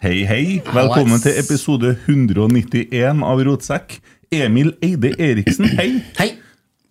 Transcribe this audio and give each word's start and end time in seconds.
Hei, 0.00 0.22
hei. 0.24 0.44
Velkommen 0.72 1.20
til 1.20 1.36
episode 1.40 1.90
191 2.06 3.20
av 3.26 3.42
Rotsekk. 3.46 3.98
Emil 4.32 4.70
Eide 4.84 5.10
Eriksen, 5.20 5.66
hei. 5.76 5.88
Hei. 6.16 6.30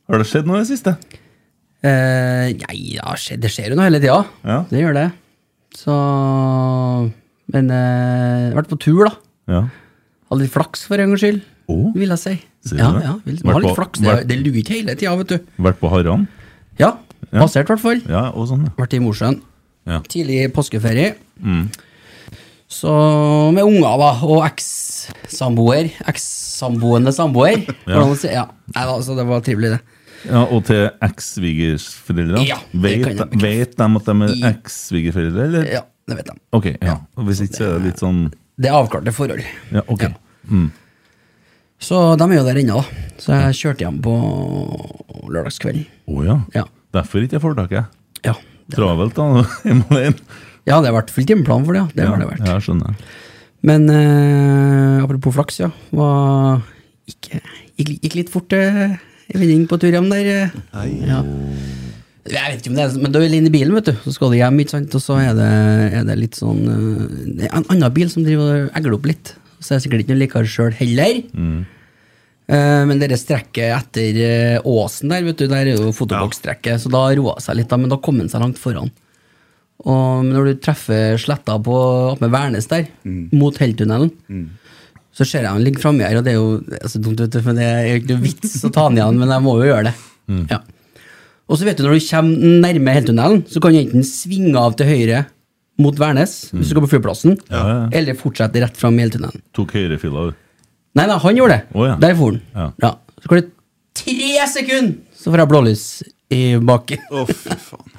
Har 0.09 0.21
det 0.21 0.27
skjedd 0.29 0.49
noe 0.49 0.59
i 0.59 0.63
det 0.66 0.69
siste? 0.69 0.93
Eh, 1.85 2.51
nei, 2.59 2.75
ja, 2.97 3.13
skje- 3.17 3.38
det 3.41 3.49
skjer 3.53 3.71
jo 3.71 3.79
noe 3.79 3.88
hele 3.88 4.01
tida. 4.03 4.19
Ja. 4.45 4.59
Det 4.69 4.81
gjør 4.83 4.97
det. 4.99 5.07
Så 5.79 5.95
Men 7.49 7.71
eh, 7.73 8.51
vært 8.53 8.69
på 8.69 8.77
tur, 8.83 9.07
da. 9.07 9.13
Ja. 9.49 9.61
Hadde 10.29 10.44
litt 10.44 10.53
flaks 10.53 10.83
for 10.85 11.01
en 11.01 11.09
gangs 11.09 11.23
skyld, 11.23 11.39
Å, 11.69 11.78
vil 11.95 12.11
jeg 12.13 12.22
si. 12.22 12.35
Du 12.69 12.75
Ja, 12.78 12.91
det? 12.94 13.03
ja, 13.07 13.13
vil, 13.25 13.38
Vært 13.41 13.53
ha 13.55 13.59
litt 13.63 13.69
på- 13.72 13.78
flaks. 13.79 14.00
Det, 14.03 14.09
vært- 14.11 14.28
det 14.29 14.38
lurer 14.44 14.59
ikke 14.61 14.75
hele 14.78 14.95
tida, 15.00 15.16
vet 15.17 15.31
du. 15.34 15.39
Vært 15.66 15.79
på 15.81 15.89
Haran? 15.89 16.28
Ja, 16.78 16.91
Passert, 17.29 17.66
i 17.66 17.73
hvert 17.73 17.81
fall. 17.81 18.00
Ja, 18.09 18.28
og 18.34 18.47
sånn, 18.50 18.63
ja. 18.66 18.72
Vært 18.78 18.94
i 18.94 19.00
Mosjøen. 19.01 19.41
Ja. 19.89 20.00
Tidlig 20.01 20.51
påskeferie. 20.53 21.16
Mm. 22.69 22.74
Så 22.80 22.91
med 23.56 23.63
unger, 23.66 23.97
da, 23.97 24.09
og 24.30 24.44
ekssamboer. 24.46 25.90
Ekssamboende 26.07 27.12
samboer. 27.16 27.63
Ja. 27.90 28.03
Ja. 28.30 28.44
Nei, 28.75 28.84
altså, 28.85 29.16
det 29.18 29.25
var 29.25 29.41
trivelig, 29.41 29.72
det. 29.74 29.80
ja. 30.30 30.44
Og 30.53 30.62
til 30.68 30.84
eks-svigersforeldre? 31.02 32.44
Ja, 32.46 32.59
vet, 32.74 33.08
vet 33.41 33.74
de 33.79 33.88
at 33.88 34.06
de 34.12 34.28
er 34.28 34.52
eks-svigerforeldre, 34.52 35.47
eller? 35.47 35.66
Ja, 35.74 35.81
det 36.09 36.19
vet 36.19 36.29
de. 36.29 36.38
Ok, 36.53 36.68
ja. 36.78 37.00
Og 37.18 37.25
Hvis 37.25 37.41
ikke 37.41 37.58
så 37.58 37.66
er 37.72 37.79
det 37.79 37.88
litt 37.90 38.03
sånn 38.03 38.22
Det 38.59 38.69
er 38.69 38.78
avklarte 38.78 39.16
forhold. 39.18 39.41
Ja, 39.74 39.81
ok. 39.88 40.06
Ja. 40.06 40.13
Så 41.79 42.03
de 42.19 42.28
er 42.28 42.35
jo 42.38 42.46
der 42.46 42.59
ennå, 42.62 42.84
da. 42.84 43.08
Så 43.24 43.34
jeg 43.34 43.58
kjørte 43.63 43.85
hjem 43.88 43.97
på 44.03 44.13
lørdagskvelden. 45.31 45.88
Å 46.12 46.25
ja. 46.28 46.38
Ja. 46.53 46.68
Derfor 46.94 47.24
ikke 47.25 47.38
jeg 47.40 47.44
får 47.47 47.58
tak 47.63 47.74
i. 47.74 47.84
Ja, 48.29 48.35
Travelt, 48.69 49.16
da. 49.18 49.41
hjemme 49.66 49.88
alene. 49.90 50.38
Ja, 50.69 50.78
det 50.80 50.91
har 50.91 50.96
vært 51.00 51.13
full 51.13 51.28
timeplan 51.28 51.66
for 51.68 51.75
det, 51.75 51.81
ja. 51.84 51.90
Det 51.96 52.06
ja, 52.06 52.12
har 52.13 52.22
det 52.22 52.30
vært. 52.30 52.46
Ja, 52.47 52.57
skjønner. 52.63 52.96
Men 53.69 53.90
eh, 53.91 55.03
apropos 55.03 55.35
flaks, 55.35 55.59
ja. 55.63 55.72
Var 55.96 56.62
ikke, 57.09 57.41
gikk, 57.81 57.96
gikk 58.06 58.18
litt 58.22 58.31
fort 58.31 58.53
eh, 58.56 58.96
en 59.29 59.41
vending 59.41 59.66
på 59.69 59.79
tur 59.81 59.91
hjem 59.94 60.09
der. 60.13 60.29
eh. 60.35 60.94
Ja. 61.09 61.24
Jeg 62.29 62.53
vet 62.53 62.62
ikke 62.62 62.69
om 62.69 62.78
det 62.78 62.84
er 62.84 62.96
Men 63.02 63.13
du 63.13 63.18
er 63.18 63.31
inne 63.34 63.50
i 63.50 63.53
bilen, 63.53 63.74
vet 63.74 63.90
du. 63.90 63.96
Så 64.06 64.13
skal 64.13 64.31
du 64.34 64.38
hjem, 64.38 64.62
ikke 64.62 64.75
sant. 64.75 64.96
Og 64.96 65.02
så 65.02 65.18
er 65.24 65.34
det, 65.38 65.50
er 65.97 66.08
det 66.08 66.18
litt 66.19 66.38
sånn 66.38 66.62
eh, 66.69 67.03
Det 67.41 67.50
er 67.50 67.58
en 67.59 67.68
annen 67.74 67.96
bil 67.96 68.12
som 68.13 68.25
driver 68.28 68.68
og 68.69 68.79
egler 68.79 68.97
opp 69.00 69.09
litt. 69.09 69.34
Så 69.59 69.74
er 69.74 69.79
det 69.79 69.85
sikkert 69.88 70.06
ikke 70.06 70.13
noe 70.16 70.24
likere 70.24 70.50
sjøl 70.50 70.75
heller. 70.78 71.22
Eh, 72.50 72.84
men 72.90 73.02
det 73.02 73.12
strekket 73.22 73.75
etter 73.75 74.22
eh, 74.25 74.68
Åsen 74.68 75.12
der, 75.12 75.25
vet 75.28 75.41
du, 75.41 75.46
der 75.52 75.68
er 75.68 75.75
jo 75.75 75.91
fotoboksstrekket, 75.94 76.81
så 76.81 76.90
da 76.94 77.03
roa 77.19 77.35
det 77.38 77.46
seg 77.46 77.59
litt, 77.59 77.69
da, 77.69 77.78
men 77.78 77.91
da 77.91 78.00
kom 78.02 78.22
han 78.22 78.31
seg 78.31 78.41
langt 78.41 78.62
foran. 78.62 78.90
Og 79.88 80.25
når 80.28 80.50
du 80.50 80.57
treffer 80.66 81.16
sletta 81.22 81.56
på 81.63 81.75
med 82.19 82.31
Værnes 82.34 82.67
der, 82.67 82.90
mot 83.31 83.56
Helltunnelen, 83.62 84.12
så 85.16 85.25
ser 85.28 85.44
jeg 85.45 85.51
han 85.51 85.63
ligger 85.63 85.81
framme 85.84 86.03
her, 86.06 86.19
og 86.19 86.25
det 86.28 86.34
er 86.34 86.38
jo 86.38 86.50
er 86.75 87.00
dumt, 87.03 87.19
vet 87.23 87.31
du, 87.34 87.40
for 87.44 87.56
det 87.57 87.66
er 87.66 87.88
jo 87.88 88.00
ikke 88.01 88.12
noe 88.13 88.23
vits 88.25 88.57
å 88.67 88.72
ta 88.75 88.85
han 88.90 89.00
igjen, 89.00 89.17
men 89.19 89.31
jeg 89.34 89.44
må 89.45 89.56
jo 89.62 89.69
gjøre 89.72 89.90
det. 89.90 89.95
Ja. 90.51 90.59
Og 91.50 91.57
så 91.57 91.66
vet 91.66 91.79
du, 91.79 91.85
når 91.88 91.95
du 91.97 92.06
kommer 92.12 92.51
nærme 92.67 92.94
Helltunnelen, 92.94 93.41
så 93.50 93.62
kan 93.63 93.73
du 93.73 93.79
enten 93.81 94.06
svinge 94.06 94.59
av 94.62 94.75
til 94.79 94.91
høyre 94.91 95.23
mot 95.79 95.96
Værnes, 96.00 96.35
hvis 96.51 96.69
du 96.69 96.75
går 96.78 96.85
på 96.85 96.91
flyplassen, 96.97 97.38
Ja, 97.50 97.63
ja. 97.72 97.78
eller 97.96 98.17
fortsette 98.19 98.59
rett 98.61 98.78
fram 98.78 99.00
i 99.00 99.06
Helltunnelen. 99.06 99.41
Tok 99.56 99.73
høyrefila, 99.79 100.28
du. 100.29 100.38
Nei, 101.00 101.06
nei, 101.07 101.17
han 101.23 101.38
gjorde 101.40 101.56
det. 101.56 101.63
Oh, 101.78 101.85
ja. 101.88 101.96
Der 102.03 102.16
for 102.19 102.35
han. 102.35 102.73
Ja. 102.84 102.91
Så 103.23 103.31
går 103.31 103.40
det 103.41 103.50
tre 104.00 104.47
sekunder, 104.51 104.97
så 105.16 105.31
får 105.31 105.41
jeg 105.46 105.51
blålys 105.56 105.85
i 106.35 106.41
baken. 106.69 107.07
Å, 107.16 107.23
fy 107.31 107.56
faen. 107.72 107.94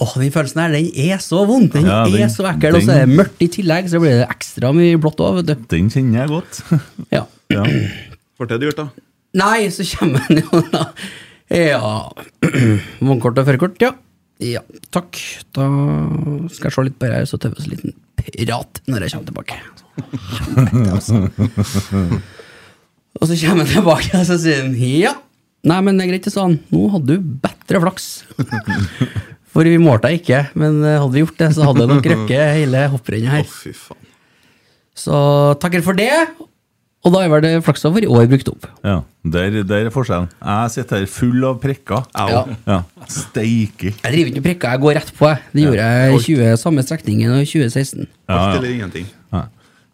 Åh, 0.00 0.12
den 0.16 0.30
følelsen 0.32 0.60
her, 0.62 0.72
den 0.72 0.86
er 1.12 1.18
så 1.20 1.42
vond. 1.46 1.68
Den 1.74 1.84
Ja, 1.84 2.04
den- 2.08 2.22
er 2.24 2.30
så 2.32 2.46
ekkel, 2.48 2.76
og 2.78 2.82
så 2.86 2.94
er 2.94 3.06
det 3.06 3.16
mørkt 3.18 3.42
i 3.44 3.48
tillegg, 3.52 3.90
så 3.92 4.00
blir 4.00 4.22
det 4.22 4.28
ekstra 4.32 4.70
mye 4.72 4.96
blått 5.00 5.20
òg. 5.20 5.42
Den 5.68 5.90
kjenner 5.92 6.22
jeg 6.22 6.28
godt. 6.32 6.62
Ja. 7.12 7.26
ja. 7.52 7.64
Fortell 8.40 8.58
det 8.62 8.70
gjort, 8.70 8.80
da? 8.80 8.88
Nei, 9.42 9.68
så 9.72 9.84
kommer 9.96 10.24
han 10.28 10.40
jo 10.42 10.62
da. 10.72 10.86
Ja 11.52 11.80
Vognkort 13.04 13.36
og 13.40 13.44
førerkort, 13.48 13.76
ja. 13.84 13.92
Ja, 14.42 14.62
takk. 14.90 15.18
Da 15.54 15.66
skal 16.50 16.70
jeg 16.70 16.74
se 16.74 16.84
litt 16.88 16.96
på 16.98 17.06
det 17.06 17.18
her, 17.18 17.26
så 17.28 17.38
tar 17.38 17.52
vi 17.52 17.60
oss 17.60 17.68
en 17.68 17.74
liten 17.76 17.92
prat 18.16 18.80
når 18.88 19.04
jeg 19.04 19.12
kommer 19.12 19.28
tilbake. 19.28 19.58
Helvete, 20.56 20.88
altså. 20.96 22.22
Og 23.20 23.28
så 23.28 23.36
kommer 23.36 23.66
han 23.66 23.74
tilbake, 23.74 24.16
og 24.18 24.24
så 24.26 24.38
sier 24.40 24.64
han 24.64 24.72
ja. 24.80 25.12
Nei, 25.68 25.78
men 25.84 25.98
det 26.00 26.06
er 26.08 26.10
greit, 26.14 26.26
sa 26.32 26.48
han. 26.48 26.56
Nå 26.72 26.88
hadde 26.90 27.18
du 27.20 27.28
bedre 27.44 27.82
flaks. 27.84 28.06
For 29.52 29.68
vi 29.68 29.76
målte 29.82 30.08
deg 30.08 30.22
ikke, 30.22 30.38
men 30.58 30.78
eh, 30.84 30.96
hadde 31.00 31.12
vi 31.16 31.22
gjort 31.26 31.36
det, 31.42 31.50
så 31.56 31.66
hadde 31.68 31.82
det 31.84 31.90
nok 31.92 32.06
røkket 32.14 32.46
hele 32.60 32.86
hopprennet 32.94 33.42
Å, 33.42 33.44
Oh, 33.44 33.52
fy 33.62 33.74
faen. 33.76 34.08
Så 35.02 35.18
takker 35.60 35.84
for 35.84 35.96
det. 35.96 36.10
Og 37.02 37.10
da 37.10 37.24
er 37.24 37.30
vel 37.32 37.40
det 37.42 37.50
flaksa 37.66 37.90
for 37.90 38.04
i 38.04 38.06
år 38.06 38.28
brukt 38.30 38.46
opp. 38.52 38.66
Ja, 38.86 39.00
der, 39.34 39.56
der 39.66 39.88
er 39.88 39.90
forskjellen. 39.90 40.28
Jeg 40.38 40.70
sitter 40.70 41.00
her 41.00 41.08
full 41.10 41.42
av 41.48 41.56
prikker. 41.62 42.04
Ja. 42.14 42.42
Ja. 42.68 42.76
Steike. 43.10 43.90
Jeg 43.90 44.12
driver 44.12 44.30
ikke 44.30 44.38
med 44.38 44.46
prikker, 44.46 44.76
jeg 44.76 44.82
går 44.84 44.96
rett 45.00 45.10
på. 45.18 45.32
Det 45.50 45.64
gjorde 45.64 45.88
jeg 45.88 46.12
i 46.14 46.20
20, 46.28 46.52
samme 46.62 46.84
strekningen 46.86 47.34
i 47.40 47.48
2016. 47.48 48.06
Ja, 48.06 48.36
Alt 48.36 48.60
eller 48.60 48.70
ingenting. 48.76 49.08
Ja. 49.34 49.42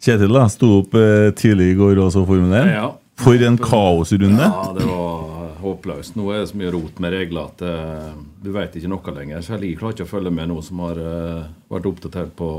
Kjetil 0.05 0.37
da, 0.37 0.45
sto 0.53 0.69
opp 0.83 0.99
eh, 1.01 1.31
tidlig 1.39 1.71
i 1.73 1.79
går 1.81 2.03
og 2.05 2.13
så 2.15 2.27
Formel 2.29 2.53
1. 2.61 2.69
Ja. 2.77 2.91
For 3.25 3.47
en 3.49 3.57
kaosrunde. 3.59 4.45
Ja, 4.53 4.69
det 4.77 4.85
var 4.91 5.38
håpløst. 5.69 6.17
Nå 6.19 6.29
er 6.33 6.43
det 6.43 6.51
så 6.51 6.59
mye 6.61 6.73
rot 6.75 7.01
med 7.03 7.15
regler 7.15 7.49
at 7.49 7.65
uh, 7.65 8.19
du 8.43 8.51
vet 8.55 8.77
ikke 8.79 8.91
noe 8.91 9.15
lenger. 9.17 9.45
Så 9.45 9.57
jeg 9.57 9.79
klarer 9.79 9.97
ikke 9.97 10.09
å 10.09 10.13
følge 10.13 10.35
med 10.35 10.51
nå 10.51 10.59
som 10.65 10.83
har 10.85 11.01
uh, 11.01 11.49
vært 11.73 11.89
oppdatert 11.93 12.35
på 12.39 12.51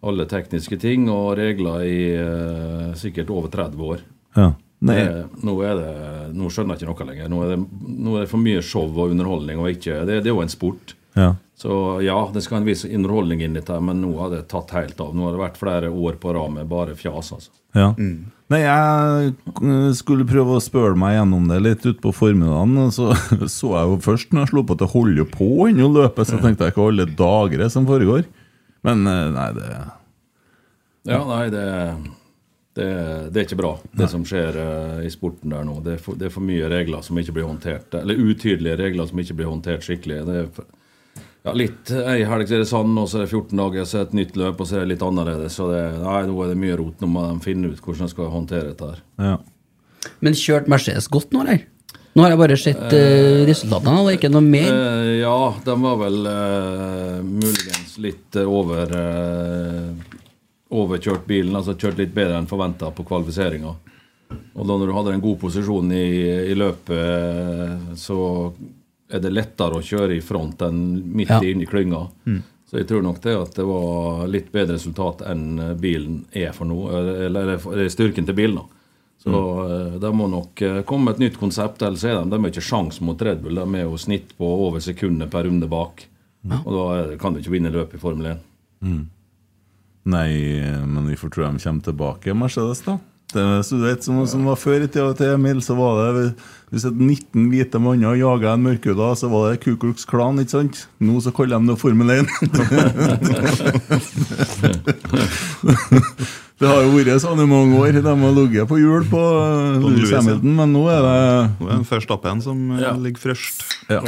alle 0.00 0.24
tekniske 0.24 0.78
ting 0.80 1.10
og 1.12 1.34
regler 1.40 1.84
i 1.84 2.00
uh, 2.16 2.90
sikkert 2.98 3.32
over 3.34 3.52
30 3.52 3.86
år. 3.90 4.04
Ja. 4.38 4.52
Det, 4.80 5.02
nå, 5.44 5.54
det, 5.76 5.90
nå 6.32 6.48
skjønner 6.48 6.78
jeg 6.78 6.86
ikke 6.88 7.04
noe 7.04 7.10
lenger. 7.10 7.28
Nå 7.28 7.42
er, 7.44 7.50
det, 7.52 7.84
nå 8.00 8.14
er 8.16 8.24
det 8.24 8.30
for 8.30 8.40
mye 8.40 8.62
show 8.64 8.88
og 8.88 9.12
underholdning. 9.12 9.60
og 9.60 9.74
ikke, 9.74 10.02
Det, 10.08 10.22
det 10.24 10.32
er 10.32 10.36
jo 10.36 10.44
en 10.44 10.52
sport. 10.52 10.94
Ja. 11.18 11.34
Så 11.60 11.74
ja, 12.02 12.30
det 12.32 12.40
skal 12.46 12.62
en 12.62 12.68
viss 12.68 12.86
underholdning 12.88 13.42
inn 13.44 13.52
i 13.52 13.60
dette, 13.60 13.76
men 13.84 14.00
nå 14.00 14.14
har 14.22 14.30
det 14.32 14.46
tatt 14.48 14.72
helt 14.72 15.00
av. 15.04 15.12
Nå 15.12 15.26
har 15.26 15.36
det 15.36 15.42
vært 15.42 15.60
flere 15.60 15.90
år 15.92 16.16
på 16.22 16.32
rad 16.32 16.54
med 16.54 16.70
bare 16.70 16.96
fjas. 16.96 17.34
altså. 17.36 17.52
Ja. 17.76 17.92
Nei, 18.50 18.64
jeg 18.64 19.32
eh, 19.46 19.90
skulle 19.94 20.26
prøve 20.26 20.56
å 20.58 20.62
spørre 20.62 20.98
meg 20.98 21.14
gjennom 21.14 21.46
det 21.50 21.60
litt 21.62 21.84
utpå 21.86 22.10
formiddagen, 22.16 22.90
så 22.94 23.12
så 23.58 23.74
jeg 23.76 23.90
jo 23.92 23.98
først 24.02 24.34
når 24.34 24.42
jeg 24.42 24.52
slo 24.52 24.64
på 24.66 24.74
at 24.74 24.82
det 24.82 24.90
holder 24.90 25.28
på 25.30 25.50
ennå 25.68 25.86
å 25.86 25.96
løpe, 26.00 26.26
så 26.26 26.40
tenkte 26.42 26.66
jeg 26.66 26.74
ikke 26.74 26.88
alle 26.88 27.06
dager 27.20 27.68
som 27.70 27.86
foregår. 27.86 28.26
Men 28.86 29.06
eh, 29.06 29.26
nei, 29.36 29.50
det 29.54 29.68
Ja, 31.12 31.20
nei, 31.28 31.44
det, 31.54 31.68
det, 32.74 32.88
det 33.30 33.38
er 33.38 33.46
ikke 33.46 33.60
bra, 33.62 33.72
det 33.96 34.10
som 34.10 34.26
skjer 34.26 34.58
uh, 34.58 34.98
i 35.06 35.12
sporten 35.14 35.54
der 35.54 35.62
nå. 35.64 35.78
Det 35.86 35.94
er, 35.94 36.02
for, 36.02 36.18
det 36.18 36.28
er 36.28 36.34
for 36.34 36.44
mye 36.44 36.68
regler 36.72 37.06
som 37.06 37.22
ikke 37.22 37.38
blir 37.38 37.46
håndtert, 37.46 37.94
eller 38.02 38.18
utydelige 38.18 38.76
regler 38.82 39.08
som 39.08 39.22
ikke 39.22 39.38
blir 39.38 39.52
håndtert 39.52 39.86
skikkelig. 39.86 40.20
Det 40.26 40.36
er 40.42 40.50
for, 40.58 40.66
ja, 41.46 41.54
litt 41.56 41.90
Ei 41.96 42.20
helg 42.28 42.50
er 42.52 42.62
det 42.62 42.68
sand, 42.68 42.98
og 43.00 43.08
så 43.08 43.20
er 43.20 43.24
det 43.24 43.32
14 43.32 43.56
dager, 43.62 43.86
så 43.88 43.98
er 43.98 44.04
det 44.04 44.10
et 44.10 44.18
nytt 44.18 44.38
løp, 44.40 44.60
og 44.60 44.68
så 44.68 44.76
er 44.76 44.84
det 44.84 44.92
litt 44.94 45.04
annerledes. 45.06 45.56
Så 45.56 45.70
det, 45.72 45.80
nei, 46.02 46.20
nå 46.28 46.36
er 46.44 46.52
det 46.52 46.60
mye 46.60 46.78
rot. 46.80 47.00
Nå 47.00 47.08
må 47.10 47.26
de 47.28 47.44
finne 47.44 47.72
ut 47.72 47.80
hvordan 47.80 48.06
de 48.06 48.14
skal 48.14 48.32
håndtere 48.34 48.72
dette 48.72 48.90
her. 48.90 49.02
Ja. 49.24 49.36
Men 50.24 50.36
kjørt 50.36 50.68
Mercedes 50.70 51.08
godt 51.12 51.32
nå, 51.34 51.44
eller? 51.44 51.66
Nå 52.10 52.24
har 52.24 52.32
jeg 52.32 52.40
bare 52.40 52.56
sett 52.58 52.94
eh, 52.96 53.44
resultatene, 53.46 54.00
og 54.02 54.16
ikke 54.16 54.32
noe 54.32 54.42
mer. 54.42 54.66
Eh, 54.68 55.10
ja, 55.20 55.36
de 55.64 55.76
var 55.84 56.00
vel 56.00 56.18
eh, 56.26 57.20
muligens 57.22 57.94
litt 58.02 58.38
eh, 58.40 58.48
over 58.50 58.90
eh, 58.98 60.16
overkjørt 60.74 61.28
bilen, 61.28 61.54
altså 61.54 61.76
kjørt 61.78 62.02
litt 62.02 62.12
bedre 62.16 62.40
enn 62.40 62.50
forventa 62.50 62.90
på 62.94 63.06
kvalifiseringa. 63.06 63.76
Og 64.30 64.66
da 64.66 64.74
når 64.74 64.90
du 64.90 64.94
hadde 64.96 65.14
en 65.16 65.22
god 65.22 65.38
posisjon 65.42 65.94
i, 65.94 66.04
i 66.50 66.58
løpet, 66.58 66.98
eh, 66.98 67.94
så 67.98 68.18
er 69.10 69.22
det 69.22 69.32
lettere 69.34 69.78
å 69.78 69.84
kjøre 69.84 70.16
i 70.16 70.24
front 70.24 70.62
enn 70.62 70.80
midt 71.16 71.30
Ja. 71.30 71.42
inne 71.44 71.66
i 71.66 71.70
klynga. 71.70 72.08
Mm. 72.26 72.42
Så 72.70 72.78
jeg 72.78 72.86
tror 72.86 73.02
nok 73.02 73.20
det 73.22 73.34
at 73.34 73.56
det 73.58 73.64
var 73.66 74.26
litt 74.30 74.52
bedre 74.52 74.76
resultat 74.76 75.24
enn 75.26 75.58
eh, 75.58 75.74
bilen 75.74 76.24
er 76.32 76.52
for 76.54 76.70
nå, 76.70 76.78
eller, 76.88 77.24
eller, 77.26 77.56
eller 77.72 77.88
styrken 77.90 78.26
til 78.26 78.34
bilen. 78.38 78.60
da. 78.60 78.66
Så 79.20 79.30
mm. 79.30 79.98
de 80.00 80.12
må 80.16 80.28
nok 80.30 80.62
eh, 80.62 80.82
komme 80.88 81.10
med 81.10 81.18
et 81.18 81.26
nytt 81.26 81.40
konsept, 81.40 81.82
ellers 81.82 82.04
er 82.04 82.20
de, 82.20 82.30
de 82.30 82.38
er 82.38 82.52
ikke 82.52 82.64
sjans 82.64 83.00
mot 83.04 83.20
Red 83.20 83.42
Bull. 83.42 83.58
De 83.58 83.80
er 83.80 83.88
jo 83.88 83.98
snitt 84.00 84.36
på 84.38 84.48
over 84.68 84.80
sekundet 84.80 85.30
per 85.30 85.44
runde 85.44 85.68
bak. 85.68 86.06
Og 86.64 86.70
da 86.72 86.84
er 86.96 87.16
kan 87.20 87.34
du 87.34 87.42
ikke 87.42 87.52
vinne 87.52 87.72
løpet 87.74 87.98
i 87.98 88.00
Formel 88.00 88.30
1. 88.32 88.44
Mm. 88.80 89.02
Nei, 90.10 90.30
men 90.88 91.08
vi 91.10 91.18
får 91.20 91.34
tro 91.34 91.44
de 91.44 91.60
kommer 91.60 91.84
tilbake, 91.84 92.34
Mercedes, 92.34 92.80
da. 92.86 92.96
Det, 93.30 93.42
så 93.62 93.76
du 93.78 93.84
vet, 93.86 94.02
som, 94.02 94.16
som 94.26 94.42
var 94.48 94.56
Før 94.58 94.82
i 94.82 94.88
tida 94.90 95.12
til 95.14 95.28
Emil, 95.36 95.60
så 95.62 95.76
var 95.78 96.00
det 96.16 96.24
Hvis 96.72 96.82
et 96.88 96.96
19 96.98 97.44
hvite 97.52 97.78
manner 97.82 98.16
jaga 98.18 98.56
en 98.56 98.64
mørkhuda, 98.66 99.12
så 99.18 99.28
var 99.30 99.52
det 99.52 99.60
Ku 99.62 99.76
Klux 99.78 100.02
Klan, 100.10 100.40
ikke 100.42 100.50
sant? 100.56 100.80
Nå 100.98 101.20
så 101.22 101.30
kaller 101.34 101.62
de 101.62 101.66
det 101.70 101.78
Formel 101.78 102.10
1. 102.10 102.26
det 106.60 106.68
har 106.68 106.82
jo 106.84 106.92
vært 106.94 107.20
sånn 107.22 107.40
i 107.42 107.46
mange 107.48 107.78
år. 107.80 107.98
De 108.02 108.04
har 108.04 108.34
ligget 108.36 108.68
på 108.70 108.78
hjul 108.80 109.06
på 109.10 109.20
På 109.20 109.92
Lewis. 109.92 110.12
Hamilton, 110.16 110.56
men 110.60 110.74
nå 110.74 110.84
er 110.92 111.00
det 111.06 111.16
Nå 111.60 111.70
er 111.70 111.82
det 111.82 111.88
Verstappen 111.90 112.42
som 112.44 112.62
eh, 112.76 112.82
Ja. 112.84 112.92
ligger 112.96 113.20
først. 113.30 113.64
ja. 113.90 114.02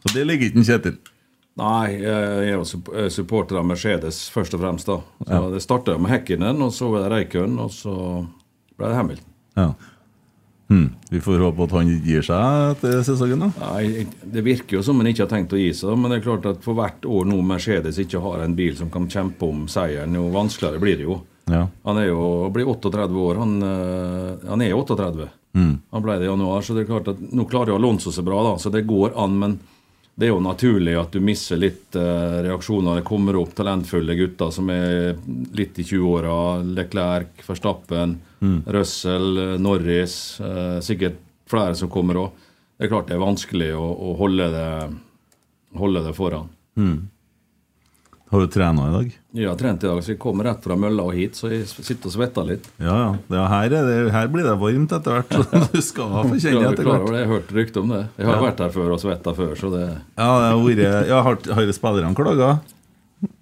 Så 0.00 0.14
det 0.14 0.22
ligger 0.26 0.48
ikke 0.48 0.58
en 0.62 0.64
Kjetil. 0.64 0.94
Nei, 1.58 1.98
jeg 1.98 2.46
er 2.46 2.52
jo 2.54 2.62
eh, 2.94 3.08
supporter 3.12 3.58
av 3.60 3.66
Mercedes 3.66 4.22
først 4.32 4.54
og 4.56 4.60
fremst. 4.62 4.86
da. 4.86 5.00
Så 5.26 5.30
Ja. 5.30 5.50
Det 5.50 5.62
starta 5.62 5.98
med 5.98 6.10
Hekkinen, 6.12 6.62
og 6.62 6.72
så 6.72 6.90
var 6.90 7.02
det 7.08 7.10
Reikøen, 7.12 7.58
og 7.58 7.70
så 7.70 7.94
ble 8.78 8.88
det 8.88 8.96
Hamilton. 8.96 9.26
Ja. 9.56 9.72
Hmm. 10.70 10.92
Vi 11.10 11.18
får 11.18 11.42
håpe 11.42 11.64
at 11.66 11.72
han 11.74 11.88
gir 12.06 12.22
seg 12.22 12.76
etter 12.76 13.00
sesongen, 13.02 13.40
da. 13.42 13.48
Nei, 13.72 14.06
Det 14.22 14.44
virker 14.46 14.76
jo 14.78 14.82
som 14.86 15.00
han 15.02 15.08
ikke 15.10 15.26
har 15.26 15.32
tenkt 15.32 15.52
å 15.52 15.58
gi 15.58 15.72
seg, 15.74 15.98
men 15.98 16.12
det 16.12 16.20
er 16.20 16.28
klart 16.28 16.46
at 16.46 16.62
for 16.62 16.78
hvert 16.78 17.02
år 17.02 17.26
nå 17.26 17.40
Mercedes 17.42 17.98
ikke 17.98 18.22
har 18.22 18.44
en 18.44 18.54
bil 18.54 18.76
som 18.78 18.88
kan 18.88 19.08
kjempe 19.10 19.42
om 19.48 19.66
seieren, 19.66 20.14
jo 20.14 20.30
vanskeligere 20.30 20.80
blir 20.80 20.96
det 20.96 21.08
jo. 21.08 21.18
Ja. 21.50 21.64
Han 21.84 21.98
er 21.98 22.06
jo 22.12 22.48
blir 22.54 22.70
38 22.70 23.10
år. 23.18 23.40
Han, 23.42 23.62
eh, 23.66 24.48
han 24.48 24.62
er 24.62 24.72
38. 24.78 25.28
Mm. 25.58 25.80
Han 25.90 26.02
ble 26.02 26.18
det 26.20 26.28
i 26.28 26.30
januar, 26.30 26.62
så 26.62 26.76
det 26.76 26.84
er 26.84 26.92
klart 26.92 27.08
at 27.10 27.18
nå 27.18 27.48
klarer 27.50 27.72
jo 27.74 27.80
Alonso 27.80 28.12
seg 28.14 28.24
bra, 28.24 28.38
da, 28.46 28.54
så 28.62 28.70
det 28.70 28.86
går 28.86 29.16
an. 29.18 29.38
Men 29.42 29.58
det 30.20 30.26
er 30.28 30.34
jo 30.34 30.40
naturlig 30.44 30.92
at 31.00 31.14
du 31.16 31.20
mister 31.24 31.56
litt 31.56 31.96
eh, 31.96 32.34
reaksjoner. 32.44 32.98
Det 33.00 33.06
kommer 33.08 33.38
opp 33.40 33.54
talentfulle 33.56 34.12
gutter 34.18 34.50
som 34.52 34.68
er 34.74 35.14
litt 35.56 35.78
i 35.80 35.86
20-åra. 35.88 36.34
Leclerc, 36.76 37.40
Verstappen, 37.48 38.18
Mm. 38.40 38.62
Russell, 38.72 39.26
eh, 39.38 39.58
Norris. 39.60 40.14
Eh, 40.40 40.78
sikkert 40.80 41.18
flere 41.48 41.74
som 41.76 41.90
kommer 41.92 42.16
òg. 42.16 42.30
Det 42.78 42.86
er 42.86 42.88
klart 42.88 43.08
det 43.10 43.16
er 43.18 43.20
vanskelig 43.20 43.66
å, 43.76 43.82
å 43.84 44.14
holde, 44.16 44.46
det, 44.54 44.68
holde 45.76 46.00
det 46.06 46.14
foran. 46.16 46.46
Mm. 46.80 46.94
Har 48.30 48.40
du 48.40 48.46
trena 48.46 48.84
i 48.86 48.92
dag? 48.94 49.14
Jeg 49.34 49.48
har 49.50 49.56
trent 49.58 49.82
i 49.82 49.88
dag, 49.88 50.00
så 50.06 50.12
jeg 50.12 50.18
kommer 50.22 50.46
rett 50.46 50.62
fra 50.62 50.76
mølla 50.78 51.02
og 51.08 51.16
hit, 51.18 51.34
så 51.34 51.48
jeg 51.50 51.64
sitter 51.66 52.06
og 52.06 52.14
svetter 52.14 52.46
litt. 52.46 52.68
Ja, 52.78 52.94
ja. 52.94 53.08
ja 53.34 53.46
her, 53.50 53.74
er 53.80 53.88
det, 53.88 53.96
her 54.14 54.28
blir 54.30 54.46
det 54.46 54.52
varmt 54.60 54.94
etter 54.94 55.16
hvert, 55.16 55.34
så 55.34 55.62
du 55.74 55.80
skal 55.82 56.12
få 56.14 56.38
kjenne 56.38 56.68
etter 56.70 56.86
hvert. 56.86 57.08
Jeg 57.10 57.26
har 57.26 57.32
hørt 57.32 57.50
rykte 57.56 57.82
om 57.82 57.90
det. 57.90 58.04
Jeg 58.20 58.28
har 58.30 58.36
Ja. 58.38 58.44
vært 58.44 58.62
her 58.62 58.74
før 58.76 58.94
og 58.94 59.02
svetta 59.02 59.34
før, 59.34 59.56
så 59.58 59.72
det 59.74 59.82
Ja, 59.88 60.28
det 60.30 60.52
har 60.52 60.62
vært 60.62 61.10
ja, 61.10 61.22
Har, 61.26 61.40
har 61.58 61.72
spillerne 61.74 62.14
klaga? 62.14 62.52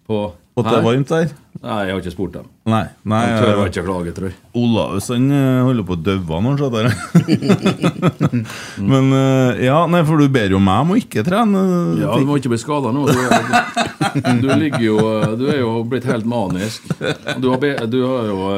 På 0.09 0.23
At 0.57 0.65
det 0.71 0.79
er 0.81 0.87
varmt 0.89 1.13
der? 1.13 1.37
Nei, 1.61 1.79
jeg 1.85 1.93
har 1.93 2.01
ikke 2.01 2.15
spurt 2.17 2.33
dem. 2.39 2.49
Nei. 2.69 2.85
nei 3.09 3.21
Han 3.25 3.39
tør 3.41 3.51
eh, 3.53 3.69
ikke 3.71 3.85
klage, 3.87 4.13
tror 4.17 4.29
jeg. 4.29 4.37
Olaus 4.59 5.07
eh, 5.15 5.61
holder 5.65 5.87
på 5.89 5.95
å 5.97 6.01
daue 6.05 6.41
nå, 6.45 6.53
satt 6.59 6.75
der. 6.75 6.89
Men 8.93 9.13
eh, 9.17 9.63
ja, 9.69 9.79
nei, 9.91 10.03
for 10.09 10.21
du 10.21 10.29
ber 10.33 10.53
jo 10.53 10.61
meg 10.63 10.83
om 10.85 10.93
å 10.95 10.99
ikke 11.01 11.25
trene. 11.27 11.63
Ja, 12.01 12.17
Du 12.19 12.27
må 12.29 12.37
ikke 12.41 12.53
bli 12.53 12.61
skada 12.61 12.93
nå. 12.95 13.07
Du, 13.09 13.17
er- 13.17 14.43
du, 14.43 14.49
ligger 14.61 14.85
jo, 14.85 14.99
du 15.41 15.47
er 15.53 15.61
jo 15.63 15.73
blitt 15.89 16.07
helt 16.09 16.29
manisk. 16.29 16.85
Du 17.41 17.49
har, 17.53 17.59
be, 17.63 17.73
du 17.91 17.99
har 18.05 18.29
jo 18.31 18.53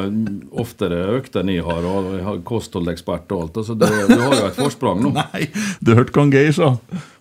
oftere 0.63 0.99
økt 1.17 1.37
enn 1.39 1.53
jeg 1.53 1.65
har, 1.65 1.87
og 1.87 2.11
jeg 2.17 2.25
har 2.27 2.41
kostholdekspert 2.47 3.31
og 3.35 3.45
alt. 3.47 3.61
Altså, 3.63 3.77
du, 3.77 3.87
du 3.87 4.17
har 4.25 4.37
jo 4.37 4.45
et 4.51 4.59
forsprang 4.59 5.01
nå. 5.05 5.13
Nei, 5.21 5.47
du 5.79 5.93
hørte 5.95 6.15
hva 6.17 6.27
Geir 6.31 6.53
sa. 6.55 6.73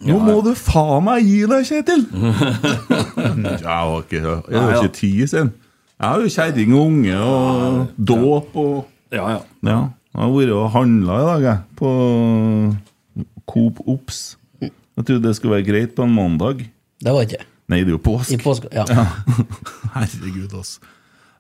Nå 0.07 0.19
må 0.25 0.41
du 0.47 0.53
faen 0.59 1.05
meg 1.07 1.27
gi 1.29 1.41
deg, 1.51 1.67
Kjetil! 1.71 2.07
jeg 3.51 3.67
har 3.67 3.97
ikke, 4.01 4.23
jeg 4.25 4.61
har 4.61 4.79
ikke 4.81 4.95
tid, 4.97 5.27
sin. 5.31 5.53
Jeg 6.01 6.09
har 6.09 6.23
jo 6.25 6.29
kjerring 6.33 6.71
og 6.73 6.87
unge 6.89 7.17
og 7.21 7.89
dåp 8.09 8.55
og 8.57 8.77
Ja, 9.13 9.25
ja. 9.35 9.41
Ja, 9.67 9.81
jeg 10.15 10.23
har 10.23 10.31
vært 10.33 10.53
og 10.57 10.71
handla 10.73 11.17
i 11.19 11.27
dag, 11.27 11.43
jeg. 11.45 11.59
På 11.77 11.91
Coop 13.51 13.83
Ops. 13.85 14.21
Jeg 14.63 14.73
trodde 15.05 15.27
det 15.27 15.35
skulle 15.37 15.59
være 15.59 15.67
greit 15.67 15.93
på 15.99 16.07
en 16.07 16.15
mandag. 16.15 16.63
Det 17.05 17.13
var 17.13 17.27
ikke. 17.27 17.45
Nei, 17.69 17.83
det 17.85 17.93
er 17.93 17.99
jo 17.99 18.01
påske. 18.03 18.39
I 18.39 18.41
påske, 18.41 18.71
ja. 18.73 18.87
Herregud, 19.99 20.55
altså. 20.57 20.81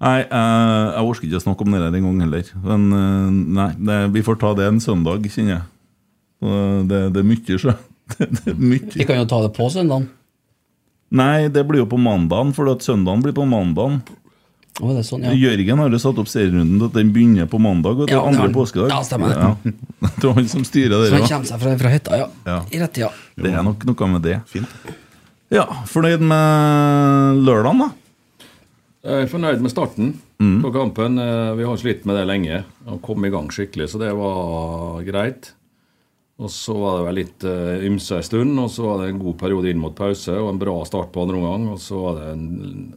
Nei, 0.00 0.20
eh, 0.24 0.84
jeg 0.96 1.08
orker 1.08 1.28
ikke 1.28 1.40
å 1.40 1.44
snakke 1.46 1.64
om 1.64 1.74
det 1.74 1.82
der 1.82 1.96
en 1.96 2.06
gang 2.10 2.22
heller. 2.26 2.52
Men 2.68 2.86
eh, 3.00 3.34
nei, 3.60 3.68
det, 3.80 3.98
vi 4.14 4.24
får 4.28 4.40
ta 4.44 4.52
det 4.60 4.68
en 4.68 4.80
søndag, 4.84 5.24
kjenner 5.32 5.56
jeg. 5.56 5.66
Og 6.44 6.86
Det, 6.88 7.02
det 7.16 7.24
er 7.24 7.28
mye, 7.32 7.60
sjø. 7.64 7.76
Det, 8.10 8.26
det 8.34 8.52
er 8.52 8.56
Vi 8.60 9.04
kan 9.06 9.20
jo 9.22 9.26
ta 9.30 9.40
det 9.44 9.52
på 9.56 9.72
søndagen. 9.72 10.08
Nei, 11.14 11.48
det 11.52 11.62
blir 11.66 11.82
jo 11.84 11.90
på 11.90 11.98
mandagen, 12.00 12.52
for 12.54 12.68
at 12.72 12.84
søndagen 12.86 13.22
blir 13.24 13.34
på 13.36 13.48
mandagen. 13.48 14.00
Er 14.80 15.02
sånn, 15.04 15.24
ja. 15.26 15.32
Jørgen 15.36 15.78
har 15.82 15.90
jo 15.92 15.98
satt 16.00 16.18
opp 16.22 16.28
serierunden 16.30 16.78
til 16.78 16.86
at 16.86 16.94
den 16.96 17.10
begynner 17.12 17.46
på 17.50 17.58
mandag. 17.60 17.98
Og 18.00 18.06
det 18.06 18.14
Ja, 18.14 18.22
er 18.22 18.28
andre 18.30 18.46
han. 18.46 18.54
påskedag. 18.54 18.88
Ja, 18.88 19.00
stemmer 19.04 19.28
det. 19.28 19.36
Ja. 19.36 19.72
Det 20.20 20.24
var 20.24 20.34
han 20.38 20.48
som 20.48 20.64
styrer 20.64 20.94
det. 20.94 21.10
Så 21.10 21.18
han 21.18 21.28
kommer 21.28 21.46
seg 21.50 21.60
fra, 21.60 21.74
fra 21.82 21.90
hytta, 21.92 22.16
ja. 22.16 22.28
Ja. 22.46 22.58
I 22.72 22.78
rett 22.80 22.92
tida. 22.96 23.10
Det 23.36 23.52
er 23.52 23.62
nok 23.66 23.84
noe 23.84 24.08
med 24.14 24.22
det. 24.24 24.38
Fint. 24.48 24.66
Ja, 25.52 25.66
fornøyd 25.90 26.20
med 26.24 27.42
lørdagen, 27.44 27.82
da? 27.82 27.90
Jeg 29.04 29.24
er 29.26 29.30
fornøyd 29.32 29.60
med 29.64 29.70
starten 29.72 30.14
Mm. 30.40 30.62
på 30.62 30.70
kampen. 30.72 31.18
Eh, 31.20 31.54
Vi 31.56 31.64
har 31.68 31.76
slitt 31.76 32.06
med 32.06 32.16
det 32.16 32.26
lenge. 32.26 32.64
Å 32.88 32.98
komme 33.02 33.26
i 33.26 33.30
gang 33.30 33.48
skikkelig, 33.52 33.90
så 33.92 33.98
det 34.00 34.14
var 34.16 35.02
greit. 35.04 35.50
Og 36.40 36.48
så 36.50 36.72
var 36.72 36.98
det 36.98 37.04
vel 37.04 37.18
litt 37.20 37.44
uh, 37.44 37.84
ymse 37.84 38.16
en 38.16 38.24
stund, 38.24 38.54
og 38.62 38.70
så 38.72 38.86
var 38.86 39.02
det 39.02 39.10
en 39.10 39.20
god 39.20 39.36
periode 39.42 39.68
inn 39.68 39.80
mot 39.80 39.96
pause 39.96 40.32
og 40.32 40.54
en 40.54 40.60
bra 40.60 40.78
start 40.88 41.10
på 41.12 41.24
andre 41.26 41.36
omgang. 41.36 41.66
Og 41.74 41.80
så 41.84 41.98
var 42.00 42.16
det 42.16 42.30
en 42.32 42.46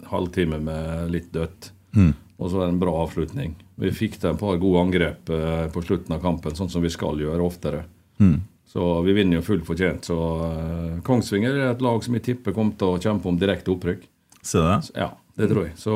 halvtime 0.08 0.62
med 0.64 1.12
litt 1.12 1.28
dødt. 1.36 1.74
Mm. 1.98 2.14
Og 2.40 2.48
så 2.48 2.58
var 2.58 2.66
det 2.66 2.76
en 2.76 2.80
bra 2.86 2.94
avslutning. 3.04 3.58
Vi 3.84 3.92
fikk 3.96 4.16
til 4.22 4.32
et 4.32 4.40
par 4.40 4.62
gode 4.62 4.86
angrep 4.88 5.34
uh, 5.34 5.68
på 5.74 5.84
slutten 5.84 6.16
av 6.16 6.24
kampen, 6.24 6.56
sånn 6.56 6.72
som 6.72 6.86
vi 6.86 6.94
skal 6.94 7.20
gjøre 7.20 7.44
oftere. 7.44 7.84
Mm. 8.24 8.40
Så 8.74 8.88
vi 9.06 9.18
vinner 9.20 9.42
jo 9.42 9.46
fullt 9.50 9.68
fortjent. 9.68 10.08
Så 10.08 10.16
uh, 10.16 11.04
Kongsvinger 11.04 11.60
er 11.60 11.74
et 11.74 11.84
lag 11.84 12.00
som 12.06 12.16
jeg 12.16 12.26
tipper 12.30 12.56
kommer 12.56 12.80
til 12.80 12.96
å 12.96 13.04
kjempe 13.04 13.28
om 13.28 13.44
direkte 13.44 13.76
opprykk. 13.76 14.08
Se 14.40 14.64
det. 14.64 14.80
Ja, 14.96 15.12
det 15.36 15.52
tror 15.52 15.68
jeg. 15.68 15.76
Så, 15.80 15.92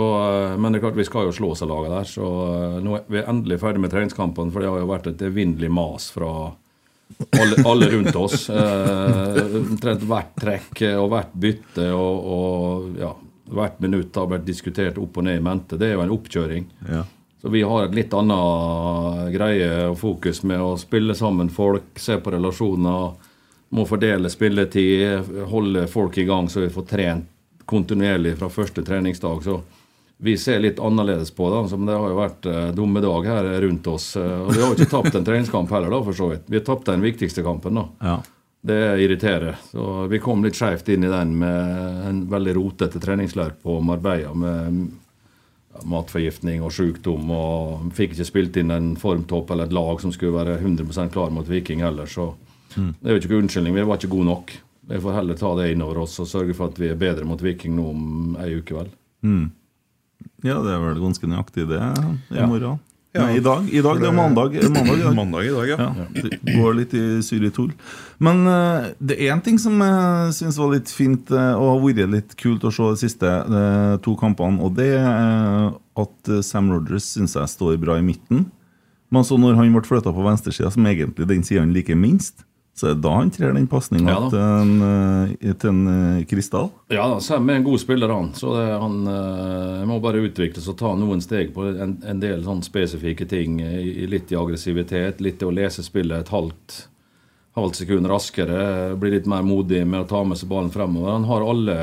men 0.59 0.71
det 0.71 0.81
er 0.81 0.89
klart 0.89 0.99
vi 0.99 1.07
skal 1.07 1.31
jo 1.31 1.35
slå 1.35 1.55
seg 1.55 1.71
laget 1.71 1.95
der. 1.95 2.11
Så 2.11 2.27
nå 2.83 2.99
er 2.99 3.07
vi 3.11 3.23
endelig 3.23 3.63
ferdig 3.63 3.87
med 3.87 3.95
treningskampene, 3.95 4.51
for 4.51 4.63
det 4.63 4.71
har 4.71 4.83
jo 4.83 4.91
vært 4.91 5.11
et 5.11 5.27
evinnelig 5.31 5.71
mas 5.71 6.11
fra 6.11 6.31
alle, 7.39 7.55
alle 7.65 7.89
rundt 7.89 8.15
oss. 8.15 8.49
Eh, 8.49 9.39
hvert 10.07 10.35
trekk 10.39 10.81
eh, 10.81 10.97
og 10.97 11.11
hvert 11.13 11.33
bytte 11.33 11.87
og, 11.93 12.27
og 12.37 12.99
ja, 12.99 13.11
hvert 13.53 13.79
minutt 13.83 14.15
har 14.15 14.29
vært 14.31 14.47
diskutert 14.47 14.99
opp 15.01 15.17
og 15.17 15.27
ned 15.27 15.39
i 15.39 15.43
mente. 15.43 15.79
Det 15.79 15.89
er 15.89 15.95
jo 15.97 16.03
en 16.05 16.13
oppkjøring. 16.17 16.67
Ja. 16.89 17.03
Så 17.41 17.53
vi 17.53 17.61
har 17.61 17.85
et 17.85 17.95
litt 17.95 18.13
annet 18.17 19.31
greie 19.35 19.71
og 19.91 19.97
fokus 20.01 20.41
med 20.47 20.61
å 20.61 20.73
spille 20.81 21.15
sammen 21.15 21.51
folk, 21.53 21.93
se 22.01 22.17
på 22.17 22.33
relasjoner. 22.33 23.11
må 23.69 23.85
fordele 23.85 24.29
spilletid, 24.29 25.45
holde 25.51 25.87
folk 25.87 26.17
i 26.17 26.25
gang 26.25 26.49
så 26.49 26.63
vi 26.63 26.69
får 26.73 26.85
trent 26.89 27.33
kontinuerlig 27.67 28.37
fra 28.39 28.49
første 28.49 28.83
treningsdag. 28.83 29.43
Så 29.43 29.59
vi 30.19 30.33
ser 30.37 30.59
litt 30.59 30.79
annerledes 30.79 31.29
på 31.31 31.49
det. 31.53 31.69
Som 31.69 31.85
det 31.85 31.93
har 31.97 32.09
jo 32.09 32.15
vært 32.17 32.45
eh, 32.49 32.71
dumme 32.73 33.01
dag 33.03 33.25
her 33.29 33.49
rundt 33.61 33.87
oss. 33.87 34.15
eh, 34.17 34.39
og 34.41 34.51
vi 34.53 34.61
har 34.61 34.71
jo 34.71 34.77
ikke 34.79 34.89
tapt 34.95 35.15
en 35.15 35.25
treningskamp 35.27 35.69
heller, 35.69 35.89
da, 35.93 35.99
for 36.03 36.13
så 36.17 36.29
vidt. 36.31 36.47
Vi 36.49 36.57
har 36.57 36.65
tapt 36.65 36.85
den 36.89 37.01
viktigste 37.05 37.43
kampen, 37.45 37.75
da. 37.77 37.85
Ja. 38.01 38.17
Det 38.67 38.79
irriterer. 38.99 39.55
Så 39.71 40.07
vi 40.09 40.19
kom 40.19 40.41
litt 40.43 40.57
skjevt 40.57 40.89
inn 40.89 41.03
i 41.05 41.11
den 41.11 41.35
med 41.39 42.07
en 42.09 42.23
veldig 42.31 42.55
rotete 42.57 42.99
treningsleir 42.99 43.53
på 43.63 43.77
Marbella 43.85 44.33
med 44.33 44.87
matforgiftning 45.85 46.63
og 46.65 46.73
sykdom. 46.73 47.29
Og 47.31 47.91
fikk 47.95 48.15
ikke 48.17 48.27
spilt 48.27 48.57
inn 48.59 48.73
en 48.73 48.89
formtopp 48.99 49.51
eller 49.53 49.69
et 49.69 49.75
lag 49.77 50.01
som 50.01 50.11
skulle 50.15 50.35
være 50.39 50.57
100% 50.63 51.13
klar 51.13 51.29
mot 51.33 51.47
Viking 51.47 51.83
heller. 51.85 52.05
Så 52.09 52.33
Mm. 52.75 52.93
det 53.01 53.09
er 53.09 53.15
jo 53.15 53.21
ikke 53.21 53.37
unnskyldning. 53.41 53.73
Vi 53.73 53.81
var 53.87 53.97
ikke 53.97 54.09
gode 54.11 54.25
nok. 54.25 54.51
Vi 54.89 54.97
får 54.99 55.13
heller 55.15 55.33
ta 55.35 55.55
det 55.55 55.71
innover 55.71 55.97
oss 56.03 56.19
og 56.19 56.27
sørge 56.27 56.53
for 56.53 56.67
at 56.67 56.77
vi 56.79 56.89
er 56.89 56.95
bedre 56.99 57.25
mot 57.25 57.39
Viking 57.41 57.75
nå 57.75 57.89
om 57.89 58.35
ei 58.39 58.51
uke, 58.59 58.73
vel. 58.75 58.89
Mm. 59.23 59.51
Ja, 60.45 60.59
det 60.61 60.75
er 60.75 60.83
vel 60.83 60.99
ganske 61.01 61.29
nøyaktig 61.29 61.65
det 61.69 61.79
i 61.81 62.45
morgen. 62.45 62.77
Ja. 63.15 63.23
Nei, 63.23 63.37
i 63.39 63.41
dag. 63.41 63.65
I 63.73 63.81
dag, 63.81 64.01
det 64.01 64.09
er 64.09 64.13
mandag. 64.13 64.55
Mandag 64.75 64.97
i 64.99 65.01
dag. 65.01 65.15
Mandag 65.15 65.47
i 65.47 65.53
dag, 65.53 65.69
ja. 65.71 65.77
Ja, 65.79 66.07
det 66.13 66.53
går 66.53 66.75
litt 66.77 66.93
i 66.93 67.03
syr 67.25 67.47
i 67.47 67.51
tull. 67.53 67.71
Men 68.21 68.43
uh, 68.45 68.89
det 68.99 69.17
er 69.17 69.31
én 69.33 69.41
ting 69.41 69.57
som 69.61 69.79
jeg 69.81 70.35
syns 70.37 70.59
var 70.61 70.75
litt 70.75 70.91
fint, 70.93 71.31
uh, 71.33 71.55
og 71.55 71.71
har 71.71 71.81
vært 71.85 72.13
litt 72.13 72.35
kult 72.37 72.67
å 72.67 72.73
se 72.73 72.91
de 72.91 73.01
siste 73.01 73.25
uh, 73.25 73.95
to 74.05 74.13
kampene, 74.19 74.61
og 74.61 74.75
det 74.77 74.91
er 74.99 75.71
at 75.97 76.33
Sam 76.45 76.69
Rogers 76.73 77.07
syns 77.15 77.33
jeg 77.39 77.53
står 77.55 77.79
bra 77.81 77.97
i 77.97 78.05
midten. 78.05 78.45
Men 79.13 79.25
så 79.25 79.39
når 79.39 79.57
han 79.57 79.73
ble 79.73 79.87
flytta 79.87 80.13
på 80.13 80.25
venstresida, 80.25 80.69
som 80.73 80.85
egentlig 80.85 81.29
den 81.29 81.45
sida 81.47 81.63
han 81.63 81.73
liker 81.73 81.97
minst, 81.97 82.43
så 82.77 82.85
er 82.85 82.93
det 82.93 83.01
da 83.01 83.11
han 83.15 83.31
trer 83.33 83.55
den 83.57 83.65
pasninga 83.65 84.11
Ja 84.11 84.17
til 84.29 84.37
en, 84.37 84.73
eh, 84.85 85.53
en 85.65 85.79
eh, 85.89 86.65
Ja, 86.93 87.07
da, 87.09 87.19
Sam 87.19 87.49
er 87.49 87.55
en 87.57 87.63
god 87.65 87.79
spiller, 87.81 88.11
han. 88.13 88.27
Så 88.37 88.53
det, 88.53 88.67
han 88.77 88.99
eh, 89.09 89.85
må 89.89 89.97
bare 90.03 90.21
utvikles 90.21 90.67
og 90.69 90.77
ta 90.77 90.91
noen 90.93 91.23
steg 91.25 91.55
på 91.55 91.65
en, 91.71 91.95
en 92.05 92.21
del 92.21 92.43
sånn 92.45 92.61
spesifikke 92.61 93.25
ting. 93.25 93.57
I 93.65 94.05
litt 94.05 94.29
i 94.31 94.37
aggressivitet, 94.37 95.23
litt 95.25 95.41
i 95.41 95.49
å 95.49 95.55
lese 95.57 95.81
spillet 95.81 96.21
et 96.21 96.29
halvt, 96.29 96.77
halvt 97.57 97.81
sekund 97.81 98.11
raskere. 98.13 98.93
Bli 99.01 99.15
litt 99.15 99.25
mer 99.25 99.41
modig 99.41 99.81
med 99.87 100.05
å 100.05 100.09
ta 100.13 100.21
med 100.23 100.37
seg 100.37 100.53
ballen 100.53 100.69
fremover. 100.69 101.15
Han 101.17 101.25
har 101.31 101.49
alle 101.49 101.79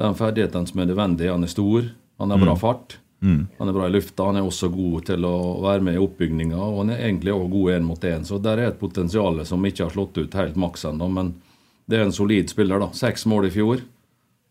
de 0.00 0.14
ferdighetene 0.16 0.72
som 0.72 0.80
er 0.80 0.88
nødvendige. 0.94 1.36
Han 1.36 1.44
er 1.44 1.52
stor, 1.52 1.92
han 2.24 2.32
har 2.32 2.40
bra 2.40 2.56
Mm. 2.56 2.62
fart. 2.64 2.96
Mm. 3.22 3.46
Han 3.58 3.70
er 3.70 3.76
bra 3.76 3.86
i 3.86 3.94
lufta, 3.94 4.26
han 4.26 4.40
er 4.40 4.46
også 4.46 4.68
god 4.72 5.06
til 5.06 5.24
å 5.28 5.36
være 5.62 5.86
med 5.86 5.96
i 5.96 6.02
oppbygninga. 6.02 6.58
Og 6.58 6.82
han 6.82 6.92
er 6.94 7.04
egentlig 7.06 7.34
også 7.34 7.52
god 7.54 7.72
én 7.76 7.86
mot 7.86 8.06
én, 8.10 8.26
så 8.26 8.40
der 8.42 8.58
er 8.58 8.72
et 8.72 8.80
potensial 8.80 9.40
som 9.46 9.66
ikke 9.66 9.86
har 9.86 9.94
slått 9.94 10.18
ut 10.18 10.38
helt 10.38 10.58
maks 10.58 10.86
ennå. 10.90 11.08
Men 11.12 11.34
det 11.86 11.98
er 11.98 12.06
en 12.08 12.14
solid 12.14 12.50
spiller, 12.50 12.82
da. 12.82 12.90
Seks 12.96 13.26
mål 13.30 13.48
i 13.48 13.54
fjor. 13.54 13.84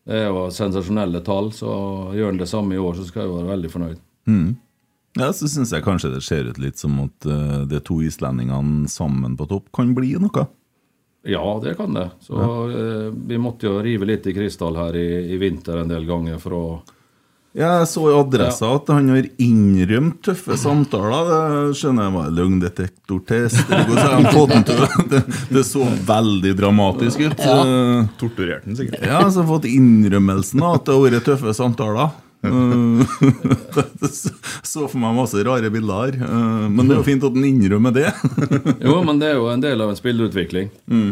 Det 0.08 0.18
er 0.18 0.32
jo 0.32 0.48
sensasjonelle 0.56 1.22
tall, 1.26 1.52
så 1.54 1.74
gjør 2.16 2.32
han 2.32 2.40
det 2.42 2.50
samme 2.50 2.76
i 2.76 2.82
år, 2.82 2.96
så 2.98 3.06
skal 3.08 3.26
jeg 3.26 3.36
være 3.36 3.52
veldig 3.52 3.74
fornøyd. 3.76 4.00
Mm. 4.32 4.48
Ja, 5.20 5.28
så 5.36 5.50
syns 5.52 5.74
jeg 5.76 5.84
kanskje 5.84 6.14
det 6.14 6.24
ser 6.24 6.48
ut 6.48 6.60
litt 6.62 6.80
som 6.80 6.96
at 7.04 7.28
eh, 7.28 7.62
de 7.68 7.82
to 7.84 8.00
islendingene 8.06 8.88
sammen 8.90 9.36
på 9.38 9.50
topp 9.52 9.68
kan 9.76 9.92
bli 9.98 10.16
noe. 10.22 10.48
Ja, 11.28 11.44
det 11.64 11.76
kan 11.78 11.94
det. 11.94 12.08
Så 12.24 12.40
eh, 12.40 13.12
vi 13.28 13.38
måtte 13.38 13.68
jo 13.68 13.82
rive 13.84 14.08
litt 14.08 14.26
i 14.26 14.34
krystall 14.34 14.80
her 14.80 14.96
i, 14.98 15.36
i 15.36 15.38
vinter 15.42 15.84
en 15.84 15.92
del 15.92 16.08
ganger 16.08 16.40
for 16.42 16.56
å 16.58 16.64
Jeg 17.52 17.88
så 17.92 18.06
i 18.08 18.14
adressa 18.16 18.70
at 18.78 18.88
han 18.94 19.10
har 19.12 19.26
innrømt 19.44 20.22
tøffe 20.24 20.56
samtaler. 20.60 21.32
Det 21.68 21.76
skjønner 21.82 22.08
jeg 22.08 22.16
var 22.16 22.30
løgndetektortest. 22.38 23.72
Det, 25.12 25.20
det 25.52 25.64
så 25.68 25.84
veldig 26.08 26.52
dramatisk 26.56 27.20
ut. 27.26 27.42
Ja. 27.44 28.06
Torturerte 28.22 28.70
han 28.70 28.78
sikkert. 28.80 29.04
Ja, 29.04 29.20
så 29.28 29.44
har 29.44 29.50
fått 29.50 29.68
innrømmelsen 29.68 30.64
av 30.64 30.78
at 30.80 30.86
det 30.88 30.96
har 30.96 31.04
vært 31.10 31.28
tøffe 31.28 31.54
samtaler. 31.58 32.14
Eh, 32.42 33.04
så 34.64 34.88
for 34.88 34.98
meg 35.02 35.18
masse 35.20 35.44
rare 35.46 35.70
bilder 35.74 36.16
her. 36.16 36.22
Eh, 36.24 36.70
Men 36.72 36.88
det 36.88 36.96
er 36.96 37.02
jo 37.02 37.08
fint 37.10 37.26
at 37.28 37.36
han 37.36 37.50
innrømmer 37.52 37.96
det. 37.96 38.08
Jo, 38.88 39.02
men 39.06 39.20
det 39.22 39.34
er 39.34 39.42
jo 39.42 39.50
en 39.52 39.64
del 39.64 39.84
av 39.84 39.92
en 39.92 40.00
spillerutvikling. 40.00 40.72
Mm. 40.88 41.12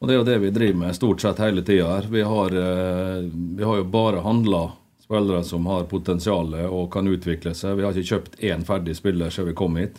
Og 0.00 0.08
det 0.08 0.14
er 0.14 0.20
jo 0.20 0.28
det 0.30 0.38
vi 0.46 0.52
driver 0.54 0.78
med 0.86 0.96
stort 0.96 1.20
sett 1.20 1.42
hele 1.42 1.64
tida 1.66 1.90
her. 1.96 2.06
Vi 2.14 2.22
har, 2.24 2.54
eh, 2.62 3.24
vi 3.58 3.66
har 3.66 3.82
jo 3.82 3.88
bare 3.90 4.22
handla 4.24 4.68
spillere 5.10 5.42
som 5.44 5.66
har 5.66 5.88
potensial 5.90 6.54
og 6.68 6.92
kan 6.94 7.08
utvikle 7.10 7.50
seg. 7.54 7.76
Vi 7.76 7.82
har 7.84 7.96
ikke 7.96 8.14
kjøpt 8.14 8.38
én 8.46 8.62
ferdig 8.66 8.94
spiller 8.94 9.30
siden 9.34 9.50
vi 9.50 9.58
kom 9.58 9.76
hit. 9.80 9.98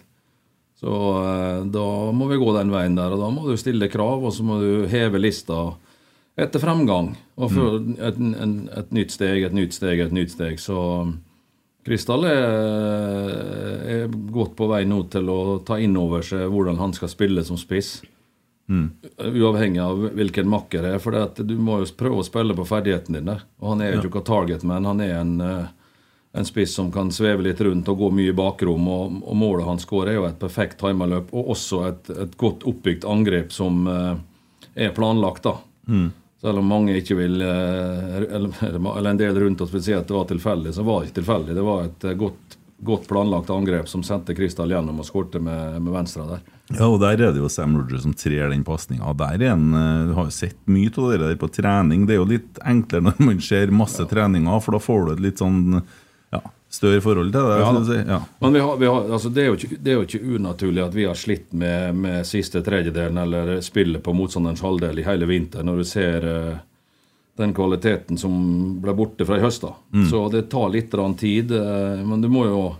Så 0.80 0.92
eh, 1.22 1.66
da 1.70 1.88
må 2.16 2.28
vi 2.32 2.40
gå 2.42 2.54
den 2.56 2.72
veien 2.72 2.96
der, 2.98 3.14
og 3.14 3.20
da 3.22 3.30
må 3.30 3.44
du 3.46 3.58
stille 3.60 3.92
krav, 3.92 4.24
og 4.24 4.34
så 4.34 4.46
må 4.48 4.58
du 4.62 4.88
heve 4.90 5.20
lista 5.22 5.76
etter 6.40 6.64
fremgang. 6.64 7.12
Og 7.38 7.52
for 7.52 7.76
et, 7.82 8.18
en, 8.18 8.56
et 8.72 8.96
nytt 8.96 9.14
steg, 9.14 9.44
et 9.46 9.54
nytt 9.54 9.76
steg, 9.78 10.00
et 10.00 10.16
nytt 10.16 10.34
steg. 10.34 10.58
Så 10.64 10.80
Kristall 11.86 12.26
er, 12.30 12.56
er 13.94 14.16
godt 14.34 14.56
på 14.58 14.70
vei 14.72 14.84
nå 14.90 15.04
til 15.12 15.30
å 15.30 15.60
ta 15.66 15.78
inn 15.82 15.98
over 16.00 16.26
seg 16.26 16.48
hvordan 16.50 16.82
han 16.82 16.96
skal 16.98 17.12
spille 17.12 17.44
som 17.46 17.60
spiss. 17.62 18.00
Uavhengig 18.70 19.82
av 19.84 20.10
hvilken 20.16 20.48
makker 20.48 20.82
det 20.86 20.94
er. 20.96 21.00
For 21.04 21.44
du 21.44 21.56
må 21.60 21.80
jo 21.82 21.90
prøve 21.98 22.22
å 22.22 22.26
spille 22.28 22.56
på 22.56 22.68
ferdighetene 22.70 23.20
dine. 23.20 23.38
Og 23.60 23.74
han 23.74 23.82
er 23.82 23.92
jo 23.92 23.98
Ja. 23.98 24.04
ikke 24.04 24.22
noe 24.22 24.30
target, 24.30 24.64
men 24.64 24.86
han 24.86 25.02
er 25.02 25.16
en, 25.20 25.42
eh, 25.42 25.66
en 26.34 26.46
spiss 26.46 26.76
som 26.76 26.92
kan 26.92 27.10
sveve 27.12 27.44
litt 27.44 27.60
rundt 27.60 27.90
og 27.90 27.98
gå 27.98 28.12
mye 28.12 28.30
i 28.30 28.38
bakrom. 28.38 28.88
Og, 28.88 29.22
og 29.28 29.36
målet 29.36 29.66
han 29.66 29.78
skårer, 29.78 30.10
er 30.10 30.16
jo 30.16 30.26
et 30.26 30.40
perfekt 30.40 30.80
timerløp, 30.80 31.34
og 31.34 31.52
også 31.56 31.88
et, 31.90 32.10
et 32.10 32.38
godt 32.38 32.64
oppbygd 32.64 33.04
angrep 33.06 33.52
som 33.52 33.86
uh, 33.88 34.16
er 34.76 34.94
planlagt. 34.96 35.44
da. 35.44 35.58
Mm. 35.88 36.12
Selv 36.42 36.58
om 36.58 36.66
mange 36.66 36.96
ikke 36.98 37.18
vil 37.20 37.42
uh, 37.42 38.16
eller, 38.18 38.50
eller 38.98 39.10
en 39.12 39.18
del 39.20 39.36
rundt 39.38 39.62
oss 39.62 39.74
vil 39.74 39.84
si 39.84 39.94
at 39.94 40.08
det 40.08 40.16
var 40.16 40.26
tilfeldig, 40.26 40.74
så 40.74 40.84
var 40.84 41.02
det 41.02 41.10
ikke 41.12 41.20
tilfeldig. 41.20 41.54
Det 41.56 41.66
var 41.68 41.84
et 41.84 42.04
eh, 42.04 42.18
godt, 42.18 42.51
godt 42.82 43.08
planlagt 43.08 43.50
angrep 43.54 43.90
som 43.90 44.04
sendte 44.04 44.36
Kristall 44.36 44.74
gjennom 44.74 45.02
og 45.02 45.06
skårte 45.06 45.42
med, 45.44 45.78
med 45.82 45.94
venstre 45.94 46.26
der. 46.30 46.46
Ja, 46.72 46.88
og 46.88 47.02
der 47.04 47.20
er 47.20 47.34
det 47.34 47.42
jo 47.42 47.50
Sam 47.52 47.76
Rogers 47.78 48.06
som 48.06 48.14
trer 48.18 48.50
den 48.52 48.64
pasninga. 48.66 49.12
Der 49.20 49.36
er 49.36 49.54
en, 49.54 49.74
eh, 49.76 50.08
Du 50.08 50.14
har 50.18 50.30
jo 50.30 50.36
sett 50.36 50.58
mye 50.66 50.90
av 50.90 51.12
det 51.12 51.20
der 51.22 51.36
på 51.42 51.52
trening. 51.52 52.08
Det 52.08 52.16
er 52.16 52.22
jo 52.22 52.30
litt 52.30 52.62
enklere 52.66 53.10
når 53.10 53.20
man 53.28 53.44
ser 53.44 53.76
masse 53.76 54.06
treninger, 54.08 54.64
for 54.64 54.78
da 54.78 54.82
får 54.82 55.06
du 55.06 55.14
et 55.14 55.24
litt 55.28 55.44
sånn 55.44 55.62
ja, 56.32 56.42
større 56.72 57.04
forhold 57.04 57.32
til 57.34 57.38
det. 57.38 57.60
Ja, 57.60 57.84
si. 57.86 58.00
ja. 58.08 58.20
Men 58.40 58.58
vi 58.58 58.64
har, 58.66 58.78
vi 58.82 58.90
har, 58.90 59.12
altså 59.20 59.30
det, 59.30 59.44
er 59.44 59.52
jo 59.52 59.60
ikke, 59.60 59.78
det 59.78 59.94
er 59.94 60.00
jo 60.00 60.08
ikke 60.08 60.36
unaturlig 60.40 60.86
at 60.86 60.98
vi 60.98 61.08
har 61.10 61.20
slitt 61.20 61.52
med, 61.54 62.02
med 62.02 62.28
siste 62.28 62.64
tredjedelen 62.66 63.22
eller 63.22 63.60
spillet 63.62 64.04
på 64.04 64.16
motstanderens 64.16 64.64
halvdel 64.66 65.04
i 65.04 65.08
hele 65.08 65.30
vinter, 65.30 65.68
når 65.68 65.84
du 65.84 65.90
ser 65.92 66.30
eh, 66.34 66.60
den 67.38 67.54
kvaliteten 67.54 68.18
som 68.20 68.34
ble 68.82 68.94
borte 68.94 69.26
fra 69.26 69.38
i 69.38 69.44
høst. 69.44 69.62
da. 69.62 69.74
Mm. 69.94 70.08
Så 70.10 70.30
det 70.32 70.50
tar 70.52 70.70
litt 70.70 70.92
tid, 71.18 71.52
eh, 71.52 72.04
men 72.06 72.22
du 72.22 72.30
må 72.30 72.46
jo 72.46 72.76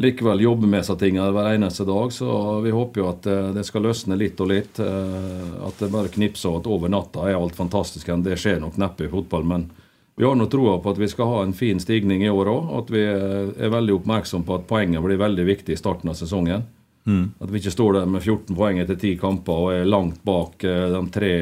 likevel 0.00 0.40
jobbe 0.40 0.66
med 0.70 0.84
seg 0.86 0.98
tingene 0.98 1.32
hver 1.34 1.54
eneste 1.54 1.84
dag. 1.84 2.12
Så 2.12 2.60
vi 2.64 2.70
håper 2.70 3.00
jo 3.00 3.08
at 3.10 3.26
eh, 3.26 3.50
det 3.56 3.64
skal 3.68 3.82
løsne 3.88 4.16
litt 4.16 4.40
og 4.40 4.48
litt. 4.48 4.78
eh, 4.80 5.66
At 5.66 5.78
det 5.78 5.90
bare 5.92 6.08
knipser 6.12 6.50
og 6.50 6.60
at 6.60 6.66
over 6.70 6.88
natta 6.88 7.28
er 7.28 7.38
alt 7.40 7.56
fantastisk. 7.56 8.06
Det 8.06 8.38
skjer 8.38 8.60
nok 8.60 8.76
neppe 8.80 9.04
i 9.06 9.12
fotball, 9.12 9.44
men 9.44 9.70
vi 10.16 10.26
har 10.26 10.36
nå 10.36 10.46
troa 10.52 10.78
på 10.82 10.90
at 10.90 10.98
vi 11.00 11.08
skal 11.08 11.26
ha 11.26 11.42
en 11.42 11.56
fin 11.56 11.80
stigning 11.80 12.22
i 12.22 12.30
år 12.30 12.46
òg. 12.52 12.74
At 12.82 12.90
vi 12.92 13.00
er 13.04 13.72
veldig 13.72 14.00
oppmerksom 14.00 14.44
på 14.44 14.58
at 14.58 14.68
poenget 14.68 15.02
blir 15.04 15.16
veldig 15.20 15.46
viktig 15.48 15.72
i 15.72 15.80
starten 15.80 16.10
av 16.12 16.18
sesongen. 16.18 16.66
Mm. 17.08 17.32
At 17.40 17.48
vi 17.48 17.58
ikke 17.62 17.72
står 17.72 17.94
der 17.96 18.06
med 18.06 18.20
14 18.22 18.54
poeng 18.56 18.78
etter 18.82 18.98
10 19.00 19.16
kamper 19.16 19.52
og 19.64 19.72
er 19.72 19.88
langt 19.88 20.20
bak 20.24 20.60
de 20.60 21.00
tre, 21.14 21.32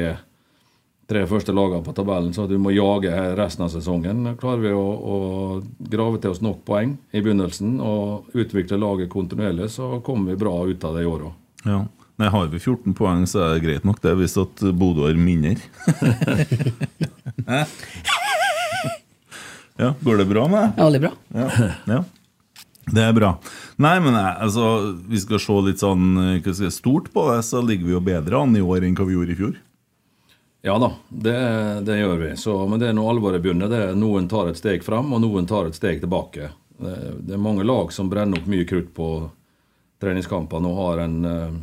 tre 1.09 1.23
første 1.29 1.53
lagene 1.55 1.83
på 1.85 1.93
tabellen, 1.97 2.33
så 2.35 2.45
at 2.45 2.53
vi 2.53 2.59
må 2.61 2.73
jage 2.75 3.13
resten 3.37 3.65
av 3.65 3.71
sesongen. 3.73 4.27
Klarer 4.39 4.61
vi 4.67 4.73
å, 4.77 4.83
å 4.85 5.15
grave 5.91 6.21
til 6.21 6.35
oss 6.35 6.43
nok 6.45 6.61
poeng 6.67 6.97
i 7.11 7.23
begynnelsen 7.23 7.79
og 7.81 8.35
utvikle 8.37 8.77
laget 8.81 9.09
kontinuerlig, 9.13 9.71
så 9.73 9.97
kommer 10.05 10.33
vi 10.33 10.43
bra 10.43 10.53
ut 10.69 10.85
av 10.85 10.97
det 10.97 11.05
i 11.05 11.09
år 11.09 11.31
òg. 11.31 11.39
Ja. 11.65 11.81
Nei, 12.19 12.27
Har 12.27 12.49
vi 12.51 12.59
14 12.59 12.93
poeng, 12.99 13.23
så 13.31 13.39
er 13.45 13.53
det 13.55 13.63
greit 13.63 13.85
nok 13.87 14.01
det, 14.03 14.11
hvis 14.19 14.35
at 14.41 14.63
Bodø 14.75 15.07
har 15.07 15.19
mindre. 15.19 15.55
Ja, 19.79 19.93
Går 20.03 20.17
det 20.19 20.25
bra 20.27 20.41
med 20.51 20.59
deg? 20.59 20.71
Ja, 20.75 20.85
veldig 20.89 20.99
bra. 21.05 21.11
Ja. 21.31 21.67
ja. 21.87 21.99
Det 22.89 23.03
er 23.05 23.13
bra. 23.15 23.29
Nei, 23.79 23.93
men 24.03 24.11
nei, 24.11 24.27
altså, 24.43 24.65
vi 25.07 25.21
skal 25.21 25.39
se 25.39 25.55
litt 25.69 25.79
sånn 25.79 26.07
eh, 26.19 26.33
hva 26.41 26.51
skal 26.51 26.65
jeg 26.67 26.73
si, 26.73 26.81
stort 26.81 27.07
på 27.13 27.23
det, 27.29 27.37
så 27.47 27.61
ligger 27.63 27.87
vi 27.87 27.93
jo 27.95 28.01
bedre 28.03 28.41
an 28.43 28.57
i 28.59 28.63
år 28.65 28.83
enn 28.83 28.97
hva 28.97 29.07
vi 29.07 29.15
gjorde 29.15 29.35
i 29.35 29.39
fjor. 29.39 29.53
Ja 30.61 30.75
da, 30.79 30.91
det, 31.09 31.35
det 31.87 31.99
gjør 31.99 32.17
vi. 32.17 32.37
Så, 32.37 32.55
men 32.67 32.79
det 32.81 32.89
er 32.89 32.95
når 32.97 33.13
alvoret 33.13 33.43
begynner. 33.43 33.71
Det 33.71 33.79
er 33.79 33.97
Noen 33.97 34.27
tar 34.31 34.49
et 34.51 34.59
steg 34.59 34.83
fram, 34.83 35.13
og 35.15 35.21
noen 35.23 35.47
tar 35.47 35.69
et 35.69 35.77
steg 35.77 36.01
tilbake. 36.03 36.49
Det, 36.79 36.95
det 37.27 37.35
er 37.35 37.43
mange 37.43 37.63
lag 37.67 37.93
som 37.95 38.09
brenner 38.11 38.39
opp 38.41 38.49
mye 38.51 38.67
krutt 38.67 38.91
på 38.95 39.09
treningskampene 39.99 40.67
og 40.69 40.79
har 40.79 41.01
en, 41.03 41.15
en, 41.27 41.55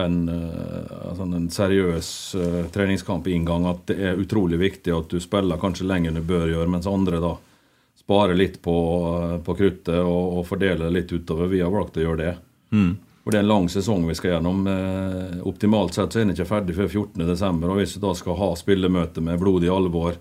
en, 0.00 0.16
eh, 0.28 0.94
altså 1.10 1.26
en 1.28 1.48
seriøs 1.52 2.08
eh, 2.36 2.62
treningskamp 2.72 3.28
i 3.28 3.36
inngang. 3.36 3.68
At 3.68 3.84
det 3.90 3.98
er 4.00 4.20
utrolig 4.20 4.60
viktig 4.60 4.96
at 4.96 5.12
du 5.12 5.20
spiller 5.24 5.60
kanskje 5.60 5.88
lenger 5.88 6.12
enn 6.12 6.20
du 6.20 6.28
bør 6.28 6.48
gjøre, 6.48 6.72
mens 6.72 6.88
andre 6.88 7.20
da 7.24 7.34
sparer 8.00 8.36
litt 8.36 8.62
på, 8.64 8.78
på 9.44 9.58
kruttet 9.58 10.00
og, 10.00 10.38
og 10.40 10.48
fordeler 10.48 10.92
litt 10.92 11.12
utover. 11.12 11.52
Vi 11.52 11.60
har 11.60 11.72
valgt 11.72 12.00
å 12.00 12.04
gjøre 12.06 12.22
det. 12.22 12.34
Mm. 12.72 12.94
For 13.28 13.34
det 13.34 13.42
er 13.42 13.44
en 13.44 13.48
lang 13.50 13.66
sesong 13.68 14.06
vi 14.08 14.14
skal 14.16 14.30
gjennom. 14.30 14.62
Eh, 14.72 15.40
optimalt 15.44 15.92
sett 15.92 16.14
så 16.14 16.16
er 16.16 16.22
den 16.24 16.32
ikke 16.32 16.46
ferdig 16.48 16.72
før 16.78 16.86
14.12. 16.88 17.58
Og 17.68 17.74
hvis 17.76 17.90
du 17.92 17.98
da 18.00 18.12
skal 18.16 18.38
ha 18.40 18.46
spillemøte 18.56 19.20
med 19.20 19.42
blodig 19.42 19.68
alvor, 19.68 20.16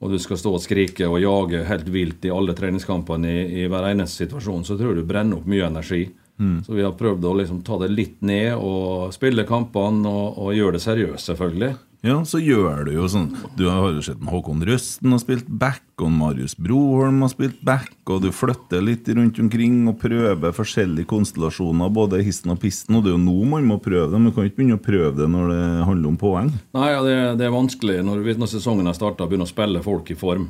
og 0.00 0.10
du 0.10 0.18
skal 0.18 0.40
stå 0.40 0.56
og 0.56 0.64
skrike 0.64 1.06
og 1.06 1.20
jage 1.22 1.60
helt 1.68 1.92
vilt 1.94 2.26
i 2.26 2.32
alle 2.34 2.56
treningskampene 2.58 3.30
i, 3.30 3.44
i 3.60 3.68
hver 3.70 3.86
eneste 3.92 4.24
situasjon, 4.24 4.66
så 4.66 4.74
tror 4.74 4.90
jeg 4.90 4.98
du 4.98 5.06
brenner 5.06 5.38
opp 5.38 5.46
mye 5.46 5.68
energi. 5.68 6.00
Mm. 6.42 6.56
Så 6.66 6.74
vi 6.74 6.82
har 6.82 6.98
prøvd 6.98 7.28
å 7.30 7.36
liksom 7.38 7.62
ta 7.62 7.78
det 7.84 7.92
litt 7.94 8.18
ned 8.26 8.56
og 8.58 9.14
spille 9.14 9.46
kampene 9.46 10.10
og, 10.10 10.42
og 10.42 10.58
gjøre 10.58 10.80
det 10.80 10.82
seriøst, 10.88 11.30
selvfølgelig. 11.30 11.70
Ja, 12.00 12.16
så 12.24 12.38
gjør 12.40 12.86
du 12.88 12.94
jo 12.94 13.04
sånn 13.12 13.26
Du 13.58 13.66
har 13.68 13.90
jo 13.92 14.00
sett 14.00 14.22
Håkon 14.24 14.62
Røsten 14.64 15.12
har 15.12 15.20
spilt 15.20 15.48
back, 15.48 15.84
og 16.00 16.08
Marius 16.16 16.54
Broholm 16.56 17.18
har 17.20 17.32
spilt 17.34 17.58
back, 17.66 17.92
og 18.08 18.22
du 18.24 18.30
flytter 18.32 18.80
litt 18.80 19.08
rundt 19.12 19.36
omkring 19.42 19.82
og 19.90 19.98
prøver 20.00 20.54
forskjellige 20.56 21.10
konstellasjoner, 21.10 21.92
både 21.92 22.22
histen 22.24 22.54
og 22.54 22.62
pisten, 22.62 22.96
og 22.96 23.04
det 23.04 23.12
er 23.12 23.18
jo 23.18 23.24
nå 23.26 23.36
man 23.50 23.68
må 23.68 23.76
prøve 23.84 24.08
det. 24.14 24.22
Man 24.22 24.32
kan 24.32 24.48
ikke 24.48 24.62
begynne 24.62 24.80
å 24.80 24.84
prøve 24.84 25.12
det 25.18 25.28
når 25.28 25.52
det 25.52 25.60
handler 25.90 26.08
om 26.14 26.16
poeng. 26.20 26.50
Nei, 26.78 26.88
ja, 26.94 27.04
det, 27.04 27.18
det 27.42 27.46
er 27.46 27.54
vanskelig 27.54 28.00
når, 28.06 28.24
når 28.40 28.52
sesongen 28.54 28.88
har 28.88 28.96
starta, 28.96 29.28
begynne 29.28 29.48
å 29.48 29.52
spille 29.52 29.84
folk 29.84 30.08
i 30.14 30.18
form. 30.18 30.48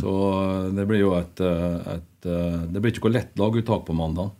Så 0.00 0.14
eh, 0.42 0.72
det 0.76 0.86
blir 0.86 1.00
jo 1.00 1.14
et, 1.16 1.40
eh, 1.40 1.94
et 1.96 2.28
eh, 2.28 2.58
Det 2.68 2.80
blir 2.82 2.92
ikke 2.92 3.08
noe 3.08 3.16
lett 3.16 3.38
laguttak 3.40 3.86
på 3.86 3.96
mandag. 3.96 4.34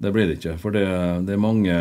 Det 0.00 0.12
blir 0.12 0.28
det 0.28 0.38
ikke, 0.38 0.56
for 0.60 0.74
det, 0.74 0.86
det 1.28 1.36
er 1.36 1.40
mange 1.40 1.74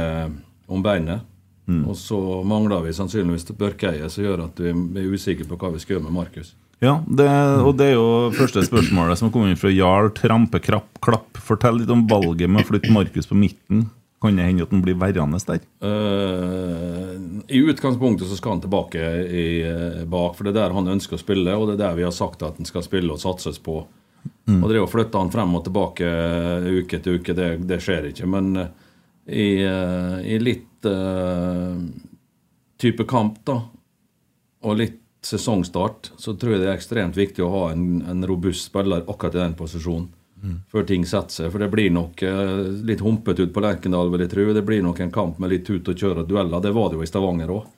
om 0.67 0.83
beinet. 0.83 1.23
Og 1.63 1.95
så 1.95 2.17
mangler 2.43 2.83
vi 2.83 2.93
sannsynligvis 2.95 3.47
Børkeie, 3.55 4.09
som 4.11 4.25
gjør 4.25 4.47
at 4.49 4.59
vi 4.59 4.73
er 4.73 5.13
usikre 5.13 5.47
på 5.47 5.59
hva 5.59 5.71
vi 5.73 5.79
skal 5.79 5.97
gjøre 5.97 6.07
med 6.09 6.17
Markus. 6.17 6.53
Ja, 6.83 6.97
det, 7.07 7.29
og 7.63 7.77
det 7.79 7.93
er 7.93 7.95
jo 7.95 8.31
første 8.35 8.65
spørsmålet 8.65 9.19
som 9.19 9.31
kom 9.31 9.45
inn 9.47 9.59
fra 9.59 9.71
Jarl 9.71 10.09
Trampekrapp 10.17 10.99
Klapp. 11.03 11.39
Fortell 11.39 11.79
litt 11.79 11.91
om 11.93 12.03
valget 12.09 12.51
med 12.51 12.65
å 12.65 12.67
flytte 12.67 12.91
Markus 12.91 13.29
på 13.29 13.37
midten. 13.39 13.85
Kan 14.23 14.39
det 14.39 14.47
hende 14.47 14.65
at 14.67 14.71
han 14.71 14.83
blir 14.83 14.97
værende 14.99 15.39
der? 15.47 15.63
Uh, 15.83 17.15
I 17.47 17.63
utgangspunktet 17.71 18.27
så 18.27 18.35
skal 18.39 18.55
han 18.55 18.63
tilbake 18.63 18.99
i, 19.27 19.47
eh, 19.67 20.03
bak, 20.07 20.35
for 20.35 20.47
det 20.47 20.53
er 20.53 20.61
der 20.61 20.75
han 20.75 20.91
ønsker 20.95 21.17
å 21.17 21.23
spille, 21.23 21.55
og 21.55 21.67
det 21.67 21.75
er 21.77 21.81
der 21.85 21.97
vi 21.99 22.05
har 22.07 22.15
sagt 22.15 22.43
at 22.43 22.59
han 22.59 22.67
skal 22.67 22.85
spille 22.85 23.15
og 23.15 23.19
satses 23.19 23.59
på. 23.63 23.81
Og 24.47 24.67
det 24.71 24.79
å 24.79 24.87
flytte 24.87 25.19
han 25.19 25.31
frem 25.31 25.55
og 25.55 25.65
tilbake 25.65 26.07
eh, 26.07 26.69
uke 26.83 26.99
til 27.03 27.19
uke, 27.19 27.35
det, 27.35 27.49
det 27.67 27.79
skjer 27.83 28.11
ikke. 28.11 28.27
Men 28.31 28.53
i, 29.27 29.47
i 29.63 30.39
litt 30.39 30.67
type 32.83 33.05
kamp, 33.09 33.37
da, 33.47 33.59
og 34.63 34.79
litt 34.79 34.99
sesongstart, 35.23 36.11
så 36.19 36.33
tror 36.35 36.55
jeg 36.55 36.63
det 36.63 36.67
er 36.71 36.75
ekstremt 36.75 37.17
viktig 37.17 37.43
å 37.45 37.51
ha 37.53 37.63
en, 37.71 38.01
en 38.11 38.25
robust 38.27 38.67
spiller 38.67 39.05
akkurat 39.07 39.37
i 39.37 39.43
den 39.43 39.55
posisjonen. 39.59 40.09
Før 40.67 40.83
ting 40.83 41.05
setter 41.07 41.31
seg. 41.31 41.51
For 41.53 41.63
det 41.63 41.69
blir 41.71 41.91
nok 41.95 42.21
eh, 42.27 42.57
litt 42.83 42.99
humpete 43.03 43.45
ut 43.45 43.53
på 43.55 43.63
Lerkendal, 43.63 44.11
vil 44.11 44.25
jeg 44.25 44.31
tro. 44.33 44.49
Det 44.51 44.65
blir 44.67 44.83
nok 44.83 44.99
en 44.99 45.13
kamp 45.13 45.39
med 45.39 45.53
litt 45.53 45.65
tut 45.67 45.87
og 45.87 45.95
kjør 45.95 46.23
og 46.23 46.27
dueller. 46.27 46.63
Det 46.63 46.73
var 46.75 46.89
det 46.91 46.99
jo 46.99 47.05
i 47.05 47.07
Stavanger 47.07 47.53
òg. 47.53 47.69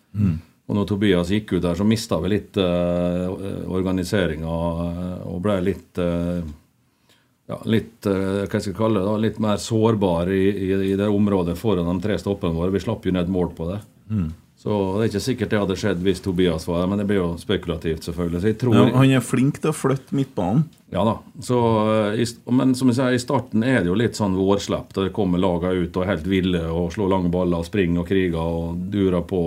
Og 0.66 0.74
når 0.74 0.88
Tobias 0.90 1.30
gikk 1.30 1.54
ut 1.54 1.62
der, 1.62 1.78
så 1.78 1.86
mista 1.86 2.18
vi 2.24 2.32
litt 2.32 2.58
uh, 2.58 3.30
organiseringa 3.70 4.50
og 4.50 5.44
ble 5.46 5.60
litt 5.62 6.02
eh, 6.02 6.42
ja, 7.52 7.60
litt 7.70 8.08
eh, 8.10 8.46
hva 8.46 8.58
skal 8.58 8.72
jeg 8.72 8.78
kalle 8.78 9.02
det 9.02 9.10
da, 9.10 9.18
litt 9.22 9.38
mer 9.44 9.60
sårbar 9.62 10.32
i, 10.34 10.46
i, 10.50 10.72
i 10.92 10.96
det 10.98 11.10
området 11.12 11.58
foran 11.60 11.88
de 11.92 12.00
tre 12.02 12.18
stoppene 12.22 12.58
våre. 12.58 12.74
Vi 12.74 12.82
slapp 12.82 13.06
jo 13.06 13.14
ned 13.14 13.30
mål 13.32 13.54
på 13.58 13.70
det. 13.70 13.84
Mm. 14.10 14.32
Så 14.66 14.72
det 14.96 15.04
er 15.04 15.10
ikke 15.12 15.22
sikkert 15.22 15.52
det 15.52 15.60
hadde 15.62 15.76
skjedd 15.78 16.00
hvis 16.02 16.24
Tobias 16.26 16.64
var 16.66 16.80
der, 16.82 16.88
men 16.90 17.02
det 17.02 17.06
blir 17.10 17.20
jo 17.20 17.28
spekulativt, 17.38 18.08
selvfølgelig. 18.08 18.56
Tror, 18.58 18.74
Ja, 18.80 18.86
han 18.96 19.12
er 19.14 19.22
flink 19.22 19.60
til 19.62 19.70
å 19.70 19.76
flytte 19.78 20.16
midtbanen. 20.18 20.64
ja 20.90 21.04
da. 21.06 21.20
Så, 21.44 21.60
eh, 21.92 22.24
i, 22.24 22.26
men 22.50 22.74
som 22.74 22.90
jeg 22.90 22.98
sier, 22.98 23.14
i 23.14 23.22
starten 23.22 23.62
er 23.68 23.84
det 23.84 23.92
jo 23.92 24.00
litt 24.00 24.18
sånn 24.18 24.34
vårslepp. 24.40 24.96
Det 24.96 25.14
kommer 25.14 25.44
lagene 25.44 25.86
ut 25.86 25.94
og 25.94 26.02
er 26.06 26.16
helt 26.16 26.26
ville 26.26 26.64
og 26.72 26.90
slår 26.96 27.14
lange 27.14 27.30
baller 27.30 27.62
og 27.62 27.70
springer 27.70 28.02
og 28.02 28.10
kriger 28.10 28.42
og 28.42 28.90
durer 28.90 29.22
på. 29.22 29.44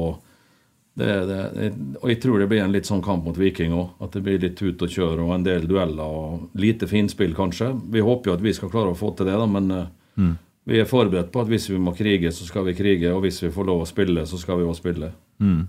Det, 0.99 1.07
det, 1.29 1.69
og 2.03 2.09
jeg 2.11 2.19
tror 2.25 2.41
det 2.43 2.49
blir 2.51 2.65
en 2.65 2.73
litt 2.75 2.89
sånn 2.89 3.03
kamp 3.05 3.23
mot 3.29 3.37
Viking 3.39 3.71
òg. 3.79 3.93
At 4.03 4.17
det 4.17 4.23
blir 4.27 4.41
litt 4.43 4.57
tut 4.59 4.83
og 4.83 4.91
kjør 4.91 5.21
og 5.23 5.31
en 5.37 5.45
del 5.47 5.69
dueller 5.71 6.03
og 6.03 6.57
lite 6.59 6.89
finspill, 6.91 7.37
kanskje. 7.39 7.69
Vi 7.95 8.03
håper 8.03 8.33
jo 8.33 8.35
at 8.35 8.43
vi 8.43 8.53
skal 8.57 8.73
klare 8.73 8.91
å 8.91 8.99
få 8.99 9.13
til 9.15 9.29
det, 9.31 9.37
da, 9.39 9.47
men 9.47 9.71
eh, 9.71 9.87
Mm. 10.19 10.33
vi 10.67 10.81
er 10.83 10.89
forberedt 10.91 11.29
på 11.31 11.41
at 11.45 11.47
hvis 11.47 11.69
vi 11.71 11.77
må 11.79 11.93
krige, 11.95 12.33
så 12.35 12.43
skal 12.49 12.65
vi 12.67 12.73
krige. 12.75 13.13
Og 13.15 13.21
hvis 13.23 13.39
vi 13.45 13.53
får 13.55 13.69
lov 13.69 13.85
å 13.85 13.87
spille, 13.87 14.25
så 14.27 14.35
skal 14.43 14.59
vi 14.59 14.65
også 14.67 14.83
spille. 14.83 15.13
Mm. 15.39 15.61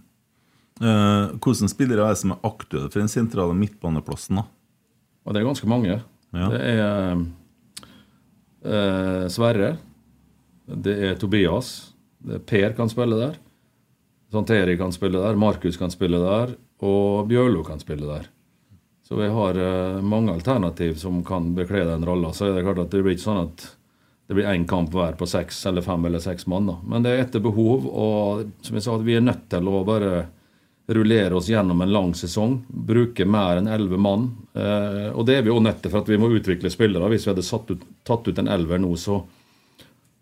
Eh, 0.82 1.36
hvordan 1.38 1.70
spillere 1.70 2.08
er 2.08 2.16
det 2.16 2.22
som 2.24 2.32
er 2.34 2.42
aktuelle 2.50 2.90
for 2.90 3.00
den 3.04 3.12
sentrale 3.14 3.54
midtbaneplassen? 3.54 4.40
da? 4.42 4.48
Og 5.28 5.36
det 5.36 5.44
er 5.44 5.46
ganske 5.52 5.70
mange. 5.70 6.00
Ja. 6.34 6.48
Det 6.50 6.62
er 6.74 7.22
eh, 8.66 9.28
Sverre. 9.30 9.76
Det 10.66 10.98
er 11.12 11.16
Tobias. 11.22 11.92
Det 12.26 12.40
er 12.40 12.44
Per 12.50 12.74
kan 12.78 12.90
spille 12.92 13.18
der. 13.22 13.38
Santeri 14.32 14.78
kan 14.78 14.92
spille 14.94 15.22
der. 15.22 15.40
Markus 15.40 15.78
kan 15.78 15.92
spille 15.92 16.20
der. 16.22 16.54
Og 16.86 17.28
Bjørlo 17.30 17.64
kan 17.66 17.82
spille 17.82 18.06
der. 18.08 18.30
Så 19.08 19.18
vi 19.18 19.28
har 19.34 19.58
eh, 19.58 20.02
mange 20.06 20.34
alternativ 20.34 20.96
som 21.02 21.24
kan 21.26 21.56
bekle 21.58 21.88
den 21.88 22.06
rolla. 22.06 22.30
Så 22.34 22.46
er 22.46 22.56
det 22.56 22.66
klart 22.68 22.84
at 22.84 22.92
det 22.94 23.02
blir 23.02 23.18
ikke 23.18 23.26
sånn 23.26 23.48
at 23.48 23.64
det 24.30 24.38
blir 24.38 24.46
én 24.46 24.68
kamp 24.70 24.94
hver 24.94 25.16
på 25.18 25.26
seks 25.26 25.64
eller 25.66 25.82
fem 25.82 26.04
eller 26.06 26.22
seks 26.22 26.46
mann. 26.46 26.68
da. 26.70 26.76
Men 26.86 27.02
det 27.02 27.16
er 27.16 27.24
etter 27.24 27.42
behov, 27.42 27.88
og 27.90 28.52
som 28.62 28.78
jeg 28.78 28.86
sa, 28.86 28.98
vi 29.02 29.16
er 29.18 29.26
nødt 29.26 29.48
til 29.50 29.66
å 29.66 29.82
bare 29.88 30.28
rullere 30.94 31.34
oss 31.38 31.50
gjennom 31.50 31.82
en 31.82 31.94
lang 31.94 32.14
sesong. 32.14 32.60
Bruke 32.70 33.26
mer 33.26 33.58
enn 33.58 33.70
elleve 33.70 33.98
mann. 33.98 34.30
Eh, 34.54 35.10
og 35.10 35.26
det 35.26 35.40
er 35.40 35.48
vi 35.48 35.54
òg 35.54 35.64
nødt 35.66 35.82
til, 35.82 35.90
for 35.90 36.04
at 36.04 36.14
vi 36.14 36.22
må 36.22 36.30
utvikle 36.30 36.70
spillere. 36.70 37.10
Hvis 37.10 37.26
vi 37.26 37.34
hadde 37.34 37.74
ut, 37.74 37.90
tatt 38.06 38.30
ut 38.30 38.42
en 38.44 38.54
elver 38.54 38.82
nå, 38.82 38.94
så 38.94 39.24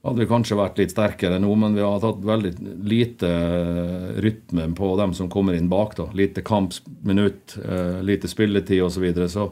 hadde 0.06 0.22
vi 0.22 0.30
kanskje 0.30 0.58
vært 0.58 0.80
litt 0.80 0.94
sterkere 0.94 1.40
nå, 1.42 1.50
men 1.60 1.76
vi 1.76 1.84
har 1.84 2.00
tatt 2.02 2.20
veldig 2.26 2.52
lite 2.88 3.30
eh, 3.30 4.10
rytme 4.24 4.70
på 4.78 4.92
dem 5.00 5.14
som 5.18 5.30
kommer 5.32 5.58
inn 5.58 5.70
bak. 5.72 5.96
da. 5.98 6.08
Lite 6.16 6.44
kampminutt, 6.46 7.58
eh, 7.64 8.02
lite 8.06 8.30
spilletid 8.32 8.84
osv. 8.84 8.98
Så, 8.98 9.04
videre. 9.04 9.30
så 9.30 9.50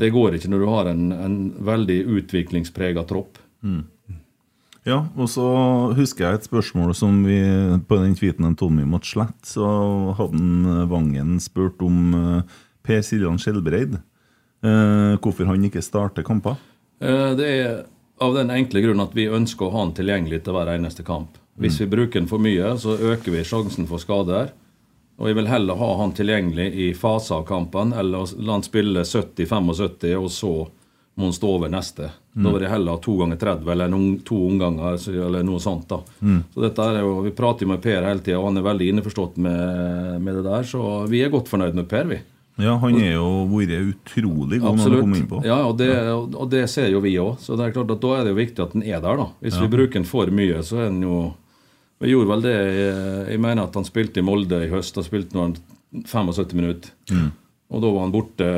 det 0.00 0.12
går 0.14 0.38
ikke 0.38 0.52
når 0.52 0.62
du 0.62 0.68
har 0.70 0.92
en, 0.92 1.08
en 1.12 1.36
veldig 1.60 1.98
utviklingsprega 2.18 3.04
tropp. 3.08 3.40
Mm. 3.62 3.84
Ja, 4.88 5.04
og 5.14 5.28
så 5.30 5.44
husker 5.94 6.26
jeg 6.26 6.40
et 6.40 6.46
spørsmål 6.48 6.90
som 6.98 7.20
vi 7.22 7.36
På 7.86 8.00
den 8.00 8.16
tweeten 8.18 8.48
en 8.48 8.56
Tommy 8.58 8.82
måtte 8.82 9.12
slette, 9.12 9.46
så 9.46 9.66
hadde 10.18 10.40
en, 10.40 10.64
eh, 10.66 10.88
Vangen 10.90 11.36
spurt 11.42 11.82
om 11.84 12.42
Per 12.82 13.04
Siljan 13.06 13.38
Skjelbreid. 13.38 14.00
Eh, 14.62 15.14
hvorfor 15.22 15.46
han 15.50 15.64
ikke 15.66 15.82
starter 15.82 16.26
kamper. 16.26 16.56
Det 17.02 17.46
er 17.46 17.80
av 18.22 18.36
den 18.38 18.52
enkle 18.54 18.82
grunn 18.84 19.02
at 19.02 19.14
vi 19.16 19.28
ønsker 19.28 19.66
å 19.66 19.74
ha 19.74 19.86
den 19.86 19.96
tilgjengelig 19.98 20.42
til 20.44 20.56
hver 20.56 20.70
eneste 20.72 21.04
kamp. 21.06 21.38
Hvis 21.60 21.80
vi 21.82 21.90
bruker 21.90 22.20
den 22.20 22.30
for 22.30 22.42
mye, 22.42 22.72
så 22.80 22.96
øker 22.96 23.34
vi 23.34 23.44
sjansen 23.44 23.88
for 23.90 24.00
skader. 24.02 24.54
Og 25.20 25.28
jeg 25.28 25.36
vil 25.38 25.50
heller 25.50 25.78
ha 25.78 25.90
han 26.00 26.14
tilgjengelig 26.16 26.70
i 26.72 26.86
faser 26.98 27.40
av 27.40 27.44
kampen, 27.46 27.92
eller 27.92 28.30
la 28.40 28.56
han 28.56 28.64
spille 28.64 29.04
70-75, 29.04 30.14
og 30.16 30.30
så 30.32 30.52
må 31.14 31.28
han 31.28 31.36
stå 31.36 31.50
over 31.58 31.70
neste. 31.70 32.08
Da 32.32 32.48
vil 32.54 32.64
jeg 32.64 32.72
heller 32.72 32.96
ha 32.96 33.00
to 33.04 33.14
ganger 33.20 33.36
30, 33.36 33.70
eller 33.74 33.90
noen, 33.92 34.14
to 34.24 34.38
omganger, 34.48 34.96
eller 35.12 35.44
noe 35.44 35.60
sånt. 35.60 35.84
da. 35.90 35.98
Mm. 36.24 36.38
Så 36.54 36.64
dette 36.64 36.86
er 36.88 37.02
jo, 37.04 37.20
Vi 37.26 37.34
prater 37.36 37.66
jo 37.66 37.72
med 37.74 37.82
Per 37.84 38.06
hele 38.08 38.24
tida, 38.24 38.38
og 38.40 38.48
han 38.48 38.56
er 38.56 38.68
veldig 38.70 38.88
innforstått 38.88 39.36
med, 39.36 40.22
med 40.24 40.38
det 40.38 40.44
der. 40.46 40.64
Så 40.64 40.80
vi 41.12 41.20
er 41.20 41.34
godt 41.34 41.52
fornøyd 41.52 41.76
med 41.76 41.88
Per, 41.90 42.08
vi. 42.08 42.22
Ja, 42.62 42.76
Han 42.78 42.96
er 43.00 43.12
jo 43.16 43.28
vært 43.50 43.72
utrolig 43.92 44.60
god 44.62 44.78
når 44.78 44.82
han 44.88 45.00
kommer 45.02 45.20
inn 45.20 45.28
på. 45.30 45.42
Ja, 45.44 45.58
og 45.66 45.76
det, 45.78 45.90
og 46.12 46.48
det 46.52 46.64
ser 46.70 46.88
jo 46.92 47.00
vi 47.04 47.16
òg. 47.20 47.38
Så 47.42 47.56
det 47.58 47.66
er 47.68 47.74
klart 47.76 47.90
at 47.94 48.00
da 48.04 48.14
er 48.18 48.24
det 48.24 48.32
jo 48.34 48.38
viktig 48.40 48.62
at 48.64 48.72
den 48.76 48.82
er 48.86 49.00
der. 49.02 49.16
da. 49.16 49.26
Hvis 49.42 49.54
Ja. 49.58 49.66
vi 49.66 49.72
bruker 49.76 49.92
den 50.00 50.04
for 50.08 50.26
mye, 50.30 50.62
så 50.62 50.78
er 50.86 50.88
den 50.90 51.02
jo 51.02 51.34
Vi 52.02 52.10
gjorde 52.10 52.28
vel 52.32 52.40
det 52.42 53.28
Jeg 53.30 53.38
mener 53.40 53.62
at 53.62 53.74
han 53.78 53.84
spilte 53.86 54.18
i 54.18 54.22
Molde 54.26 54.64
i 54.66 54.70
høst. 54.72 54.94
Da 54.94 55.02
spilte 55.06 55.38
han 55.38 55.56
75 56.04 56.54
minutter. 56.54 56.90
Mm. 57.10 57.30
Og 57.70 57.80
da 57.82 57.90
var 57.92 58.00
han 58.00 58.12
borte 58.12 58.48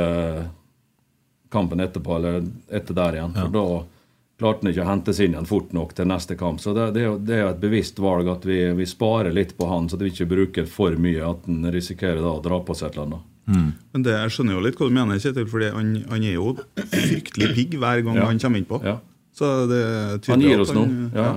kampen 1.50 1.80
etterpå, 1.80 2.16
eller 2.16 2.42
etter 2.72 2.94
der 2.96 3.12
igjen. 3.18 3.34
For 3.36 3.52
da 3.52 3.64
klarte 4.40 4.64
han 4.64 4.72
ikke 4.72 4.82
å 4.82 4.88
hentes 4.88 5.20
inn 5.22 5.34
igjen 5.36 5.46
fort 5.46 5.72
nok 5.76 5.92
til 5.94 6.08
neste 6.10 6.36
kamp. 6.40 6.58
Så 6.60 6.72
det, 6.74 6.88
det, 6.96 7.02
er, 7.04 7.06
jo, 7.12 7.18
det 7.18 7.36
er 7.36 7.42
jo 7.44 7.50
et 7.52 7.60
bevisst 7.62 8.00
valg 8.02 8.28
at 8.32 8.44
vi, 8.48 8.58
vi 8.74 8.86
sparer 8.90 9.32
litt 9.36 9.52
på 9.58 9.68
han, 9.70 9.88
så 9.88 9.98
vi 10.00 10.10
ikke 10.10 10.26
bruker 10.30 10.66
for 10.66 10.96
mye. 10.98 11.22
At 11.22 11.46
han 11.46 11.62
risikerer 11.70 12.18
da 12.24 12.32
å 12.34 12.42
dra 12.42 12.58
på 12.66 12.74
seg 12.74 12.88
et 12.90 12.96
eller 12.98 13.06
annet. 13.10 13.30
Men 13.46 14.02
det, 14.07 14.14
jeg 14.16 14.33
skjønner 14.35 14.57
jo 14.57 14.62
litt 14.64 14.78
hva 14.80 14.88
du 14.88 14.94
mener, 14.96 15.18
Kjetil, 15.20 15.46
fordi 15.50 15.68
han, 15.74 15.90
han 16.11 16.22
er 16.24 16.37
jo 16.38 16.54
fryktelig 16.78 17.50
pigg 17.54 17.74
hver 17.83 18.00
gang 18.07 18.16
Ja. 18.22 18.28
han 18.30 18.38
kommer 18.40 18.62
innpå. 18.62 18.80
Så 19.35 19.50
det 19.68 19.80
er 19.83 20.18
tydelig 20.22 20.33
Han 20.33 20.44
gir 20.46 20.62
oss 20.62 20.72
noe. 20.76 21.11
Ja. 21.14 21.30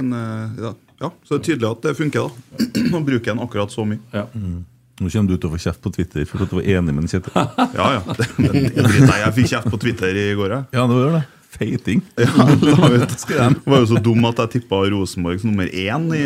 Men, 0.00 0.12
eh, 0.16 0.62
ja. 0.64 0.70
ja, 1.02 1.10
så 1.26 1.36
det 1.36 1.40
er 1.40 1.46
tydelig 1.50 1.70
at 1.74 1.82
det 1.88 1.96
funker, 1.98 2.28
da. 2.30 2.64
Nå 2.94 3.00
bruker 3.04 3.34
han 3.34 3.42
akkurat 3.44 3.72
så 3.74 3.84
mye. 3.84 3.98
Mm. 4.32 4.60
Nå 5.00 5.08
kommer 5.08 5.32
du 5.32 5.36
til 5.40 5.48
å 5.48 5.52
få 5.54 5.60
kjeft 5.64 5.80
på 5.84 5.90
Twitter 5.96 6.24
for 6.28 6.44
at 6.44 6.50
du 6.52 6.58
var 6.60 6.66
enig 6.76 6.94
med 6.96 7.08
Kjetil. 7.10 7.32
Ja, 7.78 7.86
ja. 7.98 8.00
Det, 8.16 8.26
det, 8.38 8.64
det 8.78 9.20
jeg 9.24 9.36
fikk 9.40 9.52
kjeft 9.54 9.70
på 9.72 9.80
Twitter 9.82 10.16
i 10.16 10.26
går, 10.38 10.56
jeg. 10.56 10.68
Ja, 10.76 10.86
det 10.90 10.98
var 11.02 11.14
det. 11.18 11.22
Feiting. 11.50 12.02
Ja, 12.20 12.30
la 12.68 12.90
ut. 12.94 13.14
Jeg 13.34 13.56
var 13.66 13.80
jo 13.82 13.86
så 13.90 13.98
dum 14.04 14.24
at 14.28 14.38
jeg 14.44 14.52
tippa 14.60 14.84
Rosenborg 14.92 15.40
som 15.42 15.50
nummer 15.50 15.66
én 15.66 16.04
i 16.14 16.20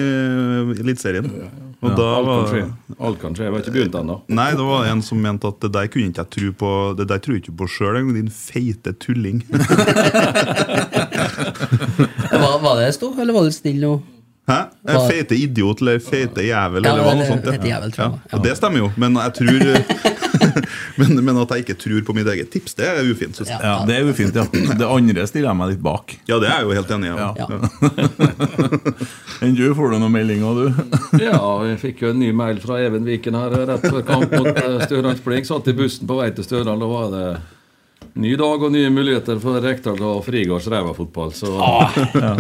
Eliteserien. 0.83 1.31
Og 1.85 1.91
Ja, 1.91 1.97
da 1.99 2.23
var. 2.25 2.55
Alt 3.05 3.19
kan 3.21 3.35
skje. 3.37 3.45
Jeg 3.45 3.53
har 3.53 3.61
ikke 3.61 3.75
begynt 3.75 3.97
ennå. 4.01 4.17
Nei, 4.33 4.51
det 4.57 4.65
var 4.65 4.87
en 4.89 5.03
som 5.05 5.21
mente 5.21 5.49
at 5.51 5.59
det 5.61 5.71
der 5.75 5.87
kunne 5.93 6.09
ikke 6.09 6.23
jeg 6.25 6.31
tro 6.37 6.53
på 6.65 6.71
Det 6.97 7.07
der 7.11 7.19
tror 7.21 7.37
jeg 7.37 7.43
ikke 7.45 7.57
på 7.61 7.69
sjøl 7.69 7.99
engang, 8.01 8.17
din 8.17 8.31
feite 8.33 8.95
tulling. 9.05 9.43
Var, 12.35 12.59
var 12.61 12.77
det 12.81 12.87
det 13.01 13.21
eller 13.23 13.33
var 13.33 13.45
det 13.47 13.53
stille 13.55 13.81
nå? 13.87 13.95
Hæ? 14.49 14.57
En 14.93 15.07
feite 15.09 15.37
idiot 15.41 15.81
eller 15.81 15.99
feite 16.05 16.43
jævel 16.45 16.85
Ja, 16.85 16.91
eller 16.93 17.05
hva 17.05 17.13
det- 17.15 17.19
noe 17.21 17.27
sånt. 17.31 17.45
Ja. 17.47 17.53
jævel. 17.71 17.95
Ja. 17.97 18.09
Og 18.33 18.43
det 18.45 18.57
stemmer 18.59 18.79
jo, 18.83 18.91
men 18.97 19.15
jeg 19.17 19.33
tror 19.39 19.61
men, 21.01 21.19
men 21.25 21.41
at 21.43 21.55
jeg 21.55 21.65
ikke 21.65 21.77
tror 21.85 22.05
på 22.09 22.17
mitt 22.17 22.29
eget 22.35 22.51
tips, 22.55 22.77
det 22.79 22.87
er 22.91 23.01
ufint, 23.11 23.37
Synes 23.39 23.51
jeg. 23.53 23.61
Ja, 23.63 23.75
det 23.89 23.97
er 23.99 24.11
ufint, 24.11 24.37
ja. 24.39 24.45
Det 24.81 24.89
andre 24.89 25.27
stiller 25.31 25.51
jeg 25.51 25.59
meg 25.61 25.73
litt 25.75 25.83
bak. 25.85 26.15
Ja, 26.31 26.39
det 26.43 26.51
er 26.51 26.63
jeg 26.63 26.69
jo 26.69 26.77
helt 26.79 26.95
enig 26.97 27.11
i. 27.11 27.15
Ja. 27.15 27.33
Ja. 27.39 27.47
Enn 29.45 29.57
du, 29.59 29.65
får 29.77 29.95
du 29.95 29.99
noen 30.03 30.15
meldinger, 30.15 30.61
du? 30.61 30.67
Ja, 31.27 31.41
vi 31.65 31.75
fikk 31.81 32.05
jo 32.05 32.13
en 32.15 32.21
ny 32.23 32.31
mail 32.37 32.61
fra 32.63 32.79
Even 32.85 33.05
Viken 33.09 33.37
her 33.39 33.55
rett 33.69 33.85
før 33.89 34.05
kamp 34.07 34.33
mot 34.35 34.49
eh, 34.53 34.79
Stjørdalsblink. 34.87 35.49
Satt 35.49 35.69
i 35.71 35.77
bussen 35.77 36.09
på 36.11 36.19
vei 36.21 36.31
til 36.37 36.47
Stjørdal. 36.47 36.81
Da 36.81 36.89
var 36.91 37.11
det 37.15 37.27
ny 38.21 38.35
dag 38.39 38.63
og 38.63 38.71
nye 38.75 38.91
muligheter 38.95 39.39
for 39.43 39.59
Rekdal 39.65 39.99
og 40.07 40.21
Frigårds 40.27 40.69
ræva-fotball. 40.71 41.33
Så 41.35 41.51
Ah, 41.59 41.91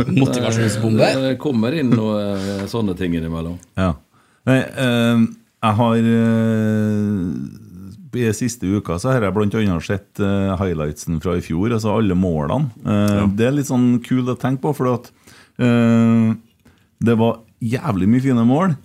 motivasjonsbombe. 0.06 1.08
det 1.24 1.32
kommer 1.42 1.74
inn 1.74 1.90
noe 1.94 2.20
eh, 2.34 2.66
sånne 2.70 2.94
ting 2.98 3.16
innimellom. 3.18 3.56
Ja. 3.78 3.92
Nei, 4.44 4.58
uh, 4.76 5.24
jeg 5.64 5.76
har 5.80 5.94
eh, 5.96 7.20
I 8.14 8.30
siste 8.36 8.68
uka 8.70 8.96
så 9.00 9.10
har 9.12 9.24
jeg 9.26 9.34
annet 9.34 9.86
sett 9.86 10.20
uh, 10.22 10.54
highlightsen 10.60 11.20
fra 11.22 11.36
i 11.38 11.42
fjor, 11.44 11.72
altså 11.74 11.96
alle 11.96 12.14
målene. 12.14 12.70
Eh, 12.84 13.26
Det 13.34 13.46
er 13.48 13.56
litt 13.56 13.70
sånn 13.70 13.98
kult 14.04 14.30
å 14.30 14.38
tenke 14.38 14.62
på, 14.62 14.74
for 14.78 14.92
at 14.94 15.10
uh, 15.60 16.34
det 17.04 17.16
var 17.18 17.40
jævlig 17.64 18.08
mye 18.10 18.24
fine 18.24 18.44
mål. 18.46 18.76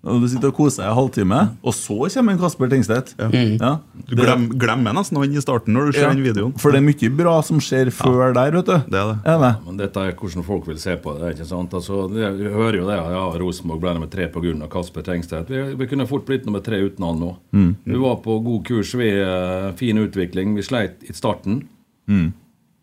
Og 0.00 0.22
Du 0.22 0.26
sitter 0.32 0.48
og 0.48 0.56
koser 0.56 0.80
deg 0.80 0.90
en 0.90 0.96
halvtime, 0.96 1.38
og 1.60 1.74
så 1.76 1.96
kommer 2.14 2.32
en 2.32 2.40
Kasper 2.40 2.70
Tengstedt. 2.72 3.10
Ja. 3.20 3.72
Du 4.08 4.14
glem, 4.16 4.46
glemmer 4.56 4.94
nesten 4.96 5.18
han 5.20 5.34
i 5.36 5.42
starten 5.44 5.76
når 5.76 5.90
du 5.90 5.92
ser 5.98 6.06
Ja, 6.06 6.12
den 6.14 6.24
videoen. 6.24 6.54
For 6.60 6.72
det 6.72 6.80
er 6.80 6.86
mye 6.86 7.10
bra 7.18 7.34
som 7.44 7.60
skjer 7.60 7.92
før 7.92 8.32
der, 8.32 8.56
vet 8.56 8.70
du. 8.70 8.78
Det 8.88 8.96
er 8.96 9.12
det. 9.12 9.18
Er 9.28 9.44
det? 9.44 9.52
Men 9.66 9.82
dette 9.82 10.06
er 10.08 10.16
hvordan 10.16 10.46
folk 10.46 10.70
vil 10.70 10.80
se 10.80 10.96
på 11.04 11.14
det. 11.18 11.34
ikke 11.34 11.48
sant? 11.50 11.76
Altså, 11.76 12.06
det, 12.08 12.32
Vi 12.40 12.48
hører 12.48 12.80
jo 12.80 12.88
det. 12.88 12.96
Ja, 12.96 13.26
Rosenborg 13.44 13.84
ble 13.84 13.94
nummer 13.98 14.12
tre 14.12 14.30
pga. 14.32 14.56
Kasper 14.72 15.04
Tengstedt. 15.04 15.52
Vi, 15.52 15.76
vi 15.76 15.92
kunne 15.92 16.08
fort 16.08 16.24
blitt 16.24 16.48
nummer 16.48 16.64
tre 16.64 16.80
uten 16.80 17.04
han 17.04 17.20
nå. 17.20 17.34
Mm. 17.52 17.70
Vi 17.84 18.00
var 18.00 18.22
på 18.24 18.40
god 18.40 18.64
kurs. 18.64 18.96
Vi 18.96 19.12
eh, 19.20 19.70
Fin 19.76 20.00
utvikling. 20.00 20.56
Vi 20.56 20.64
sleit 20.64 21.04
i 21.04 21.12
starten. 21.12 21.66
Mm. 22.08 22.30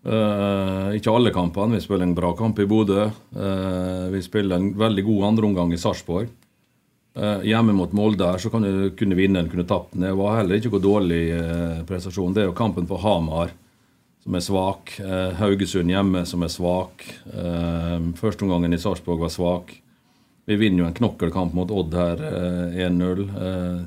Uh, 0.08 0.94
ikke 0.96 1.12
alle 1.12 1.34
kampene. 1.36 1.76
Vi 1.76 1.84
spiller 1.84 2.06
en 2.06 2.16
bra 2.16 2.30
kamp 2.38 2.60
i 2.62 2.68
Bodø. 2.70 3.10
Uh, 3.36 4.08
vi 4.14 4.22
spiller 4.24 4.62
en 4.62 4.76
veldig 4.78 5.04
god 5.10 5.32
andreomgang 5.34 5.74
i 5.74 5.82
Sarpsborg. 5.82 6.30
Eh, 7.18 7.48
hjemme 7.50 7.74
mot 7.74 7.96
Molde 7.98 8.30
så 8.40 8.52
kan 8.54 8.66
du 8.66 8.92
kunne 8.98 9.18
vinne 9.18 9.42
den, 9.42 9.50
kunne 9.52 9.68
tapt 9.68 9.96
den. 9.96 10.06
Det 10.06 10.14
var 10.20 10.38
heller 10.40 10.60
ikke 10.60 10.76
noe 10.76 10.86
dårlig 10.86 11.24
eh, 11.34 11.82
prestasjon. 11.90 12.36
Det 12.36 12.44
er 12.44 12.52
jo 12.52 12.58
kampen 12.58 12.88
på 12.90 13.00
Hamar 13.02 13.56
som 14.24 14.38
er 14.38 14.46
svak. 14.46 14.94
Eh, 15.02 15.34
Haugesund 15.42 15.92
hjemme 15.92 16.26
som 16.30 16.46
er 16.46 16.54
svak. 16.54 17.10
Førsteomgangen 18.22 18.76
i 18.76 18.82
Sarpsborg 18.82 19.26
var 19.26 19.34
svak. 19.34 19.76
Vi 20.48 20.56
vinner 20.56 20.80
jo 20.80 20.88
en 20.88 20.96
knokkelkamp 20.96 21.54
mot 21.54 21.72
Odd 21.76 21.96
her, 21.98 22.22
eh, 22.24 22.86
1-0. 22.86 23.24
Eh, 23.48 23.82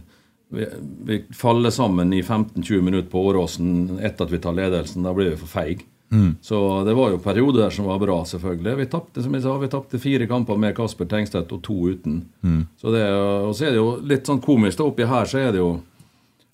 vi, 0.49 0.67
vi 1.05 1.25
faller 1.33 1.71
sammen 1.71 2.13
i 2.13 2.23
15-20 2.23 2.83
minutter 2.83 3.09
på 3.11 3.23
Åråsen 3.31 3.97
etter 4.03 4.27
at 4.27 4.35
vi 4.35 4.41
tar 4.45 4.53
ledelsen. 4.53 5.07
Da 5.07 5.15
blir 5.17 5.31
vi 5.33 5.39
for 5.41 5.49
feige. 5.49 5.87
Mm. 6.11 6.31
Så 6.43 6.85
det 6.85 6.95
var 6.99 7.13
jo 7.13 7.21
perioder 7.23 7.63
der 7.63 7.71
som 7.75 7.87
var 7.87 8.01
bra, 8.03 8.25
selvfølgelig. 8.27 8.77
Vi 8.77 8.87
tapte 8.91 9.23
som 9.23 9.35
jeg 9.35 9.45
sa, 9.45 9.59
vi 9.59 9.71
tapte 9.71 10.01
fire 10.03 10.27
kamper 10.27 10.59
med 10.59 10.75
Kasper 10.77 11.07
Tengstedt 11.11 11.53
og 11.55 11.63
to 11.63 11.77
uten. 11.93 12.25
Mm. 12.43 12.65
Så 12.81 12.91
det, 12.95 13.05
og 13.15 13.55
så 13.55 13.69
er 13.69 13.77
det 13.77 13.79
jo 13.79 13.93
litt 14.03 14.27
sånn 14.27 14.43
komisk. 14.43 14.81
da, 14.81 14.89
Oppi 14.91 15.07
her 15.07 15.31
så 15.31 15.39
er 15.45 15.55
det 15.55 15.63
jo 15.63 15.77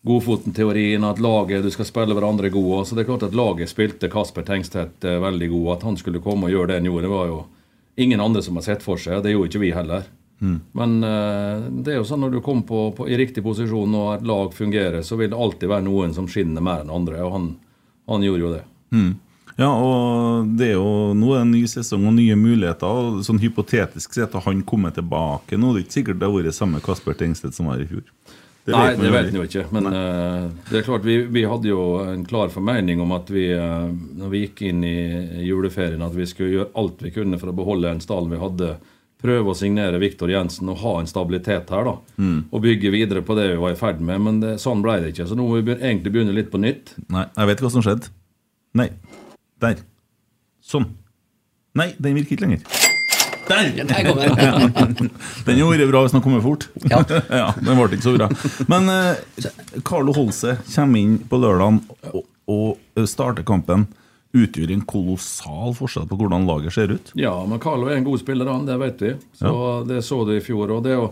Godfoten-teorien, 0.06 1.02
at 1.04 1.18
laget 1.18 1.64
du 1.64 1.70
skal 1.74 1.88
spille 1.88 2.14
hverandre 2.14 2.50
gode. 2.54 2.84
Så 2.86 2.94
det 2.94 3.02
er 3.02 3.08
klart 3.08 3.24
at 3.26 3.34
laget 3.34 3.72
spilte 3.72 4.10
Kasper 4.12 4.44
Tengstedt 4.46 5.04
eh, 5.04 5.18
veldig 5.18 5.48
god. 5.50 5.70
At 5.76 5.88
han 5.88 5.96
skulle 5.98 6.22
komme 6.22 6.46
og 6.46 6.54
gjøre 6.54 6.70
det 6.70 6.78
han 6.78 6.86
gjorde, 6.86 7.08
det 7.08 7.14
var 7.14 7.26
jo 7.32 7.40
ingen 7.96 8.20
andre 8.20 8.42
som 8.44 8.60
har 8.60 8.66
sett 8.68 8.84
for 8.84 9.00
seg. 9.02 9.24
Det 9.24 9.32
gjorde 9.32 9.50
ikke 9.50 9.64
vi 9.64 9.72
heller. 9.74 10.06
Mm. 10.38 10.60
Men 10.78 10.96
eh, 11.02 11.66
det 11.82 11.94
er 11.94 11.98
jo 11.98 12.06
sånn 12.06 12.22
når 12.22 12.36
du 12.36 12.40
kommer 12.44 12.68
på, 12.68 12.84
på, 12.94 13.08
i 13.08 13.18
riktig 13.18 13.42
posisjon 13.42 13.98
og 13.98 14.12
et 14.18 14.26
lag 14.28 14.54
fungerer, 14.54 15.02
så 15.02 15.18
vil 15.18 15.32
det 15.32 15.40
alltid 15.42 15.72
være 15.72 15.86
noen 15.88 16.14
som 16.14 16.28
skinner 16.30 16.62
mer 16.62 16.84
enn 16.84 16.92
andre. 16.92 17.24
Og 17.26 17.34
han, 17.34 17.48
han 18.06 18.26
gjorde 18.28 18.44
jo 18.44 18.52
det. 18.52 18.64
Mm. 18.94 19.12
Ja, 19.56 19.70
og 19.72 20.50
det 20.58 20.74
er 20.74 20.74
jo 20.76 21.12
nå 21.16 21.30
er 21.32 21.40
det 21.40 21.44
en 21.46 21.54
ny 21.54 21.62
sesong 21.70 22.04
og 22.10 22.16
nye 22.18 22.36
muligheter. 22.36 22.86
og 22.86 23.22
Sånn 23.24 23.40
Hypotetisk 23.40 24.16
sett 24.16 24.34
har 24.36 24.44
han 24.44 24.64
kommet 24.68 24.98
tilbake 24.98 25.56
nå. 25.56 25.72
Det 25.72 25.80
er 25.80 25.86
ikke 25.86 25.98
sikkert 26.00 26.20
det 26.20 26.28
har 26.28 26.34
vært 26.36 26.58
samme 26.58 26.82
Kasper 26.84 27.16
Tengstedt 27.16 27.56
som 27.56 27.70
var 27.70 27.80
i 27.80 27.88
fjor. 27.88 28.04
Nei, 28.66 28.96
det 28.98 29.12
vet 29.14 29.28
en 29.30 29.38
jo 29.38 29.44
ikke. 29.46 29.64
Men 29.72 29.88
uh, 29.88 30.48
det 30.68 30.80
er 30.80 30.84
klart, 30.86 31.06
vi, 31.06 31.20
vi 31.32 31.46
hadde 31.46 31.70
jo 31.70 31.86
en 32.02 32.26
klar 32.26 32.50
formening 32.52 33.00
om 33.00 33.14
at 33.14 33.30
vi, 33.30 33.46
uh, 33.54 33.86
når 33.88 34.32
vi 34.32 34.42
gikk 34.42 34.62
inn 34.66 34.82
i 34.84 34.96
juleferien, 35.46 36.02
at 36.02 36.16
vi 36.16 36.26
skulle 36.28 36.52
gjøre 36.52 36.72
alt 36.82 37.04
vi 37.06 37.14
kunne 37.14 37.38
for 37.40 37.52
å 37.52 37.56
beholde 37.56 37.94
en 37.94 38.02
stallen 38.02 38.32
vi 38.34 38.42
hadde. 38.42 38.72
Prøve 39.22 39.54
å 39.54 39.56
signere 39.56 40.02
Viktor 40.02 40.28
Jensen 40.28 40.68
og 40.68 40.82
ha 40.82 40.96
en 41.00 41.08
stabilitet 41.08 41.70
her. 41.72 41.86
da. 41.86 41.94
Mm. 42.18 42.40
Og 42.50 42.64
bygge 42.66 42.92
videre 42.92 43.22
på 43.24 43.38
det 43.38 43.46
vi 43.54 43.60
var 43.62 43.72
i 43.72 43.78
ferd 43.78 44.02
med. 44.02 44.20
Men 44.26 44.42
det, 44.42 44.56
sånn 44.60 44.82
ble 44.84 44.98
det 45.04 45.14
ikke. 45.14 45.30
Så 45.30 45.38
nå 45.38 45.46
må 45.46 45.62
vi 45.62 45.78
egentlig 45.78 46.12
begynne 46.12 46.34
litt 46.36 46.50
på 46.52 46.60
nytt. 46.60 46.92
Nei, 47.14 47.24
jeg 47.38 47.52
vet 47.52 47.64
hva 47.64 47.72
som 47.72 47.86
skjedde. 47.86 48.12
Nei. 48.76 48.90
Der. 49.62 49.80
Sånn. 50.64 50.90
Nei, 51.76 51.92
den 52.02 52.16
virker 52.16 52.36
ikke 52.36 52.46
lenger. 52.46 52.64
Der! 53.46 53.68
den. 53.76 53.90
hadde 55.46 55.66
vært 55.70 55.90
bra 55.92 56.02
hvis 56.04 56.16
den 56.16 56.24
kommer 56.24 56.42
fort. 56.44 56.68
Ja. 56.90 57.52
Den 57.60 57.78
ble 57.78 57.86
ikke 57.94 58.06
så 58.06 58.16
bra. 58.16 58.28
Men 58.70 58.90
eh, 58.90 59.46
Carlo 59.86 60.14
Holse 60.16 60.56
kommer 60.72 61.02
inn 61.02 61.20
på 61.30 61.38
lørdagen 61.40 61.80
og, 62.12 62.24
og 62.50 63.06
starter 63.08 63.46
kampen. 63.46 63.86
Utgjør 64.36 64.74
en 64.74 64.82
kolossal 64.88 65.72
forskjell 65.78 66.08
på 66.10 66.18
hvordan 66.20 66.48
laget 66.48 66.74
ser 66.74 66.92
ut. 66.92 67.12
Ja, 67.16 67.32
men 67.48 67.62
Carlo 67.62 67.88
er 67.88 68.00
en 68.00 68.08
god 68.08 68.20
spiller, 68.20 68.50
han. 68.50 68.66
Det 68.68 68.76
vet 68.82 69.06
vi. 69.06 69.14
Så 69.38 69.54
Det 69.88 70.02
så 70.04 70.20
du 70.28 70.34
i 70.36 70.42
fjor. 70.44 70.74
Og 70.76 70.82
det 70.84 70.92
er 70.92 71.00
jo 71.00 71.08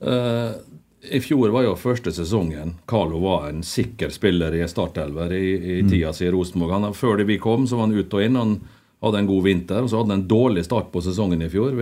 eh, 0.00 0.56
I 1.02 1.20
fjor 1.20 1.48
var 1.48 1.64
jo 1.64 1.76
første 1.80 2.12
sesongen 2.12 2.74
Carlo 2.88 3.22
var 3.22 3.48
en 3.48 3.62
sikker 3.64 4.12
spiller 4.12 4.54
i 4.58 4.66
startelver 4.68 5.32
i, 5.32 5.46
i 5.56 5.80
tida 5.88 6.12
si 6.12 6.26
i 6.26 6.30
Rosenborg. 6.30 6.90
Før 6.96 7.16
det 7.20 7.24
vi 7.30 7.38
kom, 7.40 7.66
så 7.66 7.78
var 7.78 7.88
han 7.88 7.96
ut 7.96 8.14
og 8.14 8.24
inn. 8.24 8.36
Han 8.36 8.56
hadde 9.00 9.22
en 9.22 9.30
god 9.30 9.44
vinter, 9.46 9.82
og 9.82 9.90
så 9.90 10.00
hadde 10.00 10.12
han 10.12 10.20
en 10.20 10.28
dårlig 10.28 10.64
start 10.66 10.90
på 10.92 11.00
sesongen 11.04 11.42
i 11.42 11.48
fjor. 11.48 11.72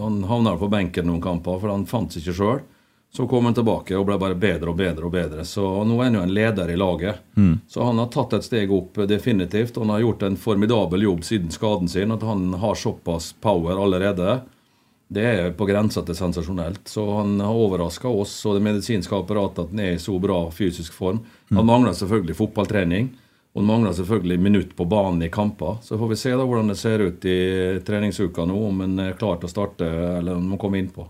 Han 0.00 0.24
havna 0.28 0.56
på 0.60 0.68
benken 0.72 1.08
noen 1.08 1.24
kamper, 1.24 1.56
for 1.62 1.72
han 1.72 1.88
fant 1.88 2.12
seg 2.12 2.26
ikke 2.26 2.36
sjøl. 2.36 2.64
Så 3.16 3.24
kom 3.30 3.46
han 3.48 3.54
tilbake 3.56 3.96
og 3.96 4.04
ble 4.08 4.18
bare 4.20 4.36
bedre 4.36 4.72
og 4.72 4.76
bedre 4.76 5.06
og 5.08 5.12
bedre. 5.14 5.44
Så 5.48 5.62
nå 5.88 5.94
er 5.96 6.10
han 6.10 6.18
jo 6.18 6.24
en 6.26 6.34
leder 6.36 6.68
i 6.68 6.76
laget. 6.76 7.22
Mm. 7.38 7.54
Så 7.70 7.86
han 7.86 8.00
har 8.02 8.10
tatt 8.12 8.34
et 8.36 8.44
steg 8.44 8.72
opp 8.74 8.98
eh, 8.98 9.08
definitivt. 9.08 9.78
Og 9.78 9.86
han 9.86 9.94
har 9.94 10.02
gjort 10.04 10.26
en 10.26 10.36
formidabel 10.36 11.06
jobb 11.06 11.24
siden 11.24 11.54
skaden 11.54 11.88
sin. 11.88 12.12
At 12.12 12.26
han 12.26 12.50
har 12.60 12.76
såpass 12.76 13.30
power 13.40 13.80
allerede. 13.80 14.42
Det 15.08 15.22
er 15.22 15.52
på 15.54 15.68
grensa 15.68 16.02
til 16.02 16.16
sensasjonelt. 16.18 16.88
Så 16.90 17.04
han 17.20 17.36
har 17.40 17.54
overraska 17.54 18.10
oss 18.10 18.34
og 18.46 18.56
det 18.56 18.64
medisinske 18.66 19.14
apparatet 19.14 19.62
at 19.64 19.74
han 19.74 19.84
er 19.84 19.92
i 19.94 20.02
så 20.02 20.16
bra 20.22 20.40
fysisk 20.50 20.96
form. 20.96 21.22
Han 21.52 21.68
mangler 21.68 21.94
selvfølgelig 21.94 22.38
fotballtrening. 22.40 23.12
Og 23.56 23.62
han 23.62 23.68
mangler 23.70 23.94
selvfølgelig 23.96 24.36
minutt 24.44 24.72
på 24.76 24.84
banen 24.84 25.22
i 25.24 25.30
kamper. 25.32 25.78
Så 25.82 25.96
får 25.96 26.10
vi 26.10 26.16
se 26.20 26.32
da 26.36 26.44
hvordan 26.44 26.68
det 26.68 26.76
ser 26.76 27.06
ut 27.06 27.22
i 27.24 27.38
treningsuka 27.86 28.44
nå, 28.44 28.56
om 28.68 28.82
han 28.84 28.98
er 29.00 29.14
klar 29.16 29.38
til 29.40 29.48
å 29.48 29.52
starte 29.54 29.86
eller 29.88 30.34
om 30.34 30.42
han 30.42 30.50
må 30.50 30.58
komme 30.60 30.82
innpå. 30.82 31.06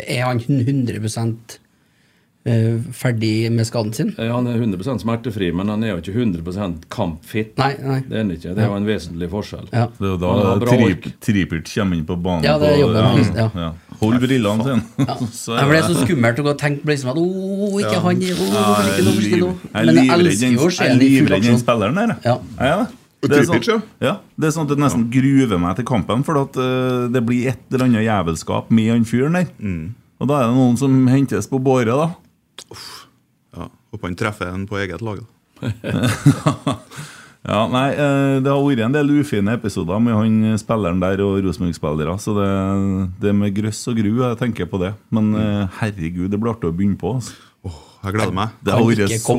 Er 0.00 0.22
han 0.24 0.40
100 0.40 0.96
eh, 0.96 1.58
ferdig 2.94 3.50
med 3.52 3.66
skaden 3.68 3.92
sin? 3.96 4.12
Eh, 4.18 4.30
Han 4.32 4.46
er 4.50 4.58
100% 4.58 5.02
smertefri, 5.02 5.50
men 5.54 5.68
han 5.72 5.82
er 5.84 5.94
jo 5.94 5.98
ikke 6.02 6.14
100% 6.16 6.86
kampfit. 6.92 7.52
Nei, 7.58 7.74
nei. 7.82 7.98
Det 8.08 8.16
er 8.16 8.22
han 8.24 8.32
ikke. 8.34 8.54
Det 8.56 8.64
er 8.64 8.70
jo 8.70 8.76
en 8.78 8.88
vesentlig 8.88 9.28
forskjell. 9.32 9.66
Ja. 9.72 9.86
Det 9.98 10.06
er 10.06 10.12
jo 10.14 10.18
da 10.22 10.32
trip, 10.32 10.46
har 10.48 10.62
bra 10.64 10.72
tri, 10.76 10.88
ork. 10.92 11.08
Tripert 11.24 11.72
kommer 11.74 11.98
inn 12.00 12.06
på 12.08 12.16
banen. 12.28 12.46
Ja, 12.48 12.58
det 12.62 12.74
jobber 12.80 13.08
han 13.08 13.24
ja. 13.38 13.48
ja. 13.54 13.70
Hold 13.98 14.20
brillene 14.22 14.66
sine. 14.68 15.08
Så 15.34 15.56
Ja, 15.56 15.64
det 15.64 15.70
ble 15.72 15.80
så 15.88 16.04
skummelt 16.04 16.38
å 16.44 16.54
tenke 16.58 16.84
på 16.84 16.92
liksom 16.92 17.10
at 17.14 17.18
Åh, 17.18 17.80
ikke 17.82 17.96
Ja. 17.96 18.04
han 18.04 18.22
Åh, 18.22 18.92
ikke 18.92 19.04
nå, 19.08 19.16
ikke 19.18 19.40
nå? 19.42 19.50
Er 19.72 19.88
Men 19.90 19.98
jeg 19.98 20.14
elsker 20.18 20.54
jo 20.54 20.68
å 20.68 20.70
se 20.70 20.84
jeg 20.84 20.92
er 20.92 20.94
han 20.94 21.02
i 21.02 21.08
full 21.08 21.16
livredd 21.18 21.48
den 21.48 21.60
spilleren 21.64 21.98
der. 22.02 22.14
Ja. 22.24 22.36
Ja. 22.58 22.78
Er 23.18 23.32
det. 23.32 23.38
Er 23.40 23.48
sånn, 23.48 23.82
ja, 23.98 24.12
det 24.38 24.46
er 24.46 24.52
sånn 24.54 24.68
at 24.68 24.76
det 24.76 24.78
nesten 24.78 25.08
gruver 25.10 25.58
meg 25.58 25.74
til 25.80 25.86
kampen, 25.88 26.20
for 26.22 26.38
at 26.38 26.54
uh, 26.54 27.08
det 27.10 27.24
blir 27.26 27.48
et 27.50 27.58
eller 27.74 27.88
annet 27.88 28.04
jævelskap 28.06 28.68
med 28.70 28.92
han 28.92 29.06
fyren 29.08 29.34
der. 29.34 29.48
Og 30.22 30.30
da 30.30 30.36
er 30.38 30.46
det 30.52 30.54
noen 30.54 30.76
som 30.78 30.94
hentes 31.10 31.50
på 31.50 31.58
båre, 31.62 31.90
da. 31.98 32.06
Ja, 33.56 33.68
Håper 33.92 34.10
han 34.10 34.18
treffer 34.18 34.50
en 34.52 34.66
på 34.68 34.78
eget 34.80 35.04
lag. 35.04 35.22
da. 35.22 36.76
Ja, 37.48 37.62
nei, 37.70 37.86
eh, 37.94 38.40
Det 38.44 38.50
har 38.50 38.60
vært 38.60 38.82
en 38.84 38.92
del 38.92 39.12
ufine 39.22 39.54
episoder 39.56 40.00
med 40.02 40.12
han 40.12 40.58
spilleren 40.60 41.00
der 41.00 41.22
og 41.24 41.38
Rosenborg-spillere. 41.46 42.16
Så 42.20 42.34
det, 42.36 42.48
det 43.22 43.32
med 43.34 43.54
grøss 43.56 43.84
og 43.88 43.96
gru, 43.96 44.10
jeg 44.20 44.40
tenker 44.40 44.68
på 44.68 44.80
det. 44.82 44.90
Men 45.14 45.30
eh, 45.38 45.78
herregud, 45.78 46.28
det 46.32 46.40
blir 46.40 46.52
artig 46.52 46.68
å 46.68 46.74
begynne 46.76 46.98
på. 47.00 47.14
Altså. 47.16 47.36
Jeg 47.98 48.14
gleder 48.14 48.34
meg. 48.34 48.52
Det 48.62 48.74
har 48.74 48.84
vært 48.86 49.14
så 49.24 49.34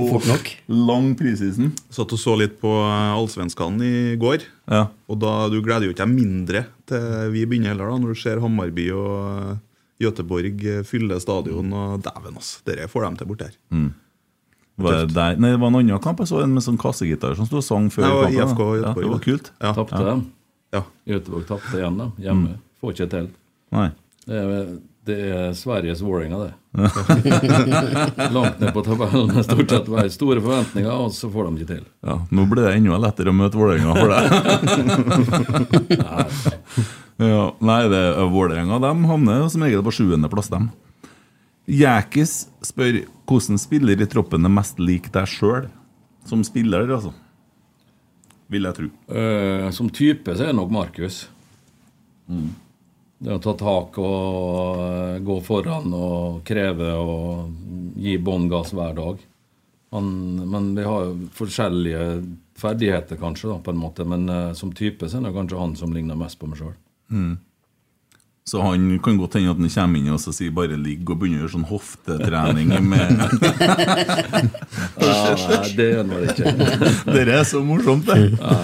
lang 0.90 1.14
prisisen. 1.20 1.70
Satt 1.96 2.12
og 2.16 2.20
så 2.20 2.34
litt 2.40 2.58
på 2.60 2.72
eh, 2.82 3.14
Allsvenskan 3.14 3.78
i 3.86 3.94
går. 4.20 4.44
Ja. 4.72 4.88
Og 5.08 5.22
da, 5.22 5.36
Du 5.52 5.60
gleder 5.62 5.88
jo 5.88 5.94
ikke 5.94 6.08
deg 6.08 6.16
mindre 6.16 6.66
til 6.90 7.30
vi 7.36 7.46
begynner 7.46 7.76
heller, 7.76 7.92
da, 7.94 8.02
når 8.02 8.16
du 8.16 8.20
ser 8.24 8.42
Hammarby 8.42 8.90
og 8.96 9.60
Göteborg 10.00 10.62
eh, 10.78 10.84
fyller 10.88 11.20
stadion, 11.20 11.74
og 11.76 12.04
dæven, 12.06 12.36
altså. 12.40 12.62
Dere 12.70 12.88
får 12.88 13.04
dem 13.08 13.18
til 13.20 13.28
borti 13.28 13.44
her. 13.50 13.56
Mm. 13.76 13.90
Var 14.80 14.92
det, 14.96 15.10
der? 15.12 15.36
Nei, 15.44 15.50
det 15.52 15.60
var 15.60 15.68
en 15.74 15.80
annen 15.82 16.00
kamp 16.00 16.20
jeg 16.24 16.30
så 16.32 16.38
en 16.44 16.54
med 16.56 16.64
sånn 16.64 16.78
kassegitar 16.80 17.34
som 17.36 17.46
sto 17.50 17.58
og 17.60 17.66
sang 17.68 17.90
før 17.92 18.06
Nei, 18.06 18.12
det 18.12 18.20
var 18.20 18.30
kampen. 18.32 18.40
IFK 18.40 18.62
ja, 18.64 18.76
Göteborg, 18.80 19.04
det 19.04 19.12
var 19.12 19.24
kult. 19.26 19.52
Ja. 19.60 19.74
Tapte 19.76 20.00
Ja. 20.00 20.06
dem. 20.14 20.22
Ja. 20.72 20.84
Göteborg 21.16 21.44
tapte 21.50 21.76
igjen, 21.82 21.98
da. 22.00 22.08
Hjemme. 22.24 22.54
Mm. 22.54 22.62
Får 22.80 22.90
ikke 22.96 23.10
til. 23.12 23.28
Nei. 23.76 23.90
Det 24.30 24.38
er, 24.40 24.70
det 25.10 25.18
er 25.34 25.54
Sveriges 25.58 26.02
Vålerenga, 26.06 26.38
det. 26.46 26.54
Langt 28.38 28.60
ned 28.62 28.72
på 28.76 28.82
tabellen. 28.86 29.34
Stort 29.44 29.70
sett 29.74 29.88
bare 29.90 30.10
store 30.14 30.40
forventninger, 30.46 30.92
og 30.94 31.12
så 31.18 31.28
får 31.34 31.50
de 31.50 31.52
ikke 31.60 31.72
til. 31.74 31.84
Ja, 32.06 32.16
nå 32.32 32.46
blir 32.52 32.64
det 32.70 32.76
enda 32.78 33.00
lettere 33.04 33.34
å 33.34 33.36
møte 33.36 33.58
Vålerenga 33.60 33.94
for 34.00 34.08
deg. 34.16 34.24
ja, 37.20 37.50
nei, 37.60 37.82
det 37.92 38.00
er 38.14 38.30
Vålerenga 38.32 38.80
de 38.84 38.94
havner 39.10 39.50
som 39.52 39.66
regel 39.66 39.84
på 39.84 39.96
sjuendeplass, 39.98 40.52
dem. 40.54 40.70
Jækis 41.70 42.48
spør 42.66 43.04
hvordan 43.30 43.60
spiller 43.62 44.00
i 44.02 44.08
troppen 44.10 44.48
er 44.48 44.54
mest 44.54 44.80
lik 44.82 45.12
deg 45.14 45.28
sjøl? 45.30 45.68
Som 46.26 46.46
spiller, 46.48 46.88
altså. 46.90 47.12
Vil 48.50 48.66
jeg 48.66 48.78
tro. 48.78 48.88
Uh, 49.12 49.68
som 49.76 49.92
type 49.94 50.34
så 50.34 50.48
er 50.48 50.54
det 50.54 50.58
nok 50.58 50.72
Markus. 50.74 51.22
Det 53.20 53.36
å 53.36 53.42
ta 53.44 53.54
tak 53.60 53.98
og 54.00 54.80
eh, 54.80 55.16
gå 55.26 55.36
foran 55.44 55.92
og 55.98 56.38
kreve 56.48 56.92
og 56.96 57.98
gi 58.00 58.14
bånn 58.22 58.46
gass 58.48 58.72
hver 58.72 58.94
dag. 58.96 59.24
Men, 59.92 60.12
men 60.48 60.70
vi 60.78 60.86
har 60.88 61.08
jo 61.08 61.30
forskjellige 61.36 62.04
ferdigheter, 62.60 63.20
kanskje, 63.20 63.50
da, 63.52 63.58
på 63.66 63.74
en 63.74 63.82
måte. 63.82 64.06
Men 64.08 64.30
uh, 64.30 64.54
som 64.56 64.72
type 64.72 65.10
så 65.10 65.20
er 65.20 65.28
det 65.28 65.36
kanskje 65.36 65.60
han 65.60 65.76
som 65.76 65.92
ligner 65.94 66.18
mest 66.20 66.40
på 66.40 66.48
meg 66.48 66.62
sjøl. 66.62 66.78
Mm. 67.12 67.38
Så 68.50 68.62
han 68.66 68.86
kan 69.06 69.18
godt 69.20 69.36
hende 69.38 69.52
at 69.54 69.60
han 69.62 69.70
kommer 69.70 70.00
inn 70.00 70.10
og 70.16 70.20
så 70.24 70.32
sier 70.34 70.50
bare 70.56 70.74
ligg 70.80 71.06
og 71.14 71.20
begynner 71.22 71.44
å 71.44 71.46
gjøre 71.46 71.54
sånn 71.54 71.68
hoftetrening 71.70 72.72
med 72.82 73.20
Ja, 75.00 75.62
det 75.76 75.86
gjør 75.92 76.00
han 76.02 76.14
vel 76.16 76.30
ikke. 76.32 76.54
Dere 77.14 77.36
er 77.42 77.46
så 77.48 77.62
morsomt, 77.66 78.08
det. 78.10 78.32
Ja, 78.40 78.56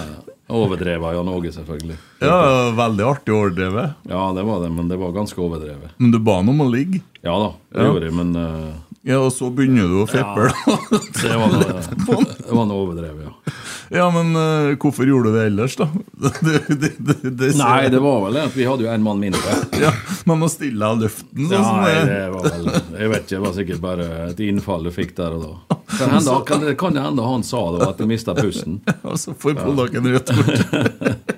overdrevet 0.56 1.14
Jan 1.16 1.30
Åge, 1.30 1.52
selvfølgelig. 1.54 1.96
Ja, 2.22 2.36
veldig 2.78 3.06
artig 3.06 3.34
overdrevet. 3.36 3.94
Ja, 4.10 4.24
det 4.36 4.44
var 4.46 4.60
det, 4.64 4.72
men 4.74 4.90
det 4.90 4.98
var 5.00 5.14
ganske 5.16 5.40
overdrevet. 5.42 5.94
Men 6.02 6.12
du 6.14 6.18
ba 6.22 6.40
han 6.40 6.50
om 6.52 6.62
å 6.66 6.68
ligge? 6.70 7.02
Ja 7.26 7.34
da, 7.42 7.48
det 7.74 7.82
Ja. 7.82 7.88
gjorde 7.90 8.10
jeg, 8.10 8.14
men 8.18 8.34
eh, 8.42 8.74
Ja, 9.06 9.20
og 9.22 9.30
så 9.30 9.46
begynner 9.54 9.86
du 9.86 10.00
å 10.02 10.06
feppe? 10.10 10.48
det 11.22 11.36
var 11.38 11.52
noe, 11.52 11.82
det 11.86 12.50
var 12.50 12.64
noe 12.66 12.78
overdrevet, 12.80 13.28
ja. 13.28 13.52
Ja, 13.94 14.06
men 14.10 14.32
uh, 14.34 14.72
hvorfor 14.82 15.06
gjorde 15.06 15.30
du 15.30 15.36
det 15.38 15.44
ellers, 15.46 15.76
da? 15.78 15.86
Det, 16.46 16.88
det, 16.98 17.14
det, 17.22 17.52
Nei, 17.54 17.86
det 17.92 18.00
var 18.02 18.24
vel 18.24 18.34
det 18.34 18.42
at 18.48 18.56
vi 18.56 18.66
hadde 18.66 18.82
jo 18.82 18.90
en 18.90 19.04
mann 19.04 19.22
mindre. 19.22 19.58
Ja, 19.84 19.92
Men 20.26 20.42
å 20.42 20.48
stille 20.50 20.88
av 20.90 20.98
luften 21.04 21.46
sånn 21.46 21.78
nei, 21.84 21.92
det 22.08 22.18
var 22.32 22.48
vel 22.48 22.66
Jeg 22.72 23.12
vet 23.12 23.22
ikke, 23.22 23.36
det 23.36 23.42
var 23.44 23.54
sikkert 23.60 23.84
bare 23.84 24.08
et 24.24 24.42
innfall 24.48 24.88
du 24.88 24.90
fikk 24.94 25.14
der 25.20 25.36
og 25.38 25.44
da. 25.44 25.78
Kan 25.92 26.16
hende, 26.16 26.36
kan, 26.48 26.66
kan 26.82 26.98
det 26.98 27.06
hende 27.06 27.28
han 27.30 27.46
sa 27.46 27.62
da 27.76 27.92
at 27.92 28.02
du 28.02 28.10
mista 28.10 28.34
pusten. 28.34 28.80
Og 29.06 29.20
så 29.22 29.36
får 29.38 29.54
Pollaken 29.62 30.10
rødt 30.16 30.34
kort. 30.34 31.30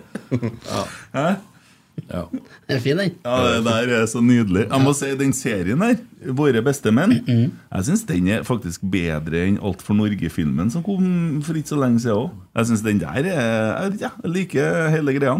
Hæ? 1.12 1.28
Ja. 2.06 2.22
Det 2.68 2.76
er 2.76 2.80
fin, 2.84 3.00
den. 3.00 3.16
Ja, 3.24 3.36
det 3.56 3.64
der 3.66 3.92
er 3.98 4.06
så 4.10 4.22
nydelig. 4.24 4.66
Jeg 4.68 4.84
må 4.84 4.94
si 4.96 5.10
den 5.18 5.34
serien 5.36 5.82
her, 5.84 5.98
Våre 6.34 6.62
beste 6.66 6.90
menn, 6.90 7.12
jeg 7.26 7.86
syns 7.86 8.02
den 8.08 8.26
er 8.34 8.46
faktisk 8.46 8.82
bedre 8.90 9.44
enn 9.46 9.60
Alt 9.62 9.84
for 9.86 9.94
Norge-filmen 9.94 10.72
som 10.74 10.82
kom 10.82 11.38
for 11.46 11.58
ikke 11.58 11.70
så 11.74 11.78
lenge 11.78 12.02
siden 12.02 12.24
òg. 12.24 12.32
Jeg 12.58 12.70
syns 12.72 12.82
den 12.86 12.98
der 13.04 13.28
er 13.30 13.94
ja, 14.00 14.10
Jeg 14.24 14.34
liker 14.34 14.90
hele 14.94 15.14
greia. 15.14 15.36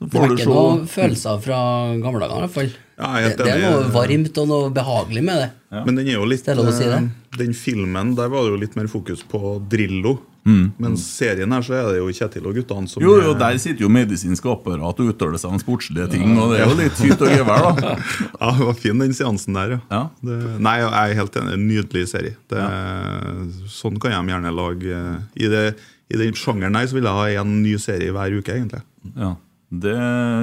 Det 0.00 0.16
er 0.16 0.22
ikke 0.24 0.28
vekker 0.32 0.48
noen 0.48 0.86
følelser 0.88 1.40
fra 1.44 1.58
gamle 2.00 2.22
dager, 2.24 2.38
i 2.38 2.44
hvert 2.46 2.54
fall. 2.54 2.70
Ja, 3.00 3.10
det, 3.20 3.34
det 3.40 3.52
er 3.52 3.64
noe 3.66 3.90
varmt 3.92 4.38
og 4.40 4.46
noe 4.48 4.70
behagelig 4.72 5.22
med 5.26 5.42
det. 5.42 5.48
Men 5.84 5.98
den 5.98 6.08
er 6.08 6.16
jo 6.16 6.28
litt 6.28 6.48
er 6.48 6.60
si 6.72 6.86
eh, 6.88 7.08
Den 7.36 7.52
filmen, 7.56 8.14
der 8.16 8.32
var 8.32 8.46
det 8.46 8.54
jo 8.54 8.60
litt 8.62 8.78
mer 8.80 8.88
fokus 8.92 9.20
på 9.28 9.58
Drillo. 9.72 10.16
Mm. 10.48 10.72
Men 10.80 10.94
serien 10.96 11.52
her 11.52 11.60
så 11.66 11.74
er 11.76 11.88
det 11.92 11.98
jo 12.00 12.06
Kjetil 12.16 12.46
og 12.48 12.54
guttene 12.56 12.88
som 12.88 13.02
Jo, 13.04 13.10
jo, 13.20 13.34
er- 13.34 13.38
der 13.42 13.58
sitter 13.60 13.84
jo 13.84 13.90
medisinsk 13.92 14.46
apparat 14.48 15.02
og 15.02 15.10
uttaler 15.12 15.36
seg 15.42 15.52
om 15.52 15.58
sportslige 15.60 16.06
ting, 16.14 16.32
og 16.40 16.54
det 16.54 16.62
er 16.62 16.70
jo 16.70 16.78
litt 16.78 16.96
hytt 17.04 17.20
og 17.26 17.28
gevær, 17.34 17.66
da. 17.76 17.92
Ja, 18.40 18.48
det 18.56 18.66
var 18.70 18.78
fin 18.80 18.98
den 19.04 19.12
seansen 19.12 19.58
der, 19.58 19.74
ja. 19.76 19.80
Ja. 19.92 20.02
Det, 20.24 20.38
nei, 20.64 20.78
jeg 20.80 20.90
er 21.12 21.18
helt 21.20 21.36
enig. 21.42 21.52
En 21.58 21.66
Nydelig 21.68 22.06
serie. 22.08 22.36
Det, 22.48 22.64
Sånn 23.68 24.00
kan 24.00 24.16
de 24.16 24.32
gjerne 24.32 24.52
lage. 24.56 24.90
eh, 24.96 25.44
I, 25.44 25.48
det, 25.52 25.64
I 26.10 26.16
den 26.24 26.32
sjangeren 26.38 26.74
her 26.80 26.88
så 26.88 26.96
vil 26.96 27.04
jeg 27.10 27.18
ha 27.20 27.42
en 27.44 27.54
ny 27.62 27.76
serie 27.80 28.12
hver 28.16 28.38
uke, 28.40 28.56
egentlig. 28.56 28.82
Ja. 29.16 29.34
Det 29.70 29.94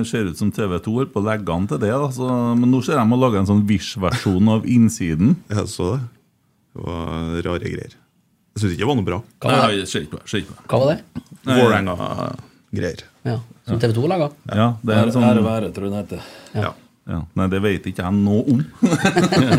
ser 0.08 0.30
ut 0.30 0.38
som 0.40 0.52
TV2 0.56 0.88
holder 0.94 1.10
på 1.12 1.20
å 1.20 1.26
legge 1.26 1.52
an 1.52 1.66
til 1.68 1.82
det. 1.82 1.90
Så, 2.16 2.28
men 2.56 2.70
nå 2.72 2.80
ser 2.86 2.96
de 3.02 3.04
å 3.04 3.20
lage 3.20 3.42
en 3.42 3.50
sånn 3.50 3.66
Vish-versjon 3.68 4.48
av 4.54 4.64
innsiden. 4.70 5.36
Jeg 5.52 5.68
så 5.74 5.96
det. 5.98 6.04
Det 6.78 6.86
var 6.86 7.42
rare 7.50 7.72
greier. 7.74 7.98
Jeg 8.58 8.63
syns 8.63 8.72
ikke 8.74 8.82
det 8.82 8.89
var 8.89 8.96
noe 8.98 9.06
bra. 9.06 9.17
Hva 9.38 9.50
var 9.52 9.60
det? 9.70 9.78
Nei, 9.78 9.86
ser 9.86 10.02
ikke 10.02 10.15
på 10.15 10.17
det, 10.17 10.30
ser 10.32 10.39
ikke 10.41 10.50
på 10.50 10.56
det. 10.58 10.63
Hva 10.72 10.78
var 10.82 10.88
det? 10.89 11.22
Vålerenga-greier. 11.46 13.04
Ja, 13.28 13.36
Som 13.67 13.82
TV 13.84 13.91
2 13.93 14.08
laga? 14.10 14.30
Ja, 14.50 14.65
det 14.82 14.96
er 14.98 15.12
sånn 15.13 15.26
ære 15.28 15.43
være, 15.46 15.70
tror 15.76 15.86
jeg 15.86 15.93
den 15.93 16.00
heter. 16.00 16.32
Ja. 16.58 16.72
ja. 17.12 17.20
Nei, 17.38 17.48
det 17.54 17.60
vet 17.62 17.86
ikke 17.91 18.08
jeg 18.08 18.17
noe 18.17 18.56
om. 18.56 18.63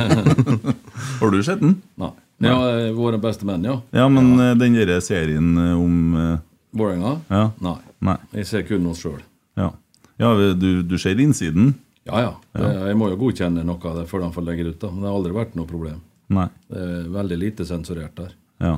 Har 1.20 1.30
du 1.30 1.38
sett 1.46 1.62
den? 1.62 1.76
Nei. 2.02 2.10
Ja, 2.42 2.56
eh, 2.72 2.88
Våre 2.96 3.20
beste 3.22 3.46
menn, 3.46 3.68
ja. 3.70 3.76
Ja, 3.94 4.08
men 4.10 4.32
ja. 4.34 4.48
den 4.58 4.74
derre 4.80 4.98
serien 5.06 5.54
eh, 5.62 5.78
om 5.78 6.18
uh... 6.18 6.34
Vålerenga? 6.74 7.14
Ja. 7.30 7.44
Nei. 7.68 7.76
Nei. 8.10 8.16
Jeg 8.40 8.50
ser 8.50 8.66
kun 8.66 8.90
oss 8.90 9.04
sjøl. 9.06 9.22
Ja, 9.62 9.70
ja 10.18 10.34
du, 10.58 10.82
du 10.82 10.96
ser 10.98 11.22
innsiden? 11.22 11.76
Ja, 12.02 12.24
ja. 12.26 12.34
Jeg, 12.58 12.82
jeg 12.90 12.98
må 12.98 13.12
jo 13.14 13.22
godkjenne 13.22 13.62
noe 13.62 13.78
av 13.78 14.02
det 14.02 14.08
før 14.10 14.26
de 14.26 14.34
får 14.34 14.50
legge 14.50 14.66
det 14.66 14.74
ut. 14.74 14.82
da 14.82 14.90
Men 14.90 15.06
det 15.06 15.10
har 15.12 15.22
aldri 15.22 15.38
vært 15.38 15.56
noe 15.58 15.70
problem. 15.70 16.02
Nei. 16.34 16.50
Det 16.66 16.84
er 16.90 17.08
veldig 17.14 17.42
lite 17.46 17.70
sensurert 17.70 18.18
der. 18.18 18.36
Ja. 18.58 18.76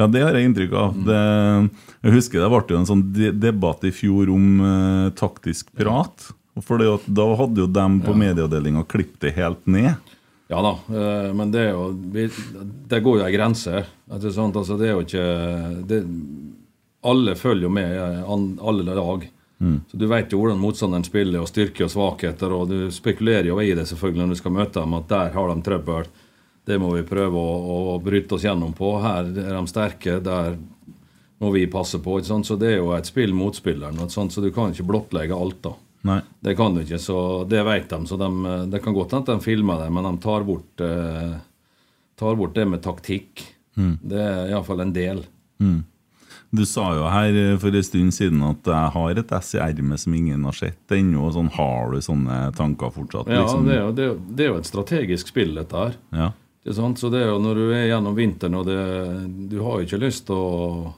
ja, 0.00 0.06
det 0.08 0.22
har 0.24 0.36
jeg 0.36 0.48
inntrykk 0.48 0.76
av. 0.80 1.00
Det, 1.06 1.22
jeg 2.06 2.14
husker 2.16 2.40
det 2.42 2.52
ble 2.52 2.78
en 2.78 2.88
sånn 2.88 3.06
debatt 3.40 3.84
i 3.84 3.92
fjor 3.94 4.30
om 4.32 4.46
uh, 4.64 5.08
taktisk 5.18 5.72
prat. 5.76 6.30
For 6.60 6.80
da 6.80 7.26
hadde 7.38 7.62
jo 7.62 7.68
dem 7.70 8.00
på 8.04 8.14
medieavdelinga 8.18 8.82
klippet 8.90 9.28
det 9.28 9.36
helt 9.38 9.62
ned. 9.70 10.16
Ja 10.50 10.58
da, 10.64 10.70
eh, 10.98 11.28
men 11.34 11.52
det 11.54 11.60
er 11.62 11.76
jo 11.76 11.92
Det 12.90 12.98
går 13.04 13.20
jo 13.20 13.26
ei 13.28 13.34
grense. 13.36 13.84
Det, 14.10 14.16
er 14.18 14.40
altså, 14.42 14.76
det 14.80 14.88
er 14.88 14.96
jo 14.96 15.04
ikke 15.04 15.26
det, 15.86 16.00
Alle 17.06 17.36
følger 17.38 17.68
jo 17.68 17.70
med, 17.70 17.92
eh, 17.94 18.32
alle 18.66 18.96
lag. 18.98 19.28
Så 19.60 19.96
Du 19.96 20.06
vet 20.08 20.32
jo 20.32 20.40
hvordan 20.40 20.58
motstanderen 20.58 21.04
spiller, 21.04 21.40
og 21.40 21.48
styrke 21.48 21.84
og 21.84 21.92
svakheter. 21.92 22.50
Og 22.56 22.68
du 22.68 22.90
spekulerer 22.90 23.46
jo 23.46 23.60
i 23.60 23.74
det 23.76 23.86
selvfølgelig 23.86 24.24
når 24.24 24.34
du 24.34 24.40
skal 24.40 24.56
møte 24.56 24.80
dem, 24.80 24.94
at 24.96 25.08
der 25.08 25.30
har 25.36 25.54
de 25.54 25.62
trøbbel. 25.62 26.08
Det 26.66 26.76
må 26.78 26.90
vi 26.94 27.02
prøve 27.08 27.40
å, 27.40 27.94
å 27.94 27.98
bryte 28.04 28.36
oss 28.36 28.44
gjennom 28.44 28.72
på. 28.76 28.92
Her 29.02 29.24
er 29.32 29.54
de 29.56 29.62
sterke, 29.70 30.18
der 30.22 30.58
må 31.40 31.50
vi 31.54 31.64
passe 31.72 31.98
på. 32.04 32.18
Ikke 32.20 32.28
sant? 32.34 32.46
Så 32.46 32.58
det 32.60 32.74
er 32.74 32.80
jo 32.82 32.90
et 32.94 33.08
spill 33.08 33.32
mot 33.34 33.56
spilleren. 33.56 33.96
Så 34.12 34.42
du 34.44 34.50
kan 34.54 34.74
ikke 34.74 34.86
blottlegge 34.90 35.34
alt. 35.36 35.62
da. 35.64 35.72
Nei. 36.08 36.20
Det 36.40 36.54
kan 36.56 36.72
du 36.76 36.80
ikke, 36.84 36.96
så 37.00 37.16
det 37.48 37.60
vet 37.66 37.88
de. 37.92 37.98
Så 38.08 38.16
de, 38.20 38.28
det 38.72 38.82
kan 38.84 38.94
godt 38.96 39.12
hende 39.16 39.34
de 39.36 39.44
filmer 39.44 39.82
det, 39.82 39.90
men 39.92 40.06
de 40.08 40.12
tar 40.24 40.44
bort, 40.48 40.80
eh, 40.84 41.34
tar 42.20 42.36
bort 42.40 42.54
det 42.56 42.66
med 42.68 42.80
taktikk. 42.84 43.46
Det 43.80 44.20
er 44.20 44.50
iallfall 44.52 44.80
en 44.84 44.92
del. 44.92 45.22
Mm. 45.60 45.78
Du 46.52 46.64
sa 46.66 46.88
jo 46.96 47.04
her 47.08 47.36
eh, 47.38 47.54
for 47.62 47.72
en 47.78 47.84
stund 47.86 48.12
siden 48.16 48.40
at 48.44 48.66
jeg 48.68 48.92
har 48.96 49.20
et 49.22 49.32
ess 49.36 49.52
i 49.54 49.60
ermet 49.62 50.00
som 50.02 50.16
ingen 50.16 50.44
har 50.48 50.56
sett 50.56 50.92
ennå. 50.96 51.28
Sånn, 51.32 51.48
har 51.56 51.92
du 51.94 52.00
sånne 52.04 52.38
tanker 52.58 52.90
fortsatt? 52.92 53.28
Ja, 53.30 53.44
liksom? 53.44 53.68
det 53.68 53.76
er, 53.76 53.82
jo, 53.84 53.92
det, 53.96 54.04
er 54.04 54.10
jo- 54.12 54.36
det 54.36 54.44
er 54.46 54.50
jo 54.54 54.58
et 54.60 54.68
strategisk 54.68 55.30
spill, 55.32 55.54
dette 55.60 55.84
her. 55.84 55.96
Ja. 56.16 56.30
Det 56.64 56.70
er 56.74 56.76
sant? 56.76 56.98
Så 57.00 57.08
det 57.12 57.22
er 57.24 57.30
jo 57.32 57.38
når 57.40 57.54
du 57.56 57.70
er 57.72 57.86
gjennom 57.88 58.16
vinteren, 58.18 58.54
og 58.60 58.66
det, 58.68 58.78
du 59.48 59.58
har 59.64 59.78
jo 59.80 59.86
ikke 59.88 60.00
lyst 60.02 60.26
til 60.28 60.36
å 60.36 60.92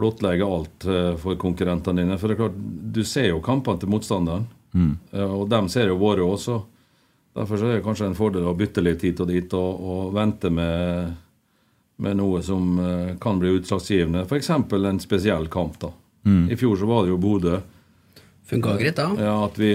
blottlegge 0.00 0.46
alt 0.48 0.86
eh, 0.88 1.12
for 1.20 1.36
konkurrentene 1.38 2.02
dine. 2.02 2.16
For 2.18 2.28
det 2.32 2.34
er 2.38 2.40
klart, 2.46 2.56
du 2.96 3.02
ser 3.06 3.28
jo 3.30 3.42
kampene 3.44 3.82
til 3.82 3.92
motstanderen, 3.92 4.48
Mm. 4.72 4.94
eh, 5.12 5.20
og 5.36 5.50
dem 5.52 5.66
ser 5.68 5.90
jo 5.90 5.98
våre 6.00 6.24
også. 6.24 6.54
Derfor 7.36 7.58
så 7.60 7.66
er 7.68 7.74
det 7.76 7.82
kanskje 7.84 8.06
en 8.08 8.14
fordel 8.16 8.46
å 8.48 8.54
bytte 8.56 8.80
litt 8.80 9.02
hit 9.04 9.18
og 9.20 9.28
dit, 9.28 9.52
og, 9.52 9.82
og 9.84 10.14
vente 10.16 10.48
med, 10.48 11.10
med 12.00 12.16
noe 12.16 12.40
som 12.42 12.78
eh, 12.80 13.10
kan 13.20 13.36
bli 13.38 13.52
utslagsgivende. 13.58 14.22
F.eks. 14.24 14.48
en 14.50 15.00
spesiell 15.04 15.48
kamp. 15.52 15.76
da. 15.78 15.90
Mm. 16.24 16.46
I 16.50 16.56
fjor 16.56 16.80
så 16.80 16.88
var 16.88 17.04
det 17.04 17.12
jo 17.12 17.18
Bodø. 17.20 17.58
Funka 18.48 18.78
greit, 18.80 18.96
da. 18.96 19.10
Ja, 19.20 19.34
at 19.44 19.60
vi, 19.60 19.74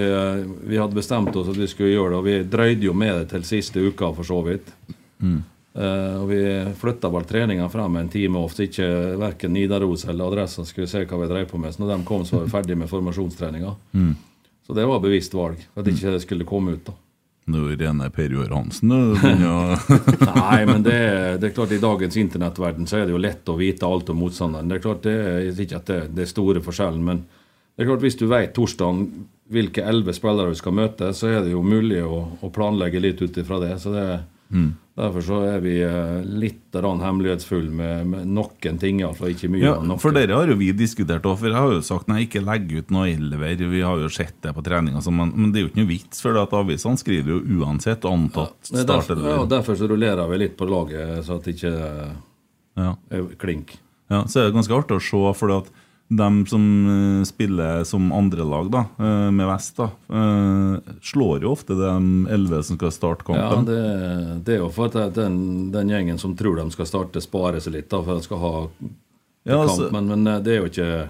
vi 0.66 0.78
hadde 0.82 0.98
bestemt 0.98 1.36
oss 1.38 1.54
at 1.54 1.58
vi 1.62 1.70
skulle 1.70 1.94
gjøre 1.94 2.16
det, 2.16 2.18
og 2.18 2.26
vi 2.26 2.36
drøyde 2.58 2.90
jo 2.90 2.94
med 2.98 3.14
det 3.22 3.30
til 3.36 3.46
siste 3.48 3.78
uka, 3.86 4.10
for 4.18 4.26
så 4.28 4.42
vidt. 4.50 4.74
Mm. 5.24 5.40
Eh, 5.78 6.14
og 6.22 6.28
vi 6.32 6.40
flytta 6.80 7.10
vel 7.14 7.26
treninga 7.30 7.68
frem 7.70 7.96
en 8.00 8.10
time 8.10 8.40
ofte, 8.42 8.66
ikke 8.66 8.88
verken 9.22 9.54
Nidaros 9.54 10.06
eller 10.10 10.32
Adressa 10.32 10.66
skulle 10.66 10.90
se 10.90 11.04
hva 11.06 11.20
vi 11.22 11.28
drev 11.30 11.50
på 11.52 11.60
med. 11.62 11.74
Så 11.76 11.84
når 11.84 11.96
de 11.96 12.08
kom, 12.08 12.24
så 12.26 12.40
var 12.40 12.48
vi 12.48 12.54
ferdig 12.56 12.78
med 12.82 12.90
formasjonstreninga. 12.90 13.76
Mm. 13.94 14.16
Så 14.68 14.74
det 14.76 14.88
var 14.90 15.00
bevisst 15.04 15.34
valg, 15.38 15.62
for 15.74 15.84
at 15.86 15.92
ikke 15.94 16.16
det 16.16 16.24
skulle 16.26 16.48
komme 16.50 16.74
ut. 16.76 16.86
da. 16.90 16.96
Det 17.48 17.56
er 17.56 17.70
jo 17.70 17.76
rene 17.80 18.10
Per 18.12 18.34
Joar 18.36 18.50
Hansen. 18.52 18.90
du 18.92 19.14
Nei, 20.28 20.66
men 20.68 20.82
det, 20.84 20.94
er- 20.98 21.38
det 21.40 21.48
er 21.48 21.54
klart 21.56 21.72
i 21.72 21.80
dagens 21.80 22.18
internettverden 22.20 22.90
så 22.90 22.98
er 23.00 23.06
det 23.08 23.14
jo 23.16 23.22
lett 23.24 23.48
å 23.48 23.56
vite 23.56 23.88
alt 23.88 24.10
om 24.12 24.20
motstanderen. 24.20 24.68
Det 24.68 24.76
er 24.80 24.84
klart 24.84 25.06
det 25.08 25.14
er 25.16 25.62
ikke 25.64 25.80
at 25.80 25.88
det, 25.88 26.00
det 26.18 26.26
er 26.26 26.32
store 26.34 26.60
forskjellen, 26.66 27.06
men 27.08 27.22
det 27.78 27.86
er 27.86 27.88
klart 27.92 28.04
hvis 28.04 28.18
du 28.20 28.26
vet 28.28 28.52
torsdagen 28.58 29.06
hvilke 29.54 29.86
elleve 29.88 30.12
spillere 30.18 30.52
vi 30.52 30.60
skal 30.60 30.76
møte, 30.76 31.14
så 31.16 31.30
er 31.32 31.46
det 31.46 31.54
jo 31.54 31.62
mulig 31.64 32.02
å, 32.04 32.20
å 32.44 32.50
planlegge 32.52 33.00
litt 33.00 33.22
ut 33.24 33.38
ifra 33.40 33.62
det. 33.64 33.78
Så 33.80 33.94
det 33.96 34.04
Mm. 34.54 34.76
Derfor 34.98 35.22
så 35.22 35.38
er 35.46 35.60
vi 35.62 35.76
eh, 35.86 36.24
litt 36.26 36.74
hemmelighetsfulle 36.74 37.70
med, 37.70 38.08
med 38.10 38.30
noen 38.34 38.80
ting, 38.82 39.02
iallfall. 39.04 39.30
Ikke 39.36 39.50
mye. 39.54 39.62
Ja, 39.62 39.76
noen. 39.78 40.00
for 40.02 40.16
dere 40.16 40.34
har 40.40 40.50
jo 40.50 40.56
vi 40.58 40.72
diskutert 40.74 41.26
også, 41.28 41.44
for 41.44 41.52
jeg 41.52 41.58
har 41.60 41.74
jo 41.76 41.84
sagt 41.86 42.10
nei, 42.10 42.24
ikke 42.26 42.42
legg 42.42 42.72
ut 42.74 42.94
noe 42.96 43.12
elver. 43.12 43.62
Vi 43.70 43.84
har 43.86 44.02
jo 44.02 44.10
sett 44.10 44.40
det 44.42 44.56
på 44.58 44.64
trening, 44.66 44.98
sånn, 45.06 45.18
men, 45.20 45.34
men 45.38 45.52
det 45.54 45.62
er 45.62 45.68
jo 45.68 45.72
ikke 45.72 45.82
noe 45.84 45.92
vits, 45.92 46.22
for 46.26 46.40
at 46.42 46.56
avisene 46.58 46.98
skriver 46.98 47.36
jo 47.36 47.62
uansett 47.62 48.08
antatt 48.10 48.72
ja, 48.72 48.80
er 48.82 48.88
derfor, 48.90 49.04
startelver. 49.06 49.36
ja, 49.36 49.44
derfor 49.58 49.78
så 49.78 49.92
rullerer 49.92 50.32
vi 50.34 50.42
litt 50.42 50.58
på 50.58 50.70
laget, 50.70 51.20
så 51.28 51.38
at 51.38 51.46
det 51.46 51.58
ikke 51.60 51.76
Ja. 52.78 52.96
er 53.12 53.30
klink. 53.38 53.78
Ja, 54.10 54.24
så 54.26 54.40
er 54.42 54.50
det 54.50 54.58
ganske 54.58 54.78
artig 54.82 54.98
å 54.98 55.04
se, 55.04 55.22
for 55.38 55.54
at 55.60 55.70
de 56.10 56.46
som 56.48 56.64
eh, 56.88 57.24
spiller 57.28 57.84
som 57.84 58.12
andrelag 58.16 58.70
eh, 58.76 59.32
med 59.32 59.48
vest, 59.50 59.76
da, 59.76 59.90
eh, 60.08 60.94
slår 61.04 61.42
jo 61.44 61.52
ofte 61.52 61.76
de 61.76 62.28
elleve 62.32 62.62
som 62.64 62.78
skal 62.80 62.94
starte 62.96 63.28
Ja, 63.36 63.50
kampen. 63.52 63.66
det, 63.68 64.46
det 64.48 64.56
er 64.56 64.62
jo 64.62 64.70
for 64.72 64.88
at 64.96 65.14
den, 65.18 65.68
den 65.74 65.90
gjengen 65.92 66.18
som 66.22 66.36
tror 66.40 66.56
de 66.62 66.70
skal 66.72 66.88
starte, 66.88 67.20
sparer 67.22 67.60
seg 67.60 67.76
litt 67.76 67.90
da, 67.92 68.00
for 68.04 68.16
de 68.16 68.24
skal 68.24 68.40
ha 68.40 68.54
Ja, 69.44 69.58
kamp. 69.60 69.70
altså- 69.70 69.92
men, 69.92 70.08
men 70.14 70.28
eh, 70.28 70.40
det 70.46 70.54
er 70.56 70.62
jo 70.62 70.70
ikke 70.72 71.10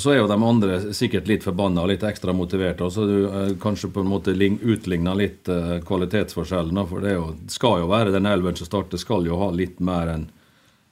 Så 0.00 0.10
er 0.14 0.16
jo 0.22 0.28
de 0.32 0.38
andre 0.40 0.78
sikkert 0.96 1.28
litt 1.28 1.44
forbanna 1.44 1.82
og 1.84 1.90
litt 1.90 2.00
ekstra 2.08 2.32
motiverte. 2.32 2.86
Så 2.90 3.04
du 3.04 3.26
eh, 3.28 3.50
kanskje 3.60 3.90
på 3.92 4.00
en 4.00 4.08
måte 4.08 4.32
utligner 4.32 5.14
litt 5.14 5.46
eh, 5.52 5.74
kvalitetsforskjellen. 5.84 6.80
For 6.88 7.00
det 7.04 7.12
jo, 7.18 7.26
skal 7.52 7.82
jo 7.82 7.90
være 7.92 8.10
den 8.14 8.24
elven 8.24 8.56
som 8.56 8.64
starter, 8.66 8.96
skal 8.96 9.26
jo 9.28 9.36
ha 9.36 9.50
litt 9.52 9.80
mer 9.84 10.08
enn 10.14 10.24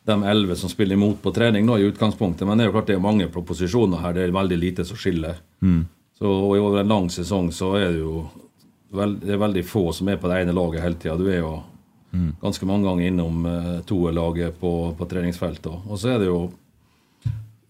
de 0.04 0.16
elleve 0.26 0.56
som 0.58 0.68
spiller 0.70 0.96
imot 0.98 1.20
på 1.22 1.30
trening 1.34 1.66
nå 1.66 1.76
i 1.78 1.86
utgangspunktet. 1.90 2.46
Men 2.48 2.58
det 2.58 2.64
er 2.64 2.70
jo 2.70 2.76
klart 2.76 2.86
det 2.90 2.96
er 2.96 3.02
mange 3.04 3.28
proposisjoner 3.30 4.00
her. 4.02 4.12
Det 4.16 4.22
er 4.26 4.32
veldig 4.34 4.58
lite 4.58 4.84
som 4.84 4.96
skiller. 4.98 5.36
Mm. 5.62 5.84
Så 6.18 6.26
og 6.26 6.56
over 6.58 6.80
en 6.80 6.88
lang 6.90 7.06
sesong 7.10 7.52
så 7.54 7.74
er 7.78 7.92
det 7.92 8.00
jo 8.00 8.24
veld, 8.92 9.20
det 9.22 9.30
er 9.36 9.38
veldig 9.40 9.62
få 9.64 9.92
som 9.94 10.08
er 10.12 10.16
på 10.20 10.28
det 10.28 10.40
ene 10.42 10.52
laget 10.56 10.82
hele 10.82 10.98
tida. 10.98 11.16
Du 11.18 11.28
er 11.30 11.38
jo 11.44 11.62
Mm. 12.12 12.34
ganske 12.42 12.66
mange 12.68 12.84
ganger 12.84 13.06
innom 13.08 13.46
uh, 13.46 13.80
toerlaget 13.88 14.58
på, 14.60 14.92
på 14.98 15.06
treningsfeltet. 15.08 15.72
Og 15.88 15.96
så 15.96 16.10
er 16.12 16.18
det 16.20 16.26
jo 16.26 16.52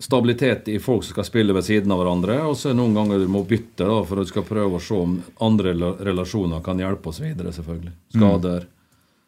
stabilitet 0.02 0.66
i 0.68 0.78
folk 0.82 1.04
som 1.04 1.14
skal 1.14 1.24
spille 1.28 1.54
ved 1.54 1.62
siden 1.62 1.92
av 1.94 2.00
hverandre. 2.02 2.40
Og 2.48 2.56
så 2.58 2.68
er 2.68 2.74
det 2.74 2.80
noen 2.80 2.96
ganger 2.96 3.22
du 3.22 3.28
må 3.30 3.44
bytte 3.46 3.86
da, 3.86 4.00
for 4.02 4.18
at 4.18 4.26
du 4.26 4.32
skal 4.32 4.46
prøve 4.48 4.80
å 4.80 4.82
se 4.82 4.98
om 4.98 5.12
andre 5.46 5.76
relasjoner 6.02 6.62
kan 6.66 6.80
hjelpe 6.82 7.12
oss 7.12 7.20
videre. 7.22 7.52
selvfølgelig. 7.54 7.92
Skader, 8.16 8.66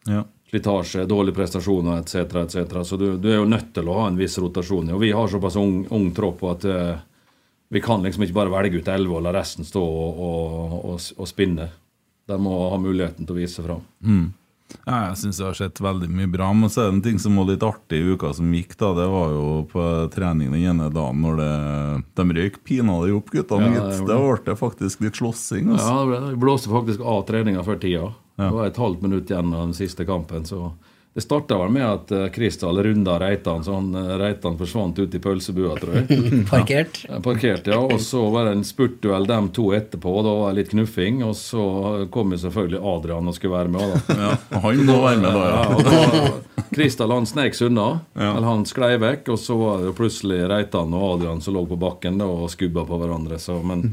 Ja. 0.06 0.24
Slitasje, 0.54 1.04
dårlige 1.04 1.34
prestasjoner 1.34 1.98
etc. 1.98 2.14
etc. 2.14 2.82
Så 2.82 2.96
du, 2.96 3.16
du 3.16 3.30
er 3.32 3.40
jo 3.40 3.48
nødt 3.48 3.72
til 3.74 3.88
å 3.90 3.98
ha 3.98 4.06
en 4.08 4.18
viss 4.18 4.38
rotasjon. 4.38 4.92
Og 4.94 5.02
vi 5.02 5.10
har 5.10 5.28
såpass 5.28 5.56
ung, 5.58 5.82
ung 5.90 6.12
tropp 6.14 6.44
at 6.46 6.66
uh, 6.70 6.94
vi 7.74 7.82
kan 7.82 8.04
liksom 8.04 8.22
ikke 8.22 8.36
bare 8.36 8.54
velge 8.54 8.78
ut 8.78 8.92
elleve 8.92 9.18
og 9.18 9.26
la 9.26 9.34
resten 9.34 9.66
stå 9.66 9.82
og, 9.82 10.22
og, 10.28 10.78
og, 10.92 11.10
og 11.18 11.28
spinne. 11.28 11.72
De 12.30 12.38
må 12.40 12.54
ha 12.70 12.78
muligheten 12.78 13.26
til 13.26 13.34
å 13.34 13.40
vise 13.40 13.66
fram. 13.66 13.82
Mm. 14.06 14.32
Ja, 14.84 15.10
jeg 15.10 15.18
syns 15.20 15.38
jeg 15.38 15.46
har 15.48 15.58
sett 15.58 15.82
veldig 15.82 16.08
mye 16.14 16.30
bra. 16.30 16.52
Men 16.54 16.70
så 16.70 16.84
er 16.84 16.88
det 16.88 16.96
en 17.00 17.04
ting 17.10 17.18
som 17.20 17.34
var 17.40 17.50
litt 17.50 17.66
artig 17.66 17.98
i 17.98 18.14
uka 18.14 18.30
som 18.38 18.54
gikk. 18.54 18.78
da 18.78 18.94
Det 18.94 19.10
var 19.10 19.34
jo 19.34 19.46
på 19.74 19.84
trening 20.14 20.54
den 20.54 20.70
ene 20.70 20.90
dagen 20.94 21.22
når 21.26 21.40
det, 21.42 21.52
de 22.14 22.38
røyk 22.38 22.62
pinadø 22.62 23.18
opp, 23.18 23.34
guttene. 23.34 23.74
Ja, 23.74 23.88
det 23.90 24.06
det 24.06 24.22
ble 24.46 24.58
faktisk 24.62 25.02
litt 25.02 25.18
slåssing. 25.18 25.74
Altså. 25.74 25.90
Ja, 26.14 26.26
det 26.30 26.38
blåste 26.38 26.70
faktisk 26.70 27.02
av 27.02 27.26
treninga 27.26 27.66
før 27.66 27.82
tida. 27.82 28.12
Ja. 28.36 28.48
Det 28.48 28.54
var 28.56 28.66
et 28.66 28.76
halvt 28.82 29.02
minutt 29.02 29.30
igjen 29.30 29.54
av 29.54 29.66
den 29.68 29.74
siste 29.78 30.04
kampen. 30.04 30.44
så 30.44 30.72
Det 31.14 31.22
starta 31.22 31.54
vel 31.60 31.70
med 31.70 31.84
at 31.86 32.10
eh, 32.10 32.24
Kristal 32.34 32.80
runda 32.82 33.12
Reitan, 33.22 33.62
så 33.62 33.76
han, 33.76 33.92
eh, 33.94 34.16
Reitan 34.18 34.56
forsvant 34.58 34.98
ut 34.98 35.14
i 35.14 35.20
pølsebua, 35.22 35.76
tror 35.78 35.94
jeg. 36.00 36.18
Parkert. 36.50 37.04
Ja, 37.08 37.20
Parkert, 37.22 37.66
ja. 37.70 37.78
Og 37.78 38.00
så 38.02 38.24
var 38.34 38.48
det 38.48 38.56
en 38.56 38.64
spurtduell 38.66 39.28
dem 39.30 39.52
to 39.54 39.68
etterpå, 39.78 40.10
og 40.18 40.24
da 40.26 40.32
var 40.40 40.50
det 40.50 40.64
litt 40.64 40.72
knuffing. 40.74 41.22
Og 41.22 41.36
så 41.38 41.62
kom 42.10 42.34
jo 42.34 42.40
selvfølgelig 42.42 42.82
Adrian 42.82 43.30
og 43.30 43.36
skulle 43.38 43.54
være 43.54 43.70
med. 43.76 43.94
da. 44.08 44.18
Ja, 44.24 44.60
han 44.66 44.82
må 44.90 44.98
være 45.04 45.22
med, 45.22 45.30
da. 45.38 45.46
Ja, 45.46 46.24
Ja. 46.24 46.34
Kristal 46.74 47.12
han 47.14 47.26
snek 47.30 47.54
seg 47.54 47.68
unna. 47.70 48.00
Ja. 48.18 48.32
Eller 48.32 48.48
han 48.48 48.64
sklei 48.66 48.96
vekk, 48.98 49.28
og 49.36 49.38
så 49.38 49.54
var 49.60 49.84
det 49.84 49.94
plutselig 49.94 50.40
Reitan 50.50 50.90
og 50.98 51.04
Adrian 51.12 51.38
som 51.44 51.54
lå 51.54 51.62
på 51.70 51.78
bakken 51.78 52.18
da, 52.18 52.26
og 52.26 52.50
skubba 52.50 52.82
på 52.88 52.98
hverandre. 52.98 53.38
Så, 53.38 53.60
men 53.62 53.92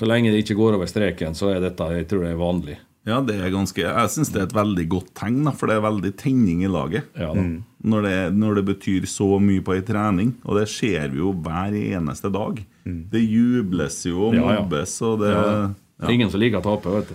så 0.00 0.08
lenge 0.08 0.32
det 0.32 0.40
ikke 0.46 0.56
går 0.56 0.78
over 0.78 0.88
streken, 0.88 1.36
så 1.36 1.52
er 1.52 1.60
dette 1.68 1.92
jeg 1.92 2.08
tror 2.08 2.24
det 2.24 2.32
er 2.32 2.40
vanlig. 2.40 2.78
Ja, 3.06 3.20
det 3.22 3.36
er 3.38 3.52
ganske 3.54 3.78
Jeg 3.84 4.10
syns 4.10 4.32
det 4.34 4.40
er 4.40 4.48
et 4.48 4.54
veldig 4.56 4.84
godt 4.90 5.12
tegn, 5.14 5.44
da, 5.46 5.52
for 5.54 5.70
det 5.70 5.76
er 5.78 5.84
veldig 5.84 6.10
tenning 6.18 6.64
i 6.66 6.70
laget. 6.70 7.06
Ja, 7.14 7.30
mm. 7.36 7.60
Når, 7.86 8.02
det, 8.02 8.14
når 8.34 8.58
det 8.58 8.64
betyr 8.72 9.06
så 9.06 9.28
mye 9.38 9.62
på 9.62 9.76
ei 9.76 9.84
trening, 9.86 10.32
og 10.42 10.58
det 10.58 10.64
ser 10.72 11.12
vi 11.12 11.20
jo 11.20 11.30
hver 11.44 11.76
eneste 11.78 12.32
dag. 12.34 12.58
Det 12.86 13.22
jubles 13.22 14.00
jo 14.08 14.28
og 14.28 14.34
Ja, 14.34 14.42
ja. 14.42 14.58
mobbes, 14.64 14.96
og 15.06 15.20
det 15.22 15.30
Ja. 15.30 15.46
ja. 16.02 16.10
Ingen 16.10 16.30
som 16.30 16.42
liker 16.42 16.58
å 16.58 16.66
tape, 16.66 16.90
vet 16.98 17.14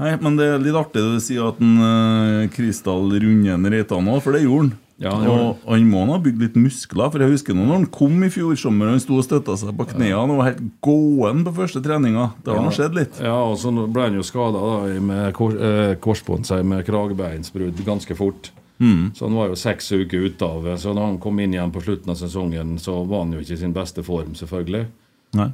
Nei, 0.00 0.14
men 0.20 0.36
det 0.36 0.46
er 0.54 0.58
litt 0.60 0.76
artig 0.76 1.00
å 1.04 1.20
si 1.24 1.36
at 1.40 1.60
en, 1.60 1.76
uh, 1.80 2.48
Kristal 2.52 3.08
runder 3.12 3.54
en 3.54 3.68
Reitan 3.72 4.08
òg, 4.12 4.22
for 4.24 4.36
det 4.36 4.42
gjorde 4.44 4.70
han. 4.70 4.74
Ja, 5.02 5.12
og 5.12 5.58
han 5.68 5.88
må 5.90 6.06
ha 6.08 6.16
bygd 6.24 6.40
litt 6.40 6.54
muskler, 6.56 7.10
for 7.12 7.20
jeg 7.20 7.34
husker 7.34 7.56
nå 7.56 7.66
når 7.66 7.80
han 7.82 7.88
kom 7.92 8.16
i 8.24 8.30
fjor 8.32 8.56
sommer 8.56 8.88
og 8.88 8.96
han 8.96 9.02
sto 9.04 9.18
og 9.20 9.26
støtta 9.26 9.56
seg 9.60 9.74
på 9.76 9.88
knærne 9.90 10.32
og 10.32 10.40
var 10.40 10.48
helt 10.54 10.62
gåen 10.84 11.42
på 11.44 11.52
første 11.58 11.82
treninga. 11.84 12.30
Det 12.44 12.54
har 12.54 12.64
nå 12.64 12.72
skjedd 12.72 12.96
litt. 12.96 13.18
Ja, 13.20 13.36
og 13.44 13.58
så 13.60 13.72
ble 13.74 14.06
han 14.08 14.16
jo 14.16 14.24
skada 14.24 14.62
med 15.04 15.34
kor, 15.36 15.52
eh, 15.56 15.96
korsbånd, 16.00 16.48
seg 16.48 16.64
med 16.64 16.86
kragebeinsbrudd 16.88 17.84
ganske 17.84 18.16
fort. 18.16 18.50
Mm. 18.80 19.12
Så 19.16 19.28
han 19.28 19.36
var 19.36 19.52
jo 19.52 19.56
seks 19.56 19.86
uker 19.92 20.26
ute 20.28 20.44
av 20.44 20.66
Så 20.76 20.92
da 20.92 21.06
han 21.06 21.16
kom 21.16 21.38
inn 21.40 21.54
igjen 21.54 21.70
på 21.72 21.80
slutten 21.80 22.12
av 22.12 22.18
sesongen, 22.20 22.74
så 22.78 22.98
var 23.08 23.24
han 23.24 23.32
jo 23.32 23.40
ikke 23.40 23.56
i 23.56 23.60
sin 23.62 23.76
beste 23.76 24.04
form, 24.04 24.34
selvfølgelig. 24.36 24.86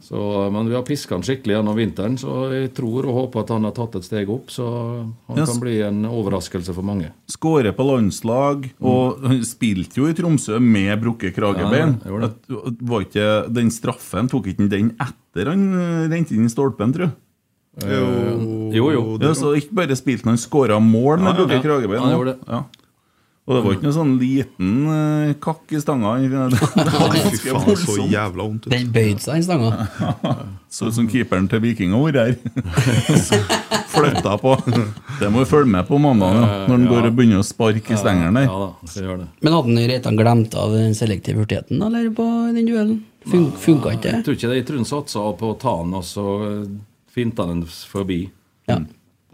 Så, 0.03 0.51
men 0.55 0.69
vi 0.69 0.75
har 0.77 0.83
piska 0.87 1.17
han 1.17 1.25
skikkelig 1.27 1.57
gjennom 1.57 1.75
vinteren, 1.75 2.15
så 2.21 2.53
jeg 2.53 2.69
tror 2.77 3.07
og 3.09 3.17
håper 3.17 3.41
at 3.43 3.49
han 3.51 3.65
har 3.67 3.73
tatt 3.75 3.97
et 3.99 4.05
steg 4.07 4.31
opp. 4.31 4.51
Så 4.53 4.67
han 5.27 5.39
Yes. 5.41 5.49
kan 5.51 5.61
bli 5.61 5.81
en 5.83 6.05
overraskelse 6.07 6.75
for 6.77 6.83
mange. 6.87 7.11
Skåre 7.27 7.73
på 7.75 7.83
landslag, 7.89 8.69
og 8.81 9.25
han 9.27 9.43
spilte 9.43 9.99
jo 9.99 10.07
i 10.07 10.15
Tromsø 10.15 10.61
med 10.61 11.01
brukket 11.03 11.35
kragebein. 11.35 11.97
Ja, 12.07 12.31
Var 12.81 13.01
ikke 13.09 13.27
den 13.53 13.71
straffen 13.75 14.29
Tok 14.31 14.47
ikke 14.53 14.69
den 14.71 14.93
etter 15.01 15.51
han 15.51 15.67
eh, 15.75 16.09
rente 16.13 16.35
inn 16.37 16.47
i 16.47 16.53
stolpen, 16.53 16.93
tror 16.95 17.09
jeg? 17.09 17.13
Jo, 17.83 18.71
jo, 18.71 18.91
jo. 18.93 19.03
Ja, 19.19 19.33
så 19.35 19.55
ikke 19.57 19.73
bare 19.81 19.97
spilte 19.97 20.29
han, 20.29 20.37
han 20.37 20.39
skåra 20.43 20.77
mål 20.79 21.23
med 21.25 21.27
Ja, 21.27 21.33
ja, 21.33 21.37
brukket 21.41 21.57
ja. 21.59 21.63
kragebein. 21.65 22.03
Han 22.05 22.13
gjorde 22.15 22.35
det. 22.35 22.47
Ja. 22.47 22.63
Og 23.53 23.57
det 23.59 23.63
var 23.67 23.75
ikke 23.77 23.85
noe 23.85 23.95
sånn 23.99 24.13
liten 24.17 24.71
uh, 24.89 25.33
kakk 25.45 25.75
i 25.77 25.81
stanga. 25.83 26.15
Det 26.23 27.53
var 27.53 27.67
Fy 27.69 27.77
så 27.83 28.07
jævla 28.09 28.47
vondt 28.47 28.67
ut. 28.67 28.73
Den 28.73 28.89
bøyde 28.95 29.21
seg, 29.21 29.43
den 29.43 29.45
stanga. 29.45 29.71
Så 30.73 30.89
ut 30.89 30.95
som 30.97 31.05
keeperen 31.13 31.51
til 31.53 31.61
Viking 31.61 31.93
har 31.93 32.01
vært 32.07 32.17
her. 32.23 33.13
Flytta 33.93 34.39
på. 34.41 34.55
Det 35.21 35.29
må 35.29 35.43
vi 35.43 35.49
følge 35.51 35.69
med 35.69 35.85
på 35.85 35.99
mandag, 36.01 36.33
ja, 36.33 36.47
når 36.65 36.73
han 36.79 36.87
Ja. 36.87 36.91
går 36.95 37.09
og 37.11 37.17
begynner 37.19 37.43
å 37.43 37.45
sparke 37.45 37.93
i 37.93 37.99
stengeren 38.01 38.39
der. 38.41 38.49
Ja. 38.49 39.17
Men 39.45 39.53
hadde 39.53 39.69
han 39.69 39.91
Reitan 39.91 40.17
glemt 40.17 40.55
av 40.57 40.73
den 40.73 40.95
selektive 40.97 41.43
hurtigheten 41.45 41.83
eller 41.85 42.09
på 42.17 42.25
den 42.57 42.65
duellen? 42.71 43.03
Fun 43.29 43.51
funka 43.53 43.93
ikke 43.99 44.09
Jeg 44.09 44.17
det? 44.17 44.25
tror 44.25 44.35
ikke 44.39 44.49
det. 44.49 44.57
Jeg 44.63 44.67
tror 44.71 44.81
han 44.81 44.89
satsa 44.89 45.27
på 45.39 45.53
å 45.53 45.59
ta 45.61 45.77
han, 45.83 45.93
og 45.95 46.03
så 46.09 46.25
eh, 46.49 46.65
finta 47.13 47.45
han 47.47 47.61
forbi. 47.69 48.23
Ja. 48.67 48.81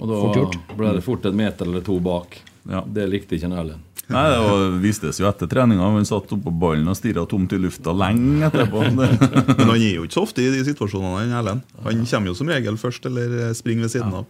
Og 0.03 0.11
da 0.11 0.75
ble 0.77 0.93
det 0.99 1.05
fort 1.07 1.25
en 1.31 1.37
meter 1.39 1.65
eller 1.71 1.81
to 1.87 2.01
bak. 2.03 2.41
Ja. 2.69 2.83
Det 2.85 3.07
likte 3.09 3.39
ikke 3.39 3.49
han 3.49 3.57
Erlend. 3.63 3.87
Nei, 4.09 4.25
Det 4.33 4.39
var, 4.41 4.63
vistes 4.83 5.21
jo 5.21 5.29
etter 5.29 5.49
treninga. 5.51 5.85
Han 5.93 6.07
satt 6.09 6.33
oppå 6.33 6.53
ballen 6.63 6.89
og 6.89 6.97
stirra 6.97 7.27
tomt 7.29 7.53
i 7.53 7.59
lufta 7.61 7.93
lenge 7.93 8.49
etterpå. 8.49 8.85
Men 8.97 9.17
han 9.19 9.75
er 9.77 9.99
jo 9.99 10.07
ikke 10.07 10.17
så 10.17 10.25
ofte 10.25 10.45
i 10.45 10.51
de 10.55 10.63
situasjonene, 10.65 11.27
han 11.27 11.35
Erlend. 11.43 11.65
Han 11.85 12.05
kommer 12.09 12.33
jo 12.33 12.37
som 12.39 12.49
regel 12.53 12.79
først, 12.81 13.09
eller 13.11 13.35
eh, 13.49 13.57
springer 13.59 13.89
ved 13.89 13.95
siden 13.99 14.15
av. 14.23 14.29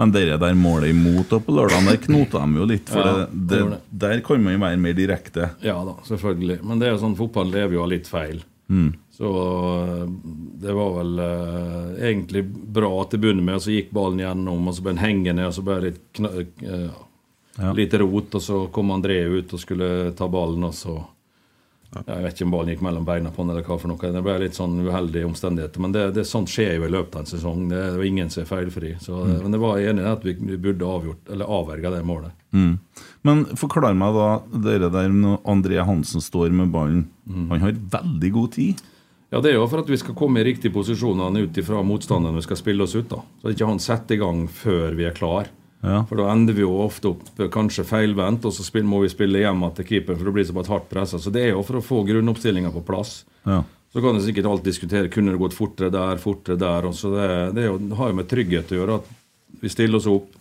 men 0.00 0.12
det 0.14 0.22
der 0.40 0.54
målet 0.56 0.94
imot 0.94 1.32
og 1.36 1.42
på 1.44 1.52
lørdagen, 1.52 1.84
der 1.90 1.98
knota 2.00 2.40
de 2.40 2.56
jo 2.56 2.64
litt. 2.70 2.88
For 2.88 3.04
Ja, 3.04 3.26
det, 3.30 3.58
det. 3.70 3.78
der 4.02 4.20
kan 4.24 4.40
man 4.42 4.54
jo 4.54 4.62
være 4.62 4.78
mer 4.80 4.94
direkte. 4.96 5.50
Ja 5.60 5.74
da, 5.84 5.98
selvfølgelig. 6.08 6.62
Men 6.64 6.80
det 6.80 6.88
er 6.88 6.94
jo 6.94 7.02
sånn, 7.02 7.18
fotball 7.18 7.50
lever 7.52 7.76
jo 7.76 7.82
av 7.84 7.90
litt 7.92 8.08
feil. 8.08 8.40
Mm. 8.72 8.94
Så 9.20 9.28
eh, 9.36 10.06
det 10.62 10.72
var 10.72 10.94
vel 10.96 11.18
eh, 11.20 12.08
egentlig 12.08 12.46
bra 12.48 12.90
til 13.10 13.20
å 13.20 13.22
begynne 13.26 13.44
med, 13.44 13.58
og 13.58 13.64
så 13.66 13.74
gikk 13.74 13.90
ballen 13.92 14.22
gjennom, 14.24 14.66
og 14.70 14.74
så 14.78 14.86
ble 14.86 14.94
den 14.96 15.02
hengende, 15.04 15.46
og 15.50 15.54
så 15.58 15.64
ble 15.66 15.76
det 15.82 15.90
litt, 15.90 16.00
kna 16.16 16.30
eh, 16.40 16.86
Ja. 17.60 17.72
litt 17.76 17.94
rot, 18.00 18.34
og 18.34 18.42
så 18.42 18.60
kom 18.72 18.90
André 18.94 19.20
ut 19.28 19.52
og 19.52 19.60
skulle 19.60 20.12
ta 20.16 20.28
ballen, 20.28 20.64
og 20.64 20.74
så 20.74 20.98
Jeg 21.90 22.22
vet 22.22 22.36
ikke 22.36 22.44
om 22.46 22.52
ballen 22.54 22.70
gikk 22.70 22.82
mellom 22.86 23.04
beina 23.04 23.32
på 23.34 23.42
han 23.42 23.50
eller 23.50 23.64
hva 23.66 23.76
for 23.82 23.90
noe. 23.90 24.10
Det 24.14 24.20
ble 24.22 24.36
litt 24.38 24.54
sånn 24.54 24.76
uheldige 24.78 25.26
omstendigheter. 25.26 25.82
Men 25.82 25.90
det, 25.90 26.04
det 26.14 26.22
sånt 26.24 26.46
skjer 26.52 26.76
jo 26.76 26.84
i 26.86 26.90
løpet 26.94 27.16
av 27.16 27.24
en 27.24 27.26
sesong. 27.32 27.64
Det 27.66 27.80
er 27.82 27.96
jo 27.98 28.06
ingen 28.06 28.30
som 28.30 28.44
er 28.44 28.46
feilfri. 28.46 28.92
Så, 29.02 29.16
Men 29.26 29.50
det 29.50 29.58
var 29.58 29.80
enig 29.82 30.04
i 30.04 30.12
at 30.12 30.22
vi, 30.22 30.36
vi 30.38 30.56
burde 30.56 30.86
avgjort, 30.86 31.24
eller 31.34 31.50
avverga 31.50 31.90
det 31.96 32.04
målet. 32.06 32.30
Mm. 32.54 32.78
Men 33.26 33.42
forklar 33.58 33.98
meg 33.98 34.14
da, 34.14 34.28
dere 34.68 34.92
der 34.94 35.10
når 35.10 35.40
André 35.50 35.82
Hansen 35.82 36.22
står 36.22 36.54
med 36.54 36.70
ballen. 36.70 37.08
Mm. 37.26 37.48
Han 37.56 37.66
har 37.66 37.82
veldig 37.98 38.32
god 38.38 38.52
tid. 38.54 38.86
Ja, 39.30 39.40
Det 39.40 39.50
er 39.50 39.58
jo 39.58 39.66
for 39.70 39.82
at 39.82 39.90
vi 39.90 39.98
skal 39.98 40.14
komme 40.18 40.40
i 40.40 40.46
riktige 40.46 40.74
posisjoner 40.74 41.42
ut 41.42 41.58
ifra 41.58 41.82
motstanderen 41.86 42.38
vi 42.38 42.46
skal 42.46 42.58
spille 42.58 42.86
oss 42.86 42.94
ut. 42.94 43.08
da. 43.10 43.18
Så 43.42 43.50
ikke 43.50 43.66
han 43.66 43.82
setter 43.82 44.14
i 44.14 44.22
gang 44.22 44.46
før 44.46 44.94
vi 44.94 45.10
er 45.10 45.14
klar. 45.14 45.50
Ja. 45.80 46.02
For 46.08 46.20
da 46.20 46.28
ender 46.32 46.56
vi 46.56 46.64
jo 46.64 46.74
ofte 46.84 47.14
opp 47.14 47.40
kanskje 47.52 47.86
feilvendt, 47.88 48.44
og 48.44 48.52
så 48.52 48.82
må 48.84 49.00
vi 49.04 49.12
spille 49.12 49.40
hjem 49.40 49.64
til 49.76 49.86
keeper 49.88 50.18
for 50.18 50.28
det 50.28 50.34
blir 50.36 50.48
såpass 50.48 50.68
hardt 50.68 50.90
pressa. 50.90 51.18
Så 51.18 51.32
det 51.32 51.46
er 51.46 51.54
jo 51.54 51.62
for 51.64 51.80
å 51.80 51.84
få 51.84 52.02
grunnoppstillinga 52.08 52.72
på 52.74 52.84
plass. 52.84 53.22
Ja. 53.48 53.62
Så 53.92 54.02
kan 54.02 54.14
du 54.14 54.22
sikkert 54.22 54.46
alt 54.46 54.66
diskutere 54.66 55.10
kunne 55.10 55.32
det 55.32 55.40
gått 55.40 55.56
fortere 55.56 55.90
der, 55.90 56.20
fortere 56.22 56.60
der. 56.60 56.86
og 56.86 56.94
så 56.94 57.14
det, 57.14 57.30
det, 57.56 57.64
er 57.64 57.72
jo, 57.72 57.78
det 57.80 57.96
har 57.98 58.12
jo 58.12 58.18
med 58.20 58.28
trygghet 58.30 58.70
å 58.70 58.78
gjøre 58.78 59.00
at 59.00 59.08
vi 59.60 59.72
stiller 59.72 59.98
oss 59.98 60.10
opp. 60.10 60.36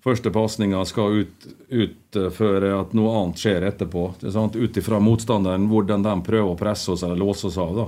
Første 0.00 0.30
pasninga 0.32 0.78
skal 0.88 1.18
ut, 1.20 1.46
utføre 1.68 2.70
at 2.72 2.94
noe 2.96 3.10
annet 3.18 3.42
skjer 3.42 3.66
etterpå. 3.68 4.06
Det 4.22 4.30
er? 4.32 4.54
Ut 4.56 4.78
ifra 4.80 5.00
motstanderen, 5.04 5.66
hvordan 5.68 6.06
de 6.06 6.14
prøver 6.24 6.54
å 6.54 6.56
presse 6.56 6.88
oss 6.94 7.04
eller 7.04 7.20
låse 7.20 7.50
oss 7.50 7.58
av. 7.60 7.74
da. 7.76 7.84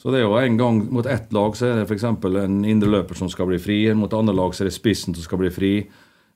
Så 0.00 0.14
det 0.14 0.22
er 0.22 0.24
jo 0.24 0.38
en 0.40 0.56
gang 0.56 0.80
mot 0.88 1.04
ett 1.04 1.36
lag 1.36 1.58
så 1.58 1.68
er 1.68 1.82
det 1.82 1.84
f.eks. 1.84 2.06
en 2.06 2.56
indreløper 2.64 3.20
som 3.20 3.28
skal 3.28 3.50
bli 3.50 3.60
fri. 3.60 3.76
Mot 3.92 4.16
andre 4.16 4.32
lag 4.32 4.56
så 4.56 4.64
er 4.64 4.70
det 4.70 4.78
spissen 4.78 5.12
som 5.12 5.26
skal 5.26 5.42
bli 5.42 5.52
fri. 5.52 5.74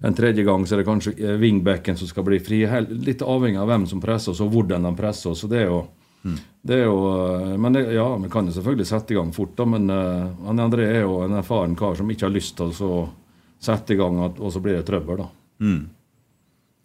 En 0.01 0.15
tredje 0.15 0.45
gang 0.47 0.67
så 0.67 0.77
er 0.77 0.83
det 0.83 0.87
kanskje 0.87 1.15
eh, 1.19 1.39
wingbacken 1.41 1.97
som 1.99 2.09
skal 2.09 2.27
bli 2.27 2.39
fri. 2.41 2.63
Litt 2.89 3.23
avhengig 3.23 3.59
av 3.59 3.71
hvem 3.71 3.87
som 3.91 4.03
presser 4.03 4.33
oss, 4.33 4.43
og 4.45 4.53
hvordan 4.55 4.87
de 4.87 4.93
presser 4.99 5.33
oss. 5.33 5.43
Så 5.43 5.51
det 5.51 5.65
er 5.65 5.73
jo, 5.73 5.81
det 6.63 6.77
er 6.77 6.85
jo 6.87 6.99
eh, 7.11 7.57
Men 7.59 7.75
det, 7.75 7.85
ja, 7.97 8.07
vi 8.23 8.31
kan 8.31 8.47
jo 8.47 8.55
selvfølgelig 8.55 8.87
sette 8.87 9.15
i 9.15 9.19
gang 9.19 9.33
fort, 9.35 9.57
da, 9.59 9.67
men 9.67 9.91
uh, 9.91 10.51
André 10.55 10.87
er 10.93 11.03
jo 11.03 11.21
en 11.25 11.39
erfaren 11.41 11.75
kar 11.79 11.99
som 11.99 12.11
ikke 12.11 12.29
har 12.29 12.35
lyst 12.35 12.57
til 12.59 12.71
å 12.87 13.05
sette 13.59 13.97
i 13.97 13.99
gang, 13.99 14.21
og 14.29 14.53
så 14.55 14.63
blir 14.63 14.79
det 14.79 14.87
trøbbel, 14.87 15.25
da. 15.25 15.31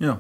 Ja. 0.02 0.18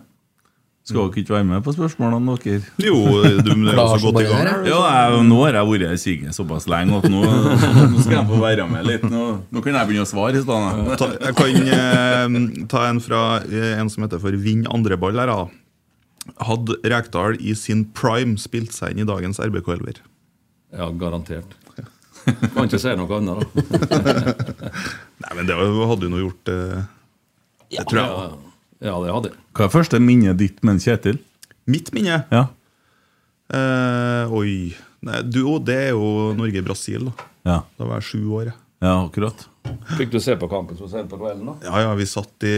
Skal 0.83 1.05
dere 1.07 1.21
ikke 1.23 1.31
være 1.37 1.45
med 1.47 1.61
på 1.63 1.71
spørsmålene, 1.71 2.33
dere? 2.43 2.59
Jo, 2.83 2.97
du 3.39 3.51
det 3.53 3.71
er 3.71 3.77
jo 3.79 3.85
så 3.93 4.09
godt 4.11 4.17
i 4.19 4.27
gang. 4.27 4.65
Ja, 4.67 4.79
jeg, 4.83 5.21
nå 5.29 5.37
har 5.45 5.55
jeg 5.55 5.69
vært 5.69 5.85
i 5.95 5.99
siget 6.01 6.35
såpass 6.35 6.67
lenge 6.67 6.97
at 6.99 7.07
nå, 7.07 7.21
nå 7.23 8.01
skal 8.03 8.17
jeg 8.17 8.27
få 8.27 8.39
være 8.41 8.65
med 8.67 8.89
litt. 8.89 9.05
Nå, 9.07 9.21
nå 9.47 9.63
kan 9.63 9.77
jeg 9.79 9.87
begynne 9.93 10.03
å 10.03 10.11
svare 10.11 10.41
i 10.41 10.43
stedet. 10.43 11.07
Jeg 11.23 11.37
kan 11.39 11.71
eh, 11.79 12.67
ta 12.73 12.83
en 12.89 12.99
fra 13.05 13.21
eh, 13.47 13.77
en 13.79 13.87
som 13.93 14.03
heter 14.03 14.19
for 14.19 14.35
Vinn 14.43 14.67
andreball 14.75 15.23
her. 15.23 15.31
da. 15.31 16.35
Hadde 16.49 16.75
Rekdal 16.91 17.39
i 17.39 17.55
sin 17.55 17.85
prime 17.95 18.35
spilt 18.39 18.75
seg 18.75 18.91
inn 18.97 19.05
i 19.05 19.07
dagens 19.07 19.39
RBK-elver? 19.43 20.03
Ja, 20.75 20.91
garantert. 20.99 21.55
Kan 22.53 22.67
ikke 22.67 22.79
si 22.79 22.91
noe 22.99 23.17
annet, 23.21 23.39
da. 23.55 23.63
Nei, 25.23 25.31
men 25.35 25.47
det 25.47 25.55
hadde 25.59 25.99
du 26.03 26.09
nå 26.11 26.21
gjort. 26.27 26.51
eh, 26.51 26.83
det 27.71 27.87
tror 27.87 27.99
jeg. 28.03 28.09
Ja, 28.09 28.27
ja, 28.35 28.49
det 28.83 29.13
hadde 29.15 29.29
jeg. 29.31 29.37
Hva 29.55 29.65
er 29.67 29.71
første 29.73 29.99
minnet 30.03 30.37
ditt 30.39 30.59
med 30.67 30.81
Kjetil? 30.83 31.21
Mitt 31.71 31.93
minne? 31.95 32.23
Ja. 32.33 32.47
Eh, 33.53 34.33
oi 34.33 34.73
Nei, 35.03 35.19
du, 35.27 35.41
Det 35.59 35.75
er 35.75 35.89
jo 35.91 36.31
Norge-Brasil. 36.37 37.09
Da 37.11 37.29
Ja, 37.43 37.57
Da 37.77 37.87
var 37.89 37.99
jeg 37.99 38.07
sju 38.07 38.21
år. 38.39 38.53
ja 38.83 38.93
akkurat. 39.05 39.47
Fikk 39.97 40.11
du 40.11 40.19
se 40.19 40.35
på 40.39 40.47
kampen 40.51 40.77
så 40.79 40.87
sent 40.91 41.09
på 41.11 41.17
kvelden, 41.19 41.45
da? 41.45 41.55
Ja, 41.67 41.81
ja, 41.87 41.93
Vi 41.95 42.05
satt 42.07 42.43
i 42.43 42.53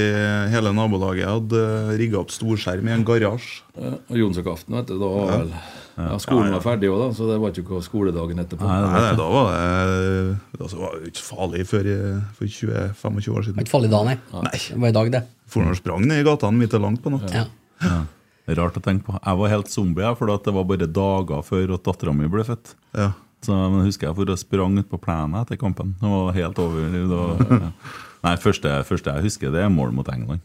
hele 0.53 0.71
nabolaget. 0.73 1.23
Jeg 1.25 1.33
hadde 1.33 1.97
rigga 1.97 2.19
opp 2.21 2.29
storskjerm 2.33 2.87
i 2.87 2.93
en 2.93 3.05
garasje. 3.05 3.61
Ja, 3.77 3.95
og 4.09 4.17
Jonsøkaften, 4.17 4.77
vet 4.77 4.87
du. 4.89 4.97
Da 5.01 5.09
var 5.09 5.31
vel 5.39 5.51
ja, 5.95 6.17
Skolen 6.19 6.51
var 6.51 6.63
ferdig 6.63 6.89
òg, 6.91 6.97
da, 6.99 7.07
så 7.15 7.27
det 7.29 7.37
var 7.39 7.53
ikke 7.55 7.79
skoledagen 7.85 8.41
etterpå. 8.43 8.67
Nei, 8.67 8.79
nei, 8.83 9.13
da 9.15 9.27
var 9.31 9.53
det 9.55 10.59
altså, 10.59 10.81
var 10.81 10.97
ikke 11.07 11.23
farlig 11.23 11.63
før 11.69 11.89
for 12.35 12.57
20-25 12.57 13.31
år 13.31 13.47
siden. 13.47 13.61
ikke 13.63 13.73
farlig 13.77 13.91
da, 13.93 14.01
nei. 14.07 14.17
Nei. 14.35 14.59
Det 14.59 14.81
var 14.83 14.91
i 14.91 14.97
dag, 14.99 15.11
det. 15.15 15.23
For 15.51 15.63
når 15.63 15.79
sprang 15.79 16.07
ned 16.09 16.23
i 16.23 16.27
gatene 16.27 16.59
midt 16.59 16.75
langt 16.83 17.03
på 17.03 17.13
natt. 17.13 17.31
Ja. 17.31 18.01
Er 18.45 18.59
Rart 18.59 18.75
å 18.77 18.83
tenke 18.83 19.07
på. 19.07 19.15
Jeg 19.17 19.39
var 19.39 19.53
helt 19.55 19.71
zombie, 19.73 20.09
for 20.19 20.29
det 20.29 20.53
var 20.53 20.67
bare 20.69 20.89
dager 20.89 21.45
før 21.45 21.77
at 21.77 21.85
dattera 21.87 22.13
mi 22.13 22.27
ble 22.29 22.43
født. 22.45 22.75
Ja. 22.93 23.13
Så 23.45 23.53
men 23.53 23.85
husker 23.85 24.09
jeg 24.09 24.17
for 24.17 24.29
jeg 24.29 24.41
sprang 24.41 24.77
ut 24.79 24.89
på 24.89 24.99
plenen 25.01 25.37
etter 25.39 25.59
kampen. 25.61 25.93
Det 26.01 26.09
var 26.09 26.35
helt 26.35 26.59
over. 26.61 26.91
Det 26.91 27.05
var, 27.09 27.41
ja. 27.45 27.71
Nei, 28.25 28.35
første, 28.41 28.71
første 28.87 29.13
jeg 29.13 29.27
husker, 29.27 29.51
det 29.53 29.61
er 29.61 29.73
mål 29.73 29.93
mot 29.93 30.07
England. 30.09 30.41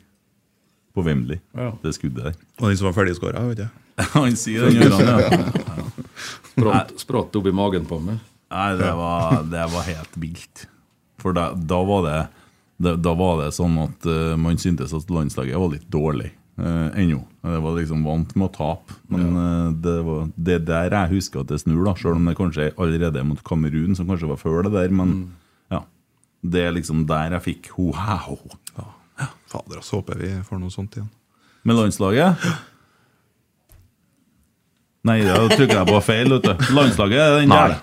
På 0.95 1.05
Wembley. 1.07 1.39
Ja. 1.57 1.71
Det 1.83 1.95
skuddet 1.97 2.25
der. 2.25 2.41
Og 2.59 2.69
den 2.69 2.81
som 2.81 2.91
var 2.91 2.97
ferdigskåra, 2.99 3.45
vet 3.53 3.63
du. 3.63 3.69
Han 4.17 4.37
sier 4.39 4.67
den 4.67 4.81
gjør 4.81 4.97
han, 4.97 5.21
ja. 5.21 5.87
Spratt, 6.51 6.93
spratt 7.01 7.37
opp 7.37 7.47
i 7.47 7.53
magen 7.55 7.87
på 7.89 7.99
meg. 8.03 8.21
Nei, 8.51 8.71
det 8.81 8.91
var, 8.99 9.43
det 9.47 9.65
var 9.71 9.87
helt 9.87 10.17
vilt. 10.19 10.67
For 11.21 11.37
da, 11.37 11.51
da, 11.55 11.79
var 11.87 12.05
det, 12.07 12.19
da, 12.83 12.95
da 12.99 13.15
var 13.19 13.43
det 13.45 13.51
sånn 13.55 13.77
at 13.83 14.09
uh, 14.09 14.35
man 14.41 14.59
syntes 14.61 14.95
at 14.97 15.13
landslaget 15.13 15.61
var 15.61 15.71
litt 15.75 15.87
dårlig 15.93 16.33
uh, 16.59 16.89
ennå. 16.99 17.23
Det 17.41 17.61
var 17.65 17.77
liksom 17.79 18.03
vant 18.05 18.35
med 18.35 18.49
å 18.49 18.53
tape. 18.53 18.97
Men 19.09 19.29
eh, 19.41 19.69
det 19.81 19.95
var 20.05 20.27
det 20.37 20.59
der 20.69 20.93
jeg 20.93 21.13
husker 21.15 21.41
at 21.41 21.49
det 21.49 21.63
snur, 21.63 21.79
da 21.87 21.95
selv 21.97 22.19
om 22.19 22.27
det 22.29 22.35
kanskje 22.37 22.67
er 22.67 22.75
allerede 22.77 23.23
mot 23.25 23.41
Kamerun, 23.47 23.95
som 23.97 24.11
kanskje 24.11 24.29
var 24.29 24.41
før 24.43 24.67
det 24.67 24.75
der. 24.75 24.93
Men 24.93 25.15
ja, 25.73 25.81
det 26.45 26.67
er 26.67 26.75
liksom 26.77 27.07
der 27.09 27.39
jeg 27.39 27.47
fikk 27.47 27.71
ho-ha-ho. 27.79 28.37
Fader, 29.51 29.81
så 29.83 29.99
håper 30.01 30.19
vi 30.21 30.31
får 30.47 30.61
noe 30.63 30.71
sånt 30.75 30.95
igjen. 30.99 31.11
Med 31.67 31.77
landslaget 31.77 32.41
Nei, 35.09 35.19
da 35.25 35.37
trykker 35.49 35.79
jeg 35.79 35.89
på 35.89 36.01
feil. 36.05 36.29
vet 36.35 36.45
du 36.45 36.75
Landslaget 36.77 37.21
er 37.25 37.39
den 37.41 37.53
der. 37.53 37.79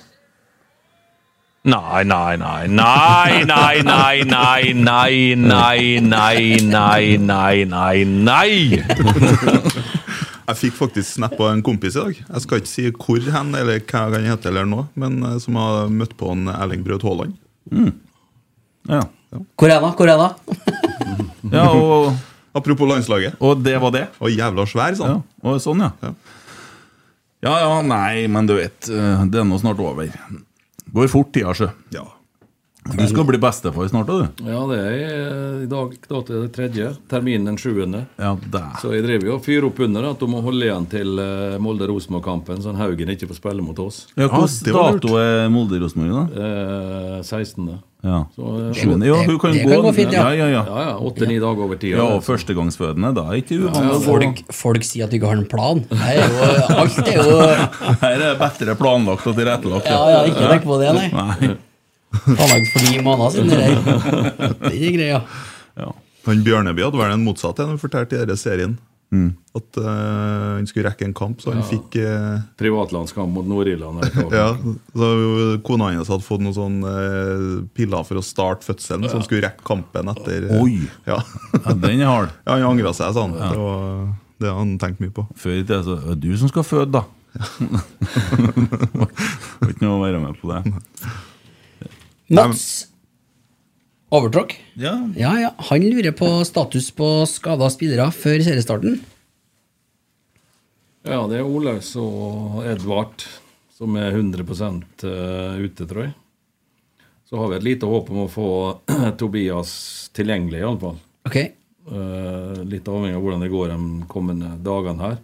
Nei, 1.68 2.04
nei, 2.08 2.36
nei, 2.40 2.68
nei, 2.72 3.44
nei, 3.50 3.82
nei, 3.84 4.22
nei, 4.24 4.74
nei, 4.78 5.36
nei, 5.36 5.98
nei, 6.00 6.62
nei, 6.62 7.18
nei, 7.18 7.66
nei, 7.68 8.04
nei. 8.06 8.52
Jeg 10.48 10.56
fikk 10.62 10.78
faktisk 10.78 11.10
snap 11.18 11.34
av 11.42 11.50
en 11.52 11.64
kompis 11.66 11.98
i 11.98 12.04
dag. 12.06 12.22
Jeg 12.22 12.44
skal 12.46 12.62
ikke 12.62 12.72
si 12.72 12.86
hvor 12.94 13.26
hen 13.34 13.50
eller 13.60 13.82
hva 13.84 14.06
han 14.14 14.30
heter, 14.30 14.54
eller 14.54 14.70
noe, 14.70 14.86
men 14.96 15.18
eh, 15.28 15.36
som 15.44 15.58
har 15.60 15.90
møtt 15.92 16.14
på 16.22 16.30
en 16.32 16.48
Erling 16.54 16.86
Braut 16.88 17.04
Haaland. 17.04 17.36
Ja. 18.88 19.02
Hvor 19.32 19.70
er 19.70 19.82
da? 19.84 19.92
Hvor 19.98 20.10
er 20.10 20.18
da? 20.22 20.30
ja, 21.58 21.66
og, 21.72 22.14
Apropos 22.58 22.90
landslaget. 22.90 23.36
og 23.44 23.60
det 23.64 23.76
var 23.82 23.92
det. 23.94 24.06
Og 24.24 24.32
jævla 24.34 24.66
svær, 24.66 24.96
Ja, 24.96 24.98
sånn. 24.98 25.24
og 25.44 25.60
sånn, 25.62 25.84
ja. 25.86 25.92
Ja. 26.02 26.14
Ja 27.46 27.52
ja, 27.62 27.74
nei, 27.86 28.26
men 28.34 28.48
du 28.50 28.56
vet, 28.58 28.88
eh, 28.90 29.26
det 29.30 29.38
er 29.44 29.46
nå 29.46 29.60
snart 29.62 29.78
over. 29.84 30.10
Går 30.96 31.12
fort, 31.12 31.30
tida, 31.36 31.54
sjø. 31.54 31.68
Ja. 31.94 32.02
Du 32.96 33.04
skal 33.08 33.26
bli 33.28 33.40
bestefar 33.42 33.90
snart, 33.92 34.08
da, 34.08 34.18
du. 34.22 34.46
Ja, 34.48 34.62
det 34.70 34.78
er 34.80 34.94
eh, 35.08 35.64
i 35.66 35.70
dag 35.72 35.96
da 36.08 36.22
til 36.28 36.46
det 36.46 36.52
tredje. 36.56 36.92
Terminen 37.12 37.50
den 37.52 37.60
sjuende. 37.62 38.06
Ja. 38.22 38.36
Så 38.82 38.94
jeg 38.96 39.04
driver 39.06 39.32
jo 39.32 39.36
og 39.38 39.44
fyrer 39.46 39.68
opp 39.70 39.82
under 39.84 40.08
at 40.12 40.22
du 40.22 40.30
må 40.32 40.42
holde 40.46 40.70
igjen 40.70 40.88
til 40.92 41.20
eh, 41.24 41.58
Molde-Rosenborg-kampen, 41.64 42.64
sånn 42.64 42.80
Haugen 42.80 43.12
ikke 43.14 43.30
får 43.32 43.42
spille 43.42 43.66
mot 43.66 43.78
oss. 43.84 44.06
Ja, 44.16 44.30
Hvilken 44.32 44.74
dato 44.78 45.20
er 45.22 45.52
Molde-Rosenborg, 45.54 46.16
da? 46.38 46.48
Eh, 46.48 47.22
16. 47.28 47.78
Ja. 48.06 48.22
Så, 48.36 48.70
eh, 48.70 48.74
Sjuende. 48.78 49.08
Ja, 49.10 49.16
hun 49.26 49.40
kan 49.40 49.52
det 49.52 49.64
gå. 49.64 49.70
kan 49.70 49.82
gå 49.82 49.94
fint, 49.98 50.14
ja. 50.14 50.32
ja, 50.32 50.48
ja, 50.48 50.64
ja, 50.64 50.82
ja, 50.88 50.98
Åtte-ni 50.98 51.40
dager 51.42 51.66
over 51.66 51.80
tida. 51.82 51.98
Ja, 51.98 52.08
og 52.16 52.24
førstegangsfødende, 52.24 53.14
da 53.18 53.28
er 53.32 53.42
ikke 53.42 53.58
uvanlig. 53.66 54.02
Folk, 54.06 54.44
folk 54.54 54.88
sier 54.88 55.08
at 55.08 55.14
du 55.14 55.20
ikke 55.20 55.32
har 55.34 55.42
en 55.42 55.48
plan. 55.50 55.84
Nei, 55.92 56.14
er 56.16 56.28
jo, 56.30 56.50
alt 56.78 57.00
er 57.04 57.18
jo 57.18 57.40
Her 58.04 58.12
er 58.14 58.22
det 58.24 58.36
bedre 58.42 58.78
planlagt 58.80 59.28
og 59.28 59.40
tilrettelagt. 59.40 59.90
Ja, 59.90 60.04
ja, 60.14 60.22
ikke 60.30 60.52
tenk 60.54 60.68
på 60.70 60.78
det, 60.82 60.94
nei. 60.96 61.10
Nei. 61.12 61.56
Planlagt 62.12 62.74
for 62.74 62.88
ni 62.88 63.00
måneder 63.04 63.34
siden. 63.36 63.50
Det 63.54 64.74
er 64.74 64.78
ikke 64.78 64.98
greia. 64.98 65.24
Ja. 65.78 65.94
Han 66.28 66.44
Bjørneby 66.44 66.84
hadde 66.84 67.00
vel 67.00 67.16
en 67.16 67.24
motsatt 67.24 67.60
en, 67.64 67.74
han 67.76 67.82
fortalte 67.82 68.18
i 68.18 68.22
denne 68.24 68.38
serien. 68.40 68.78
Mm. 69.08 69.30
At 69.56 69.78
uh, 69.80 70.58
han 70.58 70.66
skulle 70.68 70.90
rekke 70.90 71.06
en 71.08 71.14
kamp, 71.16 71.40
så 71.40 71.54
han 71.54 71.64
fikk 71.64 71.96
uh, 72.04 72.42
Privatlandskamp 72.60 73.32
mot 73.32 73.48
Nord-Irland. 73.48 74.04
Ja, 74.36 74.50
så 74.92 75.12
Kona 75.64 75.94
hans 75.96 76.12
hadde 76.12 76.26
fått 76.26 76.44
noen 76.44 76.58
sånne 76.58 76.92
uh, 76.92 77.46
piller 77.78 78.04
for 78.08 78.20
å 78.20 78.26
starte 78.26 78.68
fødselen, 78.68 79.08
så 79.08 79.16
han 79.22 79.28
skulle 79.28 79.46
rekke 79.48 79.64
kampen 79.68 80.12
etter 80.12 80.50
Oi. 80.60 80.82
Ja. 81.08 81.22
Ja, 81.56 81.72
den 81.72 82.04
er 82.04 82.12
hard. 82.12 82.36
ja, 82.44 82.58
Han 82.58 82.68
angra 82.74 82.92
seg, 82.98 83.16
sa 83.16 83.28
han. 83.30 83.38
Det 83.38 83.62
var 83.62 84.10
det 84.44 84.52
han 84.54 84.76
tenkte 84.82 85.06
mye 85.06 85.16
på. 85.16 85.24
Før 85.40 85.56
i 85.56 85.64
tida 85.64 85.80
så 85.86 85.96
er 85.98 86.12
det 86.12 86.28
du 86.28 86.36
som 86.38 86.52
skal 86.52 86.68
føde, 86.68 87.00
da. 87.00 87.06
Var 89.58 89.72
ikke 89.72 89.86
noe 89.86 89.96
å 89.96 90.04
være 90.04 90.20
med 90.22 90.38
på 90.42 90.52
det. 90.52 90.62
Mats 92.34 92.88
overtråkk. 94.10 94.56
Ja. 94.74 94.94
Ja, 95.16 95.34
ja. 95.40 95.54
Han 95.58 95.84
lurer 95.84 96.12
på 96.12 96.30
status 96.46 96.92
på 96.96 97.26
skada 97.30 97.70
spillere 97.72 98.10
før 98.16 98.40
seriestarten. 98.44 99.00
Ja, 101.08 101.22
det 101.32 101.40
er 101.40 101.48
Olaus 101.48 101.94
og 102.00 102.64
Edvard 102.68 103.24
som 103.78 103.94
er 104.00 104.16
100 104.16 104.42
eh, 104.42 105.60
ute, 105.62 105.86
tror 105.86 106.08
jeg. 106.08 106.14
Så 107.30 107.38
har 107.38 107.52
vi 107.52 107.58
et 107.60 107.68
lite 107.68 107.90
håp 107.90 108.10
om 108.10 108.24
å 108.24 108.32
få 108.32 108.50
Tobias 109.20 109.72
tilgjengelig, 110.18 110.64
iallfall. 110.64 110.98
Okay. 111.28 111.52
Uh, 111.88 112.64
litt 112.68 112.88
avhengig 112.88 113.16
av 113.16 113.24
hvordan 113.24 113.44
det 113.44 113.52
går 113.52 113.70
de 113.72 114.08
kommende 114.12 114.50
dagene 114.64 115.04
her. 115.04 115.20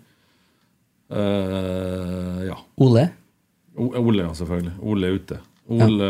Uh, 1.12 2.44
ja. 2.46 2.60
Ole. 2.84 3.08
O 3.74 3.90
Ole, 4.00 4.22
ja, 4.28 4.36
selvfølgelig. 4.38 4.76
Ole 4.86 5.10
er 5.10 5.18
ute. 5.18 5.40
Ole, 5.72 6.10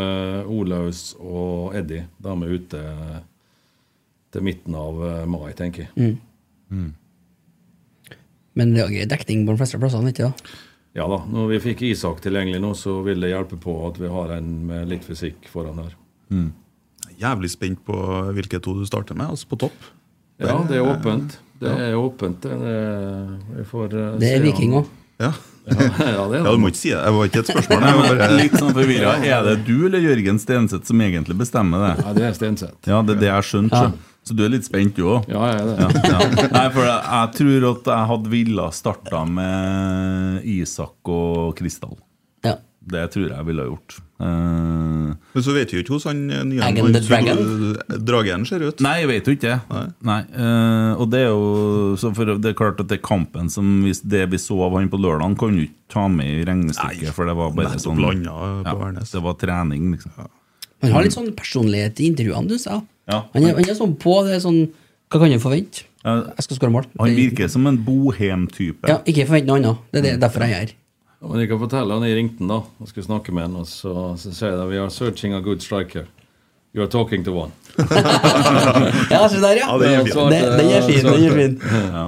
Olaus 0.50 1.12
og 1.20 1.76
Eddie 1.78 2.08
de 2.18 2.32
er 2.34 2.54
ute 2.58 2.82
til 4.34 4.42
midten 4.42 4.74
av 4.74 4.98
eh, 5.06 5.24
mai, 5.30 5.52
tenker 5.54 5.86
jeg. 5.86 6.16
Men 8.54 8.74
det 8.74 8.86
er 8.86 9.10
dekning 9.10 9.44
på 9.46 9.54
de 9.54 9.60
fleste 9.62 9.78
plassene, 9.82 10.10
ikke 10.10 10.30
da? 10.30 10.54
Ja 10.94 11.06
da, 11.10 11.20
Når 11.26 11.48
vi 11.50 11.60
fikk 11.62 11.82
Isak 11.88 12.20
tilgjengelig 12.22 12.60
nå, 12.62 12.70
så 12.78 13.00
vil 13.06 13.22
det 13.22 13.32
hjelpe 13.32 13.58
på 13.62 13.72
at 13.88 13.98
vi 13.98 14.10
har 14.10 14.36
en 14.36 14.50
med 14.68 14.90
litt 14.90 15.06
fysikk 15.06 15.48
foran 15.50 15.80
her. 15.82 15.96
Jævlig 17.18 17.50
spent 17.50 17.82
på 17.86 17.96
hvilke 18.34 18.60
to 18.62 18.74
du 18.78 18.84
starter 18.86 19.18
med, 19.18 19.30
altså 19.34 19.50
på 19.50 19.58
topp. 19.66 19.90
Ja, 20.42 20.58
det 20.66 20.78
er 20.80 20.86
åpent. 20.86 21.38
Det 21.62 21.70
er 21.70 21.94
åpent. 21.98 22.42
Det, 22.42 22.54
er, 22.54 23.34
vi 23.60 23.64
får 23.70 23.94
eh, 23.94 24.14
Det 24.22 24.30
er 24.34 24.42
Viking 24.42 24.74
òg. 24.80 24.88
Ja. 25.22 25.30
Ja, 25.64 25.84
ja, 25.88 26.24
det 26.28 26.40
Ja, 26.42 26.50
Du 26.52 26.58
må 26.60 26.68
ikke 26.68 26.80
si 26.80 26.90
det. 26.92 27.02
Det 27.04 27.12
var 27.16 27.28
ikke 27.30 27.40
et 27.44 27.50
spørsmål. 27.52 27.84
Jeg 27.88 27.98
var 28.00 28.08
bare... 28.10 28.26
Litt 28.42 28.56
sånn 28.60 28.74
forvirra. 28.76 29.14
Er 29.24 29.46
det 29.46 29.54
du 29.64 29.76
eller 29.86 30.02
Jørgen 30.04 30.40
Stenseth 30.42 30.90
som 30.90 31.04
egentlig 31.04 31.38
bestemmer 31.40 31.86
det? 31.86 31.92
Ja, 32.04 32.16
det 32.18 32.26
er 32.28 32.34
Stenseth. 32.36 32.76
Ja, 32.90 32.98
det 33.06 33.16
er 33.16 33.22
det 33.22 33.30
jeg 33.30 33.48
skjønte. 33.52 33.84
Ja. 33.86 33.94
så. 33.94 34.10
Så 34.24 34.32
du 34.32 34.40
er 34.46 34.54
litt 34.54 34.64
spent, 34.64 34.96
du 34.96 35.04
òg? 35.04 35.26
Ja, 35.28 35.42
jeg 35.50 35.58
er 35.60 35.66
det. 35.68 35.74
Ja, 35.84 35.88
ja. 36.14 36.44
Nei, 36.54 36.64
for 36.72 36.86
jeg, 36.88 37.00
jeg 37.12 37.32
tror 37.36 37.66
at 37.70 37.90
jeg 37.92 38.08
hadde 38.10 38.30
ville 38.32 38.68
starta 38.72 39.20
med 39.28 40.46
Isak 40.48 41.10
og 41.12 41.50
Kristall. 41.58 41.98
Ja. 42.46 42.54
Det 42.84 43.04
tror 43.14 43.22
jeg 43.24 43.32
jeg 43.32 43.46
ville 43.48 43.64
ha 43.64 43.70
gjort. 43.70 43.94
Uh, 44.20 45.14
Men 45.34 45.44
så 45.44 45.54
vet 45.56 45.72
vi 45.72 45.78
jo 45.78 45.82
ikke 45.84 45.96
hvordan 45.96 46.20
han 46.30 46.50
nye 46.50 47.00
Dragon? 47.06 47.40
Dragen 48.06 48.44
ser 48.48 48.64
ut. 48.64 48.82
Nei, 48.84 48.94
jeg 49.02 49.10
vet 49.10 49.28
jo 49.28 49.34
ikke 49.36 49.50
det. 49.50 49.56
Nei. 49.72 49.84
Nei. 50.10 50.18
eh, 50.44 51.00
og 51.00 51.08
det 51.12 51.22
er 51.24 51.32
jo 51.32 51.96
så 52.00 52.12
for 52.16 52.34
Det 52.38 52.52
er 52.52 52.56
klart 52.58 52.82
at 52.84 52.92
det 52.92 53.00
kampen 53.04 53.50
som 53.52 53.72
vi, 53.86 53.94
Det 54.04 54.22
vi 54.32 54.40
så 54.40 54.58
av 54.66 54.76
han 54.78 54.90
på 54.92 55.00
lørdag, 55.00 55.36
kan 55.40 55.56
du 55.56 55.64
ikke 55.64 55.94
ta 55.96 56.06
med 56.12 56.30
i 56.42 56.44
regnestykket, 56.48 57.08
Nei, 57.08 57.16
for 57.16 57.30
det 57.30 57.36
var 57.40 57.56
bare 57.56 57.72
nettopp 57.72 57.86
sånn 57.88 58.00
blanda 58.00 58.36
på 58.68 58.76
Værnes. 58.84 59.14
Det 59.16 59.24
var 59.24 59.38
trening, 59.40 59.90
liksom. 59.96 60.30
Han 60.84 60.92
har 60.92 61.06
litt 61.06 61.16
sånn 61.16 61.32
personlighet 61.36 62.00
i 62.04 62.10
intervjuene, 62.12 62.48
du 62.50 62.60
sa. 62.60 62.82
Ja. 63.08 63.24
Han, 63.34 63.44
er, 63.44 63.56
han 63.58 63.68
er 63.68 63.76
sånn 63.76 63.96
på 64.00 64.20
det 64.26 64.38
er 64.38 64.44
sånn 64.44 64.62
Hva 65.12 65.20
kan 65.20 65.32
du 65.32 65.40
forvente? 65.42 65.84
Ja. 66.04 66.18
Jeg 66.36 66.44
skal 66.46 66.58
skåre 66.58 66.72
mål. 66.74 66.86
Han 67.00 67.14
virker 67.16 67.48
som 67.52 67.66
en 67.68 67.78
bohem-type. 67.84 68.88
Ja, 68.90 68.98
ikke 69.08 69.24
forvent 69.28 69.48
noe 69.48 69.60
annet. 69.60 69.84
Det 69.92 70.00
er 70.00 70.06
det, 70.06 70.14
derfor 70.24 70.44
jeg 70.44 70.52
er 70.52 70.60
her. 70.66 70.74
Ja, 71.24 71.30
Men 71.30 71.40
jeg 71.40 71.48
kan 71.48 71.58
fortelle 71.62 71.94
han 71.96 72.04
Jeg 72.04 72.16
ringte 72.18 72.42
han 72.44 72.50
da 72.52 72.58
og 72.68 72.88
skulle 72.90 73.06
snakke 73.06 73.32
med 73.32 73.46
han, 73.48 73.56
og 73.62 73.66
så, 73.70 73.94
så 74.20 74.32
sier 74.36 74.52
jeg 74.58 74.68
We 74.74 74.76
are 74.82 74.90
searching 74.92 75.32
a 75.32 75.40
good 75.40 75.62
striker. 75.64 76.04
You 76.74 76.82
are 76.84 76.90
talking 76.90 77.24
to 77.24 77.32
one. 77.32 77.52
Ja, 79.10 79.28
se 79.30 79.40
der, 79.40 79.56
ja. 79.56 79.66
Ja, 79.70 79.78
det 79.78 79.90
fint. 80.04 80.14
Det, 80.30 80.40
den 80.58 80.70
er 80.74 80.82
fin. 80.82 81.04
Den 81.06 81.24
er 81.24 81.36
fin. 81.38 81.58
Ja. 81.94 82.04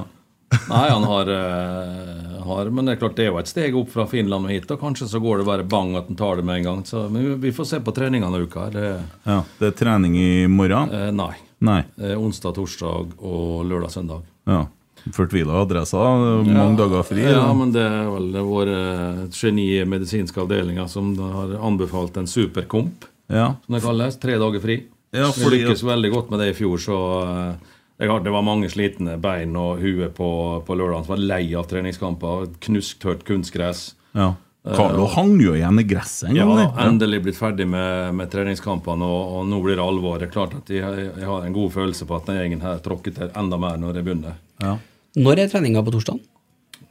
Nei, 0.71 0.89
han 0.91 1.05
har, 1.07 1.31
uh, 1.31 2.43
har 2.47 2.69
Men 2.71 2.87
det 2.87 2.97
er 2.97 3.01
klart 3.01 3.17
det 3.19 3.25
er 3.27 3.31
jo 3.33 3.39
et 3.41 3.51
steg 3.51 3.75
opp 3.79 3.91
fra 3.95 4.05
Finland 4.11 4.47
og 4.47 4.53
hit. 4.53 4.69
Og 4.75 4.81
kanskje 4.83 5.09
så 5.11 5.21
går 5.23 5.41
det 5.43 5.47
bare 5.49 5.65
bang 5.67 5.95
at 5.99 6.11
han 6.11 6.19
tar 6.19 6.37
det 6.41 6.45
med 6.47 6.61
en 6.61 6.67
gang. 6.69 6.85
Så, 6.87 7.07
men 7.11 7.25
vi- 7.27 7.39
vi 7.49 7.53
får 7.57 7.67
se 7.73 7.81
på 7.81 7.95
treningene 7.95 8.37
i 8.39 8.43
uka. 8.47 8.69
Det, 8.75 8.87
Ja, 9.27 9.41
det 9.59 9.67
er 9.73 9.77
trening 9.79 10.17
i 10.19 10.47
morgen? 10.47 10.91
Uh, 10.91 11.11
nei. 11.15 11.33
Nei. 11.67 11.81
Uh, 11.99 12.15
onsdag, 12.21 12.55
torsdag 12.59 13.15
og 13.23 13.65
lørdag, 13.71 13.91
søndag. 13.95 14.23
Ja. 14.47 14.67
Fortvila 15.15 15.61
adresse, 15.63 15.97
Mange 15.97 16.77
dager 16.79 17.05
fri. 17.07 17.23
Ja, 17.23 17.37
ja, 17.39 17.53
men 17.55 17.73
det 17.75 17.85
er 17.85 18.09
vel 18.11 18.41
vår 18.47 18.73
eh, 18.73 19.21
geni 19.35 19.69
i 19.77 19.85
medisinske 19.87 20.41
avdelinger 20.43 20.89
som 20.91 21.13
har 21.21 21.57
anbefalt 21.61 22.19
en 22.21 22.29
superkomp, 22.31 23.07
ja. 23.31 23.53
som 23.67 23.77
det 23.77 23.83
kalles. 23.85 24.19
Tre 24.23 24.39
dager 24.43 24.65
fri. 24.65 24.81
Ja, 25.15 25.31
Vi 25.31 25.45
fordi 25.45 25.63
lykkes 25.63 25.85
veldig 25.87 26.11
godt 26.13 26.33
med 26.33 26.43
det 26.43 26.51
i 26.53 26.57
fjor, 26.59 26.81
så 26.83 26.99
eh, 27.27 28.17
det 28.25 28.33
var 28.35 28.45
mange 28.45 28.69
slitne 28.73 29.17
bein 29.23 29.55
og 29.57 29.81
hue 29.81 30.11
på, 30.13 30.31
på 30.67 30.77
lørdag 30.77 31.07
som 31.07 31.15
var 31.15 31.23
lei 31.23 31.45
av 31.57 31.71
treningskamper. 31.71 32.51
Knusktørt 32.67 33.25
kunstgress. 33.29 33.95
ja. 34.17 34.35
Carlo 34.67 35.05
hang 35.07 35.37
jo 35.39 35.53
igjen 35.55 35.79
i 35.79 35.85
gresset 35.87 36.29
en 36.29 36.35
gang. 36.35 36.59
Ja, 36.59 36.71
endelig 36.89 37.21
blitt 37.23 37.37
ferdig 37.39 37.69
med, 37.71 38.15
med 38.19 38.31
treningskampene, 38.33 39.07
og, 39.07 39.37
og 39.37 39.45
nå 39.47 39.61
blir 39.63 39.79
det 39.79 39.85
alvor. 39.85 40.19
Det 40.19 40.27
er 40.27 40.33
klart 40.35 40.57
at 40.59 40.73
jeg, 40.75 41.05
jeg 41.07 41.29
har 41.29 41.47
en 41.47 41.55
god 41.55 41.71
følelse 41.77 42.09
på 42.09 42.17
at 42.19 42.27
den 42.27 42.41
gjengen 42.41 42.65
her 42.67 42.81
tråkket 42.83 43.21
enda 43.29 43.61
mer 43.63 43.79
når 43.79 44.01
jeg 44.01 44.09
begynner. 44.09 44.41
Ja. 44.65 44.75
Når 45.17 45.39
er 45.45 45.49
treninga 45.53 45.83
på 45.87 45.93
torsdag? 45.95 46.21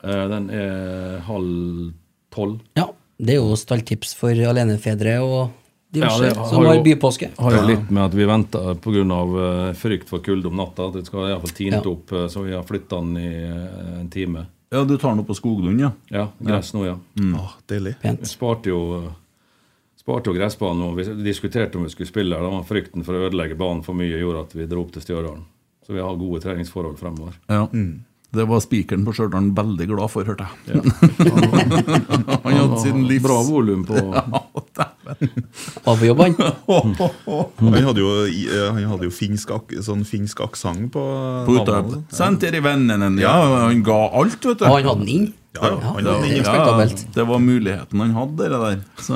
Eh, 0.03 0.27
Den 0.31 0.49
er 0.49 1.19
halv 1.27 1.93
tolv. 2.33 2.59
Ja, 2.75 2.87
det 3.21 3.35
er 3.35 3.39
jo 3.41 3.55
stalltips 3.55 4.15
for 4.17 4.29
alenefedre 4.33 5.19
og 5.23 5.51
diverse 5.95 6.17
Ja, 6.23 6.29
det 6.29 6.37
har 6.37 6.47
som 6.49 6.65
har 6.65 6.75
jo- 6.75 6.83
bypåske. 6.83 7.29
har 7.37 7.51
jo 7.51 7.61
litt 7.67 7.91
med 7.91 8.03
at 8.03 8.13
vi 8.13 8.25
venter 8.25 8.75
pga. 8.75 9.05
Uh, 9.05 9.73
frykt 9.73 10.09
for 10.09 10.19
kulde 10.19 10.47
om 10.47 10.55
natta. 10.57 10.87
At 10.89 10.93
det 10.93 11.05
skal 11.05 11.29
iallfall 11.29 11.53
tint 11.55 11.71
Ja. 11.73 11.79
opp, 11.91 12.11
eh, 12.11 12.27
så 12.27 12.43
vi 12.43 12.51
har 12.53 12.63
flytta 12.63 12.99
den 12.99 13.17
i 13.17 13.43
eh, 13.43 13.99
en 14.01 14.09
time. 14.09 14.47
ja, 14.71 14.83
du 14.83 14.97
tar 14.97 15.11
den 15.11 15.19
opp 15.19 15.27
på 15.27 15.35
Skoglund, 15.35 15.79
ja? 15.79 15.91
Ja, 16.11 16.27
gress 16.43 16.73
nå, 16.73 16.85
ja. 16.85 16.97
Åh, 17.17 17.53
deilig. 17.67 17.95
Vi 18.01 18.09
Pent. 18.09 18.21
sparte 18.27 18.65
jo 18.67 19.13
Sparte 20.05 20.25
jo 20.27 20.33
gressbanen, 20.33 20.83
og 20.83 20.95
vi 20.97 21.03
diskuterte 21.23 21.77
om 21.77 21.83
vi 21.83 21.89
skulle 21.89 22.05
spille 22.07 22.35
her. 22.35 22.41
Da 22.43 22.49
var 22.49 22.63
frykten 22.63 23.03
for 23.03 23.13
å 23.13 23.27
ødelegge 23.27 23.57
banen 23.57 23.81
for 23.83 23.93
mye 23.95 24.19
gjorde 24.19 24.41
at 24.43 24.53
vi 24.53 24.65
dro 24.67 24.81
opp 24.83 24.91
til 24.91 25.01
Stjørdal. 25.01 25.39
Så 25.87 25.93
vi 25.93 25.99
har 25.99 26.15
gode 26.15 26.41
treningsforhold 26.43 26.95
fremover. 26.99 27.33
Ja. 27.49 27.65
Det 28.35 28.45
var 28.49 28.59
spikeren 28.63 29.05
på 29.07 29.13
Stjørdal 29.15 29.49
veldig 29.55 29.87
glad 29.91 30.11
for, 30.11 30.27
hørte 30.27 30.45
jeg. 30.47 30.75
Ja. 30.75 30.81
Han 32.45 32.57
hadde 32.59 32.79
sin 32.83 33.05
livs 33.09 33.23
Bra 33.25 33.37
volum 33.47 33.85
på 33.87 33.95
Var 35.85 35.97
på 35.99 36.05
jobb, 36.07 36.21
han. 36.23 36.35
Han 37.61 37.77
hadde 37.85 38.01
jo, 38.01 38.09
eh, 38.25 38.65
han 38.73 38.87
hadde 38.89 39.05
jo 39.07 39.13
finsk, 39.13 39.51
ak 39.53 39.73
sånn 39.85 40.01
finsk 40.07 40.41
aksent 40.45 40.89
på 40.95 41.03
På 41.45 41.57
Utøya. 41.59 42.01
Senter 42.13 42.57
i 42.57 42.61
vennene 42.65 43.11
Ja, 43.21 43.35
han 43.67 43.83
ga 43.85 43.99
alt, 44.17 44.39
vet 44.41 44.59
du. 44.61 44.65
Og 44.65 44.79
han 44.79 44.89
hadde 44.89 45.05
den 45.05 45.13
inn. 45.15 45.27
Ja, 45.55 45.69
ja, 45.69 45.75
han 45.77 45.79
Ja, 45.79 45.89
hadde 45.93 46.03
det 46.03 46.15
den 46.15 46.31
inn. 46.31 46.43
respektabelt. 46.43 47.05
det 47.15 47.27
var 47.29 47.39
muligheten 47.39 48.01
han 48.03 48.15
hadde, 48.17 48.49
det 48.49 48.61
der. 48.65 48.79
Så 49.05 49.13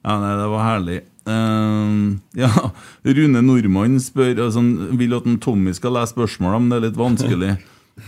Ja, 0.00 0.14
nei, 0.16 0.32
det 0.40 0.48
var 0.52 0.62
herlig. 0.64 1.00
Eh, 1.30 1.96
ja, 2.42 2.52
Rune 3.06 3.42
Nordmann 3.46 4.00
spør 4.02 4.46
altså, 4.46 4.62
vil 4.98 5.14
at 5.16 5.28
en 5.30 5.38
Tommy 5.42 5.74
skal 5.76 5.94
lese 5.98 6.14
spørsmålene, 6.16 6.64
men 6.64 6.72
det 6.74 6.80
er 6.80 6.88
litt 6.88 7.00
vanskelig. 7.00 7.52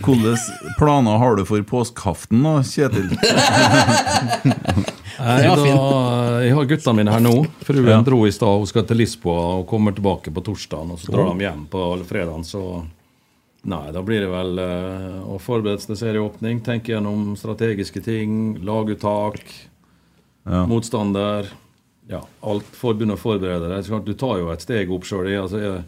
Hvilke 0.01 0.33
planer 0.79 1.19
har 1.21 1.35
du 1.37 1.43
for 1.45 1.61
påskeaften, 1.69 2.41
da, 2.45 2.53
Kjetil? 2.65 3.11
Nei, 5.23 5.43
da, 5.45 5.65
jeg 6.43 6.55
har 6.57 6.67
guttene 6.67 6.97
mine 6.97 7.13
her 7.13 7.21
nå. 7.23 7.33
Fruen 7.63 7.87
Ja. 7.91 7.99
dro 8.03 8.23
i 8.25 8.31
stad. 8.33 8.57
Hun 8.63 8.67
skal 8.67 8.83
til 8.89 8.97
Lisboa 8.97 9.59
og 9.59 9.67
kommer 9.69 9.93
tilbake 9.93 10.33
på 10.33 10.43
torsdag. 10.43 10.91
Og 10.91 10.99
så 10.99 11.13
drar 11.13 11.29
de 11.37 11.45
hjem 11.45 11.67
på 11.69 11.83
fredag. 12.09 12.43
Så 12.49 12.63
nei, 13.63 13.91
da 13.93 14.01
blir 14.01 14.25
det 14.25 14.31
vel 14.33 14.57
eh, 14.59 15.21
å 15.29 15.37
forberede 15.39 15.79
seg 15.79 15.93
til 15.93 16.01
serieåpning. 16.01 16.63
Tenke 16.65 16.95
gjennom 16.95 17.35
strategiske 17.39 18.01
ting. 18.03 18.57
Laguttak. 18.65 19.39
Ja. 20.49 20.65
Motstander. 20.67 21.47
Ja, 22.11 22.19
alt 22.43 22.67
forbundet 22.75 23.15
å 23.17 23.21
forberede 23.21 23.69
deg. 23.71 24.03
Du 24.05 24.13
tar 24.19 24.39
jo 24.41 24.49
et 24.51 24.61
steg 24.65 24.91
opp 24.91 25.05
sjøl. 25.07 25.29
Altså, 25.39 25.61
jeg, 25.61 25.83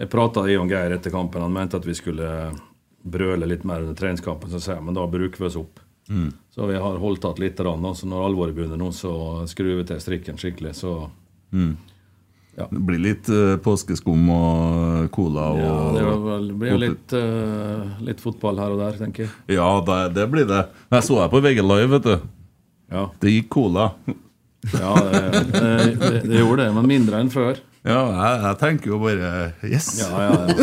jeg 0.00 0.08
prata 0.12 0.44
med 0.48 0.70
Geir 0.72 0.94
etter 0.96 1.12
kampen. 1.12 1.42
Han 1.44 1.52
mente 1.52 1.76
at 1.76 1.84
vi 1.86 1.94
skulle 1.98 2.30
brøle 3.04 3.46
litt 3.46 3.64
mer 3.68 3.84
under 3.84 3.94
treningskampen. 3.98 4.50
Så 4.50 4.60
sier 4.64 4.78
jeg 4.78 4.84
men 4.86 4.96
da 4.96 5.04
bruker 5.06 5.38
vi 5.38 5.46
oss 5.50 5.58
opp. 5.60 5.80
Så 6.54 6.64
vi 6.66 6.78
har 6.80 6.96
holdt 7.02 7.26
igjen 7.28 7.38
litt. 7.42 7.60
Rann, 7.60 7.84
Så 7.94 8.08
når 8.08 8.24
alvoret 8.30 8.54
begynner 8.56 8.80
nå, 8.80 8.88
så 8.96 9.44
skrur 9.46 9.76
vi 9.82 9.84
til 9.90 10.00
strikken 10.00 10.40
skikkelig. 10.40 10.72
Så 10.74 10.94
Det 12.58 12.80
blir 12.88 12.98
litt 12.98 13.28
uh, 13.30 13.54
påskeskum 13.62 14.24
og 14.34 15.10
cola 15.14 15.44
og 15.52 15.58
ja, 15.62 15.74
det 15.94 16.00
blir 16.02 16.24
vel- 16.24 16.48
blir 16.58 16.80
litt, 16.82 17.12
uh, 17.14 18.00
litt 18.02 18.18
fotball 18.24 18.58
her 18.58 18.72
og 18.74 18.80
der, 18.82 18.96
tenker 18.98 19.28
jeg. 19.28 19.34
Ja, 19.54 19.68
det, 19.86 19.98
det 20.16 20.24
blir 20.32 20.48
det. 20.48 20.64
Jeg 20.90 21.06
så 21.06 21.20
deg 21.20 21.30
på 21.36 21.42
VG 21.44 21.60
Live, 21.62 21.86
vet 21.92 22.08
du. 22.08 22.16
Ja, 22.90 23.04
Det 23.22 23.30
gikk 23.36 23.48
cola. 23.54 23.92
Ja 24.74 24.92
det, 25.08 25.20
det, 25.54 26.22
det, 26.28 26.38
gjorde 26.40 26.64
det, 26.64 26.70
men 26.76 26.86
mindre 26.90 27.20
enn 27.22 27.30
før. 27.32 27.56
Ja, 27.88 28.00
jeg, 28.10 28.40
jeg 28.44 28.56
tenker 28.60 28.90
jo 28.90 28.98
bare 29.00 29.28
Yes! 29.64 29.86
Ja, 30.02 30.08
ja, 30.26 30.32
ja. 30.48 30.54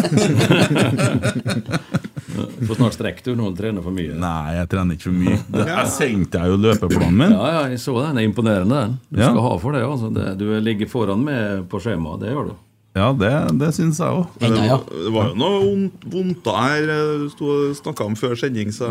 Du 2.60 2.66
får 2.68 2.76
snart 2.76 2.95
strekk 2.97 3.22
du 3.24 3.32
når 3.38 3.53
du 3.53 3.60
trener 3.62 3.84
for 3.86 3.95
mye. 3.95 4.12
Nei, 4.20 4.56
jeg 4.58 4.68
trener 4.72 4.97
ikke 4.97 5.08
for 5.08 5.16
mye. 5.16 5.38
Det, 5.56 5.66
jeg 5.70 5.91
sendte 5.93 6.41
jo 6.49 6.58
løpeplanen 6.60 7.16
min. 7.22 7.36
Ja, 7.36 7.45
ja, 7.56 7.62
jeg 7.72 7.80
så 7.84 7.95
den. 8.01 8.18
Det 8.20 8.26
er 8.26 8.30
imponerende, 8.30 8.82
den. 8.82 8.97
Du 9.10 9.22
Ja. 9.22 9.30
skal 9.32 9.41
ha 9.45 9.53
for 9.62 9.78
det. 9.78 9.84
altså. 9.88 10.10
det 10.14 10.26
du 10.41 10.45
ligger 10.60 10.89
foran 10.91 11.24
med 11.24 11.70
på 11.72 11.80
skjemaet. 11.84 12.20
Det 12.26 12.34
gjør 12.34 12.51
du. 12.51 12.56
Ja, 12.96 13.10
det, 13.12 13.30
det 13.60 13.74
syns 13.76 13.98
jeg 14.00 14.08
òg. 14.08 14.30
Det, 14.39 14.48
ja. 14.64 14.78
Det 14.88 15.10
var 15.12 15.26
jo 15.28 15.34
noe 15.36 15.58
vondt- 15.66 16.06
vondt 16.14 16.46
her 16.56 16.86
eh, 16.93 17.26
du 17.36 17.74
snakka 17.76 18.06
om 18.08 18.16
før 18.16 18.38
sending, 18.39 18.72
så 18.72 18.88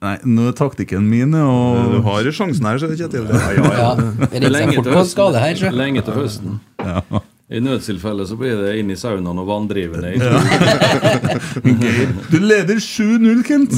Nei, 0.00 0.14
nå 0.24 0.46
er 0.48 0.56
taktikken 0.56 1.04
min 1.10 1.36
du 1.36 1.42
og 1.44 2.00
har 2.08 2.24
sjansen 2.32 2.64
her, 2.64 2.80
så 2.80 2.88
Kjetil. 2.96 3.28
Ja, 3.28 3.52
ja, 3.52 3.68
Ja, 3.76 3.92
det 4.40 4.48
lenge, 4.48 4.72
seg 4.72 4.80
fort 4.80 4.88
på 4.94 5.00
en 5.02 5.12
skade 5.12 5.36
her. 5.44 5.60
Lenge 5.76 6.00
til 6.06 6.16
høsten. 6.16 6.56
I 7.46 7.60
nødstilfelle 7.62 8.24
så 8.26 8.34
blir 8.40 8.56
det 8.58 8.72
inn 8.80 8.88
i 8.90 8.96
saunaen 8.98 9.38
og 9.38 9.46
vanndrivende. 9.46 10.16
Du 12.32 12.38
leder 12.42 12.80
7-0, 12.82 13.44
Kent! 13.46 13.70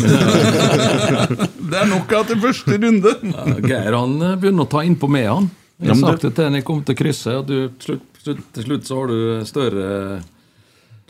det 1.69 1.77
er 1.83 1.91
nok 1.91 2.15
etter 2.23 2.39
første 2.41 2.79
runde. 2.81 3.13
Ja, 3.35 3.45
Geir 3.67 3.93
han 3.99 4.15
eh, 4.23 4.39
begynner 4.41 4.65
å 4.65 4.71
ta 4.73 4.81
innpå 4.87 5.11
med 5.13 5.27
han. 5.29 5.51
Jeg 5.79 5.95
sa 5.95 6.09
har 6.09 6.17
sagt 6.17 6.25
det 6.27 6.33
til 6.39 6.49
han 6.49 6.57
jeg 6.59 6.65
kom 6.67 6.81
til 6.89 6.97
krysset, 6.99 7.37
at 7.43 7.47
du, 7.51 7.59
slutt, 7.85 8.08
slutt, 8.29 8.45
til 8.57 8.69
slutt 8.69 8.89
så 8.89 9.01
har 9.03 9.13
du 9.13 9.21
større 9.49 9.89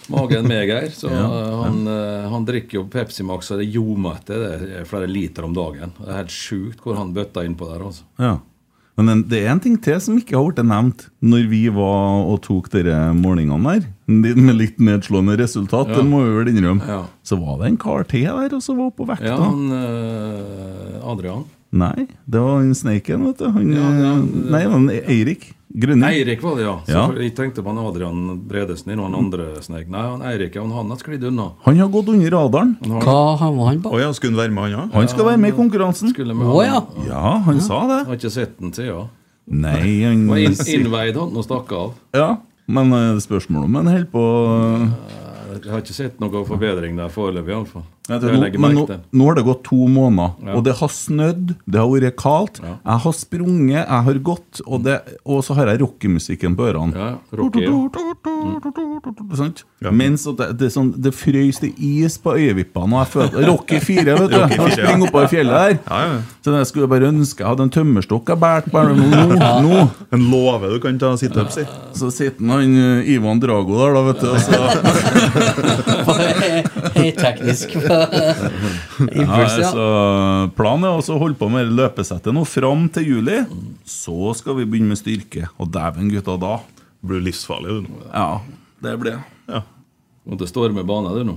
mage 0.09 0.39
enn 0.39 0.47
meg, 0.49 0.69
Geir. 0.71 0.91
Så 0.95 1.11
ja, 1.13 1.25
han, 1.65 1.81
eh, 1.91 2.29
han 2.33 2.47
drikker 2.49 2.81
jo 2.81 2.85
Pepsi 2.93 3.27
Max, 3.27 3.51
og 3.53 3.59
det 3.63 3.69
ljomer 3.75 4.21
etter. 4.21 4.45
Det 4.63 4.77
er 4.83 4.87
flere 4.89 5.09
liter 5.11 5.45
om 5.49 5.57
dagen. 5.57 5.93
Det 5.99 6.09
er 6.13 6.21
helt 6.23 6.35
sjukt 6.35 6.85
hvor 6.85 6.97
han 7.01 7.11
bøtta 7.17 7.45
innpå 7.45 7.69
der. 7.73 7.85
altså. 7.91 8.07
Ja. 8.23 8.37
Men 8.99 9.09
en- 9.13 9.21
det 9.31 9.45
er 9.45 9.53
en 9.53 9.61
ting 9.63 9.77
til 9.79 10.01
som 10.03 10.17
ikke 10.19 10.35
har 10.35 10.49
blitt 10.49 10.65
nevnt 10.67 11.05
når 11.23 11.45
vi 11.53 11.61
var 11.71 12.25
og 12.33 12.41
tok 12.43 12.67
dere 12.73 13.13
målingene 13.15 13.77
der. 13.77 13.85
Med 14.11 14.57
litt 14.59 14.81
nedslående 14.83 15.37
resultat, 15.39 15.93
Ja. 15.93 16.01
det 16.01 16.07
må 16.09 16.25
vi 16.25 16.33
vel 16.41 16.51
innrømme. 16.51 16.83
Ja. 16.89 17.05
Så 17.23 17.39
var 17.39 17.59
det 17.61 17.69
en 17.69 17.77
kar 17.79 18.03
til 18.11 18.25
der 18.27 18.57
og 18.57 18.63
så 18.65 18.75
var 18.75 18.91
på 18.91 19.07
vekta. 19.07 19.23
Ja, 19.29 19.37
han 19.39 19.71
eh, 19.71 20.99
Adrian. 21.13 21.45
Nei, 21.71 22.09
det 22.27 22.41
var 22.41 22.59
han 22.59 22.75
Sneiken, 22.75 23.27
vet 23.29 23.39
du. 23.39 23.51
Han, 23.53 23.71
Ja, 23.77 23.87
ja, 23.93 24.13
eh, 24.17 24.23
det- 24.25 24.51
nei, 24.51 24.63
han 24.67 24.89
Eirik. 24.91 25.53
Grønning. 25.69 26.09
Eirik 26.09 26.41
var 26.43 26.55
det, 26.57 26.63
ja. 26.65 26.77
Så 26.87 26.93
Ja. 26.95 27.03
Jeg 27.21 27.35
tenkte 27.37 27.63
på 27.63 27.69
han 27.75 27.79
Adrian 27.85 28.41
Bredesen 28.49 28.93
og 28.99 29.11
noen 29.11 29.15
andre 29.19 29.61
snek. 29.61 29.89
Nei, 29.93 30.01
han 30.01 30.23
Eirik 30.23 30.55
han, 30.57 30.71
han 30.73 30.89
har 30.89 30.97
sklidd 30.97 31.25
unna. 31.29 31.51
Han 31.67 31.77
har 31.77 31.89
gått 31.89 32.09
under 32.09 32.31
radaren. 32.31 32.77
Han 32.83 32.91
har- 32.91 33.03
Hva 33.03 33.39
havna 33.39 33.67
han 33.69 33.83
på? 33.83 33.93
Oh, 33.93 33.99
ja, 34.01 34.11
skulle 34.13 34.33
han 34.37 34.41
være 34.49 34.55
med, 34.55 34.73
han 34.73 34.89
òg? 34.89 34.93
Han 34.95 35.09
skal 35.09 35.25
være 35.27 35.39
med 35.39 35.53
i 35.53 35.57
konkurransen. 35.57 36.09
Skulle 36.15 36.35
med 36.35 36.47
han. 36.47 36.65
ja. 36.65 36.83
Ja, 37.07 37.39
han 37.45 37.61
sa 37.61 37.81
det. 37.87 38.07
Har 38.07 38.17
ikke 38.17 38.31
sett 38.31 38.59
den 38.59 38.73
siden. 38.73 39.09
Nei, 39.51 40.03
han 40.05 40.27
Var 40.29 40.37
inn, 40.39 40.53
innveid 40.53 41.15
han 41.17 41.37
og 41.37 41.45
stakk 41.45 41.73
av. 41.73 41.93
Ja, 42.15 42.37
men 42.67 42.93
eh, 42.93 43.17
spørsmålet 43.21 43.65
om 43.65 43.75
han 43.75 43.87
holder 43.87 44.11
på 44.13 44.25
Jeg 45.63 45.71
har 45.73 45.81
ikke 45.81 45.95
sett 45.97 46.21
noe 46.21 46.45
forbedring 46.45 46.97
der 46.97 47.09
foreløpig, 47.09 47.49
iallfall. 47.53 47.83
Jeg 48.09 48.23
nå, 48.25 48.61
men 48.63 48.73
nå, 48.73 48.85
nå 49.13 49.27
har 49.29 49.37
det 49.37 49.43
gått 49.45 49.65
to 49.67 49.77
måneder, 49.85 50.31
Ja. 50.47 50.55
og 50.57 50.65
det 50.65 50.75
har 50.79 50.89
snødd, 50.89 51.51
det 51.69 51.77
har 51.77 51.89
vært 51.93 52.17
kaldt. 52.17 52.61
Ja. 52.65 52.79
Jeg 52.81 53.03
har 53.05 53.13
sprunget, 53.13 53.83
jeg 53.85 54.03
har 54.07 54.19
gått, 54.25 54.63
og, 54.65 54.83
det, 54.87 54.95
og 55.29 55.43
så 55.45 55.55
har 55.59 55.69
jeg 55.69 55.83
rockemusikken 55.83 56.57
på 56.57 56.71
ørene. 56.71 56.97
Ja, 56.97 57.11
Rocky, 57.37 57.67
Mens 59.93 60.25
det, 60.25 60.49
det, 60.59 60.71
sånn, 60.75 60.89
det 60.97 61.13
frøys 61.15 61.61
det 61.63 61.71
is 61.79 62.17
på 62.23 62.33
øyevippene. 62.35 62.97
Og 62.97 63.05
jeg 63.05 63.11
føler 63.13 63.47
Rocky 63.51 63.79
4, 63.85 64.17
vet 64.19 64.33
du. 64.33 64.39
Rocky 64.39 64.57
Han 64.59 64.65
4, 64.65 64.69
ja. 64.69 64.75
springer 64.89 65.07
oppover 65.07 65.29
fjellet 65.31 65.55
der. 65.55 65.77
Ja, 65.85 66.01
ja. 66.09 66.17
Så 66.43 66.57
jeg 66.57 66.67
skulle 66.73 66.89
bare 66.91 67.11
ønske 67.13 67.45
jeg 67.45 67.49
hadde 67.53 67.67
en 67.69 67.73
tømmerstokk 67.75 68.33
jeg 68.33 68.41
bærte 68.43 68.73
bare 68.73 68.97
nå. 68.97 69.37
nå. 69.63 69.85
En 70.17 70.23
låve 70.33 70.73
du 70.73 70.79
kan 70.83 70.99
ta 71.01 71.13
situps 71.21 71.61
i. 71.63 71.65
Så 71.99 72.11
sitter 72.15 72.49
han 72.51 72.75
eh, 72.79 73.13
Ivan 73.15 73.39
Drago 73.43 73.77
der, 73.79 73.91
da, 73.95 74.01
vet 74.09 74.21
du. 74.25 74.29
Og 74.33 74.41
så. 74.43 74.57
Ja, 77.89 77.98
Impuls, 79.21 79.57
ja. 79.61 79.71
så 79.73 79.87
Planen 80.59 80.89
er 80.89 80.99
å 81.01 81.19
holde 81.21 81.39
på 81.41 81.49
med 81.53 81.73
løpesettet 81.73 82.35
nå 82.35 82.45
fram 82.49 82.87
til 82.93 83.13
juli. 83.15 83.41
Så 83.89 84.35
skal 84.39 84.59
vi 84.61 84.67
begynne 84.69 84.93
med 84.95 85.01
styrke. 85.01 85.49
Og 85.59 85.71
dæven, 85.75 86.11
gutta, 86.13 86.39
da 86.41 86.59
Det 87.03 87.19
du 87.21 87.27
livsfarlig. 87.29 87.81
du. 87.87 88.07
Ja, 88.13 88.41
det 88.85 88.97
blir 89.03 89.19
det. 89.19 89.53
Ja. 89.55 89.63
ståre 90.51 90.75
med 90.75 90.89
bane, 90.89 91.15
du 91.15 91.25
nå. 91.25 91.37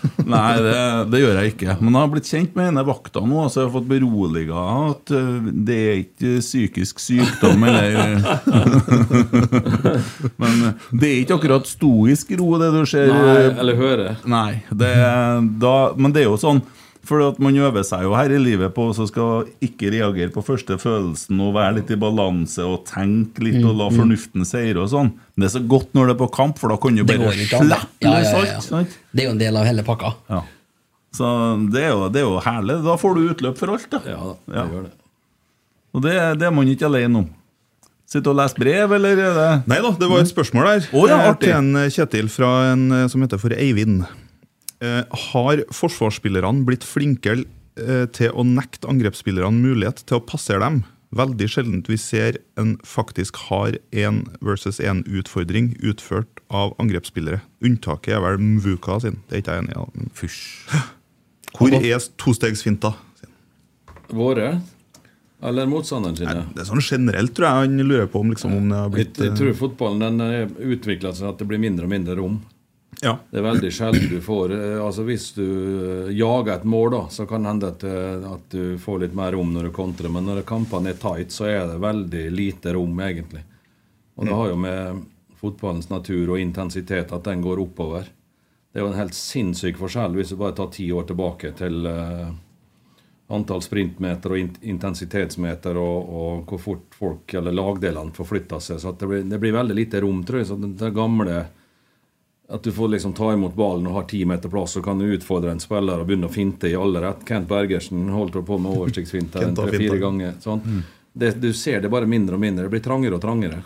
Nei, 0.34 0.52
det, 0.62 0.76
det 1.12 1.20
gjør 1.22 1.38
jeg 1.40 1.52
ikke. 1.54 1.76
Men 1.80 1.94
jeg 1.94 2.00
har 2.00 2.10
blitt 2.14 2.30
kjent 2.30 2.56
med 2.58 2.70
ene 2.70 2.84
vakta 2.88 3.22
nå, 3.26 3.44
så 3.48 3.62
jeg 3.62 3.68
har 3.68 3.74
fått 3.74 3.88
beroliga 3.90 4.64
at 4.90 5.14
uh, 5.14 5.50
det 5.50 5.78
er 5.80 6.02
ikke 6.04 6.34
psykisk 6.42 7.02
sykdom 7.02 7.64
eller 7.68 8.18
Men 10.40 10.66
uh, 10.66 10.90
det 10.92 11.10
er 11.10 11.16
ikke 11.22 11.38
akkurat 11.40 11.68
stoisk 11.68 12.32
ro, 12.40 12.52
det 12.60 12.70
du 12.74 12.82
ser. 12.88 13.12
Nei, 13.12 13.38
eller 13.62 13.80
hører. 13.80 14.20
Nei, 14.28 14.60
det, 14.70 14.94
da, 15.62 15.74
men 15.96 16.14
det 16.16 16.24
er 16.24 16.30
jo 16.30 16.40
sånn 16.40 16.62
For 17.02 17.22
at 17.24 17.38
man 17.40 17.56
øver 17.56 17.82
seg 17.86 18.02
jo 18.04 18.12
her 18.14 18.28
i 18.30 18.38
livet 18.38 18.74
på 18.76 18.84
å 18.92 19.06
skal 19.08 19.46
ikke 19.64 19.88
reagere 19.94 20.28
på 20.34 20.42
første 20.44 20.76
følelsen 20.78 21.40
og 21.40 21.54
være 21.56 21.78
litt 21.78 21.90
i 21.94 21.96
balanse 21.96 22.60
og 22.60 22.82
tenke 22.90 23.40
litt 23.46 23.64
og 23.64 23.72
la 23.78 23.86
fornuften 23.94 24.44
seire 24.44 24.82
og 24.84 24.90
sånn. 24.92 25.08
Men 25.34 25.46
det 25.46 25.48
er 25.48 25.54
så 25.56 25.62
godt 25.72 25.94
når 25.96 26.10
det 26.10 26.14
er 26.14 26.20
på 26.20 26.28
kamp, 26.36 26.58
for 26.60 26.68
da 26.68 26.76
kan 26.76 26.94
du 27.00 27.02
bare 27.08 27.32
slippe 27.32 27.62
Ja, 27.64 27.80
løs 28.12 28.28
ja, 28.28 28.42
ja, 28.44 28.54
alt. 28.54 28.66
sant? 28.68 28.98
Det 29.16 29.24
er 29.24 29.30
jo 29.30 29.34
en 29.38 29.40
del 29.40 29.56
av 29.56 29.64
hele 29.70 29.82
pakka. 29.86 30.12
Ja. 30.28 30.42
Så 31.16 31.26
det 31.72 31.82
er, 31.88 31.90
jo, 31.96 32.08
det 32.12 32.20
er 32.20 32.28
jo 32.28 32.36
herlig. 32.44 32.76
Da 32.84 32.94
får 33.00 33.16
du 33.16 33.24
utløp 33.32 33.56
for 33.58 33.72
alt, 33.74 33.88
da. 33.90 34.02
Ja 34.06 34.20
det 34.46 34.56
Ja. 34.60 34.66
gjør 34.68 34.82
det. 34.90 34.92
Og 35.96 36.02
det, 36.04 36.14
det 36.38 36.46
er 36.46 36.52
man 36.54 36.68
ikke 36.70 36.86
alene 36.86 37.24
om. 37.24 37.30
Sitte 38.10 38.30
og 38.30 38.36
lese 38.38 38.58
brev, 38.58 38.92
eller 38.92 39.18
er 39.24 39.34
det 39.40 39.48
Nei 39.70 39.80
da, 39.82 39.90
det 39.98 40.06
var 40.10 40.20
et 40.22 40.30
spørsmål 40.30 40.68
der. 40.68 40.86
Oh, 40.92 41.08
ja, 41.08 41.16
Eh, 41.16 41.28
artig. 41.32 41.48
til 41.48 41.56
en 41.56 41.76
eh, 41.80 41.88
Kjetil 41.90 42.28
fra 42.30 42.72
en 42.74 42.84
eh, 42.92 43.06
som 43.08 43.22
heter 43.22 43.38
for 43.40 43.50
Eivind. 43.56 44.04
Eh, 44.80 45.02
har 45.32 45.60
forsvarsspillerne 45.76 46.64
blitt 46.64 46.86
flinkere 46.88 47.44
eh, 47.76 48.06
til 48.16 48.32
å 48.32 48.44
nekte 48.48 48.88
angrepsspillerne 48.88 49.52
mulighet 49.60 50.00
til 50.08 50.16
å 50.16 50.24
passere 50.24 50.62
dem? 50.64 50.80
Veldig 51.16 51.48
sjeldent 51.50 51.90
vi 51.90 51.98
ser 52.00 52.38
en 52.60 52.76
faktisk 52.86 53.36
har 53.50 53.76
én 53.90 54.22
versus 54.40 54.78
én-utfordring 54.80 55.74
utført 55.82 56.40
av 56.48 56.72
angrepsspillere. 56.80 57.42
Unntaket 57.66 58.14
er 58.16 58.22
vel 58.24 58.38
Mvuka 58.40 59.00
sin. 59.02 59.18
Det 59.28 59.36
er 59.36 59.42
ikke 59.42 59.56
jeg 59.58 59.66
enig 59.66 59.74
i. 59.74 59.86
men 59.98 60.12
Fysj. 60.16 60.38
Hvor 61.58 61.74
er 61.76 62.06
tostegsfinta? 62.22 62.94
Våre? 64.14 64.52
Eller 65.44 65.68
motstanderen 65.68 66.16
Nei, 66.20 66.46
det 66.54 66.62
er 66.62 66.68
sånn 66.68 66.82
generelt, 66.84 67.32
tror 67.36 67.48
jeg 67.48 67.68
han 67.68 67.84
lurer 67.88 68.08
på 68.12 68.20
om, 68.20 68.32
liksom, 68.32 68.54
om 68.58 68.66
det 68.68 68.80
har 68.80 68.90
blitt 68.92 69.20
jeg 69.20 69.30
eh, 69.32 69.36
tror 69.38 69.54
fotballen 69.56 70.02
den 70.04 70.24
er 70.24 70.72
utvikla 70.76 71.14
seg 71.16 71.30
at 71.30 71.40
det 71.40 71.46
blir 71.48 71.60
mindre 71.62 71.88
og 71.88 71.92
mindre 71.94 72.16
rom. 72.18 72.40
Ja. 73.02 73.14
Det 73.30 73.38
er 73.40 73.46
veldig 73.46 73.70
sjelden 73.72 74.10
du 74.10 74.18
får 74.20 74.52
eh, 74.52 74.74
Altså 74.76 75.06
Hvis 75.08 75.30
du 75.32 75.44
eh, 75.46 76.10
jager 76.12 76.52
et 76.58 76.66
mål, 76.68 76.90
da, 76.92 76.98
så 77.08 77.24
kan 77.28 77.42
det 77.46 77.52
hende 77.54 77.70
at, 77.72 77.84
eh, 77.88 78.26
at 78.34 78.52
du 78.52 78.74
får 78.82 78.98
litt 79.06 79.14
mer 79.16 79.32
rom 79.32 79.54
når 79.54 79.70
du 79.70 79.72
kontrer. 79.76 80.12
Men 80.12 80.28
når 80.28 80.42
kampene 80.48 80.92
er 80.92 81.00
tight, 81.00 81.32
så 81.32 81.48
er 81.48 81.64
det 81.70 81.78
veldig 81.80 82.26
lite 82.34 82.74
rom, 82.76 83.00
egentlig. 83.00 83.40
Og 84.20 84.28
det 84.28 84.36
har 84.36 84.50
jo 84.50 84.58
med 84.60 85.00
fotballens 85.40 85.88
natur 85.88 86.34
og 86.34 86.42
intensitet 86.42 87.12
at 87.16 87.24
den 87.24 87.40
går 87.40 87.62
oppover. 87.62 88.10
Det 88.70 88.78
er 88.78 88.84
jo 88.84 88.90
en 88.90 88.98
helt 89.00 89.16
sinnssyk 89.16 89.80
forskjell 89.80 90.12
hvis 90.18 90.34
du 90.34 90.36
bare 90.42 90.54
tar 90.58 90.68
ti 90.74 90.90
år 90.92 91.06
tilbake 91.08 91.54
til 91.58 91.86
uh, 91.88 92.28
antall 93.32 93.62
sprintmeter 93.64 94.34
og 94.34 94.42
int- 94.42 94.60
intensitetsmeter 94.74 95.78
og, 95.80 96.12
og 96.20 96.52
hvor 96.52 96.60
fort 96.60 96.98
folk 97.00 97.34
eller 97.40 97.56
lagdelene 97.56 98.12
forflytter 98.14 98.60
seg. 98.62 98.82
Så 98.82 98.92
det, 99.00 99.08
blir, 99.08 99.24
det 99.32 99.40
blir 99.42 99.56
veldig 99.56 99.78
lite 99.78 100.04
rom, 100.04 100.20
tror 100.28 100.42
jeg. 100.42 100.50
Så 100.52 100.60
det, 100.60 100.74
det 100.82 100.92
gamle 100.94 101.38
at 102.50 102.62
du 102.62 102.72
får 102.72 102.88
liksom 102.88 103.12
ta 103.12 103.32
imot 103.32 103.54
ballen 103.54 103.86
og 103.86 103.94
har 103.94 104.06
ti 104.10 104.24
meter 104.26 104.50
plass, 104.50 104.72
så 104.74 104.82
kan 104.82 104.98
du 104.98 105.04
utfordre 105.14 105.52
en 105.54 105.60
spiller 105.62 106.00
og 106.02 106.08
begynne 106.08 106.26
å 106.26 106.32
finte 106.34 106.66
i 106.68 106.74
alle 106.74 107.02
rett. 107.04 107.20
Kent 107.28 107.48
Bergersen 107.48 108.08
holdt 108.10 108.38
på 108.46 108.58
med 108.58 108.74
har 108.74 108.90
tre-fire 109.68 109.98
ganger. 110.02 110.32
Sånn. 110.42 110.82
Det, 111.12 111.30
du 111.42 111.52
ser 111.54 111.80
det 111.80 111.90
bare 111.92 112.08
mindre 112.10 112.34
og 112.34 112.42
mindre. 112.42 112.66
Det 112.66 112.74
blir 112.74 112.82
trangere 112.82 113.14
og 113.14 113.22
trangere. 113.22 113.60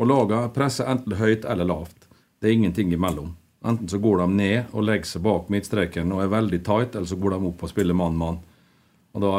Og 0.00 0.08
lagene 0.08 0.48
presser 0.54 0.88
enten 0.88 1.16
høyt 1.20 1.44
eller 1.44 1.68
lavt. 1.68 2.08
Det 2.40 2.48
er 2.48 2.56
ingenting 2.56 2.92
imellom. 2.96 3.34
Enten 3.68 3.88
så 3.88 3.98
går 4.00 4.22
de 4.22 4.28
ned 4.32 4.72
og 4.72 4.86
legger 4.88 5.10
seg 5.10 5.24
bak 5.26 5.50
midtstreken 5.52 6.12
og 6.16 6.22
er 6.24 6.32
veldig 6.32 6.62
tight, 6.64 6.94
eller 6.96 7.08
så 7.10 7.18
går 7.20 7.36
de 7.36 7.50
opp 7.50 7.66
og 7.66 7.72
spiller 7.72 7.96
mann-mann. 8.00 8.38
Og 9.12 9.20
da, 9.20 9.32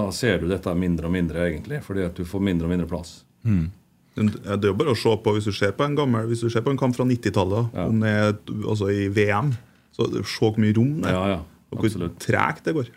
da 0.00 0.08
ser 0.16 0.40
du 0.42 0.48
dette 0.50 0.74
mindre 0.74 1.06
og 1.06 1.14
mindre, 1.14 1.46
egentlig, 1.46 1.78
fordi 1.84 2.08
at 2.08 2.18
du 2.18 2.24
får 2.26 2.42
mindre 2.42 2.66
og 2.66 2.74
mindre 2.74 2.90
plass. 2.90 3.20
Men 3.44 3.70
Det 4.14 4.46
er 4.46 4.68
jo 4.68 4.76
bare 4.78 4.94
å 4.94 4.98
se 4.98 5.10
på 5.24 5.32
hvis 5.34 5.48
du 5.48 5.54
ser 5.54 5.72
på 5.74 5.82
en 5.86 5.96
gammel 5.98 6.28
Hvis 6.30 6.44
du 6.44 6.50
ser 6.52 6.62
på 6.62 6.70
en 6.70 6.78
kamp 6.78 6.94
fra 6.94 7.06
90-tallet, 7.08 7.72
Ja. 7.74 7.88
er 8.06 8.36
altså 8.62 8.90
i 8.92 9.08
VM, 9.10 9.50
så 9.94 10.06
se 10.22 10.44
hvor 10.44 10.60
mye 10.62 10.76
rom 10.76 11.00
det 11.02 11.10
er. 11.10 11.16
Ja, 11.16 11.26
ja, 11.32 11.40
og 11.74 11.82
hvor 11.82 12.08
tregt 12.22 12.64
det 12.68 12.74
går. 12.76 12.88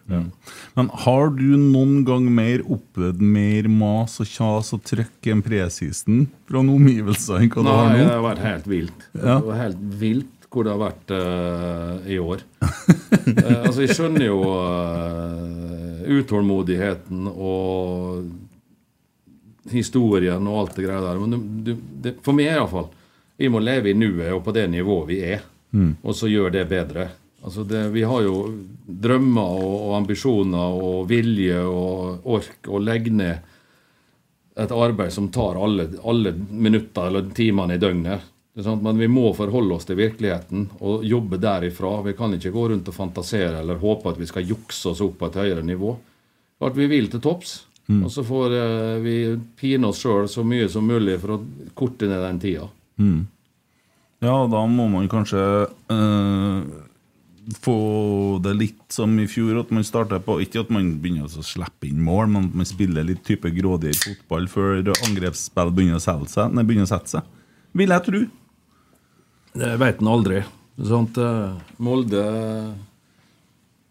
Men 0.78 0.90
har 1.06 1.30
du 1.34 1.58
noen 1.58 2.04
gang 2.06 2.28
mer 2.30 2.62
opplevd 2.62 3.22
mer 3.22 3.70
mas 3.72 4.20
og 4.22 4.30
kjas 4.30 4.74
og 4.78 4.84
trøkk 4.86 5.30
enn 5.34 5.42
presisen 5.46 6.28
fra 6.50 6.62
noen 6.62 6.84
omgivelser 6.84 7.42
enn 7.42 7.52
hva 7.54 7.66
du 7.66 7.72
har 7.72 7.94
Nei, 7.94 8.02
det 8.04 8.12
har 8.14 8.26
vært 8.28 8.44
helt 8.46 8.68
vilt. 8.70 9.08
Ja. 9.18 9.38
Det 9.40 9.48
var 9.50 9.62
helt 9.64 9.86
vilt 10.04 10.34
hvor 10.54 10.64
det 10.64 10.74
har 10.74 10.80
vært 10.80 11.12
uh, 11.12 12.08
i 12.08 12.20
år. 12.22 12.44
uh, 12.64 13.66
altså, 13.66 13.82
jeg 13.84 13.98
skjønner 13.98 14.28
jo 14.30 14.38
uh, 14.48 16.06
utålmodigheten 16.18 17.28
og 17.34 18.30
historien 19.72 20.48
og 20.48 20.60
alt 20.62 20.78
det 20.78 20.86
greia 20.86 21.04
der. 21.04 21.20
Men 21.20 21.36
du, 21.36 21.38
du, 21.64 21.84
det, 22.04 22.18
for 22.26 22.38
meg 22.38 22.52
iallfall. 22.52 22.90
Vi 23.38 23.50
må 23.54 23.62
leve 23.62 23.92
i 23.92 23.98
nuet 23.98 24.32
og 24.34 24.42
på 24.48 24.54
det 24.56 24.66
nivået 24.72 25.10
vi 25.12 25.20
er, 25.36 25.44
og 26.02 26.16
så 26.18 26.30
gjøre 26.30 26.56
det 26.56 26.64
bedre. 26.72 27.10
Altså 27.44 27.64
det, 27.64 27.84
vi 27.94 28.02
har 28.04 28.24
jo 28.26 28.40
drømmer 28.88 29.60
og, 29.62 29.76
og 29.90 29.92
ambisjoner 30.00 30.80
og 30.82 31.06
vilje 31.10 31.60
og 31.62 32.26
ork 32.26 32.68
å 32.68 32.82
legge 32.82 33.14
ned 33.14 33.54
et 34.58 34.74
arbeid 34.74 35.14
som 35.14 35.30
tar 35.30 35.60
alle, 35.62 35.86
alle 36.04 36.34
minutter 36.50 37.08
eller 37.08 37.30
timene 37.38 37.78
i 37.78 37.82
døgnet. 37.82 38.26
Men 38.58 38.98
vi 38.98 39.08
må 39.08 39.30
forholde 39.38 39.76
oss 39.76 39.86
til 39.86 40.00
virkeligheten 40.00 40.64
og 40.82 41.06
jobbe 41.06 41.38
derifra. 41.38 42.02
Vi 42.08 42.16
kan 42.18 42.34
ikke 42.34 42.52
gå 42.56 42.64
rundt 42.72 42.90
og 42.90 42.96
fantasere 42.96 43.60
eller 43.60 43.78
håpe 43.78 44.10
at 44.10 44.18
vi 44.18 44.26
skal 44.26 44.48
jukse 44.50 44.96
oss 44.96 45.04
opp 45.06 45.20
på 45.20 45.30
et 45.30 45.38
høyere 45.44 45.62
nivå. 45.62 45.94
At 46.66 46.74
vi 46.74 46.90
vil 46.90 47.12
til 47.14 47.22
topps. 47.22 47.67
Og 47.88 48.12
så 48.12 48.24
får 48.28 48.54
uh, 48.58 48.98
vi 49.04 49.16
pine 49.60 49.88
oss 49.88 50.02
sjøl 50.04 50.28
så 50.32 50.44
mye 50.44 50.68
som 50.72 50.88
mulig 50.88 51.16
for 51.22 51.38
å 51.38 51.42
korte 51.78 52.10
ned 52.10 52.20
den 52.24 52.42
tida. 52.44 52.68
Ja, 54.24 54.36
da 54.50 54.64
må 54.66 54.88
man 54.90 55.08
kanskje 55.12 55.42
uh, 55.94 56.62
få 57.62 57.78
det 58.44 58.56
litt 58.58 58.88
som 58.92 59.14
i 59.22 59.28
fjor, 59.30 59.62
at 59.62 59.72
man 59.72 59.86
starter 59.88 60.20
på 60.24 60.40
Ikke 60.44 60.66
at 60.66 60.72
man 60.74 60.96
begynner 61.04 61.30
å 61.30 61.46
slippe 61.46 61.88
inn 61.88 62.02
mål, 62.04 62.28
men 62.34 62.50
at 62.50 62.58
man 62.62 62.68
spiller 62.68 63.08
litt 63.08 63.24
type 63.28 63.52
grådig 63.56 63.94
fotball 64.02 64.50
før 64.52 64.92
angrepsspill 65.08 65.72
begynner 65.72 66.02
å 66.02 66.04
selge 66.04 66.34
seg, 66.34 66.52
nei, 66.52 66.66
begynner 66.68 66.90
å 66.90 66.92
sette 66.92 67.18
seg. 67.18 67.34
Vil 67.78 67.94
jeg 67.94 68.06
tro. 68.08 68.22
Det 69.58 69.74
vet 69.80 70.02
en 70.02 70.12
aldri. 70.12 70.44
Sånt, 70.92 71.18
uh, 71.18 71.56
Molde 71.82 72.26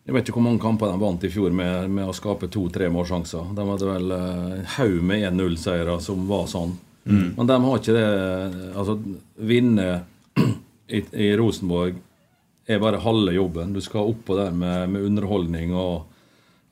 Jeg 0.07 0.15
vet 0.15 0.29
ikke 0.29 0.39
hvor 0.39 0.47
mange 0.47 0.63
kamper 0.63 0.93
de 0.93 0.99
vant 1.03 1.25
i 1.27 1.31
fjor 1.33 1.51
med, 1.51 1.91
med 1.91 2.07
å 2.07 2.15
skape 2.15 2.47
to-tre 2.53 2.87
målsjanser. 2.95 3.49
De 3.57 3.65
hadde 3.67 3.89
vel 3.89 4.13
eh, 4.15 4.53
en 4.61 4.69
haug 4.77 5.01
med 5.03 5.25
1-0-seiere 5.33 5.97
som 6.05 6.29
var 6.31 6.47
sånn. 6.51 6.77
Men 7.07 7.47
de 7.47 7.57
har 7.63 7.79
ikke 7.79 7.95
det 7.95 8.07
Altså, 8.75 8.97
vinne 9.37 9.87
i, 10.97 11.03
i 11.03 11.29
Rosenborg 11.39 11.99
er 12.67 12.83
bare 12.83 13.03
halve 13.03 13.35
jobben. 13.35 13.73
Du 13.75 13.81
skal 13.83 14.11
oppå 14.11 14.37
der 14.39 14.55
med, 14.55 14.91
med 14.91 15.07
underholdning 15.07 15.75
og 15.75 16.07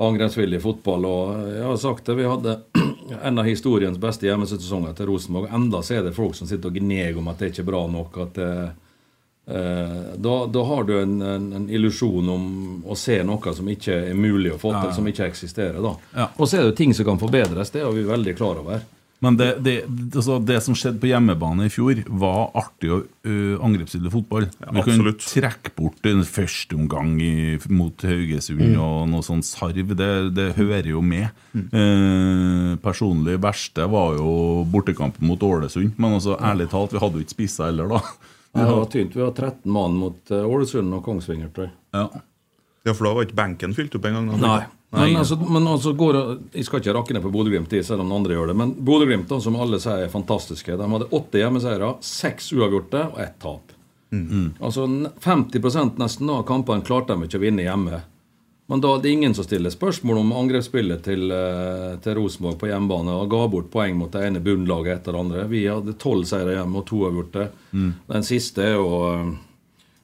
angrepsvillig 0.02 0.62
fotball. 0.62 1.06
Og 1.06 1.50
jeg 1.54 1.66
har 1.66 1.82
sagt 1.82 2.06
det, 2.06 2.18
vi 2.18 2.30
hadde 2.30 2.56
en 3.22 3.42
av 3.42 3.46
historiens 3.46 3.98
beste 3.98 4.26
hjemmesesonger 4.26 4.94
til 4.98 5.10
Rosenborg. 5.10 5.50
Enda 5.54 5.82
så 5.82 5.98
er 5.98 6.06
det 6.06 6.16
folk 6.16 6.34
som 6.38 6.50
sitter 6.50 6.70
og 6.70 6.80
gneger 6.80 7.18
om 7.18 7.30
at 7.30 7.42
det 7.42 7.52
ikke 7.52 7.62
er 7.66 7.70
bra 7.70 7.84
nok. 7.90 8.18
at 8.28 8.38
det, 8.38 8.50
eh, 8.62 8.80
da, 9.46 10.34
da 10.48 10.62
har 10.64 10.84
du 10.88 10.94
en, 11.02 11.18
en, 11.22 11.52
en 11.52 11.68
illusjon 11.68 12.28
om 12.32 12.44
å 12.88 12.96
se 12.96 13.18
noe 13.28 13.52
som 13.54 13.68
ikke 13.68 13.98
er 14.10 14.16
mulig 14.16 14.54
å 14.54 14.58
få 14.60 14.72
til, 14.72 14.88
Ja. 14.88 14.96
som 14.96 15.06
ikke 15.10 15.26
eksisterer. 15.28 15.82
da. 15.84 15.94
Ja. 16.16 16.28
Og 16.38 16.48
så 16.48 16.56
er 16.58 16.62
det 16.64 16.70
jo 16.72 16.76
ting 16.80 16.94
som 16.96 17.04
kan 17.10 17.20
forbedres, 17.20 17.70
det 17.74 17.82
er 17.84 17.92
vi 17.92 18.06
veldig 18.08 18.36
klar 18.40 18.62
over. 18.64 18.80
Men 19.24 19.36
det, 19.40 19.46
det, 19.64 19.74
altså 20.18 20.34
det 20.44 20.58
som 20.60 20.74
skjedde 20.76 20.98
på 21.00 21.08
hjemmebane 21.08 21.64
i 21.64 21.70
fjor, 21.72 22.00
var 22.20 22.50
artig 22.60 22.90
og 22.92 23.06
uh, 23.24 23.54
fotball 23.62 24.10
fotball. 24.12 24.44
Vi 24.74 24.82
kan 24.84 25.06
trekke 25.22 25.70
bort 25.78 26.04
en 26.10 26.20
første 26.28 26.76
omgang 26.76 27.14
mot 27.72 28.04
Haugesund 28.04 28.60
Mm. 28.60 28.74
og 28.82 29.08
noe 29.08 29.24
sånn 29.24 29.40
sarv. 29.46 29.94
Det, 29.96 30.10
det 30.36 30.48
hører 30.58 30.90
jo 30.90 31.00
med. 31.00 31.30
Eh, 31.54 32.76
personlig 32.84 33.38
verste 33.40 33.86
var 33.88 34.16
jo 34.18 34.64
bortekampen 34.68 35.24
mot 35.28 35.40
Ålesund. 35.40 35.94
Men 35.96 36.18
altså, 36.18 36.36
ærlig 36.40 36.68
talt, 36.72 36.92
vi 36.92 37.00
hadde 37.00 37.20
jo 37.20 37.24
ikke 37.24 37.36
spissa 37.38 37.70
heller, 37.70 37.88
da. 37.96 38.02
Det 38.54 38.64
var 38.70 38.84
tynt. 38.92 39.16
Vi 39.16 39.20
var 39.24 39.32
13 39.34 39.72
mann 39.72 39.96
mot 39.98 40.30
eh, 40.30 40.44
Ålesund 40.46 40.94
og 40.94 41.02
Kongsvinger, 41.04 41.50
tror 41.54 41.66
jeg. 41.68 41.74
Ja. 41.96 42.08
Ja, 42.84 42.92
for 42.94 43.06
da 43.08 43.14
var 43.16 43.24
ikke 43.26 43.36
benken 43.38 43.72
fylt 43.74 43.94
opp 43.96 44.04
engang? 44.06 44.26
Nei. 44.40 44.58
Nei. 44.94 45.08
Men, 45.08 45.16
altså, 45.18 45.36
men 45.50 45.64
altså 45.66 45.90
går, 45.98 46.18
Jeg 46.54 46.64
skal 46.68 46.78
ikke 46.80 46.92
rakke 46.94 47.14
ned 47.16 47.22
på 47.24 47.30
Bodø-Glimt, 47.34 47.72
selv 47.84 48.04
om 48.04 48.08
de 48.12 48.14
andre 48.14 48.36
gjør 48.36 48.52
det. 48.52 48.56
Men 48.60 48.74
Bodø-Glimt, 48.78 49.32
som 49.42 49.56
alle 49.58 49.80
sier 49.82 50.04
er 50.04 50.12
fantastiske, 50.12 50.76
de 50.78 50.86
hadde 50.92 51.08
åtte 51.10 51.40
hjemmeseiere, 51.40 51.88
seks 52.04 52.52
uavgjorte 52.54 53.00
og 53.10 53.18
ett 53.24 53.38
tap. 53.42 53.72
Altså 54.62 54.84
n- 54.86 55.08
50 55.18 55.98
nesten 55.98 56.30
av 56.30 56.44
kampene 56.46 56.84
klarte 56.86 57.16
de 57.16 57.26
ikke 57.26 57.40
å 57.40 57.42
vinne 57.42 57.64
hjemme. 57.66 58.02
Men 58.66 58.80
da 58.80 58.94
er 58.96 59.02
det 59.04 59.10
ingen 59.12 59.34
som 59.36 59.44
stiller 59.44 59.70
spørsmål 59.74 60.22
om 60.22 60.30
angrepsspillet 60.40 61.02
til, 61.04 61.26
eh, 61.30 61.96
til 62.00 62.14
Rosenborg 62.16 62.56
på 62.62 62.70
hjemmebane 62.70 63.12
og 63.12 63.28
ga 63.30 63.42
bort 63.52 63.66
poeng 63.70 63.98
mot 63.98 64.12
det 64.14 64.22
ene 64.24 64.40
bunnlaget 64.40 65.00
etter 65.02 65.12
det 65.12 65.20
andre. 65.20 65.42
Vi 65.50 65.66
hadde 65.68 65.96
tolv 66.00 66.24
seire 66.24 66.54
hjemme 66.56 66.80
og 66.80 66.86
to 66.88 67.02
uavgjorte. 67.04 67.48
Den 68.08 68.24
siste 68.24 68.62
er 68.64 68.78
jo 68.78 68.88
eh, 69.10 69.34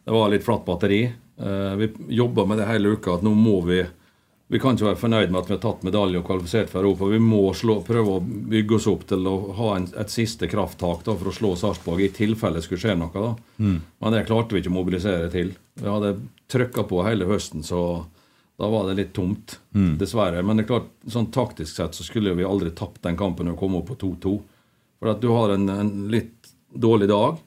Det 0.04 0.12
var 0.16 0.30
litt 0.32 0.44
flatt 0.44 0.64
batteri. 0.66 1.04
Eh, 1.40 1.76
Vi 1.76 1.88
jobba 2.20 2.44
med 2.46 2.58
det 2.58 2.66
hele 2.68 2.92
uka 2.96 3.14
at 3.14 3.22
nå 3.24 3.32
må 3.34 3.62
vi 3.64 3.80
vi 4.50 4.58
kan 4.58 4.74
ikke 4.74 4.88
være 4.88 4.98
fornøyd 4.98 5.30
med 5.30 5.38
at 5.44 5.46
vi 5.46 5.54
har 5.54 5.60
tatt 5.62 5.84
medalje 5.86 6.18
og 6.18 6.24
kvalifisert 6.26 6.68
for 6.72 6.80
Europa. 6.82 7.06
Vi 7.06 7.20
må 7.22 7.54
slå, 7.54 7.76
prøve 7.86 8.16
å 8.16 8.20
bygge 8.50 8.74
oss 8.80 8.88
opp 8.90 9.04
til 9.06 9.22
å 9.30 9.34
ha 9.54 9.76
en, 9.76 9.84
et 9.96 10.10
siste 10.10 10.48
krafttak 10.50 11.04
da, 11.06 11.14
for 11.14 11.30
å 11.30 11.32
slå 11.36 11.52
Sarpsborg, 11.54 12.00
i 12.02 12.08
tilfelle 12.10 12.58
det 12.58 12.64
skulle 12.66 12.82
skje 12.82 12.96
noe. 12.98 13.12
da. 13.14 13.36
Men 14.02 14.12
det 14.16 14.24
klarte 14.26 14.50
vi 14.56 14.58
ikke 14.64 14.72
å 14.72 14.74
mobilisere 14.74 15.30
til. 15.30 15.52
Vi 15.78 15.86
hadde 15.86 16.16
trykka 16.50 16.82
på 16.82 17.04
hele 17.06 17.28
høsten, 17.30 17.62
så 17.62 17.84
da 18.60 18.68
var 18.68 18.88
det 18.90 18.94
litt 18.98 19.12
tomt. 19.16 19.54
Dessverre. 19.72 20.42
Men 20.44 20.58
det 20.58 20.66
er 20.66 20.72
klart, 20.74 20.88
sånn 21.08 21.30
taktisk 21.32 21.78
sett 21.78 21.96
så 21.96 22.04
skulle 22.04 22.34
vi 22.36 22.44
aldri 22.44 22.70
tapt 22.76 23.00
den 23.06 23.16
kampen 23.16 23.48
og 23.48 23.56
komme 23.60 23.80
opp 23.80 23.88
på 23.94 23.96
2-2. 24.02 24.32
For 25.00 25.12
at 25.14 25.22
du 25.22 25.30
har 25.32 25.54
en, 25.54 25.64
en 25.72 25.92
litt 26.12 26.50
dårlig 26.68 27.08
dag. 27.08 27.38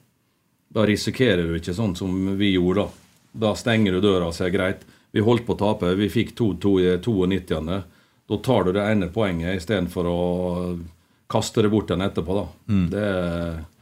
Da 0.74 0.82
risikerer 0.90 1.46
du 1.46 1.54
ikke 1.60 1.74
sånn 1.76 1.94
som 1.94 2.16
vi 2.38 2.50
gjorde. 2.56 2.88
Da 3.30 3.52
Da 3.52 3.54
stenger 3.58 3.94
du 3.94 4.00
døra 4.02 4.26
og 4.30 4.34
sier 4.34 4.50
greit. 4.54 4.82
Vi 5.14 5.22
holdt 5.22 5.46
på 5.46 5.54
å 5.54 5.60
tape. 5.60 5.94
Vi 5.94 6.10
fikk 6.10 6.34
2-2 6.34 6.74
i 6.82 6.90
92. 6.98 7.78
Da 8.26 8.36
tar 8.42 8.64
du 8.66 8.72
det 8.74 8.82
ene 8.90 9.06
poenget 9.14 9.60
istedenfor 9.60 10.10
å 10.10 10.18
kaste 11.30 11.62
det 11.62 11.70
bort 11.70 11.88
den 11.94 12.02
etterpå. 12.02 12.40
da. 12.40 12.46
Det, 12.90 13.06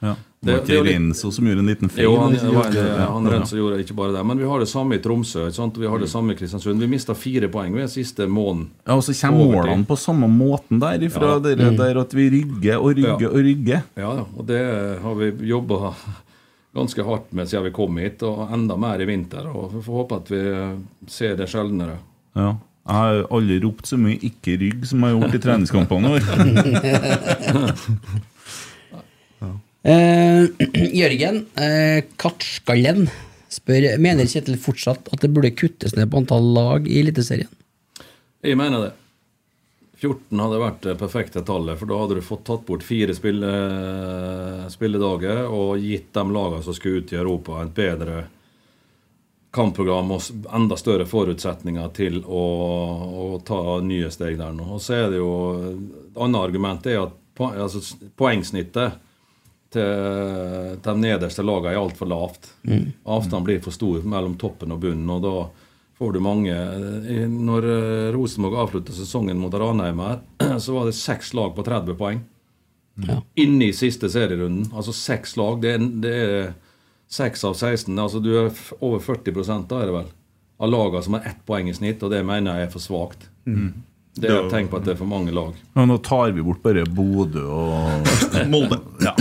Ja. 0.05 0.14
Det- 0.45 0.66
Det 0.66 0.76
var 0.76 0.84
det 0.84 0.90
ikke 0.90 0.99
Renzo 0.99 1.30
som 1.30 1.45
gjorde 1.47 1.59
en 1.62 1.66
liten 1.66 1.88
feil? 1.88 2.03
jo, 2.05 2.16
han, 2.18 2.34
han, 2.34 3.12
han. 3.12 3.26
Renzo 3.30 3.57
gjorde 3.57 3.78
ikke 3.84 3.95
bare 3.95 4.12
det. 4.12 4.24
Men 4.26 4.38
vi 4.38 4.45
har 4.45 4.59
det 4.59 4.66
samme 4.68 4.95
i 4.97 4.99
Tromsø. 4.99 5.45
Ikke 5.47 5.55
sant? 5.55 5.76
Vi 5.78 5.86
har 5.86 5.99
det 6.03 6.09
samme 6.11 6.32
i 6.32 6.34
Kristiansund. 6.36 6.80
Vi 6.82 6.86
mista 6.90 7.14
fire 7.14 7.47
poeng 7.49 7.72
ved 7.76 7.86
siste 7.88 8.26
måneden. 8.26 8.70
Ja, 8.86 8.97
og 8.97 9.03
så 9.07 9.12
kommer 9.20 9.38
Overtid. 9.45 9.70
målene 9.70 9.86
på 9.86 9.97
samme 9.97 10.26
måten 10.28 10.80
der, 10.80 10.99
ifra 11.07 11.26
Ja. 11.34 11.38
dere 11.38 11.76
der 11.76 12.01
at 12.01 12.12
vi 12.14 12.28
rygger 12.30 12.76
og 12.80 12.97
rygger 12.97 13.20
Ja. 13.20 13.28
og 13.28 13.34
rygger. 13.38 13.82
Ja, 13.97 14.14
ja, 14.16 14.24
og 14.36 14.47
det 14.47 14.99
har 15.03 15.14
vi 15.14 15.30
jobba 15.47 15.95
ganske 16.74 17.05
hardt 17.05 17.32
med 17.32 17.47
siden 17.49 17.64
vi 17.64 17.70
kom 17.70 17.97
hit, 17.99 18.22
og 18.22 18.49
enda 18.53 18.76
mer 18.76 19.01
i 19.01 19.05
vinter. 19.05 19.47
og 19.47 19.72
Vi 19.74 19.80
får 19.82 19.93
håpe 20.03 20.14
at 20.16 20.28
vi 20.28 20.76
ser 21.07 21.36
det 21.36 21.49
sjeldnere. 21.49 21.97
Ja. 22.34 22.57
Jeg 22.88 22.95
har 22.97 23.26
aldri 23.30 23.61
ropt 23.62 23.86
så 23.86 23.97
mye 23.97 24.18
'ikke 24.18 24.59
rygg' 24.59 24.84
som 24.86 25.01
jeg 25.05 25.14
har 25.14 25.20
gjort 25.20 25.34
i 25.34 25.38
treningskampene 25.38 26.09
våre. 26.09 26.22
Eh, 29.83 30.47
Jørgen 31.01 31.45
eh, 31.59 32.05
Kartskallen 32.20 33.09
spør 33.53 33.89
Mener 34.01 34.28
Kjetil 34.30 34.61
fortsatt 34.62 35.11
at 35.12 35.24
det 35.24 35.33
burde 35.35 35.53
kuttes 35.59 35.97
ned 35.99 36.11
på 36.11 36.22
antall 36.22 36.53
lag 36.55 36.87
i 36.89 37.01
Eliteserien. 37.03 37.51
Jeg 38.43 38.59
mener 38.59 38.89
det. 38.89 38.93
14 40.03 40.41
hadde 40.43 40.59
vært 40.59 40.80
det 40.83 40.97
perfekte 40.99 41.45
tallet, 41.47 41.78
for 41.78 41.87
da 41.87 41.99
hadde 42.01 42.16
du 42.18 42.24
fått 42.26 42.43
tatt 42.49 42.64
bort 42.66 42.83
fire 42.83 43.14
spille, 43.14 43.51
spilledager 44.72 45.45
og 45.47 45.76
gitt 45.78 46.09
de 46.16 46.24
lagene 46.26 46.62
som 46.66 46.74
skulle 46.74 47.05
ut 47.05 47.12
i 47.14 47.20
Europa, 47.20 47.61
et 47.62 47.76
bedre 47.76 48.24
kampprogram 49.55 50.11
og 50.16 50.51
enda 50.57 50.78
større 50.80 51.07
forutsetninger 51.07 51.93
til 51.95 52.18
å, 52.24 52.43
å 53.22 53.26
ta 53.47 53.78
nye 53.85 54.11
steg 54.11 54.41
der 54.41 54.57
nå. 54.57 54.66
Og 54.74 54.83
så 54.83 55.05
er 55.05 55.12
det 55.12 55.20
jo 55.20 55.33
Et 55.61 56.18
annet 56.24 56.41
argument 56.41 56.87
er 56.89 57.05
at 57.05 57.43
altså, 57.53 57.83
poengsnittet 58.18 58.99
til 59.75 60.79
de 60.85 60.95
nederste 61.01 61.45
lagene 61.45 61.75
er 61.75 61.81
altfor 61.81 62.11
lavt. 62.11 62.51
Avstanden 63.05 63.47
blir 63.47 63.62
for 63.64 63.75
stor 63.75 64.05
mellom 64.09 64.37
toppen 64.41 64.75
og 64.75 64.83
bunnen, 64.83 65.11
og 65.11 65.23
da 65.25 65.37
får 66.03 66.16
du 66.16 66.20
mange 66.25 66.55
Når 67.31 67.66
eh, 67.70 68.09
Rosenborg 68.14 68.57
avslutta 68.59 68.95
sesongen 68.97 69.39
mot 69.39 69.55
Ranheim 69.55 70.01
her, 70.03 70.23
så 70.64 70.75
var 70.75 70.89
det 70.89 70.97
seks 70.99 71.35
lag 71.39 71.55
på 71.57 71.64
30 71.66 71.99
poeng. 72.01 72.25
Ja. 73.07 73.20
Inne 73.41 73.70
i 73.70 73.77
siste 73.77 74.11
serierunden. 74.12 74.66
Altså 74.75 74.93
seks 74.93 75.37
lag. 75.41 75.61
Det 75.62 75.77
er, 75.77 75.87
det 76.03 76.16
er 76.16 76.51
seks 77.12 77.45
av 77.45 77.55
16. 77.55 77.95
Altså 77.99 78.20
du 78.25 78.33
er 78.35 78.51
over 78.81 79.01
40 79.01 79.33
da, 79.68 79.79
er 79.79 79.89
det 79.89 79.97
vel, 79.97 80.11
av 80.62 80.73
lagene 80.75 81.07
som 81.07 81.16
har 81.18 81.31
ett 81.31 81.41
poeng 81.49 81.70
i 81.70 81.77
snitt, 81.77 82.03
og 82.03 82.12
det 82.12 82.23
mener 82.27 82.61
jeg 82.61 82.68
er 82.68 82.75
for 82.75 82.85
svakt. 82.85 83.29
Det 84.12 84.29
er 84.29 84.51
Tenk 84.53 84.68
på 84.70 84.77
at 84.77 84.85
det 84.85 84.93
er 84.93 85.01
for 85.01 85.09
mange 85.09 85.33
lag. 85.33 85.57
Ja, 85.73 85.87
nå 85.89 85.97
tar 86.05 86.35
vi 86.37 86.45
bort 86.45 86.61
bare 86.64 86.85
Bodø 86.85 87.47
og 87.49 88.11
Molde. 88.53 88.83
Ja. 89.01 89.14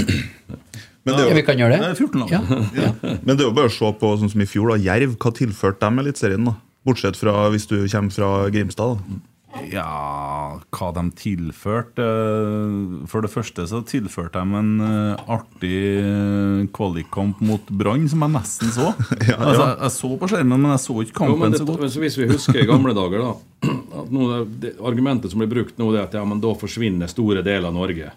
Men 1.05 1.15
det, 1.17 1.23
Ja, 1.25 1.31
er 1.31 1.39
vi 1.39 1.45
kan 1.47 1.57
gjøre 1.57 1.77
Det 1.77 1.81
det. 1.81 1.89
er 1.89 1.95
14 1.95 2.19
lag. 2.21 2.29
Ja. 2.31 2.91
men 3.25 3.33
det 3.35 3.41
er 3.41 3.47
jo 3.49 3.55
bare 3.57 3.71
å 3.71 3.73
se 3.73 3.89
på 4.01 4.13
sånn 4.21 4.29
som 4.29 4.41
i 4.43 4.49
fjor, 4.49 4.73
da. 4.75 4.77
Jerv. 4.85 5.17
Hva 5.17 5.31
tilførte 5.33 5.81
de 5.89 6.03
Eliteserien? 6.05 6.51
Bortsett 6.85 7.17
fra 7.17 7.49
hvis 7.53 7.67
du 7.69 7.75
kommer 7.89 8.13
fra 8.13 8.29
Grimstad. 8.53 8.97
da. 9.01 9.19
Ja, 9.67 10.59
hva 10.71 10.87
de 10.95 11.01
tilførte 11.19 11.99
eh, 11.99 13.01
For 13.11 13.19
det 13.25 13.31
første 13.33 13.65
så 13.67 13.81
tilførte 13.83 14.39
de 14.39 14.55
en 14.61 14.69
eh, 14.85 15.23
artig 15.35 15.73
eh, 15.99 16.61
kvalikkamp 16.71 17.41
mot 17.43 17.67
Brann, 17.67 18.05
som 18.09 18.23
jeg 18.23 18.31
nesten 18.37 18.71
så. 18.71 18.93
Ja, 19.27 19.35
Altså, 19.41 19.65
jeg 19.83 19.91
så 19.97 20.11
på 20.21 20.29
skjermen, 20.31 20.55
men 20.55 20.71
jeg 20.71 20.83
så 20.85 20.95
ikke 21.03 21.11
Jo, 21.11 21.19
kampen 21.35 21.51
det, 21.51 21.59
så 21.59 21.67
godt. 21.67 21.83
men 21.83 21.91
så 21.91 21.99
hvis 22.05 22.17
vi 22.21 22.29
husker 22.31 22.61
i 22.63 22.69
gamle 22.69 22.95
dager, 22.95 23.25
da 23.27 23.75
at 24.01 24.09
noe, 24.15 24.39
det, 24.63 24.71
Argumentet 24.87 25.33
som 25.35 25.43
blir 25.43 25.51
brukt 25.51 25.75
nå, 25.81 25.91
det 25.91 25.99
er 25.99 26.07
at 26.07 26.15
ja, 26.17 26.23
men 26.25 26.39
da 26.41 26.55
forsvinner 26.57 27.11
store 27.11 27.43
deler 27.45 27.67
av 27.69 27.75
Norge. 27.75 28.07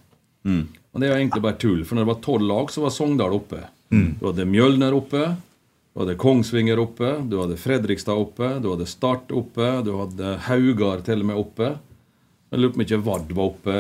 Men 0.95 1.01
det 1.03 1.09
er 1.09 1.13
jo 1.17 1.21
egentlig 1.25 1.43
bare 1.43 1.59
tull. 1.59 1.81
For 1.85 1.95
når 1.99 2.05
det 2.07 2.13
var 2.15 2.21
tolv 2.23 2.47
lag, 2.47 2.71
så 2.71 2.81
var 2.85 2.91
Sogndal 2.95 3.35
oppe. 3.35 3.61
Du 3.91 4.25
hadde 4.29 4.47
Mjølner 4.47 4.95
oppe. 4.95 5.25
Du 5.95 6.01
hadde 6.03 6.15
Kongsvinger 6.19 6.79
oppe. 6.83 7.11
Du 7.31 7.37
hadde 7.43 7.57
Fredrikstad 7.59 8.15
oppe. 8.19 8.49
Du 8.63 8.71
hadde 8.73 8.87
Start 8.87 9.31
oppe. 9.35 9.69
Du 9.87 9.93
hadde 9.99 10.37
Haugar 10.49 11.03
til 11.07 11.21
og 11.21 11.27
med 11.27 11.37
oppe. 11.43 11.73
Jeg 12.55 12.61
lurer 12.63 12.71
på 12.71 12.79
om 12.79 12.85
ikke 12.87 13.01
Vard 13.03 13.33
var 13.35 13.45
oppe. 13.51 13.75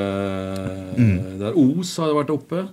Der 1.42 1.54
Os 1.58 1.92
hadde 2.02 2.16
vært 2.18 2.32
oppe. 2.34 2.64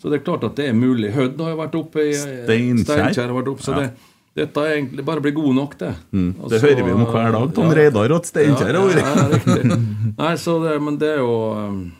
Så 0.00 0.10
det 0.12 0.18
er 0.20 0.24
klart 0.26 0.44
at 0.44 0.56
det 0.58 0.66
er 0.68 0.76
mulig. 0.76 1.12
Hødd 1.14 1.40
har 1.40 1.56
vært 1.56 1.76
oppe. 1.78 2.08
i- 2.10 2.16
Steinkjer. 2.16 3.28
Har 3.28 3.36
vært 3.38 3.48
oppe. 3.54 3.62
Så 3.64 3.72
Ja. 3.72 3.80
det, 3.80 3.92
dette 4.36 4.56
er 4.60 4.76
egentlig 4.76 5.04
bare 5.04 5.20
bli 5.20 5.30
god 5.32 5.54
nok, 5.54 5.78
det. 5.78 5.94
Mm. 6.12 6.34
Det 6.48 6.60
så- 6.60 6.66
hører 6.68 6.84
vi 6.84 6.92
om 6.92 7.04
hver 7.06 7.32
dag. 7.32 7.54
Tom 7.54 7.68
ja. 7.68 7.74
Reidar 7.74 8.10
og 8.12 8.24
Steinkjer 8.24 8.74
har 8.74 8.90
Ja, 8.90 9.28
vært. 9.28 10.16
Nei, 10.18 10.34
så 10.36 10.62
det, 10.62 10.80
men 10.82 10.96
det 10.98 11.08
er 11.08 11.18
jo 11.18 11.52
um, 11.52 11.92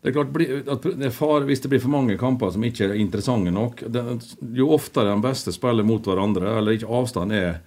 Det 0.00 0.08
er 0.08 0.14
klart, 0.16 0.36
at 0.72 0.86
det 0.96 1.10
far, 1.12 1.44
Hvis 1.44 1.60
det 1.60 1.68
blir 1.68 1.80
for 1.82 1.92
mange 1.92 2.16
kamper 2.16 2.50
som 2.54 2.62
ikke 2.64 2.86
er 2.88 2.94
interessante 2.96 3.52
nok 3.52 3.82
Jo 4.56 4.70
oftere 4.72 5.10
de 5.12 5.20
beste 5.20 5.52
spiller 5.52 5.84
mot 5.84 6.00
hverandre, 6.00 6.54
eller 6.58 6.78
ikke 6.78 6.88
avstand 6.88 7.34
er 7.36 7.58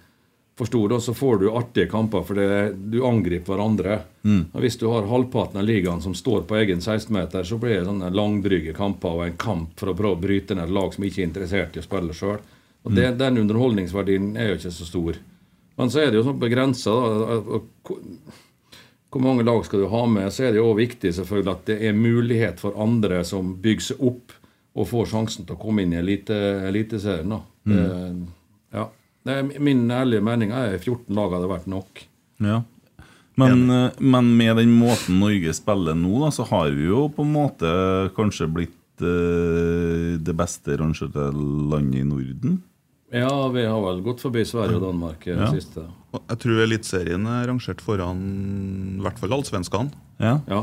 for 0.54 0.70
stor, 0.70 0.88
da, 0.88 1.00
så 1.02 1.10
får 1.14 1.38
du 1.40 1.48
artige 1.50 1.90
kamper 1.90 2.22
fordi 2.22 2.44
du 2.90 3.00
angriper 3.06 3.56
hverandre. 3.56 3.96
Og 4.54 4.60
Hvis 4.62 4.76
du 4.78 4.84
har 4.86 5.08
halvparten 5.10 5.58
av 5.58 5.66
ligaen 5.66 6.02
som 6.02 6.14
står 6.14 6.44
på 6.46 6.54
egen 6.60 6.78
16-meter, 6.78 7.42
så 7.42 7.58
blir 7.58 7.80
det 7.80 7.88
sånne 7.88 8.12
langdryge 8.14 8.74
kamper 8.76 9.16
og 9.18 9.24
en 9.26 9.36
kamp 9.36 9.74
for 9.80 9.90
å 9.90 9.96
prøve 9.98 10.14
å 10.14 10.22
bryte 10.22 10.54
ned 10.54 10.70
lag 10.70 10.94
som 10.94 11.02
ikke 11.02 11.24
er 11.24 11.26
interessert 11.26 11.74
i 11.74 11.82
å 11.82 11.86
spille 11.86 12.14
sjøl. 12.14 12.38
Den 12.86 13.40
underholdningsverdien 13.42 14.36
er 14.38 14.52
jo 14.52 14.60
ikke 14.60 14.74
så 14.78 14.86
stor. 14.86 15.18
Men 15.74 15.90
så 15.90 16.04
er 16.04 16.12
det 16.12 16.20
jo 16.20 16.26
sånn 16.28 16.38
begrensa. 16.38 16.94
Hvor 19.14 19.22
mange 19.22 19.44
lag 19.46 19.60
skal 19.66 19.84
du 19.84 19.86
ha 19.92 20.00
med? 20.10 20.32
Så 20.34 20.48
er 20.48 20.54
det 20.56 20.62
også 20.62 20.80
viktig 20.80 21.12
selvfølgelig 21.14 21.52
at 21.52 21.68
det 21.70 21.76
er 21.86 21.94
mulighet 21.94 22.58
for 22.62 22.74
andre 22.82 23.20
som 23.26 23.54
bygger 23.62 23.86
seg 23.92 24.02
opp 24.10 24.34
og 24.74 24.88
får 24.90 25.06
sjansen 25.12 25.46
til 25.46 25.54
å 25.54 25.60
komme 25.62 25.84
inn 25.84 25.94
i 25.94 26.00
elite- 26.00 26.66
Eliteserien. 26.66 27.30
da. 27.30 27.40
Det, 27.64 27.82
ja. 28.74 28.88
Det 29.24 29.36
er 29.38 29.60
min 29.62 29.86
ærlige 29.88 30.24
mening 30.26 30.50
er 30.52 30.74
14 30.80 31.14
lag 31.14 31.30
hadde 31.32 31.48
vært 31.52 31.68
nok. 31.70 32.02
Ja. 32.42 32.58
Men, 33.40 33.70
eh, 33.70 33.90
men 33.98 34.36
med 34.36 34.56
den 34.60 34.74
måten 34.78 35.18
Norge 35.22 35.54
spiller 35.56 35.96
nå, 35.98 36.20
da, 36.24 36.30
så 36.34 36.46
har 36.50 36.70
vi 36.74 36.86
jo 36.90 37.08
på 37.08 37.24
en 37.24 37.32
måte 37.34 37.70
kanskje 38.18 38.50
blitt 38.50 39.02
eh, 39.02 40.18
det 40.22 40.34
beste 40.38 40.76
rangerte 40.78 41.30
landet 41.34 42.02
i 42.02 42.06
Norden. 42.06 42.60
Ja, 43.14 43.30
vi 43.54 43.62
har 43.66 43.78
vel 43.84 44.00
gått 44.02 44.22
forbi 44.24 44.42
Sverige 44.48 44.80
og 44.80 44.88
Danmark 44.88 45.22
i 45.28 45.34
det 45.36 45.44
Ja. 45.44 45.50
siste. 45.54 45.84
Jeg 46.14 46.38
tror 46.42 46.60
Eliteserien 46.62 47.24
er 47.26 47.46
rangert 47.50 47.80
foran 47.82 48.18
i 48.98 49.02
hvert 49.02 49.18
fall 49.18 49.32
allsvenskene. 49.34 49.90
Ja. 50.22 50.40
Ja. 50.46 50.60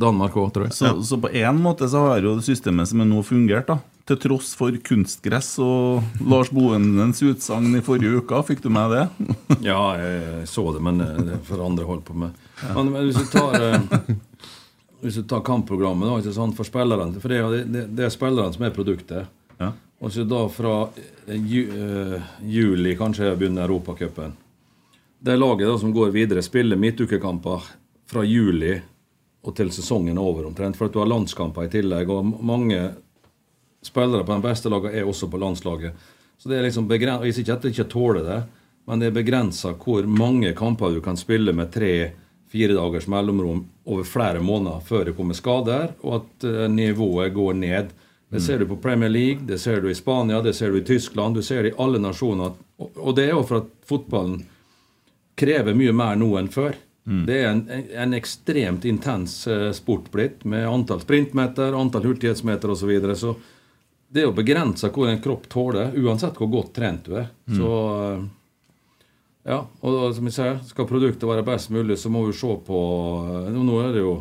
Danmark 0.00 0.32
òg, 0.40 0.50
tror 0.52 0.64
jeg. 0.68 0.72
Så, 0.76 0.90
så 1.04 1.18
på 1.20 1.28
en 1.32 1.58
måte 1.60 1.88
så 1.92 2.00
har 2.08 2.20
jo 2.24 2.36
det 2.38 2.44
systemet 2.46 2.88
som 2.88 3.00
er 3.04 3.08
nå 3.10 3.20
fungert, 3.24 3.66
da. 3.68 3.78
Til 4.08 4.16
tross 4.20 4.50
for 4.56 4.72
kunstgress 4.84 5.54
og 5.64 6.02
Lars 6.28 6.50
Boenens 6.52 7.22
utsagn 7.24 7.70
i 7.76 7.80
forrige 7.84 8.20
uke. 8.20 8.40
Fikk 8.48 8.60
du 8.64 8.68
med 8.72 8.92
det? 8.92 9.04
Ja, 9.70 9.80
jeg 9.96 10.48
så 10.48 10.64
det, 10.76 10.82
men 10.84 10.98
det 11.00 11.10
det 11.24 11.38
får 11.48 11.64
andre 11.64 11.84
holde 11.88 12.04
på 12.04 12.16
med. 12.16 12.32
Men, 12.74 12.92
men 12.92 13.08
hvis 13.08 13.16
du 13.16 13.28
tar 13.32 13.56
eh, 13.60 14.10
Hvis 15.04 15.16
du 15.20 15.22
tar 15.28 15.40
kampprogrammet 15.44 16.08
da, 16.08 16.18
ikke 16.20 16.32
sant, 16.36 16.54
for 16.56 16.64
spillerne 16.64 17.18
For 17.20 17.28
det 17.32 17.38
er, 17.40 17.64
det, 17.68 17.82
det 17.96 18.04
er 18.06 18.12
spillerne 18.12 18.52
som 18.56 18.64
er 18.64 18.72
produktet. 18.76 19.26
Ja. 20.04 20.06
Og 20.06 20.12
så 20.12 20.24
da 20.24 20.48
fra 20.48 20.88
eh, 21.26 21.46
ju, 21.46 21.68
uh, 21.72 22.22
juli 22.44 22.96
kanskje 22.96 23.36
begynner 23.36 23.64
Europacupen. 23.64 24.34
Det 25.18 25.36
laget 25.36 25.68
da 25.68 25.78
som 25.78 25.92
går 25.92 26.10
videre, 26.12 26.42
spiller 26.42 26.76
midtukekamper 26.76 27.62
fra 28.06 28.24
juli 28.24 28.74
og 29.44 29.56
til 29.56 29.70
sesongen 29.72 30.18
er 30.18 30.20
over 30.20 30.46
omtrent. 30.46 30.76
For 30.76 30.86
at 30.86 30.92
du 30.92 31.00
har 31.00 31.08
landskamper 31.08 31.64
i 31.64 31.72
tillegg, 31.72 32.10
og 32.10 32.44
mange 32.44 32.90
spillere 33.84 34.24
på 34.24 34.36
de 34.36 34.44
beste 34.44 34.68
lagene 34.68 34.92
er 34.92 35.08
også 35.08 35.30
på 35.32 35.40
landslaget. 35.40 35.96
Så 36.36 36.48
det 36.48 36.58
er 36.58 36.62
liksom 36.62 36.88
begren- 36.88 37.24
Jeg 37.24 37.34
sier 37.34 37.44
ikke 37.44 37.52
at 37.52 37.62
de 37.62 37.68
ikke 37.68 37.90
tåler 37.90 38.24
det, 38.24 38.42
men 38.86 38.98
det 38.98 39.06
er 39.06 39.22
begrensa 39.22 39.72
hvor 39.72 40.06
mange 40.06 40.52
kamper 40.52 40.92
du 40.92 41.00
kan 41.00 41.16
spille 41.16 41.52
med 41.52 41.72
tre-fire 41.72 42.74
dagers 42.74 43.06
mellomrom 43.08 43.64
over 43.86 44.04
flere 44.04 44.40
måneder 44.40 44.80
før 44.84 45.04
det 45.04 45.16
kommer 45.16 45.34
skader, 45.34 45.94
og 46.02 46.14
at 46.14 46.44
eh, 46.44 46.68
nivået 46.68 47.32
går 47.32 47.52
ned. 47.54 47.88
Det 48.34 48.42
ser 48.42 48.58
du 48.58 48.66
på 48.66 48.80
Premier 48.82 49.12
League, 49.12 49.46
det 49.46 49.60
ser 49.62 49.78
du 49.80 49.86
i 49.90 49.94
Spania, 49.94 50.40
det 50.42 50.56
ser 50.58 50.72
du 50.74 50.80
i 50.80 50.84
Tyskland, 50.84 51.38
du 51.38 51.42
ser 51.42 51.62
det 51.62 51.70
i 51.70 51.78
alle 51.78 52.00
nasjoner. 52.02 52.56
Og 52.78 53.14
det 53.14 53.28
er 53.28 53.36
jo 53.36 53.44
for 53.46 53.62
at 53.62 53.70
fotballen 53.86 54.40
krever 55.38 55.76
mye 55.78 55.94
mer 55.94 56.18
nå 56.18 56.32
enn 56.40 56.50
før. 56.50 56.74
Det 57.04 57.36
er 57.36 57.50
en, 57.52 57.62
en 58.00 58.16
ekstremt 58.16 58.84
intens 58.88 59.46
eh, 59.46 59.70
sport 59.76 60.08
blitt, 60.10 60.44
med 60.48 60.64
antall 60.66 61.02
sprintmeter, 61.04 61.76
antall 61.76 62.06
hurtighetsmeter 62.08 62.72
osv. 62.72 62.80
Så, 62.80 62.88
videre. 62.88 63.16
så 63.16 63.34
det 64.08 64.22
er 64.22 64.28
jo 64.30 64.36
begrensa 64.36 64.88
hvor 64.94 65.10
en 65.10 65.20
kropp 65.20 65.44
tåler, 65.52 65.92
uansett 66.00 66.38
hvor 66.40 66.48
godt 66.48 66.72
trent 66.78 67.04
du 67.04 67.18
er. 67.20 67.28
Så 67.58 67.72
eh, 67.98 68.24
ja, 69.52 69.60
og 69.62 69.98
da, 69.98 70.06
som 70.16 70.30
jeg 70.30 70.36
sier, 70.38 70.62
skal 70.64 70.88
produktet 70.88 71.28
være 71.28 71.44
best 71.44 71.68
mulig, 71.74 71.98
så 72.00 72.08
må 72.08 72.24
vi 72.24 72.36
se 72.38 72.56
på 72.66 72.80
eh, 73.44 73.52
Nå 73.52 73.82
er 73.84 73.92
det 73.92 74.06
jo 74.06 74.14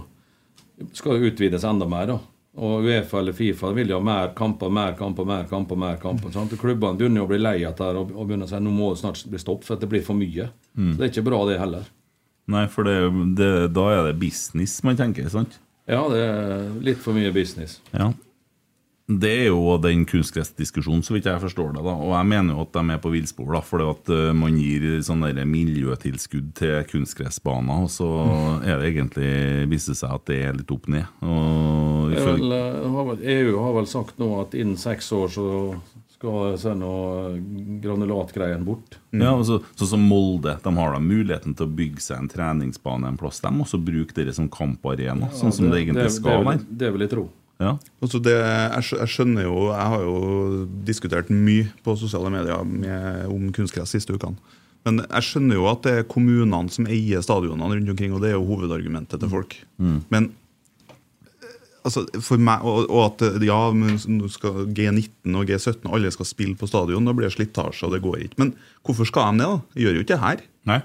skal 0.97 1.23
utvides 1.23 1.63
enda 1.63 1.87
mer, 1.87 2.09
da. 2.09 2.19
Og 2.53 2.85
Uefa 2.85 3.17
eller 3.19 3.33
Fifa 3.33 3.71
vil 3.73 3.89
jo 3.89 3.97
ha 3.97 4.05
mer 4.05 4.33
kamper, 4.37 4.69
mer 4.69 4.93
kamper, 4.97 5.25
mer 5.25 5.47
kamper. 5.49 5.75
mer 5.79 5.95
kamper, 6.01 6.29
sant? 6.35 6.53
Og 6.53 6.59
Klubbene 6.61 6.99
begynner 6.99 7.23
jo 7.23 7.25
å 7.25 7.31
bli 7.31 7.39
lei 7.41 7.55
av 7.65 7.73
dette 7.73 7.87
og, 7.97 8.11
begynner 8.27 8.45
å 8.45 8.51
si 8.51 8.59
nå 8.61 8.73
må 8.73 8.91
det 8.93 9.01
snart 9.01 9.23
bli 9.31 9.41
stopp, 9.41 9.63
for 9.65 9.81
det 9.81 9.89
blir 9.89 10.03
for 10.05 10.13
mye. 10.19 10.51
Så 10.75 10.97
Det 10.99 11.07
er 11.07 11.11
ikke 11.11 11.25
bra, 11.25 11.39
det 11.49 11.57
heller. 11.59 11.87
Nei, 12.53 12.67
for 12.67 12.83
det, 12.85 12.97
det, 13.39 13.49
da 13.73 13.87
er 13.93 14.03
det 14.09 14.19
business 14.21 14.75
man 14.83 14.99
tenker, 14.99 15.29
sant? 15.33 15.57
Ja, 15.89 16.03
det 16.11 16.19
er 16.21 16.69
litt 16.83 17.01
for 17.01 17.17
mye 17.17 17.31
business. 17.33 17.79
Ja. 17.91 18.11
Det 19.03 19.29
er 19.29 19.49
jo 19.49 19.75
den 19.83 20.05
kunstgressdiskusjonen, 20.07 21.01
så 21.03 21.17
vidt 21.17 21.25
jeg 21.27 21.41
forstår 21.43 21.73
det. 21.75 21.81
da 21.83 21.91
Og 21.91 22.13
jeg 22.15 22.27
mener 22.29 22.55
jo 22.55 22.63
at 22.63 22.71
de 22.71 22.83
er 22.93 23.01
på 23.03 23.11
villspor, 23.11 23.57
fordi 23.67 23.87
at 23.91 24.11
eh, 24.15 24.29
man 24.37 24.55
gir 24.55 24.85
sånne 25.03 25.43
miljøtilskudd 25.43 26.53
til 26.55 26.77
kunstgressbaner, 26.87 27.83
og 27.83 27.91
så 27.91 28.07
er 28.63 28.79
det 28.79 28.93
egentlig 28.93 29.33
viser 29.73 29.99
seg 29.99 30.15
at 30.15 30.23
det 30.31 30.39
er 30.45 30.55
litt 30.55 30.71
opp 30.71 30.87
ned. 30.87 31.11
Og 31.19 32.15
Det 32.15 32.23
vel, 32.29 32.55
eh, 32.55 32.79
har 32.95 33.11
vel, 33.11 33.27
EU 33.35 33.59
har 33.65 33.75
vel 33.81 33.91
sagt 33.91 34.23
nå 34.23 34.31
at 34.39 34.55
innen 34.55 34.79
seks 34.79 35.11
år 35.11 35.35
så 35.35 35.49
skal 36.15 36.55
sende 36.55 36.87
granulatgreien 37.83 38.63
bort. 38.63 39.01
Ja, 39.11 39.35
og 39.35 39.43
så, 39.43 39.59
Sånn 39.75 39.97
som 39.97 40.07
Molde, 40.07 40.55
de 40.63 40.75
har 40.79 40.95
da 40.95 41.03
muligheten 41.03 41.59
til 41.59 41.67
å 41.67 41.75
bygge 41.75 41.99
seg 42.07 42.23
en 42.23 42.31
treningsbane 42.31 43.11
en 43.11 43.19
plass. 43.19 43.43
De 43.43 43.51
må 43.51 43.67
også 43.67 43.83
bruke 43.83 44.15
det 44.15 44.31
som 44.39 44.47
kamparena, 44.47 45.27
sånn 45.35 45.51
som 45.51 45.67
det, 45.67 45.83
egentlig 45.83 46.07
det, 46.07 46.19
skal 46.21 46.45
være. 46.47 46.63
Det 46.71 46.95
vil 46.95 47.03
jeg 47.03 47.17
tro. 47.17 47.27
Ja. 47.63 47.77
Altså 48.03 48.19
det, 48.23 48.35
jeg, 48.35 49.07
skjønner 49.09 49.47
jo 49.47 49.55
Jeg 49.71 49.91
har 49.93 50.03
jo 50.03 50.17
diskutert 50.87 51.31
mye 51.31 51.69
på 51.85 51.95
sosiale 51.99 52.31
medier 52.33 52.67
med, 52.67 53.25
om 53.31 53.49
kunstgress 53.55 53.95
siste 53.95 54.15
ukene. 54.15 54.39
Men 54.83 55.03
jeg 55.05 55.27
skjønner 55.29 55.59
jo 55.59 55.67
at 55.71 55.83
det 55.85 55.97
er 56.01 56.07
kommunene 56.11 56.71
som 56.73 56.87
eier 56.91 57.23
stadionene 57.23 57.77
rundt 57.77 57.91
omkring, 57.93 58.15
og 58.15 58.23
det 58.23 58.33
er 58.33 58.37
jo 58.37 58.47
hovedargumentet 58.49 59.21
til 59.21 59.31
folk. 59.31 59.55
Men 60.11 60.27
eh, 61.39 61.53
altså, 61.87 62.03
for 62.19 62.41
meg, 62.43 62.65
og, 62.67 62.89
og 62.89 63.05
at 63.05 63.23
eh, 63.29 63.45
ja, 63.47 63.59
men 63.71 63.95
skal 64.33 64.65
G19 64.75 65.39
og 65.39 65.47
G17 65.47 65.87
alle 65.87 66.11
skal 66.11 66.27
spille 66.27 66.59
på 66.59 66.67
stadion, 66.67 67.07
da 67.07 67.15
blir 67.15 67.29
det 67.29 67.37
slitasje, 67.37 67.87
og 67.87 67.95
det 67.95 68.03
går 68.03 68.25
ikke. 68.25 68.41
Men 68.43 68.51
hvorfor 68.83 69.07
skal 69.07 69.31
de 69.31 69.45
det? 69.45 69.53
da? 69.53 69.85
Gjør 69.85 69.95
jo 69.95 70.03
ikke 70.03 70.15
det 70.17 70.25
her. 70.25 70.43
Nei. 70.73 70.81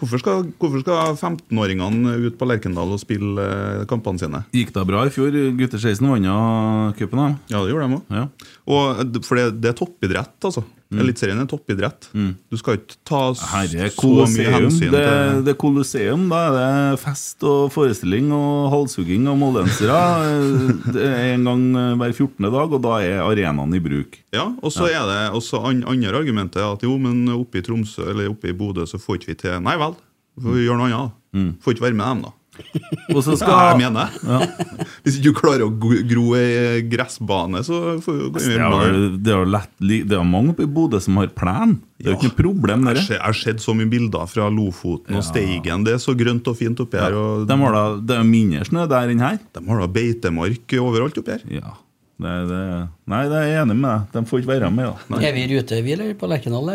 Hvorfor 0.00 0.22
skal, 0.22 0.46
skal 0.56 1.14
15-åringene 1.20 2.16
ut 2.24 2.38
på 2.40 2.48
Lerkendal 2.48 2.94
og 2.96 3.02
spille 3.02 3.44
eh, 3.44 3.86
kampene 3.90 4.22
sine? 4.22 4.42
Gikk 4.56 4.72
det 4.76 4.86
bra 4.88 5.04
i 5.04 5.12
fjor? 5.12 5.36
Gutter 5.58 5.82
16 5.82 6.08
vant 6.08 6.96
cupen. 6.96 7.36
Ja, 7.52 7.60
det 7.60 7.74
gjorde 7.74 7.88
de 7.88 7.98
òg. 7.98 8.14
Ja. 8.16 8.26
Og 8.70 9.20
For 9.28 9.40
det, 9.40 9.46
det 9.60 9.74
er 9.74 9.78
toppidrett, 9.78 10.36
altså. 10.40 10.64
Eliteserien 10.90 11.38
er 11.38 11.46
toppidrett. 11.46 12.08
Du 12.50 12.56
skal 12.58 12.80
ikke 12.80 12.96
ta 13.06 13.20
Herre 13.52 13.90
så 13.94 14.08
mye 14.26 14.54
hensyn 14.56 14.90
Det, 14.90 15.02
til 15.04 15.44
det 15.46 15.52
er 15.54 15.58
Colosseum. 15.60 16.24
Da 16.32 16.40
er 16.48 16.56
det 16.56 17.00
fest 17.04 17.46
og 17.46 17.70
forestilling 17.74 18.32
og 18.34 18.72
halshugging 18.74 19.28
av 19.30 19.38
moldensere. 19.38 20.00
Er 21.10 21.34
en 21.36 21.46
gang 21.46 21.62
hver 22.00 22.12
14. 22.12 22.48
dag, 22.50 22.74
og 22.74 22.82
da 22.82 22.96
er 23.04 23.22
arenaen 23.22 23.76
i 23.76 23.80
bruk. 23.82 24.18
Ja, 24.34 24.48
og 24.58 24.74
så 24.74 24.88
er 24.90 25.06
det 25.08 25.20
også 25.38 25.62
an, 25.70 25.84
andre 25.88 26.18
argumentet 26.18 26.62
at 26.64 26.82
jo, 26.84 26.96
men 27.00 27.22
oppe 27.32 27.60
i 27.60 27.64
Tromsø 27.64 28.08
eller 28.10 28.32
oppe 28.32 28.50
i 28.50 28.56
Bodø 28.56 28.86
så 28.88 28.98
får 29.00 29.20
ikke 29.20 29.32
vi 29.32 29.38
til 29.44 29.62
Nei 29.64 29.76
vel, 29.80 29.94
vi 30.42 30.66
gjør 30.66 30.80
noe 30.80 30.90
annet. 30.90 31.16
Mm. 31.36 31.50
Får 31.62 31.76
ikke 31.76 31.86
være 31.86 31.98
med 32.00 32.06
dem, 32.10 32.22
da. 32.26 32.34
Og 33.14 33.22
så 33.24 33.34
Ja, 33.40 33.58
jeg 33.70 33.78
mener 33.80 34.10
det. 34.10 34.48
Hvis 35.04 35.16
ikke 35.18 35.30
du 35.30 35.36
klarer 35.38 35.62
å 35.64 35.70
gro 36.10 36.24
ei 36.36 36.82
gressbane, 36.90 37.62
så 37.66 37.78
får 38.04 38.18
du 38.18 38.24
gå 38.34 38.42
inn 38.42 38.52
i 38.52 38.58
jo- 38.60 39.10
det 39.16 39.32
er 39.32 39.38
jo 39.44 39.50
lett, 39.54 39.70
det 39.80 40.16
er 40.18 40.26
mange 40.28 40.52
oppe 40.54 40.66
i 40.66 40.70
Bodø 40.70 41.00
som 41.02 41.16
har 41.22 41.30
plen. 41.34 41.76
Det 42.00 42.08
er 42.08 42.14
jo 42.14 42.18
ikke 42.18 42.30
noe 42.30 42.38
problem. 42.40 42.84
Dere. 42.88 43.04
jeg 43.06 43.20
har 43.22 43.36
sett 43.36 43.60
så 43.64 43.74
mye 43.76 43.88
bilder 43.92 44.26
fra 44.30 44.48
Lofoten 44.52 45.16
og 45.20 45.24
Steigen. 45.24 45.84
Det 45.86 45.94
er 45.96 46.02
så 46.02 46.14
grønt 46.18 46.48
og 46.50 46.56
fint 46.58 46.80
oppi 46.84 47.00
her. 47.00 47.16
Og 47.16 47.46
De 47.48 47.58
har 47.62 47.76
da, 47.76 47.84
det 48.10 48.18
er 48.18 48.26
mindre 48.28 48.64
snø 48.68 48.86
der 48.90 49.12
enn 49.14 49.20
her. 49.24 49.38
de 49.54 49.64
har 49.68 49.80
da 49.80 49.88
beitemark 50.00 50.76
overalt 50.80 51.18
oppi 51.22 51.36
her. 51.38 51.46
Ja. 51.60 51.76
Det, 52.20 52.32
det, 52.50 52.64
nei, 53.08 53.22
det 53.32 53.36
er 53.38 53.46
jeg 53.48 53.62
enig 53.62 53.78
med 53.80 53.88
deg. 53.88 54.10
De 54.12 54.24
får 54.28 54.42
ikke 54.42 54.52
være 54.52 54.68
med. 54.74 54.90
da. 55.08 55.20
Er 55.24 55.32
vi 55.32 55.46
i 55.46 55.48
rute, 55.54 55.78
vi, 55.86 55.94
eller? 55.96 56.12
På 56.20 56.28
Lerkendal? 56.28 56.68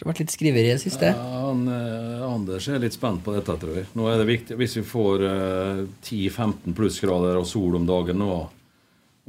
Det 0.00 0.06
har 0.06 0.14
vært 0.14 0.20
litt 0.22 0.32
skriveri 0.32 0.68
i 0.70 0.72
det 0.72 0.80
siste. 0.80 1.10
Ja, 1.12 1.40
han, 1.50 1.66
eh, 1.68 2.22
Anders 2.24 2.68
er 2.72 2.78
litt 2.80 2.94
spent 2.96 3.20
på 3.20 3.34
dette, 3.36 3.52
tror 3.60 3.74
jeg. 3.76 3.86
Nå 3.92 4.06
er 4.08 4.16
det 4.16 4.28
viktig, 4.30 4.56
Hvis 4.56 4.78
vi 4.78 4.82
får 4.88 5.24
eh, 5.28 5.82
10-15 6.08 6.72
plussgrader 6.72 7.36
og 7.36 7.44
sol 7.46 7.76
om 7.76 7.84
dagen 7.84 8.16
nå, 8.22 8.48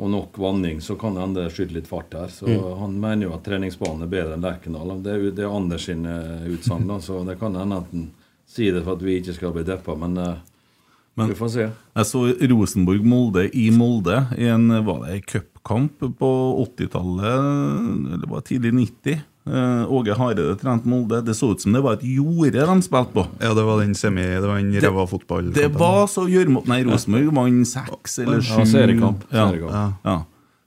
og 0.02 0.10
nok 0.10 0.38
vanning, 0.40 0.80
så 0.80 0.96
kan 0.98 1.14
det 1.18 1.26
hende 1.26 1.50
skyte 1.52 1.76
litt 1.76 1.90
fart 1.92 2.16
her. 2.16 2.32
Så 2.32 2.48
Han 2.80 2.96
mener 3.04 3.28
jo 3.28 3.34
at 3.36 3.44
treningsbanen 3.44 4.06
er 4.06 4.14
bedre 4.14 4.38
enn 4.38 4.46
Lerkendal. 4.48 4.94
Det 5.04 5.12
er, 5.12 5.26
det 5.36 5.44
er 5.44 5.52
Anders 5.58 5.90
sin 5.90 6.06
eh, 6.08 6.48
utsagn, 6.56 6.88
så 7.04 7.20
det 7.28 7.36
kan 7.42 7.58
hende 7.60 7.82
at 7.84 7.92
han 7.92 8.08
sier 8.48 8.72
det 8.78 8.86
for 8.86 8.96
at 8.96 9.04
vi 9.04 9.18
ikke 9.20 9.36
skal 9.36 9.52
bli 9.52 9.66
deppa, 9.68 9.98
men, 10.00 10.16
eh, 10.18 10.40
Men- 11.20 11.28
vi 11.28 11.36
får 11.36 11.50
se. 11.52 11.68
Jeg 12.00 12.06
så 12.08 12.24
Rosenborg-Molde 12.48 13.50
i 13.54 13.68
Molde 13.76 14.22
i 14.40 14.48
en 14.48 14.70
var 14.86 15.04
det 15.04 15.18
en 15.18 15.22
cupkamp 15.28 16.00
på 16.18 16.32
80-tallet, 16.64 18.16
eller 18.16 18.28
var 18.32 18.40
det 18.40 18.48
tidlig 18.56 18.72
90. 18.74 19.22
Eh, 19.50 19.86
Åge 19.92 20.14
Hareide 20.14 20.56
trente 20.62 20.86
Molde. 20.88 21.22
Det 21.26 21.34
så 21.36 21.52
ut 21.56 21.62
som 21.64 21.74
det 21.74 21.82
var 21.82 21.94
et 21.98 22.04
jorde 22.06 22.52
de 22.62 22.76
spilte 22.86 23.14
på. 23.16 23.24
Ja, 23.42 23.54
det 23.58 23.64
var 23.66 23.80
den 23.82 23.96
semi, 23.98 24.22
det 24.22 24.46
var 24.46 24.60
den 24.62 24.76
ræva 24.84 25.08
fotball. 25.10 25.50
Det 25.56 25.72
var 25.74 26.06
så 26.12 26.28
gjørmete 26.30 26.70
Nei, 26.70 26.84
Rosenborg 26.86 27.32
vant 27.34 27.68
seks 27.68 28.20
eller 28.22 28.42
sju. 28.46 28.60
Ja, 28.60 28.66
seriekamp. 28.70 29.24
Ja. 29.34 29.48
Ja. 29.58 29.86
Ja. 30.06 30.18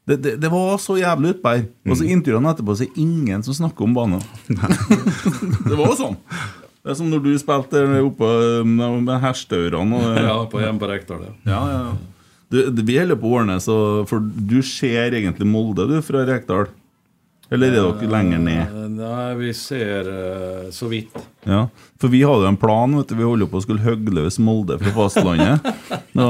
Det, 0.07 0.19
det, 0.21 0.33
det 0.43 0.51
var 0.53 0.75
så 0.83 0.99
jævlig 1.01 1.37
utpå 1.37 1.53
her. 1.55 1.63
Og 1.89 1.97
så 1.97 2.05
intervjuene 2.05 2.51
etterpå, 2.53 2.75
så 2.77 2.85
er 2.85 2.99
ingen 3.01 3.43
som 3.47 3.55
snakker 3.57 3.87
om 3.87 3.95
banen. 3.97 4.21
det 5.65 5.77
var 5.79 5.87
jo 5.89 5.95
sånn. 5.97 6.19
Det 6.85 6.93
er 6.93 6.99
som 6.99 7.09
når 7.09 7.23
du 7.25 7.31
spilte 7.41 7.81
oppe 8.05 8.29
med 8.69 8.85
hersteørene 8.85 9.21
herstaurene. 9.23 9.97
og- 10.03 10.19
Ja, 10.21 10.35
på 10.51 10.61
hjemme 10.61 10.83
på 10.83 10.91
Rekdal. 10.91 11.23
Ja. 11.47 11.63
Ja, 11.73 11.93
du, 12.51 12.83
vi 12.85 12.99
holder 13.01 13.17
på 13.17 13.31
å 13.31 13.39
ordne, 13.41 13.57
så, 13.65 14.05
for 14.07 14.21
du 14.21 14.61
ser 14.63 15.15
egentlig 15.17 15.47
Molde, 15.49 15.89
du, 15.89 15.97
fra 16.05 16.27
Rekdal. 16.29 16.69
Eller 17.53 17.75
er 17.75 17.75
dere 17.77 18.09
lenger 18.09 18.41
ned? 18.41 18.77
Nei, 18.95 19.35
vi 19.37 19.51
ser 19.57 20.09
uh, 20.09 20.71
så 20.73 20.89
vidt. 20.89 21.13
Ja, 21.45 21.67
For 22.01 22.09
vi 22.09 22.23
hadde 22.25 22.47
jo 22.47 22.49
en 22.49 22.57
plan. 22.57 22.95
vet 22.97 23.11
du, 23.11 23.19
Vi 23.19 23.27
holder 23.27 23.51
på 23.51 23.61
å 23.61 23.65
skulle 23.65 23.85
hogge 23.85 24.15
løs 24.17 24.39
Molde 24.41 24.79
fra 24.81 24.95
fastlandet. 24.97 25.65
Da 26.15 26.27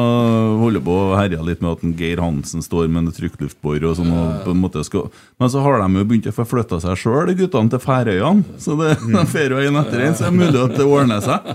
holder 0.58 0.80
på 0.80 0.94
å 0.96 1.16
herje 1.18 1.42
litt 1.44 1.60
med 1.60 1.74
at 1.74 1.82
en 1.84 1.92
Geir 1.98 2.22
Hansen 2.24 2.64
står 2.64 2.88
med 2.88 3.04
en 3.04 3.14
trykkluftbor 3.14 3.84
og 3.84 3.98
sånn. 3.98 4.10
Og 4.10 4.46
på 4.46 4.54
en 4.54 4.62
måte 4.62 4.82
skal... 4.86 5.10
Men 5.38 5.52
så 5.52 5.60
har 5.62 5.82
de 5.82 6.00
jo 6.00 6.06
begynt 6.08 6.30
å 6.30 6.32
forflytte 6.34 6.64
flytta 6.64 6.80
seg 6.82 7.00
sjøl, 7.02 7.34
guttene 7.36 7.72
til 7.72 7.82
Færøyene. 7.82 8.58
Så 8.62 8.78
det 8.80 8.90
er 8.94 9.04
de 9.04 9.24
fer 9.30 9.54
jo 9.54 9.60
etter 9.60 10.06
en, 10.06 10.16
så 10.16 10.26
det 10.26 10.30
er 10.30 10.38
mulig 10.38 10.62
at 10.62 10.76
det 10.78 10.88
ordner 10.88 11.24
seg. 11.24 11.52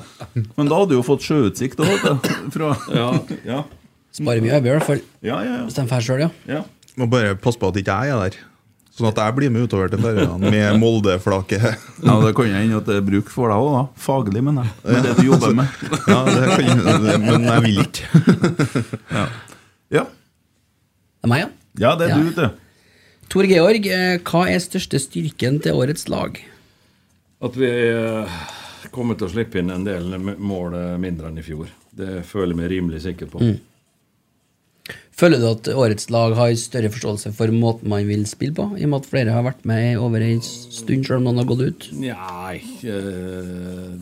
Men 0.56 0.70
da 0.70 0.80
hadde 0.82 0.94
du 0.94 1.00
jo 1.00 1.06
fått 1.06 1.26
sjøutsikt. 1.26 1.82
Fra... 2.54 2.76
Ja. 2.94 3.10
Ja. 3.48 3.64
Sparer 4.16 4.44
mye 4.44 4.56
arbeid, 4.58 4.72
i 4.72 4.78
hvert 4.78 4.88
fall. 4.88 5.04
Ja, 5.26 5.42
ja, 5.46 5.58
Hvis 5.66 5.78
de 5.78 5.86
drar 5.90 6.06
sjøl, 6.06 6.28
ja. 6.28 6.32
ja. 6.50 6.64
Må 7.00 7.08
bare 7.10 7.36
passe 7.40 7.62
på 7.62 7.70
at 7.70 7.78
ikke 7.80 7.98
jeg 8.04 8.14
er 8.14 8.24
der. 8.26 8.40
Sånn 9.00 9.08
at 9.14 9.20
jeg 9.24 9.36
blir 9.38 9.52
med 9.56 9.64
utover 9.70 9.88
til 9.94 10.02
Færøyene 10.04 10.50
med 10.54 10.80
Molde-flaket. 10.82 11.68
Ja, 12.04 12.16
Det 12.26 12.34
kan 12.36 12.50
hende 12.52 12.80
at 12.82 12.88
det 12.90 12.98
er 13.00 13.06
bruk 13.08 13.30
for 13.32 13.48
deg 13.54 13.64
òg, 13.64 13.70
da. 13.78 13.84
Faglig, 14.04 14.42
men 14.44 14.60
jeg. 14.60 14.74
Med 14.84 15.06
det 15.08 15.14
du 15.18 15.24
jobber 15.30 15.54
med. 15.56 15.84
Ja, 16.12 16.18
det 16.28 16.50
kan, 16.52 16.84
jeg- 16.84 17.22
men 17.30 17.48
jeg 17.48 17.64
vil 17.64 17.80
ikke. 17.86 18.84
Ja, 19.16 20.04
Det 21.20 21.28
er 21.28 21.32
meg, 21.32 21.40
ja. 21.46 21.50
ja 21.86 21.96
det 22.00 22.10
er 22.10 22.14
Ja. 22.14 22.18
du, 22.20 22.30
vet 22.30 22.36
du. 22.44 22.66
Tor 23.30 23.46
Georg, 23.46 23.86
eh, 23.94 24.18
hva 24.26 24.44
er 24.50 24.60
største 24.64 25.00
styrken 25.00 25.60
til 25.62 25.78
årets 25.78 26.08
lag? 26.10 26.40
At 27.46 27.56
vi 27.56 27.68
eh, 27.70 28.38
kommer 28.92 29.16
til 29.20 29.28
å 29.28 29.32
slippe 29.32 29.60
inn 29.62 29.70
en 29.72 29.84
del 29.88 30.08
mål 30.20 30.74
eh, 30.76 30.96
mindre 31.00 31.30
enn 31.30 31.38
i 31.40 31.46
fjor. 31.46 31.70
Det 31.96 32.24
føler 32.28 32.54
jeg 32.56 32.60
meg 32.60 32.72
rimelig 32.74 33.04
sikker 33.06 33.30
på. 33.32 33.40
Mm. 33.44 33.58
Føler 35.20 35.42
du 35.42 35.48
at 35.50 35.68
årets 35.76 36.08
lag 36.14 36.32
har 36.38 36.54
større 36.56 36.90
forståelse 36.94 37.34
for 37.36 37.52
måten 37.52 37.90
man 37.92 38.06
vil 38.08 38.24
spille 38.30 38.56
på, 38.56 38.70
i 38.80 38.86
og 38.86 38.90
med 38.94 39.02
at 39.02 39.10
flere 39.12 39.34
har 39.36 39.44
vært 39.44 39.66
med 39.68 39.98
over 40.00 40.24
en 40.24 40.40
stund, 40.42 41.04
selv 41.06 41.18
om 41.20 41.26
noen 41.28 41.42
har 41.42 41.50
gått 41.50 41.66
ut? 41.66 41.90
Nei 42.00 42.62
eh, 42.88 43.94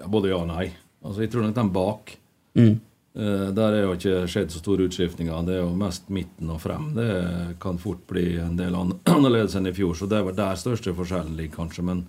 ja, 0.00 0.06
Både 0.12 0.28
ja 0.32 0.38
og 0.42 0.48
nei. 0.50 0.66
Altså, 1.04 1.22
jeg 1.24 1.32
tror 1.32 1.46
nok 1.48 1.56
den 1.56 1.72
bak 1.72 2.16
Mm. 2.58 2.80
eh, 3.14 3.46
Der 3.54 3.72
er 3.78 3.82
jo 3.86 3.92
ikke 3.94 4.26
skjedd 4.28 4.50
så 4.50 4.58
store 4.58 4.88
utskiftninger. 4.90 5.44
Det 5.46 5.54
er 5.54 5.60
jo 5.62 5.74
mest 5.78 6.08
midten 6.10 6.50
og 6.50 6.60
frem. 6.60 6.88
Det 6.96 7.56
kan 7.62 7.78
fort 7.78 8.02
bli 8.10 8.36
en 8.42 8.56
del 8.58 8.74
an 8.76 8.92
annerledes 9.14 9.54
enn 9.56 9.70
i 9.70 9.72
fjor. 9.72 9.94
Så 9.96 10.08
det 10.10 10.20
var 10.26 10.32
der 10.36 10.58
største 10.60 10.92
forskjellen 10.98 11.36
ligger, 11.38 11.56
kanskje. 11.62 11.84
Men 11.86 12.04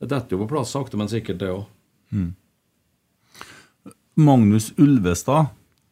det 0.00 0.10
detter 0.10 0.36
jo 0.36 0.42
på 0.44 0.50
plass 0.56 0.74
sakte, 0.74 0.98
men 1.00 1.08
sikkert, 1.08 1.38
det 1.40 1.52
òg. 1.54 1.64
Magnus 4.14 4.72
Ulvestad. 4.76 5.46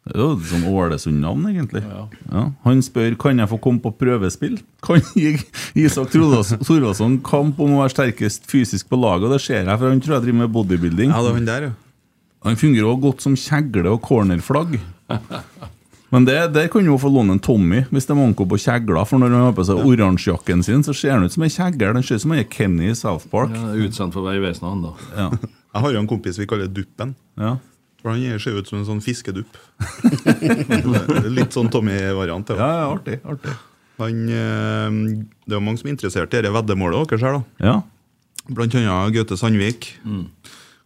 Det 0.09 0.17
er 0.17 0.23
jo 0.25 0.31
et 0.35 0.47
sånn 0.49 0.63
Ålesund-navn, 0.69 1.43
egentlig. 1.51 1.83
Ja. 1.85 2.43
Han 2.65 2.81
spør 2.85 3.15
kan 3.21 3.39
jeg 3.41 3.49
få 3.51 3.59
komme 3.61 3.81
på 3.83 3.91
prøvespill. 3.99 4.57
Kan 4.85 5.03
Isak 5.85 6.09
Thorvalds- 6.13 6.55
Thorvaldsson 6.65 7.19
kamp 7.25 7.59
om 7.61 7.75
å 7.77 7.83
være 7.83 7.93
sterkest 7.93 8.49
fysisk 8.49 8.89
på 8.89 8.97
laget, 8.99 9.27
og 9.29 9.35
det 9.37 9.41
ser 9.45 9.61
jeg, 9.63 9.77
for 9.77 9.89
han 9.93 10.01
tror 10.01 10.17
jeg 10.17 10.27
driver 10.27 10.41
med 10.45 10.53
bodybuilding. 10.55 11.13
Ja, 11.13 11.21
det 11.25 11.31
er 11.33 11.37
han 11.39 11.49
der, 11.51 11.67
jo. 11.69 11.75
Han 12.47 12.55
fungerer 12.55 12.87
også 12.87 13.03
godt 13.03 13.23
som 13.25 13.33
kjegle 13.35 13.89
og 13.91 14.01
cornerflagg. 14.05 14.77
Men 16.09 16.25
det, 16.25 16.37
der 16.55 16.69
kan 16.73 16.87
jo 16.87 16.95
få 16.97 17.09
låne 17.13 17.35
en 17.35 17.41
Tommy 17.43 17.83
hvis 17.91 18.07
det 18.07 18.15
er 18.15 18.17
manko 18.17 18.47
på 18.49 18.57
kjegler. 18.63 19.03
For 19.05 19.21
når 19.21 19.33
han 19.35 19.43
har 19.45 19.51
på 19.57 19.65
seg 19.67 19.81
oransjejakken 19.85 20.63
sin, 20.65 20.81
så 20.87 20.95
ser 20.97 21.13
han 21.17 21.27
ut 21.27 21.35
som 21.35 21.43
en 21.45 21.51
kjegler. 21.53 21.91
Den 21.99 22.05
ser 22.07 22.17
ut 22.17 22.23
som 22.23 22.33
han 22.33 22.41
er 22.41 22.47
Kenny 22.49 22.87
i 22.89 22.95
South 22.97 23.27
Park. 23.29 23.53
Ja, 23.53 23.75
utsendt 23.85 24.15
for 24.17 24.25
Vegvesenet, 24.25 24.71
han, 24.71 24.81
da. 24.87 24.93
Ja. 25.19 25.27
Jeg 25.75 25.83
har 25.83 25.93
jo 25.93 25.99
en 26.01 26.07
kompis 26.09 26.39
vi 26.41 26.47
kaller 26.49 26.71
Duppen. 26.73 27.11
Ja. 27.37 27.51
For 28.01 28.13
Han 28.13 28.39
ser 28.39 28.59
ut 28.59 28.67
som 28.69 28.79
en 28.79 28.87
sånn 28.87 29.01
fiskedupp. 29.03 29.57
Litt 31.37 31.55
sånn 31.55 31.71
Tommy-variant. 31.71 32.53
ja, 32.55 32.69
ja, 32.83 32.85
artig. 32.93 33.19
artig. 33.27 33.55
Han, 33.99 34.21
eh, 34.31 34.99
det 35.49 35.57
er 35.57 35.63
mange 35.63 35.81
som 35.81 35.89
er 35.89 35.97
interessert 35.97 36.31
i 36.31 36.39
dette 36.39 36.53
veddemålet 36.55 37.09
deres 37.11 37.25
her. 37.25 37.39
da. 37.41 37.65
Ja. 37.65 37.75
Blant 38.49 38.77
annet 38.79 39.13
Gaute 39.17 39.37
Sandvik. 39.37 39.91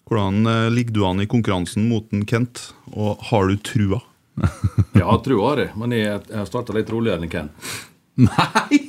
Hvordan 0.09 0.49
eh, 0.49 0.69
ligger 0.73 0.97
du 0.97 1.03
an 1.07 1.21
i 1.23 1.29
konkurransen 1.29 1.85
mot 1.89 2.09
en 2.11 2.25
Kent, 2.25 2.71
og 2.97 3.21
har 3.29 3.47
du 3.51 3.57
trua? 3.61 4.01
Ja, 4.97 5.13
trua 5.21 5.51
har 5.51 5.59
jeg, 5.61 5.71
men 5.77 5.93
jeg, 5.93 6.19
jeg 6.29 6.37
har 6.39 6.49
starta 6.49 6.73
litt 6.75 6.89
roligere 6.89 7.21
enn 7.21 7.29
Kent. 7.29 7.73
Nei! 8.17 8.79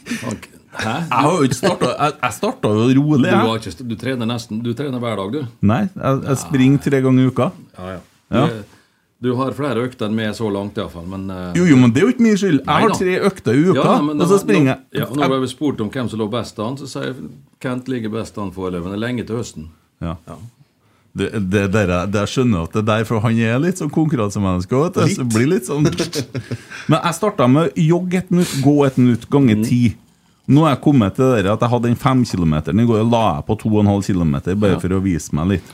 Hæ? 0.74 0.94
Jeg 1.06 1.06
har 1.08 1.36
jo 1.38 1.44
ikke 1.46 1.56
starta 1.56 1.88
Jeg, 1.94 2.14
jeg 2.18 2.34
starta 2.34 2.70
jo 2.74 2.86
rolig, 2.98 3.30
Du, 3.30 3.52
ikke, 3.56 3.84
du 3.86 3.92
trener 3.96 4.26
nesten 4.28 4.58
Du 4.60 4.72
trener 4.76 5.00
hver 5.00 5.20
dag, 5.20 5.30
du. 5.32 5.52
Nei, 5.70 5.84
jeg, 5.94 6.18
jeg 6.26 6.40
springer 6.42 6.82
tre 6.82 7.00
ganger 7.04 7.22
i 7.22 7.30
uka. 7.30 7.46
Ja, 7.78 7.92
ja. 7.94 8.00
Ja. 8.34 8.48
Du, 9.24 9.30
har 9.38 9.54
flere 9.56 9.80
økter 9.86 10.06
enn 10.10 10.16
meg 10.18 10.34
så 10.36 10.50
langt, 10.52 10.76
iallfall. 10.76 11.06
Men 11.08 11.30
eh, 11.32 11.52
Jo, 11.56 11.64
jo, 11.70 11.76
men 11.80 11.92
det 11.94 12.02
er 12.02 12.08
jo 12.08 12.12
ikke 12.12 12.24
min 12.26 12.36
skyld. 12.36 12.58
Jeg 12.66 12.82
har 12.88 12.96
tre 12.98 13.14
økter 13.30 13.54
i 13.56 13.62
uka, 13.70 13.84
Ja, 13.86 13.94
men 14.04 14.20
og 14.20 14.28
så 14.28 14.40
springer 14.42 14.74
jeg. 14.74 14.80
Ja, 15.00 15.06
og 15.08 15.16
Nå 15.16 15.28
ble 15.30 15.38
vi 15.46 15.52
spurt 15.54 15.80
om 15.80 15.88
hvem 15.94 16.10
som 16.12 16.20
lå 16.20 16.26
best 16.32 16.58
an, 16.60 16.76
så 16.76 16.90
sier 16.90 17.06
jeg 17.12 17.30
Kent 17.64 17.88
ligger 17.88 18.12
best 18.12 18.36
an 18.38 18.50
er 18.52 19.00
lenge 19.00 19.24
til 19.24 19.38
høsten. 19.40 19.70
Ja. 20.04 20.16
Det, 21.14 21.30
det, 21.48 21.70
der, 21.72 21.88
er- 21.94 22.06
det 22.10 22.20
jeg 22.24 22.32
skjønner 22.34 22.64
at 22.66 22.72
det 22.74 22.82
er 22.82 22.88
derfor 22.98 23.20
han 23.22 23.38
er 23.38 23.60
litt 23.62 23.78
sånn 23.78 23.90
konkurransemenneske. 23.94 24.74
vet 24.82 24.94
du, 24.98 25.14
så 25.14 25.24
blir 25.24 25.46
litt 25.46 25.64
sånn 25.70 25.86
Men 26.90 26.98
jeg 26.98 27.14
starta 27.14 27.46
med 27.48 27.70
jogg 27.78 28.14
et 28.18 28.30
minutt, 28.34 28.56
gå 28.64 28.76
et 28.88 28.98
minutt, 28.98 29.28
ganger 29.30 29.56
Mm. 29.56 29.64
ti. 29.64 29.82
Nå 30.50 30.66
er 30.66 30.74
jeg 30.74 30.82
kommet 30.84 31.14
til 31.16 31.30
det 31.38 31.46
at 31.48 31.60
jeg 31.62 31.70
hadde 31.72 31.88
den 31.88 31.96
femkilometeren 31.96 32.80
i 32.82 32.84
går, 32.84 33.04
la 33.08 33.22
jeg 33.38 33.46
på 33.48 33.56
to 33.62 33.70
og 33.72 33.80
en 33.80 33.92
halv 33.94 34.02
kilometer 34.04 34.54
bare 34.58 34.74
Ja. 34.76 34.78
for 34.82 34.88
å 34.92 35.00
vise 35.00 35.32
meg 35.32 35.46
litt. 35.54 35.70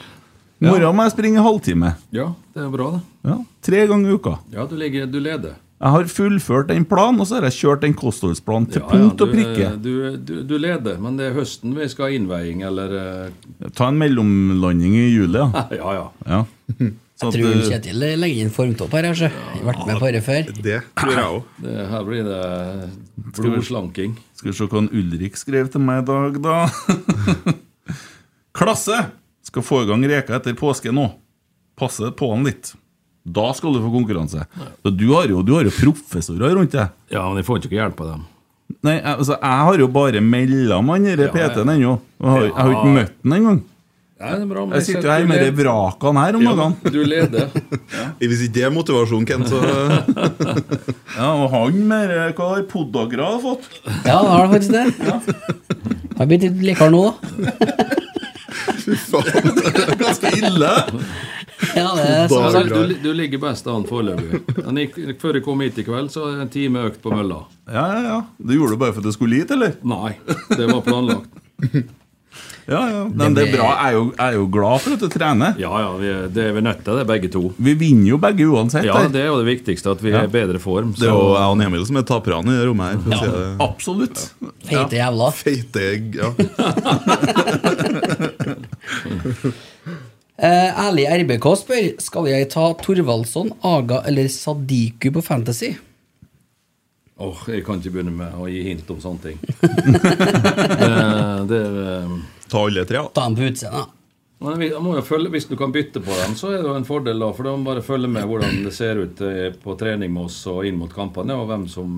I 0.60 0.68
morgen 0.68 0.96
må 0.96 1.06
jeg 1.06 1.12
springe 1.14 1.38
en 1.40 1.46
halvtime. 1.46 1.94
Ja, 2.12 2.26
det 2.54 2.62
er 2.66 2.70
bra, 2.72 2.90
det. 2.98 3.00
Ja, 3.30 3.36
Tre 3.64 3.82
ganger 3.88 4.10
i 4.10 4.14
uka. 4.18 4.34
Ja, 4.52 4.66
du, 4.68 4.74
ligger, 4.76 5.06
du 5.08 5.18
leder. 5.22 5.54
Jeg 5.80 5.94
har 5.94 6.08
fullført 6.12 6.68
den 6.68 6.84
planen, 6.84 7.20
og 7.22 7.26
så 7.30 7.38
har 7.38 7.46
jeg 7.48 7.54
kjørt 7.56 7.80
den 7.86 7.94
kostholdsplanen 7.96 8.66
til 8.68 8.82
Ja, 8.82 8.84
ja, 8.84 8.90
punkt 8.92 9.22
og 9.24 9.30
prikke. 9.32 9.68
eh, 9.70 9.76
Du, 9.80 10.16
du, 10.20 10.32
du 10.44 10.58
leder, 10.60 10.98
men 11.00 11.16
det 11.16 11.30
er 11.30 11.38
høsten 11.38 11.72
vi 11.78 11.86
skal 11.88 12.10
ha 12.10 12.16
innveiing, 12.18 12.60
eller 12.68 12.92
eh, 13.00 13.70
Ta 13.78 13.88
en 13.88 13.96
mellomlanding 14.02 14.98
i 15.00 15.06
juli, 15.14 15.40
ja. 15.40 15.48
Ja, 15.80 15.94
ja. 15.96 16.04
ja. 16.28 16.42
Så 17.20 17.30
Jeg 17.32 17.40
tror 17.44 17.64
Kjetil 17.70 18.04
legger 18.20 18.42
inn 18.44 18.52
formtopp 18.52 18.92
her. 18.96 19.08
Jeg 19.10 19.30
har 19.32 19.64
vært 19.70 19.86
med 19.88 19.98
på 20.00 20.12
det 20.12 20.22
før. 20.24 20.52
Det 20.64 20.76
tror 21.00 21.16
jeg 21.16 21.24
òg. 21.24 21.64
Her 21.94 22.04
blir 22.08 22.28
det 22.28 22.44
blodslanking. 23.40 24.14
Skal 24.36 24.52
vi 24.52 24.56
se 24.56 24.68
hva 24.72 24.84
Ulrik 24.88 25.36
skrev 25.40 25.68
til 25.72 25.84
meg 25.84 26.00
i 26.04 26.06
dag, 26.12 26.38
da. 26.44 26.60
Klasse! 28.60 29.00
Skal 29.50 29.64
få 29.66 29.82
i 29.82 29.88
gang 29.88 30.04
reka 30.06 30.36
etter 30.38 30.54
påske 30.58 30.92
nå. 30.94 31.08
Passe 31.78 32.12
på 32.14 32.28
han 32.30 32.44
litt. 32.46 32.72
Da 33.26 33.50
skal 33.56 33.74
du 33.74 33.80
få 33.82 33.90
konkurranse. 33.92 34.44
Du 34.86 35.08
har 35.12 35.26
jo, 35.28 35.42
du 35.42 35.56
har 35.56 35.66
jo 35.66 35.72
professorer 35.74 36.54
rundt 36.54 36.76
deg. 36.76 36.92
Ja, 37.12 37.24
men 37.28 37.40
jeg 37.40 37.48
får 37.48 37.64
ikke 37.64 37.76
hjelp 37.80 37.98
av 38.04 38.12
dem. 38.14 38.28
Nei, 38.86 39.00
altså, 39.02 39.34
jeg 39.34 39.66
har 39.66 39.82
jo 39.82 39.88
bare 39.90 40.22
mellom 40.22 40.92
han 40.94 41.08
denne 41.08 41.26
Ja, 41.26 41.32
PT-en 41.34 41.72
ennå. 41.74 41.96
Jeg 42.22 42.30
har, 42.30 42.70
jo 42.70 42.76
ikke 42.78 42.94
møtt 42.94 43.16
han 43.24 43.36
engang. 43.40 43.60
Ja, 44.20 44.34
er 44.36 44.44
bra, 44.46 44.62
Jeg 44.76 44.84
sitter 44.86 45.06
jo 45.08 45.12
her 45.14 45.26
med 45.26 45.40
de 45.42 45.50
vrakene 45.56 46.22
her 46.26 46.36
om 46.36 46.42
Ja, 46.44 46.50
dagene. 46.58 46.92
du 46.92 46.98
leder. 47.08 47.46
Hvis 48.20 48.42
ikke 48.46 48.54
det 48.58 48.64
er 48.68 48.74
motivasjon, 48.74 49.24
Ken, 49.26 49.46
så 49.48 49.60
Ja, 51.18 51.30
og 51.32 51.46
han 51.54 51.78
med 51.88 52.12
hva 52.36 52.50
har 52.54 52.66
podagra 52.70 53.32
fått? 53.42 53.66
Ja, 54.04 54.20
han 54.20 54.30
har 54.30 54.52
faktisk 54.52 54.76
det. 54.76 54.84
Har 56.20 56.28
blitt 56.30 56.44
litt 56.46 56.60
likere 56.70 56.92
nå, 56.92 57.06
da. 57.08 57.96
Ganske 60.04 60.32
ille. 60.38 60.72
Ja, 61.76 61.90
det 61.94 62.04
er 62.08 62.30
sånn. 62.32 62.46
sagt, 62.54 62.72
du, 62.72 62.94
du 63.04 63.10
ligger 63.14 63.42
best 63.42 63.66
an 63.70 63.84
foreløpig. 63.88 64.40
Før 65.20 65.36
jeg 65.38 65.44
kom 65.44 65.60
hit 65.64 65.78
i 65.82 65.84
kveld, 65.86 66.08
så 66.14 66.26
er 66.32 66.40
en 66.46 66.52
time 66.52 66.86
økt 66.88 67.02
på 67.04 67.12
mølla. 67.14 67.42
Ja, 67.70 67.86
ja, 67.94 68.00
ja. 68.08 68.18
Det 68.40 68.56
gjorde 68.58 68.76
du 68.78 68.82
bare 68.86 68.96
for 68.96 69.04
at 69.04 69.10
du 69.10 69.16
skulle 69.16 69.42
hit, 69.42 69.52
eller? 69.54 69.76
Nei, 69.84 70.14
det 70.56 70.66
var 70.72 70.84
planlagt. 70.86 71.30
Ja, 72.70 72.84
ja. 72.86 72.98
Men 73.10 73.34
det 73.34 73.48
er 73.48 73.56
bra. 73.56 73.64
Jeg 73.72 73.88
er 73.88 73.94
jo, 73.96 74.02
jeg 74.14 74.22
er 74.30 74.34
jo 74.36 74.42
glad 74.54 74.82
for 74.84 74.94
at 74.94 75.00
du 75.02 75.08
trener. 75.10 75.56
Ja, 75.58 75.70
ja, 75.82 75.88
vi, 75.98 76.10
det 76.30 76.42
er 76.44 76.52
vi 76.54 76.60
nødt 76.62 76.84
til, 76.86 76.94
det 76.94 77.02
er 77.02 77.08
begge 77.08 77.30
to. 77.34 77.40
Vi 77.58 77.72
vinner 77.80 78.12
jo 78.12 78.18
begge 78.22 78.46
uansett. 78.46 78.86
Ja, 78.86 79.00
det 79.10 79.24
er 79.24 79.26
jo 79.32 79.40
det 79.40 79.48
viktigste, 79.48 79.90
at 79.96 80.04
vi 80.04 80.12
Ja. 80.12 80.20
er 80.22 80.28
i 80.28 80.30
bedre 80.30 80.60
form. 80.62 80.92
Det 80.94 81.08
er 81.08 81.10
jo 81.10 81.32
jeg 81.34 81.48
og 81.56 81.64
Emil 81.66 81.82
som 81.88 81.98
er 81.98 82.06
taperne 82.06 82.54
i 82.54 82.60
det 82.60 82.68
rommet 82.68 82.92
her. 82.92 83.00
For 83.02 83.10
å 83.10 83.18
si 83.18 83.32
det. 83.34 83.48
Absolutt. 83.66 84.22
Feite 84.70 85.00
jævla. 85.00 85.32
Feite 85.40 85.82
egg, 85.88 86.20
ja. 86.20 86.30
Eh, 90.40 90.70
Ærlig 90.72 91.02
RBK 91.04 91.46
spør 91.60 91.86
Skal 92.00 92.28
jeg 92.30 92.46
ta 92.54 92.62
Thorvaldsson, 92.80 93.50
Aga 93.60 93.98
eller 94.08 94.30
Sadiku 94.32 95.10
på 95.12 95.20
Fantasy. 95.20 95.74
Åh, 97.20 97.42
jeg 97.52 97.64
kan 97.66 97.76
ikke 97.76 97.92
begynne 97.92 98.14
med 98.16 98.38
å 98.40 98.46
gi 98.48 98.62
hint 98.64 98.88
om 98.88 99.02
sånne 99.02 99.20
ting. 99.20 99.42
det, 100.80 100.92
det 101.50 101.58
eh, 101.60 102.14
Ta 102.48 102.62
alle 102.64 102.86
tre, 102.88 103.02
da. 103.02 103.12
Ta 103.12 103.26
dem 103.26 103.36
på 103.36 103.50
utseendet. 103.50 103.92
Men 104.40 104.56
vi, 104.56 104.70
må 104.80 104.94
jo 104.96 105.04
følge, 105.04 105.34
Hvis 105.34 105.50
du 105.50 105.52
kan 105.60 105.72
bytte 105.72 106.00
på 106.00 106.16
dem, 106.22 106.32
så 106.40 106.54
er 106.54 106.62
det 106.62 106.70
jo 106.70 106.78
en 106.78 106.88
fordel. 106.88 107.20
da 107.20 107.28
For 107.36 107.44
da 107.44 107.52
må 107.52 107.60
man 107.60 107.68
bare 107.74 107.84
følge 107.84 108.08
med 108.08 108.24
hvordan 108.24 108.62
det 108.64 108.72
ser 108.72 109.02
ut 109.04 109.20
eh, 109.26 109.52
på 109.52 109.76
trening 109.76 110.14
med 110.14 110.30
oss 110.30 110.40
og 110.48 110.64
inn 110.64 110.80
mot 110.80 110.92
kampene, 110.94 111.36
og 111.36 111.50
hvem 111.50 111.68
som 111.68 111.92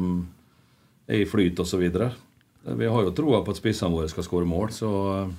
er 1.07 1.23
i 1.23 1.29
flyt 1.31 1.63
osv. 1.63 1.87
Vi 1.87 2.91
har 2.91 3.07
jo 3.07 3.15
troa 3.15 3.45
på 3.47 3.55
at 3.55 3.63
spissene 3.63 3.95
våre 3.95 4.11
skal 4.11 4.27
skåre 4.27 4.51
mål, 4.51 4.75
så 4.75 4.91
eh, 5.15 5.33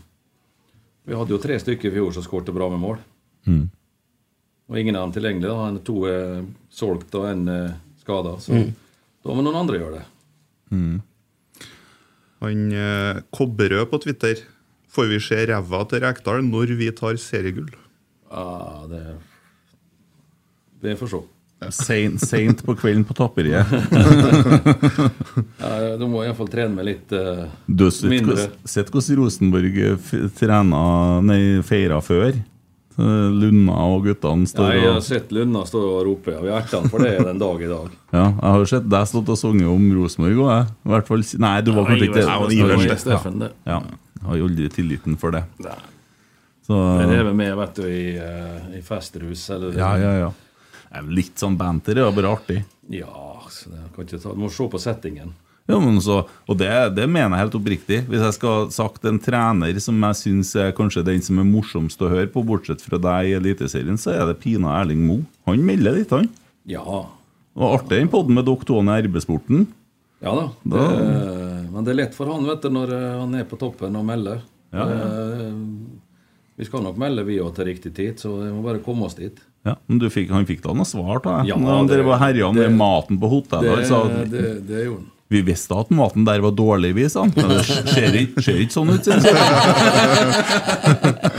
Vi 1.05 1.15
hadde 1.15 1.33
jo 1.35 1.37
tre 1.43 1.57
stykker 1.59 1.89
i 1.89 1.93
fjor 1.97 2.13
som 2.15 2.23
skårte 2.23 2.53
bra 2.55 2.69
med 2.71 2.79
mål. 2.79 2.97
Mm. 3.47 3.65
Og 4.69 4.77
ingen 4.79 4.95
av 4.95 5.09
dem 5.11 5.15
tilgjengelig. 5.17 5.49
da. 5.49 5.67
En- 5.67 5.79
To 5.83 6.05
er 6.07 6.45
solgt 6.71 7.13
og 7.15 7.25
en 7.31 7.47
er 7.49 7.73
skada. 7.99 8.37
Så 8.39 8.53
Mm. 8.53 8.73
da 9.25 9.29
må 9.33 9.43
noen 9.43 9.55
andre 9.59 9.79
gjøre 9.79 9.97
det. 9.99 10.05
Han 12.43 12.71
eh, 12.73 13.21
Kobberød 13.31 13.89
på 13.91 13.99
Twitter. 14.03 14.35
Får 14.93 15.07
vi 15.09 15.19
se 15.19 15.45
ræva 15.49 15.83
til 15.89 15.99
Rekdal 16.03 16.43
når 16.45 16.75
vi 16.77 16.91
tar 16.91 17.15
seriegull? 17.17 17.69
Ja, 18.31 18.85
det 18.89 19.17
Vi 20.83 20.95
får 20.99 21.07
se. 21.09 21.21
Seint, 21.71 22.21
seint 22.21 22.63
på 22.65 22.75
kvelden 22.75 23.05
på 23.07 23.13
tapperiet. 23.17 23.65
Ja, 25.59 25.95
du 25.99 26.07
må 26.09 26.23
iallfall 26.25 26.49
trene 26.51 26.75
med 26.75 26.87
litt 26.89 27.13
uh, 27.15 27.45
Du 27.65 27.89
sett 27.91 28.09
mindre. 28.11 28.49
sett 28.65 28.91
hvordan 28.91 29.19
Rosenborg 29.21 29.77
eh, 29.85 30.15
trena 30.39 30.83
Nei, 31.23 31.61
feira 31.65 32.01
før. 32.03 32.33
Eh, 32.93 33.29
Lunna 33.33 33.73
og 33.89 34.03
guttene 34.05 34.45
Ja, 34.45 34.51
står 34.51 34.73
jeg 34.75 34.91
har 34.91 35.05
sett 35.05 35.31
Lunna 35.33 35.63
stå 35.65 35.81
og 35.81 36.03
rope. 36.05 36.35
av 36.37 36.45
han 36.69 36.89
for 36.91 37.01
det 37.01 37.15
den 37.25 37.39
dag 37.41 37.61
i 37.63 37.71
dag. 37.71 37.87
Ja, 38.13 38.27
jeg 38.29 38.51
har 38.57 38.65
sett 38.69 38.89
deg 38.89 39.07
stått 39.09 39.31
og 39.33 39.39
sunget 39.39 39.71
om 39.71 39.87
Rosenborg 39.97 40.43
òg, 40.43 40.51
jeg. 40.51 40.67
I 40.85 40.93
hvert 40.93 41.09
fall 41.09 41.25
Nei, 41.41 41.55
du 41.65 41.71
var 41.73 41.89
kanskje 41.89 42.09
ikke 42.09 42.19
det. 42.19 42.27
Jeg 42.27 42.69
var 42.69 43.01
Steffen, 43.01 43.39
det. 43.41 43.51
Ja. 43.65 43.79
Jeg 44.19 44.29
har 44.29 44.45
aldri 44.45 44.69
tilliten 44.71 45.17
for 45.19 45.33
det. 45.35 45.43
Nei. 45.63 45.79
Så 46.63 46.77
Det 47.01 47.17
er 47.17 47.25
vel 47.27 47.35
med 47.35 47.57
vet 47.59 47.75
du, 47.75 47.83
i, 47.89 48.03
eh, 48.15 48.77
i 48.77 48.81
festrus. 48.85 49.49
Eller, 49.51 49.73
Ja, 49.75 49.95
ja, 49.99 50.13
ja. 50.21 50.29
Litt 51.09 51.41
sånn 51.41 51.57
banter 51.57 51.97
er 51.97 52.11
bare 52.13 52.33
artig. 52.35 52.59
Ja, 52.93 53.39
Du 53.65 54.35
må 54.37 54.49
se 54.51 54.67
på 54.69 54.79
settingen. 54.81 55.33
Ja, 55.65 55.77
men 55.79 56.01
så, 56.03 56.25
og 56.49 56.57
det, 56.59 56.69
det 56.97 57.05
mener 57.07 57.37
jeg 57.37 57.45
helt 57.45 57.55
oppriktig. 57.55 58.01
Hvis 58.11 58.19
jeg 58.25 58.35
skal 58.35 58.55
ha 58.57 58.63
sagt 58.75 59.05
en 59.07 59.19
trener 59.23 59.77
som 59.79 60.01
jeg 60.09 60.19
syns 60.19 60.51
er 60.59 60.73
kanskje 60.75 61.05
den 61.07 61.21
som 61.23 61.39
er 61.39 61.47
morsomst 61.47 62.01
å 62.03 62.09
høre 62.11 62.27
på, 62.27 62.43
bortsett 62.43 62.83
fra 62.83 62.99
deg 62.99 63.29
i 63.31 63.37
Eliteserien, 63.37 63.95
så 63.97 64.11
er 64.11 64.25
det 64.27 64.41
Pina 64.43 64.73
Erling 64.81 65.05
Moe. 65.07 65.23
Han 65.47 65.63
melder 65.63 65.95
litt, 65.95 66.11
han. 66.11 66.27
Ja. 66.67 66.83
Og 66.83 67.63
artig 67.77 68.01
den 68.01 68.11
podden 68.11 68.35
med 68.35 68.45
dere 68.49 68.67
to 68.67 68.81
i 68.83 68.97
RB-sporten. 69.07 69.65
Ja 70.23 70.33
da. 70.35 70.45
Det, 70.67 70.83
men 71.71 71.83
det 71.87 71.93
er 71.93 71.99
lett 72.01 72.15
for 72.15 72.29
han 72.31 72.45
vet 72.47 72.63
du, 72.63 72.69
når 72.71 72.91
eh, 72.95 73.07
han 73.21 73.33
er 73.39 73.47
på 73.47 73.59
toppen 73.59 73.95
og 73.99 74.05
melder. 74.07 74.43
Ja, 74.75 74.85
ja. 74.89 75.07
Eh, 75.47 75.55
Vi 76.59 76.67
skal 76.67 76.83
nok 76.85 76.99
melde 77.01 77.23
vi 77.25 77.39
òg 77.41 77.55
til 77.57 77.65
riktig 77.71 77.95
tid, 77.97 78.19
så 78.21 78.35
vi 78.43 78.51
må 78.53 78.61
bare 78.67 78.83
komme 78.83 79.07
oss 79.07 79.15
dit. 79.17 79.39
Ja, 79.63 79.77
men 79.87 79.99
du 79.99 80.09
fikk, 80.11 80.29
Han 80.35 80.43
fikk 80.45 80.59
da 80.65 80.73
noe 80.75 80.83
svar 80.85 81.19
da. 81.23 81.37
Ja, 81.47 81.55
Når 81.55 81.87
det- 81.87 81.95
dere 81.97 82.03
var 82.09 82.17
herja 82.19 82.49
med 82.51 82.71
maten 82.75 83.17
på 83.21 83.29
hotellet? 83.31 83.87
Det, 83.87 84.25
det, 84.31 84.67
det 84.67 84.83
gjorde 84.85 84.99
han. 85.01 85.09
Vi 85.33 85.39
visste 85.41 85.73
at 85.79 85.89
maten 85.89 86.25
der 86.27 86.41
var 86.43 86.51
dårlig, 86.53 86.91
vi, 86.93 87.07
sa 87.09 87.21
han. 87.23 87.31
Men 87.35 87.49
det 87.55 87.63
ser 87.65 88.13
ikke, 88.19 88.41
ser 88.43 88.57
ikke 88.61 88.73
sånn 88.75 88.89
ut, 88.93 89.03
syns 89.07 89.23
jeg. 89.25 89.33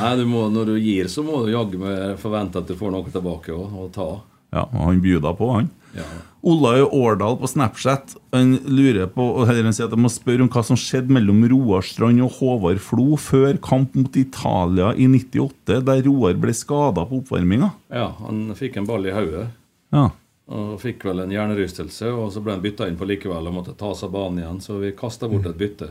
Nei, 0.00 0.12
du 0.20 0.24
må, 0.28 0.44
Når 0.52 0.70
du 0.72 0.76
gir, 0.80 1.08
så 1.10 1.22
må 1.26 1.42
du 1.44 1.50
jaggu 1.52 1.78
meg 1.82 2.18
forvente 2.22 2.60
at 2.62 2.68
du 2.70 2.74
får 2.78 2.92
noe 2.94 3.10
tilbake 3.12 3.54
òg, 3.54 3.74
og 3.82 3.90
ta. 3.94 4.08
Ja, 4.54 4.64
og 4.64 4.80
han 4.80 5.02
bjuda 5.04 5.34
på, 5.36 5.50
han. 5.56 5.68
Ja. 5.96 6.06
Olai 6.48 6.82
Årdal 6.82 7.34
på 7.40 7.48
Snapchat 7.50 8.12
Han 8.30 8.52
lurer 8.62 9.08
på 9.10 9.24
og 9.24 9.48
han 9.48 9.72
sier 9.72 9.88
at 9.88 9.94
jeg 9.96 9.98
må 9.98 10.10
spørre 10.12 10.44
om 10.44 10.50
hva 10.52 10.62
som 10.62 10.78
skjedde 10.78 11.10
mellom 11.16 11.40
Roar 11.50 11.82
Strand 11.82 12.22
og 12.22 12.36
Håvard 12.36 12.78
Flo 12.84 13.16
før 13.18 13.58
kamp 13.64 13.96
mot 13.98 14.14
Italia 14.20 14.92
i 14.94 15.08
98, 15.10 15.80
der 15.88 16.04
Roar 16.06 16.38
ble 16.38 16.54
skada 16.54 17.06
på 17.08 17.22
oppvarminga. 17.22 17.72
ja, 17.90 18.12
han 18.20 18.54
fikk 18.58 18.78
en 18.78 18.86
ball 18.88 19.08
i 19.08 19.14
hodet. 19.16 19.48
Ja. 19.94 20.10
Og 20.48 20.76
fikk 20.80 21.04
vel 21.04 21.24
en 21.24 21.32
hjernerystelse, 21.32 22.08
og 22.14 22.30
så 22.32 22.40
ble 22.44 22.54
han 22.54 22.62
bytta 22.64 22.86
inn 22.88 22.96
på 22.96 23.08
likevel 23.08 23.50
og 23.50 23.56
måtte 23.58 23.74
ta 23.76 23.90
seg 23.96 24.12
banen 24.14 24.40
igjen, 24.40 24.60
så 24.64 24.78
vi 24.80 24.94
kasta 24.96 25.28
bort 25.28 25.48
et 25.50 25.58
bytte. 25.58 25.90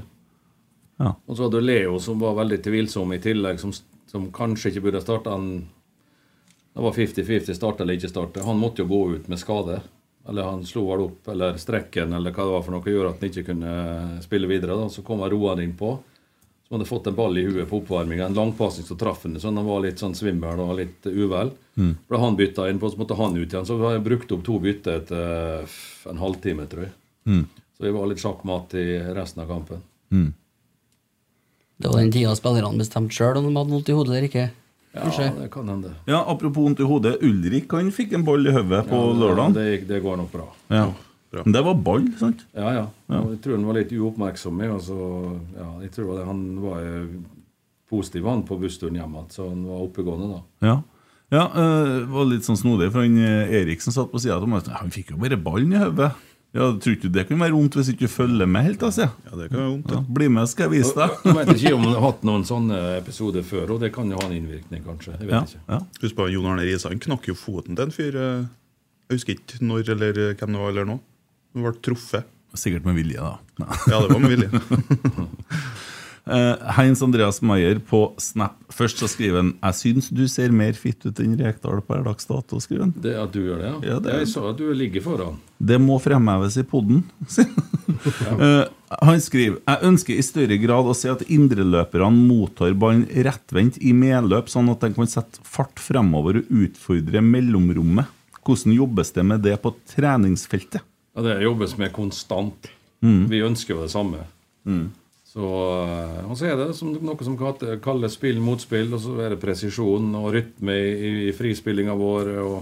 Ja. 0.97 1.12
Og 1.28 1.38
så 1.38 1.45
hadde 1.45 1.62
Leo, 1.62 1.99
som 2.01 2.18
var 2.22 2.39
veldig 2.39 2.58
tvilsom 2.66 3.14
i 3.14 3.20
tillegg, 3.22 3.60
som, 3.62 3.74
som 4.10 4.32
kanskje 4.34 4.72
ikke 4.72 4.88
burde 4.88 5.03
starta. 5.03 5.36
Han 5.36 5.68
Det 6.78 6.84
var 6.84 6.92
50-50 6.94 7.54
starte 7.58 7.82
eller 7.84 7.98
ikke 7.98 8.10
starte. 8.10 8.44
Han 8.46 8.60
måtte 8.62 8.84
jo 8.84 8.88
gå 8.92 9.00
ut 9.16 9.28
med 9.28 9.40
skade. 9.42 9.80
Eller 10.30 10.44
han 10.46 10.66
slo 10.66 10.84
vel 10.92 11.08
opp, 11.08 11.28
eller 11.34 11.56
strekken, 11.58 12.14
eller 12.14 12.36
hva 12.36 12.44
det 12.44 12.54
var 12.54 12.66
for 12.68 12.76
noe, 12.76 12.92
gjorde 12.92 13.14
at 13.16 13.24
han 13.24 13.32
ikke 13.32 13.46
kunne 13.48 13.72
spille 14.22 14.50
videre. 14.52 14.76
da. 14.78 14.86
Så 14.94 15.02
kom 15.02 15.24
Roan 15.26 15.64
inn 15.64 15.74
på, 15.80 15.96
som 16.68 16.76
hadde 16.76 16.86
fått 16.86 17.10
en 17.10 17.16
ball 17.18 17.40
i 17.42 17.48
huet 17.48 17.66
på 17.70 17.80
oppvarminga. 17.80 18.28
En 18.28 18.38
langpasning 18.38 18.86
som 18.86 19.00
traff 19.02 19.24
han, 19.26 19.40
så 19.42 19.50
han 19.50 19.66
var 19.66 19.82
litt 19.88 20.04
sånn 20.04 20.14
svimmel 20.20 20.62
og 20.62 20.76
litt 20.78 21.10
uvel. 21.10 21.50
Mm. 21.82 21.96
Ble 22.12 22.22
han 22.22 22.38
bytta 22.38 22.70
inn 22.70 22.84
på, 22.84 22.92
så 22.94 23.02
måtte 23.02 23.18
han 23.18 23.40
ut 23.40 23.48
igjen. 23.48 23.66
Så 23.66 23.80
har 23.82 23.98
brukt 24.06 24.38
opp 24.38 24.46
to 24.46 24.60
bytter 24.62 25.02
etter 25.02 25.26
eh, 25.64 25.80
en 26.14 26.22
halvtime, 26.22 26.70
tror 26.70 26.86
jeg. 26.86 26.96
Mm. 27.26 27.44
Så 27.74 27.88
vi 27.90 27.96
var 27.98 28.14
litt 28.14 28.22
sjakkmatt 28.22 28.78
i 28.78 28.86
resten 29.18 29.48
av 29.48 29.50
kampen. 29.56 29.82
Mm. 30.14 30.30
Det 31.78 31.90
var 31.90 32.06
den 32.06 32.14
tida 32.14 32.38
spillerne 32.38 32.86
bestemte 32.86 33.18
sjøl 33.18 33.42
om 33.42 33.50
de 33.50 33.58
hadde 33.58 33.78
vondt 33.80 33.90
i 33.90 33.98
hodet 33.98 34.14
eller 34.14 34.30
ikke. 34.30 34.48
Ja, 34.96 35.10
det 35.42 35.50
kan 35.54 35.68
hende. 35.70 35.92
Ja, 36.08 36.24
Apropos 36.32 36.64
vondt 36.64 36.80
i 36.80 36.84
hodet. 36.88 37.18
Ulrik 37.22 37.72
han 37.76 37.92
fikk 37.94 38.14
en 38.18 38.24
ball 38.26 38.48
i 38.48 38.52
hodet 38.56 38.88
på 38.90 38.96
Ja, 38.98 39.12
det- 39.14 39.20
lørdag. 39.22 39.54
Det, 39.54 39.88
det 39.88 40.02
går 40.04 40.18
nok 40.18 40.32
bra. 40.32 40.48
Ja. 40.70 40.88
Men 41.44 41.52
det 41.54 41.62
var 41.66 41.76
ball, 41.76 42.06
sant? 42.18 42.46
Ja, 42.56 42.72
ja. 42.74 42.86
Ja. 43.12 43.22
Jeg 43.30 43.42
tror 43.44 43.58
han 43.58 43.66
var 43.68 43.74
litt 43.78 43.92
uoppmerksom. 43.92 44.62
I, 44.64 44.68
og 44.74 44.82
så, 44.82 44.98
ja, 45.58 45.68
jeg 45.84 45.92
tror 45.92 46.18
det, 46.18 46.26
Han 46.26 46.62
var 46.64 46.80
eh, 46.82 47.08
positiv 47.90 48.26
han 48.26 48.44
på 48.48 48.58
bussturen 48.60 48.96
hjem 48.96 49.14
igjen, 49.14 49.30
så 49.32 49.50
han 49.50 49.66
var 49.68 49.84
oppegående 49.86 50.30
da. 50.34 50.42
Ja. 50.68 50.78
Ja, 51.30 51.44
øh, 51.60 52.06
var 52.08 52.26
litt 52.30 52.46
sånn 52.48 52.56
snodig, 52.58 52.88
for 52.94 53.04
han 53.04 53.18
eh, 53.20 53.52
Eriksen 53.62 53.92
satt 53.92 54.10
på 54.12 54.20
sida 54.24 54.38
av 54.40 54.48
meg. 54.48 54.64
Han 54.72 54.90
fikk 54.90 55.12
jo 55.12 55.18
bare 55.20 55.36
ballen 55.38 55.74
i 55.76 55.82
hodet. 55.82 56.14
Ja, 56.56 56.72
Tror 56.80 56.93
ikke 56.95 57.10
det 57.14 57.26
kan 57.28 57.39
være 57.41 57.54
vondt 57.54 57.76
hvis 57.78 57.89
ikke 57.91 58.08
du 58.08 58.12
følger 58.14 58.48
med 58.50 58.64
helt? 58.66 58.84
Altså. 58.88 59.10
Ja, 59.28 59.34
det 59.38 59.50
kan 59.52 59.60
være 59.60 59.72
vondt. 59.74 59.91
Ja, 59.93 60.00
bli 60.18 60.28
med, 60.32 60.48
skal 60.50 60.70
jeg 60.72 60.80
vise 60.80 60.93
deg. 60.98 61.18
Jeg 61.28 61.36
vet 61.38 61.52
ikke 61.58 61.74
om 61.76 61.84
han 61.86 61.93
har 61.98 62.06
hatt 62.08 62.24
noen 62.26 62.45
sånne 62.48 62.80
episoder 62.98 63.43
før, 63.45 63.76
og 63.76 63.82
det 63.84 63.91
kan 63.93 64.10
jo 64.10 64.18
ha 64.22 64.26
en 64.30 64.38
innvirkning, 64.39 64.82
kanskje. 64.88 65.18
Jeg 65.20 65.28
vet 65.28 65.36
Ja, 65.36 65.41
ikke. 65.43 65.62
ja. 65.76 65.80
Husk 66.06 66.16
på 66.18 66.30
Jon 66.34 66.48
Arne 66.54 66.66
Risan 66.66 66.98
knakk 67.04 67.28
jo 67.30 67.36
foten 67.38 67.76
til 67.78 67.86
en 67.89 67.93
fyr. 67.93 68.16
eh, 68.16 68.48
Jeg 69.12 69.20
husker 69.20 69.36
ikke 69.38 69.60
når 69.64 69.91
eller 69.93 70.18
eh, 70.30 70.34
hvem 70.39 70.56
det 70.56 70.64
var, 70.64 70.70
eller 70.74 70.86
nå. 70.89 70.98
Han 71.54 71.64
ble 71.68 71.76
truffet. 71.84 72.26
Sikkert 72.58 72.86
med 72.88 72.95
vilje, 72.98 73.22
da. 73.22 73.36
Nei. 73.62 73.78
Ja, 73.91 74.00
det 74.02 74.10
var 74.16 74.20
med 74.24 74.34
vilje. 74.34 74.50
Eh, 76.28 76.72
Heinz 76.76 77.02
Andreas 77.02 77.40
Maier 77.42 77.80
på 77.80 78.14
Snap. 78.20 78.58
Først 78.74 79.00
så 79.00 79.08
skriver 79.08 79.38
han 79.40 79.52
Jeg 79.64 79.74
syns 79.80 80.10
du 80.12 80.26
ser 80.28 80.52
mer 80.52 80.74
fitt 80.76 81.06
ut 81.06 81.20
enn 81.24 81.38
Rekdal 81.40 81.80
på 81.88 82.04
dags 82.04 82.26
dato. 82.28 82.60
skriver 82.60 82.82
han 82.88 82.94
Det 83.00 83.14
at 83.16 83.32
du 83.32 83.40
gjør 83.46 83.62
det, 83.62 83.70
ja? 83.70 83.94
Ja, 83.94 84.00
det 84.00 84.12
er- 84.14 84.20
Jeg 84.20 84.28
sa 84.34 84.50
at 84.50 84.58
du 84.58 84.74
ligger 84.74 85.02
foran. 85.02 85.38
Det 85.60 85.80
må 85.82 86.00
fremheves 86.02 86.58
i 86.58 86.64
podden. 86.64 87.04
Eh, 87.98 88.66
han 89.02 89.20
skriver 89.24 89.58
Jeg 89.66 89.80
ønsker 89.88 90.14
i 90.20 90.22
større 90.22 90.58
grad 90.62 90.86
å 90.86 90.94
se 90.96 91.10
at 91.10 91.24
indreløperne 91.34 92.12
mottar 92.28 92.76
ballen 92.78 93.06
rettvendt 93.26 93.80
i 93.82 93.94
medløp, 93.96 94.48
sånn 94.52 94.70
at 94.70 94.82
de 94.84 94.92
kan 94.94 95.08
sette 95.10 95.40
fart 95.48 95.80
fremover 95.82 96.38
og 96.44 96.52
utfordre 96.52 97.24
mellomrommet. 97.26 98.06
Hvordan 98.46 98.76
jobbes 98.78 99.12
det 99.16 99.26
med 99.26 99.42
det 99.44 99.56
på 99.64 99.74
treningsfeltet? 99.96 100.82
Ja, 101.16 101.22
Det 101.26 101.42
jobbes 101.42 101.78
med 101.78 101.92
konstant. 101.96 102.68
Mm. 103.02 103.28
Vi 103.32 103.42
ønsker 103.42 103.76
jo 103.76 103.82
det 103.82 103.92
samme. 103.92 104.20
Så, 105.28 105.44
eh, 105.84 106.24
og 106.30 106.38
så 106.40 106.48
er 106.48 106.56
det 106.60 106.72
som, 106.78 106.94
noe 107.04 107.26
som 107.26 107.36
kalles 107.84 108.16
spill 108.16 108.40
mot 108.40 108.62
spill, 108.64 108.94
og 108.96 109.04
så 109.04 109.18
er 109.26 109.36
det 109.36 109.42
presisjon 109.42 110.14
og 110.16 110.32
rytme 110.38 110.76
i, 110.80 111.12
i 111.28 111.34
frispillinga 111.36 111.96
vår. 112.00 112.32
Og, 112.46 112.58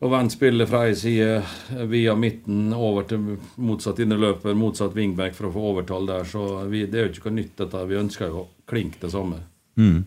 og 0.00 0.12
vendt 0.14 0.32
spillet 0.32 0.70
fra 0.70 0.86
ei 0.88 0.94
side 0.96 1.42
via 1.90 2.14
midten 2.16 2.72
over 2.72 3.04
til 3.10 3.34
motsatt 3.60 4.00
innerløper, 4.00 4.56
motsatt 4.56 4.96
wingback 4.96 5.36
for 5.36 5.50
å 5.50 5.52
få 5.52 5.66
overtall 5.74 6.08
der. 6.08 6.24
Så 6.28 6.46
vi, 6.72 6.86
det 6.88 7.02
er 7.02 7.06
jo 7.10 7.12
ikke 7.18 7.28
noe 7.28 7.42
nytt, 7.42 7.52
dette. 7.60 7.84
Vi 7.90 8.00
ønsker 8.00 8.32
jo 8.32 8.46
klink 8.70 8.96
det 9.02 9.12
samme. 9.12 9.42
Mm. 9.76 10.06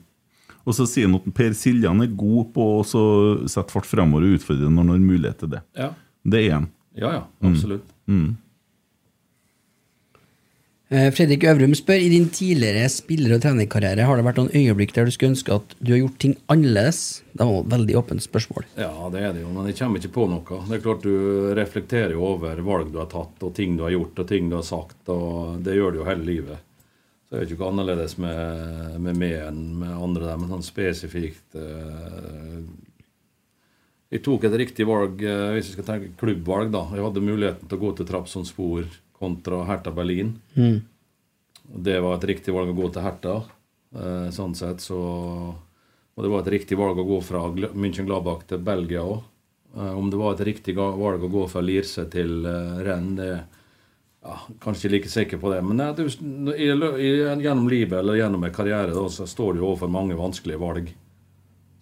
Og 0.64 0.76
så 0.78 0.88
sier 0.90 1.10
han 1.10 1.20
at 1.20 1.28
Per 1.36 1.54
Siljan 1.58 2.02
er 2.02 2.16
god 2.18 2.54
på 2.56 2.66
å 2.80 2.84
sette 2.88 3.70
fart 3.74 3.86
fremover 3.88 4.26
og 4.26 4.40
utfordre 4.40 4.72
når 4.72 4.88
han 4.88 4.94
har 4.96 5.04
mulighet 5.04 5.44
til 5.44 5.52
det. 5.54 5.62
Ja, 5.78 5.92
Det 6.24 6.48
er 6.48 6.54
han. 6.58 6.72
ja, 6.96 7.14
ja 7.20 7.24
absolutt. 7.44 7.86
Mm. 8.08 8.30
Eh, 8.32 8.53
Fredrik 10.94 11.42
Øvrum 11.50 11.72
spør 11.74 12.04
i 12.06 12.10
din 12.12 12.28
tidligere 12.30 12.86
spiller- 12.92 13.34
og 13.34 13.42
trenerkarriere 13.42 14.06
har 14.06 14.20
det 14.20 14.26
vært 14.28 14.38
noen 14.38 14.52
øyeblikk 14.54 14.92
der 14.94 15.08
du 15.08 15.14
skulle 15.16 15.32
ønske 15.34 15.56
at 15.56 15.72
du 15.80 15.90
har 15.90 16.02
gjort 16.04 16.20
ting 16.22 16.36
annerledes? 16.54 17.24
Det 17.34 17.48
var 17.50 17.64
et 17.64 17.72
veldig 17.72 17.96
åpent 17.98 18.22
spørsmål. 18.22 18.68
Ja, 18.78 18.92
det 19.10 19.24
er 19.26 19.34
det 19.34 19.42
jo, 19.42 19.50
men 19.56 19.72
jeg 19.72 19.80
kommer 19.80 19.98
ikke 19.98 20.14
på 20.14 20.28
noe. 20.30 20.60
Det 20.70 20.78
er 20.78 20.84
klart 20.84 21.08
Du 21.08 21.50
reflekterer 21.58 22.14
jo 22.14 22.28
over 22.36 22.62
valg 22.62 22.92
du 22.94 23.00
har 23.02 23.10
tatt, 23.10 23.42
og 23.42 23.56
ting 23.58 23.74
du 23.78 23.88
har 23.88 23.96
gjort, 23.96 24.22
og 24.22 24.30
ting 24.30 24.52
du 24.52 24.60
har 24.60 24.68
sagt. 24.68 25.02
og 25.10 25.64
Det 25.66 25.74
gjør 25.74 25.96
du 25.96 25.98
jo 26.04 26.10
hele 26.12 26.28
livet. 26.30 26.62
Så 27.26 27.34
det 27.34 27.42
er 27.42 27.50
jo 27.50 27.58
ikke 27.58 27.72
annerledes 27.72 28.18
med, 28.22 29.00
med 29.02 29.18
meg 29.18 29.40
enn 29.48 29.64
med 29.82 29.98
andre 29.98 30.28
der, 30.28 30.38
men 30.38 30.54
sånn 30.54 30.68
spesifikt 30.68 31.58
eh, 31.58 32.60
Jeg 34.14 34.22
tok 34.22 34.46
et 34.46 34.60
riktig 34.62 34.86
valg, 34.86 35.26
eh, 35.26 35.56
hvis 35.56 35.72
jeg 35.72 35.80
skal 35.80 35.90
tenke 35.90 36.14
klubbvalg, 36.22 36.70
da. 36.70 36.86
Jeg 36.94 37.08
hadde 37.08 37.26
muligheten 37.26 37.66
til 37.66 37.80
å 37.80 37.84
gå 37.88 37.96
til 37.98 38.12
Trabzonspor 38.12 38.86
kontra 39.20 39.64
Hertha 39.68 39.92
Berlin. 39.92 40.34
Mm. 40.56 40.82
Det 41.64 42.00
var 42.04 42.18
et 42.18 42.30
riktig 42.34 42.54
valg 42.54 42.74
å 42.74 42.78
gå 42.78 42.90
til 42.94 43.06
Hertha. 43.06 43.36
Eh, 43.96 44.30
sånn 44.36 44.56
sett 44.58 44.82
så 44.82 45.00
Og 46.14 46.22
det 46.22 46.30
var 46.30 46.44
et 46.44 46.54
riktig 46.54 46.78
valg 46.78 47.00
å 47.02 47.08
gå 47.08 47.16
fra 47.26 47.48
München 47.74 48.06
Gladbach 48.06 48.44
til 48.46 48.60
Belgia 48.62 49.02
òg. 49.02 49.24
om 49.74 50.10
det 50.10 50.18
var 50.18 50.36
et 50.36 50.46
riktig 50.46 50.76
valg 50.76 51.24
å 51.24 51.28
gå 51.28 51.48
fra 51.50 51.62
Lirse 51.62 52.06
til 52.06 52.46
uh, 52.46 52.78
Rennes, 52.86 53.18
det 53.18 53.30
ja, 54.24 54.40
Kanskje 54.62 54.88
ikke 54.88 54.94
like 54.96 55.10
sikker 55.12 55.38
på 55.42 55.52
det. 55.52 55.62
Men 55.66 55.80
nei, 55.80 55.90
du, 55.98 56.06
i, 56.56 56.70
i, 56.70 57.10
gjennom 57.44 57.68
livet 57.70 58.00
eller 58.00 58.20
gjennom 58.20 58.44
en 58.44 58.54
karriere 58.56 58.94
da, 58.96 59.08
så 59.12 59.28
står 59.28 59.58
du 59.58 59.64
overfor 59.64 59.92
mange 59.92 60.18
vanskelige 60.20 60.62
valg. 60.62 60.94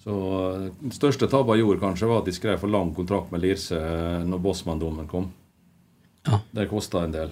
Så 0.01 0.15
eh, 0.39 0.71
Den 0.79 0.95
største 0.95 1.29
tabben 1.29 1.57
jeg 1.57 1.65
gjorde, 1.65 1.83
kanskje, 1.83 2.09
var 2.09 2.23
at 2.23 2.29
de 2.29 2.35
skrev 2.35 2.57
for 2.61 2.73
lang 2.73 2.93
kontrakt 2.97 3.29
med 3.33 3.43
Lierse 3.43 3.77
eh, 3.77 4.23
når 4.25 4.41
Bossmann-dommen 4.47 5.09
kom. 5.11 5.29
Ja. 6.27 6.41
Det 6.51 6.67
kosta 6.69 7.03
en 7.03 7.13
del. 7.15 7.31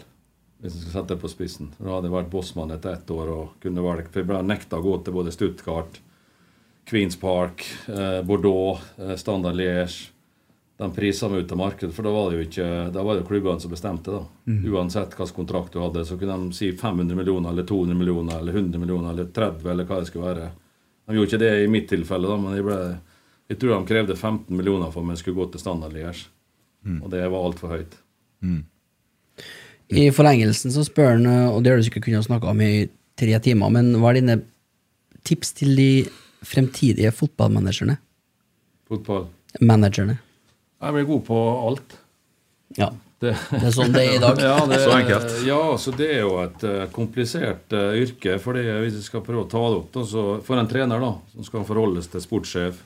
Hvis 0.60 0.76
jeg 0.76 0.84
skal 0.84 0.96
sette 0.98 1.16
det 1.16 1.22
på 1.22 1.32
spissen. 1.32 1.72
Da 1.78 1.94
hadde 1.94 2.10
jeg 2.10 2.18
vært 2.18 2.32
bossmann 2.34 2.72
etter 2.76 2.98
ett 2.98 3.12
år 3.16 3.32
og 3.32 3.58
kunne 3.64 3.84
valgt 3.84 4.12
For 4.12 4.24
jeg 4.24 4.28
ble 4.28 4.40
nekta 4.44 4.80
å 4.80 4.84
gå 4.84 4.96
til 5.04 5.16
både 5.16 5.32
Stuttgart, 5.32 6.00
Queens 6.90 7.16
Park, 7.22 7.64
eh, 7.88 8.22
Bordeaux, 8.28 8.82
eh, 8.98 9.16
Standard 9.16 9.56
Liège. 9.56 10.10
De 10.80 10.88
prisa 10.96 11.28
meg 11.30 11.44
ut 11.44 11.52
av 11.52 11.60
markedet, 11.60 11.94
for 11.94 12.08
da 12.08 12.12
var 12.12 12.30
det 12.30 12.38
jo 12.38 12.46
ikke 12.48 12.68
Da 12.94 13.04
var 13.04 13.16
det 13.16 13.28
klubbene 13.28 13.60
som 13.60 13.72
bestemte. 13.72 14.12
da. 14.12 14.26
Mm. 14.48 14.74
Uansett 14.74 15.16
hvilken 15.16 15.36
kontrakt 15.36 15.74
du 15.74 15.80
hadde, 15.80 16.06
så 16.06 16.18
kunne 16.20 16.38
de 16.50 16.56
si 16.56 16.72
500 16.72 17.16
millioner 17.16 17.50
eller 17.50 17.64
200 17.64 17.96
millioner 17.96 18.40
eller 18.40 18.54
100 18.54 18.80
millioner 18.80 19.12
eller 19.12 19.26
30 19.26 19.70
eller 19.70 19.86
hva 19.86 20.00
det 20.00 20.08
skulle 20.08 20.34
være. 20.34 20.52
De 21.08 21.16
gjorde 21.16 21.28
ikke 21.28 21.40
det 21.40 21.64
i 21.64 21.68
mitt 21.68 21.90
tilfelle, 21.90 22.28
da, 22.28 22.38
men 22.38 22.56
jeg, 22.56 22.64
ble, 22.64 23.00
jeg 23.50 23.60
tror 23.60 23.76
de 23.76 23.88
krevde 23.94 24.16
15 24.16 24.56
millioner 24.56 24.92
for 24.92 25.02
om 25.02 25.10
jeg 25.10 25.18
skulle 25.18 25.36
gå 25.36 25.52
til 25.52 25.60
Standard 25.60 25.94
Liège. 25.94 26.28
Og 27.04 27.10
det 27.12 27.24
var 27.30 27.44
altfor 27.44 27.76
høyt. 27.76 27.98
I 29.90 30.10
forlengelsen 30.14 30.74
så 30.74 30.84
spør 30.86 31.16
han, 31.16 31.26
eh, 31.26 31.50
og 31.50 31.64
det 31.64 31.74
har 31.74 31.82
du 31.82 31.88
sikkert 31.88 32.06
kunnet 32.06 32.28
snakke 32.28 32.50
om 32.52 32.62
i 32.62 32.88
tre 33.20 33.40
timer, 33.44 33.74
men 33.74 33.96
hva 33.98 34.12
er 34.12 34.22
dine 34.22 34.38
tips 35.28 35.54
til 35.58 35.76
de 35.78 35.90
fremtidige 36.46 37.12
fotballmanagerne? 37.12 37.98
Fotball. 38.90 39.28
Managerne. 39.62 40.20
Jeg 40.80 40.96
blir 40.96 41.08
god 41.10 41.24
på 41.28 41.40
alt. 41.68 41.98
Ja. 42.78 42.90
Det, 43.20 43.34
Det 43.52 43.66
er 43.68 43.74
sånn 43.76 43.92
det 43.92 44.04
er 44.06 44.14
i 44.16 44.22
dag. 44.24 44.40
ja, 44.48 44.60
det, 44.70 44.78
Så 44.80 44.92
enkelt. 44.96 45.34
Ja, 45.44 45.62
så 45.82 45.92
det 45.92 46.08
er 46.14 46.22
jo 46.22 46.38
et 46.40 46.64
eh, 46.64 46.86
komplisert 46.96 47.76
uh, 47.76 47.92
yrke. 48.00 48.38
fordi 48.40 48.64
Hvis 48.86 48.96
jeg 48.96 49.08
skal 49.10 49.26
prøve 49.26 49.44
å 49.44 49.50
ta 49.52 49.64
det 49.66 49.80
opp, 49.82 49.90
da, 49.98 50.06
så 50.08 50.26
for 50.46 50.62
en 50.62 50.70
trener 50.72 51.04
da, 51.04 51.12
som 51.34 51.48
skal 51.48 51.66
forholdes 51.68 52.08
til 52.14 52.24
sportssjef, 52.24 52.80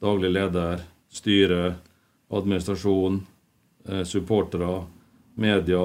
daglig 0.00 0.32
leder, 0.32 0.80
styre, 1.12 1.74
administrasjon, 2.32 3.20
uh, 3.90 4.02
supportere, 4.08 4.78
media, 5.36 5.84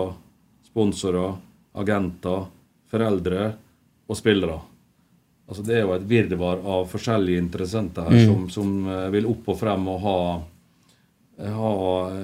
sponsorer, 0.71 1.35
agenter, 1.77 2.47
foreldre 2.91 3.51
og 4.07 4.17
spillere. 4.17 4.59
Altså 5.51 5.63
Det 5.67 5.75
er 5.75 5.83
jo 5.83 5.93
et 5.97 6.07
virvar 6.07 6.63
av 6.63 6.87
forskjellige 6.87 7.43
interessenter 7.43 8.07
her 8.07 8.25
som, 8.25 8.47
som 8.49 8.73
eh, 8.87 9.09
vil 9.11 9.27
opp 9.27 9.51
og 9.51 9.59
frem 9.59 9.87
og 9.91 10.01
ha 10.05 10.17
ha 11.41 11.71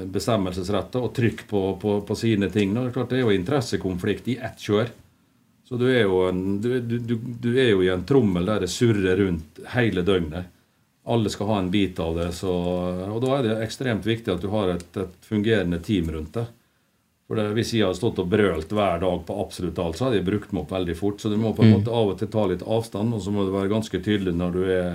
bestemmelsesretter 0.06 1.02
og 1.02 1.14
trykk 1.16 1.48
på, 1.50 1.62
på, 1.82 2.02
på 2.06 2.16
sine 2.16 2.50
ting. 2.54 2.74
Nå, 2.74 2.84
det, 2.84 2.92
er 2.92 2.98
klart, 2.98 3.10
det 3.10 3.20
er 3.20 3.26
jo 3.26 3.34
interessekonflikt 3.34 4.28
i 4.34 4.38
ett 4.38 4.62
kjør. 4.62 4.92
Så 5.68 5.80
du 5.80 5.88
er, 5.90 6.06
en, 6.30 6.60
du, 6.62 6.80
du, 6.80 7.16
du, 7.18 7.50
er 7.60 7.74
jo 7.74 7.82
i 7.84 7.90
en 7.92 8.06
trommel 8.08 8.46
der 8.48 8.64
det 8.64 8.72
surrer 8.72 9.20
rundt 9.20 9.60
hele 9.74 10.04
døgnet. 10.08 10.54
Alle 11.08 11.32
skal 11.32 11.50
ha 11.52 11.58
en 11.64 11.72
bit 11.72 12.00
av 12.04 12.16
det. 12.20 12.30
Så, 12.36 12.52
og 13.08 13.20
da 13.24 13.34
er 13.38 13.48
det 13.48 13.58
ekstremt 13.66 14.08
viktig 14.08 14.32
at 14.32 14.44
du 14.44 14.52
har 14.54 14.76
et, 14.76 14.88
et 15.00 15.28
fungerende 15.28 15.80
team 15.84 16.12
rundt 16.14 16.36
det. 16.38 16.46
For 17.28 17.36
det, 17.36 17.50
Hvis 17.58 17.74
jeg 17.76 17.84
hadde 17.84 18.00
stått 18.00 18.22
og 18.24 18.30
brølt 18.32 18.72
hver 18.72 19.02
dag 19.04 19.24
på 19.28 19.36
absolutt 19.44 19.80
alt, 19.84 20.00
så 20.00 20.08
hadde 20.08 20.22
jeg 20.22 20.30
brukt 20.30 20.54
meg 20.56 20.64
opp 20.64 20.72
veldig 20.72 20.96
fort. 20.96 21.20
Så 21.20 21.30
du 21.30 21.36
må 21.40 21.52
på 21.54 21.66
en 21.66 21.76
måte 21.76 21.92
av 21.92 22.14
og 22.14 22.20
til 22.22 22.32
ta 22.32 22.46
litt 22.48 22.64
avstand, 22.64 23.14
og 23.14 23.24
så 23.24 23.34
må 23.36 23.44
du 23.44 23.52
være 23.52 23.74
ganske 23.74 24.00
tydelig 24.00 24.36
når 24.38 24.56
du 24.56 24.64
er 24.72 24.92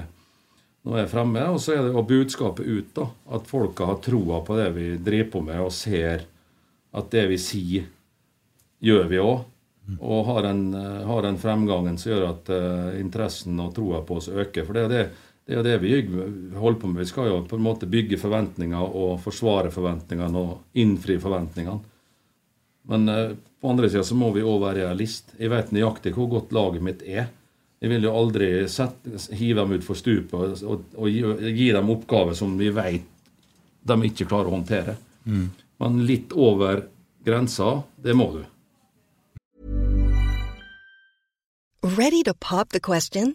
nå 0.83 0.97
er 0.99 1.07
fremme, 1.07 1.43
og 1.55 1.61
så 1.63 1.77
er 1.77 1.85
det 1.87 1.95
og 1.95 2.09
budskapet 2.11 2.67
ut. 2.67 2.89
da, 2.97 3.07
At 3.37 3.47
folka 3.47 3.87
har 3.87 4.01
troa 4.03 4.41
på 4.43 4.57
det 4.59 4.71
vi 4.75 4.87
driver 4.99 5.31
på 5.31 5.43
med, 5.47 5.61
og 5.63 5.75
ser 5.75 6.25
at 6.93 7.11
det 7.15 7.27
vi 7.31 7.39
sier, 7.39 7.85
gjør 8.83 9.07
vi 9.13 9.21
òg. 9.23 9.45
Og 9.99 10.25
har 10.27 10.47
en, 10.47 10.75
eh, 10.75 11.05
har 11.07 11.27
en 11.27 11.39
fremgangen 11.39 11.99
som 11.99 12.13
gjør 12.13 12.29
at 12.29 12.51
uh, 12.55 13.01
interessen 13.01 13.59
og 13.61 13.75
troa 13.75 14.01
på 14.07 14.17
oss 14.21 14.29
øker. 14.29 14.65
For 14.65 14.73
det 14.79 14.83
er 14.83 14.89
det, 14.89 15.03
det, 15.47 15.57
er 15.59 15.63
det 15.67 15.79
vi 15.83 15.97
holder 16.55 16.81
på 16.81 16.91
med. 16.91 17.03
Vi 17.03 17.11
skal 17.11 17.31
jo 17.31 17.41
på 17.51 17.59
en 17.59 17.67
måte 17.67 17.91
bygge 17.91 18.19
forventninger 18.19 18.79
og 18.79 19.19
forsvare 19.25 19.73
forventningene 19.75 20.39
og 20.39 20.79
innfri 20.79 21.19
forventningene. 21.23 21.92
Men 22.91 23.09
eh, 23.09 23.37
på 23.61 23.71
andre 23.71 23.91
sida 23.91 24.03
så 24.07 24.17
må 24.19 24.33
vi 24.35 24.43
òg 24.43 24.59
være 24.65 24.83
realist. 24.83 25.35
Jeg 25.39 25.53
vet 25.53 25.73
nøyaktig 25.75 26.15
hvor 26.17 26.31
godt 26.33 26.55
laget 26.55 26.83
mitt 26.83 27.05
er. 27.07 27.31
Jeg 27.83 27.91
vil 27.91 28.07
jo 28.07 28.15
aldri 28.15 28.51
sette, 28.71 29.19
hive 29.35 29.63
dem 29.63 29.75
utfor 29.79 29.99
stupet 29.99 30.35
og, 30.39 30.61
og, 30.63 30.85
og 30.95 31.09
gi, 31.11 31.23
gi 31.57 31.73
dem 31.75 31.91
oppgaver 31.91 32.37
som 32.39 32.55
vi 32.59 32.71
vet 32.75 33.09
de 33.83 33.99
ikke 34.07 34.29
klarer 34.31 34.51
å 34.51 34.57
håndtere. 34.57 34.97
Men 35.83 36.03
litt 36.07 36.35
over 36.39 36.85
grensa, 37.27 37.83
det 37.99 38.15
må 38.15 38.31
du. 38.37 38.43
Ready 41.83 42.23
to 42.23 42.35
pop 42.35 42.71
the 42.71 42.81
question? 42.81 43.35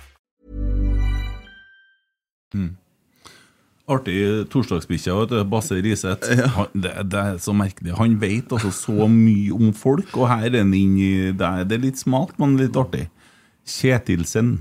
Artig 3.91 4.17
torsdagsbikkja. 4.53 5.43
Basse 5.49 5.79
Riseth. 5.83 6.29
Ja. 6.37 6.67
det, 6.73 6.93
det 7.11 7.21
er 7.21 7.39
så 7.43 7.53
merkelig. 7.57 7.95
Han 7.97 8.19
vet 8.21 8.51
altså 8.53 8.71
så 8.75 9.07
mye 9.11 9.51
om 9.55 9.71
folk, 9.75 10.11
og 10.17 10.29
her 10.31 10.49
er 10.51 10.61
han 10.61 10.75
inni 10.77 11.31
der. 11.31 11.39
Det 11.39 11.49
er, 11.49 11.69
det 11.69 11.79
er 11.79 11.87
litt 11.89 12.01
smalt, 12.01 12.37
men 12.41 12.59
litt 12.59 12.77
artig. 12.79 13.07
Kjetilsen. 13.67 14.59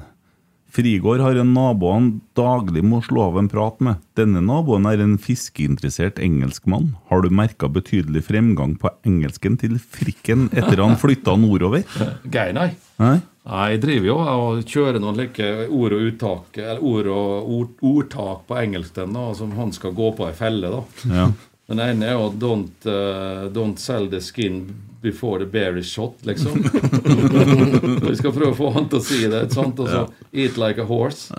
Frigård 0.71 1.19
har 1.25 1.39
en 1.41 1.51
nabo 1.51 1.89
han 1.91 2.11
daglig 2.39 2.85
må 2.87 3.01
slå 3.03 3.25
av 3.27 3.41
en 3.41 3.49
prat 3.51 3.81
med. 3.83 3.99
Denne 4.19 4.43
naboen 4.45 4.87
er 4.87 5.03
en 5.03 5.17
fiskeinteressert 5.19 6.21
engelskmann. 6.23 6.93
Har 7.11 7.25
du 7.25 7.33
merka 7.35 7.67
betydelig 7.67 8.23
fremgang 8.29 8.77
på 8.79 8.93
engelsken 9.07 9.59
til 9.59 9.81
frikken 9.83 10.47
etter 10.55 10.79
han 10.85 10.95
flytta 11.01 11.35
nordover? 11.43 11.83
Geir, 12.31 12.55
nei. 12.55 12.71
Nei? 13.01 13.19
Nei, 13.51 13.67
jeg 13.73 13.81
driver 13.83 14.09
jo 14.11 14.17
og 14.21 14.59
kjører 14.69 15.01
noen 15.01 15.17
like 15.17 15.47
ord 15.73 15.95
og 15.97 16.09
uttak, 16.11 16.59
eller 16.61 16.83
ord 16.85 17.09
og 17.11 17.55
ord, 17.57 17.71
ordtak 17.91 18.43
på 18.51 18.59
engelsk 18.61 18.99
den 18.99 19.17
da, 19.17 19.31
som 19.39 19.55
han 19.57 19.73
skal 19.73 19.97
gå 19.97 20.11
på 20.19 20.29
ei 20.29 20.37
felle. 20.37 20.71
da. 20.71 20.83
Ja. 21.09 21.31
Den 21.71 21.81
ene 21.85 22.11
er 22.11 22.17
jo 22.19 22.29
don't, 22.35 22.87
uh, 22.91 23.49
'don't 23.49 23.79
sell 23.79 24.11
the 24.11 24.21
skin 24.21 24.65
before 25.01 25.39
the 25.39 25.47
bear 25.47 25.77
is 25.79 25.87
shot', 25.87 26.27
liksom. 26.27 26.53
Vi 28.09 28.17
skal 28.17 28.33
prøve 28.33 28.51
å 28.53 28.57
få 28.57 28.71
han 28.75 28.89
til 28.89 29.01
å 29.01 29.05
si 29.05 29.21
det. 29.33 29.47
sant? 29.55 29.79
Og 29.81 29.89
så 29.89 30.03
'eat 30.33 30.59
like 30.61 30.83
a 30.83 30.85
horse'. 30.85 31.31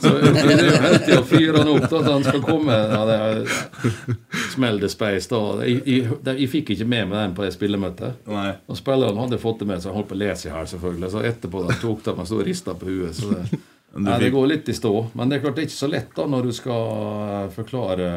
Så 0.00 0.12
det 0.20 0.52
er 0.54 0.64
jo 0.64 0.82
helt 0.84 1.04
til 1.04 1.18
å 1.18 1.24
fyre 1.26 1.58
han 1.58 1.72
opp, 1.72 1.88
til 1.88 1.98
at 1.98 2.10
han 2.10 2.24
skal 2.24 2.44
komme 2.44 2.76
ja, 2.76 3.00
det 3.08 3.16
er, 3.16 4.14
Smell 4.54 4.78
the 4.80 4.88
space, 4.88 5.26
da. 5.30 5.40
Jeg, 5.66 5.82
jeg, 5.86 6.20
jeg 6.26 6.50
fikk 6.52 6.74
ikke 6.76 6.86
med 6.86 7.10
meg 7.10 7.18
den 7.18 7.34
på 7.34 7.46
det 7.46 7.52
spillemøtet. 7.56 8.22
Nei. 8.30 8.52
Og 8.70 8.78
spilleren 8.78 9.18
hadde 9.18 9.40
fått 9.42 9.64
det 9.64 9.70
med 9.72 9.82
seg, 9.82 9.90
han 9.90 10.00
holdt 10.00 10.12
på 10.12 10.18
å 10.18 10.22
lese 10.22 10.54
her, 10.54 10.70
selvfølgelig. 10.70 11.10
Så 11.10 11.24
etterpå 11.26 11.64
da 11.66 11.78
tok 11.80 12.04
det, 12.06 12.16
man 12.18 12.30
sto 12.30 12.38
og 12.38 12.46
rista 12.46 12.76
på 12.78 12.90
huet. 12.90 13.16
Så 13.18 13.32
det, 13.34 13.60
nei, 13.96 14.20
det 14.22 14.30
går 14.34 14.46
litt 14.54 14.70
i 14.70 14.76
stå. 14.76 14.94
Men 15.18 15.30
det 15.30 15.38
er 15.38 15.44
klart 15.46 15.58
det 15.58 15.66
er 15.66 15.70
ikke 15.70 15.80
så 15.80 15.90
lett 15.90 16.14
da 16.14 16.28
når 16.30 16.50
du 16.50 16.54
skal 16.54 16.86
eh, 17.26 17.50
forklare 17.58 18.08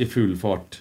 i 0.00 0.08
full 0.10 0.32
fart 0.40 0.80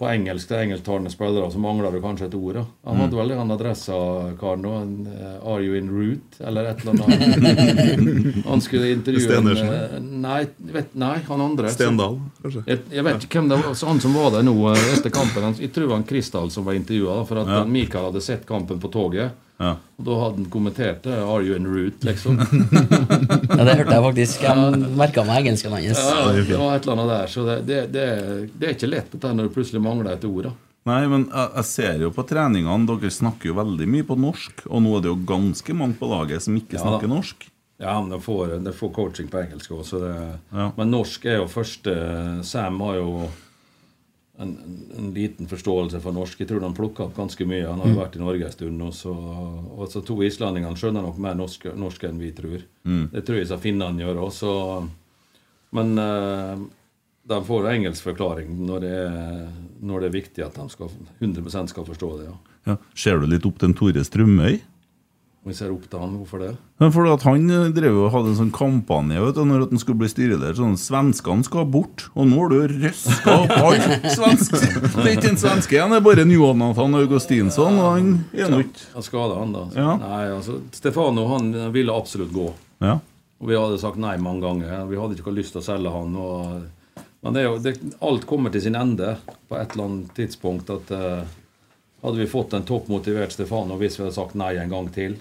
på 0.00 0.08
engelsk 0.08 0.48
til 0.48 0.56
engelsktalende 0.62 1.10
spillere, 1.12 1.50
så 1.52 1.60
mangler 1.60 1.92
du 1.92 2.00
kanskje 2.00 2.26
et 2.30 2.34
ord. 2.34 2.54
da. 2.56 2.62
Han 2.88 2.96
Mm. 2.96 3.00
hadde 3.02 3.16
vel 3.18 3.28
den 3.34 3.50
adressa-karen 3.54 4.62
nå. 4.64 4.72
en, 4.82 5.06
eh, 5.06 5.46
Are 5.46 5.60
you 5.62 5.74
in 5.76 5.90
route? 5.92 6.40
Eller 6.40 6.64
et 6.70 6.80
eller 6.80 7.04
annet. 7.04 8.44
Han 8.50 8.60
skulle 8.64 8.90
intervjue 8.94 9.36
en, 9.36 9.44
Stenersen? 9.44 9.68
eh, 9.68 10.00
nei, 10.00 10.46
vet, 10.72 10.94
nei, 10.94 11.18
han 11.28 11.40
andre. 11.40 11.68
Stendal, 11.70 12.18
kanskje? 12.42 12.64
Jeg, 12.66 12.78
jeg 12.90 13.04
vet 13.04 13.26
ikke 13.28 13.38
hvem 13.40 13.48
det 13.52 13.58
var, 13.64 13.74
så 13.76 13.86
han 13.90 14.00
som 14.00 14.14
var 14.16 14.30
der 14.30 14.42
nå 14.48 14.54
eh, 14.72 14.86
etter 14.96 15.10
kampen. 15.14 15.42
Han, 15.42 15.54
jeg 15.60 15.72
tror 15.76 15.88
var 15.92 16.02
Kristal 16.08 16.50
som 16.50 16.64
var 16.64 16.74
intervjua. 16.74 17.20
For 17.28 17.42
at 17.42 17.46
Ja. 17.48 17.64
Mikael 17.64 18.08
hadde 18.10 18.22
sett 18.24 18.46
kampen 18.48 18.80
på 18.80 18.90
toget. 18.90 19.32
Ja. 19.60 19.74
Og 20.00 20.06
da 20.06 20.14
hadde 20.22 20.38
han 20.40 20.46
kommentert 20.52 21.02
det. 21.04 21.18
'Are 21.20 21.42
you 21.44 21.54
in 21.56 21.66
route?' 21.68 22.06
liksom. 22.08 22.38
Ja, 23.50 23.64
det 23.66 23.76
hørte 23.76 23.92
jeg 23.98 24.04
faktisk. 24.06 24.42
Jeg 24.46 24.80
merka 24.96 25.24
meg 25.28 25.42
engelsken 25.44 25.74
hans. 25.76 26.00
Ja, 26.00 26.32
det 26.32 26.56
var 26.56 26.76
et 26.78 26.86
eller 26.88 26.96
annet 26.96 27.10
der. 27.12 27.26
Så 27.34 27.44
det, 27.46 27.56
det, 27.68 27.80
det, 27.92 28.06
det 28.56 28.68
er 28.70 28.74
ikke 28.78 28.88
lett 28.90 29.12
dette 29.12 29.32
når 29.36 29.48
du 29.50 29.54
plutselig 29.58 29.82
mangler 29.84 30.14
et 30.16 30.24
ord. 30.24 30.48
da. 30.48 30.54
Nei, 30.88 31.02
men 31.12 31.26
jeg, 31.28 31.48
jeg 31.58 31.68
ser 31.68 31.98
jo 32.06 32.08
på 32.16 32.24
treningene 32.24 32.88
Dere 32.88 33.10
snakker 33.12 33.50
jo 33.50 33.56
veldig 33.58 33.88
mye 33.92 34.06
på 34.08 34.16
norsk, 34.16 34.62
og 34.70 34.80
nå 34.80 34.94
er 34.96 35.02
det 35.04 35.10
jo 35.12 35.18
ganske 35.28 35.76
mange 35.76 35.98
på 36.00 36.08
laget 36.08 36.40
som 36.46 36.56
ikke 36.56 36.78
Ja, 36.78 36.84
snakker 36.86 37.04
da. 37.10 37.14
norsk. 37.18 37.44
Ja, 37.80 37.94
men 38.00 38.10
de 38.12 38.18
får, 38.24 38.54
de 38.64 38.72
får 38.76 38.90
coaching 38.96 39.28
på 39.32 39.42
engelsk 39.44 39.70
òg, 39.76 39.92
Ja. 40.52 40.70
Men 40.76 40.90
norsk 40.92 41.24
er 41.28 41.38
jo 41.42 41.46
første 41.52 41.94
Sam 42.48 42.80
har 42.80 42.96
jo 42.96 43.28
en, 44.40 44.54
en, 44.64 44.76
en 44.98 45.10
liten 45.14 45.46
forståelse 45.50 46.00
for 46.00 46.16
norsk. 46.16 46.40
Jeg 46.40 46.48
tror 46.50 46.64
han 46.64 46.74
plukka 46.76 47.04
opp 47.06 47.16
ganske 47.18 47.44
mye. 47.46 47.66
Han 47.68 47.80
har 47.82 47.90
jo 47.90 47.94
Mm. 47.94 48.00
vært 48.02 48.16
i 48.16 48.22
Norge 48.22 48.46
en 48.48 48.52
stund. 48.54 48.82
Og 48.82 48.94
så, 48.96 49.12
og 49.14 49.88
så 49.92 50.02
to 50.06 50.16
islendingene 50.26 50.76
skjønner 50.80 51.04
nok 51.04 51.18
mer 51.20 51.34
norsk, 51.38 51.68
norsk 51.76 52.04
enn 52.08 52.18
vi 52.22 52.32
tror. 52.36 52.62
Mm. 52.88 53.06
Det 53.12 53.24
tror 53.26 53.38
jeg 53.42 53.48
så 53.50 53.58
finnene 53.60 54.00
gjør 54.04 54.22
også. 54.26 54.54
Men 55.76 55.92
uh, 55.98 56.56
de 57.30 57.40
får 57.46 57.68
engelsk 57.74 58.02
forklaring 58.08 58.54
når 58.66 58.80
det, 58.86 58.94
er, 59.06 59.44
når 59.86 60.00
det 60.00 60.08
er 60.10 60.16
viktig 60.16 60.44
at 60.46 60.56
de 60.56 60.68
skal, 60.72 60.88
100% 61.20 61.70
skal 61.74 61.84
forstå 61.86 62.12
det. 62.18 62.30
ja. 62.30 62.38
Ja. 62.68 62.74
Ser 62.94 63.16
du 63.18 63.24
litt 63.30 63.46
opp 63.48 63.56
til 63.62 63.72
Tore 63.72 64.02
Strømøy? 64.04 64.58
Vi 65.48 65.54
ser 65.56 65.70
opp 65.72 65.86
til 65.88 66.02
han. 66.02 66.18
Hvorfor 66.20 66.42
det? 66.42 66.50
Men 66.82 66.90
fordi 66.92 67.12
at 67.14 67.22
Han 67.24 67.46
eh, 67.48 67.68
drev 67.72 67.94
jo 67.96 68.08
hadde 68.12 68.32
en 68.34 68.38
sånn 68.42 68.50
kampanje 68.52 69.22
vet 69.22 69.38
du, 69.38 69.44
når 69.48 69.62
at 69.64 69.70
han 69.72 69.80
skulle 69.80 70.02
bli 70.02 70.10
styreleder. 70.12 70.56
Sånn, 70.58 70.74
Svenskene 70.80 71.46
skal 71.46 71.64
bort, 71.72 72.10
og 72.12 72.28
nå 72.28 72.42
har 72.42 72.52
du 72.52 72.74
røska 72.84 73.36
opp 73.46 73.54
alt 73.70 74.10
svensk. 74.12 74.58
Det 74.58 75.06
er 75.06 75.14
ikke 75.14 75.32
en 75.32 75.40
svenske 75.40 75.78
igjen, 75.78 75.94
det 75.94 76.02
er 76.02 76.04
bare 76.04 76.26
Jonathan 76.28 76.98
Augustinsson. 77.00 77.80
Og 77.80 77.88
han 77.94 78.10
er 78.36 78.52
nå 78.52 78.60
ikke 78.66 78.90
Han 78.98 79.06
skada 79.06 79.38
han, 79.40 79.56
da. 79.56 79.64
Ja. 79.80 79.94
Nei, 80.02 80.20
altså, 80.36 80.58
Stefano 80.76 81.24
han 81.32 81.54
ville 81.72 81.96
absolutt 81.96 82.36
gå. 82.36 82.50
Ja. 82.84 82.98
Og 83.40 83.48
vi 83.48 83.56
hadde 83.56 83.80
sagt 83.80 83.96
nei 84.00 84.18
mange 84.20 84.44
ganger. 84.44 84.84
Vi 84.90 85.00
hadde 85.00 85.16
ikke 85.16 85.32
lyst 85.32 85.56
til 85.56 85.62
å 85.62 85.64
selge 85.64 85.92
han. 85.94 86.16
Og, 86.20 87.04
men 87.24 87.36
det 87.36 87.40
er 87.40 87.48
jo, 87.48 87.58
det, 87.64 87.78
alt 88.04 88.26
kommer 88.28 88.52
til 88.52 88.66
sin 88.66 88.76
ende 88.76 89.14
på 89.48 89.56
et 89.56 89.72
eller 89.72 89.86
annet 89.88 90.12
tidspunkt. 90.18 90.68
at 90.76 90.92
eh, 90.92 91.38
Hadde 92.02 92.16
vi 92.18 92.26
fått 92.26 92.54
en 92.56 92.64
toppmotivert 92.64 93.32
Stefano 93.34 93.76
hvis 93.80 93.98
vi 93.98 94.04
hadde 94.06 94.14
sagt 94.16 94.34
nei 94.40 94.54
en 94.56 94.70
gang 94.72 94.88
til? 94.94 95.18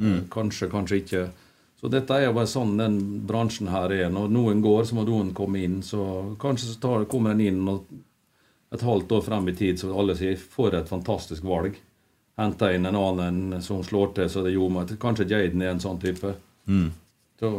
Mm. 0.00 0.28
Kanskje, 0.32 0.68
kanskje 0.72 1.00
ikke. 1.02 1.24
Så 1.82 1.90
dette 1.90 2.14
er 2.14 2.28
jo 2.28 2.32
bare 2.36 2.46
sånn 2.48 2.76
den 2.78 2.96
bransjen 3.26 3.68
her 3.68 3.92
er. 3.92 4.08
Når 4.14 4.30
noen 4.32 4.62
går, 4.64 4.84
så 4.88 4.94
må 4.96 5.04
noen 5.04 5.32
komme 5.36 5.60
inn. 5.66 5.80
Så 5.82 6.00
kanskje 6.40 6.70
så 6.72 6.78
tar, 6.80 7.04
kommer 7.10 7.34
en 7.34 7.42
inn 7.42 7.60
og 7.68 7.84
et 8.72 8.80
halvt 8.86 9.12
år 9.18 9.24
frem 9.26 9.48
i 9.50 9.54
tid, 9.58 9.76
så 9.82 9.90
alle 9.98 10.14
sier 10.16 10.38
for 10.40 10.72
et 10.78 10.88
fantastisk 10.88 11.44
valg. 11.44 11.74
Hente 12.40 12.70
inn 12.72 12.86
en 12.88 12.96
annen 12.96 13.58
som 13.62 13.82
slår 13.84 14.14
til, 14.16 14.30
så 14.32 14.40
det 14.46 14.54
gjorde 14.54 14.72
meg 14.78 14.94
Kanskje 15.02 15.26
Jaden 15.28 15.60
er 15.66 15.74
en 15.74 15.82
sånn 15.82 16.00
type. 16.00 16.32
Mm. 16.66 16.88
Så 17.38 17.50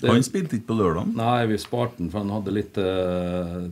det- 0.00 0.10
Han 0.10 0.22
spilte 0.22 0.56
ikke 0.56 0.70
på 0.72 0.78
lørdag. 0.78 1.12
Nei, 1.14 1.46
vi 1.46 1.58
sparte 1.58 1.98
den, 1.98 2.08
for 2.10 2.18
han 2.24 2.30
hadde 2.30 2.54
litt 2.54 2.78
eh, 2.78 3.68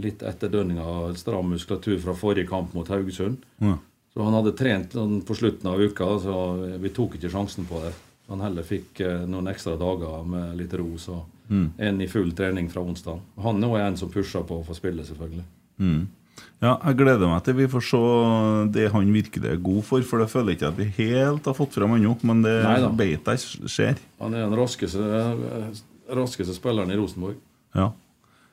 Litt 0.00 0.22
etterdønninger 0.24 0.86
av 0.88 1.14
stram 1.20 1.50
muskulatur 1.52 1.98
fra 2.00 2.14
forrige 2.16 2.48
kamp 2.48 2.72
mot 2.74 2.88
Haugesund. 2.88 3.42
Ja. 3.60 3.74
Så 4.14 4.22
han 4.24 4.34
hadde 4.36 4.52
trent 4.56 4.92
sånn 4.96 5.18
på 5.24 5.34
slutten 5.36 5.68
av 5.68 5.80
uka, 5.80 6.06
så 6.20 6.78
vi 6.80 6.88
tok 6.92 7.16
ikke 7.18 7.30
sjansen 7.32 7.64
på 7.68 7.80
det. 7.84 7.92
Han 8.28 8.40
heller 8.40 8.64
fikk 8.64 9.00
eh, 9.04 9.26
noen 9.28 9.48
ekstra 9.52 9.74
dager 9.80 10.24
med 10.24 10.56
litt 10.56 10.72
ro, 10.80 10.90
så 11.00 11.22
Mm. 11.52 11.70
en 11.76 12.00
i 12.00 12.06
full 12.08 12.30
trening 12.32 12.70
fra 12.70 12.80
onsdag. 12.80 13.18
Han 13.42 13.62
er 13.64 13.80
en 13.82 13.96
som 13.96 14.08
pusher 14.08 14.40
på 14.46 14.60
å 14.62 14.64
få 14.64 14.72
spille, 14.74 15.02
selvfølgelig. 15.04 15.42
Mm. 15.78 16.06
Ja, 16.62 16.78
jeg 16.86 16.96
gleder 16.96 17.28
meg 17.28 17.42
til 17.44 17.54
vi 17.58 17.66
får 17.68 17.82
se 17.84 18.00
det 18.72 18.86
han 18.92 19.10
virkelig 19.12 19.50
er 19.50 19.56
god 19.60 19.82
for, 19.84 20.00
for 20.06 20.22
det 20.22 20.30
føler 20.30 20.54
jeg 20.54 20.56
ikke 20.60 20.68
at 20.70 20.78
vi 20.78 20.86
helt 21.04 21.44
har 21.44 21.54
fått 21.58 21.74
fram 21.76 21.92
ennå, 21.98 22.14
men 22.24 22.40
det 22.46 22.56
beit 22.96 23.26
jeg 23.26 23.68
skjer. 23.68 23.98
Han 24.22 24.32
er 24.38 24.46
den 24.46 24.56
raskeste, 24.56 25.02
raskeste 26.08 26.54
spilleren 26.56 26.90
i 26.94 26.96
Rosenborg. 26.96 27.36
Ja, 27.74 27.90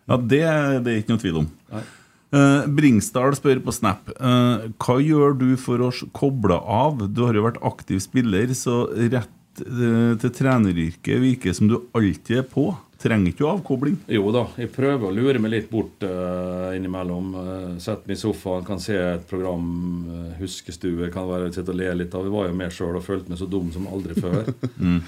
ja 0.10 0.20
det, 0.20 0.44
det 0.86 0.92
er 0.92 1.02
ikke 1.04 1.16
noe 1.16 1.24
tvil 1.24 1.42
om. 1.44 1.50
Nei. 1.72 1.86
Eh, 2.30 2.68
Bringsdal 2.78 3.34
spør 3.34 3.58
på 3.66 3.74
Snap 3.74 4.12
uh, 4.22 4.68
Hva 4.78 5.00
gjør 5.02 5.34
du 5.34 5.48
for 5.58 5.82
å 5.82 5.90
koble 6.14 6.60
av? 6.62 7.02
Du 7.10 7.24
har 7.26 7.34
jo 7.34 7.48
vært 7.48 7.58
aktiv 7.66 7.98
spiller, 8.04 8.52
så 8.54 8.84
rett 8.94 9.64
eh, 9.64 10.14
til 10.22 10.36
treneryrket 10.38 11.24
virker 11.24 11.58
som 11.58 11.72
du 11.72 11.80
alltid 11.98 12.44
er 12.44 12.46
på. 12.46 12.68
Trenger 13.02 13.32
ikke 13.32 13.48
avkobling? 13.50 13.96
Jo 14.12 14.30
da, 14.36 14.44
jeg 14.60 14.70
prøver 14.76 15.08
å 15.08 15.16
lure 15.16 15.42
meg 15.42 15.56
litt 15.56 15.72
bort 15.72 16.04
innimellom. 16.04 17.32
Uh, 17.34 17.72
Sette 17.82 18.06
meg 18.06 18.20
i 18.20 18.22
sofaen, 18.22 18.68
kan 18.68 18.82
se 18.84 18.98
et 19.00 19.26
program, 19.30 19.66
uh, 20.12 20.36
huskestue, 20.38 21.10
kan 21.14 21.26
være 21.32 21.50
sitte 21.56 21.74
og 21.74 21.80
le 21.80 21.96
litt 22.04 22.14
av. 22.14 22.28
Jeg 22.28 22.36
var 22.36 22.52
jo 22.52 22.60
med 22.60 22.76
sjøl 22.76 23.00
og 23.00 23.08
følte 23.08 23.34
meg 23.34 23.42
så 23.42 23.50
dum 23.50 23.74
som 23.74 23.90
aldri 23.90 24.20
før. 24.20 24.54
Mm. 24.80 25.02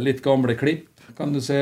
Litt 0.00 0.22
gamle 0.24 0.54
klipp 0.56 0.93
kan 1.16 1.32
du 1.32 1.40
se. 1.44 1.58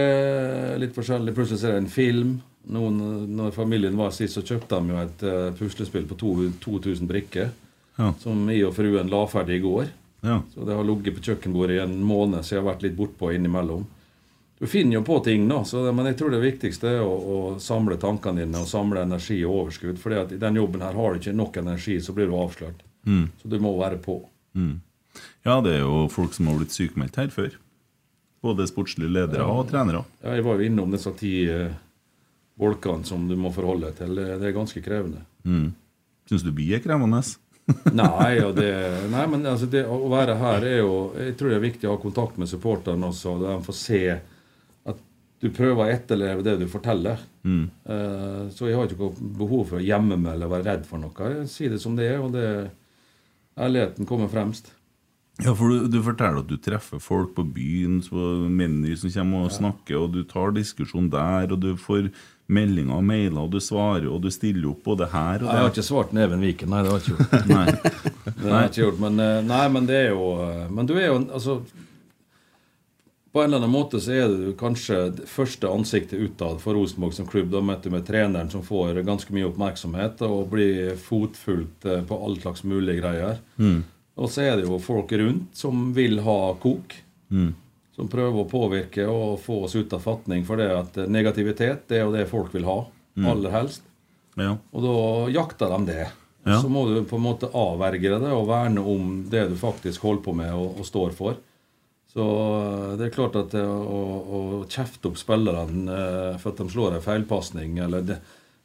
Litt 0.81 0.94
forskjellig. 0.97 1.35
Plutselig 1.36 1.62
ser 1.62 1.77
jeg 1.77 1.85
en 1.85 1.93
film. 1.93 2.36
Noen, 2.73 3.01
når 3.35 3.55
familien 3.56 3.97
var 3.98 4.12
sist, 4.14 4.36
så 4.39 4.44
kjøpte 4.47 4.78
de 4.78 4.94
jo 4.94 5.01
et 5.02 5.24
uh, 5.27 5.48
puslespill 5.59 6.06
på 6.10 6.19
to, 6.20 6.35
2000 6.62 7.10
brikker. 7.10 7.51
Ja. 7.98 8.12
Som 8.23 8.47
jeg 8.51 8.66
og 8.69 8.77
fruen 8.77 9.10
la 9.12 9.24
ferdig 9.31 9.59
i 9.59 9.64
går. 9.64 9.90
Ja. 10.23 10.39
Så 10.55 10.64
det 10.64 10.77
har 10.78 10.86
ligget 10.86 11.19
på 11.19 11.24
kjøkkenbordet 11.27 11.77
i 11.77 11.82
en 11.82 11.98
måned, 12.06 12.44
så 12.44 12.55
jeg 12.55 12.62
har 12.62 12.70
vært 12.70 12.86
litt 12.86 12.94
bortpå 12.98 13.32
innimellom. 13.35 13.82
Du 14.62 14.69
finner 14.70 15.01
jo 15.01 15.02
på 15.02 15.16
ting, 15.27 15.48
da, 15.51 15.64
så 15.66 15.81
men 15.90 16.06
jeg 16.06 16.20
tror 16.20 16.31
det 16.31 16.39
viktigste 16.44 16.93
er 16.93 17.01
å, 17.02 17.10
å 17.10 17.39
samle 17.59 17.97
tankene 17.98 18.44
dine 18.44 18.60
og 18.62 18.69
samle 18.70 19.02
energi 19.02 19.40
og 19.43 19.56
overskudd. 19.64 19.98
at 20.20 20.36
i 20.36 20.39
den 20.39 20.60
jobben 20.60 20.85
her 20.86 20.94
har 20.94 21.10
du 21.10 21.19
ikke 21.19 21.35
nok 21.35 21.56
energi, 21.59 21.98
så 22.01 22.14
blir 22.14 22.31
du 22.31 22.36
avslørt. 22.39 22.85
Mm. 23.02 23.24
Så 23.43 23.51
du 23.51 23.59
må 23.59 23.74
være 23.81 23.98
på. 23.98 24.20
Mm. 24.55 24.78
Ja, 25.43 25.60
det 25.60 25.74
er 25.74 25.82
jo 25.82 26.06
folk 26.06 26.35
som 26.35 26.47
har 26.47 26.60
blitt 26.60 26.77
sykemeldt 26.77 27.19
her 27.19 27.35
før. 27.35 27.59
Både 28.43 28.66
sportslige 28.66 29.12
ledere 29.12 29.47
og 29.47 29.69
trenere. 29.70 30.02
Ja, 30.23 30.35
jeg 30.35 30.44
var 30.47 30.59
jo 30.59 30.66
innom 30.66 30.90
disse 30.94 31.12
ti 31.19 31.44
eh, 31.47 31.70
bolkene 32.59 33.06
som 33.06 33.28
du 33.28 33.36
må 33.39 33.52
forholde 33.55 33.90
deg 33.90 34.01
til. 34.01 34.19
Det, 34.19 34.48
er 34.48 34.56
ganske 34.56 34.82
krevende. 34.82 35.23
Mm. 35.47 35.70
Syns 36.31 36.44
du 36.47 36.51
vi 36.56 36.73
er 36.74 36.82
krevende? 36.82 37.23
nei, 37.94 38.32
det, 38.56 38.73
nei, 39.12 39.23
men 39.31 39.47
altså 39.47 39.69
det, 39.70 39.85
å 39.86 40.10
være 40.10 40.35
her 40.40 40.64
er 40.66 40.81
jo 40.81 40.94
Jeg 41.14 41.36
tror 41.39 41.52
det 41.52 41.59
er 41.60 41.62
viktig 41.62 41.86
å 41.86 41.93
ha 41.94 42.01
kontakt 42.02 42.40
med 42.43 42.51
supporterne 42.51 43.12
også. 43.12 43.36
De 43.39 43.56
får 43.69 43.78
se 43.78 44.02
at 44.90 45.06
du 45.43 45.48
prøver 45.55 45.85
å 45.85 45.94
etterleve 45.94 46.47
det 46.47 46.56
du 46.59 46.66
forteller. 46.70 47.23
Mm. 47.47 47.64
Eh, 47.86 48.44
så 48.55 48.66
jeg 48.66 48.78
har 48.78 48.90
ikke 48.90 49.14
behov 49.39 49.69
for 49.70 49.78
å 49.78 49.86
gjemme 49.86 50.19
meg 50.19 50.35
eller 50.35 50.51
være 50.51 50.69
redd 50.73 50.86
for 50.90 51.02
noe. 51.02 51.32
Jeg 51.39 51.51
sier 51.55 51.74
det 51.74 51.82
som 51.82 51.94
det 51.98 52.10
er, 52.10 52.19
og 52.23 52.35
det, 52.35 52.47
ærligheten 53.59 54.09
kommer 54.09 54.31
fremst. 54.32 54.73
Ja, 55.41 55.55
for 55.57 55.73
du, 55.73 55.87
du 55.89 56.03
forteller 56.05 56.43
at 56.43 56.51
du 56.51 56.59
treffer 56.61 57.01
folk 57.01 57.33
på 57.39 57.45
byen, 57.55 58.03
på 58.05 58.27
Meny 58.53 58.93
som 59.01 59.13
kommer 59.15 59.47
og 59.47 59.55
snakker, 59.55 59.97
og 60.03 60.13
du 60.13 60.21
tar 60.29 60.53
diskusjon 60.55 61.09
der, 61.13 61.55
og 61.55 61.63
du 61.63 61.73
får 61.81 62.11
meldinger 62.53 62.99
og 62.99 63.07
mailer, 63.07 63.39
og 63.45 63.53
du 63.55 63.61
svarer, 63.63 64.09
og 64.11 64.21
du 64.25 64.31
stiller 64.33 64.69
opp 64.73 64.83
både 64.85 65.09
her 65.13 65.43
og 65.43 65.47
Nei, 65.49 65.55
jeg 65.55 65.65
har 65.65 65.73
ikke 65.73 65.87
svart 65.87 66.13
Neven 66.17 66.43
Viken, 66.45 66.73
nei, 66.73 66.83
det 66.83 66.91
har 66.93 66.99
jeg 66.99 67.07
ikke 67.07 67.15
gjort. 67.15 67.49
Nei. 67.57 67.65
det 68.43 68.51
har 68.51 68.59
jeg 68.59 68.73
ikke 68.73 68.83
gjort, 68.83 69.01
men, 69.07 69.23
eh, 69.25 69.39
nei, 69.47 69.63
men 69.77 69.89
det 69.89 69.97
er 70.03 70.13
jo 70.13 70.27
eh, 70.43 70.67
Men 70.73 70.91
du 70.91 70.93
er 70.99 71.07
jo 71.07 71.17
altså 71.23 71.57
På 73.33 73.41
en 73.41 73.49
eller 73.49 73.63
annen 73.63 73.73
måte 73.73 74.03
så 74.03 74.13
er 74.19 74.35
du 74.35 74.53
kanskje 74.59 74.99
det 75.17 75.31
første 75.31 75.71
ansiktet 75.71 76.21
utad 76.21 76.61
for 76.61 76.77
Rosenborg 76.77 77.15
som 77.17 77.25
klubb. 77.31 77.49
Da 77.55 77.63
møter 77.65 77.89
du 77.89 77.95
med 77.97 78.05
treneren 78.05 78.51
som 78.53 78.65
får 78.67 79.01
ganske 79.07 79.33
mye 79.33 79.49
oppmerksomhet 79.49 80.21
og 80.27 80.51
blir 80.53 80.93
fotfulgt 81.01 81.89
eh, 81.89 82.03
på 82.05 82.19
all 82.27 82.37
slags 82.43 82.67
mulige 82.69 83.01
greier. 83.01 83.41
Mm. 83.57 83.81
Og 84.20 84.30
så 84.30 84.44
er 84.44 84.56
det 84.59 84.66
jo 84.66 84.78
folk 84.82 85.12
rundt 85.16 85.56
som 85.56 85.90
vil 85.97 86.20
ha 86.24 86.39
kok. 86.60 86.97
Mm. 87.32 87.52
Som 87.97 88.09
prøver 88.12 88.43
å 88.43 88.48
påvirke 88.48 89.06
og 89.09 89.39
få 89.40 89.62
oss 89.66 89.76
ut 89.76 89.93
av 89.93 90.05
fatning. 90.05 90.44
For 90.48 90.60
det 90.60 90.68
at 90.72 90.98
negativitet 91.12 91.86
det 91.89 92.01
er 92.01 92.05
jo 92.06 92.14
det 92.14 92.26
folk 92.30 92.52
vil 92.56 92.68
ha. 92.68 92.82
Mm. 93.16 93.28
Aller 93.32 93.56
helst. 93.56 93.86
Ja. 94.40 94.56
Og 94.72 94.84
da 94.84 94.98
jakter 95.32 95.72
de 95.76 95.86
det. 95.93 96.10
Ja. 96.44 96.59
Så 96.60 96.68
må 96.72 96.86
du 96.89 97.05
på 97.05 97.16
en 97.16 97.24
måte 97.24 97.51
avverge 97.55 98.18
det 98.18 98.34
og 98.34 98.48
verne 98.48 98.82
om 98.82 99.22
det 99.30 99.47
du 99.52 99.56
faktisk 99.56 100.02
holder 100.02 100.24
på 100.24 100.36
med 100.36 100.55
og, 100.56 100.80
og 100.80 100.89
står 100.89 101.16
for. 101.16 101.40
Så 102.12 102.24
eh, 102.28 102.93
det 102.98 103.09
er 103.09 103.14
klart 103.14 103.39
at 103.40 103.55
det 103.55 103.64
å, 103.64 104.01
å 104.20 104.40
kjefte 104.68 105.12
opp 105.12 105.20
spillerne 105.20 105.98
eh, 105.98 106.39
for 106.43 106.52
at 106.52 106.60
de 106.60 106.68
slår 106.72 106.98
en 106.98 107.05
feilpasning 107.05 107.78
eller 107.84 108.05
det, 108.05 108.18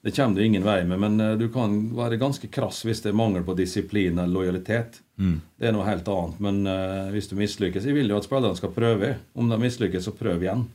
det 0.04 0.14
kommer 0.16 0.40
du 0.40 0.46
ingen 0.46 0.66
vei 0.66 0.82
med, 0.90 1.00
men 1.00 1.22
eh, 1.24 1.36
du 1.40 1.48
kan 1.54 1.78
være 1.96 2.20
ganske 2.20 2.50
krass 2.52 2.84
hvis 2.88 3.06
det 3.06 3.14
er 3.14 3.20
mangel 3.20 3.46
på 3.48 3.56
disiplin 3.58 4.18
eller 4.18 4.34
lojalitet. 4.34 5.00
Mm. 5.18 5.38
Det 5.58 5.68
er 5.68 5.74
noe 5.74 5.88
helt 5.88 6.08
annet. 6.14 6.42
Men 6.46 6.60
uh, 6.70 7.10
hvis 7.14 7.30
du 7.32 7.34
mislykkes 7.40 7.88
Jeg 7.90 7.98
vil 7.98 8.12
jo 8.12 8.20
at 8.20 8.28
spillerne 8.28 8.58
skal 8.60 8.74
prøve. 8.76 9.16
Om 9.34 9.50
de 9.50 9.58
mislykkes, 9.62 10.06
så 10.06 10.14
prøv 10.16 10.46
igjen. 10.46 10.68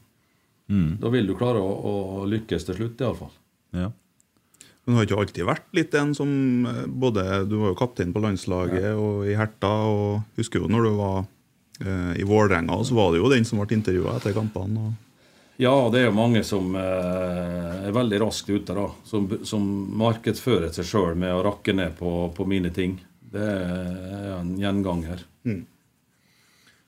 Mm. 0.73 0.97
Da 1.03 1.11
vil 1.13 1.29
du 1.29 1.37
klare 1.39 1.63
å, 1.63 1.73
å 2.23 2.25
lykkes 2.31 2.67
til 2.69 2.79
slutt, 2.79 3.03
iallfall. 3.03 3.33
Ja. 3.77 3.91
Men 4.85 4.95
du 4.95 4.99
har 4.99 5.07
ikke 5.07 5.21
alltid 5.23 5.47
vært 5.47 5.69
litt 5.77 5.95
en 5.95 6.11
som 6.17 6.31
eh, 6.67 6.83
både 6.87 7.45
Du 7.47 7.55
var 7.61 7.71
jo 7.71 7.79
kaptein 7.79 8.15
på 8.15 8.23
landslaget 8.23 8.91
og 8.99 9.29
i 9.31 9.37
Herta, 9.39 9.71
og 9.87 10.41
husker 10.41 10.63
jo 10.63 10.71
når 10.71 10.89
du 10.89 10.93
var 10.99 11.23
eh, 11.85 12.13
i 12.19 12.27
Vålerenga, 12.27 12.81
så 12.85 12.99
var 12.99 13.13
det 13.13 13.23
jo 13.23 13.31
den 13.31 13.47
som 13.47 13.63
ble 13.63 13.79
intervjua 13.79 14.19
etter 14.19 14.35
kampene. 14.37 14.89
Og 14.89 15.63
Ja, 15.63 15.77
det 15.93 16.01
er 16.01 16.09
jo 16.09 16.19
mange 16.19 16.43
som 16.47 16.75
eh, 16.75 17.87
er 17.87 17.95
veldig 17.95 18.23
raskt 18.25 18.51
ute, 18.51 18.75
da. 18.75 18.89
Som, 19.07 19.31
som 19.47 19.71
markedsfører 20.03 20.75
seg 20.75 20.89
sjøl 20.89 21.15
med 21.15 21.37
å 21.37 21.45
rakke 21.47 21.77
ned 21.77 21.95
på, 22.01 22.33
på 22.35 22.49
mine 22.51 22.75
ting. 22.75 22.99
Det 23.33 23.51
er 23.51 24.33
en 24.37 24.57
gjenganger. 24.61 25.27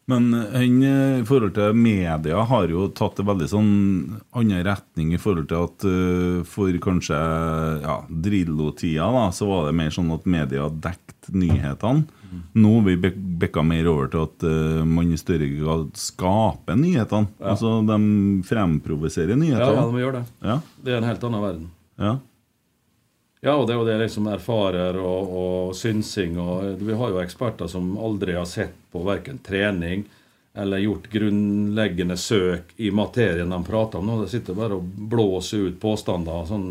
Men 0.07 0.33
han 0.35 0.83
eh, 0.85 1.21
i 1.23 1.25
forhold 1.25 1.55
til 1.57 1.77
media 1.79 2.43
har 2.45 2.69
jo 2.69 2.91
tatt 2.93 3.17
det 3.17 3.25
veldig 3.25 3.47
sånn 3.49 3.71
annen 4.37 4.65
retning 4.67 5.15
i 5.17 5.21
forhold 5.21 5.49
til 5.49 5.65
at 5.65 5.87
uh, 5.89 6.43
for 6.49 6.77
kanskje 6.85 7.21
ja, 7.81 7.97
Drillo-tida 8.09 9.09
da, 9.15 9.25
så 9.33 9.49
var 9.49 9.71
det 9.71 9.79
mer 9.81 9.95
sånn 9.95 10.13
at 10.13 10.29
media 10.29 10.69
dekket 10.69 11.33
nyhetene. 11.33 12.05
Nå 12.59 12.71
har 12.75 12.87
vi 12.89 13.13
bikka 13.45 13.63
mer 13.63 13.87
over 13.89 14.11
til 14.11 14.27
at 14.27 14.45
uh, 14.45 14.85
man 14.85 15.13
i 15.15 15.21
større 15.21 15.49
grad 15.55 15.95
skaper 15.97 16.77
nyhetene. 16.77 17.31
Ja. 17.39 17.55
Altså 17.55 17.79
de 17.89 17.99
fremprovoserer 18.45 19.41
Ja, 19.49 19.71
ja, 19.71 19.89
de 19.89 20.05
gjør 20.05 20.19
det. 20.19 20.25
Ja. 20.45 20.61
Det 20.85 20.93
er 20.93 21.01
en 21.01 21.09
helt 21.09 21.29
annen 21.31 21.47
verden. 21.49 21.69
Ja. 21.97 22.19
Ja, 23.45 23.59
og 23.61 23.67
det 23.69 23.75
er 23.75 23.81
jo 23.81 23.85
det 23.85 23.99
liksom 24.01 24.29
erfarer 24.33 24.97
og, 24.97 25.33
og 25.37 25.75
synsing. 25.77 26.39
og 26.41 26.81
Vi 26.81 26.95
har 26.97 27.11
jo 27.13 27.21
eksperter 27.21 27.69
som 27.69 27.91
aldri 28.01 28.39
har 28.39 28.49
sett 28.49 28.73
på 28.93 29.03
verken 29.05 29.37
trening 29.45 30.07
eller 30.57 30.81
gjort 30.81 31.11
grunnleggende 31.13 32.17
søk 32.17 32.73
i 32.81 32.89
materien 32.95 33.51
de 33.51 33.59
prater 33.67 34.01
om. 34.01 34.07
nå. 34.07 34.23
De 34.23 34.31
sitter 34.33 34.57
bare 34.57 34.79
og 34.79 34.89
blåser 35.13 35.69
ut 35.69 35.81
påstander 35.83 36.47
sånn 36.49 36.71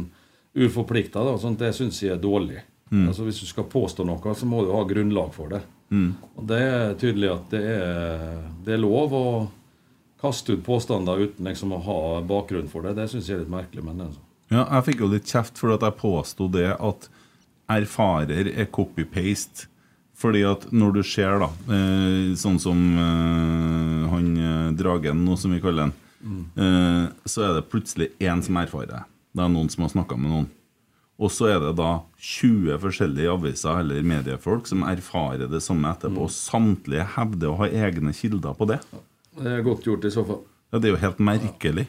uforplikta. 0.56 1.38
sånn, 1.38 1.58
Det 1.58 1.74
syns 1.76 2.02
jeg 2.02 2.16
er 2.18 2.22
dårlig. 2.22 2.64
Mm. 2.90 3.08
Altså 3.08 3.24
Hvis 3.24 3.40
du 3.40 3.46
skal 3.46 3.70
påstå 3.70 4.06
noe, 4.06 4.36
så 4.36 4.46
må 4.46 4.66
du 4.66 4.72
ha 4.74 4.84
grunnlag 4.84 5.34
for 5.34 5.50
det. 5.50 5.62
Mm. 5.92 6.16
Og 6.38 6.48
Det 6.48 6.62
er 6.62 6.94
tydelig 6.96 7.34
at 7.36 7.50
det 7.52 7.64
er, 7.64 8.50
det 8.66 8.74
er 8.74 8.82
lov 8.82 9.14
å 9.14 9.26
kaste 10.22 10.54
ut 10.54 10.66
påstander 10.66 11.20
uten 11.20 11.46
liksom 11.46 11.74
å 11.76 11.84
ha 11.84 12.22
bakgrunn 12.22 12.70
for 12.72 12.82
det. 12.82 12.96
Det 12.96 13.12
syns 13.12 13.28
jeg 13.30 13.38
er 13.38 13.44
litt 13.44 13.58
merkelig. 13.62 13.84
men 13.84 14.08
altså. 14.08 14.20
Ja, 14.52 14.66
jeg 14.78 14.84
fikk 14.90 15.00
jo 15.06 15.08
litt 15.12 15.26
kjeft 15.30 15.58
for 15.58 15.74
at 15.74 15.82
jeg 15.82 15.96
påsto 15.98 16.50
det 16.52 16.72
at 16.76 17.08
erfarer 17.72 18.50
er 18.54 18.66
copy-paste. 18.72 19.68
Fordi 20.20 20.44
at 20.46 20.68
når 20.72 20.94
du 20.94 21.02
ser, 21.04 21.40
da, 21.42 21.48
eh, 21.74 22.34
sånn 22.38 22.60
som 22.62 22.78
eh, 22.98 24.10
han 24.12 24.28
eh, 24.38 24.72
Dragen, 24.78 25.24
nå 25.26 25.36
som 25.40 25.52
vi 25.56 25.62
kaller 25.64 25.88
han, 25.90 25.94
Mm. 26.24 26.44
eh, 26.56 27.10
så 27.28 27.42
er 27.44 27.54
det 27.58 27.66
plutselig 27.68 28.06
én 28.24 28.40
som 28.42 28.56
erfarer 28.56 28.88
det. 28.88 29.02
Det 29.36 29.42
er 29.44 29.50
noen 29.52 29.68
som 29.70 29.82
har 29.84 29.90
snakka 29.92 30.16
med 30.18 30.32
noen. 30.32 30.46
Og 31.20 31.30
så 31.36 31.50
er 31.52 31.60
det 31.60 31.74
da 31.76 31.98
20 32.18 32.78
forskjellige 32.80 33.34
aviser 33.34 33.82
eller 33.82 34.02
mediefolk 34.08 34.66
som 34.70 34.86
erfarer 34.88 35.50
det 35.52 35.60
samme 35.62 35.92
etterpå. 35.92 36.24
Og 36.24 36.32
samtlige 36.32 37.04
hevder 37.18 37.52
å 37.52 37.58
ha 37.60 37.68
egne 37.68 38.14
kilder 38.16 38.56
på 38.56 38.70
det. 38.72 38.80
Det 39.36 39.52
er 39.52 39.66
godt 39.68 39.84
gjort 39.84 40.06
i 40.08 40.14
så 40.16 40.24
fall. 40.26 40.40
Ja, 40.72 40.80
Det 40.80 40.88
er 40.88 40.96
jo 40.96 41.02
helt 41.04 41.20
merkelig. 41.20 41.88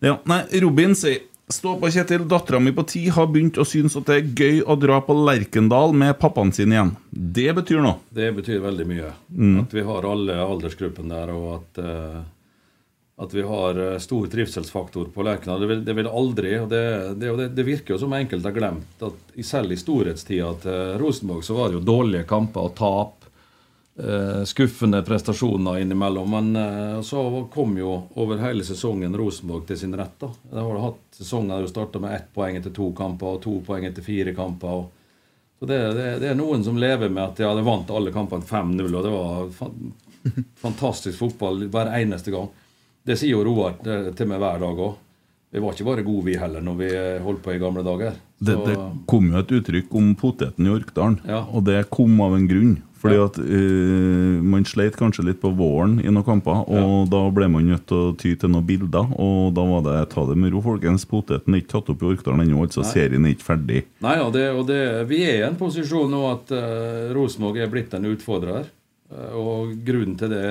Ja, 0.00 0.16
nei, 0.24 0.40
Robin 0.64 0.94
sier 0.96 1.20
Stå 1.48 1.76
på, 1.80 1.88
Kjetil. 1.90 2.26
Dattera 2.28 2.58
mi 2.60 2.72
på 2.76 2.82
ti 2.84 3.06
har 3.08 3.26
begynt 3.32 3.56
å 3.56 3.64
synes 3.64 3.94
at 3.96 4.08
det 4.10 4.16
er 4.18 4.32
gøy 4.36 4.58
å 4.68 4.74
dra 4.76 4.98
på 5.04 5.14
Lerkendal 5.16 5.94
med 5.96 6.18
pappaen 6.20 6.52
sin 6.52 6.74
igjen. 6.74 6.90
Det 7.10 7.48
betyr 7.56 7.80
noe. 7.80 7.96
Det 8.12 8.28
betyr 8.36 8.60
veldig 8.60 8.86
mye. 8.90 9.12
Mm. 9.32 9.54
At 9.62 9.72
vi 9.72 9.84
har 9.86 10.08
alle 10.10 10.36
aldersgruppen 10.44 11.08
der, 11.08 11.32
og 11.32 11.46
at, 11.56 11.80
uh, 11.80 12.18
at 13.24 13.32
vi 13.34 13.42
har 13.48 13.80
eh, 13.80 13.96
stor 13.98 14.28
trivselsfaktor 14.30 15.08
på 15.14 15.24
Lerkendal. 15.26 15.64
Det, 15.64 15.70
vil- 15.72 15.84
det 15.88 15.96
vil 15.98 16.10
aldri 16.20 16.52
og 16.60 16.68
det, 16.70 16.82
det, 17.18 17.32
det, 17.40 17.48
det 17.56 17.64
virker 17.66 17.96
jo 17.96 18.02
som 18.04 18.12
enkelte 18.14 18.52
har 18.52 18.58
glemt 18.60 19.06
at 19.08 19.40
selv 19.48 19.72
i 19.74 19.80
storhetstida 19.80 20.52
til 20.62 20.92
Rosenborg 21.00 21.42
så 21.48 21.56
var 21.56 21.72
det 21.72 21.80
jo 21.80 21.86
dårlige 21.88 22.28
kamper 22.28 22.68
og 22.68 22.76
tap. 22.78 23.17
Eh, 23.98 24.42
skuffende 24.44 25.02
prestasjoner 25.02 25.78
innimellom. 25.82 26.30
Men 26.30 26.56
eh, 26.56 27.00
så 27.02 27.22
kom 27.54 27.76
jo 27.78 27.94
over 28.14 28.38
hele 28.42 28.64
sesongen 28.64 29.16
Rosenborg 29.18 29.66
til 29.68 29.78
sin 29.78 29.94
rett. 29.98 30.14
da. 30.22 30.30
De 30.50 30.58
har 30.64 30.78
hatt 30.86 31.02
sesonger 31.18 31.56
der 31.58 31.66
du 31.66 31.72
starta 31.72 31.98
med 32.02 32.14
ett 32.16 32.30
poeng 32.34 32.56
etter 32.60 32.70
to 32.74 32.92
kamper 32.96 33.36
og 33.36 33.42
to 33.44 33.58
poeng 33.66 33.84
etter 33.88 34.02
fire 34.06 34.34
kamper. 34.36 34.86
så 35.58 35.66
det, 35.66 35.78
det, 35.98 36.06
det 36.22 36.28
er 36.30 36.38
noen 36.38 36.62
som 36.64 36.78
lever 36.78 37.08
med 37.10 37.24
at 37.24 37.38
ja, 37.42 37.50
de 37.54 37.62
vant 37.66 37.90
alle 37.90 38.12
kampene 38.14 38.46
5-0, 38.46 38.94
og 38.94 39.02
det 39.02 39.10
var 39.16 39.50
fan, 39.58 39.92
fantastisk 40.66 41.18
fotball 41.18 41.66
hver 41.72 41.90
eneste 41.98 42.30
gang. 42.34 42.48
Det 43.08 43.16
sier 43.16 43.34
jo 43.38 43.44
Roar 43.46 43.78
til 43.82 44.26
meg 44.28 44.38
hver 44.42 44.58
dag 44.62 44.80
òg. 44.84 44.96
Vi 45.50 45.60
var 45.64 45.72
ikke 45.72 45.84
bare 45.86 46.02
gode, 46.04 46.26
vi 46.26 46.34
heller, 46.36 46.60
når 46.60 46.74
vi 46.76 46.88
eh, 46.92 47.22
holdt 47.24 47.40
på 47.40 47.54
i 47.54 47.60
gamle 47.62 47.80
dager. 47.80 48.18
Det, 48.38 48.52
det 48.66 48.74
kom 49.08 49.30
jo 49.32 49.38
et 49.40 49.52
uttrykk 49.56 49.94
om 49.96 50.10
poteten 50.20 50.66
i 50.68 50.72
Orkdalen, 50.74 51.14
Ja. 51.24 51.38
og 51.48 51.64
det 51.64 51.86
kom 51.90 52.18
av 52.20 52.34
en 52.36 52.44
grunn. 52.50 52.74
Fordi 52.98 53.18
at 53.22 53.36
uh, 53.38 54.38
man 54.42 54.66
sleit 54.66 54.96
kanskje 54.98 55.24
litt 55.28 55.40
på 55.42 55.52
våren 55.54 55.98
i 56.02 56.08
noen 56.10 56.26
kamper, 56.26 56.64
og 56.66 57.10
da 57.12 57.20
ble 57.34 57.46
man 57.52 57.68
nødt 57.68 57.86
til 57.90 57.98
å 58.08 58.14
ty 58.18 58.34
til 58.38 58.50
noen 58.52 58.66
bilder. 58.66 59.12
Og 59.20 59.52
da 59.56 59.66
var 59.68 59.84
det 59.86 59.98
ta 60.14 60.24
det 60.28 60.38
med 60.40 60.54
ro, 60.54 60.62
folkens. 60.64 61.06
Poteten 61.08 61.54
er 61.54 61.62
ikke 61.62 61.76
tatt 61.76 61.92
opp 61.94 62.02
i 62.02 62.10
Orkdalen 62.12 62.42
ennå, 62.44 62.64
altså 62.66 62.82
Nei. 62.82 62.90
serien 62.90 63.28
er 63.28 63.36
ikke 63.36 63.48
ferdig. 63.52 63.84
Nei, 64.04 64.16
og 64.24 64.32
det, 64.34 64.48
og 64.54 64.66
det, 64.70 64.80
Vi 65.10 65.22
er 65.28 65.42
i 65.42 65.46
en 65.46 65.60
posisjon 65.60 66.10
nå 66.12 66.24
at 66.32 66.50
uh, 66.56 67.06
Rosenborg 67.16 67.62
er 67.62 67.70
blitt 67.72 67.94
en 67.94 68.10
utfordrer. 68.10 68.66
Uh, 69.12 69.30
og 69.38 69.78
grunnen 69.86 70.18
til 70.20 70.34
det 70.34 70.42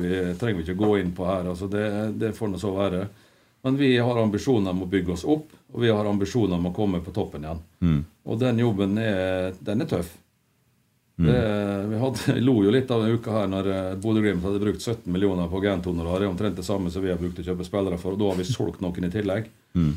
vi, 0.00 0.16
trenger 0.40 0.62
vi 0.62 0.66
ikke 0.66 0.80
gå 0.80 0.96
inn 1.02 1.12
på 1.16 1.28
her. 1.28 1.52
altså 1.52 1.68
Det, 1.70 1.86
det 2.18 2.34
får 2.38 2.54
nå 2.54 2.62
så 2.62 2.72
være. 2.74 3.04
Men 3.64 3.78
vi 3.80 3.94
har 3.96 4.18
ambisjoner 4.20 4.74
om 4.74 4.82
å 4.84 4.90
bygge 4.92 5.14
oss 5.14 5.22
opp, 5.24 5.52
og 5.72 5.80
vi 5.80 5.88
har 5.88 6.04
ambisjoner 6.04 6.58
om 6.58 6.66
å 6.68 6.74
komme 6.76 6.98
på 7.00 7.14
toppen 7.16 7.46
igjen. 7.46 7.62
Mm. 7.80 8.02
Og 8.28 8.36
den 8.40 8.60
jobben 8.60 8.98
er, 9.00 9.54
den 9.64 9.80
er 9.80 9.88
tøff. 9.88 10.10
Mm. 11.16 11.28
Det, 11.28 11.42
vi 11.90 11.98
hadde, 12.00 12.40
lo 12.48 12.56
jo 12.64 12.72
litt 12.74 12.90
av 12.90 13.04
denne 13.04 13.20
uka 13.20 13.36
her 13.36 13.52
når 13.52 13.70
eh, 13.70 13.92
Bodø-Glimt 14.02 14.42
hadde 14.42 14.62
brukt 14.62 14.82
17 14.82 15.06
millioner 15.14 15.50
på 15.50 15.62
gentonorar. 15.62 16.18
Det 16.18 16.26
er 16.26 16.32
omtrent 16.32 16.58
det 16.58 16.66
samme 16.66 16.90
som 16.90 17.04
vi 17.04 17.12
har 17.12 17.20
brukt 17.20 17.38
å 17.38 17.46
kjøpe 17.46 17.66
spillere 17.66 18.00
for, 18.00 18.16
og 18.16 18.22
da 18.22 18.32
har 18.32 18.40
vi 18.40 18.48
solgt 18.48 18.82
noen 18.82 19.06
i 19.06 19.12
tillegg. 19.14 19.48
Mm. 19.78 19.94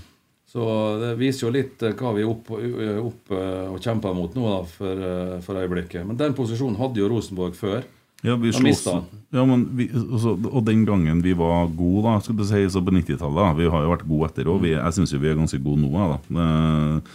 Så 0.47 0.63
det 1.01 1.11
viser 1.19 1.47
jo 1.47 1.53
litt 1.55 1.83
eh, 1.83 1.97
hva 1.97 2.13
vi 2.15 2.23
er 2.23 2.31
opp, 2.31 2.53
eh, 2.61 3.01
opp 3.01 3.35
og 3.35 3.81
kjemper 3.83 4.15
mot 4.17 4.37
nå 4.37 4.49
da, 4.51 4.63
for, 4.77 5.05
for 5.45 5.61
øyeblikket. 5.63 6.05
Men 6.07 6.19
den 6.19 6.37
posisjonen 6.37 6.79
hadde 6.79 7.01
jo 7.01 7.11
Rosenborg 7.11 7.57
før. 7.57 7.85
Ja, 8.25 8.35
vi 8.35 8.51
han. 8.51 9.03
ja, 9.29 9.45
men 9.45 9.67
vi, 9.77 9.91
også, 9.93 10.33
og 10.49 10.63
den 10.65 10.85
gangen 10.87 11.21
vi 11.21 11.35
var 11.37 11.67
gode, 11.69 12.01
da, 12.07 12.15
skal 12.23 12.37
du 12.39 12.45
si, 12.49 12.63
så 12.73 12.81
på 12.81 12.93
90-tallet 12.95 13.59
Vi 13.59 13.67
har 13.69 13.83
jo 13.85 13.91
vært 13.91 14.07
gode 14.09 14.29
etter 14.31 14.49
òg. 14.49 14.65
Jeg 14.71 14.95
syns 14.95 15.13
jo 15.13 15.19
vi 15.21 15.29
er 15.29 15.37
ganske 15.37 15.59
gode 15.61 15.83
nå. 15.83 15.91
Da. 15.93 16.17
Eh, 16.41 17.11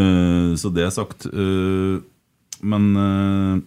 eh, 0.00 0.48
så 0.58 0.72
det 0.74 0.88
er 0.88 0.94
sagt. 0.94 1.28
eh, 1.30 2.00
men 2.62 2.88
uh, 2.96 3.60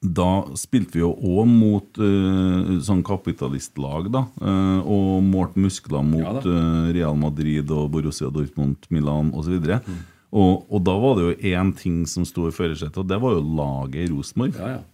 da 0.00 0.28
spilte 0.58 0.98
vi 0.98 1.02
jo 1.02 1.10
òg 1.12 1.48
mot 1.50 1.98
uh, 2.02 2.76
sånn 2.84 3.02
kapitalistlag, 3.06 4.10
da. 4.14 4.24
Uh, 4.42 4.78
og 4.86 5.24
målte 5.26 5.62
muskler 5.62 6.04
mot 6.06 6.46
Ja 6.46 6.60
Real 6.94 7.18
Madrid 7.18 7.70
og 7.74 7.90
Borussia 7.94 8.30
Dortmund, 8.34 8.86
Milan 8.94 9.32
osv. 9.34 9.58
Mm. 9.58 9.98
Og, 10.28 10.68
og 10.68 10.84
da 10.84 10.94
var 11.00 11.18
det 11.18 11.26
jo 11.26 11.56
én 11.56 11.72
ting 11.76 12.04
som 12.06 12.26
sto 12.28 12.46
i 12.48 12.54
førersetet, 12.54 13.00
og 13.00 13.08
det 13.08 13.18
var 13.22 13.36
jo 13.36 13.44
laget 13.58 14.04
i 14.04 14.12
Rosenborg. 14.12 14.56
Ja, 14.60 14.78
ja. 14.78 14.86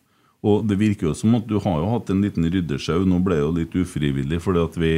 Og 0.45 0.67
det 0.69 0.77
virker 0.77 1.09
jo 1.09 1.15
som 1.17 1.39
at 1.39 1.47
du 1.49 1.57
har 1.57 1.79
jo 1.81 1.89
hatt 1.95 2.11
en 2.13 2.21
liten 2.21 2.45
ryddesjau. 2.53 3.07
Nå 3.09 3.23
ble 3.25 3.39
det 3.39 3.45
jo 3.47 3.55
litt 3.57 3.77
ufrivillig 3.81 4.43
fordi 4.45 4.61
at 4.61 4.75
vi 4.77 4.95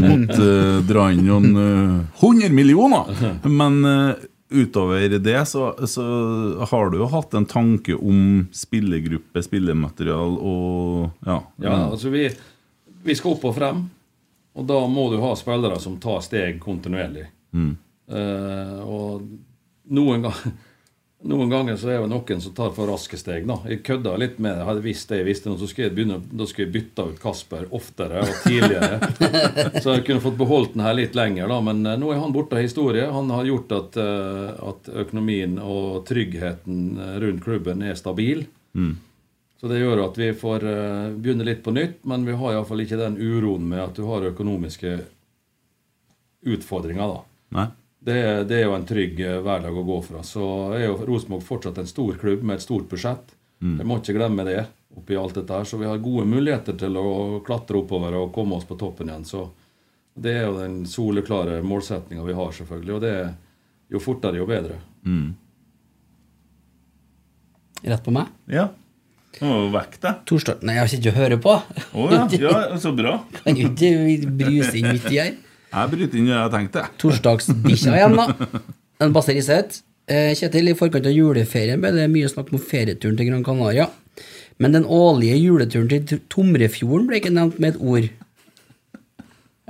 måtte 0.00 0.46
dra 0.88 1.10
inn 1.12 1.26
noen 1.26 1.50
eh, 1.60 2.22
100 2.24 2.54
millioner! 2.56 3.10
Men 3.60 3.82
utover 4.52 5.18
det 5.18 5.44
så, 5.48 5.86
så 5.88 6.04
har 6.70 6.90
du 6.90 6.98
jo 7.00 7.08
hatt 7.12 7.34
en 7.34 7.46
tanke 7.48 7.96
om 7.96 8.46
spillergruppe, 8.54 9.42
spillematerial 9.44 10.36
og 10.38 11.26
ja. 11.26 11.38
Ja, 11.62 11.76
altså 11.90 12.12
vi, 12.12 12.26
vi 13.02 13.16
skal 13.18 13.36
opp 13.36 13.46
og 13.50 13.56
frem, 13.56 13.84
og 14.52 14.68
da 14.68 14.80
må 14.90 15.08
du 15.12 15.20
ha 15.22 15.32
spillere 15.38 15.80
som 15.82 15.98
tar 16.02 16.20
steg 16.24 16.60
kontinuerlig. 16.62 17.26
Mm. 17.56 17.72
Uh, 18.12 18.78
og 18.84 19.26
noen, 19.92 20.28
gang, 20.28 20.56
noen 21.22 21.50
ganger 21.52 21.76
så 21.78 21.90
er 21.92 22.00
det 22.02 22.08
noen 22.10 22.40
som 22.42 22.54
tar 22.56 22.72
for 22.74 22.90
raske 22.90 23.18
steg. 23.18 23.46
da. 23.46 23.58
Jeg 23.68 23.82
kødda 23.86 24.14
litt 24.18 24.40
med 24.42 24.56
det. 24.58 24.64
Hadde 24.66 24.82
visst 24.84 25.10
det 25.12 25.20
jeg 25.20 25.28
visste, 25.28 25.52
så 25.58 25.68
skulle 25.70 25.88
jeg, 25.88 25.94
begynne, 25.96 26.18
da 26.18 26.46
skulle 26.48 26.66
jeg 26.66 26.74
bytte 26.74 27.06
ut 27.12 27.20
Kasper 27.22 27.68
oftere 27.70 28.24
og 28.24 28.32
tidligere. 28.42 28.98
så 29.82 29.96
jeg 29.96 30.06
kunne 30.08 30.24
fått 30.24 30.40
beholdt 30.40 30.74
den 30.74 30.84
her 30.84 30.96
litt 30.98 31.14
lenger. 31.18 31.46
da, 31.52 31.60
Men 31.62 31.84
eh, 31.86 31.98
nå 32.00 32.10
er 32.12 32.22
han 32.22 32.34
borte 32.34 32.58
av 32.58 32.66
historie. 32.66 33.06
Han 33.06 33.30
har 33.30 33.46
gjort 33.46 33.74
at, 33.78 33.98
eh, 34.02 34.50
at 34.72 34.90
økonomien 35.04 35.58
og 35.62 36.02
tryggheten 36.10 36.82
eh, 36.98 37.16
rundt 37.22 37.44
klubben 37.44 37.84
er 37.86 37.98
stabil. 37.98 38.46
Mm. 38.74 38.96
Så 39.62 39.70
det 39.70 39.78
gjør 39.78 40.08
at 40.08 40.16
vi 40.18 40.32
får 40.34 40.64
begynne 41.22 41.44
litt 41.46 41.60
på 41.62 41.70
nytt, 41.70 42.00
men 42.10 42.24
vi 42.26 42.34
har 42.34 42.56
iallfall 42.56 42.82
ikke 42.82 42.98
den 42.98 43.14
uroen 43.20 43.68
med 43.70 43.78
at 43.84 43.94
du 43.94 44.02
har 44.08 44.26
økonomiske 44.32 44.96
utfordringer. 46.50 47.14
da. 47.14 47.22
Nei. 47.54 47.68
Det, 48.04 48.44
det 48.50 48.56
er 48.58 48.64
jo 48.66 48.74
en 48.74 48.86
trygg 48.86 49.20
eh, 49.22 49.38
hverdag 49.44 49.76
å 49.78 49.84
gå 49.86 49.96
fra. 50.02 50.24
Så 50.26 50.44
er 50.74 50.88
jo 50.88 50.96
Rosenborg 51.06 51.44
fortsatt 51.46 51.78
en 51.78 51.90
stor 51.90 52.16
klubb 52.18 52.42
med 52.42 52.58
et 52.58 52.64
stort 52.64 52.88
budsjett. 52.90 53.34
Mm. 53.62 53.76
Jeg 53.78 53.86
må 53.86 53.98
ikke 54.00 54.16
glemme 54.16 54.46
det 54.48 54.64
oppi 54.98 55.16
alt 55.16 55.38
dette 55.38 55.54
her. 55.54 55.68
Så 55.68 55.78
vi 55.78 55.86
har 55.86 56.02
gode 56.02 56.26
muligheter 56.26 56.74
til 56.78 56.98
å 56.98 57.42
klatre 57.46 57.78
oppover 57.78 58.16
og 58.18 58.32
komme 58.34 58.58
oss 58.58 58.66
på 58.66 58.78
toppen 58.80 59.12
igjen. 59.12 59.28
Så 59.28 59.48
Det 60.12 60.32
er 60.34 60.42
jo 60.44 60.58
den 60.58 60.82
soleklare 60.84 61.62
målsettinga 61.64 62.26
vi 62.26 62.34
har, 62.36 62.50
selvfølgelig. 62.52 62.94
Og 62.96 63.00
det 63.00 63.12
er 63.20 63.30
jo 63.94 64.02
fortere, 64.02 64.36
jo 64.36 64.48
bedre. 64.50 64.74
Mm. 65.06 65.30
Rett 67.82 68.04
på 68.04 68.12
meg? 68.14 68.34
Ja. 68.50 68.66
Nå 69.40 69.48
må 69.48 69.62
du 69.62 69.72
vekke 69.72 70.02
deg. 70.02 70.20
Torsdag 70.28 70.66
Nei, 70.66 70.74
jeg 70.76 70.92
sitter 70.92 71.14
og 71.14 71.22
hører 71.22 71.40
på. 71.40 71.54
Å 72.02 72.10
ja. 72.12 72.26
ja, 72.42 72.60
så 72.82 72.92
bra. 72.98 73.14
Kan 73.38 73.56
jo 73.56 73.70
ikke 73.70 74.34
bruse 74.42 74.74
inn 74.78 74.90
midt 74.90 75.08
i 75.14 75.22
her. 75.22 75.32
Jeg 75.72 75.90
bryter 75.94 76.18
inn 76.20 76.28
det 76.28 76.36
jeg 76.36 76.52
tenkte. 76.52 76.82
Torsdagsbikkja 77.00 77.94
igjen, 77.96 78.16
da. 78.18 78.60
En 79.02 79.12
baseriset. 79.14 79.80
Eh, 80.10 80.32
Kjetil, 80.36 80.68
i 80.68 80.74
forkant 80.76 81.06
av 81.08 81.14
juleferien 81.14 81.80
ble 81.80 81.92
det 81.96 82.08
mye 82.12 82.28
snakk 82.28 82.50
om 82.52 82.60
ferieturen 82.60 83.16
til 83.16 83.28
Gran 83.30 83.44
Canaria. 83.46 83.86
Men 84.60 84.74
den 84.76 84.84
årlige 84.84 85.38
juleturen 85.40 85.88
til 86.10 86.20
Tomrefjorden 86.30 87.06
ble 87.08 87.20
ikke 87.22 87.32
nevnt 87.32 87.56
med 87.62 87.74
et 87.74 87.80
ord. 87.80 88.10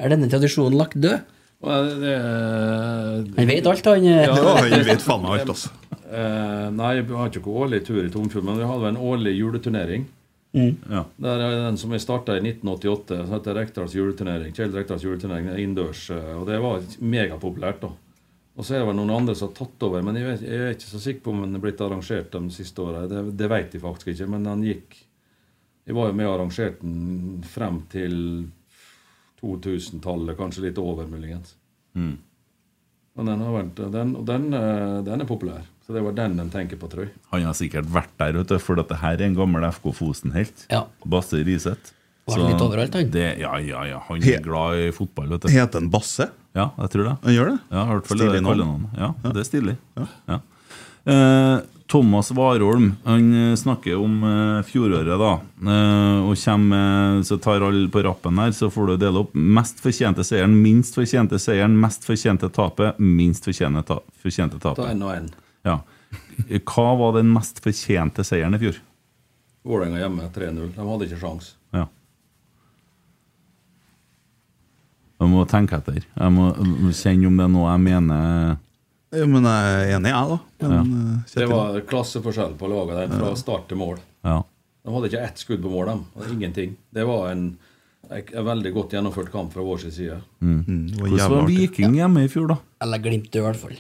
Er 0.03 0.11
denne 0.11 0.29
tradisjonen 0.33 0.75
lagt 0.81 0.97
død? 0.99 1.21
Det, 1.63 2.15
Han 3.39 3.47
vet 3.53 3.67
alt, 3.71 3.85
han. 3.87 4.07
eh. 4.11 4.25
Ja, 4.27 4.57
han 4.59 4.83
vet 4.89 5.05
faen 5.05 5.23
meg 5.23 5.37
alt, 5.37 5.53
altså. 5.55 5.71
Eh, 6.11 6.67
nei, 6.75 6.97
vi 7.07 7.15
har 7.15 7.31
ikke 7.31 7.45
noen 7.45 7.61
årlig 7.69 7.79
tur 7.87 8.01
i 8.03 8.11
Tomfjorden, 8.11 8.49
men 8.51 8.59
vi 8.59 8.67
hadde 8.73 8.91
en 8.91 8.99
årlig 8.99 9.37
juleturnering. 9.39 10.09
Mm. 10.53 10.77
Ja. 10.91 11.05
Der 11.17 11.41
er 11.41 11.59
den 11.65 11.79
som 11.81 11.93
jeg 11.95 12.05
starta 12.05 12.37
i 12.37 12.43
1988, 12.45 13.23
som 13.25 13.35
heter 13.37 13.57
Rekdals 13.57 13.95
juleturnering. 13.97 14.53
Kjell 14.57 14.75
Rekdals 14.75 15.05
juleturnering 15.07 15.49
er 15.49 15.61
innendørs, 15.63 16.05
eh, 16.13 16.33
og 16.37 16.45
det 16.49 16.59
var 16.61 16.83
megapopulært. 17.01 17.81
da. 17.87 17.93
Og 18.53 18.67
så 18.67 18.75
er 18.75 18.83
det 18.83 18.89
vel 18.91 18.99
noen 18.99 19.15
andre 19.15 19.35
som 19.39 19.49
har 19.49 19.57
tatt 19.57 19.87
over, 19.87 20.03
men 20.05 20.19
jeg, 20.21 20.27
vet, 20.29 20.43
jeg 20.45 20.61
er 20.61 20.75
ikke 20.75 20.91
så 20.91 21.01
sikker 21.01 21.25
på 21.25 21.33
om 21.33 21.41
den 21.47 21.57
er 21.57 21.63
blitt 21.65 21.81
arrangert 21.81 22.35
de 22.35 22.43
siste 22.53 22.85
åra. 22.85 23.07
Det, 23.09 23.23
det 23.39 23.49
vet 23.49 23.73
jeg 23.73 23.85
faktisk 23.85 24.13
ikke, 24.13 24.29
men 24.35 24.45
den 24.49 24.67
gikk 24.69 24.99
Jeg 25.83 25.97
var 25.97 26.11
jo 26.11 26.15
med 26.15 26.29
og 26.29 26.35
arrangerte 26.37 26.85
den 26.85 27.41
frem 27.49 27.81
til 27.91 28.13
2000-tallet, 29.41 30.37
kanskje 30.39 30.69
litt 30.69 30.77
over, 30.79 31.09
muligens. 31.11 31.57
Mm. 31.99 32.13
Men 33.19 33.31
den, 33.33 33.43
har 33.43 33.57
vært, 33.57 33.81
den, 33.97 34.13
den, 34.29 34.47
eh, 34.55 34.99
den 35.09 35.25
er 35.25 35.29
populær. 35.29 35.65
Så 35.93 35.99
det 35.99 36.03
var 36.07 36.15
den 36.17 36.37
de 36.41 36.45
tenker 36.49 36.79
på, 36.81 36.89
tror 36.89 37.03
jeg. 37.05 37.11
Han 37.35 37.43
har 37.45 37.57
sikkert 37.59 37.89
vært 37.93 38.13
der, 38.17 38.33
vet 38.41 38.49
du, 38.49 38.55
for 38.65 38.79
dette 38.81 38.97
her 39.03 39.19
er 39.21 39.27
en 39.27 39.35
gammel 39.37 39.67
FK 39.69 39.91
Fosen-helt. 39.99 40.63
Ja. 40.73 40.87
Basse 41.05 41.43
Riseth. 41.45 41.93
Var 42.31 42.39
han 42.39 42.53
litt 42.55 42.63
overalt, 42.65 42.95
han. 42.97 43.11
Det, 43.13 43.27
ja, 43.43 43.51
ja, 43.61 43.83
ja. 43.91 43.99
Han 44.09 44.23
er 44.25 44.41
glad 44.41 44.79
i 44.81 44.87
fotball, 44.97 45.29
vet 45.35 45.45
du. 45.45 45.51
Heter 45.53 45.83
han 45.83 45.91
Basse? 45.93 46.31
Ja, 46.57 46.71
jeg 46.81 46.95
tror 46.95 47.11
det. 47.11 47.15
Han 47.27 47.35
gjør 47.37 47.51
det? 47.53 47.59
Ja, 47.75 47.83
i 47.85 47.93
hvert 47.93 48.09
fall 48.09 48.23
Stilig 48.23 48.39
det 48.39 48.43
navn. 48.47 48.89
Ja, 48.97 49.11
det 49.27 49.43
er 49.43 49.49
stilig. 49.51 49.77
Ja. 50.31 50.39
Eh, 51.13 51.59
Thomas 51.93 52.31
Warholm 52.33 52.93
han 53.05 53.27
eh, 53.37 53.55
snakker 53.59 53.99
om 54.01 54.17
eh, 54.25 54.63
fjoråret, 54.65 55.13
da. 55.21 55.33
Eh, 55.61 56.23
og 56.31 56.37
kommer 56.41 57.19
eh, 57.19 57.23
Så 57.29 57.37
tar 57.43 57.67
alle 57.67 57.91
på 57.93 58.05
rappen 58.07 58.39
her, 58.41 58.55
så 58.57 58.71
får 58.73 58.95
du 58.95 58.97
dele 59.03 59.27
opp. 59.27 59.35
Mest 59.35 59.83
fortjente 59.85 60.25
seieren, 60.25 60.55
minst 60.65 60.97
fortjente 60.97 61.37
seieren, 61.43 61.77
mest 61.85 62.07
fortjente 62.09 62.49
tapet, 62.55 62.97
minst 63.03 63.45
fortjente, 63.51 63.85
ta 63.93 63.99
fortjente 64.25 64.57
Ta 64.63 64.73
tapet. 64.73 64.95
én 64.95 65.03
og 65.05 65.13
én. 65.19 65.29
Ja. 65.67 65.79
Hva 66.67 66.89
var 66.99 67.15
den 67.19 67.31
mest 67.33 67.61
fortjente 67.65 68.25
seieren 68.27 68.57
i 68.57 68.61
fjor? 68.63 68.79
Vålerenga 69.63 70.01
hjemme 70.03 70.29
3-0. 70.35 70.73
De 70.75 70.87
hadde 70.89 71.07
ikke 71.07 71.21
sjans. 71.21 71.53
Ja. 71.73 71.85
Jeg 75.23 75.31
må 75.31 75.45
tenke 75.47 75.79
etter. 75.79 76.01
Jeg 76.03 76.35
må 76.35 76.49
kjenne 76.91 77.29
om 77.31 77.37
det 77.39 77.45
er 77.47 77.53
noe 77.53 77.69
jeg 77.71 77.83
mener 77.85 78.57
Ja, 79.13 79.27
men 79.29 79.45
jeg 79.47 79.75
er 79.77 79.91
enig, 79.99 80.11
jeg, 80.11 80.31
da. 80.33 80.39
Men, 80.63 80.73
ja. 80.73 80.83
Det 81.21 81.35
Kjetil? 81.37 81.53
var 81.53 81.83
klasseforskjell 81.93 82.57
på 82.59 82.71
laget 82.73 82.97
der 83.03 83.13
fra 83.13 83.35
start 83.39 83.69
til 83.71 83.79
mål. 83.79 84.01
Ja. 84.25 84.39
De 84.83 84.95
hadde 84.97 85.11
ikke 85.13 85.21
ett 85.29 85.43
skudd 85.45 85.63
på 85.63 85.71
mål, 85.71 85.93
de. 85.93 86.25
Ingenting. 86.33 86.73
Det 86.91 87.05
var 87.07 87.29
en, 87.31 87.45
en 88.11 88.47
veldig 88.49 88.73
godt 88.75 88.97
gjennomført 88.97 89.31
kamp 89.31 89.53
fra 89.55 89.63
vår 89.63 89.85
side. 89.85 90.17
Mm. 90.41 90.65
Hvordan 90.97 91.37
var 91.37 91.47
Viking 91.51 91.95
hjemme 92.01 92.25
i 92.25 92.31
fjor, 92.33 92.51
da? 92.55 92.59
Eller 92.83 93.05
Glimt, 93.05 93.31
i 93.37 93.45
hvert 93.45 93.61
fall. 93.61 93.77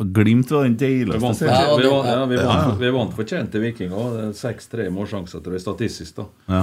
Glimt 0.00 0.50
var 0.50 0.64
den 0.64 0.76
Vi 0.76 0.86
deiligste 0.86 1.34
serien. 1.34 1.80
vi 1.80 1.88
vant, 1.88 2.08
ja, 2.08 2.26
vi 2.26 2.36
vant, 2.36 2.80
vi 2.80 2.90
vant 2.90 3.14
fortjent 3.14 3.52
til 3.52 3.62
Viking 3.62 3.92
òg. 3.94 4.16
Seks-tre 4.34 4.88
målsjanser 4.90 5.42
tror 5.44 5.54
jeg 5.54 5.62
statistisk. 5.62 6.16
da. 6.16 6.26
Ja. 6.46 6.62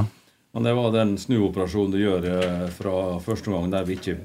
Men 0.54 0.64
det 0.68 0.74
var 0.76 0.92
den 0.92 1.14
snuoperasjonen 1.18 1.92
du 1.96 2.00
gjør 2.02 2.26
eh, 2.28 2.66
fra 2.76 2.96
første 3.24 3.54
gang 3.54 3.70
der 3.72 3.86
vi 3.88 3.96
ikke 3.96 4.18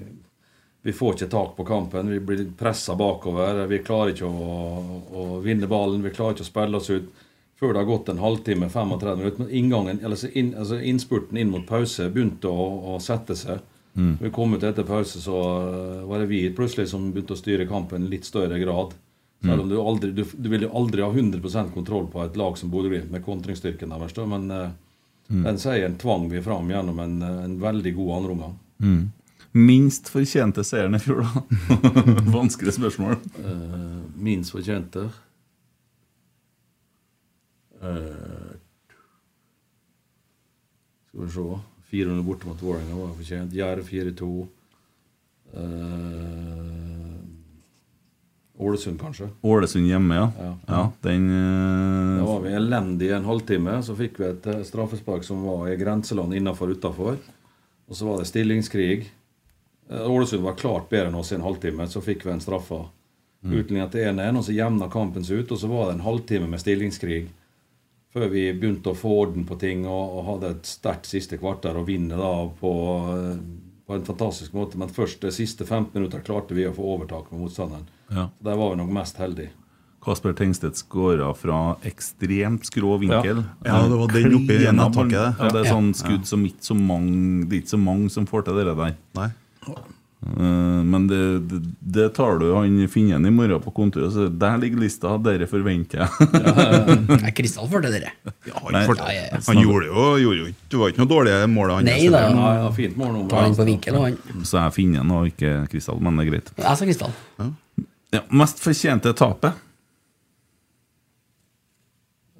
Vi 0.86 0.92
får 0.94 1.14
ikke 1.14 1.30
tak 1.30 1.56
på 1.56 1.64
kampen. 1.66 2.10
Vi 2.10 2.18
blir 2.22 2.44
pressa 2.58 2.94
bakover. 2.94 3.64
Vi 3.66 3.78
klarer 3.82 4.12
ikke 4.12 4.26
å, 4.26 4.58
å 5.10 5.40
vinne 5.42 5.66
ballen. 5.66 6.02
Vi 6.02 6.12
klarer 6.14 6.36
ikke 6.36 6.46
å 6.46 6.50
spille 6.50 6.76
oss 6.78 6.90
ut. 6.90 7.08
Før 7.58 7.72
det 7.72 7.80
har 7.80 7.88
gått 7.88 8.08
en 8.12 8.20
halvtime, 8.22 8.68
35 8.70 9.18
minutter. 9.18 9.42
Men 9.42 9.50
inngangen, 9.50 9.98
altså, 10.04 10.28
inn, 10.38 10.52
altså 10.54 10.78
innspurten 10.78 11.38
inn 11.40 11.50
mot 11.50 11.66
pause 11.66 12.06
begynte 12.14 12.46
å, 12.46 12.66
å 12.94 13.00
sette 13.02 13.34
seg. 13.34 13.64
Mm. 13.96 14.14
Vi 14.20 14.30
kom 14.30 14.54
ut 14.54 14.64
etter 14.66 14.84
pause, 14.86 15.20
så 15.24 15.42
eh, 15.56 16.06
var 16.08 16.20
det 16.20 16.30
vi 16.30 16.44
plutselig 16.54 16.90
som 16.92 17.10
begynte 17.12 17.36
å 17.36 17.40
styre 17.40 17.68
kampen 17.68 18.06
i 18.06 18.12
litt 18.12 18.28
større 18.28 18.60
grad. 18.60 18.94
Selv 19.44 19.62
om 19.62 19.68
du 19.68 19.76
aldri 19.78 20.10
Du, 20.16 20.22
du 20.24 20.48
vil 20.48 20.64
jo 20.64 20.72
aldri 20.74 21.02
ha 21.04 21.10
100% 21.12 21.72
kontroll 21.74 22.06
på 22.10 22.22
et 22.24 22.36
lag 22.40 22.56
som 22.58 22.70
Bodø-Glimt 22.72 23.12
med 23.12 23.24
kontringsstyrken 23.24 23.92
deres, 23.92 24.16
men 24.26 24.50
uh, 24.50 24.70
Mm. 25.30 25.42
den 25.42 25.58
seieren 25.58 25.98
tvang 25.98 26.28
vi 26.30 26.42
fram 26.42 26.70
gjennom 26.70 26.98
en, 26.98 27.22
eh, 27.22 27.44
en 27.44 27.60
veldig 27.60 27.94
god 27.94 28.16
andreomgang. 28.16 28.58
Mm. 28.78 29.12
Minst 29.52 30.08
fortjente 30.08 30.64
seieren 30.64 30.94
i 30.94 30.98
fjor, 30.98 31.24
da? 31.24 31.42
Vanskelig 32.38 32.76
spørsmål. 32.76 33.16
Uh, 33.40 34.02
minst 34.20 34.52
fortjente 34.52 35.06
uh, 37.80 38.52
Skal 41.08 41.24
vi 41.24 41.30
se 41.32 41.46
400 41.90 42.22
borte 42.22 42.46
mot 42.46 42.62
Vålerenga 42.62 42.94
var 42.94 43.14
fortjent. 43.14 43.52
Jerv 43.52 43.88
4-2. 43.88 44.46
Eh, 45.54 45.60
Ålesund, 48.58 49.00
kanskje. 49.00 49.28
Ålesund 49.40 49.88
hjemme, 49.88 50.14
ja. 50.14 50.32
Ja. 50.38 50.58
ja 50.66 50.92
den 51.00 51.30
uh... 51.30 52.18
Da 52.18 52.24
var 52.24 52.40
vi 52.40 52.52
elendige 52.52 53.10
i 53.10 53.16
en 53.16 53.28
halvtime. 53.28 53.82
Så 53.82 53.96
fikk 53.96 54.20
vi 54.20 54.30
et 54.30 54.46
eh, 54.50 54.62
straffespark 54.64 55.24
som 55.24 55.44
var 55.44 55.68
i 55.68 55.76
grenseland 55.76 56.34
innafor 56.34 56.72
utafor. 56.72 57.20
Og 57.86 57.96
så 57.96 58.08
var 58.08 58.18
det 58.18 58.30
stillingskrig. 58.32 59.12
Ålesund 59.90 60.42
var 60.42 60.56
klart 60.58 60.88
bedre 60.90 61.12
enn 61.12 61.20
oss 61.20 61.30
i 61.32 61.36
en 61.36 61.46
halvtime. 61.46 61.86
Så 61.88 62.02
fikk 62.02 62.26
vi 62.26 62.32
en 62.32 62.42
straffa. 62.42 62.86
Mm. 63.44 63.58
Utlignet 63.60 63.92
til 63.92 64.08
1-1, 64.08 64.40
og 64.40 64.46
så 64.46 64.56
jevna 64.56 64.88
kampen 64.90 65.24
seg 65.24 65.44
ut. 65.44 65.52
Og 65.52 65.60
så 65.60 65.70
var 65.70 65.86
det 65.86 65.98
en 65.98 66.06
halvtime 66.08 66.48
med 66.50 66.64
stillingskrig 66.64 67.26
før 68.14 68.30
vi 68.32 68.46
begynte 68.56 68.92
å 68.92 68.98
få 68.98 69.12
orden 69.24 69.44
på 69.48 69.58
ting 69.60 69.84
og, 69.86 70.18
og 70.18 70.26
hadde 70.30 70.54
et 70.56 70.70
sterkt 70.70 71.08
siste 71.10 71.38
kvarter 71.40 71.76
og 71.76 71.88
vinne 71.90 72.16
da 72.16 72.32
på, 72.60 72.72
eh, 73.12 73.36
på 73.86 73.98
en 73.98 74.06
fantastisk 74.06 74.56
måte. 74.56 74.78
Men 74.80 74.92
først 74.92 75.24
de 75.26 75.32
siste 75.34 75.66
15 75.66 75.92
minutter 75.98 76.24
klarte 76.24 76.56
vi 76.56 76.66
å 76.68 76.74
få 76.76 76.86
overtak 76.96 77.30
med 77.32 77.44
motstanderen. 77.44 77.86
Ja. 78.08 78.28
Der 78.44 78.58
var 78.58 78.72
vi 78.72 78.80
nok 78.80 78.92
mest 78.96 79.20
heldige. 79.20 79.52
Kasper 80.06 80.36
Tengstedt 80.38 80.78
skåra 80.78 81.32
fra 81.34 81.60
ekstremt 81.88 82.68
skrå 82.68 82.94
vinkel. 83.02 83.42
Ja. 83.66 83.80
Ja, 83.82 83.88
det 83.90 83.98
var 83.98 84.12
den 84.14 84.36
oppe 84.38 84.54
i 84.54 84.60
Klina 84.60 84.86
nettaket, 84.86 85.16
det. 85.16 85.30
Ja, 85.40 85.50
det 85.50 85.62
er 85.64 85.70
sånn 85.72 85.90
skudd 85.98 86.28
som 86.30 86.44
ikke 86.46 86.62
så 86.68 86.76
mange 86.78 87.48
Det 87.48 87.56
er 87.56 87.64
ikke 87.64 87.74
så 87.74 87.80
mange 87.82 88.12
som 88.14 88.28
får 88.30 88.46
til 88.46 88.60
det 88.60 88.68
der. 88.70 88.94
Nei. 89.18 89.30
Eh, 90.26 90.82
men 90.84 91.06
det, 91.06 91.38
det, 91.50 91.60
det 91.80 92.08
tar 92.16 92.38
du 92.38 92.52
han 92.54 92.88
finnen 92.88 93.26
i 93.26 93.30
morgen 93.30 93.60
på 93.62 93.70
kontoret, 93.76 94.12
så 94.12 94.26
der 94.28 94.56
ligger 94.62 94.80
lista. 94.82 95.12
Dere 95.22 95.46
forventer 95.50 95.98
jeg. 96.02 96.08
ja, 97.22 97.30
Kristal 97.36 97.68
får 97.70 97.80
til 97.86 97.92
dere. 97.98 98.10
Ja, 98.48 98.54
han, 98.58 98.72
Nei. 98.74 98.82
Ja, 98.86 98.90
ja, 99.14 99.40
han 99.46 99.58
gjorde 99.62 99.86
jo, 99.90 100.06
gjorde 100.22 100.38
jo 100.40 100.46
Det 100.72 100.76
var 100.80 100.86
ikke 100.92 101.02
noe 101.04 101.12
dårlige 101.12 101.46
mål. 101.52 101.68
han 101.76 101.82
Nei 101.90 102.00
da. 102.12 102.18
Han, 102.26 102.36
Ja, 102.64 102.70
fint 102.76 102.96
mål 103.00 103.10
nå. 103.14 103.20
Tar 103.32 103.40
han 103.46 103.56
på 103.58 103.64
vinkel, 103.68 103.92
han. 104.02 104.14
Så 104.48 104.54
er 104.62 104.68
finner 104.74 104.98
han 105.04 105.10
og 105.14 105.22
ikke 105.30 105.50
Kristall, 105.72 105.98
men 106.02 106.12
det 106.18 106.22
er 106.26 106.30
greit. 106.34 106.48
Jeg 106.58 106.74
sa 106.80 106.84
Kristal. 106.90 107.12
Ja, 108.14 108.20
mest 108.42 108.58
fortjente 108.62 109.08
tapet? 109.18 109.52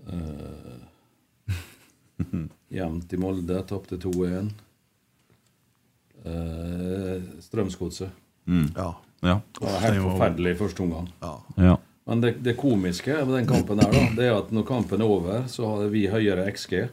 Jevnt 2.77 3.13
i 3.13 3.17
Molde, 3.21 3.57
tapte 3.69 3.97
2-1. 4.01 4.49
Eh, 6.27 6.96
Strømsgodset. 7.45 8.11
Mm. 8.47 8.69
Ja. 8.77 8.93
Ja. 9.25 9.41
Det 9.59 9.65
var 9.65 9.81
helt 9.87 10.03
forferdelig 10.05 10.53
i 10.55 10.59
første 10.59 10.83
omgang. 10.85 11.09
Ja. 11.57 11.77
Men 12.07 12.21
det, 12.23 12.35
det 12.45 12.53
komiske 12.61 13.17
med 13.27 13.33
den 13.41 13.49
kampen 13.49 13.81
her, 13.83 13.91
da, 13.91 14.03
det 14.15 14.27
er 14.29 14.37
at 14.39 14.53
når 14.55 14.67
kampen 14.69 15.01
er 15.03 15.11
over, 15.11 15.47
så 15.51 15.67
hadde 15.73 15.89
vi 15.95 16.05
høyere 16.13 16.47
XG 16.53 16.87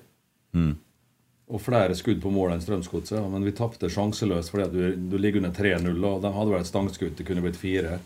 Mm. 0.54 0.76
og 1.50 1.62
flere 1.66 1.96
skudd 1.98 2.20
på 2.22 2.30
mål 2.30 2.52
enn 2.54 2.62
Strømsgodset. 2.62 3.18
Men 3.34 3.44
vi 3.46 3.52
tapte 3.58 3.90
sjanseløst 3.90 4.52
fordi 4.54 4.64
at 4.68 4.74
du, 4.74 4.96
du 5.10 5.16
ligger 5.18 5.42
under 5.42 5.54
3-0, 5.54 5.90
og 6.06 6.22
de 6.22 6.32
hadde 6.36 6.52
vel 6.54 6.62
et 6.62 6.70
stangskudd. 6.70 7.16
Det 7.18 7.26
kunne 7.26 7.42
blitt 7.42 7.58
fire. 7.58 8.00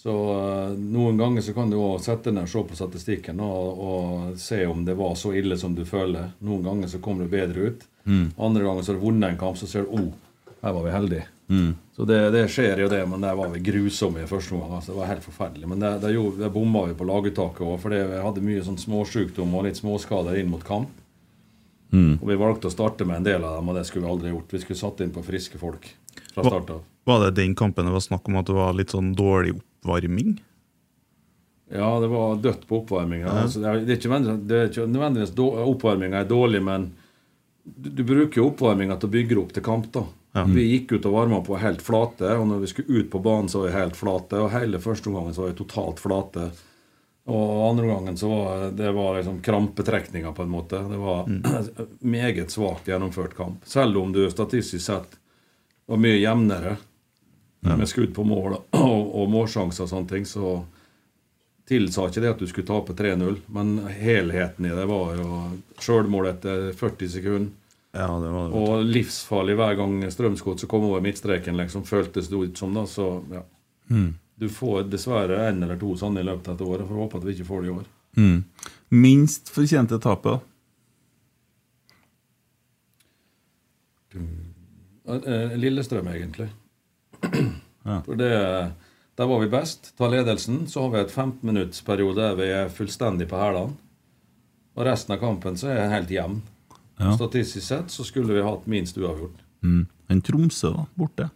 Så 0.00 0.10
eh, 0.10 0.72
noen 0.80 1.18
ganger 1.20 1.44
så 1.46 1.52
kan 1.54 1.70
du 1.70 1.76
òg 1.78 1.98
sette 2.02 2.32
ned 2.32 2.46
og 2.48 2.50
se 2.50 2.62
på 2.70 2.78
statistikken 2.78 3.40
og, 3.44 3.82
og 3.84 4.38
se 4.40 4.62
om 4.66 4.82
det 4.86 4.94
var 4.98 5.14
så 5.20 5.30
ille 5.36 5.58
som 5.60 5.74
du 5.76 5.84
føler. 5.86 6.30
Noen 6.46 6.62
ganger 6.66 6.88
så 6.90 6.98
kommer 7.04 7.26
du 7.26 7.34
bedre 7.34 7.70
ut. 7.70 7.84
Mm. 8.08 8.30
Andre 8.38 8.64
ganger 8.64 8.82
så 8.86 8.92
har 8.94 8.98
du 9.00 9.04
vunnet 9.06 9.30
en 9.34 9.38
kamp, 9.42 9.58
så 9.60 9.68
ser 9.68 9.84
du 9.86 9.94
oh, 9.98 10.08
her 10.62 10.72
var 10.78 10.86
vi 10.86 10.94
heldige. 10.94 11.26
Mm. 11.50 11.72
Så 11.96 12.04
det, 12.06 12.18
det 12.32 12.44
skjer 12.48 12.78
jo 12.84 12.88
det, 12.88 13.00
men 13.10 13.20
der 13.26 13.34
var 13.34 13.48
vi 13.50 13.58
grusomme 13.66 14.22
i 14.22 14.28
første 14.30 14.54
omgang. 14.54 14.76
Altså, 14.78 14.92
det 14.94 15.00
var 15.00 15.08
helt 15.10 15.24
forferdelig. 15.26 15.66
Men 15.68 15.80
det, 15.82 15.88
det, 16.04 16.12
gjorde- 16.14 16.38
det 16.44 16.50
bomma 16.54 16.84
vi 16.86 16.94
på 16.94 17.08
laguttaket 17.08 17.64
òg, 17.66 17.76
for 17.82 17.90
vi 17.90 18.20
hadde 18.22 18.44
mye 18.46 18.62
sånn 18.64 18.78
småsykdom 18.78 19.54
og 19.58 19.66
litt 19.66 19.80
småskader 19.80 20.38
inn 20.38 20.48
mot 20.52 20.62
kamp. 20.64 20.92
Og 22.22 22.28
vi 22.30 22.36
valgte 22.38 22.70
å 22.70 22.72
starte 22.72 23.02
med 23.04 23.16
en 23.18 23.26
del 23.26 23.42
av 23.44 23.56
dem, 23.58 23.68
og 23.68 23.74
det 23.74 23.82
skulle 23.88 24.06
vi 24.06 24.12
aldri 24.12 24.30
gjort. 24.30 24.52
Vi 24.54 24.60
skulle 24.62 24.78
satt 24.78 25.00
inn 25.02 25.10
på 25.10 25.24
friske 25.26 25.58
folk 25.58 25.88
fra 26.36 26.44
start 26.46 26.70
av. 26.76 26.84
Var 27.10 27.24
det 27.24 27.32
den 27.40 27.56
kampen 27.58 27.88
det 27.88 27.96
var 27.96 28.04
snakk 28.04 28.28
om 28.30 28.36
at 28.38 28.46
det 28.46 28.54
var 28.54 28.76
litt 28.78 28.94
sånn 28.94 29.10
dårlig 29.18 29.56
oppvarming? 29.58 30.36
Ja, 31.74 31.90
det 32.02 32.08
var 32.10 32.36
dødt 32.42 32.62
på 32.70 32.80
oppvarminga. 32.84 33.26
Altså, 33.42 33.60
det, 33.62 33.68
er, 33.74 33.98
ikke 33.98 34.10
nødvendigvis- 34.86 35.34
det 35.34 35.66
oppvarminga 35.66 36.22
er 36.22 36.30
dårlig, 36.30 36.62
men 36.66 36.92
du, 37.64 37.90
du 37.90 38.02
bruker 38.06 38.40
jo 38.40 38.48
oppvarminga 38.52 38.96
til 38.98 39.10
å 39.10 39.14
bygge 39.18 39.38
opp 39.42 39.52
til 39.58 39.62
kamp. 39.66 39.90
da. 39.94 40.04
Vi 40.32 40.62
gikk 40.62 40.92
ut 40.92 41.06
og 41.08 41.14
varma 41.14 41.40
på 41.42 41.58
helt 41.58 41.82
flate, 41.82 42.28
og 42.38 42.44
når 42.46 42.60
vi 42.62 42.68
skulle 42.70 43.00
ut 43.00 43.08
på 43.10 43.18
banen, 43.18 43.48
så 43.50 43.62
var 43.62 43.70
vi 43.70 43.78
helt 43.78 43.96
flate. 43.98 44.38
Og 44.38 44.52
hele 44.54 44.78
første 44.82 45.10
omgangen 45.10 45.34
så 45.34 45.42
var 45.42 45.50
vi 45.50 45.58
totalt 45.58 46.02
flate. 46.02 46.50
Og 47.30 47.70
andre 47.70 47.86
gangen 47.86 48.18
så 48.18 48.28
var 48.30 48.68
det 48.74 48.92
var 48.94 49.16
liksom 49.16 49.40
krampetrekninger, 49.42 50.32
på 50.32 50.42
en 50.46 50.52
måte. 50.52 50.78
Det 50.90 51.00
var 51.02 51.26
meget 52.16 52.54
svakt 52.54 52.88
gjennomført 52.88 53.34
kamp. 53.36 53.66
Selv 53.66 53.98
om 53.98 54.12
du 54.14 54.22
statistisk 54.30 54.86
sett 54.86 55.18
var 55.90 55.98
mye 55.98 56.20
jevnere 56.20 56.76
med 57.60 57.88
skudd 57.88 58.14
på 58.14 58.24
mål 58.24 58.54
og, 58.56 59.16
og 59.20 59.26
målsjanser 59.28 59.84
og 59.84 59.90
sånne 59.90 60.08
ting, 60.08 60.24
så 60.24 60.60
tilsa 61.68 62.06
ikke 62.08 62.22
det 62.22 62.30
at 62.32 62.40
du 62.40 62.48
skulle 62.50 62.70
tape 62.70 62.94
3-0. 62.98 63.42
Men 63.52 63.76
helheten 63.98 64.66
i 64.66 64.74
det 64.74 64.86
var 64.90 65.18
jo 65.18 65.40
sjølmål 65.82 66.30
etter 66.32 66.70
40 66.78 67.12
sekunder. 67.18 67.50
Ja, 67.92 68.06
det 68.22 68.30
var 68.30 68.48
det. 68.48 68.58
Og 68.60 68.84
livsfarlig 68.86 69.56
hver 69.58 69.74
gang 69.78 69.96
Strømsgodset 70.12 70.70
kom 70.70 70.84
over 70.86 71.02
midtstreken, 71.02 71.56
liksom, 71.58 71.84
føltes 71.88 72.28
det 72.30 72.38
ut 72.38 72.58
som. 72.58 72.74
da, 72.74 72.84
så 72.86 73.08
ja. 73.32 73.42
Mm. 73.90 74.12
Du 74.40 74.46
får 74.48 74.86
dessverre 74.88 75.40
en 75.48 75.62
eller 75.62 75.76
to 75.80 75.96
sånne 75.98 76.22
i 76.22 76.26
løpet 76.28 76.48
av 76.48 76.54
dette 76.56 76.68
året. 76.70 76.86
Får 76.88 77.02
håpe 77.02 77.18
at 77.18 77.26
vi 77.26 77.34
ikke 77.34 77.48
får 77.48 77.64
det 77.64 77.68
i 77.68 77.74
år. 77.74 77.88
Mm. 78.16 78.38
Minst 79.02 79.50
fortjente 79.52 79.98
tapet, 80.00 80.38
da? 80.38 80.38
Eh, 85.18 85.56
Lillestrøm, 85.58 86.08
egentlig. 86.14 86.48
Ja. 87.82 88.02
For 88.04 88.14
det, 88.14 88.28
Der 89.16 89.26
var 89.26 89.40
vi 89.40 89.46
best. 89.48 89.96
Ta 89.96 90.08
ledelsen. 90.08 90.66
Så 90.68 90.82
har 90.82 90.90
vi 90.90 90.98
et 91.00 91.14
15-minuttsperiode 91.14 92.16
der 92.20 92.34
vi 92.36 92.48
er 92.52 92.68
fullstendig 92.68 93.26
på 93.28 93.38
hælene. 93.40 93.72
Og 94.76 94.84
resten 94.84 95.14
av 95.14 95.20
kampen 95.20 95.56
så 95.56 95.70
er 95.70 95.78
jeg 95.78 95.90
helt 95.94 96.12
jevn. 96.12 96.36
Ja. 97.00 97.14
Statistisk 97.16 97.64
sett 97.66 97.92
så 97.92 98.04
skulle 98.04 98.34
vi 98.36 98.42
hatt 98.44 98.66
minst 98.68 98.98
uavgjort. 99.00 99.38
Mm. 99.64 99.86
En 100.10 100.20
Tromsø, 100.24 100.72
da, 100.74 100.84
borte. 100.98 101.30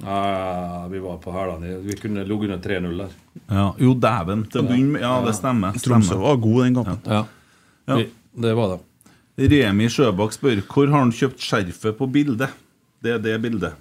Nei, 0.00 0.88
vi 0.92 1.00
var 1.02 1.18
på 1.20 1.32
hælene. 1.34 1.74
Vi 1.84 1.96
kunne 2.00 2.22
ligget 2.24 2.50
under 2.50 2.60
3-0 2.62 3.02
der. 3.02 3.16
Ja. 3.50 3.66
Jo, 3.78 3.94
dæven. 4.00 4.46
Til 4.48 4.62
å 4.62 4.68
begynne 4.68 4.94
med. 4.94 5.04
Ja, 5.04 5.16
det 5.26 5.34
stemmer. 5.36 5.76
Tromsø 5.82 6.16
var 6.22 6.38
god 6.40 6.62
den 6.64 6.78
kampen. 6.78 7.12
Ja. 7.12 7.24
Ja. 7.90 7.98
Vi, 7.98 8.06
det 8.46 8.54
var 8.56 8.76
det. 8.76 8.80
Remi 9.50 9.88
Sjøbakk 9.92 10.34
spør 10.36 10.62
hvor 10.68 10.90
har 10.92 11.04
han 11.04 11.12
kjøpt 11.16 11.42
skjerfet 11.44 11.96
på 11.98 12.08
bildet. 12.12 12.52
Det 13.00 13.16
er 13.16 13.22
det 13.24 13.36
bildet. 13.42 13.76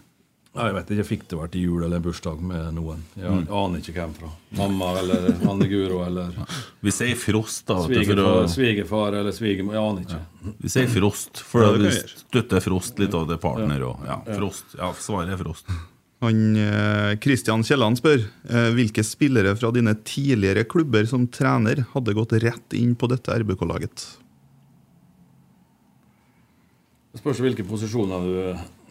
Ja, 0.60 0.66
Jeg 0.68 0.76
vet 0.76 0.90
ikke, 0.92 0.96
jeg 1.00 1.08
fikk 1.08 1.22
det 1.32 1.38
vært 1.40 1.54
i 1.56 1.62
jul 1.64 1.84
eller 1.86 1.96
en 2.02 2.04
bursdag 2.04 2.40
med 2.44 2.74
noen. 2.76 3.04
Jeg 3.16 3.30
Mm. 3.32 3.46
aner 3.48 3.80
ikke 3.80 3.94
hvem 3.96 4.14
fra. 4.18 4.30
Mamma 4.60 4.90
eller 5.00 5.28
Anne 5.50 5.68
Guro 5.72 6.02
eller 6.04 6.34
Vi 6.84 6.92
sier 6.92 7.16
Frost, 7.16 7.66
da. 7.66 7.76
svigerfar, 7.86 8.44
å- 8.44 8.50
svigerfar 8.52 9.14
eller 9.22 9.32
svigermor. 9.32 9.74
Jeg 9.74 9.84
aner 9.88 10.02
ikke. 10.04 10.56
Vi 10.60 10.68
sier 10.70 10.88
Frost, 10.92 11.38
for 11.40 11.64
Ja, 11.64 11.72
vi 11.78 11.90
støtter 11.92 12.60
Frost 12.62 13.00
litt 13.00 13.14
av 13.16 13.28
det 13.30 13.40
partner. 13.40 13.80
Ja. 13.80 13.86
Og, 13.88 14.04
ja, 14.06 14.22
Ja. 14.28 14.36
Frost. 14.36 14.76
Ja, 14.78 14.92
svaret 14.94 15.32
er 15.32 15.38
Frost. 15.38 15.66
Han, 16.22 16.56
eh, 16.58 17.16
Christian 17.16 17.64
Kielland 17.64 17.96
spør 18.02 18.20
eh, 18.50 18.72
hvilke 18.76 19.06
spillere 19.08 19.56
fra 19.58 19.72
dine 19.72 19.96
tidligere 20.04 20.66
klubber 20.68 21.08
som 21.08 21.26
trener 21.28 21.86
hadde 21.94 22.14
gått 22.14 22.36
rett 22.44 22.74
inn 22.74 22.94
på 22.98 23.08
dette 23.08 23.32
RBK-laget. 23.32 24.18
Det 27.14 27.22
spørs 27.24 27.40
hvilke 27.40 27.64
posisjoner 27.66 28.20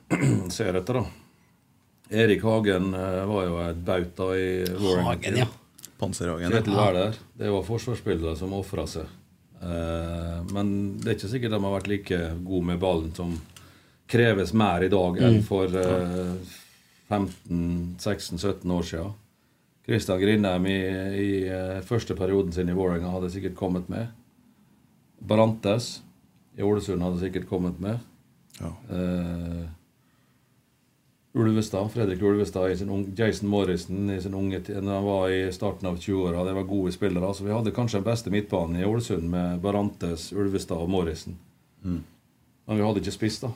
du 0.08 0.48
ser 0.50 0.72
etter, 0.80 0.94
da. 1.02 1.04
Erik 2.10 2.42
Hagen 2.42 2.94
eh, 2.94 3.24
var 3.28 3.44
jo 3.44 3.58
et 3.66 3.80
bauta 3.84 4.30
i. 4.38 4.64
Hagen, 5.04 5.36
ja. 5.42 5.46
Panserhagen. 5.98 6.52
Ja. 6.54 7.12
Det 7.38 7.50
var 7.50 7.62
forsvarsspillere 7.66 8.36
som 8.38 8.52
ofra 8.56 8.86
seg. 8.86 9.06
Eh, 9.60 10.38
men 10.54 10.98
det 11.02 11.10
er 11.10 11.16
ikke 11.18 11.30
sikkert 11.34 11.50
de 11.56 11.60
har 11.64 11.74
vært 11.74 11.90
like 11.90 12.18
gode 12.46 12.64
med 12.70 12.78
ballen 12.82 13.10
som 13.16 13.34
kreves 14.08 14.54
mer 14.56 14.86
i 14.86 14.88
dag 14.92 15.18
enn 15.20 15.40
Mm. 15.40 15.42
for 15.44 15.66
eh, 15.68 16.36
15-16-17 17.10 18.70
år 18.72 18.82
siden. 18.86 19.12
Kristian 19.88 20.20
Grindheim 20.20 20.66
i, 20.68 20.78
i 21.24 21.28
eh, 21.48 21.80
første 21.84 22.14
perioden 22.16 22.52
sin 22.52 22.68
i 22.68 22.76
Vålerenga 22.76 23.10
hadde 23.14 23.30
sikkert 23.32 23.56
kommet 23.56 23.88
med. 23.88 24.08
Barantes 25.20 26.02
i 26.58 26.62
Ålesund 26.62 27.02
hadde 27.02 27.20
sikkert 27.22 27.48
kommet 27.48 27.80
med. 27.80 27.98
Ja. 28.60 28.72
Eh, 28.92 29.64
Ulvestad, 31.38 31.88
Fredrik 31.92 32.22
Ulvestad, 32.22 32.70
i 32.70 32.76
sin 32.76 32.90
ung, 32.90 33.06
Jason 33.16 33.48
Morrison 33.48 34.10
i 34.10 34.20
sin 34.22 34.34
unge 34.34 34.60
tid, 34.60 34.82
når 34.82 34.94
han 34.94 35.04
var 35.06 35.28
i 35.32 35.40
starten 35.52 35.88
av 35.88 35.98
20-åra. 35.98 36.44
Det 36.44 36.54
var 36.56 36.68
gode 36.68 36.92
spillere. 36.92 37.34
Så 37.34 37.46
vi 37.46 37.54
hadde 37.54 37.74
kanskje 37.74 38.00
den 38.00 38.08
beste 38.10 38.32
midtbanen 38.34 38.80
i 38.80 38.86
Ålesund 38.86 39.30
med 39.30 39.60
Barantes, 39.64 40.32
Ulvestad 40.32 40.82
og 40.82 40.90
Morrison. 40.90 41.38
Mm. 41.84 42.02
Men 42.66 42.80
vi 42.80 42.86
hadde 42.86 43.04
ikke 43.04 43.16
spiss, 43.16 43.40
da. 43.44 43.52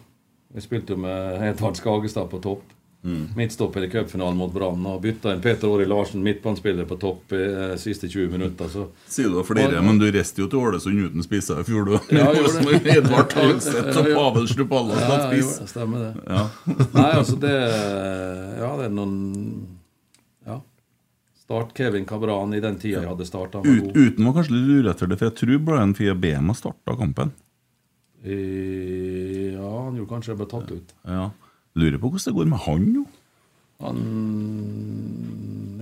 Vi 0.52 0.64
spilte 0.64 0.94
jo 0.94 1.02
med 1.04 1.42
Edvard 1.48 1.76
Skagestad 1.76 2.30
på 2.30 2.40
topp. 2.44 2.64
Mm. 3.04 3.22
Midtstopper 3.34 3.82
i 3.82 3.88
cupfinalen 3.90 4.36
mot 4.38 4.52
Brann. 4.54 4.84
Og 4.86 5.00
bytta 5.02 5.32
inn 5.34 5.40
Peter 5.42 5.66
Åri 5.66 5.86
Larsen, 5.90 6.22
midtbanespiller, 6.22 6.86
på 6.86 6.98
topp 7.02 7.32
i 7.34 7.40
eh, 7.42 7.72
siste 7.82 8.06
20 8.06 8.30
minutter. 8.30 8.68
Så 8.70 8.84
Sier 9.10 9.32
du 9.32 9.40
flere, 9.46 9.80
men 9.82 9.98
du 9.98 10.06
reiste 10.14 10.44
jo 10.44 10.46
til 10.52 10.62
Ålesund 10.62 11.08
uten 11.08 11.26
spisser 11.26 11.58
i 11.60 11.66
fjor, 11.66 11.88
du. 11.90 11.96
Ja, 12.14 12.28
det. 12.30 12.62
Med 12.68 12.86
Edvard 12.94 13.30
Tagseth 13.34 13.98
og 14.14 14.92
Ja, 14.94 15.18
spiss. 15.26 15.50
stemmer 15.72 16.04
det. 16.06 16.12
Ja. 16.30 16.44
Nei, 16.94 17.08
altså 17.18 17.38
det 17.42 17.52
Ja, 18.62 18.70
det 18.78 18.86
er 18.86 18.94
noen 18.94 19.18
Ja. 20.46 20.60
Start 21.42 21.74
Kevin 21.76 22.06
Cabran 22.06 22.54
i 22.54 22.60
den 22.62 22.78
tida 22.78 23.00
jeg 23.02 23.10
hadde 23.10 23.26
starta. 23.26 23.64
Ut, 23.66 23.90
uten 23.98 24.24
var 24.30 24.38
kanskje 24.38 24.54
litt 24.54 25.02
det, 25.02 25.18
for 25.18 25.26
jeg 25.26 25.34
tror 25.42 25.58
Brian 25.66 25.94
Fia 25.98 26.14
Bema 26.14 26.54
starta 26.54 26.94
kampen. 26.96 27.34
Ja, 28.22 29.70
han 29.84 29.96
gjorde 29.98 30.10
kanskje 30.14 30.32
det 30.36 30.38
ble 30.38 30.46
tatt 30.54 30.70
ut. 30.70 30.94
Ja. 31.10 31.30
Lurer 31.78 31.98
på 31.98 32.12
hvordan 32.12 32.28
det 32.28 32.36
går 32.38 32.50
med 32.52 32.64
han 32.66 32.88
nå. 32.92 33.04
Han 33.82 34.00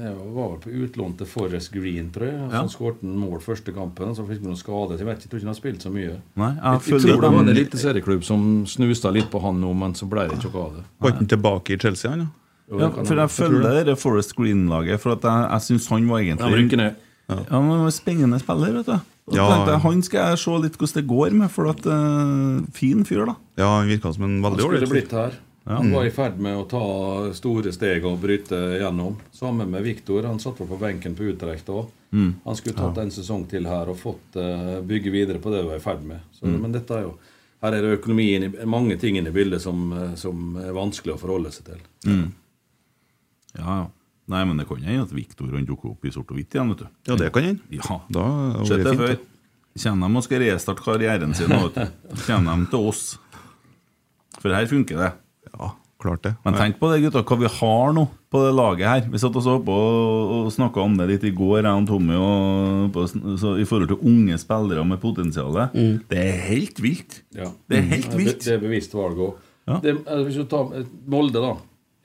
det 0.01 0.15
var 0.17 0.49
vel 0.49 0.61
på 0.63 0.71
utlån 0.71 1.17
til 1.19 1.29
Forest 1.29 1.73
Green, 1.75 2.09
tror 2.15 2.27
jeg. 2.31 2.37
Ja. 2.41 2.63
Så 2.65 2.77
skåret 2.79 3.03
han 3.05 3.17
mål 3.21 3.41
første 3.45 3.73
kampen, 3.77 4.15
så 4.17 4.25
fikk 4.25 4.41
han 4.41 4.49
noen 4.53 4.61
skade. 4.61 4.97
Jeg 4.97 5.09
vet 5.09 5.19
ikke, 5.19 5.27
jeg 5.27 5.33
tror 5.33 5.41
ikke 5.41 5.49
han 5.49 5.53
har 5.53 5.59
spilt 5.59 5.85
så 5.85 5.93
mye. 5.93 6.15
Nei, 6.41 6.51
jeg 6.55 6.63
jeg, 6.65 6.95
jeg 6.95 7.03
tror 7.05 7.25
det 7.25 7.33
var 7.35 7.43
en 7.43 7.53
eliteserieklubb 7.53 8.25
som 8.25 8.47
snusta 8.71 9.13
litt 9.13 9.29
på 9.33 9.43
han 9.45 9.61
nå, 9.61 9.75
men 9.83 9.97
så 9.99 10.09
ble 10.09 10.25
det 10.31 10.39
ikke 10.39 10.53
noe 10.55 10.65
av 10.65 10.79
det. 10.79 10.87
Var 11.05 11.15
han 11.19 11.31
tilbake 11.35 11.77
i 11.77 11.79
Chelsea, 11.85 12.15
han? 12.15 12.25
Ja? 12.25 12.31
Jo, 12.71 12.81
Ja, 12.81 12.89
for 12.95 13.19
jeg 13.19 13.35
følger 13.35 13.85
det 13.91 13.99
Forest 13.99 14.35
Green-laget, 14.39 15.03
for 15.03 15.19
at 15.19 15.27
jeg, 15.27 15.47
jeg 15.51 15.67
syns 15.67 15.91
han 15.91 16.09
var 16.09 16.25
egentlig 16.25 16.89
Han. 16.89 16.99
Ja, 17.31 17.43
han 17.51 17.69
var 17.69 17.85
en 17.85 17.95
spennende 17.95 18.41
spiller, 18.43 18.73
vet 18.81 18.89
du. 18.89 18.97
Ja. 19.37 19.45
tenkte 19.47 19.75
jeg, 19.75 19.81
Han 19.85 20.01
skal 20.03 20.33
jeg 20.33 20.39
se 20.43 20.57
litt 20.65 20.79
hvordan 20.79 20.97
det 20.97 21.05
går 21.11 21.37
med, 21.43 21.51
for 21.53 21.71
at 21.71 21.85
uh, 21.87 22.65
fin 22.75 23.05
fyr, 23.07 23.27
da. 23.29 23.37
Ja, 23.61 23.69
han 23.77 23.91
virka 23.91 24.15
som 24.17 24.27
en 24.27 24.41
veldig 24.43 24.65
ålreit 24.67 25.11
fyr. 25.13 25.37
Han 25.77 25.93
var 25.93 26.05
i 26.05 26.11
ferd 26.11 26.39
med 26.41 26.57
å 26.57 26.65
ta 26.69 27.33
store 27.37 27.73
steg 27.73 28.05
og 28.05 28.21
bryte 28.23 28.57
gjennom. 28.81 29.17
Sammen 29.33 29.71
med 29.71 29.83
Viktor. 29.85 30.23
Han 30.27 30.39
satt 30.43 30.59
vel 30.61 30.69
på 30.69 30.79
benken 30.81 31.15
på 31.15 31.29
Utrecht 31.31 31.67
òg. 31.69 31.87
Mm. 32.13 32.35
Han 32.45 32.57
skulle 32.57 32.75
tatt 32.77 32.99
en 32.99 33.11
sesong 33.15 33.45
til 33.49 33.67
her 33.71 33.89
og 33.89 33.97
fått 34.01 34.37
eh, 34.37 34.81
bygge 34.83 35.11
videre 35.15 35.39
på 35.39 35.51
det 35.53 35.63
vi 35.63 35.69
var 35.69 35.77
i 35.77 35.85
ferd 35.85 36.03
med. 36.03 36.21
Så, 36.33 36.47
Mm. 36.47 36.61
Men 36.63 36.73
dette 36.73 36.91
er 36.97 37.03
jo 37.03 37.13
her 37.63 37.75
er 37.77 37.83
det 37.83 37.99
økonomien, 38.01 38.43
i- 38.49 38.65
mange 38.67 38.97
ting 38.99 39.17
inne 39.17 39.29
i 39.29 39.33
bildet 39.37 39.61
som, 39.61 39.93
eh, 39.93 40.15
som 40.17 40.57
er 40.57 40.73
vanskelig 40.73 41.15
å 41.15 41.21
forholde 41.21 41.53
seg 41.53 41.65
til. 41.67 41.81
Mm. 42.07 42.33
Ja, 43.59 43.65
ja. 43.83 43.87
Nei, 44.31 44.45
men 44.45 44.57
det 44.59 44.69
kan 44.69 44.77
hende 44.79 45.03
at 45.03 45.11
Viktor 45.13 45.51
han 45.57 45.67
dukker 45.67 45.91
opp 45.91 46.05
i 46.07 46.11
sort 46.15 46.31
og 46.31 46.37
hvitt 46.39 46.55
igjen, 46.55 46.69
vet 46.71 46.79
du. 46.79 46.87
Ja, 47.09 47.17
det 47.17 47.33
kan 47.35 47.43
hende. 47.43 47.61
Ja. 47.71 48.01
Da 48.11 48.65
Sett 48.65 48.85
det 48.85 48.93
fint, 48.95 49.01
før. 49.01 49.19
Kommer 49.83 50.09
de 50.09 50.17
og 50.17 50.23
skal 50.25 50.41
restarte 50.45 50.83
karrieren 50.85 51.35
sin, 51.35 51.49
nå, 51.51 51.59
vet 51.69 51.75
du. 51.75 52.15
Kommer 52.27 52.57
de 52.57 52.67
til 52.71 52.87
oss. 52.91 53.19
For 54.41 54.55
her 54.55 54.67
funker 54.71 54.97
det. 55.03 55.13
Ja, 55.59 55.73
klart 56.01 56.23
det. 56.25 56.35
Men 56.45 56.55
tenk 56.57 56.79
på 56.81 56.89
det, 56.93 57.01
gutta, 57.05 57.23
hva 57.27 57.39
vi 57.41 57.51
har 57.59 57.93
nå 57.97 58.07
på 58.31 58.41
det 58.45 58.53
laget 58.55 58.87
her. 58.89 59.01
Vi 59.11 59.19
satt 59.19 59.35
også 59.37 59.57
oppe 59.59 59.75
og, 59.75 60.35
og 60.47 60.51
snakka 60.55 60.81
om 60.85 60.95
det 60.97 61.09
litt 61.11 61.25
i 61.27 61.33
går, 61.35 61.65
jeg 61.65 61.73
og 61.83 61.89
Tommy, 61.91 62.15
og, 62.15 62.93
på, 62.95 63.05
så, 63.11 63.57
i 63.59 63.67
forhold 63.69 63.91
til 63.91 64.05
unge 64.07 64.39
spillere 64.39 64.85
med 64.87 65.01
potensial. 65.03 65.59
Det 65.75 66.21
er 66.21 66.39
helt 66.47 66.79
vilt. 66.85 67.23
Ja. 67.37 67.51
Det 67.69 67.81
er 67.83 67.89
helt 67.97 68.13
Mm. 68.15 68.19
vilt. 68.23 68.45
Det 68.47 68.55
er 68.55 68.63
bevisst 68.63 68.95
valg 68.95 69.19
òg. 69.19 69.35
Ja. 69.69 69.81
Hvis 70.25 70.39
du 70.41 70.45
tar 70.51 70.71
Molde, 71.11 71.43
da. 71.43 71.57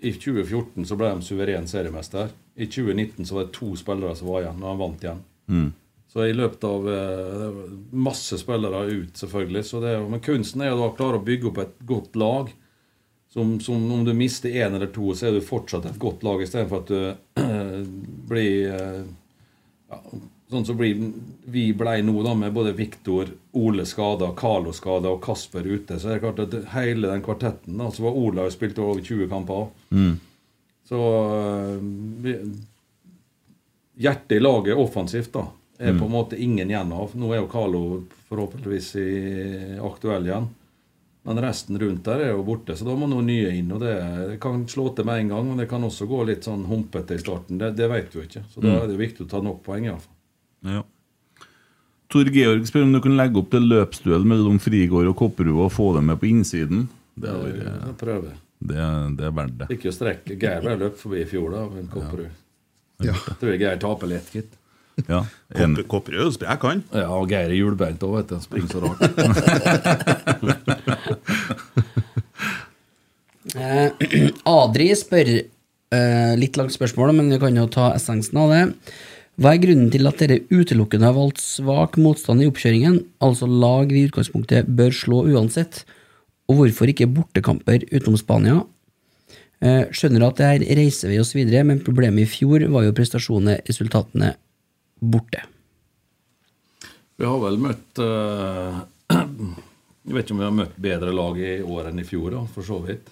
I 0.06 0.12
2014 0.12 0.84
så 0.86 0.98
ble 1.00 1.14
de 1.16 1.24
suveren 1.26 1.66
seriemester. 1.70 2.34
I 2.58 2.66
2019 2.68 3.26
så 3.26 3.38
var 3.38 3.46
det 3.48 3.54
to 3.56 3.72
spillere 3.80 4.16
som 4.16 4.28
var 4.28 4.44
igjen, 4.44 4.60
og 4.62 4.70
han 4.74 4.82
vant 4.82 5.06
igjen. 5.06 5.22
Mm. 5.50 5.70
Så 6.12 6.26
i 6.30 6.36
løpet 6.36 6.64
av 6.68 6.86
eh, 6.88 7.56
Masse 7.92 8.38
spillere 8.40 8.84
ut, 8.92 9.16
selvfølgelig. 9.20 9.64
Så 9.68 9.82
det, 9.84 9.96
er 9.98 10.06
men 10.10 10.22
kunsten 10.24 10.62
er 10.64 10.76
å 10.76 10.92
klare 10.96 11.18
å 11.20 11.26
bygge 11.26 11.50
opp 11.50 11.58
et 11.64 11.74
godt 11.90 12.16
lag. 12.20 12.52
Som, 13.36 13.58
som 13.60 13.82
om 13.92 14.06
du 14.08 14.14
mister 14.16 14.50
én 14.56 14.76
eller 14.78 14.88
to, 14.96 15.10
så 15.12 15.28
er 15.28 15.36
du 15.36 15.44
fortsatt 15.44 15.90
et 15.90 15.98
godt 16.00 16.22
lag, 16.24 16.40
istedenfor 16.46 16.86
at 16.86 16.88
du 16.88 17.42
blir 18.32 18.72
eh, 18.72 19.04
ja, 19.92 20.00
Sånn 20.46 20.62
som 20.68 20.78
blir, 20.78 21.00
vi 21.50 21.64
blei 21.74 21.98
nå, 22.06 22.14
da, 22.24 22.36
med 22.38 22.54
både 22.54 22.72
Viktor, 22.78 23.32
Ole 23.58 23.82
skada, 23.90 24.28
Carlo 24.38 24.70
skada 24.78 25.10
og 25.10 25.18
Kasper 25.26 25.66
ute, 25.66 25.98
så 26.00 26.12
er 26.12 26.20
det 26.20 26.22
klart 26.22 26.42
at 26.44 26.54
hele 26.76 27.10
den 27.10 27.24
kvartetten 27.26 27.80
da, 27.82 27.88
Så 27.92 28.06
var 28.06 28.20
Olaug 28.20 28.52
spilt 28.54 28.78
over 28.80 29.02
20 29.02 29.26
kamper. 29.32 29.66
Mm. 29.90 30.14
Så 30.86 31.00
øh, 31.02 31.82
vi, 32.22 32.36
hjertet 34.06 34.38
i 34.38 34.40
laget 34.44 34.78
offensivt 34.78 35.34
da 35.34 35.48
er 35.80 35.92
Mm. 35.92 36.00
på 36.00 36.06
en 36.06 36.12
måte 36.12 36.38
ingen 36.40 36.70
igjen 36.72 36.94
av. 36.94 37.12
Nå 37.20 37.34
er 37.34 37.42
jo 37.42 37.50
Carlo 37.52 37.82
forhåpentligvis 38.30 38.94
i, 38.96 39.10
aktuell 39.84 40.30
igjen. 40.30 40.46
Men 41.26 41.40
resten 41.42 41.80
rundt 41.82 42.04
der 42.06 42.20
er 42.22 42.32
jo 42.36 42.44
borte, 42.46 42.76
så 42.78 42.86
da 42.86 42.94
må 42.96 43.08
noen 43.10 43.26
nye 43.26 43.50
inn. 43.58 43.72
og 43.74 43.80
Det, 43.82 44.40
kan 44.40 44.66
slå 44.70 44.92
til 44.96 45.06
med 45.10 45.24
en 45.24 45.30
gang, 45.34 45.48
men 45.50 45.58
det 45.58 45.68
kan 45.72 45.82
også 45.82 46.06
gå 46.08 46.20
litt 46.28 46.44
sånn 46.46 46.66
humpete 46.70 47.16
i 47.18 47.22
starten. 47.24 47.58
Det, 47.58 47.72
det 47.76 47.88
vet 47.90 48.12
du 48.14 48.20
ikke. 48.22 48.44
Så 48.54 48.62
da 48.62 48.68
Mm. 48.70 48.84
er 48.84 48.88
det 48.92 48.98
viktig 49.00 49.26
å 49.26 49.30
ta 49.30 49.42
nok 49.42 49.64
poeng. 49.66 49.86
i 49.86 49.90
hvert 49.90 50.02
fall. 50.06 50.76
Ja. 50.76 50.84
Tor 52.10 52.30
Georg 52.30 52.68
spør 52.70 52.84
om 52.86 52.92
du 52.94 53.00
kan 53.02 53.18
legge 53.18 53.38
opp 53.42 53.50
til 53.50 53.66
løpsduell 53.66 54.24
mellom 54.24 54.60
Frigård 54.62 55.08
og 55.10 55.16
Kopperud 55.18 55.58
og 55.66 55.72
få 55.74 55.96
dem 55.96 56.06
med 56.06 56.20
på 56.22 56.30
innsiden. 56.30 56.88
Det 57.18 57.30
er, 57.30 57.56
Jeg 57.58 57.96
prøver. 57.98 58.34
det, 58.62 59.18
det 59.18 59.26
er 59.26 59.32
verdt 59.32 59.58
det. 59.58 59.68
Ikke 59.74 59.90
å 59.90 59.96
strekke. 59.96 60.38
Geir 60.40 60.62
ble 60.62 60.76
løpt 60.78 61.00
forbi 61.02 61.22
i 61.24 61.26
fjor, 61.26 61.50
da. 61.52 61.66
Men 61.74 61.88
Kopperud. 61.88 62.30
Ja. 63.02 63.14
Jeg 63.14 63.38
tror 63.42 63.58
Geir 63.60 63.78
taper 63.82 64.08
lett, 64.08 64.30
gitt. 64.32 64.54
Ja, 65.12 65.26
en... 65.60 65.76
Kopperød 65.92 66.20
er 66.20 66.24
jo 66.24 66.32
sprek, 66.32 66.62
han. 66.64 66.84
Ja, 66.96 67.10
og 67.12 67.28
Geir 67.32 67.50
er 67.52 67.58
hjulbeint 67.58 68.04
òg, 68.06 68.14
vet 68.20 68.30
du. 68.30 68.36
Han 68.38 68.46
springer 68.46 68.70
så 68.72 68.80
rart. 68.86 69.02
Eh, 73.56 73.92
Adri 74.50 74.88
spør 74.98 75.30
eh, 75.32 76.32
litt 76.36 76.58
langt 76.60 76.74
spørsmål, 76.74 77.14
men 77.16 77.30
vi 77.32 77.38
kan 77.40 77.56
jo 77.56 77.68
ta 77.72 77.92
essensen 77.96 78.40
av 78.42 78.52
det. 78.52 78.64
Hva 79.40 79.54
er 79.54 79.62
grunnen 79.62 79.92
til 79.94 80.08
at 80.10 80.20
dere 80.20 80.42
utelukkende 80.50 81.08
har 81.08 81.16
valgt 81.16 81.40
svak 81.44 81.96
motstand 82.02 82.44
i 82.44 82.48
oppkjøringen, 82.50 82.98
altså 83.24 83.48
lag 83.48 83.92
vi 83.94 84.02
i 84.02 84.10
utgangspunktet 84.10 84.70
bør 84.76 84.96
slå 84.96 85.22
uansett, 85.30 85.84
og 86.50 86.60
hvorfor 86.60 86.92
ikke 86.92 87.10
bortekamper 87.12 87.86
utenom 87.92 88.18
Spania? 88.20 88.62
Eh, 89.64 89.86
skjønner 89.96 90.28
at 90.28 90.40
det 90.40 90.48
er 90.50 90.66
reisevei 90.80 91.20
osv., 91.22 91.42
men 91.68 91.84
problemet 91.84 92.26
i 92.26 92.32
fjor 92.32 92.68
var 92.74 92.88
jo 92.88 92.96
prestasjonene, 92.96 93.60
resultatene, 93.70 94.34
borte. 95.00 95.44
Vi 97.16 97.26
har 97.26 97.40
vel 97.40 97.60
møtt 97.62 98.00
eh, 98.04 98.80
Jeg 100.06 100.14
vet 100.14 100.26
ikke 100.26 100.36
om 100.36 100.42
vi 100.42 100.48
har 100.48 100.58
møtt 100.58 100.80
bedre 100.82 101.14
lag 101.16 101.38
i 101.40 101.60
år 101.64 101.92
enn 101.92 102.02
i 102.02 102.08
fjor, 102.08 102.32
da, 102.34 102.42
for 102.52 102.68
så 102.68 102.80
vidt. 102.84 103.12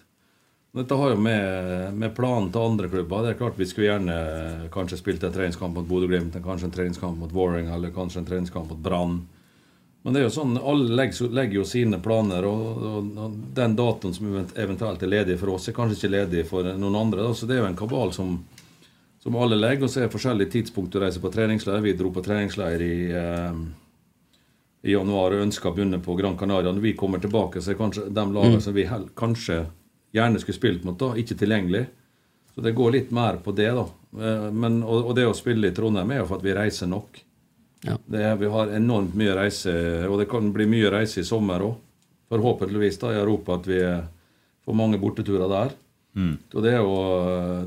Dette 0.74 0.98
har 0.98 1.14
jo 1.14 1.22
med, 1.22 1.94
med 1.94 2.16
planen 2.18 2.50
til 2.52 2.66
andre 2.66 2.90
klubber. 2.90 3.22
Det 3.24 3.34
er 3.34 3.38
klart 3.38 3.60
Vi 3.62 3.68
skulle 3.70 3.92
gjerne 3.92 4.70
kanskje 4.74 4.98
spilt 4.98 5.24
en 5.24 5.34
treningskamp 5.36 5.78
mot 5.78 5.86
Bodø-Glimt, 5.86 6.36
kanskje 6.42 6.70
en 6.70 6.74
treningskamp 6.74 7.20
mot 7.22 7.34
Warring 7.34 7.70
eller 7.70 7.94
kanskje 7.94 8.24
en 8.24 8.30
treningskamp 8.32 8.74
mot 8.74 8.82
Brann. 8.82 9.20
Men 10.04 10.16
det 10.16 10.20
er 10.20 10.26
jo 10.26 10.34
sånn, 10.36 10.58
alle 10.58 10.98
legger, 10.98 11.30
legger 11.32 11.62
jo 11.62 11.68
sine 11.68 12.00
planer, 12.04 12.44
og, 12.44 12.82
og, 12.90 13.12
og 13.24 13.36
den 13.56 13.78
datoen 13.80 14.18
som 14.18 14.34
eventuelt 14.36 15.06
er 15.06 15.12
ledig 15.14 15.38
for 15.40 15.54
oss, 15.54 15.70
er 15.70 15.78
kanskje 15.78 16.00
ikke 16.00 16.12
ledig 16.12 16.44
for 16.50 16.68
noen 16.68 16.98
andre. 17.00 17.22
Da. 17.24 17.38
Så 17.38 17.48
det 17.48 17.56
er 17.56 17.62
jo 17.62 17.70
en 17.70 17.78
kabal 17.80 18.12
som, 18.18 18.34
som 19.24 19.36
alle 19.40 19.56
legger, 19.56 19.86
og 19.88 19.92
så 19.94 20.02
er 20.02 20.08
det 20.10 20.14
forskjellige 20.18 20.52
tidspunkt 20.58 20.96
å 21.00 21.02
reise 21.06 21.22
på 21.24 21.32
treningsleir. 21.32 21.80
Vi 21.86 21.94
dro 21.96 22.12
på 22.12 22.24
treningsleir 22.26 22.82
i 22.84 22.96
eh, 23.16 23.64
i 24.84 24.92
januar 24.92 25.32
og 25.32 25.46
ønska 25.46 25.70
å 25.70 25.76
begynne 25.78 26.02
på 26.04 26.12
Gran 26.20 26.36
Canaria. 26.36 26.74
Når 26.76 26.84
vi 26.84 26.92
kommer 27.00 27.22
tilbake, 27.24 27.62
så 27.64 27.72
er 27.72 27.78
kanskje 27.80 28.10
de 28.12 28.24
lagene 28.36 28.58
Mm. 28.60 28.62
som 28.66 28.74
vi 28.76 28.84
kanskje 29.16 29.62
gjerne 30.14 30.40
skulle 30.44 30.58
spilt 30.58 30.84
mot, 30.84 30.98
da, 31.00 31.14
ikke 31.16 31.38
tilgjengelig. 31.40 31.86
Så 32.54 32.62
det 32.62 32.76
går 32.76 32.92
litt 32.92 33.12
mer 33.16 33.38
på 33.40 33.54
det, 33.56 33.70
da. 33.74 33.86
Eh, 34.20 34.52
Men, 34.52 34.82
og, 34.84 35.06
og 35.08 35.16
det 35.16 35.24
å 35.26 35.34
spille 35.34 35.70
i 35.72 35.72
Trondheim 35.72 36.12
er 36.12 36.20
jo 36.20 36.26
for 36.26 36.36
at 36.38 36.44
vi 36.44 36.54
reiser 36.54 36.88
nok. 36.92 37.22
Ja. 37.88 37.96
Det 38.06 38.26
er, 38.28 38.36
vi 38.36 38.52
har 38.52 38.76
enormt 38.76 39.16
mye 39.16 39.36
reise, 39.36 39.72
og 40.10 40.20
det 40.20 40.28
kan 40.30 40.52
bli 40.52 40.66
mye 40.68 40.92
reise 40.92 41.22
i 41.24 41.24
sommer 41.24 41.64
òg. 41.64 41.80
Forhåpentligvis 42.30 43.00
da 43.00 43.14
i 43.14 43.22
Europa 43.24 43.56
at 43.56 43.66
vi 43.68 43.80
får 44.66 44.76
mange 44.76 45.00
borteturer 45.00 45.48
der. 45.48 45.72
Mm. 46.14 46.34
Og 46.54 46.62
det 46.62 46.72
er, 46.76 46.82
jo, 46.86 46.98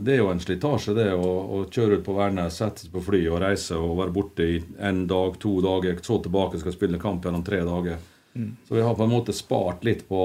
det 0.06 0.12
er 0.14 0.20
jo 0.20 0.28
en 0.30 0.40
slitasje, 0.40 0.94
det 0.94 1.08
å, 1.18 1.30
å 1.56 1.62
kjøre 1.66 1.98
ut 1.98 2.04
på 2.06 2.14
Værnes, 2.14 2.58
sette 2.60 2.84
seg 2.84 2.92
på 2.94 3.02
fly 3.02 3.24
og 3.26 3.40
reise 3.42 3.74
og 3.74 3.96
være 3.98 4.14
borte 4.14 4.46
i 4.46 4.60
en 4.78 5.02
dag, 5.10 5.34
to 5.42 5.56
dager, 5.64 5.98
så 6.06 6.20
tilbake 6.22 6.60
skal 6.62 6.76
spille 6.76 7.00
kamp 7.02 7.26
gjennom 7.26 7.42
tre 7.46 7.64
dager. 7.66 7.98
Mm. 8.36 8.56
Så 8.68 8.76
vi 8.76 8.84
har 8.86 8.94
på 8.94 9.02
en 9.02 9.10
måte 9.10 9.34
spart 9.34 9.84
litt 9.84 10.06
på, 10.08 10.22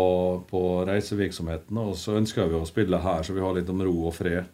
på 0.50 0.62
reisevirksomheten, 0.86 1.78
og 1.82 1.96
så 1.98 2.20
ønsker 2.20 2.52
vi 2.52 2.60
å 2.60 2.68
spille 2.70 3.02
her, 3.02 3.26
så 3.26 3.34
vi 3.34 3.42
har 3.42 3.56
litt 3.58 3.70
om 3.74 3.82
ro 3.88 3.96
og 4.12 4.18
fred. 4.20 4.50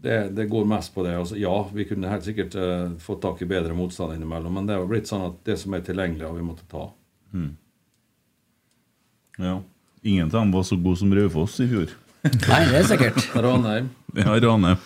Det, 0.00 0.30
det 0.32 0.46
går 0.48 0.64
mest 0.64 0.94
på 0.94 1.02
det. 1.04 1.18
Altså, 1.18 1.36
ja, 1.36 1.52
vi 1.74 1.84
kunne 1.84 2.08
helt 2.08 2.24
sikkert 2.24 2.54
uh, 2.56 2.94
fått 3.02 3.20
tak 3.20 3.42
i 3.44 3.48
bedre 3.50 3.74
motstand 3.76 4.14
innimellom, 4.16 4.54
men 4.56 4.70
det 4.70 4.78
har 4.78 4.88
blitt 4.88 5.10
sånn 5.10 5.26
at 5.26 5.42
det 5.44 5.58
som 5.60 5.76
er 5.76 5.84
tilgjengelig, 5.84 6.24
har 6.24 6.38
vi 6.38 6.46
måttet 6.46 6.70
ta. 6.72 6.86
Mm. 7.34 7.50
Ja. 9.36 9.58
Ingen 10.00 10.30
av 10.30 10.38
dem 10.38 10.54
var 10.54 10.64
så 10.64 10.78
god 10.80 11.02
som 11.02 11.12
Raufoss 11.12 11.58
i 11.60 11.68
fjor. 11.68 11.92
Nei, 12.24 12.60
det 12.68 12.80
er 12.82 12.88
sikkert. 12.90 13.20
Ranheim. 13.40 13.90
Ja, 14.18 14.34
Ranheim. 14.44 14.80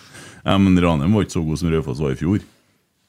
Ja, 0.45 0.57
men 0.61 0.77
Ranheim 0.81 1.15
var 1.17 1.25
ikke 1.25 1.35
så 1.35 1.43
god 1.45 1.59
som 1.59 1.71
Raufoss 1.73 1.99
var 2.03 2.13
i 2.15 2.19
fjor. 2.19 2.43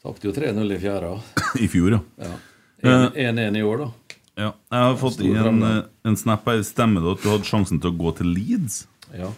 Tapte 0.03 0.29
jo 0.29 0.33
3-0 0.35 0.73
i 0.75 0.79
fjerde. 0.83 1.13
I 1.65 1.69
fjor, 1.71 1.97
ja. 1.99 2.01
Ja. 2.23 2.35
Eh, 2.83 3.31
1-1 3.31 3.59
i 3.61 3.63
år, 3.67 3.85
da. 3.85 3.91
Ja, 4.37 4.51
jeg 4.73 4.83
har 4.87 4.97
fått 5.01 5.21
inn 5.25 5.37
en, 5.41 5.63
eh, 5.65 5.79
en 6.11 6.17
snap 6.21 6.45
her. 6.51 6.61
Stemmer 6.67 7.05
det 7.05 7.15
at 7.17 7.23
du 7.25 7.31
hadde 7.33 7.49
sjansen 7.49 7.81
til 7.83 7.93
å 7.95 7.99
gå 8.03 8.13
til 8.19 8.33
Leeds? 8.37 8.83
Ja. 9.17 9.31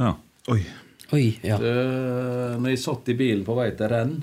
Ja. 0.00 0.14
Oi. 0.50 0.62
Oi, 1.14 1.24
ja. 1.44 1.56
Det, 1.60 1.74
når 2.62 2.72
jeg 2.74 2.80
satt 2.82 3.08
i 3.12 3.16
bilen 3.18 3.44
på 3.46 3.54
vei 3.58 3.68
til 3.78 3.90
renn, 3.92 4.16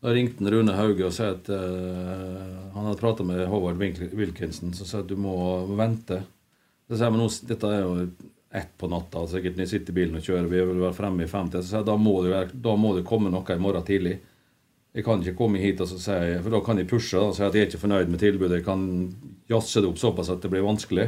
da 0.00 0.12
ringte 0.16 0.48
Rune 0.54 0.72
Hauge 0.78 1.04
og 1.10 1.12
sa 1.12 1.32
at 1.34 1.48
uh, 1.52 2.70
han 2.72 2.86
hadde 2.86 3.00
prata 3.02 3.26
med 3.26 3.42
Howard 3.50 3.76
Wilk- 3.82 4.14
Wilkinson, 4.16 4.70
som 4.74 4.86
sa 4.88 5.02
at 5.02 5.10
du 5.10 5.16
må 5.20 5.34
vente. 5.76 6.22
Så 6.88 6.96
sa 6.96 7.08
jeg, 7.08 7.14
men 7.16 7.20
nå, 7.20 7.26
dette 7.50 7.68
er 7.74 7.82
jo 7.84 8.06
ett 8.52 8.72
på 8.78 8.88
natta, 8.90 9.22
sikkert 9.30 9.56
når 9.56 9.66
jeg 9.66 9.72
sitter 9.74 9.94
i 9.94 9.98
bilen 10.00 10.18
og 10.18 10.26
kjører, 10.26 10.48
vi 10.50 10.62
vil 10.72 10.82
være 10.82 10.96
fremme 10.96 11.22
i 11.22 11.30
50, 11.30 11.62
så 11.62 11.78
jeg 11.78 11.86
da 11.86 11.94
må, 12.00 12.16
det, 12.26 12.40
da 12.64 12.74
må 12.76 12.96
det 12.96 13.06
komme 13.06 13.30
noe 13.30 13.54
i 13.54 13.62
morgen 13.62 13.86
tidlig. 13.86 14.16
Jeg 14.90 15.06
kan 15.06 15.22
ikke 15.22 15.38
komme 15.38 15.60
hit 15.62 15.80
og 15.84 15.86
så 15.86 16.00
si, 16.02 16.16
for 16.42 16.56
da 16.56 16.60
kan 16.66 16.80
jeg 16.80 16.88
pushe 16.90 17.18
og 17.20 17.36
si 17.36 17.44
at 17.46 17.54
jeg 17.54 17.62
er 17.62 17.68
ikke 17.70 17.84
fornøyd 17.84 18.10
med 18.10 18.22
tilbudet. 18.22 18.58
Jeg 18.58 18.66
kan 18.66 18.82
jazze 19.50 19.84
det 19.84 19.90
opp 19.92 20.00
såpass 20.02 20.32
at 20.34 20.42
det 20.42 20.50
blir 20.50 20.66
vanskelig. 20.66 21.06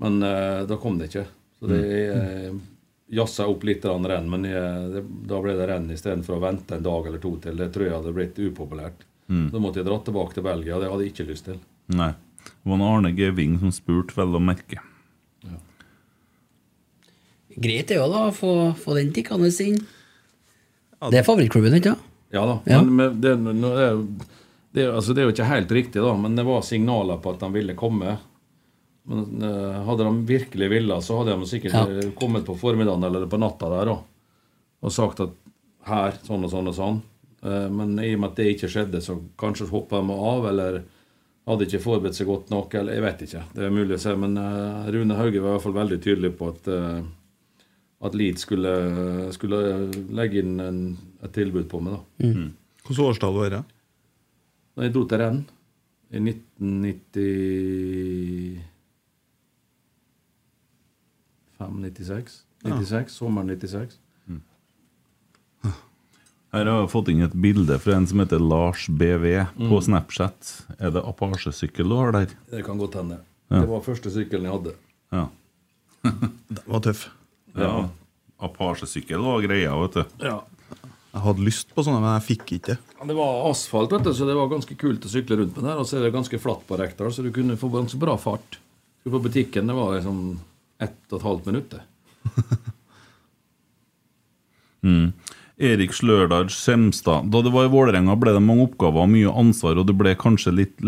Men 0.00 0.20
uh, 0.22 0.62
da 0.70 0.78
kom 0.78 1.00
det 1.00 1.10
ikke. 1.10 1.24
Så 1.58 1.70
det 1.72 1.80
uh, 2.14 2.60
jazza 3.10 3.48
opp 3.50 3.66
litt 3.66 3.84
renn, 3.84 4.30
men 4.30 4.46
jeg, 4.46 4.90
det, 4.94 5.02
da 5.28 5.40
ble 5.42 5.56
det 5.58 5.66
renn 5.66 5.90
istedenfor 5.90 6.38
å 6.38 6.44
vente 6.44 6.78
en 6.78 6.86
dag 6.86 7.10
eller 7.10 7.22
to 7.22 7.34
til. 7.42 7.58
Det 7.58 7.72
tror 7.74 7.88
jeg 7.88 7.96
hadde 7.96 8.14
blitt 8.14 8.38
upopulært. 8.38 9.02
Mm. 9.26 9.48
Da 9.50 9.62
måtte 9.62 9.82
jeg 9.82 9.90
dra 9.90 9.98
tilbake 10.06 10.38
til 10.38 10.46
Belgia, 10.46 10.76
og 10.76 10.84
det 10.84 10.92
hadde 10.92 11.08
jeg 11.08 11.14
ikke 11.16 11.28
lyst 11.32 11.50
til. 11.50 11.58
Nei. 11.98 12.12
Det 12.40 12.70
var 12.70 12.78
en 12.78 12.86
Arne 12.86 13.10
Geving 13.18 13.58
som 13.60 13.74
spurte, 13.74 14.14
vel 14.16 14.38
å 14.38 14.40
merke. 14.42 14.78
Greit 17.56 17.88
det 17.90 17.96
jo 17.98 18.06
da, 18.12 18.26
få, 18.34 18.52
få 18.78 18.94
den 18.98 19.10
tikkende 19.16 19.50
inn. 19.64 19.80
Det 21.10 21.18
er 21.20 21.26
favorittklubben, 21.26 21.74
ikke 21.80 21.94
sant? 21.94 22.06
Ja 22.30 22.44
da. 22.46 22.58
Ja. 22.70 22.78
Men, 22.86 23.16
det, 23.20 23.32
det, 24.72 24.84
altså, 24.86 25.14
det 25.16 25.22
er 25.22 25.26
jo 25.28 25.32
ikke 25.34 25.48
helt 25.50 25.72
riktig, 25.74 26.02
da, 26.04 26.12
men 26.14 26.36
det 26.38 26.44
var 26.46 26.62
signaler 26.62 27.18
på 27.22 27.32
at 27.34 27.40
de 27.42 27.48
ville 27.56 27.74
komme. 27.78 28.18
Men 29.10 29.42
eh, 29.42 29.80
Hadde 29.88 30.06
de 30.06 30.26
virkelig 30.28 30.68
villet, 30.70 31.02
så 31.02 31.18
hadde 31.18 31.34
de 31.40 31.48
sikkert 31.50 31.74
Ja. 31.74 31.82
eh, 31.90 32.12
kommet 32.14 32.44
på 32.46 32.54
formiddagen 32.60 33.02
eller 33.08 33.26
på 33.26 33.40
natta 33.40 33.70
der 33.72 33.90
da, 33.90 33.96
og 34.84 34.92
sagt 34.94 35.24
at 35.24 35.32
her, 35.88 36.14
sånn 36.22 36.44
og 36.46 36.52
sånn 36.52 36.70
og 36.70 36.76
sånn. 36.76 37.00
Eh, 37.42 37.66
men 37.72 37.96
i 37.98 38.12
og 38.14 38.20
med 38.22 38.30
at 38.30 38.38
det 38.38 38.50
ikke 38.54 38.70
skjedde, 38.70 39.00
så 39.02 39.16
kanskje 39.40 39.66
hoppa 39.72 39.98
de 40.04 40.14
av, 40.14 40.46
eller 40.52 40.82
hadde 41.50 41.66
ikke 41.66 41.82
forberedt 41.82 42.14
seg 42.20 42.28
godt 42.30 42.52
nok, 42.54 42.76
eller 42.78 42.94
jeg 42.94 43.02
vet 43.08 43.24
ikke. 43.26 43.42
Det 43.56 43.64
er 43.66 43.74
mulig 43.74 43.96
å 43.96 44.02
se, 44.04 44.12
men 44.14 44.36
Rune 44.94 45.16
Hauge 45.18 45.40
var 45.42 45.48
i 45.48 45.56
hvert 45.56 45.64
fall 45.66 45.78
veldig 45.80 45.98
tydelig 46.04 46.30
på 46.38 46.52
at 46.52 46.68
at 48.02 48.14
Leeds 48.16 48.40
skulle, 48.46 48.70
skulle 49.36 49.58
legge 50.16 50.38
inn 50.40 50.54
en, 50.64 50.78
et 51.22 51.32
tilbud 51.36 51.66
på 51.68 51.80
meg. 51.84 51.92
da. 51.98 52.02
Mm. 52.26 52.52
Hvilket 52.86 53.04
årstall 53.04 53.34
var 53.36 53.50
det? 53.52 53.62
Da 54.76 54.82
jeg 54.86 54.94
dro 54.94 55.02
til 55.10 55.18
renn 55.20 55.42
i 56.10 56.12
1995 56.22 58.62
96, 61.60 62.38
96, 62.64 63.12
Sommeren 63.20 63.48
96. 63.52 63.98
Her 66.50 66.66
har 66.66 66.80
jeg 66.80 66.88
fått 66.90 67.08
inn 67.12 67.20
et 67.22 67.34
bilde 67.38 67.76
fra 67.78 67.94
en 67.94 68.08
som 68.10 68.18
heter 68.24 68.40
Lars 68.42 68.88
BV 68.90 69.24
på 69.54 69.76
Mm. 69.76 69.82
Snapchat. 69.86 70.48
Er 70.80 70.90
det 70.90 71.02
Apache-sykkel 71.06 71.86
du 71.88 71.94
har 71.94 72.10
der? 72.16 72.26
Det 72.50 72.64
kan 72.66 72.78
godt 72.80 72.94
hende. 72.98 73.20
Ja. 73.50 73.60
Det 73.60 73.68
var 73.70 73.80
første 73.86 74.10
sykkelen 74.10 74.44
jeg 74.48 74.52
hadde. 74.56 74.72
Ja. 75.12 75.28
Den 76.50 76.64
var 76.66 76.80
tøff. 76.82 77.04
Ja. 77.58 77.88
Apache-sykkel 78.40 79.20
var 79.24 79.42
greia, 79.44 79.74
vet 79.82 79.98
du. 79.98 80.24
Ja. 80.24 80.38
Jeg 81.10 81.24
hadde 81.24 81.44
lyst 81.44 81.72
på 81.74 81.82
sånne, 81.82 82.00
men 82.04 82.14
jeg 82.14 82.26
fikk 82.28 82.52
ikke. 82.60 82.76
Det 83.08 83.16
var 83.18 83.48
asfalt, 83.50 83.92
vet 83.92 84.06
du, 84.06 84.12
så 84.14 84.28
det 84.28 84.36
var 84.38 84.50
ganske 84.52 84.76
kult 84.78 85.04
å 85.04 85.10
sykle 85.10 85.40
rundt 85.40 85.56
med 85.58 85.66
der. 85.66 85.80
Og 85.82 85.88
så 85.88 85.98
er 85.98 86.06
det 86.06 86.14
ganske 86.14 86.38
flatt 86.40 86.62
på 86.68 86.78
Rekdal, 86.78 87.10
så 87.12 87.24
du 87.26 87.32
kunne 87.34 87.58
få 87.60 87.72
ganske 87.72 87.98
bra 88.00 88.14
fart. 88.20 88.60
Skulle 89.00 89.18
på 89.18 89.24
butikken, 89.26 89.66
det 89.66 89.76
var 89.76 89.96
liksom 89.96 90.20
ett 90.80 91.00
og 91.10 91.18
et 91.18 91.26
halvt 91.26 91.50
minutt. 91.50 91.76
det. 91.76 91.82
Mm. 94.80 95.10
Erik 95.60 95.92
Slørdal 95.92 96.46
Skjemstad. 96.48 97.26
Da 97.28 97.42
det 97.44 97.50
var 97.52 97.66
i 97.66 97.72
Vålerenga, 97.72 98.14
ble 98.16 98.32
det 98.32 98.40
mange 98.40 98.64
oppgaver 98.64 99.04
og 99.04 99.10
mye 99.12 99.32
ansvar, 99.42 99.76
og 99.76 99.90
det 99.90 99.96
ble 99.98 100.14
kanskje 100.16 100.54
litt 100.56 100.80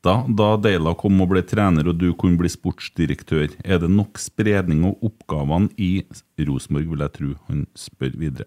letta 0.00 0.24
da 0.28 0.56
Deila 0.56 0.94
kom 0.94 1.20
og 1.20 1.28
ble 1.30 1.42
trener 1.42 1.88
og 1.88 1.98
du 1.98 2.12
kunne 2.14 2.38
bli 2.38 2.48
sportsdirektør. 2.48 3.50
Er 3.64 3.78
det 3.78 3.90
nok 3.90 4.18
spredning 4.18 4.84
av 4.84 4.96
oppgavene 5.02 5.68
i 5.76 6.04
Rosenborg, 6.38 6.88
vil 6.88 7.00
jeg 7.04 7.12
tro? 7.12 7.34
Han 7.48 7.66
spør 7.74 8.16
videre. 8.16 8.46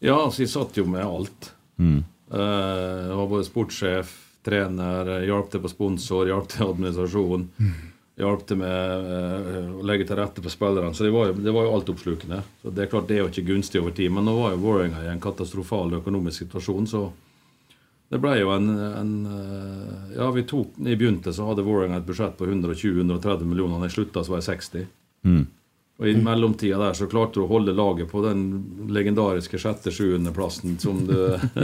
Ja, 0.00 0.16
altså, 0.24 0.42
jeg 0.42 0.50
satt 0.50 0.76
jo 0.76 0.86
med 0.86 1.04
alt. 1.04 1.52
Mm. 1.76 2.04
Eh, 2.32 3.08
Jeg 3.10 3.16
var 3.16 3.28
både 3.28 3.44
sportssjef, 3.44 4.16
trener, 4.42 5.26
hjalp 5.26 5.50
til 5.50 5.60
på 5.60 5.68
sponsor, 5.68 6.26
hjalp 6.26 6.48
til 6.48 6.70
administrasjon. 6.70 7.48
Hjalp 8.20 8.46
til 8.46 8.56
med 8.56 8.70
eh, 8.70 9.68
å 9.76 9.84
legge 9.84 10.06
til 10.08 10.16
rette 10.16 10.40
for 10.40 10.50
spillerne. 10.50 10.94
Så 10.94 11.04
det 11.04 11.12
var, 11.12 11.28
jo, 11.28 11.34
det 11.44 11.52
var 11.52 11.66
jo 11.68 11.74
altoppslukende. 11.76 12.40
Så 12.62 12.72
det 12.72 12.84
er 12.86 12.90
klart 12.92 13.08
det 13.08 13.18
er 13.18 13.26
jo 13.26 13.28
ikke 13.28 13.52
gunstig 13.52 13.80
over 13.82 13.92
tid. 13.92 14.08
Men 14.12 14.24
nå 14.24 14.32
var 14.38 14.54
jo 14.54 14.62
Vålerenga 14.64 15.04
i 15.04 15.12
en 15.12 15.20
katastrofal 15.20 15.92
økonomisk 16.00 16.46
situasjon, 16.46 16.88
så 16.88 17.10
det 18.10 18.18
ble 18.18 18.32
jo 18.40 18.50
en, 18.50 18.70
en 18.74 19.12
eh, 19.30 20.16
Ja, 20.16 20.30
vi 20.34 20.42
tok 20.42 20.78
i 20.82 20.96
begynte, 20.96 21.32
så 21.32 21.46
hadde 21.46 21.62
Vålerenga 21.62 22.00
et 22.00 22.08
budsjett 22.08 22.34
på 22.38 22.48
120-130 22.48 23.46
millioner. 23.46 23.78
Da 23.78 23.86
jeg 23.86 23.94
slutta, 23.94 24.24
så 24.26 24.34
var 24.34 24.42
jeg 24.42 24.48
60. 24.48 24.88
Mm. 25.30 25.44
Og 26.00 26.08
I 26.08 26.16
mellomtida 26.16 26.80
der 26.80 26.96
så 26.96 27.06
klarte 27.10 27.38
du 27.38 27.44
å 27.44 27.50
holde 27.50 27.76
laget 27.76 28.10
på 28.10 28.22
den 28.24 28.44
legendariske 28.90 29.60
sjette-sjuendeplassen 29.60 30.78
som 30.82 31.04
du 31.06 31.14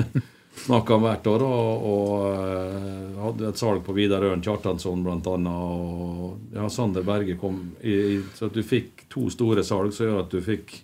snakka 0.67 0.99
om 0.99 1.07
hvert 1.09 1.27
år. 1.33 1.45
Og, 1.49 1.87
og 1.91 2.27
eh, 2.31 3.21
hadde 3.25 3.51
et 3.51 3.63
salg 3.65 3.83
på 3.87 3.97
Vidar 3.97 4.29
Ørn 4.29 4.45
Kjartansson 4.45 5.03
bl.a. 5.03 5.37
Og 5.51 6.55
ja, 6.55 6.69
Sander 6.71 7.07
Berge 7.07 7.35
kom 7.41 7.59
i, 7.81 7.97
i, 7.97 8.21
Så 8.39 8.53
at 8.53 8.55
du 8.55 8.63
fikk 8.63 9.09
to 9.11 9.27
store 9.35 9.67
salg 9.67 9.91
som 9.97 10.07
gjør 10.07 10.23
at 10.23 10.31
du 10.31 10.39
fikk 10.45 10.79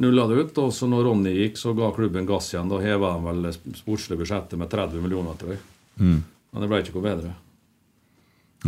nulla 0.00 0.26
det 0.30 0.40
ut. 0.40 0.58
Og 0.64 0.72
så 0.74 0.88
når 0.90 1.06
Ronny 1.08 1.34
gikk, 1.36 1.60
så 1.60 1.74
ga 1.76 1.92
klubben 1.96 2.28
gass 2.28 2.50
igjen. 2.54 2.70
Da 2.72 2.80
heva 2.82 3.14
de 3.16 3.28
vel 3.28 3.76
sportslige 3.78 4.22
budsjettet 4.22 4.58
med 4.60 4.72
30 4.72 5.04
millioner, 5.04 5.38
tror 5.40 5.54
jeg. 5.54 5.62
Mm. 6.00 6.18
Men 6.50 6.64
det 6.64 6.70
ble 6.72 6.82
ikke 6.82 6.96
noe 6.96 7.06
bedre. 7.06 7.36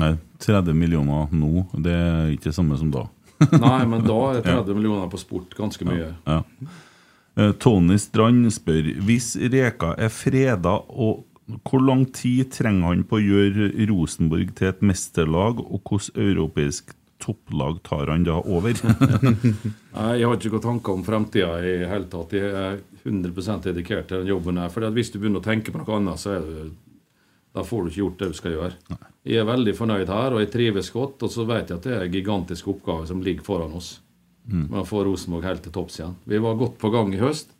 Nei, 0.00 0.14
30 0.40 0.76
millioner 0.76 1.34
nå, 1.36 1.66
det 1.84 1.92
er 1.92 2.30
ikke 2.32 2.48
det 2.48 2.56
samme 2.56 2.78
som 2.80 2.92
da. 2.94 3.04
Nei, 3.50 3.82
men 3.90 4.06
da 4.06 4.20
er 4.38 4.46
30 4.46 4.78
millioner 4.78 5.10
på 5.12 5.20
sport 5.20 5.52
ganske 5.58 5.84
mye. 5.88 6.12
Ja. 6.24 6.38
ja. 6.40 7.52
Tony 7.60 7.96
Strand 7.96 8.50
spør 8.52 8.90
Hvis 9.06 9.30
Reka 9.40 9.94
er 9.96 10.10
freda, 10.12 10.74
og 10.84 11.24
hvor 11.66 11.82
lang 11.82 12.04
tid 12.14 12.52
trenger 12.54 12.92
han 12.92 13.04
på 13.08 13.18
å 13.18 13.22
gjøre 13.22 13.70
Rosenborg 13.90 14.52
til 14.56 14.70
et 14.70 14.82
mesterlag, 14.84 15.60
og 15.60 15.80
hvilket 15.88 16.20
europeisk 16.22 16.92
topplag 17.22 17.80
tar 17.86 18.10
han 18.12 18.26
da 18.26 18.40
over? 18.42 18.74
Nei, 19.96 20.12
Jeg 20.18 20.26
har 20.26 20.36
ikke 20.36 20.52
noen 20.54 20.64
tanker 20.66 20.96
om 20.96 21.04
fremtida 21.06 21.54
i 21.62 21.76
det 21.82 21.90
hele 21.90 22.10
tatt. 22.10 22.34
Jeg 22.36 22.50
er 22.50 22.80
100% 23.04 23.68
dedikert 23.70 24.10
til 24.10 24.22
den 24.22 24.32
jobben 24.34 24.60
her. 24.60 24.72
For 24.74 24.86
hvis 24.94 25.12
du 25.14 25.20
begynner 25.20 25.42
å 25.42 25.46
tenke 25.46 25.74
på 25.74 25.80
noe 25.80 25.98
annet, 25.98 26.22
så 26.22 26.36
er 26.36 26.46
du, 26.46 26.72
da 27.54 27.64
får 27.66 27.84
du 27.84 27.92
ikke 27.92 28.02
gjort 28.02 28.20
det 28.20 28.30
du 28.32 28.38
skal 28.38 28.56
gjøre. 28.56 29.00
Jeg 29.22 29.42
er 29.42 29.48
veldig 29.48 29.74
fornøyd 29.78 30.10
her, 30.10 30.34
og 30.34 30.42
jeg 30.42 30.52
trives 30.52 30.92
godt. 30.94 31.22
Og 31.22 31.32
så 31.32 31.46
vet 31.48 31.70
jeg 31.70 31.78
at 31.78 31.88
det 31.88 31.96
er 31.96 32.06
en 32.06 32.14
gigantisk 32.18 32.72
oppgave 32.74 33.08
som 33.10 33.22
ligger 33.24 33.46
foran 33.46 33.74
oss. 33.78 33.94
Mm. 34.50 34.66
Med 34.66 34.80
å 34.82 34.86
få 34.88 35.04
Rosenborg 35.06 35.46
helt 35.46 35.62
til 35.64 35.74
topps 35.74 36.00
igjen. 36.00 36.16
Vi 36.26 36.40
var 36.42 36.58
godt 36.58 36.80
på 36.82 36.90
gang 36.90 37.14
i 37.14 37.20
høst. 37.22 37.54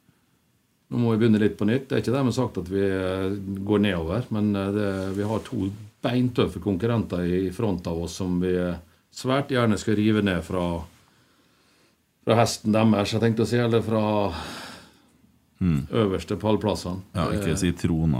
Nå 0.92 1.00
må 1.00 1.14
vi 1.14 1.22
begynne 1.22 1.40
litt 1.40 1.56
på 1.56 1.64
nytt. 1.64 1.86
Det 1.88 1.96
er 1.96 2.02
ikke 2.02 2.12
dermed 2.12 2.34
sagt 2.36 2.58
at 2.60 2.68
vi 2.68 2.82
eh, 2.84 3.36
går 3.64 3.80
nedover, 3.80 4.26
men 4.34 4.50
eh, 4.52 4.72
det, 4.74 4.88
vi 5.16 5.24
har 5.24 5.44
to 5.46 5.70
beintøffe 6.02 6.60
konkurrenter 6.60 7.22
i 7.24 7.42
front 7.54 7.86
av 7.88 8.02
oss 8.04 8.18
som 8.20 8.34
vi 8.42 8.50
eh, 8.58 8.74
svært 9.12 9.52
gjerne 9.52 9.78
skal 9.80 9.96
rive 9.98 10.22
ned 10.24 10.42
fra, 10.46 10.64
fra 12.24 12.36
hesten 12.40 12.72
deres, 12.74 13.12
jeg 13.12 13.20
tenkte 13.22 13.44
å 13.46 13.50
si, 13.50 13.60
eller 13.62 13.84
fra 13.86 14.04
Mm. 15.62 15.86
øverste 15.94 16.34
pallplassene. 16.42 17.04
Ja, 17.14 17.28
ikke 17.30 17.52
si 17.56 17.68
trona. 17.78 18.18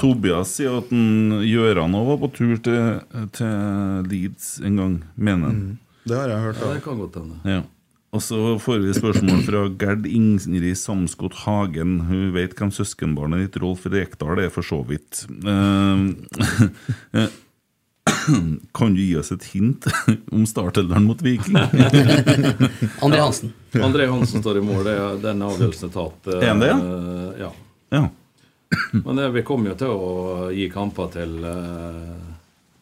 Tobias 0.00 0.54
sier 0.56 0.78
at 0.78 0.88
Gjøran 0.88 1.92
òg 1.98 2.06
var 2.08 2.20
på 2.22 2.30
tur 2.32 2.56
til, 2.64 3.26
til 3.36 4.06
Leeds 4.08 4.54
en 4.64 4.76
gang, 4.80 4.94
mener 5.20 5.50
han. 5.50 5.78
Det 6.08 6.16
har 6.16 6.32
jeg 6.32 6.40
hørt. 6.46 6.62
Ja, 6.62 6.72
det 6.72 6.82
kan 6.86 6.96
godt 7.02 7.18
hende. 7.20 7.36
Ja. 7.44 7.60
Og 8.14 8.22
så 8.22 8.38
får 8.62 8.80
vi 8.86 8.94
spørsmål 8.96 9.40
fra 9.44 9.62
Gerd 9.76 10.06
Ingrid 10.06 10.76
Samskott 10.80 11.34
Hagen. 11.44 11.96
Hun 12.08 12.32
vet 12.32 12.54
hvem 12.56 12.70
søskenbarnet 12.72 13.44
ditt 13.44 13.60
Rolf 13.60 13.84
Rekdal 13.90 14.38
er, 14.46 14.48
for 14.54 14.62
så 14.64 14.80
vidt. 14.86 15.26
Eh, 15.44 17.20
eh, 17.20 17.28
kan 18.72 18.94
du 18.94 19.00
gi 19.02 19.16
oss 19.16 19.32
et 19.32 19.44
hint 19.54 19.86
om 20.32 20.44
startelderen 20.46 21.04
mot 21.08 21.22
Viking? 21.22 21.56
André 23.02 23.20
Hansen. 23.20 23.52
André 23.72 24.06
Hansen 24.06 24.40
står 24.42 24.58
i 24.58 24.60
mål. 24.64 24.84
Det 24.84 24.94
er, 24.98 25.16
den 25.22 25.42
avgjørelsen 25.44 25.88
er 25.88 25.94
tatt. 25.94 26.28
En 26.34 26.42
Er 26.42 26.60
det, 26.60 27.40
ja? 27.40 27.50
Ja. 27.90 28.02
Men 29.04 29.16
det, 29.20 29.28
vi 29.36 29.42
kommer 29.46 29.72
jo 29.72 29.78
til 29.80 29.92
å 29.94 30.50
gi 30.54 30.68
kamper 30.72 31.10
til 31.14 31.36
eh, 31.46 32.12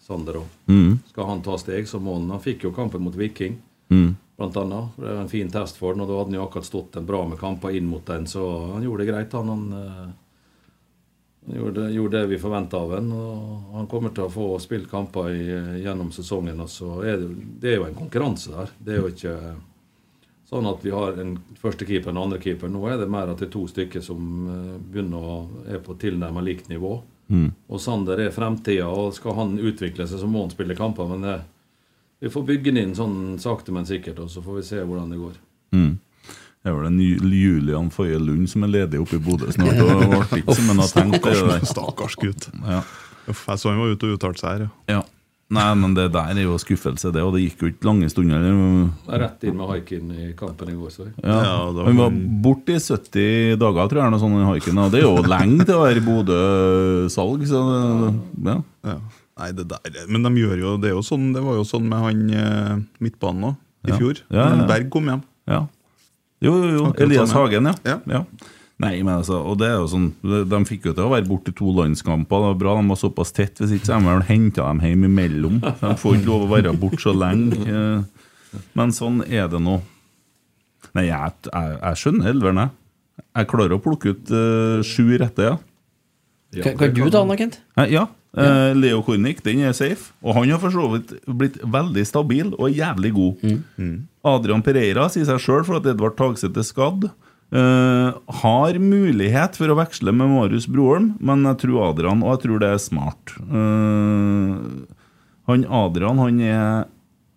Sander 0.02 0.40
òg. 0.42 0.48
Mm. 0.70 0.98
Skal 1.12 1.28
han 1.28 1.42
ta 1.44 1.54
steg, 1.60 1.86
så 1.90 2.00
må 2.02 2.16
han. 2.18 2.30
Han 2.32 2.42
fikk 2.42 2.66
jo 2.68 2.74
kampen 2.76 3.04
mot 3.06 3.16
Viking, 3.18 3.60
Mm. 3.92 4.14
blant 4.40 4.54
annet. 4.56 4.94
Det 4.96 5.04
er 5.10 5.18
en 5.20 5.28
fin 5.28 5.50
test 5.52 5.76
for 5.76 5.92
han, 5.92 6.00
og 6.00 6.08
da 6.08 6.14
hadde 6.16 6.30
han 6.30 6.36
jo 6.38 6.44
akkurat 6.46 6.64
stått 6.64 6.94
en 6.96 7.04
bra 7.04 7.18
med 7.28 7.36
kamper 7.36 7.74
inn 7.76 7.84
mot 7.90 8.06
den, 8.08 8.24
så 8.30 8.40
han 8.72 8.86
gjorde 8.86 9.04
det 9.04 9.10
greit. 9.10 9.34
Han, 9.36 9.50
han, 9.52 9.66
eh, 9.76 9.98
han 9.98 10.12
gjorde, 11.46 11.90
gjorde 11.90 12.20
det 12.20 12.26
vi 12.26 12.38
forventa 12.38 12.76
av 12.76 12.94
ham. 12.94 13.12
han 13.72 13.86
kommer 13.86 14.10
til 14.14 14.24
å 14.24 14.32
få 14.32 14.46
spilt 14.62 14.90
kamper 14.90 15.30
i, 15.30 15.44
gjennom 15.82 16.12
sesongen. 16.12 16.60
Og 16.60 16.70
så 16.70 17.02
er 17.02 17.20
det, 17.20 17.28
det 17.60 17.72
er 17.72 17.78
jo 17.80 17.86
en 17.88 17.98
konkurranse 17.98 18.52
der. 18.54 18.74
Det 18.78 18.94
er 18.94 19.00
jo 19.00 19.12
ikke 19.12 19.36
sånn 20.52 20.68
at 20.68 20.84
vi 20.84 20.92
har 20.92 21.16
en 21.20 21.38
første 21.56 21.86
keeper 21.88 22.10
og 22.10 22.16
en 22.16 22.22
andre 22.26 22.42
keeper. 22.42 22.68
Nå 22.68 22.84
er 22.90 23.00
det 23.00 23.08
mer 23.10 23.32
at 23.32 23.40
det 23.40 23.48
er 23.48 23.54
to 23.54 23.64
stykker 23.70 24.04
som 24.04 24.20
eh, 24.52 24.76
begynner 24.92 25.24
å 25.24 25.36
er 25.64 25.80
på 25.84 25.96
tilnærmet 26.00 26.44
likt 26.44 26.68
nivå. 26.68 26.98
Mm. 27.32 27.48
Og 27.72 27.80
Sander 27.80 28.20
er 28.20 28.34
fremtida, 28.34 28.90
og 28.92 29.14
skal 29.16 29.38
han 29.38 29.56
utvikle 29.56 30.04
seg, 30.04 30.20
så 30.20 30.28
må 30.28 30.44
han 30.44 30.52
spille 30.52 30.76
kamper. 30.76 31.08
Men 31.08 31.24
det, 31.24 31.38
vi 32.20 32.32
får 32.32 32.44
bygge 32.50 32.70
den 32.70 32.82
inn 32.82 32.96
sånn 32.98 33.38
sakte, 33.40 33.72
men 33.72 33.88
sikkert, 33.88 34.20
og 34.20 34.28
så 34.30 34.44
får 34.44 34.60
vi 34.60 34.66
se 34.68 34.82
hvordan 34.84 35.14
det 35.14 35.22
går. 35.22 35.38
Mm. 35.72 35.92
Det 36.62 36.70
er 36.70 36.76
vel 36.78 36.86
en 36.86 36.98
Julian 37.02 37.88
Foye 37.90 38.18
Lund 38.22 38.46
som 38.52 38.62
er 38.62 38.70
ledig 38.70 39.00
oppe 39.02 39.16
i 39.18 39.22
Bodø 39.22 39.48
snart. 39.50 39.80
Og 39.82 40.04
ble 40.30 40.42
ikke 40.42 40.54
som 40.54 40.68
han 40.70 40.78
har 40.84 40.92
tenkt. 40.94 41.24
det 41.24 41.32
der. 41.48 41.64
Stakkars 41.66 42.14
gutt. 42.22 42.46
Ja. 42.62 42.82
Uff, 43.30 43.42
jeg 43.48 43.58
så 43.58 43.70
han 43.72 43.80
var 43.82 43.90
ute 43.96 44.06
og 44.06 44.14
uttalte 44.18 44.42
seg 44.44 44.50
her. 44.54 44.68
Ja. 44.88 45.00
Ja. 45.00 45.02
Nei, 45.52 45.66
men 45.76 45.92
det 45.92 46.06
der 46.14 46.30
er 46.32 46.46
jo 46.46 46.54
skuffelse, 46.56 47.10
det. 47.12 47.20
Og 47.20 47.34
det 47.34 47.42
gikk 47.42 47.60
jo 47.60 47.68
ikke 47.68 47.84
lange 47.84 48.06
stunder. 48.08 48.40
Er 49.12 49.20
Rett 49.20 49.42
inn 49.44 49.58
med 49.58 49.68
haiken 49.68 50.06
i 50.16 50.30
kampen 50.38 50.70
i 50.72 50.76
går. 50.78 50.92
Så. 50.94 51.08
Ja. 51.20 51.42
Han 51.84 51.98
var 51.98 52.14
borte 52.46 52.72
i 52.72 52.80
70 52.80 53.58
dager, 53.60 53.90
tror 53.90 54.00
jeg, 54.00 54.14
noe 54.14 54.22
sånt, 54.22 54.38
haiken. 54.48 54.80
Og 54.80 54.94
det 54.94 55.02
er 55.02 55.04
jo 55.10 55.26
lenge 55.28 55.66
til 55.68 55.76
å 55.76 55.82
være 55.82 56.04
Bodø-salg, 56.06 57.44
så 57.50 57.60
ja. 58.46 58.56
Ja. 58.86 58.96
Nei, 59.42 59.50
det 59.56 59.64
der 59.70 60.08
Men 60.12 60.24
de 60.26 60.32
gjør 60.42 60.58
jo 60.60 60.72
det 60.80 60.90
er 60.90 60.96
jo 60.96 61.00
sånn 61.06 61.30
Det 61.32 61.40
var 61.40 61.54
jo 61.56 61.62
sånn 61.64 61.86
med 61.88 62.02
han 62.04 62.18
eh, 62.36 62.72
midtbanen 63.00 63.46
òg, 63.48 63.54
i 63.86 63.92
Ja. 63.92 63.96
fjor. 64.00 64.18
Ja, 64.30 64.42
ja, 64.44 64.56
ja. 64.60 64.66
Berg 64.68 64.90
kom 64.92 65.08
hjem. 65.08 65.22
Ja. 65.48 65.62
Jo, 66.42 66.52
jo, 66.58 66.72
jo. 66.74 66.82
Akkurat 66.90 67.04
Elias. 67.06 67.32
Hagen, 67.36 67.70
ja. 67.86 67.96
ja. 68.10 68.22
Nei, 68.82 68.96
men 69.04 69.12
altså, 69.14 69.36
og 69.46 69.60
det 69.60 69.68
er 69.68 69.76
jo 69.78 69.86
sånn 69.92 70.08
De 70.50 70.58
fikk 70.66 70.88
jo 70.88 70.94
til 70.96 71.04
å 71.04 71.12
være 71.12 71.28
borte 71.28 71.52
i 71.52 71.56
to 71.58 71.70
landskamper. 71.76 72.40
Det 72.42 72.48
var 72.50 72.56
bra 72.64 72.74
de 72.80 72.88
var 72.90 72.98
såpass 72.98 73.30
tett. 73.36 73.60
Hvis 73.62 73.76
ikke 73.76 73.90
så 73.92 73.98
har 74.02 74.22
de 74.24 74.26
henta 74.32 74.66
dem 74.66 74.80
hjem 74.82 75.06
imellom. 75.06 75.60
De 75.62 75.92
får 76.02 76.18
ikke 76.18 76.30
lov 76.32 76.46
å 76.48 76.52
være 76.56 76.72
borte 76.82 76.98
så 77.04 77.14
lenge. 77.14 77.60
eh, 77.62 78.62
Men 78.78 78.90
sånn 78.96 79.20
er 79.28 79.46
det 79.52 79.60
nå. 79.62 79.78
Nei, 80.96 81.06
jeg, 81.08 81.36
jeg, 81.46 81.76
jeg 81.78 82.00
skjønner 82.02 82.32
elveren, 82.32 82.62
jeg. 82.64 82.74
Jeg 83.38 83.48
klarer 83.52 83.76
å 83.76 83.80
plukke 83.84 84.12
ut 84.16 84.32
uh, 84.34 84.80
sju 84.84 85.06
rette, 85.20 85.46
ja. 85.46 85.54
Kan, 86.64 86.74
kan 86.76 86.92
du 86.92 87.06
ta 87.12 87.22
den, 87.22 87.36
Kent? 87.40 87.60
Ja. 87.88 88.08
Eh, 88.36 88.72
Leo 88.78 89.02
Kornic, 89.04 89.42
den 89.44 89.64
er 89.66 89.74
safe. 89.76 90.12
Og 90.24 90.36
han 90.38 90.52
har 90.52 90.60
for 90.62 90.74
så 90.74 90.86
vidt 90.94 91.12
blitt 91.26 91.58
veldig 91.62 92.04
stabil 92.08 92.54
og 92.56 92.72
jævlig 92.72 93.12
god. 93.16 93.44
Adrian 94.32 94.64
Pereira 94.64 95.08
sier 95.12 95.26
seg 95.28 95.42
sjøl 95.42 95.66
for 95.66 95.80
at 95.80 95.88
Edvard 95.92 96.16
Tagseth 96.18 96.58
er 96.58 96.66
skadd. 96.66 97.10
Uh, 97.52 98.16
har 98.40 98.78
mulighet 98.80 99.58
for 99.60 99.68
å 99.68 99.76
veksle 99.76 100.14
med 100.16 100.30
Marius 100.30 100.64
Broholm, 100.72 101.10
men 101.20 101.42
jeg 101.50 101.58
tror 101.66 101.90
Adrian, 101.90 102.22
og 102.24 102.30
jeg 102.32 102.46
tror 102.46 102.62
det 102.62 102.70
er 102.72 102.80
smart. 102.80 103.34
Uh, 103.44 104.88
han 105.50 105.66
Adrian 105.68 106.22
han 106.22 106.38
er 106.40 106.86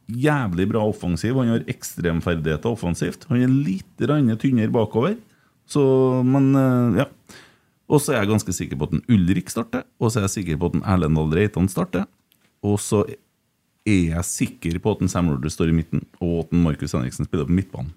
jævlig 0.08 0.70
bra 0.72 0.86
offensiv. 0.88 1.36
Han 1.42 1.52
har 1.52 1.68
ekstremferdigheter 1.68 2.72
offensivt. 2.72 3.26
Han 3.28 3.44
er 3.44 3.52
litt 3.52 3.90
tynnere 4.00 4.72
bakover. 4.72 5.18
Så, 5.68 5.82
men 6.24 6.54
ja. 6.94 7.10
Og 7.86 8.02
så 8.02 8.14
er 8.16 8.24
jeg 8.24 8.32
ganske 8.32 8.56
sikker 8.58 8.80
på 8.80 8.88
at 8.88 8.96
en 8.98 9.04
Ulrik 9.14 9.52
starter, 9.54 9.86
og 10.02 10.10
så 10.10 10.20
er 10.20 10.26
jeg 10.26 10.36
sikker 10.40 10.58
på 10.62 10.72
at 10.72 10.78
en 10.80 10.86
Erlendal 10.96 11.34
Reitan 11.38 11.70
starter. 11.70 12.08
Og 12.66 12.80
så 12.82 13.04
er 13.86 14.16
jeg 14.16 14.26
sikker 14.26 14.80
på 14.82 14.96
at 14.96 15.04
en 15.06 15.12
Sam 15.12 15.30
Rogers 15.30 15.54
står 15.58 15.70
i 15.70 15.78
midten, 15.78 16.02
og 16.18 16.46
at 16.46 16.56
en 16.56 16.64
Markus 16.66 16.96
Henriksen 16.98 17.30
spiller 17.30 17.46
på 17.46 17.58
midtbanen. 17.60 17.94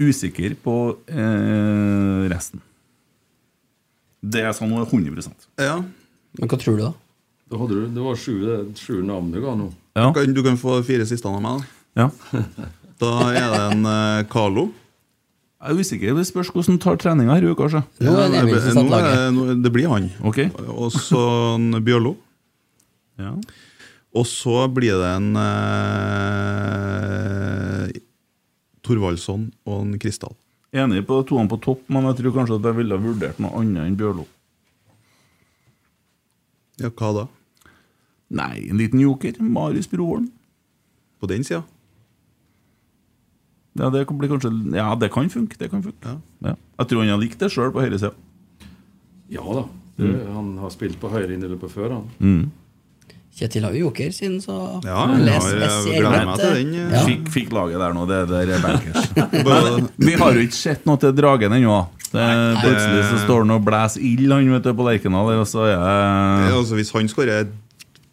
Usikker 0.00 0.54
på 0.62 0.74
eh, 1.10 2.28
resten. 2.30 2.62
Det 4.20 4.44
er 4.44 4.54
sånn 4.56 4.72
100 4.72 5.26
Ja. 5.60 5.80
Men 6.38 6.48
hva 6.48 6.58
tror 6.60 6.76
du, 6.78 6.84
da? 6.86 6.92
Da 7.50 7.58
hadde 7.58 7.76
du, 7.76 7.86
det 7.90 8.04
var 8.04 8.18
sju, 8.20 8.34
er 8.46 8.66
sju 8.78 9.00
navn 9.02 9.32
du 9.34 9.40
ga 9.42 9.56
nå. 9.58 9.66
Ja. 9.98 10.06
Du, 10.06 10.14
kan, 10.14 10.34
du 10.36 10.42
kan 10.46 10.60
få 10.60 10.78
fire 10.86 11.06
siste 11.08 11.26
av 11.28 11.40
meg. 11.42 11.64
Da. 11.98 12.04
Ja. 12.04 12.44
da 13.02 13.12
er 13.34 13.48
det 13.50 13.62
en 13.72 13.88
eh, 13.90 14.22
Carlo. 14.30 14.68
Jeg 15.60 15.74
er 15.74 15.80
usikker. 15.84 16.14
Det 16.16 16.24
spørs 16.24 16.48
hvordan 16.54 16.78
tar 16.80 16.96
treninga 16.96 17.34
her 17.36 17.44
i 17.44 17.50
uka. 17.52 17.68
Ja, 17.68 17.82
det, 18.32 18.40
det, 18.48 19.56
det 19.64 19.72
blir 19.74 19.90
han. 19.92 20.06
Og 20.24 20.88
så 20.94 21.20
Bjørlo. 21.84 22.14
Ja. 23.20 23.34
Og 24.16 24.24
så 24.26 24.64
blir 24.72 24.96
det 24.98 25.10
en 25.18 25.36
eh, 25.38 25.50
Thorvaldsson 28.86 29.50
og 29.68 29.82
en 29.84 29.98
Kristal. 30.02 30.32
Enig 30.72 31.04
på 31.06 31.20
toene 31.28 31.50
på 31.50 31.58
topp, 31.62 31.84
men 31.92 32.06
jeg 32.08 32.16
tror 32.22 32.34
kanskje 32.38 32.56
at 32.56 32.66
jeg 32.70 32.78
ville 32.78 32.96
ha 32.96 33.02
vurdert 33.04 33.38
noe 33.42 33.52
annet 33.60 33.84
enn 33.84 33.98
Bjørlo. 34.00 34.24
Ja, 36.80 36.88
hva 36.88 37.10
da? 37.18 37.24
Nei, 38.40 38.56
en 38.70 38.78
liten 38.80 39.00
joker. 39.02 39.34
Marius 39.42 39.90
Broholm. 39.90 40.30
På 41.20 41.28
den 41.28 41.44
sida? 41.44 41.62
Ja, 43.78 43.90
det 43.94 44.06
kan 44.08 44.18
bli 44.18 44.28
kanskje 44.28 44.50
Ja, 44.74 44.94
det 44.98 45.12
kan 45.14 45.28
funke. 45.30 45.56
Det 45.58 45.70
kan 45.70 45.82
funke. 45.82 46.16
Ja. 46.42 46.54
Jeg 46.80 46.88
tror 46.90 47.04
han 47.04 47.12
har 47.14 47.20
likt 47.22 47.38
det 47.38 47.50
sjøl 47.52 47.70
på 47.74 47.84
høyresida. 47.84 48.12
Ja 49.30 49.44
da. 49.46 49.66
Det, 50.00 50.08
Han 50.32 50.56
har 50.58 50.70
spilt 50.72 50.96
på 51.00 51.10
høyre 51.12 51.34
innløpet 51.36 51.70
før, 51.70 51.92
han. 51.98 52.08
Mm. 52.18 52.50
Kjetil 53.40 53.62
har 53.64 53.72
jo 53.76 53.86
joker 53.86 54.10
siden, 54.12 54.40
så 54.42 54.54
Ja, 54.84 55.04
jeg 55.14 55.20
gleder 55.22 56.26
meg 56.26 56.40
til 56.40 56.54
den, 56.56 56.74
eh, 56.74 56.80
eh. 56.80 56.94
ja. 56.96 57.02
Fikk, 57.06 57.28
fikk 57.30 57.52
laget 57.54 57.78
der 57.80 57.94
nå, 57.94 58.06
det 58.10 58.18
der 58.28 58.50
er 58.56 58.62
bankers. 58.66 59.06
Men 59.16 59.88
vi 60.02 60.16
har 60.18 60.34
jo 60.34 60.42
ikke 60.44 60.58
sett 60.58 60.84
noe 60.88 60.98
til 61.00 61.14
Dragen 61.16 61.54
ennå. 61.56 61.78
Det- 62.10 62.26
Plutselig 62.58 63.04
så 63.06 63.20
står 63.22 63.44
han 63.44 63.54
og 63.54 63.62
blåser 63.64 64.02
ild 64.02 64.32
han 64.34 64.50
vet 64.50 64.66
du, 64.66 64.72
på 64.74 64.86
Lerkendal, 64.88 65.30
er 65.30 65.70
Ja, 65.70 66.56
altså, 66.58 66.74
hvis 66.74 66.90
han 66.96 67.06
skårer 67.08 67.46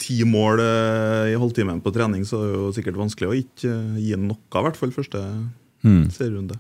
ti 0.08 0.22
mål 0.28 0.64
eh, 0.64 1.34
i 1.34 1.38
halvtimen 1.40 1.84
på 1.84 1.94
trening, 1.96 2.24
så 2.28 2.40
er 2.40 2.48
det 2.48 2.58
jo 2.62 2.72
sikkert 2.80 3.00
vanskelig 3.02 3.30
å 3.30 3.38
ikke 3.38 3.74
eh, 3.74 4.02
gi 4.06 4.18
noe, 4.22 4.40
i 4.40 4.66
hvert 4.70 4.80
fall 4.80 4.96
første 4.96 5.22
mm. 5.84 6.08
serierunde. 6.16 6.60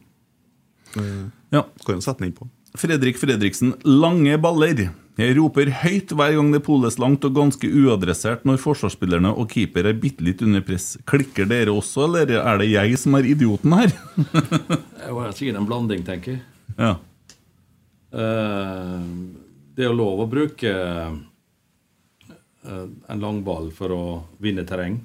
Ja. 1.53 1.63
Kan 1.85 1.99
jo 1.99 2.03
sette 2.03 2.23
den 2.23 2.31
innpå. 2.31 2.47
Fredrik 2.77 3.19
Fredriksen, 3.19 3.73
lange 3.87 4.37
baller. 4.41 4.89
Jeg 5.17 5.33
roper 5.39 5.71
høyt 5.81 6.11
hver 6.13 6.35
gang 6.35 6.51
det 6.53 6.61
poles 6.65 6.99
langt 7.01 7.25
og 7.25 7.33
ganske 7.33 7.65
uadressert 7.65 8.43
når 8.45 8.59
forsvarsspillerne 8.61 9.31
og 9.33 9.49
keeper 9.49 9.89
er 9.89 9.97
bitte 9.97 10.25
litt 10.25 10.43
under 10.45 10.61
press. 10.65 10.91
Klikker 11.09 11.49
dere 11.49 11.73
også, 11.73 12.05
eller 12.05 12.35
er 12.37 12.61
det 12.61 12.69
jeg 12.69 12.99
som 13.01 13.17
er 13.17 13.29
idioten 13.31 13.73
her? 13.79 13.95
Det 15.07 15.15
var 15.15 15.31
sikkert 15.31 15.61
en 15.61 15.69
blanding, 15.69 16.01
tenker 16.05 16.35
jeg. 16.35 16.41
Ja. 16.75 16.97
Uh, 18.11 18.99
det 19.77 19.85
er 19.85 19.91
jo 19.91 19.95
lov 19.95 20.23
å 20.23 20.29
bruke 20.29 20.71
en 22.67 23.21
langball 23.21 23.71
for 23.75 23.93
å 23.95 24.01
vinne 24.43 24.65
terreng. 24.67 24.99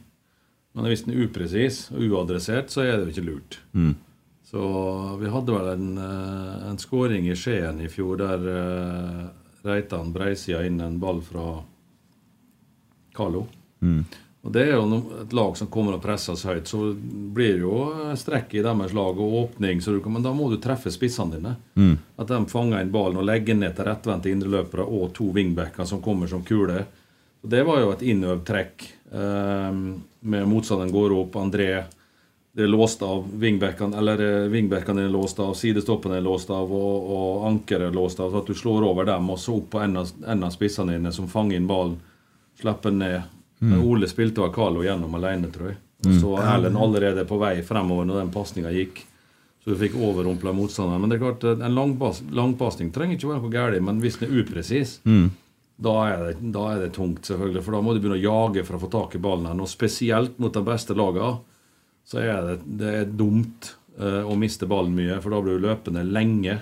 Men 0.72 0.89
hvis 0.89 1.05
den 1.05 1.14
er 1.14 1.26
upresis 1.26 1.84
og 1.93 2.05
uadressert, 2.09 2.72
så 2.72 2.84
er 2.84 2.97
det 2.97 3.06
jo 3.06 3.14
ikke 3.14 3.26
lurt. 3.26 3.59
Mm. 3.76 3.93
Så 4.52 4.62
vi 5.20 5.30
hadde 5.32 5.52
vel 5.55 5.68
en, 5.72 5.98
eh, 5.98 6.68
en 6.70 6.78
skåring 6.78 7.28
i 7.28 7.36
Skien 7.36 7.80
i 7.80 7.89
fjor 7.89 8.18
der 8.20 8.43
uh, 8.48 9.28
Reitan 9.62 10.10
breisida 10.12 10.64
inn 10.66 10.80
en 10.80 10.98
ball 11.01 11.22
fra 11.24 11.62
Carlo. 13.14 13.47
Mm. 13.80 14.05
Og 14.43 14.52
Det 14.52 14.62
er 14.66 14.72
jo 14.74 14.98
et 15.22 15.32
lag 15.32 15.56
som 15.56 15.70
kommer 15.70 15.94
og 15.97 16.02
presses 16.02 16.43
høyt, 16.44 16.66
så 16.66 16.90
blir 16.97 17.52
det 17.55 17.62
jo 17.62 17.76
eh, 17.93 18.16
strekk 18.18 18.56
i 18.59 18.64
deres 18.64 18.93
lag 18.97 19.20
og 19.22 19.36
åpning. 19.44 19.80
Så 19.80 19.94
du 19.94 20.09
men 20.10 20.24
da 20.24 20.32
må 20.34 20.51
du 20.51 20.59
treffe 20.60 20.90
spissene 20.90 21.39
dine. 21.39 21.55
Mm. 21.78 21.94
At 22.18 22.32
de 22.32 22.40
fanger 22.51 22.82
inn 22.82 22.93
ballen 22.93 23.22
og 23.22 23.28
legger 23.28 23.56
ned 23.56 23.76
til 23.76 23.86
rettvendte 23.86 24.32
indreløpere 24.32 24.84
og 24.84 25.14
to 25.14 25.30
wingbacker 25.32 25.86
som 25.86 26.02
kommer 26.02 26.26
som 26.26 26.43
kuler. 26.44 26.89
Og 27.43 27.51
Det 27.51 27.62
var 27.66 27.81
jo 27.81 27.90
et 27.93 28.02
innøvd 28.02 28.44
trekk. 28.47 28.89
eh, 29.12 29.73
med 30.23 30.47
motstanderen 30.48 30.93
går 30.93 31.12
opp, 31.20 31.35
André 31.36 31.85
det 32.55 32.64
er 32.64 32.69
låst 32.69 33.01
av 33.02 33.24
vingbekkene 33.40 33.97
eller 33.97 34.48
vingbekkene 34.52 35.06
er 35.06 35.09
låst 35.12 35.39
av, 35.40 35.55
sidestoppene 35.56 36.19
er 36.19 36.24
låst 36.27 36.51
av, 36.52 36.69
og, 36.69 37.06
og 37.10 37.47
ankeret 37.48 37.86
er 37.89 37.94
låst 37.97 38.20
av. 38.20 38.31
Så 38.31 38.43
at 38.43 38.47
du 38.51 38.52
slår 38.55 38.85
over 38.85 39.06
dem, 39.09 39.31
og 39.32 39.39
så 39.40 39.55
opp 39.56 39.70
på 39.73 39.81
en 39.81 39.97
av, 39.97 40.51
spissene 40.52 40.93
dine 40.98 41.12
som 41.16 41.31
fanger 41.32 41.56
inn 41.56 41.66
ballen, 41.70 41.97
slipper 42.60 42.93
ned. 42.93 43.23
Mm. 43.62 43.78
Ole 43.89 44.09
spilte 44.10 44.43
av 44.44 44.52
Carlo 44.52 44.82
gjennom 44.85 45.14
alene, 45.16 45.48
tror 45.55 45.70
jeg. 45.73 45.78
Mm. 46.05 46.20
så 46.20 46.35
Erlend 46.43 46.77
allerede 46.77 47.24
på 47.24 47.39
vei 47.40 47.62
fremover 47.64 48.05
når 48.10 48.20
den 48.20 48.32
pasninga 48.35 48.73
gikk. 48.74 49.01
Så 49.64 49.70
du 49.73 49.77
fikk 49.78 49.94
overrumpla 49.97 50.52
motstanderen. 50.52 51.01
Men 51.01 51.09
det 51.12 51.20
er 51.20 51.24
klart, 51.24 51.44
en 51.62 51.73
langpas- 51.78 52.20
langpasning 52.35 52.90
trenger 52.93 53.16
ikke 53.16 53.31
være 53.32 53.43
noe 53.47 53.52
galt, 53.55 53.81
men 53.86 54.01
hvis 54.02 54.19
den 54.20 54.28
er 54.28 54.43
upresis, 54.43 54.98
Mm. 55.06 55.31
Da, 55.82 55.92
er 56.09 56.24
det, 56.28 56.34
da 56.54 56.64
er 56.72 56.80
det 56.84 56.92
tungt, 56.96 57.26
selvfølgelig. 57.28 57.62
For 57.66 57.76
da 57.76 57.80
må 57.84 57.94
du 57.94 58.00
begynne 58.02 58.18
å 58.20 58.24
jage 58.26 58.64
for 58.68 58.78
å 58.78 58.82
få 58.84 58.90
tak 58.92 59.16
i 59.18 59.22
ballen. 59.22 59.46
her. 59.50 59.60
Og 59.64 59.70
spesielt 59.70 60.38
mot 60.42 60.52
de 60.54 60.62
beste 60.66 60.96
lagene 60.98 61.40
så 62.09 62.18
er 62.22 62.40
det, 62.48 62.56
det 62.80 62.92
er 63.00 63.10
dumt 63.18 63.72
uh, 64.00 64.22
å 64.26 64.34
miste 64.38 64.66
ballen 64.70 64.94
mye, 64.96 65.20
for 65.22 65.30
da 65.34 65.40
blir 65.44 65.59
du 65.60 65.66
løpende 65.68 66.02
lenge. 66.09 66.60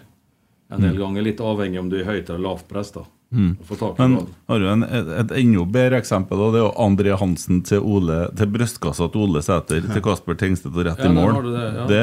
En 0.71 0.81
del 0.85 0.95
Mm. 0.95 1.01
ganger 1.01 1.23
litt 1.27 1.41
avhengig 1.41 1.81
om 1.81 1.89
du 1.91 1.97
er 2.01 2.05
høyt 2.07 2.29
eller 2.31 2.45
lavt 2.45 2.69
press. 2.69 2.91
da. 2.95 3.05
Mm. 3.31 3.51
Men 3.63 3.95
ballen. 3.97 4.27
har 4.51 4.59
du 4.59 4.65
en, 4.67 4.83
et, 4.83 5.11
et 5.21 5.33
enda 5.39 5.65
bedre 5.71 6.01
eksempel, 6.03 6.41
og 6.43 6.55
det 6.55 6.59
er 6.59 6.65
jo 6.65 6.73
André 6.83 7.13
Hansen 7.21 7.61
til, 7.63 7.79
Ole, 7.79 8.25
til 8.35 8.51
brystkassa 8.51 9.07
til 9.13 9.23
Ole 9.23 9.43
Sæter, 9.47 9.85
til 9.87 10.03
Kasper 10.03 10.39
Tengstedt 10.41 10.75
og 10.75 10.89
rett 10.89 10.99
Ja, 10.99 11.11
i 11.11 11.15
mål. 11.15 11.39
det, 11.47 11.63
ja. 11.63 11.85
det, 11.87 12.01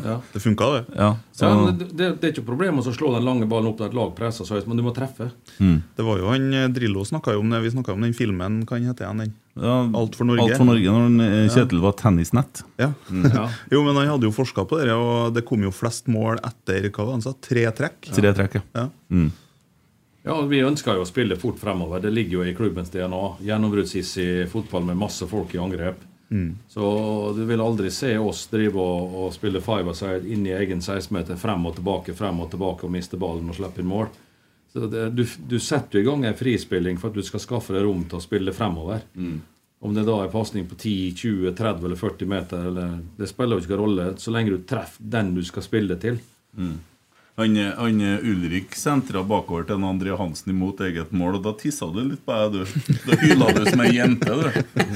Ja. 0.00 0.16
Det 0.32 0.40
funka, 0.40 0.70
det. 0.78 0.84
Ja, 0.96 1.10
så, 1.36 1.50
Ja, 1.50 1.72
det, 1.76 1.90
det, 1.98 2.24
er 2.24 2.32
ikke 2.32 2.46
problem 2.48 2.80
å 2.80 2.84
slå 2.86 3.12
den 3.16 3.26
lange 3.26 3.48
ballen 3.50 3.68
opp 3.72 3.76
til 3.80 3.90
et 3.90 3.96
lag 3.98 4.14
presser 4.16 4.48
så 4.48 4.56
høyt, 4.56 4.70
men 4.70 4.80
du 4.80 4.84
må 4.86 4.94
treffe. 4.96 5.28
Mm. 5.58 5.82
Det 5.96 6.06
var 6.06 6.22
jo 6.22 6.30
han 6.32 6.48
eh, 6.54 6.68
Drillo 6.72 7.04
snakka 7.04 7.36
om 7.36 7.52
det. 7.52 7.60
Vi 7.64 7.74
snakka 7.74 7.92
om 7.92 8.06
den 8.06 8.16
filmen. 8.16 8.62
Hva 8.68 8.80
heter 8.80 9.10
den? 9.10 9.24
den? 9.26 9.34
Ja, 9.60 9.76
Alt 10.00 10.16
for 10.16 10.28
Norge. 10.28 10.46
Alt 10.46 10.56
for 10.56 10.68
Norge 10.68 10.94
når 10.94 11.04
han, 11.08 11.20
eh, 11.26 11.50
Kjetil 11.52 11.82
var 11.84 11.92
tennisnett. 12.00 12.62
Ja. 12.80 12.92
Ja. 13.10 13.46
jo, 13.74 13.84
men 13.84 13.98
han 14.00 14.08
hadde 14.14 14.28
jo 14.30 14.32
forska 14.32 14.64
på 14.70 14.80
det, 14.80 14.94
og 14.96 15.34
det 15.36 15.44
kom 15.48 15.60
jo 15.66 15.74
flest 15.74 16.08
mål 16.08 16.40
etter 16.46 16.88
hva 16.88 17.04
var 17.04 17.12
det 17.12 17.18
han 17.18 17.26
sa, 17.28 17.36
tre 17.44 17.66
trekk. 17.76 18.12
Tre 18.16 18.34
trekk, 18.40 18.60
ja. 18.60 18.64
Ja. 18.84 18.88
Mm. 19.12 19.30
Ja, 20.22 20.36
Vi 20.42 20.60
ønsker 20.60 20.98
jo 20.98 21.04
å 21.04 21.08
spille 21.08 21.38
fort 21.40 21.58
fremover. 21.60 22.00
Det 22.00 22.12
ligger 22.12 22.40
jo 22.40 22.46
i 22.46 22.54
klubbens 22.56 22.92
DNA. 22.92 23.22
Gjennombruddshissig 23.40 24.48
fotball 24.52 24.84
med 24.90 24.98
masse 25.00 25.26
folk 25.28 25.54
i 25.54 25.60
angrep. 25.62 26.02
Mm. 26.30 26.58
Så 26.68 26.82
du 27.36 27.44
vil 27.44 27.60
aldri 27.60 27.90
se 27.90 28.12
oss 28.18 28.44
drive 28.52 28.78
og, 28.78 29.14
og 29.22 29.32
spille 29.34 29.62
five 29.64 29.94
side 29.98 30.28
inn 30.30 30.44
i 30.46 30.54
egen 30.54 30.82
16-meter, 30.84 31.38
frem 31.40 31.64
og 31.66 31.78
tilbake, 31.78 32.14
frem 32.14 32.42
og 32.44 32.52
tilbake 32.52 32.86
og 32.86 32.92
miste 32.94 33.18
ballen 33.18 33.50
og 33.50 33.56
slippe 33.58 33.82
inn 33.82 33.90
mål. 33.90 34.10
Så 34.72 34.86
det, 34.86 35.08
du, 35.18 35.24
du 35.50 35.56
setter 35.58 35.98
jo 35.98 36.04
i 36.04 36.06
gang 36.06 36.28
en 36.28 36.36
frispilling 36.38 37.00
for 37.00 37.10
at 37.10 37.18
du 37.18 37.26
skal 37.26 37.42
skaffe 37.42 37.74
deg 37.74 37.82
rom 37.82 38.04
til 38.06 38.20
å 38.20 38.22
spille 38.22 38.54
fremover. 38.54 39.02
Om 39.80 39.96
det 39.96 40.04
da 40.06 40.18
er 40.22 40.30
pasning 40.30 40.68
på 40.68 40.76
10, 40.76 40.92
20, 41.16 41.54
30 41.58 41.88
eller 41.88 41.98
40 41.98 42.30
meter, 42.30 42.68
eller, 42.68 42.98
det 43.16 43.26
spiller 43.30 43.56
jo 43.56 43.64
ikke 43.64 43.72
noen 43.72 43.82
rolle 43.82 44.06
så 44.20 44.34
lenge 44.34 44.52
du 44.52 44.62
treffer 44.68 45.10
den 45.16 45.32
du 45.34 45.42
skal 45.48 45.64
spille 45.66 45.96
til. 45.98 46.20
Mm. 46.54 46.76
Han, 47.40 47.56
han 47.78 48.00
Ulrik 48.20 48.74
sentra 48.76 49.22
bakover 49.24 49.64
til 49.68 49.78
en 49.78 49.86
André 49.88 50.12
Hansen 50.18 50.52
imot 50.52 50.80
eget 50.84 51.12
mål, 51.16 51.38
og 51.38 51.44
da 51.46 51.52
tissa 51.56 51.86
du 51.94 52.00
litt 52.04 52.20
på 52.26 52.36
deg, 52.36 52.58
du. 52.60 52.96
Da 53.06 53.16
hyla 53.22 53.48
du 53.56 53.62
som 53.70 53.80
ei 53.86 53.94
jente, 53.96 54.34
du. 54.36 54.48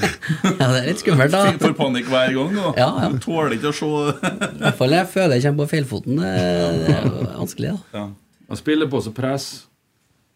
Ja, 0.59 0.67
det 0.69 0.81
er 0.83 0.89
litt 0.91 1.01
skummelt, 1.01 1.33
da. 1.33 1.43
Fikk- 1.49 1.63
Får 1.65 1.73
panikk 1.79 2.11
hver 2.11 2.33
gang, 2.37 2.51
da. 2.59 2.67
Ja, 2.77 2.89
ja. 3.01 3.09
Du 3.15 3.17
tåler 3.23 3.55
ikke 3.57 3.71
å 3.71 3.77
se 3.79 3.89
I 3.89 4.61
hvert 4.61 4.77
fall 4.79 4.93
jeg 4.97 5.09
føler 5.15 5.39
jeg 5.39 5.47
kommer 5.47 5.65
på 5.65 5.71
feilfoten. 5.73 6.21
Det 6.21 6.93
er 6.99 7.09
vanskelig, 7.39 7.73
da. 7.73 7.99
ja. 7.99 8.05
Å 8.45 8.59
spille 8.59 8.85
på 8.91 8.99
seg 9.01 9.15
press 9.17 9.47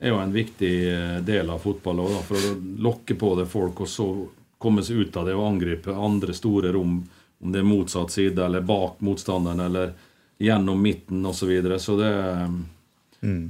er 0.02 0.10
jo 0.14 0.18
en 0.24 0.32
viktig 0.34 0.74
eh, 0.90 1.16
del 1.28 1.50
av 1.54 1.60
fotball 1.62 2.00
også, 2.08 2.22
for 2.32 2.50
å 2.50 2.56
lokke 2.88 3.14
på 3.20 3.34
det 3.38 3.46
folk, 3.52 3.84
og 3.86 3.90
så 3.92 4.06
komme 4.60 4.82
seg 4.84 5.04
ut 5.06 5.18
av 5.20 5.28
det 5.30 5.36
og 5.38 5.46
angripe 5.52 5.94
andre 5.94 6.34
store 6.34 6.72
rom, 6.74 7.02
om 7.44 7.52
det 7.54 7.62
er 7.62 7.68
motsatt 7.70 8.12
side 8.12 8.42
eller 8.48 8.66
bak 8.66 8.98
motstanderen 9.06 9.62
eller 9.68 9.94
gjennom 10.40 10.82
midten 10.82 11.26
osv. 11.26 11.38
Så, 11.40 11.46
videre. 11.46 11.80
så 11.80 11.98
det, 12.00 12.12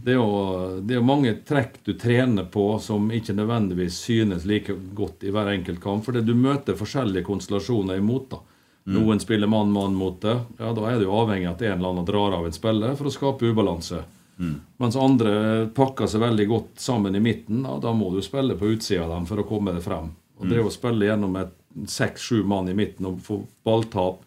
det, 0.03 0.11
er 0.11 0.17
jo, 0.17 0.79
det 0.81 0.97
er 0.97 1.05
mange 1.05 1.35
trekk 1.45 1.81
du 1.85 1.93
trener 1.93 2.47
på 2.49 2.71
som 2.81 3.11
ikke 3.13 3.35
nødvendigvis 3.37 3.99
synes 4.09 4.45
like 4.49 4.73
godt 4.97 5.23
i 5.23 5.33
hver 5.33 5.51
enkelt 5.53 5.81
kamp, 5.83 6.05
fordi 6.05 6.25
du 6.25 6.33
møter 6.35 6.77
forskjellige 6.79 7.27
konstellasjoner 7.27 8.01
imot. 8.01 8.29
da. 8.33 8.41
Noen 8.89 9.19
spiller 9.21 9.47
mann-mann 9.47 9.93
mot 9.93 10.21
det. 10.21 10.39
Ja, 10.57 10.73
Da 10.73 10.87
er 10.89 10.97
det 10.97 11.05
jo 11.05 11.17
avhengig 11.19 11.45
av 11.45 11.59
at 11.59 11.61
en 11.61 11.77
eller 11.77 11.89
annen 11.93 12.07
drar 12.07 12.33
av 12.39 12.47
en 12.47 12.55
spiller 12.55 12.95
for 12.97 13.09
å 13.09 13.13
skape 13.13 13.45
ubalanse. 13.51 14.01
Mens 14.79 14.95
andre 14.95 15.67
pakker 15.75 16.07
seg 16.07 16.23
veldig 16.23 16.47
godt 16.47 16.79
sammen 16.79 17.15
i 17.15 17.19
midten. 17.19 17.65
Ja, 17.67 17.75
da 17.83 17.91
må 17.93 18.09
du 18.13 18.21
spille 18.23 18.55
på 18.57 18.71
utsida 18.71 19.03
av 19.03 19.11
dem 19.11 19.27
for 19.29 19.41
å 19.41 19.45
komme 19.45 19.75
deg 19.75 19.83
frem. 19.83 20.13
Og 20.39 20.47
det 20.47 20.63
å 20.63 20.71
spille 20.71 21.05
gjennom 21.09 21.35
seks-sju 21.85 22.45
mann 22.47 22.71
i 22.71 22.73
midten 22.73 23.05
og 23.05 23.19
få 23.21 23.41
balltap 23.67 24.23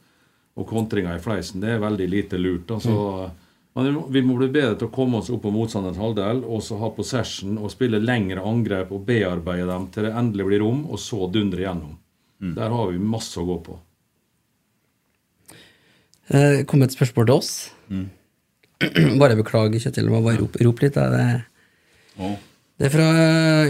og 0.57 0.67
kontringer 0.69 1.17
i 1.17 1.23
fleisen, 1.23 1.63
det 1.63 1.71
er 1.75 1.81
veldig 1.83 2.09
lite 2.13 2.39
lurt. 2.41 2.71
Altså, 2.77 2.93
mm. 2.93 3.39
Men 3.75 3.87
vi 4.13 4.21
må- 4.21 4.37
bli 4.37 4.49
bedre 4.53 4.75
til 4.77 4.89
å 4.89 4.93
komme 4.93 5.17
oss 5.23 5.31
opp 5.33 5.43
på 5.47 5.51
motstanderens 5.53 5.97
halvdel 5.97 6.43
og 6.45 6.61
så 6.61 6.77
ha 6.79 6.91
possession 6.93 7.57
og 7.57 7.71
spille 7.73 8.03
lengre 8.05 8.43
angrep 8.45 8.93
og 8.93 9.07
bearbeide 9.07 9.67
dem 9.67 9.87
til 9.95 10.05
det 10.05 10.13
endelig 10.13 10.45
blir 10.47 10.61
rom, 10.61 10.83
og 10.91 10.99
så 11.01 11.25
dundre 11.33 11.65
gjennom. 11.65 11.97
Der 12.43 12.69
har 12.69 12.91
vi 12.91 12.99
masse 12.99 13.39
å 13.39 13.47
gå 13.47 13.57
på. 13.65 13.79
Eh, 16.29 16.59
Det 16.59 16.67
kom 16.67 16.83
et 16.83 16.91
spørsmål 16.91 17.27
til 17.27 17.35
oss. 17.35 17.71
Mm. 17.89 18.09
Bare 19.21 19.37
beklager, 19.39 19.79
Kjetil. 19.79 20.11
Må 20.11 20.23
bare 20.25 20.41
rope, 20.41 20.59
rop 20.67 20.81
litt. 20.83 20.95
Det, 20.99 21.27
oh. 22.19 22.35
det 22.79 22.89
er 22.89 22.91
fra 22.97 23.07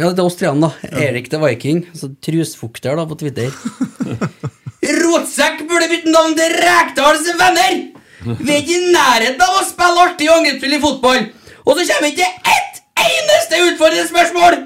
Ja, 0.01 0.09
det 0.11 0.19
er 0.19 0.25
oss 0.25 0.39
tre, 0.41 0.49
da. 0.59 0.73
Erik 0.91 1.29
the 1.31 1.39
Viking. 1.39 1.85
Altså 1.93 2.15
trusfukter 2.25 2.97
da, 2.97 3.05
på 3.07 3.19
Twitter. 3.21 3.53
Rotsekk 4.83 5.63
burde 5.69 5.89
bytte 5.91 6.11
navn 6.11 6.35
til 6.39 6.57
Rekdals 6.59 7.29
venner! 7.39 7.75
Vi 8.23 8.51
er 8.53 8.61
ikke 8.63 8.79
i 8.79 8.93
nærheten 8.95 9.43
av 9.43 9.61
å 9.61 9.65
spille 9.67 10.05
artig 10.07 10.29
angrepsspill 10.31 10.77
i 10.77 10.83
fotball! 10.83 11.25
Og 11.63 11.79
så 11.79 11.87
kommer 11.91 12.11
ikke 12.11 12.27
ett 12.57 12.83
eneste 13.07 13.63
utfordrende 13.69 14.09
spørsmål! 14.11 14.59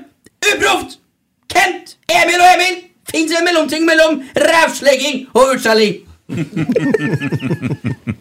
Uproft! 0.52 0.98
Kent, 1.52 1.96
Emil 2.08 2.40
og 2.40 2.50
Emil! 2.54 2.82
Fins 3.10 3.32
en 3.36 3.46
mellomting 3.46 3.84
mellom 3.86 4.22
rævslegging 4.48 5.26
og 5.36 5.56
utskjelling? 5.56 6.02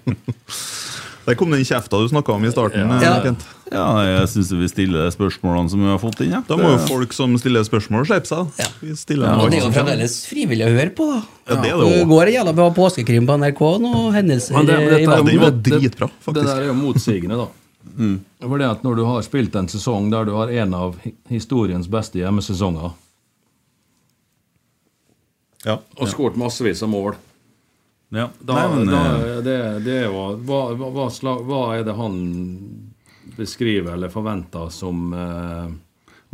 Der 1.26 1.34
kom 1.36 1.50
den 1.50 1.64
kjefta 1.66 1.98
du 1.98 2.08
snakka 2.08 2.34
om 2.36 2.44
i 2.46 2.52
starten. 2.54 2.86
Ja. 3.02 3.16
eh, 3.18 3.24
Kent. 3.24 3.46
Ja, 3.72 3.86
jeg 4.06 4.28
syns 4.30 4.52
vi 4.54 4.68
stiller 4.70 5.08
de 5.08 5.12
spørsmålene 5.16 5.70
som 5.72 5.80
vi 5.82 5.88
har 5.90 5.98
fått 5.98 6.20
inn. 6.22 6.30
Ja. 6.36 6.42
Da 6.48 6.56
må 6.60 6.70
jo 6.76 6.78
folk 6.86 7.14
som 7.18 7.34
stiller 7.42 7.64
spørsmål, 7.66 8.06
skjerpe 8.06 8.30
seg. 8.30 8.52
Ja. 8.62 8.68
Og 9.40 9.50
det 9.50 9.58
er 9.58 9.66
jo 9.66 9.72
fremdeles 9.74 10.20
frivillig 10.30 10.68
å 10.68 10.74
høre 10.76 10.92
på, 10.94 11.08
da. 11.10 11.22
Ja, 11.50 11.56
det 11.62 11.72
er 11.72 11.78
det 11.78 11.88
Det 11.90 12.02
også. 12.04 12.10
går 12.12 12.22
en 12.30 12.34
jævla 12.36 12.54
bra 12.62 12.68
påskekrim 12.78 13.26
på 13.26 13.38
NRK 13.42 13.62
nå, 13.82 13.94
hendelser 14.14 14.54
Men 14.60 14.66
det, 14.70 14.78
men 14.78 14.88
dette, 14.90 15.02
i 15.02 15.06
verden. 15.10 15.34
jo- 15.34 15.42
var 15.42 15.52
det- 15.52 15.64
dritbra, 15.82 16.10
Det 16.26 16.34
der 16.46 16.62
er 16.62 16.66
jo 16.68 16.74
motsigende, 16.74 17.38
da. 17.42 17.48
For 18.46 18.58
det 18.62 18.70
at 18.70 18.84
Når 18.84 18.96
du 18.96 19.06
har 19.06 19.22
spilt 19.24 19.56
en 19.56 19.68
sesong 19.68 20.12
der 20.12 20.26
du 20.26 20.32
har 20.38 20.50
en 20.50 20.74
av 20.74 20.96
historiens 21.30 21.88
beste 21.90 22.20
hjemmesesonger, 22.22 22.94
Ja. 25.66 25.80
og 25.98 26.08
skåret 26.08 26.36
massevis 26.38 26.84
av 26.84 26.90
mål 26.90 27.16
Ja. 28.10 28.30
da, 28.40 28.54
Nei, 28.54 28.76
men, 28.76 28.92
da, 28.92 29.02
eh, 29.16 29.40
det, 29.44 29.56
det 29.86 29.96
er 30.04 30.06
jo 30.08 30.28
hva, 30.46 30.60
hva, 30.78 31.08
slag, 31.12 31.42
hva 31.48 31.64
er 31.76 31.88
det 31.88 31.96
han 31.98 32.20
beskriver 33.36 33.96
eller 33.96 34.14
forventer 34.14 34.70
som 34.72 35.10
uh, 35.12 35.66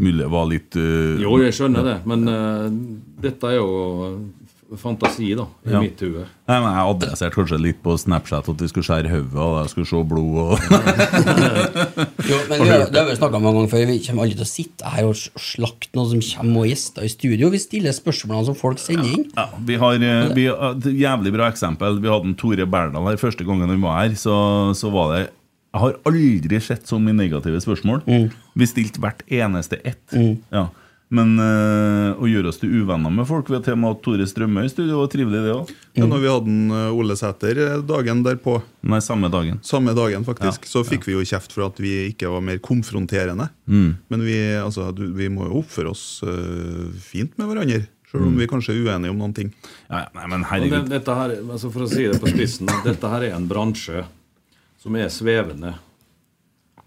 Mulig 0.01 0.27
var 0.29 0.49
litt 0.51 0.75
uh, 0.77 1.15
Jo, 1.21 1.37
jeg 1.41 1.55
skjønner 1.55 1.87
det, 1.87 1.95
men 2.11 2.27
uh, 2.27 2.67
dette 3.23 3.49
er 3.49 3.57
jo 3.57 3.71
fantasi, 4.79 5.33
da, 5.35 5.43
i 5.67 5.71
Ja. 5.73 5.81
mitt 5.81 5.99
hue. 5.99 6.23
Jeg 6.47 6.63
adresserte 6.63 7.35
kanskje 7.35 7.57
litt 7.59 7.81
på 7.83 7.97
Snapchat 7.99 8.47
at 8.49 8.61
vi 8.61 8.67
skulle 8.71 8.87
skjære 8.87 9.09
hodet 9.11 9.35
og 9.35 9.57
jeg 9.61 9.69
skulle 9.73 9.87
se 9.89 10.03
blod. 10.07 10.37
og 10.37 10.59
Jo, 12.29 12.37
men 12.49 12.61
vi 12.61 12.69
det 12.91 12.99
har 12.99 13.07
vi 13.09 13.15
snakka 13.17 13.35
om 13.39 13.43
mange 13.45 13.57
ganger 13.61 13.71
før. 13.73 13.85
Vi 13.89 13.97
kommer 14.05 14.23
aldri 14.25 14.37
til 14.39 14.45
å 14.45 14.49
sitte 14.51 14.91
her 14.93 15.09
og 15.09 15.15
slakte 15.41 15.91
noen 15.97 16.09
som 16.13 16.23
kommer 16.45 16.63
og 16.65 16.71
gjester 16.71 17.07
i 17.07 17.11
studio. 17.11 17.49
Vi 17.53 17.61
stiller 17.63 17.95
spørsmålene 17.95 18.47
som 18.51 18.57
folk 18.59 18.79
sender 18.83 19.11
inn. 19.11 19.27
Ja, 19.35 19.47
vi 19.67 19.75
har, 19.81 19.93
eh, 19.95 20.31
vi 20.35 20.45
har 20.47 20.75
et 20.77 20.87
jævlig 21.01 21.33
bra 21.35 21.49
eksempel. 21.51 21.99
Vi 22.01 22.07
hadde 22.11 22.31
en 22.31 22.35
Tore 22.39 22.65
Berdal 22.65 23.07
her 23.11 23.17
første 23.21 23.45
gangen 23.47 23.69
han 23.69 23.81
var 23.83 24.01
her. 24.05 24.15
Så, 24.15 24.35
så 24.77 24.91
var 24.93 25.15
det 25.17 25.23
Jeg 25.73 25.79
har 25.79 25.93
aldri 26.05 26.59
sett 26.59 26.83
så 26.89 26.97
mye 26.99 27.15
negative 27.15 27.61
spørsmål. 27.63 28.01
Vi 28.59 28.65
stilte 28.67 28.99
hvert 28.99 29.21
eneste 29.31 29.77
ett. 29.87 30.03
Ja. 30.51 30.65
Men 31.11 31.33
øh, 31.43 32.21
å 32.23 32.27
gjøre 32.29 32.47
oss 32.53 32.61
til 32.61 32.71
uvenner 32.71 33.11
med 33.11 33.25
folk 33.27 33.49
Vi 33.51 33.57
har 33.57 33.63
til 33.65 33.73
og 33.75 33.79
med 33.81 33.89
hatt 33.91 34.01
Tore 34.05 34.23
Strømøy 34.31 34.63
i 34.63 34.69
studio. 34.71 35.01
var 35.01 35.09
trivelig, 35.11 35.41
det 35.43 35.51
òg. 35.57 35.71
Ja, 35.99 36.05
når 36.07 36.21
vi 36.23 36.29
hadde 36.31 36.47
en, 36.53 36.71
eh, 36.71 36.95
Ole 36.95 37.17
Sæter 37.19 37.59
eh, 37.59 37.81
dagen 37.83 38.21
derpå, 38.23 38.53
Nei, 38.87 38.99
samme 39.03 39.27
dagen. 39.33 39.59
samme 39.61 39.91
dagen 39.97 40.23
faktisk, 40.23 40.63
så 40.71 40.85
fikk 40.87 41.09
vi 41.09 41.17
jo 41.17 41.25
kjeft 41.27 41.51
for 41.51 41.65
at 41.67 41.81
vi 41.83 41.91
ikke 42.13 42.31
var 42.31 42.39
mer 42.47 42.61
konfronterende. 42.63 43.49
Mm. 43.67 43.97
Men 44.07 44.23
vi, 44.23 44.37
altså, 44.63 44.87
vi 44.95 45.27
må 45.35 45.49
jo 45.51 45.59
oppføre 45.65 45.91
oss 45.91 46.05
øh, 46.23 46.87
fint 46.95 47.35
med 47.37 47.51
hverandre, 47.51 47.83
selv 48.11 48.23
om 48.23 48.33
Mm. 48.33 48.39
vi 48.39 48.47
kanskje 48.47 48.73
er 48.77 48.81
uenige 48.87 49.11
om 49.11 49.19
noen 49.19 49.35
ting. 49.35 49.51
Ja, 49.89 50.05
ja, 50.05 50.09
nei, 50.15 50.27
men 50.31 50.43
herregud. 50.47 50.87
det, 50.87 50.89
dette 50.95 51.13
her, 51.15 51.35
altså 51.43 51.71
For 51.71 51.83
å 51.83 51.91
si 51.91 52.07
det 52.07 52.19
på 52.23 52.31
spissen, 52.31 52.67
dette 52.87 53.07
her 53.11 53.21
er 53.27 53.35
en 53.35 53.47
bransje 53.51 54.05
som 54.79 54.95
er 54.95 55.11
svevende. 55.11 55.75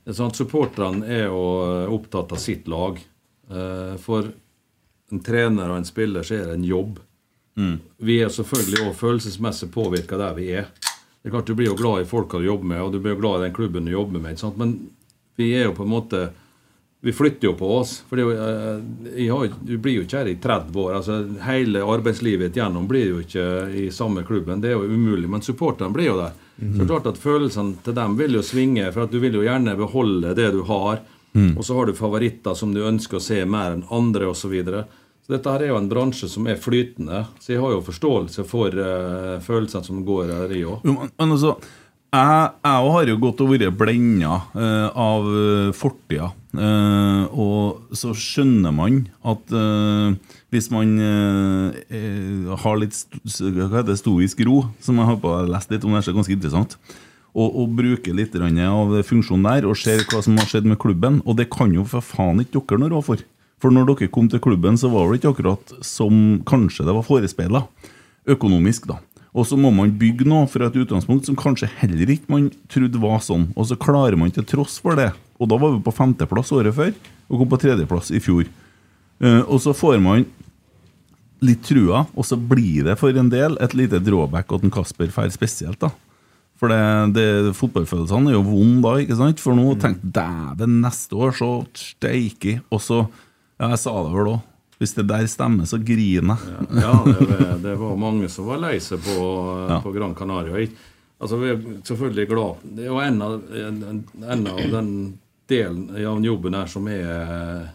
Det 0.04 0.16
sånn 0.16 0.32
Supporterne 0.36 1.04
er 1.08 1.26
jo 1.28 1.44
opptatt 1.96 2.32
av 2.32 2.40
sitt 2.40 2.66
lag. 2.68 2.98
Eh, 3.50 3.96
For 4.00 4.30
en 5.12 5.20
trener 5.20 5.70
og 5.70 5.76
en 5.78 5.84
spiller 5.88 6.22
så 6.26 6.38
er 6.38 6.46
det 6.48 6.54
en 6.58 6.64
jobb. 6.68 6.98
Mm. 7.56 7.76
Vi 7.98 8.18
er 8.24 8.32
selvfølgelig 8.34 8.80
også 8.88 8.98
følelsesmessig 8.98 9.70
påvirka 9.74 10.18
der 10.18 10.34
vi 10.34 10.48
er. 10.58 10.70
Det 11.22 11.30
er 11.30 11.34
klart 11.36 11.46
Du 11.46 11.54
blir 11.54 11.70
jo 11.70 11.76
glad 11.78 12.02
i 12.02 12.08
folka 12.08 12.38
du 12.38 12.44
jobber 12.48 12.66
med, 12.72 12.80
og 12.82 12.92
du 12.92 12.98
blir 13.00 13.14
glad 13.20 13.40
i 13.40 13.44
den 13.46 13.54
klubben 13.56 13.84
du 13.86 13.92
jobber 13.92 14.20
med. 14.20 14.42
Men 14.56 14.74
vi 15.36 15.52
er 15.54 15.68
jo 15.68 15.76
på 15.76 15.82
en 15.86 15.92
måte 15.92 16.30
Vi 17.04 17.12
flytter 17.12 17.50
jo 17.50 17.52
på 17.54 17.68
oss. 17.78 17.98
For 18.08 18.16
jo, 18.16 18.30
eh, 18.32 19.28
har, 19.28 19.48
du 19.60 19.76
blir 19.78 19.98
jo 19.98 20.02
ikke 20.06 20.22
her 20.22 20.28
i 20.32 20.38
30 20.40 20.78
år. 20.80 20.94
altså 20.96 21.18
Hele 21.44 21.82
arbeidslivet 21.84 22.56
igjennom 22.56 22.86
blir 22.88 23.10
jo 23.10 23.18
ikke 23.20 23.44
i 23.76 23.90
samme 23.92 24.22
klubben. 24.24 24.62
Det 24.62 24.70
er 24.70 24.78
jo 24.78 24.88
umulig. 24.88 25.28
Men 25.28 25.42
supporterne 25.44 25.92
blir 25.92 26.08
jo 26.08 26.16
der. 26.16 26.32
Så 26.56 26.78
det 26.78 26.80
er 26.80 26.88
klart 26.88 27.06
at 27.10 27.18
Følelsene 27.20 27.76
til 27.84 27.94
dem 27.94 28.16
vil 28.16 28.38
jo 28.38 28.42
svinge, 28.42 28.86
for 28.94 29.04
at 29.04 29.12
du 29.12 29.18
vil 29.20 29.34
jo 29.36 29.42
gjerne 29.44 29.76
beholde 29.76 30.32
det 30.38 30.50
du 30.54 30.62
har. 30.64 31.02
Mm. 31.34 31.54
Og 31.58 31.64
så 31.66 31.76
har 31.78 31.88
du 31.88 31.96
favoritter 31.98 32.56
som 32.58 32.74
du 32.74 32.84
ønsker 32.86 33.18
å 33.18 33.24
se 33.24 33.40
mer 33.44 33.74
enn 33.74 33.86
andre 33.94 34.30
osv. 34.30 34.44
Så, 34.44 34.50
videre. 34.52 34.84
så 35.24 35.34
dette 35.34 35.54
her 35.54 35.64
er 35.64 35.72
jo 35.72 35.78
en 35.80 35.88
bransje 35.90 36.28
som 36.30 36.46
er 36.46 36.60
flytende. 36.60 37.24
Så 37.42 37.54
jeg 37.54 37.62
har 37.62 37.72
jo 37.74 37.86
forståelse 37.86 38.44
for 38.46 38.76
uh, 38.76 39.40
følelsene 39.42 39.86
som 39.86 40.04
går 40.06 40.30
her 40.34 40.54
i 40.54 40.62
òg. 40.68 40.84
Men, 40.84 41.10
men 41.10 41.34
altså 41.34 41.56
jeg, 42.14 42.50
jeg 42.62 42.92
har 42.94 43.10
jo 43.10 43.18
gått 43.24 43.40
og 43.42 43.50
vært 43.50 43.74
blenda 43.80 44.36
uh, 44.54 44.88
av 44.94 45.26
uh, 45.26 45.74
fortida. 45.74 46.30
Uh, 46.54 47.24
og 47.34 47.96
så 47.98 48.12
skjønner 48.14 48.74
man 48.76 49.00
at 49.26 49.56
uh, 49.56 50.14
hvis 50.54 50.70
man 50.70 50.92
eh, 51.02 51.78
eh, 51.90 52.52
har 52.62 52.78
litt 52.78 52.94
sto, 52.94 53.96
stoisk 53.98 54.44
ro, 54.46 54.60
som 54.84 55.00
jeg 55.00 55.08
har 55.08 55.18
på, 55.22 55.32
lest 55.50 55.72
litt 55.72 55.86
om, 55.86 55.94
det 55.94 56.02
er 56.02 56.06
så 56.06 56.14
ganske 56.14 56.36
interessant, 56.36 56.76
og, 57.34 57.48
og 57.50 57.72
bruker 57.74 58.14
litt 58.14 58.34
av 58.38 58.92
funksjonen 59.06 59.46
der, 59.48 59.66
og 59.66 59.78
ser 59.78 60.04
hva 60.06 60.22
som 60.22 60.38
har 60.38 60.46
skjedd 60.46 60.68
med 60.70 60.78
klubben 60.78 61.20
Og 61.26 61.36
det 61.36 61.50
kan 61.50 61.72
jo 61.74 61.82
for 61.84 62.04
faen 62.04 62.40
ikke 62.40 62.62
dere 62.62 62.84
noe 62.84 62.92
råd 62.94 63.06
for. 63.08 63.24
For 63.62 63.74
når 63.74 63.90
dere 63.90 64.12
kom 64.12 64.28
til 64.30 64.42
klubben, 64.44 64.78
så 64.78 64.90
var 64.92 65.10
det 65.10 65.20
ikke 65.20 65.34
akkurat 65.34 65.74
som 65.82 66.40
kanskje 66.46 66.86
det 66.86 66.94
var 66.94 67.06
forespeila. 67.06 67.64
Økonomisk, 68.30 68.86
da. 68.90 69.00
Og 69.34 69.48
så 69.48 69.58
må 69.58 69.72
man 69.74 69.90
bygge 69.98 70.26
noe 70.30 70.46
fra 70.46 70.68
et 70.68 70.76
utgangspunkt 70.78 71.26
som 71.26 71.38
kanskje 71.38 71.70
heller 71.80 72.12
ikke 72.14 72.30
man 72.30 72.52
trodde 72.70 73.00
var 73.02 73.18
sånn. 73.24 73.48
Og 73.58 73.66
så 73.66 73.78
klarer 73.80 74.18
man 74.20 74.30
til 74.34 74.46
tross 74.46 74.76
for 74.82 74.94
det. 74.98 75.10
Og 75.42 75.50
da 75.50 75.58
var 75.58 75.74
vi 75.74 75.82
på 75.82 75.94
femteplass 75.94 76.52
året 76.54 76.76
før, 76.76 76.92
og 77.26 77.40
kom 77.40 77.50
på 77.50 77.58
tredjeplass 77.64 78.12
i 78.14 78.22
fjor. 78.22 78.46
Eh, 79.24 79.42
og 79.42 79.58
så 79.64 79.74
får 79.74 79.98
man 80.04 80.22
litt 81.44 81.64
trua, 81.66 82.04
og 82.14 82.24
så 82.28 82.38
blir 82.38 82.86
det 82.86 82.94
for 83.00 83.16
en 83.18 83.32
del 83.32 83.58
et 83.64 83.74
lite 83.76 83.98
drawback 84.00 84.54
at 84.54 84.64
en 84.64 84.72
Kasper 84.72 85.10
drar 85.10 85.32
spesielt. 85.34 85.80
da. 85.82 85.90
For 86.60 86.70
det, 86.70 86.78
det, 87.16 87.26
fotballfølelsene 87.58 88.30
er 88.30 88.36
jo 88.36 88.44
vonde 88.46 88.82
da, 88.86 88.92
ikke 89.02 89.16
sant? 89.18 89.40
For 89.42 89.56
nå 89.58 89.72
tenkte 89.82 90.06
jeg 90.06 90.14
dæven, 90.58 90.76
neste 90.84 91.18
år 91.18 91.34
så 91.34 91.48
steike 91.74 92.60
Og 92.70 92.80
så 92.84 93.00
Ja, 93.58 93.68
jeg 93.72 93.80
sa 93.82 93.92
det 94.04 94.12
vel 94.14 94.30
òg. 94.36 94.40
Hvis 94.82 94.94
det 94.96 95.04
der 95.06 95.26
stemmer, 95.30 95.66
så 95.70 95.78
griner 95.78 96.40
jeg. 96.42 96.64
Ja, 96.82 96.94
det, 97.06 97.36
det 97.66 97.74
var 97.78 97.94
mange 97.98 98.26
som 98.32 98.48
var 98.50 98.58
lei 98.62 98.76
seg 98.82 98.98
på, 99.04 99.14
Ja. 99.70 99.78
på 99.84 99.92
Gran 99.94 100.14
Canaria. 100.18 100.64
Altså, 101.22 101.38
Vi 101.38 101.52
er 101.52 101.60
selvfølgelig 101.86 102.26
glad. 102.32 102.64
Det 102.74 102.82
er 102.84 102.90
jo 102.90 102.98
en 103.00 103.22
av, 103.22 103.36
en, 103.54 104.02
en 104.24 104.46
av 104.50 104.58
den 104.74 104.90
delen 105.48 105.86
av 105.94 106.24
jobben 106.26 106.54
her 106.58 106.66
som 106.70 106.88
er 106.90 107.06
eh, 107.06 107.68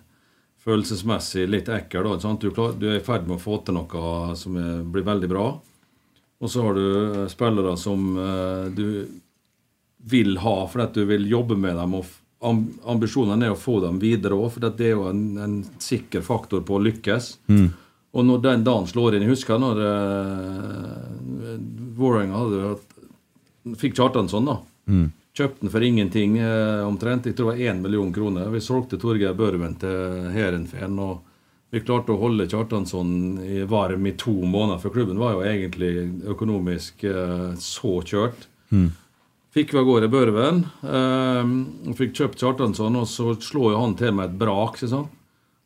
følelsesmessig 0.66 1.48
litt 1.50 1.70
ekkel. 1.72 2.12
Du, 2.42 2.50
klar, 2.52 2.76
du 2.78 2.90
er 2.92 3.00
i 3.00 3.04
ferd 3.06 3.28
med 3.28 3.38
å 3.38 3.42
få 3.42 3.62
til 3.64 3.78
noe 3.80 4.36
som 4.38 4.58
er, 4.60 4.84
blir 4.84 5.08
veldig 5.08 5.30
bra. 5.32 5.48
Og 6.40 6.52
så 6.52 6.64
har 6.64 6.78
du 6.78 6.86
eh, 7.24 7.28
spillere 7.32 7.76
som 7.78 8.14
eh, 8.18 8.72
du 8.72 8.88
vil 10.10 10.38
ha 10.40 10.56
fordi 10.70 10.86
at 10.86 10.96
du 10.96 11.04
vil 11.10 11.28
jobbe 11.30 11.58
med 11.60 11.76
dem. 11.76 11.94
og 12.00 12.06
ambisjonen 12.40 12.88
Ambisjonene 12.88 13.50
er 13.50 13.52
å 13.52 13.60
få 13.60 13.80
dem 13.84 14.00
videre 14.00 14.38
òg, 14.38 14.54
for 14.54 14.64
det 14.64 14.86
er 14.88 14.96
jo 14.96 15.10
en, 15.10 15.24
en 15.44 15.56
sikker 15.84 16.24
faktor 16.24 16.64
på 16.64 16.78
å 16.78 16.84
lykkes. 16.86 17.34
Mm. 17.52 17.68
Og 18.16 18.26
når 18.26 18.44
den 18.46 18.64
dagen 18.66 18.88
slår 18.90 19.16
inn 19.16 19.26
Jeg 19.28 19.36
husker 19.36 19.60
når 19.62 19.82
uh, 19.86 21.58
Vålerenga 22.00 22.72
fikk 23.78 24.00
Kjartansson, 24.00 24.48
da. 24.48 24.56
Mm. 24.90 25.10
Kjøpte 25.36 25.66
den 25.66 25.72
for 25.72 25.86
ingenting 25.86 26.38
eh, 26.42 26.82
omtrent. 26.88 27.28
Jeg 27.28 27.36
tror 27.38 27.52
det 27.52 27.60
var 27.60 27.72
én 27.72 27.82
million 27.84 28.10
kroner. 28.14 28.48
Vi 28.50 28.62
solgte 28.64 28.98
Torgeir 29.00 29.36
Børven 29.38 29.76
til 29.80 30.30
Heerenveen. 30.34 30.96
Og 31.04 31.29
vi 31.70 31.82
klarte 31.86 32.16
å 32.16 32.22
holde 32.22 32.48
Kjartansson 32.50 33.12
i 33.46 33.62
varm 33.70 34.08
i 34.10 34.16
to 34.18 34.34
måneder, 34.34 34.80
for 34.82 34.94
klubben 34.94 35.20
var 35.22 35.36
jo 35.36 35.46
egentlig 35.46 35.94
økonomisk 36.34 37.04
eh, 37.06 37.52
så 37.62 38.00
kjørt. 38.02 38.48
Mm. 38.74 38.90
Fikk 39.54 39.74
vi 39.74 39.82
av 39.82 39.86
gårde 39.86 40.10
Børven. 40.14 40.64
Eh, 40.82 41.94
fikk 41.98 42.18
kjøpt 42.18 42.42
Kjartansson, 42.42 42.98
og 42.98 43.08
så 43.10 43.36
slår 43.38 43.76
jo 43.76 43.84
han 43.84 43.96
til 44.00 44.18
med 44.18 44.32
et 44.32 44.40
brak. 44.42 44.82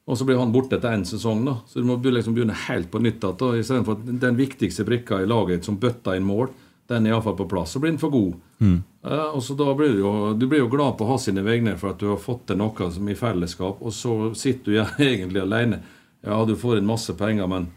Og 0.04 0.20
så 0.20 0.28
blir 0.28 0.40
han 0.40 0.52
borte 0.52 0.76
etter 0.76 0.92
én 0.92 1.08
sesong. 1.08 1.46
da. 1.48 1.58
Så 1.68 1.80
du 1.80 1.88
må 1.88 1.96
liksom 2.04 2.36
begynne 2.36 2.58
helt 2.66 2.92
på 2.92 3.00
nytt 3.00 3.24
igjen. 3.24 3.60
Istedenfor 3.62 4.04
den 4.04 4.40
viktigste 4.40 4.84
brikka 4.88 5.22
i 5.24 5.30
laget 5.30 5.64
som 5.64 5.80
bøtta 5.80 6.18
inn 6.18 6.28
mål, 6.28 6.52
den 6.92 7.06
er 7.08 7.14
iallfall 7.14 7.38
på 7.40 7.48
plass. 7.50 7.72
Så 7.76 7.80
blir 7.80 7.92
den 7.94 8.00
for 8.02 8.12
god. 8.14 8.34
Mm. 8.60 8.78
Eh, 9.06 9.26
og 9.36 9.42
så 9.44 9.56
da 9.60 9.70
blir 9.78 9.94
du, 9.96 10.00
jo, 10.04 10.12
du 10.38 10.48
blir 10.48 10.60
jo 10.64 10.70
glad 10.72 10.98
på 11.00 11.06
å 11.06 11.14
ha 11.14 11.18
sine 11.22 11.44
vegne 11.46 11.78
for 11.80 11.94
at 11.94 12.00
du 12.04 12.10
har 12.12 12.20
fått 12.22 12.46
til 12.50 12.60
noe 12.60 12.90
som 12.92 13.10
i 13.10 13.16
fellesskap, 13.16 13.82
og 13.82 13.94
så 13.96 14.34
sitter 14.36 14.72
du 14.72 14.78
ja, 14.78 14.88
egentlig 15.00 15.42
alene. 15.44 15.80
Ja, 16.24 16.42
du 16.48 16.56
får 16.60 16.78
inn 16.82 16.88
masse 16.88 17.16
penger, 17.20 17.48
men 17.52 17.70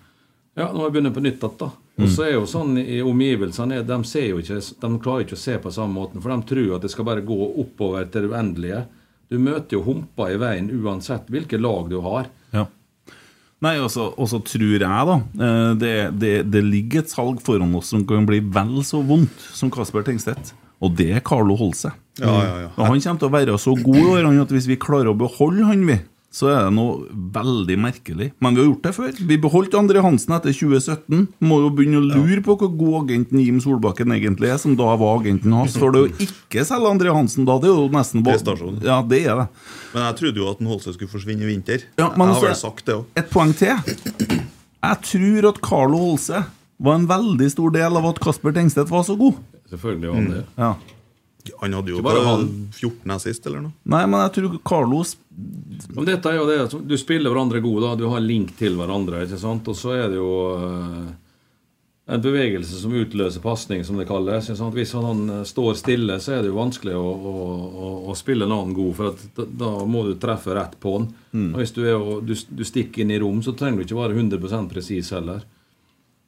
ja, 0.57 0.71
nå 0.73 0.79
må 0.79 0.87
jeg 0.89 0.95
begynne 0.97 1.15
på 1.15 1.23
nytt 1.25 1.43
igjen, 1.43 1.59
da. 1.63 1.73
Og 1.97 2.05
Mm. 2.05 2.11
så 2.13 2.25
er 2.27 2.33
jo 2.35 2.43
sånn 2.45 2.75
i 2.77 2.99
omgivelsene 3.01 3.79
de, 3.89 3.97
ser 4.05 4.27
jo 4.29 4.39
ikke, 4.43 4.59
de 4.83 4.89
klarer 5.01 5.23
ikke 5.25 5.33
å 5.39 5.41
se 5.41 5.55
på 5.65 5.71
samme 5.73 5.97
måten, 5.97 6.21
for 6.21 6.29
de 6.29 6.45
tror 6.51 6.75
at 6.77 6.83
det 6.85 6.91
skal 6.93 7.07
bare 7.09 7.23
gå 7.25 7.39
oppover 7.63 8.05
til 8.13 8.27
det 8.27 8.35
uendelige. 8.35 8.83
Du 9.33 9.39
møter 9.41 9.79
jo 9.79 9.81
humper 9.87 10.35
i 10.35 10.37
veien 10.37 10.69
uansett 10.77 11.31
hvilke 11.33 11.57
lag 11.57 11.89
du 11.89 11.97
har. 12.05 12.29
Ja. 12.53 12.67
Nei, 13.65 13.79
og 13.81 13.89
så 13.89 14.41
tror 14.45 14.75
jeg, 14.75 14.81
da 14.85 15.17
eh, 15.17 15.71
det, 15.81 15.93
det, 16.21 16.33
det 16.53 16.61
ligger 16.67 17.05
et 17.05 17.13
salg 17.13 17.41
foran 17.45 17.73
oss 17.79 17.89
som 17.95 18.05
kan 18.09 18.27
bli 18.29 18.43
vel 18.53 18.83
så 18.85 19.01
vondt 19.01 19.47
som 19.57 19.73
Kasper 19.73 20.05
Tengstedt. 20.05 20.53
Og 20.85 20.93
det 20.99 21.09
er 21.17 21.25
Carlo 21.25 21.57
Holse. 21.57 21.95
Ja, 22.21 22.33
ja, 22.33 22.57
ja. 22.67 22.69
Og 22.77 22.85
han 22.85 23.01
kommer 23.01 23.21
til 23.21 23.29
å 23.31 23.33
være 23.33 23.57
så 23.61 23.73
god 23.81 23.97
i 23.97 24.05
år 24.13 24.29
at 24.43 24.53
hvis 24.53 24.69
vi 24.69 24.77
klarer 24.81 25.09
å 25.13 25.17
beholde 25.17 25.65
han, 25.69 25.87
vi, 25.89 25.97
så 26.37 26.51
er 26.53 26.67
det 26.67 26.73
noe 26.77 27.07
veldig 27.33 27.77
merkelig. 27.81 28.27
Men 28.45 28.57
vi 28.57 28.61
har 28.61 28.67
gjort 28.69 28.83
det 28.85 28.93
før. 28.93 29.13
Vi 29.31 29.39
beholdt 29.41 29.77
André 29.79 30.03
Hansen 30.05 30.35
etter 30.37 30.53
2017. 30.53 31.23
Må 31.49 31.61
jo 31.63 31.71
begynne 31.73 32.03
å 32.03 32.05
lure 32.05 32.43
på 32.45 32.59
hvor 32.61 32.73
god 32.77 32.97
agenten 33.07 33.41
Jim 33.41 33.61
Solbakken 33.65 34.13
egentlig 34.13 34.51
er, 34.53 34.59
som 34.61 34.75
da 34.77 34.91
var 35.01 35.23
agenten 35.23 35.55
hans. 35.57 35.79
For 35.81 35.95
det 35.95 36.03
å 36.05 36.11
ikke 36.27 36.67
selge 36.69 36.91
André 36.93 37.15
Hansen 37.17 37.49
da, 37.49 37.57
det 37.63 37.71
er 37.71 37.79
jo 37.79 37.87
nesten 37.95 38.25
Prestasjon. 38.27 38.83
Ja, 38.85 38.99
det 39.01 39.23
er 39.25 39.41
det. 39.41 39.47
Men 39.95 40.05
jeg 40.11 40.19
trodde 40.21 40.43
jo 40.43 40.51
at 40.51 40.61
en 40.61 40.69
Holse 40.75 40.93
skulle 40.99 41.15
forsvinne 41.15 41.47
i 41.47 41.49
vinter. 41.55 41.87
Ja, 41.97 42.11
men 42.13 42.29
jeg 42.29 42.37
har 42.37 42.47
vel 42.51 42.61
sagt 42.61 42.85
det 42.91 42.99
òg. 42.99 43.09
Et 43.17 43.33
poeng 43.33 43.57
til. 43.57 43.97
Jeg 44.87 45.01
tror 45.09 45.49
at 45.55 45.63
Carlo 45.65 46.03
Holse 46.03 46.43
var 46.77 46.99
en 47.01 47.09
veldig 47.09 47.49
stor 47.55 47.73
del 47.73 47.97
av 47.97 48.11
at 48.13 48.21
Kasper 48.21 48.53
Tengstedt 48.53 48.93
var 48.93 49.09
så 49.09 49.17
god. 49.17 49.41
Selvfølgelig 49.73 50.13
var 50.13 50.21
han 50.21 50.29
det. 50.35 50.45
Ja. 50.61 50.75
Han 51.61 51.77
hadde 51.79 51.93
jo 51.95 52.03
bare 52.05 52.25
han. 52.27 52.49
14 52.75 53.15
assist, 53.17 53.47
eller 53.47 53.67
noe. 53.67 53.75
Nei, 53.93 54.03
men 54.07 54.23
jeg 54.27 54.35
tror 54.39 54.57
Carlos 54.67 55.17
Men 55.93 56.09
dette 56.09 56.31
er 56.33 56.39
jo 56.39 56.47
det, 56.49 56.59
Du 56.89 56.97
spiller 57.01 57.33
hverandre 57.33 57.61
gode, 57.65 57.85
da. 57.85 57.95
du 57.99 58.09
har 58.13 58.25
link 58.25 58.55
til 58.59 58.79
hverandre. 58.79 59.25
ikke 59.27 59.41
sant? 59.41 59.69
Og 59.69 59.79
så 59.79 59.95
er 59.97 60.11
det 60.13 60.21
jo 60.21 60.31
eh, 60.57 61.09
en 62.07 62.23
bevegelse 62.23 62.79
som 62.81 62.95
utløser 62.95 63.43
pasning, 63.43 63.85
som 63.85 63.99
det 63.99 64.07
kalles. 64.09 64.47
ikke 64.47 64.61
sant? 64.61 64.77
Hvis 64.79 64.95
han 64.97 65.25
eh, 65.41 65.43
står 65.49 65.75
stille, 65.81 66.21
så 66.23 66.37
er 66.37 66.45
det 66.45 66.53
jo 66.53 66.61
vanskelig 66.61 66.95
å, 66.97 67.03
å, 67.03 67.35
å, 67.67 67.91
å 68.13 68.17
spille 68.19 68.47
en 68.47 68.55
annen 68.55 68.77
god, 68.77 68.93
for 68.99 69.13
at 69.13 69.27
da, 69.37 69.49
da 69.67 69.73
må 69.91 70.07
du 70.07 70.15
treffe 70.23 70.55
rett 70.57 70.79
på 70.83 70.97
han. 70.99 71.11
Mm. 71.33 71.51
Og 71.53 71.61
hvis 71.63 71.75
du, 71.77 71.83
er, 71.85 72.09
du, 72.23 72.35
du 72.35 72.65
stikker 72.67 73.05
inn 73.05 73.15
i 73.15 73.21
rom, 73.23 73.43
så 73.43 73.57
trenger 73.59 73.83
du 73.83 73.89
ikke 73.89 74.01
være 74.01 74.19
100% 74.21 74.73
presis 74.73 75.13
heller. 75.17 75.45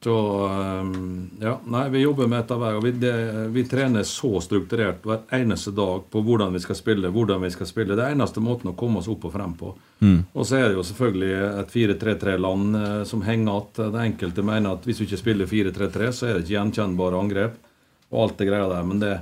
Så 0.04 0.46
eh, 0.46 1.46
ja, 1.46 1.60
nei, 1.66 1.88
vi 1.88 1.98
jobber 2.04 2.26
med 2.26 2.38
dette 2.38 2.54
hver 2.54 2.76
gang. 2.76 2.84
Vi, 2.84 2.92
det, 3.02 3.14
vi 3.54 3.64
trener 3.66 4.04
så 4.06 4.38
strukturert 4.40 5.02
hver 5.06 5.24
eneste 5.34 5.72
dag 5.74 6.04
på 6.10 6.22
hvordan 6.22 6.54
vi 6.54 6.62
skal 6.62 6.78
spille. 6.78 7.10
hvordan 7.10 7.42
vi 7.42 7.50
skal 7.50 7.66
spille. 7.66 7.96
Det 7.98 8.04
er 8.04 8.14
eneste 8.14 8.40
måten 8.40 8.70
å 8.70 8.76
komme 8.78 9.02
oss 9.02 9.10
opp 9.10 9.26
og 9.26 9.34
frem 9.34 9.56
på. 9.58 9.72
Mm. 9.98 10.20
Og 10.32 10.46
så 10.46 10.60
er 10.60 10.68
det 10.68 10.78
jo 10.78 10.86
selvfølgelig 10.86 11.32
et 11.48 11.74
4-3-3-land 11.74 12.82
eh, 12.82 13.00
som 13.10 13.24
henger 13.26 13.50
igjen. 13.50 13.94
Det 13.96 14.04
enkelte 14.04 14.46
mener 14.46 14.76
at 14.76 14.86
hvis 14.86 15.02
du 15.02 15.08
ikke 15.08 15.22
spiller 15.24 15.50
4-3-3, 15.50 16.12
så 16.12 16.28
er 16.28 16.36
det 16.36 16.46
ikke 16.46 16.54
gjenkjennbare 16.54 17.24
angrep. 17.24 17.58
Og 18.12 18.22
alt 18.22 18.38
det 18.38 18.48
greia 18.48 18.70
der. 18.70 18.86
Men 18.86 19.02
det, 19.02 19.16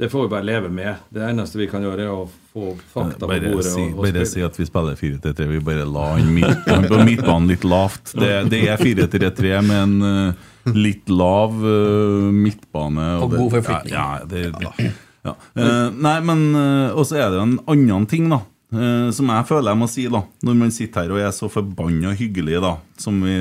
det 0.00 0.08
får 0.08 0.22
vi 0.22 0.28
bare 0.32 0.46
leve 0.48 0.68
med. 0.72 0.94
Det 1.12 1.20
eneste 1.28 1.58
vi 1.60 1.66
kan 1.68 1.82
gjøre, 1.84 2.04
er 2.06 2.12
å 2.14 2.22
få 2.24 2.70
fakta 2.88 3.26
på 3.28 3.36
bordet. 3.42 3.66
si, 3.68 3.82
og, 3.84 3.98
og 3.98 4.06
bare 4.06 4.22
si 4.30 4.40
at 4.40 4.54
vi 4.56 4.64
spiller 4.64 4.94
4-3-3. 4.96 5.48
Vi 5.50 5.58
bare 5.66 5.84
la 5.84 6.04
han 6.14 6.30
midt, 6.32 6.62
på 6.88 7.00
midtbanen 7.04 7.50
litt 7.52 7.66
lavt. 7.68 8.14
Det, 8.16 8.30
det 8.48 8.62
er 8.72 8.80
4-3-3 8.80 9.50
med 9.68 9.76
en 9.76 10.06
eh, 10.08 10.46
litt 10.72 11.12
lav 11.12 11.52
uh, 11.52 12.30
midtbane. 12.32 13.10
Og 13.26 13.34
god 13.34 13.58
forflytning. 13.58 13.92
Ja, 13.92 14.06
ja, 14.22 14.30
det, 14.30 14.88
ja. 15.28 15.34
Uh, 15.52 15.92
nei, 15.92 16.16
men 16.24 16.46
uh, 16.56 16.96
Og 16.96 17.04
så 17.10 17.20
er 17.20 17.34
det 17.34 17.44
en 17.44 17.58
annen 17.68 18.08
ting, 18.08 18.32
da. 18.32 18.40
eh, 18.72 19.10
som 19.12 19.28
jeg 19.34 19.48
føler 19.50 19.74
jeg 19.74 19.80
må 19.82 19.90
si, 19.90 20.06
da 20.08 20.22
når 20.46 20.58
man 20.62 20.72
sitter 20.72 21.04
her 21.04 21.12
og 21.12 21.20
er 21.26 21.36
så 21.36 21.50
forbanna 21.52 22.14
hyggelig, 22.16 22.56
da 22.64 22.78
som 23.00 23.20
vi, 23.24 23.36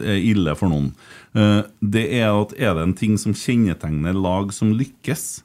er 0.00 0.24
ille 0.32 0.56
for 0.56 0.72
noen. 0.72 0.94
Eh, 1.36 1.60
det 1.80 2.06
er 2.22 2.32
at 2.32 2.56
er 2.56 2.76
det 2.76 2.88
en 2.88 2.96
ting 2.96 3.20
som 3.20 3.36
kjennetegner 3.36 4.16
lag 4.16 4.54
som 4.56 4.72
lykkes, 4.76 5.42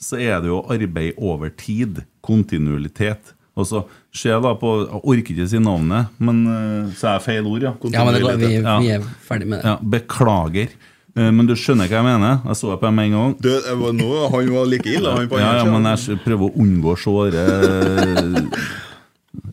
så 0.00 0.18
er 0.20 0.40
det 0.42 0.50
jo 0.50 0.62
arbeid 0.70 1.18
over 1.18 1.52
tid. 1.56 2.02
Kontinuitet. 2.24 3.34
Og 3.54 3.68
så 3.70 3.84
Se 4.14 4.30
da 4.30 4.52
på 4.54 4.68
Jeg 4.84 5.00
orker 5.02 5.34
ikke 5.34 5.46
si 5.50 5.58
navnet, 5.58 6.12
men 6.22 6.44
eh, 6.46 6.90
så 6.94 7.08
er 7.08 7.14
jeg 7.16 7.22
feil 7.24 7.46
ord, 7.50 7.64
ja. 7.66 7.72
Ja, 7.90 8.04
men 8.06 8.14
det 8.14 8.20
går, 8.22 8.36
vi, 8.38 8.50
vi 8.62 8.90
er 8.94 9.06
ferdig 9.26 9.48
med 9.50 9.58
det. 9.58 9.72
Ja, 9.72 9.74
beklager. 9.94 10.68
Eh, 11.14 11.30
Men 11.34 11.46
du 11.46 11.54
skjønner 11.58 11.90
hva 11.90 12.00
jeg 12.00 12.06
mener? 12.06 12.38
Jeg 12.46 12.58
så 12.60 12.70
det 12.72 12.78
på 12.82 12.90
med 12.94 13.10
en 13.10 13.16
gang. 13.16 13.34
Du, 13.42 13.50
var 13.82 13.92
nå, 13.94 14.08
han 14.30 14.50
var 14.54 14.70
like 14.70 14.90
ille, 14.90 15.10
han 15.18 15.28
på 15.30 15.38
Ja, 15.42 15.50
ja, 15.60 15.66
men 15.66 15.86
jeg 15.90 16.18
prøver 16.22 16.46
å 16.46 16.54
unngå 16.62 16.94
å 16.94 16.98
såre 16.98 17.44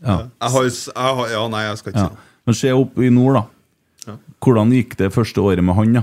Ja. 0.02 0.16
Jeg 0.30 0.50
har, 0.54 0.64
jeg 0.70 1.16
har, 1.18 1.28
ja, 1.30 1.42
nei, 1.50 1.62
jeg 1.68 1.78
skal 1.78 1.92
ikke 1.92 2.02
ja. 2.02 2.08
si 2.08 2.14
det. 2.14 2.30
Men 2.46 2.56
se 2.58 2.72
opp 2.74 2.98
i 2.98 3.10
nord, 3.14 3.36
da. 3.38 3.42
Ja. 4.06 4.16
Hvordan 4.42 4.72
gikk 4.74 4.96
det 4.98 5.12
første 5.14 5.42
året 5.42 5.62
med 5.66 5.74
han? 5.78 5.92
da? 5.98 6.02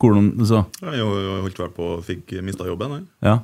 Hvordan, 0.00 0.30
så, 0.48 0.62
Jeg 0.84 1.04
holdt 1.04 1.60
vel 1.60 1.72
på 1.76 1.88
og 1.96 2.04
fikk 2.04 2.34
mista 2.44 2.64
jobben. 2.68 2.98
Jeg. 2.98 3.04
ja. 3.24 3.36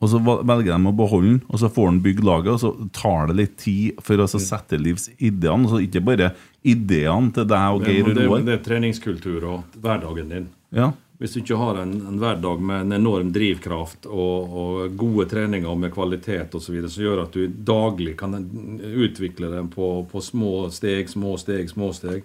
Og 0.00 0.08
så 0.08 0.20
velger 0.24 0.70
de 0.72 0.88
å 0.88 0.94
beholde 0.96 1.28
den, 1.28 1.40
og 1.50 1.60
så 1.60 1.68
får 1.68 1.90
han 1.90 2.00
bygd 2.04 2.24
laget, 2.24 2.54
og 2.54 2.60
så 2.62 2.88
tar 2.96 3.28
det 3.28 3.36
litt 3.36 3.58
tid 3.60 4.00
for 4.04 4.22
å 4.22 4.28
sette 4.32 4.78
livs 4.80 5.10
ideene. 5.18 5.68
Så 5.68 5.82
ikke 5.84 6.00
bare 6.06 6.30
ideene 6.64 7.34
til 7.36 7.48
deg 7.50 7.76
og 7.76 7.84
Geir 7.84 8.08
og 8.08 8.16
det, 8.16 8.24
Roar. 8.24 8.46
det 8.46 8.56
er 8.56 8.64
treningskultur 8.64 9.44
og 9.44 9.76
hverdagen 9.76 10.32
din. 10.32 10.48
Ja. 10.72 10.88
Hvis 11.20 11.36
du 11.36 11.42
ikke 11.42 11.58
har 11.60 11.82
en, 11.82 11.92
en 12.08 12.16
hverdag 12.16 12.62
med 12.64 12.86
en 12.86 12.96
enorm 12.96 13.28
drivkraft 13.34 14.06
og, 14.08 14.54
og 14.56 14.94
gode 14.96 15.26
treninger 15.28 15.74
med 15.76 15.92
kvalitet 15.92 16.56
osv., 16.56 16.78
så 16.88 17.02
gjør 17.04 17.26
at 17.26 17.36
du 17.36 17.44
daglig 17.44 18.14
kan 18.22 18.38
utvikle 18.80 19.50
dem 19.52 19.68
på, 19.68 19.90
på 20.08 20.22
små 20.24 20.70
steg, 20.72 21.12
små 21.12 21.36
steg, 21.36 21.68
små 21.68 21.90
steg, 21.92 22.24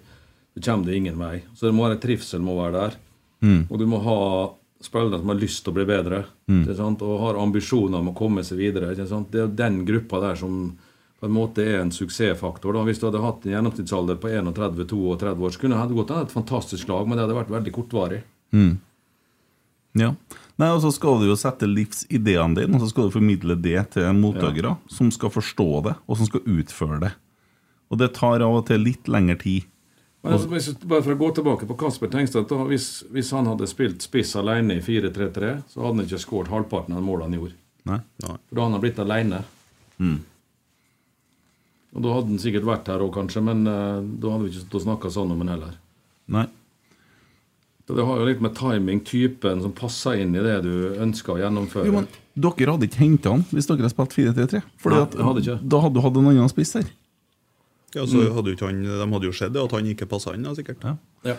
så 0.55 0.63
kommer 0.63 0.87
det 0.87 1.01
ingen 1.01 1.19
vei. 1.19 1.41
Så 1.51 1.67
det 1.67 1.75
må 1.75 1.89
være 1.89 1.99
trivsel 2.05 2.39
må 2.39 2.55
være 2.61 2.77
der. 2.77 2.95
Mm. 3.43 3.65
Og 3.67 3.81
du 3.81 3.83
må 3.91 3.99
ha 4.05 4.21
spillere 4.83 5.19
som 5.19 5.31
har 5.31 5.39
lyst 5.39 5.63
til 5.63 5.73
å 5.73 5.75
bli 5.75 5.85
bedre 5.85 6.25
Mm. 6.47 6.67
og 7.01 7.19
har 7.19 7.41
ambisjoner 7.41 7.99
om 7.99 8.09
å 8.09 8.15
komme 8.15 8.43
seg 8.43 8.57
videre. 8.57 8.95
Det 8.95 9.39
er 9.39 9.47
den 9.47 9.85
gruppa 9.85 10.19
der 10.21 10.35
som 10.35 10.77
på 11.19 11.25
en 11.25 11.31
måte 11.31 11.63
er 11.63 11.79
en 11.81 11.91
suksessfaktor. 11.91 12.73
Da. 12.73 12.83
Hvis 12.83 12.99
du 12.99 13.07
hadde 13.07 13.21
hatt 13.23 13.45
en 13.45 13.53
gjennomsnittsalder 13.53 14.15
på 14.19 14.29
31-32 14.29 15.39
år, 15.41 15.51
så 15.51 15.59
kunne 15.59 15.87
det 15.87 15.95
gått 15.95 16.11
an 16.11 16.25
et 16.25 16.31
fantastisk 16.31 16.87
lag, 16.87 17.07
men 17.07 17.17
det 17.17 17.25
hadde 17.25 17.39
vært 17.39 17.53
veldig 17.55 17.73
kortvarig. 17.73 18.23
Mm. 18.53 18.77
Ja. 19.95 20.13
Nei, 20.59 20.69
og 20.71 20.81
så 20.83 20.91
skal 20.93 21.19
du 21.19 21.29
jo 21.29 21.35
sette 21.39 21.67
livsideene 21.67 22.55
dine, 22.55 22.75
og 22.75 22.83
så 22.83 22.89
skal 22.91 23.07
du 23.07 23.15
formidle 23.15 23.55
det 23.59 23.79
til 23.95 24.11
mottakere 24.15 24.77
som 24.91 25.09
skal 25.11 25.31
forstå 25.31 25.69
det, 25.87 25.95
og 26.07 26.19
som 26.19 26.27
skal 26.29 26.41
utføre 26.41 26.99
det. 26.99 27.13
Og 27.91 27.99
det 28.01 28.13
tar 28.17 28.43
av 28.43 28.59
og 28.59 28.65
til 28.67 28.83
litt 28.83 29.07
lengre 29.11 29.37
tid. 29.39 29.65
Men 30.25 30.33
altså, 30.33 30.49
hvis, 30.49 30.71
bare 30.81 31.03
for 31.05 31.13
å 31.13 31.19
gå 31.19 31.27
tilbake 31.37 31.67
på 31.69 31.75
Kasper 31.77 32.09
Tengstedt 32.09 32.49
da, 32.49 32.63
hvis, 32.65 33.03
hvis 33.13 33.27
han 33.35 33.45
hadde 33.45 33.67
spilt 33.69 34.01
spiss 34.01 34.31
alene 34.39 34.79
i 34.79 34.81
4-3-3, 34.81 35.51
så 35.69 35.83
hadde 35.83 35.91
han 35.99 36.07
ikke 36.07 36.21
skåret 36.23 36.49
halvparten 36.49 36.97
av 36.97 37.03
målene 37.05 37.27
han 37.27 37.35
gjorde. 37.37 37.57
Nei. 37.91 37.99
For 38.23 38.57
da 38.57 38.63
hadde 38.63 38.79
han 38.79 38.83
blitt 38.87 39.01
alene. 39.03 39.41
Mm. 40.01 40.17
Og 41.93 42.03
da 42.07 42.15
hadde 42.15 42.33
han 42.33 42.41
sikkert 42.41 42.65
vært 42.71 42.89
her 42.89 43.05
òg, 43.05 43.13
kanskje, 43.13 43.45
men 43.45 43.61
uh, 43.69 44.01
da 44.01 44.33
hadde 44.33 44.47
vi 44.47 44.55
ikke 44.55 44.63
stått 44.63 44.79
og 44.81 44.85
snakka 44.87 45.13
sånn 45.13 45.35
om 45.35 45.45
han 45.45 45.53
heller. 45.53 45.77
Nei. 46.33 46.47
Så 47.85 47.93
det 47.93 48.09
har 48.09 48.17
jo 48.17 48.25
litt 48.25 48.41
med 48.41 48.57
timing, 48.57 49.05
typen 49.05 49.61
som 49.61 49.77
passer 49.77 50.25
inn 50.25 50.33
i 50.33 50.41
det 50.41 50.57
du 50.65 50.73
ønsker 51.05 51.35
å 51.35 51.41
gjennomføre. 51.43 51.85
Jo, 51.85 51.99
men 52.01 52.09
dere 52.33 52.73
hadde 52.73 52.89
ikke 52.89 53.03
henta 53.03 53.35
han 53.35 53.45
hvis 53.53 53.69
dere 53.69 53.85
hadde 53.85 53.93
spilt 53.93 54.17
4-3-3. 54.17 54.61
Fordi 54.81 54.97
Nei, 54.97 55.05
at 55.05 55.17
jeg 55.19 55.27
hadde 55.29 55.43
ikke. 55.45 55.57
Da 55.61 55.85
hadde 55.85 55.99
du 55.99 56.05
hatt 56.07 56.17
en 56.17 56.31
annen 56.33 56.49
spiss 56.49 56.73
her. 56.81 56.89
Ja, 57.95 58.01
Altså, 58.03 58.17
Mm. 58.27 58.33
hadde 58.35 58.47
jo 58.51 58.55
ikke 58.57 58.67
han, 58.67 58.83
De 58.83 59.11
hadde 59.13 59.23
jo 59.23 59.31
sett 59.31 59.53
det, 59.53 59.61
at 59.63 59.71
han 59.71 59.85
ikke 59.85 60.05
passa 60.09 60.33
inn, 60.35 60.43
da, 60.43 60.51
sikkert. 60.53 60.83
Ja. 61.23 61.35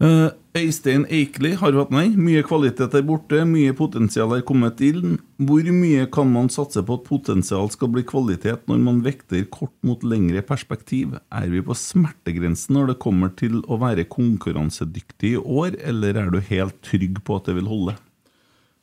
Eh, 0.00 0.30
Øystein 0.54 1.04
Eikli 1.10 1.56
har 1.58 1.72
hatt 1.74 1.90
nei. 1.90 2.04
Mye 2.14 2.44
kvalitet 2.46 2.94
er 2.94 3.02
borte, 3.02 3.40
mye 3.46 3.72
potensial 3.74 4.30
er 4.36 4.42
kommet 4.46 4.78
inn. 4.86 5.16
Hvor 5.42 5.66
mye 5.74 6.04
kan 6.14 6.30
man 6.32 6.46
satse 6.48 6.84
på 6.86 6.94
at 7.00 7.04
potensial 7.08 7.66
skal 7.74 7.88
bli 7.88 8.04
kvalitet 8.06 8.66
når 8.70 8.78
man 8.84 9.00
vekter 9.02 9.42
kort 9.50 9.74
mot 9.82 10.00
lengre 10.06 10.42
perspektiv? 10.46 11.16
Er 11.34 11.48
vi 11.50 11.60
på 11.66 11.74
smertegrensen 11.74 12.76
når 12.78 12.92
det 12.92 12.98
kommer 13.02 13.34
til 13.36 13.60
å 13.66 13.78
være 13.82 14.06
konkurransedyktig 14.06 15.34
i 15.34 15.42
år, 15.42 15.74
eller 15.82 16.14
er 16.22 16.30
du 16.30 16.38
helt 16.46 16.78
trygg 16.86 17.18
på 17.26 17.36
at 17.40 17.50
det 17.50 17.56
vil 17.58 17.66
holde? 17.70 17.96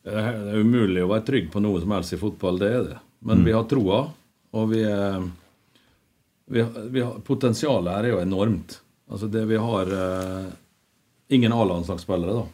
Det 0.04 0.14
er 0.20 0.32
det 0.36 0.52
er 0.54 0.64
umulig 0.68 1.02
å 1.02 1.10
være 1.16 1.26
trygg 1.32 1.48
på 1.52 1.64
noe 1.64 1.80
som 1.80 1.92
helst 1.96 2.14
i 2.14 2.18
fotball, 2.20 2.60
det 2.60 2.72
er 2.74 2.84
det. 2.92 3.00
Men 3.24 3.40
Mm. 3.40 3.46
vi 3.46 3.52
har 3.56 3.64
troa, 3.64 4.12
og 4.54 4.70
vi, 4.70 4.84
er- 4.84 5.24
vi, 6.46 6.66
vi 6.90 7.02
har, 7.02 7.20
Potensialet 7.26 7.94
her 7.94 8.04
er 8.04 8.14
jo 8.14 8.22
enormt. 8.22 8.80
Altså 9.10 9.28
det 9.28 9.46
vi 9.50 9.58
har 9.62 9.92
eh, 9.94 10.52
Ingen 11.34 11.54
A-landslagsspillere, 11.54 12.34
da. 12.38 12.46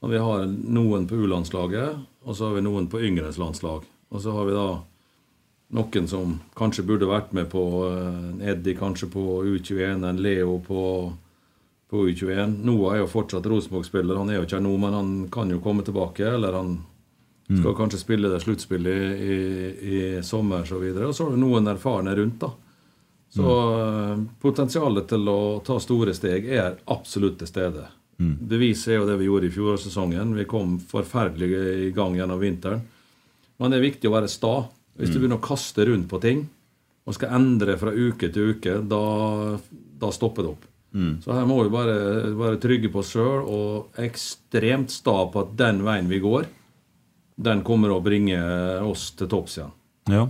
Og 0.00 0.12
vi 0.12 0.20
har 0.22 0.44
noen 0.46 1.08
på 1.10 1.18
U-landslaget, 1.18 1.96
og 2.22 2.36
så 2.36 2.46
har 2.48 2.54
vi 2.56 2.62
noen 2.64 2.86
på 2.88 3.00
yngres 3.04 3.36
landslag. 3.40 3.82
Og 4.08 4.22
så 4.22 4.32
har 4.32 4.46
vi 4.46 4.54
da 4.54 4.68
noen 5.76 6.06
som 6.08 6.38
kanskje 6.56 6.86
burde 6.86 7.08
vært 7.10 7.34
med 7.36 7.50
på 7.52 7.64
eh, 7.88 8.46
Eddie 8.52 8.78
kanskje 8.78 9.10
på 9.12 9.42
U21, 9.44 10.06
en 10.06 10.22
Leo 10.22 10.56
på, 10.64 10.84
på 11.90 12.06
U21. 12.06 12.56
Noah 12.64 12.94
er 12.94 13.02
jo 13.02 13.10
fortsatt 13.10 13.50
Rosenborg-spiller. 13.50 14.22
Han 14.22 14.30
er 14.30 14.38
jo 14.38 14.46
ikke 14.46 14.58
her 14.60 14.64
nå, 14.64 14.76
men 14.80 14.96
han 14.96 15.12
kan 15.34 15.50
jo 15.52 15.60
komme 15.62 15.84
tilbake. 15.86 16.24
Eller 16.30 16.56
han 16.56 16.78
skal 17.50 17.74
kanskje 17.74 17.98
spille 17.98 18.30
det 18.30 18.40
sluttspillet 18.44 18.94
i, 18.94 19.36
i, 19.36 19.36
i 19.98 20.02
sommer. 20.22 20.62
Og, 20.62 20.70
så 20.70 20.78
videre. 20.78 21.10
og 21.10 21.16
så 21.18 21.26
har 21.26 21.34
du 21.34 21.42
noen 21.42 21.70
erfarne 21.74 22.14
rundt. 22.16 22.40
da. 22.46 22.54
Så 23.30 23.46
mm. 23.46 24.22
potensialet 24.42 25.06
til 25.12 25.28
å 25.30 25.40
ta 25.66 25.76
store 25.82 26.14
steg 26.16 26.48
er 26.50 26.80
absolutt 26.90 27.38
til 27.38 27.50
stede. 27.50 27.84
Mm. 28.20 28.34
Beviset 28.50 28.90
er 28.92 28.98
jo 28.98 29.06
det 29.08 29.18
vi 29.20 29.28
gjorde 29.28 29.48
i 29.48 29.52
fjorårssesongen. 29.54 30.34
Vi 30.36 30.48
kom 30.50 30.78
forferdelig 30.90 31.50
i 31.86 31.92
gang 31.96 32.16
gjennom 32.18 32.40
vinteren. 32.42 32.82
Men 33.60 33.70
det 33.70 33.78
er 33.78 33.86
viktig 33.86 34.10
å 34.10 34.16
være 34.16 34.28
sta. 34.28 34.54
Hvis 34.98 35.12
du 35.12 35.18
Mm. 35.18 35.22
begynner 35.22 35.38
å 35.38 35.46
kaste 35.46 35.86
rundt 35.86 36.08
på 36.08 36.20
ting 36.20 36.48
og 37.06 37.14
skal 37.14 37.30
endre 37.38 37.78
fra 37.78 37.92
uke 37.94 38.28
til 38.32 38.54
uke, 38.54 38.82
da, 38.86 39.58
da 40.00 40.10
stopper 40.10 40.42
det 40.42 40.50
opp. 40.50 40.64
Mm. 40.92 41.22
Så 41.22 41.32
her 41.32 41.46
må 41.46 41.62
vi 41.62 41.70
bare 41.70 42.34
være 42.34 42.58
trygge 42.60 42.90
på 42.92 42.98
oss 42.98 43.12
sjøl 43.14 43.46
og 43.46 43.94
ekstremt 43.96 44.90
sta 44.90 45.14
på 45.30 45.44
at 45.44 45.56
den 45.56 45.84
veien 45.86 46.08
vi 46.10 46.18
går, 46.18 46.46
den 47.40 47.62
kommer 47.62 47.94
å 47.94 48.02
bringe 48.02 48.36
oss 48.84 49.12
til 49.16 49.30
topps 49.30 49.56
igjen. 49.60 49.72
Ja. 50.10 50.26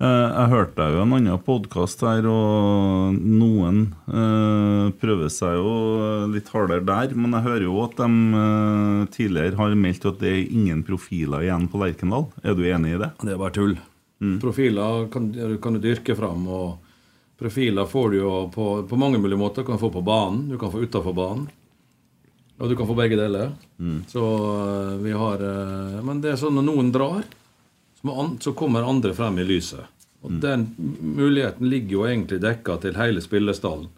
Eh, 0.00 0.28
Jeg 0.32 0.48
hørte 0.48 0.86
jo 0.94 1.02
en 1.02 1.12
annen 1.12 1.40
podkast 1.44 2.00
her, 2.06 2.24
og 2.30 3.16
noen 3.20 3.82
eh, 4.08 4.86
prøver 5.00 5.28
seg 5.32 5.58
jo 5.58 5.72
litt 6.32 6.48
hardere 6.54 6.84
der. 6.88 7.12
Men 7.18 7.36
jeg 7.36 7.44
hører 7.44 7.66
jo 7.66 7.74
at 7.84 7.98
de 8.00 8.08
eh, 8.40 9.02
tidligere 9.12 9.58
har 9.60 9.76
meldt 9.76 10.06
at 10.08 10.22
det 10.22 10.30
er 10.32 10.54
ingen 10.56 10.80
profiler 10.88 11.44
igjen 11.44 11.68
på 11.68 11.82
Lerkendal. 11.82 12.30
Er 12.40 12.56
du 12.56 12.64
enig 12.64 12.94
i 12.96 13.00
det? 13.02 13.10
Det 13.20 13.34
er 13.34 13.40
bare 13.42 13.56
tull. 13.56 13.76
Profiler 14.40 15.06
kan, 15.12 15.30
kan 15.64 15.76
du 15.76 15.80
dyrke 15.84 16.16
fram. 16.16 16.46
og 16.48 16.78
Profiler 17.40 17.86
får 17.88 18.10
du 18.12 18.16
jo 18.20 18.32
på, 18.52 18.66
på 18.88 18.98
mange 19.00 19.20
mulige 19.20 19.40
måter. 19.40 19.64
Du 19.64 19.68
kan 19.72 19.80
få 19.80 19.88
på 19.92 20.02
banen, 20.04 20.46
du 20.48 20.56
kan 20.60 20.72
få 20.72 20.80
utafor 20.84 21.16
banen. 21.16 21.46
Og 22.60 22.68
du 22.68 22.74
kan 22.76 22.88
få 22.88 22.96
begge 22.96 23.16
deler. 23.20 23.52
Så 24.08 24.24
eh, 24.24 24.96
vi 25.04 25.12
har 25.16 25.44
eh, 25.44 26.00
Men 26.04 26.24
det 26.24 26.32
er 26.34 26.40
sånn 26.40 26.56
når 26.56 26.66
noen 26.72 26.90
drar, 26.96 27.28
så, 28.02 28.12
an, 28.20 28.36
så 28.40 28.52
kommer 28.56 28.82
andre 28.88 29.14
frem 29.14 29.38
i 29.38 29.44
lyset. 29.44 29.84
Og 30.22 30.34
den 30.40 30.66
muligheten 31.00 31.68
ligger 31.70 31.90
jo 31.96 32.02
egentlig 32.04 32.40
dekka 32.42 32.76
til 32.82 32.94
hele 33.00 33.20
spillestallen. 33.24 33.88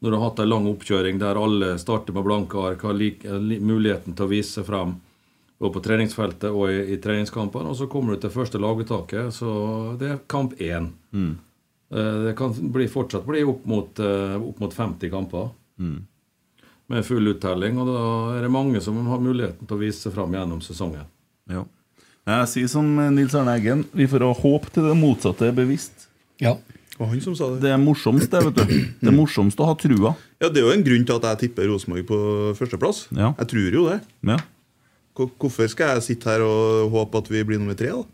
Når 0.00 0.10
du 0.10 0.16
har 0.16 0.24
hatt 0.30 0.38
en 0.42 0.48
lang 0.48 0.66
oppkjøring 0.66 1.18
der 1.20 1.36
alle 1.38 1.74
starter 1.78 2.12
med 2.16 2.24
blanke 2.24 2.58
ark, 2.58 2.82
har 2.82 2.96
like, 2.96 3.28
muligheten 3.60 4.16
til 4.16 4.24
å 4.26 4.30
vise 4.32 4.56
seg 4.56 4.66
frem 4.66 4.96
både 5.60 5.74
på 5.76 5.82
treningsfeltet 5.84 6.48
og 6.50 6.70
i, 6.72 6.78
i 6.94 6.96
treningskampene, 7.04 7.68
og 7.68 7.76
så 7.76 7.86
kommer 7.92 8.16
du 8.16 8.22
til 8.22 8.32
første 8.32 8.58
laguttaket, 8.58 9.28
så 9.36 9.50
det 10.00 10.08
er 10.08 10.22
kamp 10.26 10.54
én. 10.56 10.88
Mm. 11.12 11.34
Eh, 11.92 12.22
Det 12.24 12.36
kan 12.38 12.54
bli, 12.72 12.86
fortsatt 12.88 13.26
bli 13.28 13.42
opp 13.44 13.66
mot, 13.68 14.00
eh, 14.00 14.36
opp 14.40 14.60
mot 14.60 14.72
50 14.74 15.10
kamper 15.12 15.50
Mm. 15.80 16.06
med 16.88 17.04
full 17.06 17.28
uttelling, 17.28 17.78
og 17.78 17.86
da 17.86 18.38
er 18.38 18.42
det 18.42 18.50
mange 18.50 18.80
som 18.80 18.96
har 19.06 19.18
muligheten 19.22 19.66
til 19.66 19.76
å 19.76 19.80
vise 19.80 20.00
seg 20.02 20.12
fram 20.12 20.32
gjennom 20.32 20.60
sesongen. 20.60 21.04
Ja. 21.48 21.62
Jeg 22.30 22.50
sier 22.52 22.70
som 22.70 22.86
Nils 23.14 23.34
Arne 23.34 23.56
Eggen, 23.58 23.82
vi 23.96 24.06
får 24.10 24.22
ha 24.26 24.34
håp 24.36 24.68
til 24.74 24.86
det 24.86 24.94
motsatte 24.98 25.48
er 25.48 25.56
bevisst. 25.56 26.06
Ja. 26.42 26.54
Og 27.00 27.08
han 27.08 27.20
som 27.24 27.34
sa 27.36 27.48
det. 27.54 27.62
Det 27.64 27.72
er 27.72 27.80
morsomst, 27.80 28.28
det, 28.30 28.42
vet 28.44 28.58
du. 28.60 28.74
Det 29.00 29.08
er 29.08 29.16
morsomst 29.16 29.60
å 29.62 29.70
ha 29.70 29.74
trua. 29.80 30.12
Ja, 30.42 30.50
Det 30.52 30.60
er 30.60 30.66
jo 30.68 30.74
en 30.76 30.84
grunn 30.84 31.06
til 31.08 31.16
at 31.16 31.26
jeg 31.30 31.40
tipper 31.46 31.70
Rosenborg 31.70 32.06
på 32.08 32.18
førsteplass. 32.58 33.06
Ja. 33.16 33.32
Jeg 33.40 33.50
tror 33.54 33.76
jo 33.78 33.84
det. 33.88 34.00
Ja. 34.28 34.36
Hvorfor 35.16 35.68
skal 35.72 35.96
jeg 35.96 36.06
sitte 36.06 36.28
her 36.30 36.44
og 36.44 36.92
håpe 36.92 37.20
at 37.24 37.30
vi 37.32 37.42
blir 37.44 37.60
nummer 37.60 37.76
tre, 37.76 37.90
da? 37.92 38.04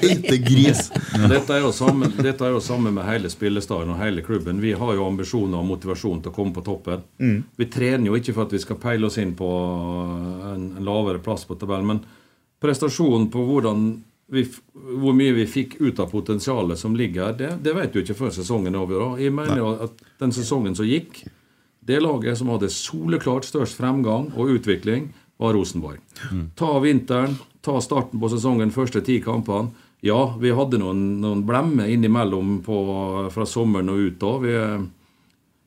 Feite 0.00 0.38
gris. 0.44 0.90
Dette 1.30 1.54
er 1.54 1.62
jo 1.64 1.72
samme, 1.72 2.10
dette 2.18 2.44
er 2.44 2.52
jo 2.52 2.60
samme 2.60 2.92
med 2.92 3.06
hele 3.08 3.30
spillestaden 3.32 3.94
og 3.94 4.00
hele 4.02 4.24
klubben. 4.26 4.60
Vi 4.60 4.74
har 4.76 4.92
jo 4.98 5.06
ambisjoner 5.08 5.62
og 5.62 5.70
motivasjon 5.70 6.20
til 6.24 6.32
å 6.32 6.36
komme 6.36 6.52
på 6.56 6.64
toppen. 6.66 7.06
Mm. 7.22 7.38
Vi 7.56 7.68
trener 7.72 8.10
jo 8.10 8.18
ikke 8.18 8.34
for 8.36 8.44
at 8.44 8.52
vi 8.56 8.60
skal 8.60 8.80
peile 8.82 9.08
oss 9.08 9.16
inn 9.22 9.32
på 9.38 9.48
en, 10.52 10.68
en 10.76 10.84
lavere 10.84 11.22
plass 11.24 11.46
på 11.48 11.56
tabellen, 11.56 11.88
men 11.94 12.04
prestasjonen 12.60 13.30
på 13.32 13.46
hvordan 13.48 13.88
vi, 14.32 14.42
hvor 14.74 15.14
mye 15.16 15.34
vi 15.36 15.46
fikk 15.48 15.78
ut 15.80 16.00
av 16.02 16.10
potensialet 16.10 16.78
som 16.78 16.96
ligger 16.98 17.28
her, 17.28 17.36
det, 17.38 17.50
det 17.64 17.74
vet 17.76 17.92
du 17.94 18.00
ikke 18.02 18.18
før 18.18 18.32
sesongen 18.34 18.74
er 18.74 18.82
over. 18.82 19.18
Jeg 19.22 19.34
mener 19.34 19.60
jo 19.62 19.72
at 19.86 20.06
den 20.20 20.34
sesongen 20.34 20.76
som 20.76 20.88
gikk, 20.88 21.22
det 21.86 22.00
laget 22.02 22.38
som 22.40 22.50
hadde 22.50 22.72
soleklart 22.74 23.46
størst 23.46 23.78
fremgang 23.78 24.32
og 24.34 24.56
utvikling, 24.58 25.12
var 25.38 25.52
Rosenborg. 25.52 26.00
Ta 26.56 26.70
vinteren, 26.80 27.36
ta 27.66 27.80
starten 27.82 28.22
på 28.22 28.30
sesongen, 28.30 28.72
første 28.74 29.02
ti 29.04 29.18
kampene. 29.24 29.74
Ja, 30.04 30.20
vi 30.38 30.52
hadde 30.54 30.78
noen, 30.78 31.02
noen 31.22 31.42
blemmer 31.48 31.90
innimellom 31.90 32.60
på, 32.66 32.78
fra 33.32 33.46
sommeren 33.48 33.90
og 33.90 34.02
ut 34.06 34.18
da. 34.22 34.32
Vi, 34.44 34.56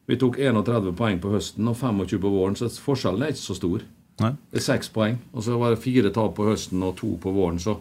vi 0.10 0.18
tok 0.22 0.40
31 0.40 0.94
poeng 0.98 1.20
på 1.22 1.34
høsten 1.34 1.68
og 1.68 1.78
25 1.78 2.22
på 2.24 2.34
våren, 2.34 2.58
så 2.58 2.70
forskjellen 2.72 3.26
er 3.26 3.34
ikke 3.34 3.44
så 3.44 3.58
stor. 3.58 3.84
Nei. 4.20 4.34
Det 4.52 4.62
er 4.62 4.66
seks 4.66 4.92
poeng. 4.96 5.20
Og 5.34 5.44
så 5.46 5.58
var 5.60 5.74
det 5.74 5.84
fire 5.84 6.12
tap 6.16 6.36
på 6.38 6.48
høsten 6.48 6.84
og 6.86 6.96
to 7.00 7.16
på 7.22 7.34
våren. 7.36 7.60
Så 7.62 7.78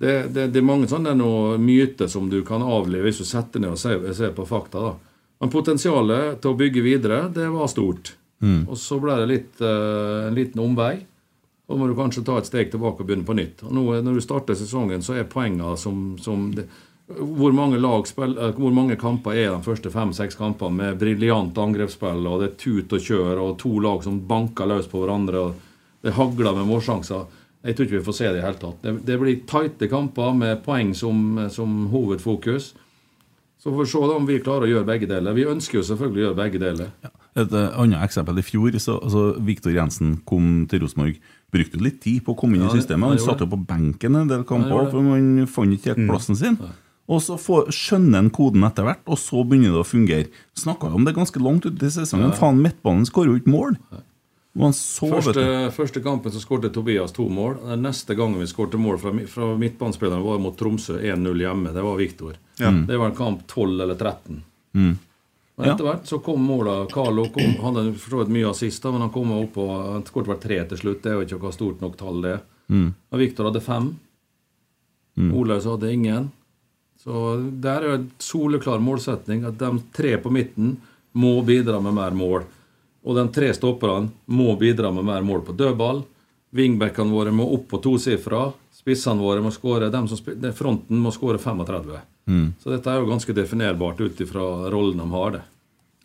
det, 0.00 0.30
det, 0.34 0.48
det 0.54 0.60
er 0.60 0.66
mange 0.66 0.88
sånne 0.90 1.14
myter 1.60 2.08
som 2.10 2.30
du 2.32 2.40
kan 2.46 2.64
avlive 2.64 3.08
hvis 3.08 3.20
du 3.20 3.28
setter 3.28 3.62
ned 3.62 3.74
og 3.74 3.80
ser, 3.80 4.04
ser 4.16 4.34
på 4.36 4.46
fakta. 4.48 4.90
da. 4.90 5.20
Men 5.40 5.52
potensialet 5.52 6.40
til 6.42 6.52
å 6.52 6.58
bygge 6.58 6.84
videre, 6.84 7.22
det 7.32 7.48
var 7.52 7.70
stort. 7.72 8.14
Mm. 8.40 8.64
Og 8.68 8.76
så 8.80 8.96
ble 9.00 9.16
det 9.20 9.28
litt, 9.28 9.52
uh, 9.60 10.28
en 10.28 10.36
liten 10.36 10.62
omvei. 10.64 10.94
Og 11.70 11.78
må 11.78 11.86
du 11.86 11.94
kanskje 11.94 12.24
ta 12.26 12.40
et 12.40 12.48
steg 12.48 12.72
tilbake 12.72 13.04
og 13.04 13.08
begynne 13.08 13.26
på 13.26 13.36
nytt. 13.38 13.62
Og 13.62 13.74
nå, 13.76 13.84
når 14.02 14.18
du 14.18 14.24
starter 14.24 14.58
sesongen, 14.58 15.04
så 15.06 15.20
er 15.20 15.28
poengene 15.30 15.76
som, 15.78 16.16
som 16.18 16.48
det, 16.56 16.66
hvor, 17.18 17.52
mange 17.54 17.78
lag 17.78 18.06
spill, 18.08 18.36
eh, 18.38 18.54
hvor 18.58 18.74
mange 18.74 18.98
kamper 18.98 19.38
er 19.38 19.50
de 19.52 19.62
første 19.64 19.90
fem-seks 19.90 20.38
kampene 20.38 20.76
med 20.76 20.98
briljant 21.00 21.58
angrepsspill, 21.58 22.26
og 22.26 22.42
det 22.42 22.50
er 22.50 22.58
tut 22.60 22.96
og 22.96 23.06
kjør, 23.06 23.42
og 23.44 23.58
to 23.62 23.76
lag 23.82 24.04
som 24.06 24.20
banker 24.26 24.70
løs 24.70 24.90
på 24.90 25.02
hverandre, 25.02 25.46
og 25.46 26.04
det 26.06 26.16
hagler 26.16 26.58
med 26.58 26.68
målsjanser. 26.70 27.38
Jeg 27.60 27.76
tror 27.76 27.86
ikke 27.86 27.98
vi 27.98 28.06
får 28.06 28.16
se 28.16 28.28
det 28.30 28.40
i 28.40 28.44
hele 28.44 28.60
tatt. 28.60 28.78
Det, 28.82 28.94
det 29.06 29.18
blir 29.20 29.42
tighte 29.48 29.88
kamper 29.90 30.36
med 30.36 30.62
poeng 30.64 30.94
som, 30.96 31.42
som 31.52 31.82
hovedfokus. 31.92 32.70
Så 33.60 33.68
får 33.68 33.82
vi 33.82 33.90
se 33.92 34.06
da 34.08 34.14
om 34.16 34.28
vi 34.28 34.38
klarer 34.40 34.64
å 34.64 34.70
gjøre 34.70 34.88
begge 34.88 35.08
deler. 35.10 35.36
Vi 35.36 35.44
ønsker 35.50 35.80
jo 35.80 35.84
selvfølgelig 35.84 36.22
å 36.22 36.26
gjøre 36.30 36.38
begge 36.38 36.62
deler. 36.62 36.94
Et 37.36 37.52
eh, 37.52 37.74
annet 37.82 38.00
eksempel 38.00 38.40
i 38.40 38.44
fjor, 38.46 38.78
så 38.80 38.96
altså, 38.96 39.26
Viktor 39.44 39.74
Jensen 39.74 40.16
kom 40.24 40.64
til 40.70 40.80
Rosenborg. 40.86 41.20
Brukte 41.50 41.80
litt 41.82 41.98
tid 42.04 42.22
på 42.26 42.34
å 42.34 42.38
komme 42.38 42.58
inn 42.58 42.68
i 42.68 42.74
systemet. 42.74 43.16
Han 43.16 43.22
satt 43.22 43.42
jo 43.42 43.48
på 43.50 43.58
benken 43.66 44.20
en 44.20 44.30
del 44.30 44.44
kamper, 44.46 44.86
for 44.92 45.02
man 45.02 45.46
fant 45.50 45.74
ikke 45.74 45.94
helt 45.94 46.06
plassen 46.10 46.38
sin. 46.38 46.60
Og 47.10 47.18
så 47.24 47.34
får, 47.40 47.72
skjønner 47.74 48.22
han 48.22 48.30
koden 48.30 48.62
etter 48.68 48.86
hvert, 48.86 49.02
og 49.10 49.18
så 49.18 49.42
begynner 49.42 49.74
det 49.74 49.82
å 49.82 49.88
fungere. 49.88 50.28
Snakka 50.54 50.92
om 50.94 51.08
det 51.08 51.16
ganske 51.16 51.42
langt 51.42 51.66
ute 51.66 51.88
i 51.88 51.90
sesongen. 51.90 52.30
Faen, 52.38 52.60
midtbanen 52.62 53.08
skårer 53.08 53.34
jo 53.34 53.42
ikke 53.42 53.54
mål! 53.56 53.74
Så, 54.74 55.06
Første, 55.06 55.42
første 55.70 56.00
kampen 56.02 56.32
så 56.34 56.40
skårte 56.42 56.72
Tobias 56.74 57.12
to 57.14 57.28
mål. 57.30 57.60
Den 57.68 57.84
neste 57.86 58.16
gangen 58.18 58.40
vi 58.42 58.48
skårte 58.50 58.80
mål 58.82 58.98
fra, 58.98 59.12
fra 59.30 59.52
midtbanespilleren, 59.58 60.24
var 60.26 60.40
mot 60.42 60.56
Tromsø 60.58 60.98
1-0 60.98 61.44
hjemme. 61.44 61.70
Det 61.74 61.84
var 61.86 62.00
Viktor. 62.00 62.34
Ja. 62.58 62.72
Det 62.88 62.98
var 62.98 63.12
en 63.12 63.18
kamp 63.18 63.44
12 63.46 63.80
eller 63.86 63.94
13. 63.94 64.42
Mm. 64.74 64.96
Men 65.60 65.74
etter 65.74 65.86
hvert 65.86 66.06
så 66.08 66.18
kom 66.24 66.42
måla. 66.44 66.86
Carlo 66.90 67.26
kom, 67.34 67.56
han 67.60 67.76
hadde 67.76 67.96
for 68.00 68.14
så 68.14 68.20
vidt 68.22 68.32
mye 68.34 68.50
assist, 68.50 68.82
da, 68.82 68.92
men 68.94 69.04
han 69.04 69.12
kom 69.14 69.32
opp 69.36 69.54
på 69.58 69.66
Han 69.70 70.04
skåret 70.08 70.30
vel 70.32 70.40
tre 70.42 70.60
til 70.72 70.80
slutt. 70.80 71.02
Det 71.04 71.12
er 71.12 71.18
jo 71.18 71.26
ikke 71.26 71.40
noe 71.44 71.56
stort 71.56 71.82
nok 71.84 71.98
tall, 72.00 72.22
det. 72.24 72.36
Mm. 72.70 72.86
Og 73.10 73.20
Viktor 73.20 73.50
hadde 73.50 73.64
fem. 73.64 73.90
Mm. 75.20 75.32
Olaus 75.36 75.66
hadde 75.68 75.92
ingen. 75.92 76.30
Så 77.00 77.34
der 77.62 77.80
er 77.82 77.88
jo 77.88 77.98
en 77.98 78.08
soleklar 78.20 78.80
målsetning 78.84 79.44
at 79.48 79.58
de 79.60 79.70
tre 79.96 80.16
på 80.20 80.32
midten 80.32 80.74
må 81.16 81.38
bidra 81.44 81.80
med 81.80 81.96
mer 81.96 82.16
mål. 82.16 82.44
Og 83.04 83.16
de 83.16 83.24
tre 83.32 83.52
stopperne 83.56 84.10
må 84.28 84.52
bidra 84.60 84.92
med 84.92 85.06
mer 85.08 85.24
mål 85.24 85.44
på 85.46 85.56
dødball. 85.56 86.02
Wingbackene 86.56 87.14
våre 87.14 87.32
må 87.32 87.46
opp 87.54 87.68
på 87.70 87.80
tosifra. 87.80 88.50
Spissene 88.74 89.22
våre 89.22 89.42
må 89.44 89.52
skåre 89.54 89.90
Fronten 90.56 90.98
må 90.98 91.12
skåre 91.14 91.38
35. 91.38 91.96
Mm. 92.26 92.52
Så 92.60 92.70
dette 92.70 92.90
er 92.90 93.00
jo 93.00 93.08
ganske 93.08 93.34
definerbart 93.34 94.00
ut 94.00 94.20
ifra 94.20 94.70
rollen 94.70 94.98
de 94.98 95.10
har. 95.10 95.30
det. 95.30 95.42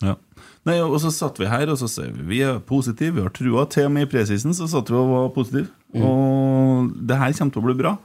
Ja. 0.04 0.18
Nei, 0.66 0.80
og 0.82 0.98
så 1.00 1.12
satt 1.14 1.38
vi 1.40 1.48
her 1.48 1.70
og 1.72 1.78
så 1.80 1.88
sier 1.92 2.10
vi 2.16 2.26
vi 2.32 2.42
er 2.44 2.58
positive, 2.66 3.16
vi 3.16 3.24
har 3.24 3.34
trua. 3.36 3.68
Til 3.70 3.88
og 3.88 3.94
med 3.96 4.08
i 4.08 4.12
presisen 4.12 4.56
så 4.58 4.68
satt 4.70 4.90
vi 4.92 4.98
og 4.98 5.12
var 5.12 5.32
positive. 5.36 5.70
Og 5.96 6.92
det 7.08 7.20
her 7.22 7.38
kommer 7.38 7.56
til 7.56 7.64
å 7.64 7.68
bli 7.70 7.80
bra. 7.84 7.96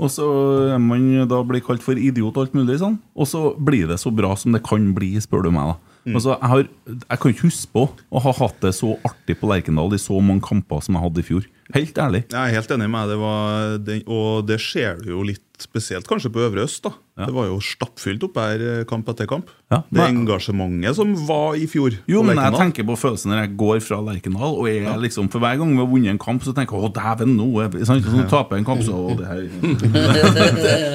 Og 0.00 0.08
så 0.08 0.26
er 0.72 0.80
man 0.80 1.06
da 1.28 1.42
blir 1.44 1.62
kalt 1.64 1.84
for 1.84 1.98
idiot 2.00 2.32
og 2.32 2.46
alt 2.46 2.56
mulig 2.56 2.78
sånn. 2.80 2.96
Og 3.14 3.28
så 3.28 3.50
blir 3.60 3.88
det 3.90 4.00
så 4.00 4.12
bra 4.12 4.32
som 4.38 4.56
det 4.56 4.62
kan 4.66 4.90
bli, 4.96 5.12
spør 5.20 5.44
du 5.46 5.50
meg. 5.52 5.74
da. 5.74 5.90
Mm. 6.08 6.14
Altså, 6.16 6.32
jeg, 6.32 6.48
har, 6.48 6.62
jeg 6.88 7.20
kan 7.20 7.34
ikke 7.34 7.48
huske 7.50 7.72
på 7.76 7.82
å 7.92 8.22
ha 8.24 8.32
hatt 8.38 8.62
det 8.64 8.72
så 8.78 8.94
artig 9.04 9.36
på 9.36 9.50
Lerkendal 9.50 9.92
i 9.92 10.00
så 10.00 10.16
mange 10.24 10.40
kamper 10.46 10.80
som 10.84 10.96
jeg 10.96 11.04
hadde 11.04 11.20
i 11.20 11.26
fjor. 11.28 11.48
Helt 11.76 12.00
ærlig. 12.00 12.22
Jeg 12.32 12.40
er 12.40 12.56
helt 12.56 12.72
enig 12.76 12.88
med 12.90 13.12
deg. 13.12 13.12
Det 13.12 13.20
var, 13.20 14.08
og 14.16 14.48
det 14.48 14.58
ser 14.64 15.04
du 15.04 15.12
jo 15.12 15.26
litt 15.28 15.44
spesielt 15.62 16.06
kanskje 16.08 16.30
på 16.32 16.40
Øvre 16.44 16.64
Øst. 16.66 16.82
da. 16.82 16.90
Det 17.26 17.34
var 17.36 17.46
jo 17.50 17.58
stappfylt 17.60 18.22
opp 18.24 18.36
her 18.40 18.62
eh, 18.64 18.84
kamp 18.88 19.08
etter 19.12 19.26
kamp. 19.28 19.50
Ja, 19.70 19.82
det 19.90 19.98
men- 19.98 20.22
engasjementet 20.22 20.96
som 20.96 21.14
var 21.28 21.54
i 21.58 21.66
fjor. 21.70 21.96
Jo, 22.08 22.22
men 22.22 22.36
jeg 22.40 22.52
tenker 22.56 22.86
på 22.88 22.96
følelsen 22.98 23.30
når 23.32 23.42
jeg 23.44 23.56
går 23.60 23.80
fra 23.84 23.98
Lerkendal 24.06 24.56
og 24.56 24.68
er 24.68 24.96
liksom, 25.02 25.28
For 25.30 25.38
hver 25.42 25.58
gang 25.60 25.74
vi 25.74 25.82
har 25.82 25.90
vunnet 25.90 26.10
en 26.14 26.18
kamp, 26.18 26.42
så 26.42 26.54
tenker 26.56 26.76
jeg 26.80 26.90
'Å, 26.90 26.92
dæven, 26.94 27.36
nå 27.36 27.48
er 27.64 27.68
vi 27.68 27.84
sånn, 27.84 28.00
Så 28.02 28.28
taper 28.28 28.56
jeg 28.56 28.64
en 28.64 28.70
kamp, 28.70 28.82
så 28.82 28.94
å, 28.96 29.16
det 29.18 29.26
her 29.26 29.42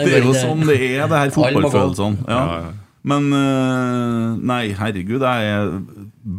Det 0.05 0.13
er 0.13 0.23
jo 0.25 0.33
sånn 0.33 0.65
det 0.65 0.79
er, 0.81 1.07
det 1.07 1.19
her 1.19 1.29
fotballfølelsene. 1.35 2.25
Ja. 2.27 2.73
Men 3.05 3.27
eh, 3.37 4.29
nei, 4.41 4.63
herregud, 4.73 5.21
jeg 5.21 5.49
er 5.51 5.67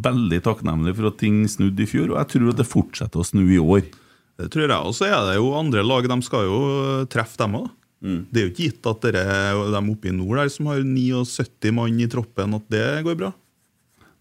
veldig 0.03 0.41
takknemlig 0.43 0.95
for 0.97 1.07
at 1.07 1.17
ting 1.21 1.45
snudde 1.47 1.85
i 1.85 1.87
fjor, 1.87 2.11
og 2.11 2.17
jeg 2.19 2.27
tror 2.35 2.49
at 2.51 2.59
det 2.59 2.67
fortsetter 2.67 3.23
å 3.23 3.27
snu 3.27 3.45
i 3.47 3.61
år. 3.61 3.85
Det 4.37 4.51
tror 4.53 4.67
jeg 4.67 4.75
også. 4.91 5.07
er 5.07 5.23
det 5.31 5.37
jo 5.39 5.53
andre 5.57 5.81
lag, 5.87 6.05
de 6.11 6.17
skal 6.27 6.43
jo 6.45 6.59
treffe 7.09 7.39
dem 7.39 7.55
òg. 7.63 7.69
Det 8.01 8.41
er 8.41 8.45
jo 8.45 8.51
ikke 8.51 8.67
gitt 8.67 8.89
at 8.91 9.07
dere, 9.07 9.23
de 9.73 9.79
oppe 9.93 10.11
i 10.11 10.13
nord 10.13 10.37
der 10.37 10.51
som 10.53 10.69
har 10.69 10.83
79 10.85 11.71
mann 11.73 11.97
i 12.03 12.07
troppen, 12.11 12.53
at 12.59 12.67
det 12.69 12.83
går 13.07 13.17
bra. 13.17 13.31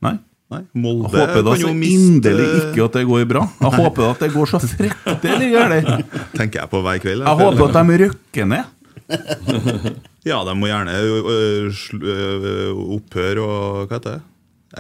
Nei. 0.07 0.17
Nei. 0.47 0.61
Jeg 0.63 0.79
Molde 0.79 1.11
håper 1.11 1.43
da 1.43 1.57
så 1.59 1.67
jo 1.67 1.73
miste 1.75 1.97
inderlig 1.99 2.47
ikke 2.61 2.85
at 2.87 2.97
det 3.01 3.05
går 3.09 3.25
bra. 3.27 3.43
Jeg 3.61 3.73
håper 3.81 4.05
at 4.13 4.21
det 4.23 4.29
går 4.33 4.51
så 4.53 4.61
fryktelig 4.63 5.49
galt. 5.53 6.05
Tenker 6.37 6.63
jeg 6.63 6.71
på 6.71 6.83
hver 6.87 7.01
kveld. 7.03 7.25
Jeg 7.27 7.41
håper 7.43 7.65
at 7.67 7.79
de 7.91 8.03
rykker 8.05 8.53
ned. 8.55 8.73
Ja, 10.27 10.41
de 10.43 10.57
må 10.59 10.67
gjerne 10.67 10.91
opphøre 12.97 13.45
og 13.45 13.85
hva 13.87 13.99
heter 13.99 14.17
det? 14.17 14.23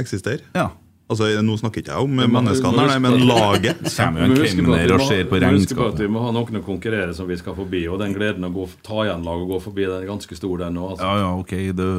Eksistere. 0.02 0.42
Ja. 0.56 0.64
Altså, 1.06 1.28
Nå 1.46 1.54
snakker 1.60 1.84
ikke 1.84 1.92
jeg 1.92 2.02
om 2.02 2.14
Men 2.18 2.32
menneskene, 2.34 2.80
her, 2.82 2.88
nei, 2.90 2.98
men 3.04 3.26
laget. 3.28 3.82
Kommer 3.94 4.24
jo 4.26 4.34
en 4.34 4.40
kemner 4.42 4.80
vi 4.82 4.94
og 4.96 5.04
ser 5.06 5.28
på 5.30 5.36
vi 5.36 5.40
må 5.40 5.40
på 5.40 5.40
regnskapet. 5.44 5.92
at 5.92 6.00
Vi 6.02 6.08
må 6.10 6.22
ha 6.24 6.32
noen 6.34 6.58
å 6.58 6.62
konkurrere 6.66 7.14
som 7.14 7.28
vi 7.30 7.36
skal 7.38 7.54
forbi, 7.58 7.84
og 7.90 8.00
den 8.02 8.16
gleden 8.16 8.48
å 8.48 8.50
gå, 8.54 8.66
ta 8.86 9.04
igjen 9.04 9.22
lag 9.26 9.44
og 9.44 9.52
gå 9.54 9.60
forbi, 9.68 9.86
den 9.86 10.00
er 10.00 10.08
ganske 10.08 10.38
stor, 10.38 10.56
den 10.64 10.74
nå. 10.74 10.88
Altså. 10.94 11.06
Ja, 11.06 11.20
ja, 11.22 11.30
ok. 11.38 11.54
Det, 11.78 11.90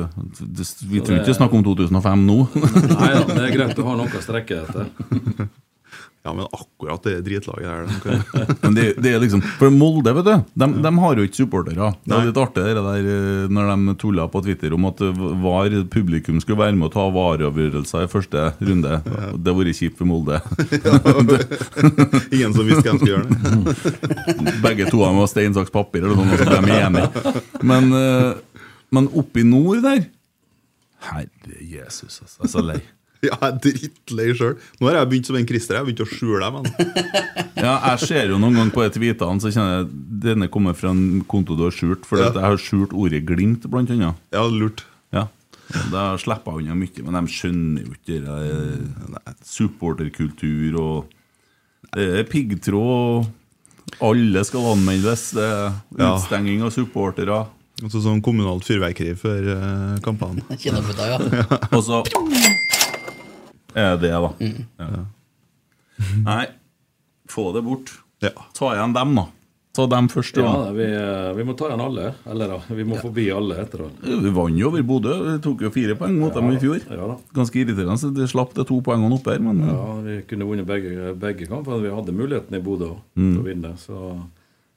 det, 0.60 0.68
vi 0.92 1.04
tror 1.06 1.22
ikke 1.22 1.38
snakke 1.40 1.60
om 1.60 1.64
2005 1.70 2.28
nå. 2.28 2.42
Nei 2.58 3.14
da, 3.16 3.24
det 3.32 3.40
er 3.46 3.56
greit 3.56 3.80
å 3.80 3.88
ha 3.88 3.96
noe 4.02 4.12
å 4.12 4.26
strekke 4.28 4.60
etter. 4.66 4.92
Ja, 6.26 6.34
men 6.36 6.44
akkurat 6.52 7.06
det 7.08 7.22
dritlaget 7.24 7.68
her 7.70 7.86
de 7.88 7.98
kan- 8.04 8.56
Men 8.66 8.74
det, 8.76 8.86
det 9.00 9.14
er 9.16 9.22
liksom 9.24 9.40
For 9.62 9.72
Molde, 9.72 10.12
vet 10.18 10.26
du, 10.28 10.34
de, 10.60 10.68
de 10.84 10.92
har 11.00 11.16
jo 11.22 11.24
ikke 11.28 11.40
supportere. 11.40 11.92
Det 12.04 12.18
er 12.18 12.26
litt 12.28 12.40
artig 12.42 12.66
det 12.68 12.74
der 12.84 13.08
eh, 13.14 13.46
når 13.56 13.70
de 13.72 13.96
tulla 14.02 14.26
på 14.34 14.42
Twitter 14.44 14.76
om 14.76 14.90
at 14.90 15.00
eh, 15.08 15.22
var 15.46 15.72
publikum 15.94 16.42
skulle 16.44 16.60
være 16.60 16.76
med 16.76 16.90
å 16.90 16.92
ta 16.98 17.06
vareavgjørelser 17.16 18.04
i 18.04 18.12
første 18.12 18.44
runde. 18.60 18.98
Det 19.08 19.22
hadde 19.24 19.56
vært 19.62 19.80
kjipt 19.80 20.02
for 20.02 20.10
Molde. 20.10 20.42
Ingen 22.36 22.54
som 22.58 22.68
visste 22.68 22.84
hvem 22.84 23.00
skulle 23.00 23.14
gjøre 23.14 23.28
det. 23.32 24.60
Begge 24.66 24.90
to 24.92 25.00
av 25.06 25.14
dem 25.14 25.22
var 25.22 25.32
stein, 25.32 25.56
saks, 25.56 25.72
papir, 25.74 26.04
eller 26.04 26.18
noe, 26.20 26.38
sånt. 26.44 26.54
de 26.58 26.78
enige. 26.82 27.36
Men, 27.72 27.90
eh, 27.96 28.62
men 28.94 29.10
oppe 29.20 29.44
i 29.44 29.48
nord 29.48 29.80
der 29.86 30.04
Herre 31.08 31.28
Jesus, 31.62 32.20
altså. 32.24 32.42
Jeg 32.42 32.48
er 32.50 32.54
så 32.58 32.64
lei. 32.74 32.80
Ja, 33.28 33.34
jeg 33.34 33.48
er 33.48 33.60
drittlei 33.64 34.28
sjøl. 34.38 34.58
Nå 34.80 34.88
har 34.90 35.00
jeg 35.00 35.10
begynt 35.10 35.26
som 35.30 35.36
en 35.40 35.48
Christer. 35.50 35.74
Jeg 35.78 35.82
har 35.82 35.88
begynt 35.88 36.04
å 36.06 36.10
skjule 36.12 36.40
dem. 36.44 36.54
men- 36.62 37.16
Ja, 37.68 37.72
jeg 37.90 38.00
ser 38.08 38.28
jo 38.30 38.38
noen 38.38 38.54
ganger 38.60 38.74
på 38.76 38.84
de 38.86 38.92
tweetene, 39.00 39.42
så 39.42 39.50
kjenner 39.50 39.80
jeg 39.80 39.88
denne 40.28 40.48
kommer 40.54 40.76
fra 40.78 40.92
en 40.94 41.24
konto 41.26 41.56
du 41.58 41.64
har 41.66 41.74
skjult. 41.74 42.06
For 42.06 42.20
Ja. 42.22 42.28
at 42.30 42.38
jeg 42.38 42.44
har 42.46 42.58
skjult 42.62 42.94
ordet 42.94 43.24
'glimt', 43.26 43.66
blant 43.70 43.90
annet. 43.90 44.16
Ja, 44.32 44.44
lurt. 44.46 44.84
Ja. 45.14 45.28
Da 45.92 46.14
slipper 46.22 46.54
jeg 46.62 46.68
unna 46.70 46.76
mye, 46.78 47.04
men 47.04 47.18
de 47.18 47.34
skjønner 47.34 47.82
jo 47.88 47.92
ikke 47.98 48.22
det 48.24 48.38
eh, 48.54 49.34
supporterkultur 49.44 50.78
og 50.80 51.06
Det 51.96 52.04
er 52.20 52.24
piggtråd, 52.28 53.26
og 53.26 54.04
alle 54.04 54.44
skal 54.46 54.66
anmeldes. 54.76 55.32
Det 55.34 55.44
er 55.44 55.72
utstenging 55.98 56.62
av 56.62 56.72
supportere. 56.76 57.46
Altså 57.82 58.02
Sånn 58.02 58.22
kommunalt 58.26 58.66
fyrverkeri 58.66 59.14
før 59.16 60.00
kampene. 60.04 60.42
Kinoputa, 60.62 61.08
ja. 61.08 61.18
ja. 61.32 61.60
Og 61.72 61.84
så 61.86 62.02
er 63.78 63.96
det 63.98 64.08
det, 64.08 64.12
da. 64.12 64.34
Mm. 64.42 64.68
Ja. 64.82 65.06
Nei, 66.26 66.44
få 67.30 67.50
det 67.56 67.64
bort. 67.66 67.92
Ja. 68.24 68.34
Ta 68.58 68.74
igjen 68.76 68.94
dem, 68.98 69.16
da. 69.18 69.26
Ta 69.78 69.86
dem 69.86 70.08
først. 70.10 70.38
Ja, 70.42 70.52
da. 70.58 70.72
vi, 70.74 70.86
eh, 70.90 71.34
vi 71.38 71.44
må 71.46 71.54
ta 71.58 71.68
igjen 71.70 71.82
alle. 71.84 72.08
Eller 72.26 72.50
da, 72.50 72.58
vi 72.74 72.86
må 72.90 72.98
forbi 72.98 73.28
alle 73.34 73.60
etter 73.62 73.84
det. 73.86 74.16
Vi 74.24 74.32
vant 74.34 74.58
jo 74.58 74.72
over 74.72 74.82
Bodø. 74.90 75.14
Vi 75.28 75.36
tok 75.46 75.62
jo 75.68 75.70
fire 75.76 75.94
poeng 76.00 76.16
mot 76.18 76.34
dem 76.34 76.50
i 76.50 76.58
fjor. 76.62 76.80
Ja 76.90 77.10
da. 77.12 77.18
Ganske 77.38 77.60
irriterende. 77.62 77.98
så 78.02 78.10
De 78.16 78.26
slapp 78.30 78.56
de 78.58 78.66
to 78.66 78.80
poengene 78.82 79.14
opp 79.20 79.30
her, 79.30 79.38
men 79.46 79.62
Ja, 79.68 79.84
Vi 80.02 80.16
kunne 80.32 80.48
vunnet 80.50 80.66
begge, 80.66 81.14
begge 81.14 81.46
kampene. 81.46 81.78
Vi 81.86 81.94
hadde 81.94 82.16
muligheten 82.18 82.58
i 82.58 82.64
Bodø 82.66 82.96
Mm. 83.16 83.34
til 83.36 83.44
å 83.44 83.46
vinne. 83.46 83.76
Så 83.78 84.18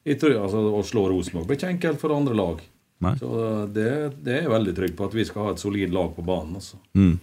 jeg 0.05 0.21
tror, 0.21 0.37
altså, 0.45 0.59
Å 0.69 0.85
slå 0.85 1.09
Rosenborg 1.09 1.47
blir 1.49 1.57
ikke 1.57 1.73
enkelt 1.73 1.99
for 2.01 2.13
andre 2.13 2.35
lag. 2.35 2.61
Nei. 3.01 3.15
Så 3.17 3.73
det, 3.73 3.89
det 4.23 4.35
er 4.37 4.43
jeg 4.43 4.51
veldig 4.53 4.75
trygg 4.77 4.97
på, 4.97 5.07
at 5.09 5.15
vi 5.15 5.25
skal 5.25 5.45
ha 5.47 5.51
et 5.53 5.59
solid 5.59 5.91
lag 5.91 6.13
på 6.15 6.23
banen. 6.23 6.57
Altså. 6.61 6.77
Mm. 6.95 7.19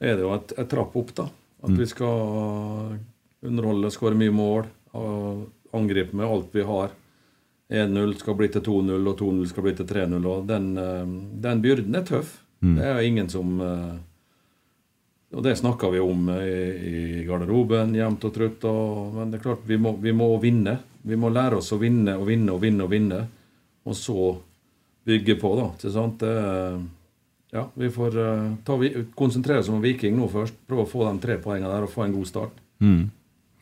Er 0.00 0.16
det 0.16 0.22
jo 0.26 0.32
et, 0.36 0.52
et 0.58 0.68
trapp 0.70 0.96
opp, 0.96 1.14
da. 1.18 1.28
At 1.62 1.70
Mm. 1.72 1.78
vi 1.80 1.86
skal 1.90 2.98
underholde, 3.42 3.90
skåre 3.90 4.14
mye 4.18 4.30
mål, 4.34 4.66
og 4.94 5.46
angripe 5.74 6.14
med 6.16 6.26
alt 6.26 6.52
vi 6.54 6.62
har. 6.62 6.90
1-0 7.70 8.14
skal 8.18 8.34
bli 8.38 8.48
til 8.48 8.62
2-0, 8.64 9.08
og 9.10 9.16
2-0 9.18 9.48
skal 9.50 9.62
bli 9.66 9.72
til 9.76 9.86
3-0. 9.90 10.24
og 10.26 10.46
Den, 10.48 10.68
eh, 10.78 11.04
den 11.42 11.60
byrden 11.62 11.94
er 11.98 12.02
tøff. 12.08 12.38
Mm. 12.62 12.76
Det 12.76 12.84
er 12.84 12.94
jo 13.00 13.08
ingen 13.08 13.28
som 13.28 13.60
eh, 13.60 13.96
Og 15.36 15.42
det 15.44 15.58
snakka 15.58 15.90
vi 15.92 15.98
om 16.00 16.28
eh, 16.32 16.46
i, 16.46 17.20
i 17.20 17.24
garderoben, 17.28 17.92
jevnt 17.94 18.24
og 18.24 18.32
trutt. 18.32 18.64
Og, 18.64 19.12
men 19.14 19.30
det 19.30 19.40
er 19.40 19.42
klart, 19.42 19.66
vi 19.68 19.76
må, 19.76 19.92
vi 20.00 20.12
må 20.16 20.30
vinne. 20.40 20.78
Vi 21.04 21.16
må 21.20 21.28
lære 21.28 21.58
oss 21.60 21.68
å 21.72 21.78
vinne 21.78 22.14
og 22.16 22.26
vinne 22.30 22.54
og 22.54 22.62
vinne 22.62 22.86
og 22.86 22.90
vinne. 22.90 23.18
Og 23.84 23.94
så 23.94 24.38
bygge 25.04 25.36
på, 25.40 25.50
da. 25.58 25.66
Ikke 25.76 25.92
sant? 25.92 26.18
Det, 26.24 26.32
ja, 27.54 27.64
vi 27.74 27.88
får 27.90 28.16
uh, 28.18 28.54
ta, 28.64 28.76
vi- 28.80 29.06
konsentrere 29.16 29.62
oss 29.62 29.70
om 29.72 29.80
Viking 29.84 30.16
nå 30.18 30.28
først. 30.32 30.56
Prøve 30.68 30.84
å 30.84 30.90
få 30.90 31.06
de 31.08 31.14
tre 31.22 31.38
poengene 31.42 31.70
der 31.72 31.86
og 31.86 31.92
få 31.92 32.04
en 32.04 32.16
god 32.16 32.28
start. 32.28 32.58
Mm. 32.84 33.08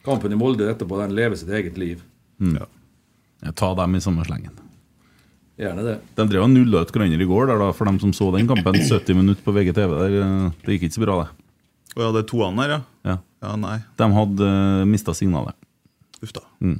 Kampen 0.06 0.34
i 0.34 0.38
Molde 0.38 0.68
etterpå, 0.70 0.98
den 1.02 1.14
lever 1.18 1.38
sitt 1.38 1.50
eget 1.54 1.78
liv. 1.78 2.02
Mm. 2.42 2.58
Jeg 3.46 3.54
tar 3.58 3.76
dem 3.78 3.94
i 3.98 4.02
samme 4.02 4.24
slengen. 4.26 4.54
Gjerne 5.56 5.84
det. 5.86 5.96
De 6.18 6.26
drev 6.28 6.44
og 6.44 6.50
nulla 6.52 6.82
ut 6.84 6.90
hverandre 6.92 7.24
i 7.24 7.28
går, 7.28 7.46
der, 7.48 7.60
da, 7.62 7.70
for 7.72 7.88
dem 7.88 7.98
som 8.02 8.12
så 8.16 8.28
den 8.34 8.48
kampen. 8.50 8.76
70 8.90 9.16
minutter 9.16 9.44
på 9.46 9.54
VGTV. 9.56 9.94
Der, 10.02 10.16
eh, 10.20 10.48
det 10.66 10.76
gikk 10.76 10.88
ikke 10.88 10.98
så 10.98 11.04
bra, 11.06 11.16
det. 11.22 11.46
Å 11.96 12.02
ja, 12.04 12.10
det 12.12 12.22
er 12.24 12.28
toene 12.28 12.64
her, 12.64 12.74
ja? 12.74 12.80
Ja. 13.08 13.16
Ja, 13.46 13.54
nei. 13.60 13.78
De 13.96 14.08
hadde 14.12 14.50
uh, 14.50 14.82
mista 14.88 15.14
signalet. 15.16 15.56
Uff 16.24 16.34
da. 16.36 16.42
Mm. 16.60 16.76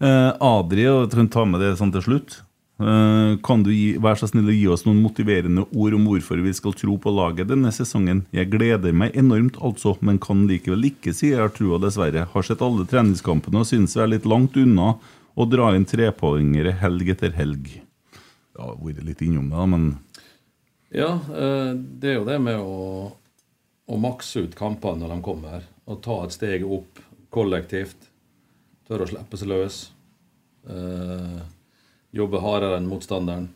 Uh, 0.00 0.30
Adri, 0.44 0.86
og 0.88 1.02
jeg 1.04 1.12
kan 1.12 1.28
ta 1.32 1.44
med 1.48 1.60
det 1.64 1.74
sånn 1.80 1.92
til 1.92 2.04
slutt. 2.06 2.38
Eh, 2.76 3.38
kan 3.40 3.62
du 3.64 3.70
være 3.72 4.18
så 4.20 4.26
snill 4.28 4.50
å 4.52 4.54
gi 4.54 4.66
oss 4.68 4.82
noen 4.84 4.98
motiverende 5.00 5.62
ord 5.72 5.94
om 5.96 6.02
hvorfor 6.10 6.42
vi 6.44 6.52
skal 6.52 6.74
tro 6.76 6.98
på 7.00 7.12
laget 7.14 7.48
denne 7.48 7.70
sesongen? 7.72 8.26
Jeg 8.36 8.50
gleder 8.52 8.92
meg 8.92 9.16
enormt, 9.16 9.56
altså, 9.64 9.94
men 10.04 10.20
kan 10.20 10.42
likevel 10.50 10.90
ikke 10.90 11.14
si 11.16 11.30
jeg 11.30 11.40
har 11.40 11.54
trua, 11.56 11.80
dessverre. 11.80 12.26
Har 12.34 12.44
sett 12.44 12.64
alle 12.64 12.84
treningskampene 12.88 13.62
og 13.62 13.70
syns 13.70 13.96
vi 13.96 14.04
er 14.04 14.12
litt 14.12 14.28
langt 14.28 14.58
unna 14.60 14.92
å 15.36 15.48
dra 15.48 15.70
inn 15.76 15.88
trepoengere 15.88 16.76
helg 16.82 17.14
etter 17.16 17.32
helg. 17.38 17.72
Ja, 18.56 18.68
vært 18.76 19.00
litt 19.08 19.24
innom 19.24 19.48
det, 19.48 19.56
da, 19.56 19.66
men 19.72 19.88
Ja, 20.92 21.10
eh, 21.32 21.72
det 21.72 22.12
er 22.12 22.20
jo 22.20 22.28
det 22.28 22.38
med 22.44 22.60
å, 22.60 23.08
å 23.88 24.00
makse 24.00 24.44
ut 24.44 24.56
kampene 24.56 25.00
når 25.00 25.16
de 25.16 25.20
kommer. 25.24 25.64
Og 25.88 26.04
ta 26.04 26.22
et 26.26 26.36
steg 26.36 26.68
opp 26.68 27.00
kollektivt. 27.32 28.10
Tørre 28.84 29.08
å 29.08 29.10
slippe 29.10 29.40
seg 29.40 29.48
løs. 29.48 29.82
Eh, 30.68 31.44
jobbe 32.16 32.40
hardere 32.42 32.80
enn 32.80 32.88
motstanderen. 32.90 33.48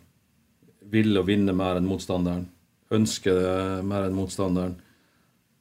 Ville 0.90 1.20
å 1.20 1.26
vinne 1.26 1.54
mer 1.56 1.78
enn 1.80 1.88
motstanderen. 1.88 2.46
Ønske 2.90 3.34
det 3.34 3.82
mer 3.86 4.08
enn 4.08 4.16
motstanderen. 4.16 4.78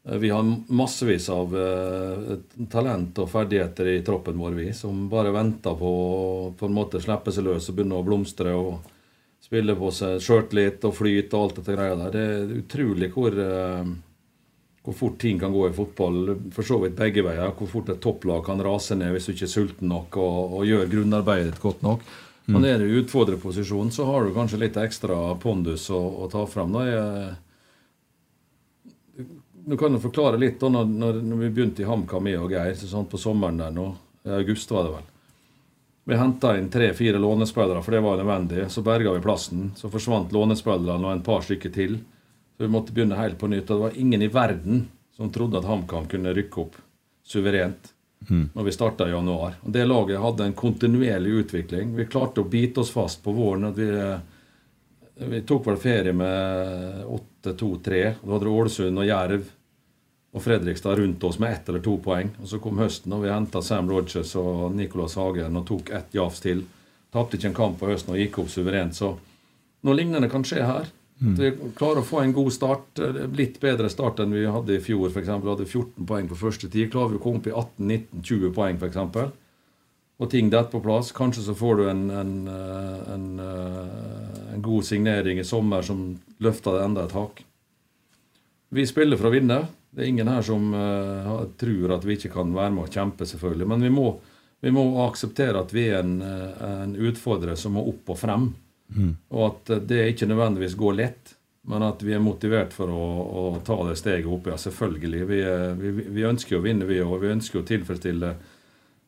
Eh, 0.06 0.18
Vi 0.18 0.30
har 0.30 0.46
massevis 0.68 1.30
av 1.30 1.56
eh, 1.56 2.38
talent 2.72 3.20
og 3.20 3.30
ferdigheter 3.30 3.92
i 3.94 4.04
troppen 4.06 4.40
vår, 4.40 4.56
vi, 4.58 4.70
som 4.74 5.08
bare 5.10 5.34
venter 5.36 5.76
på 5.78 5.90
å 5.90 6.54
på 6.58 6.70
en 6.70 6.78
måte 6.78 7.02
slippe 7.04 7.34
seg 7.36 7.46
løs 7.46 7.70
og 7.70 7.78
begynne 7.78 8.00
å 8.00 8.06
blomstre. 8.06 8.56
og 8.56 8.96
Spille 9.40 9.74
på 9.76 9.90
seg 9.96 10.20
sjøltillit 10.22 10.84
og 10.86 10.94
flyt 10.94 11.34
og 11.34 11.42
alt 11.42 11.60
dette 11.60 11.76
greia 11.78 11.96
der. 11.98 12.12
Det 12.14 12.24
er 12.24 12.56
utrolig 12.60 13.12
hvor, 13.14 13.34
eh, 13.34 13.92
hvor 14.84 14.98
fort 14.98 15.20
ting 15.20 15.40
kan 15.40 15.54
gå 15.54 15.68
i 15.70 15.76
fotball. 15.76 16.36
For 16.52 16.64
så 16.64 16.80
vidt 16.82 16.98
begge 16.98 17.24
veier. 17.26 17.54
Hvor 17.58 17.70
fort 17.72 17.90
et 17.90 18.02
topplag 18.02 18.44
kan 18.46 18.62
rase 18.62 18.98
ned 18.98 19.14
hvis 19.14 19.30
du 19.30 19.34
ikke 19.34 19.48
er 19.48 19.54
sulten 19.54 19.90
nok 19.90 20.18
og, 20.18 20.58
og 20.60 20.68
gjør 20.68 20.92
grunnarbeidet 20.92 21.62
godt 21.62 21.82
nok. 21.86 22.04
Men 22.54 22.66
er 22.66 22.80
du 22.82 22.88
i 22.88 22.98
utfordrerposisjon, 23.02 23.92
så 23.94 24.06
har 24.10 24.26
du 24.26 24.34
kanskje 24.34 24.62
litt 24.64 24.78
ekstra 24.80 25.18
pondus 25.42 25.90
å, 25.94 26.00
å 26.24 26.30
ta 26.32 26.46
fram. 26.50 26.74
Da 26.74 26.86
jeg, 26.88 27.36
du 29.70 29.78
kan 29.78 29.94
jo 29.94 30.02
forklare 30.02 30.40
litt 30.42 30.58
da 30.62 30.72
når, 30.74 31.22
når, 31.22 31.38
vi 31.44 31.50
begynte 31.54 31.84
i 31.84 31.90
HamKam, 31.90 32.30
jeg 32.32 32.42
og 32.42 32.56
Geir, 32.56 32.76
sånn 32.80 33.10
på 33.12 33.22
sommeren 33.22 33.62
der 33.62 33.76
nå. 33.76 33.92
I 34.26 34.34
august 34.40 34.72
var 34.74 34.88
det 34.88 34.96
vel. 34.98 35.08
Vi 36.10 36.18
henta 36.18 36.56
inn 36.58 36.72
tre-fire 36.74 37.20
lånespillere, 37.22 37.84
for 37.86 37.94
det 37.94 38.02
var 38.02 38.18
nødvendig. 38.18 38.66
Så 38.74 38.82
berga 38.82 39.14
vi 39.14 39.22
plassen. 39.22 39.70
Så 39.78 39.92
forsvant 39.94 40.34
lånespillerne 40.34 41.06
og 41.06 41.14
en 41.14 41.26
par 41.26 41.46
stykker 41.46 41.74
til. 41.76 42.00
Så 42.58 42.66
vi 42.66 42.72
måtte 42.74 42.96
begynne 42.96 43.20
helt 43.20 43.38
på 43.38 43.52
nytt. 43.52 43.70
Og 43.70 43.76
det 43.76 43.84
var 43.84 44.00
ingen 44.02 44.26
i 44.26 44.32
verden 44.34 44.88
som 45.16 45.30
trodde 45.30 45.62
at 45.62 45.70
HamKam 45.70 46.10
kunne 46.10 46.34
rykke 46.34 46.64
opp 46.64 46.80
suverent 47.30 47.94
når 48.28 48.64
vi 48.64 48.72
starta 48.72 49.08
i 49.08 49.12
januar. 49.12 49.56
Og 49.64 49.72
Det 49.72 49.86
laget 49.88 50.20
hadde 50.20 50.46
en 50.46 50.54
kontinuerlig 50.54 51.32
utvikling. 51.44 51.96
Vi 51.96 52.06
klarte 52.06 52.42
å 52.42 52.50
bite 52.50 52.84
oss 52.84 52.92
fast 52.92 53.24
på 53.24 53.32
våren. 53.32 53.66
at 53.66 53.78
vi, 53.78 53.90
vi 55.30 55.42
tok 55.42 55.66
vel 55.68 55.78
ferie 55.78 56.14
med 56.14 57.06
8-2-3. 57.44 58.04
Da 58.22 58.34
hadde 58.34 58.52
Ålesund 58.52 59.00
og 59.00 59.08
Jerv 59.08 59.48
og 60.32 60.44
Fredrikstad 60.46 61.00
rundt 61.00 61.24
oss 61.24 61.40
med 61.40 61.54
ett 61.54 61.70
eller 61.70 61.80
to 61.80 61.98
poeng. 61.98 62.30
Og 62.42 62.48
Så 62.48 62.60
kom 62.60 62.78
høsten, 62.78 63.14
og 63.14 63.24
vi 63.24 63.32
henta 63.34 63.62
Sam 63.62 63.90
Rogers 63.90 64.36
og 64.36 64.76
Nicholas 64.76 65.16
Hagen 65.16 65.58
og 65.58 65.66
tok 65.68 65.90
ett 65.90 66.14
jafs 66.14 66.44
til. 66.44 66.66
Tapte 67.12 67.40
ikke 67.40 67.50
en 67.50 67.58
kamp 67.58 67.80
på 67.80 67.90
høsten 67.90 68.14
og 68.14 68.22
gikk 68.22 68.44
opp 68.44 68.52
suverent. 68.54 68.94
Så 68.94 69.16
noe 69.82 69.96
lignende 69.98 70.30
kan 70.30 70.46
skje 70.46 70.62
her. 70.62 70.92
Mm. 71.20 71.34
At 71.34 71.40
Vi 71.40 71.72
klarer 71.76 72.00
å 72.00 72.08
få 72.08 72.22
en 72.24 72.34
god 72.34 72.54
start. 72.54 73.00
eh, 73.00 73.28
Litt 73.36 73.60
bedre 73.60 73.90
start 73.92 74.20
enn 74.24 74.32
vi 74.34 74.46
hadde 74.46 74.78
i 74.78 74.84
fjor. 74.84 75.10
For 75.10 75.22
eksempel. 75.22 75.52
Hadde 75.52 75.68
14 75.68 76.06
poeng 76.08 76.30
på 76.30 76.40
første 76.40 76.70
tid. 76.70 76.92
Klarer 76.92 77.16
vi 77.16 77.20
å 77.20 77.24
komme 77.24 77.42
opp 77.42 77.48
i 77.48 77.56
18-19-20 77.56 78.54
poeng, 78.56 78.80
f.eks. 78.80 79.34
Og 80.20 80.30
ting 80.30 80.50
detter 80.52 80.72
på 80.72 80.84
plass. 80.84 81.12
Kanskje 81.16 81.46
så 81.46 81.56
får 81.56 81.76
du 81.78 81.90
en, 81.90 82.10
en, 82.12 82.48
eh, 82.48 83.14
en, 83.14 83.28
eh, 83.40 84.54
en 84.56 84.62
god 84.62 84.86
signering 84.86 85.40
i 85.40 85.48
sommer 85.48 85.82
som 85.82 86.20
løfter 86.40 86.76
det 86.76 86.86
enda 86.86 87.04
et 87.06 87.16
hakk. 87.16 87.44
Vi 88.70 88.86
spiller 88.86 89.18
for 89.18 89.30
å 89.30 89.34
vinne. 89.34 89.68
Det 89.90 90.04
er 90.04 90.12
ingen 90.12 90.28
her 90.30 90.44
som 90.46 90.68
uh, 90.76 91.48
tror 91.58 91.96
at 91.96 92.04
vi 92.06 92.14
ikke 92.14 92.30
kan 92.30 92.52
være 92.54 92.70
med 92.76 92.84
og 92.84 92.92
kjempe, 92.94 93.26
selvfølgelig. 93.26 93.66
Men 93.72 93.82
vi 93.82 93.90
må, 93.90 94.12
vi 94.62 94.70
må 94.70 94.84
akseptere 95.08 95.64
at 95.64 95.74
vi 95.74 95.88
er 95.90 96.04
en, 96.04 96.22
en 96.22 96.94
utfordrer 96.94 97.58
som 97.58 97.74
må 97.74 97.82
opp 97.90 98.12
og 98.14 98.20
frem. 98.20 98.52
Mm. 98.96 99.12
Og 99.32 99.44
at 99.48 99.70
eh, 99.76 99.82
det 99.90 100.00
ikke 100.14 100.28
nødvendigvis 100.30 100.78
går 100.80 100.96
lett. 101.00 101.36
Men 101.70 101.84
at 101.86 102.02
vi 102.02 102.14
er 102.16 102.22
motivert 102.24 102.72
for 102.74 102.90
å, 102.90 103.08
å 103.30 103.42
ta 103.66 103.76
det 103.90 103.98
steget 104.00 104.26
opp, 104.32 104.48
ja, 104.50 104.56
selvfølgelig. 104.58 105.20
Vi, 105.30 105.42
er- 105.46 105.76
vi, 105.78 105.92
vi 106.16 106.24
ønsker 106.26 106.58
å 106.58 106.64
vinne, 106.64 106.88
vi 106.90 107.02
òg. 107.04 107.18
Vi 107.22 107.34
ønsker 107.36 107.60
å 107.62 107.68
tilfredsstille 107.68 108.32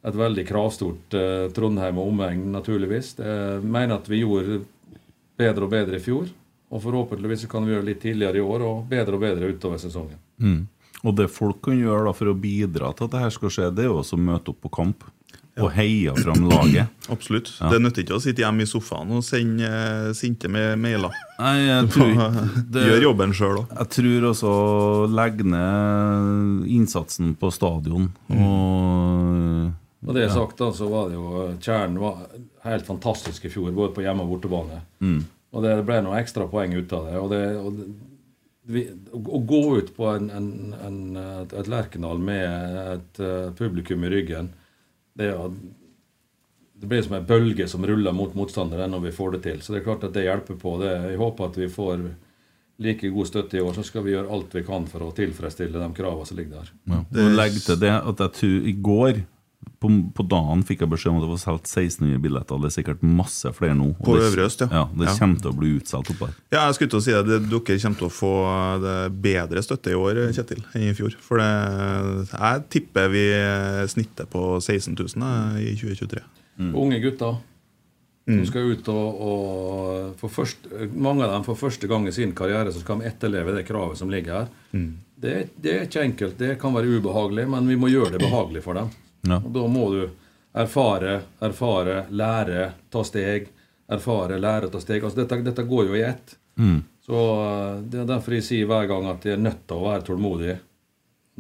et 0.02 0.18
veldig 0.18 0.44
kravstort 0.50 1.16
eh, 1.18 1.48
Trondheim 1.56 1.98
og 2.02 2.12
omegn, 2.12 2.44
naturligvis. 2.54 3.16
Jeg 3.22 3.64
mener 3.66 3.96
at 3.98 4.10
vi 4.12 4.22
gjorde 4.22 4.60
bedre 5.42 5.66
og 5.66 5.74
bedre 5.74 5.98
i 5.98 6.04
fjor. 6.04 6.30
Og 6.72 6.80
forhåpentligvis 6.86 7.48
kan 7.52 7.66
vi 7.68 7.74
gjøre 7.74 7.88
litt 7.90 8.00
tidligere 8.04 8.40
i 8.40 8.46
år, 8.46 8.64
og 8.64 8.86
bedre 8.92 9.18
og 9.18 9.24
bedre 9.26 9.50
utover 9.52 9.82
sesongen. 9.82 10.20
Mm. 10.40 10.62
Og 11.02 11.16
det 11.18 11.26
folk 11.34 11.64
kan 11.66 11.76
gjøre 11.80 12.06
da 12.08 12.14
for 12.16 12.30
å 12.32 12.36
bidra 12.38 12.92
til 12.96 13.08
at 13.10 13.16
dette 13.18 13.32
skal 13.36 13.52
skje, 13.52 13.72
det 13.76 13.84
er 13.88 13.90
jo 13.90 13.98
også 14.04 14.20
å 14.20 14.22
møte 14.22 14.54
opp 14.54 14.62
på 14.64 14.72
kamp. 14.78 15.04
Og 15.60 15.68
heier 15.76 16.16
fram 16.16 16.46
laget. 16.48 16.88
Absolutt. 17.14 17.50
Ja. 17.60 17.68
Det 17.74 17.82
nytter 17.84 18.06
ikke 18.06 18.16
å 18.16 18.22
sitte 18.24 18.40
hjemme 18.46 18.64
i 18.64 18.70
sofaen 18.70 19.12
og 19.18 19.24
sende 19.28 19.68
eh, 19.68 20.12
sinte 20.16 20.48
med 20.52 20.78
mailer. 20.80 21.12
Nei, 21.42 21.58
jeg 21.68 21.90
tror 21.92 22.14
ikke 22.14 22.30
det- 22.78 22.86
Gjør 22.88 23.04
jobben 23.10 23.34
sjøl 23.36 23.60
òg. 23.64 23.74
Jeg 23.82 23.90
tror 23.98 24.28
også 24.32 24.54
legge 25.12 25.48
ned 25.52 26.64
innsatsen 26.72 27.34
på 27.42 27.52
stadion 27.52 28.08
og 28.32 30.08
Og 30.08 30.16
det 30.18 30.30
sagt, 30.34 30.56
da, 30.58 30.72
så 30.74 30.88
var 30.90 31.12
det 31.12 31.20
jo 31.20 31.44
Kjernen 31.62 32.00
var 32.02 32.24
helt 32.66 32.88
fantastisk 32.88 33.46
i 33.46 33.52
fjor, 33.54 33.72
både 33.76 33.94
på 33.94 34.02
hjemme- 34.06 34.24
og 34.24 34.32
bortebane. 34.36 34.80
Mm. 35.04 35.20
Og 35.52 35.66
det 35.68 35.76
ble 35.86 36.00
noen 36.06 36.18
ekstra 36.22 36.48
poeng 36.50 36.74
ut 36.80 36.94
av 36.96 37.06
det. 37.10 37.20
Og 37.20 37.30
det, 37.34 37.42
og 37.60 37.76
det 37.76 37.90
vi, 38.72 38.86
å, 39.12 39.20
å 39.20 39.40
gå 39.50 39.60
ut 39.82 39.90
på 39.98 40.08
en, 40.14 40.30
en, 40.32 40.50
en, 40.86 40.98
et, 41.42 41.54
et 41.60 41.68
Lerkendal 41.70 42.20
med 42.24 42.78
et 42.96 43.20
eh, 43.26 43.48
publikum 43.58 44.06
i 44.08 44.12
ryggen 44.14 44.52
Det, 45.14 45.30
det 46.82 46.90
blir 46.90 47.02
som 47.06 47.16
en 47.18 47.26
bølge 47.28 47.68
som 47.68 47.86
ruller 47.88 48.16
mot 48.16 48.36
motstandere 48.36 48.88
når 48.90 49.08
vi 49.08 49.16
får 49.16 49.38
det 49.38 49.42
til. 49.48 49.62
Så 49.62 49.74
det 49.74 49.82
er 49.82 49.88
klart 49.90 50.06
at 50.08 50.16
det 50.16 50.26
hjelper 50.26 50.60
på. 50.62 50.78
Det, 50.82 50.92
jeg 51.12 51.22
håper 51.22 51.52
at 51.52 51.60
vi 51.62 51.70
får 51.72 52.06
like 52.82 53.12
god 53.14 53.28
støtte 53.30 53.60
i 53.60 53.62
år, 53.62 53.76
så 53.78 53.84
skal 53.86 54.06
vi 54.06 54.16
gjøre 54.16 54.32
alt 54.34 54.56
vi 54.56 54.64
kan 54.66 54.88
for 54.90 55.06
å 55.06 55.12
tilfredsstille 55.14 55.78
de 55.78 55.90
kravene 55.94 56.26
som 56.26 56.40
ligger 56.40 56.62
der. 56.62 56.72
Ja. 56.90 57.02
Og 57.04 57.36
legg 57.38 57.60
til 57.62 57.78
det 57.82 57.94
at 57.94 58.24
jeg 58.26 58.38
tror 58.40 58.72
i 58.72 58.74
går 58.90 59.22
på, 59.82 59.90
på 60.14 60.24
dagen 60.30 60.62
fikk 60.66 60.82
jeg 60.84 60.90
beskjed 60.92 61.12
om 61.12 61.18
at 61.20 61.24
det 61.26 61.30
var 61.32 61.40
solgt 61.42 61.66
1600 61.70 62.20
billetter. 62.22 62.60
Det 62.62 62.70
er 62.70 62.76
sikkert 62.76 63.02
masse 63.06 63.50
flere 63.58 63.74
nå. 63.78 63.92
På 64.02 64.14
Øvre 64.18 64.46
Øst, 64.46 64.62
ja. 64.62 64.68
ja. 64.72 64.84
Det 64.94 65.08
Ja. 65.10 65.16
kommer 65.18 65.42
til 65.42 65.52
å 65.52 65.58
bli 65.58 65.72
utsolgt 65.80 66.12
oppe 66.14 66.28
her. 66.30 66.36
Ja, 66.54 66.66
jeg 66.68 66.76
skulle 66.78 66.94
til 66.94 67.00
å 67.02 67.06
si 67.06 67.12
det. 67.18 67.40
Dere 67.50 67.80
kommer 67.82 68.00
til 68.02 68.10
å 68.10 68.14
få 68.14 68.34
det 68.86 68.98
bedre 69.26 69.64
støtte 69.66 69.94
i 69.94 69.98
år 69.98 70.22
Kjetil, 70.38 70.62
enn 70.78 70.90
i 70.90 70.94
fjor. 70.98 71.16
For 71.26 71.42
det, 71.42 71.50
jeg 72.34 72.66
tipper 72.78 73.10
vi 73.14 73.26
snitter 73.90 74.30
på 74.30 74.44
16 74.62 74.94
000 74.98 75.62
i 75.62 75.74
2023. 75.78 76.26
Unge 76.74 77.00
gutter 77.02 77.40
Mm. 78.30 78.36
som 78.38 78.52
skal 78.52 78.68
ut 78.70 78.88
og, 78.94 79.22
og 79.26 80.12
for 80.20 80.30
først, 80.30 80.68
Mange 80.94 81.24
av 81.26 81.32
dem 81.34 81.44
for 81.44 81.58
første 81.58 81.88
gang 81.90 82.06
i 82.08 82.12
sin 82.14 82.36
karriere 82.38 82.70
så 82.72 82.80
skal 82.84 83.00
de 83.02 83.08
etterleve 83.10 83.56
det 83.56 83.64
kravet 83.66 83.98
som 83.98 84.12
ligger 84.14 84.36
her. 84.44 84.52
Mm. 84.78 84.92
Det, 85.18 85.32
er- 85.40 85.50
det 85.58 85.72
er 85.74 85.88
ikke 85.88 86.04
enkelt. 86.06 86.36
Det 86.38 86.52
kan 86.62 86.72
være 86.76 87.00
ubehagelig, 87.02 87.48
men 87.50 87.68
vi 87.68 87.76
må 87.82 87.90
gjøre 87.90 88.12
det 88.14 88.22
behagelig 88.22 88.62
for 88.64 88.78
dem. 88.78 88.92
Ja. 89.28 89.38
Og 89.38 89.52
Da 89.54 89.66
må 89.70 89.88
du 89.94 90.04
erfare, 90.54 91.22
erfare, 91.40 92.06
lære, 92.10 92.72
ta 92.90 93.04
steg. 93.08 93.50
Erfare, 93.92 94.40
lære, 94.40 94.70
ta 94.72 94.80
steg. 94.80 95.04
Altså 95.04 95.22
Dette, 95.22 95.42
dette 95.46 95.68
går 95.68 95.92
jo 95.92 95.98
i 96.00 96.06
ett. 96.08 96.36
Mm. 96.60 96.80
Så 97.06 97.22
eh, 97.46 97.82
Det 97.82 98.04
er 98.04 98.12
derfor 98.14 98.38
jeg 98.38 98.48
sier 98.48 98.70
hver 98.70 98.88
gang 98.90 99.10
at 99.12 99.26
jeg 99.26 99.38
er 99.38 99.44
nødt 99.46 99.66
til 99.68 99.80
å 99.80 99.88
være 99.90 100.08
tålmodig. 100.08 100.56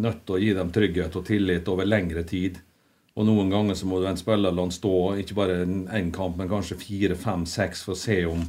Nødt 0.01 0.25
til 0.25 0.35
å 0.35 0.41
gi 0.41 0.51
dem 0.57 0.71
trygghet 0.73 1.15
og 1.15 1.25
tillit 1.27 1.71
over 1.71 1.87
lengre 1.87 2.23
tid. 2.27 2.59
Og 3.19 3.27
noen 3.27 3.51
ganger 3.51 3.75
så 3.75 3.87
må 3.89 3.99
du 3.99 4.07
en 4.07 4.19
spiller 4.19 4.53
la 4.55 4.63
han 4.63 4.71
stå 4.71 4.95
ikke 5.19 5.35
bare 5.35 5.61
én 5.67 6.13
kamp, 6.15 6.37
men 6.39 6.49
kanskje 6.49 6.79
fire, 6.79 7.17
fem, 7.19 7.43
seks 7.45 7.83
for 7.83 7.97
å 7.97 7.99
se 7.99 8.21
om 8.25 8.45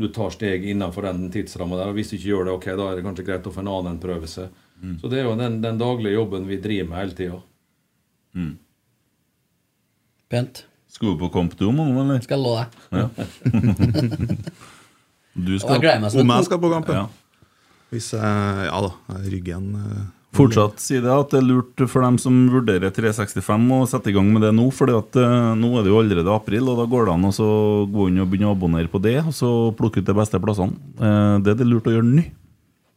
du 0.00 0.06
tar 0.08 0.32
steg 0.32 0.64
innenfor 0.64 1.04
den 1.04 1.28
tidsramma 1.32 1.76
der. 1.76 1.90
Og 1.92 1.98
hvis 1.98 2.12
du 2.12 2.16
ikke 2.16 2.30
gjør 2.30 2.48
det, 2.48 2.56
ok, 2.56 2.66
da 2.78 2.86
er 2.88 2.96
det 2.96 3.04
kanskje 3.04 3.26
greit 3.26 3.46
å 3.46 3.52
få 3.52 3.60
en 3.60 3.72
annen 3.74 4.00
prøvelse. 4.00 4.46
Mm. 4.80 4.94
Så 5.02 5.10
det 5.12 5.20
er 5.20 5.28
jo 5.28 5.36
den, 5.36 5.58
den 5.60 5.80
daglige 5.80 6.16
jobben 6.16 6.48
vi 6.48 6.56
driver 6.62 6.88
med 6.88 7.02
hele 7.02 7.18
tida. 7.18 7.40
Mm. 8.36 8.52
Pent. 10.30 10.64
Skal 10.90 11.12
du 11.14 11.18
på 11.20 11.30
kamp 11.32 11.56
du, 11.58 11.66
Manu, 11.74 12.00
eller? 12.02 12.20
Skal 12.24 12.38
jeg 12.38 12.44
love 12.44 12.62
deg. 12.62 12.68
Ja. 12.90 13.08
jeg 15.94 16.02
meg 16.02 16.16
Om 16.20 16.32
jeg 16.34 16.46
skal 16.48 16.62
på 16.62 16.70
kamp, 16.72 16.88
Ja. 16.94 17.06
Hvis 17.90 18.12
jeg 18.14 18.66
Ja 18.70 18.80
da, 18.84 18.90
ryggen 19.26 19.70
eh, 19.78 20.08
Fortsatt 20.36 20.78
si 20.78 21.00
det 21.02 21.10
at 21.10 21.32
det 21.32 21.40
er 21.40 21.46
lurt 21.48 21.80
for 21.90 22.04
dem 22.06 22.14
som 22.22 22.34
vurderer 22.52 22.92
365 22.94 23.64
å 23.74 23.78
sette 23.90 24.12
i 24.12 24.14
gang 24.14 24.28
med 24.30 24.44
det 24.46 24.52
nå. 24.54 24.68
For 24.70 24.86
nå 25.58 25.70
er 25.74 25.82
det 25.82 25.90
jo 25.90 25.98
allerede 25.98 26.30
april, 26.30 26.68
og 26.70 26.78
da 26.78 26.84
går 26.86 27.08
det 27.08 27.14
an 27.16 27.26
å 27.26 27.32
så 27.34 27.48
gå 27.90 28.06
inn 28.06 28.20
og 28.22 28.28
begynne 28.30 28.52
å 28.52 28.54
abonnere 28.54 28.86
på 28.92 29.00
det. 29.02 29.16
Og 29.24 29.34
så 29.34 29.50
plukke 29.74 29.98
ut 29.98 30.06
de 30.06 30.14
beste 30.14 30.38
plassene. 30.38 30.78
Eh, 31.02 31.34
Det 31.42 31.50
er 31.50 31.58
det 31.58 31.66
lurt 31.66 31.90
å 31.90 31.96
gjøre 31.96 32.06
nå. 32.06 32.22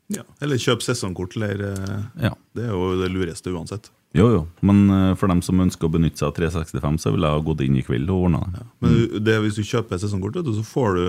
Ja. 0.10 0.24
Eller 0.42 0.58
kjøp 0.58 0.82
sesongkort, 0.84 1.36
eller 1.38 1.64
eh, 1.72 2.26
Ja. 2.30 2.34
Det 2.54 2.66
er 2.66 2.74
jo 2.76 2.96
det 3.02 3.12
lureste 3.12 3.50
uansett. 3.54 3.90
Jo, 4.14 4.28
jo. 4.30 4.42
Men 4.62 4.84
eh, 4.94 5.16
for 5.18 5.28
dem 5.32 5.42
som 5.42 5.60
ønsker 5.64 5.88
å 5.88 5.92
benytte 5.96 6.20
seg 6.22 6.28
av 6.30 6.36
365, 6.38 7.00
så 7.02 7.12
ville 7.16 7.26
jeg 7.32 7.40
ha 7.40 7.46
gått 7.48 7.62
inn 7.66 7.78
i 7.80 7.82
kveld 7.86 8.10
og 8.14 8.28
ordna 8.28 8.44
det. 8.54 8.66
Men 8.84 8.94
du- 8.94 9.20
det, 9.20 9.40
hvis 9.42 9.56
du 9.58 9.64
kjøper 9.64 9.98
sesongkort, 9.98 10.36
vet 10.38 10.46
du, 10.46 10.54
så 10.54 10.64
får 10.68 10.96
du 11.00 11.04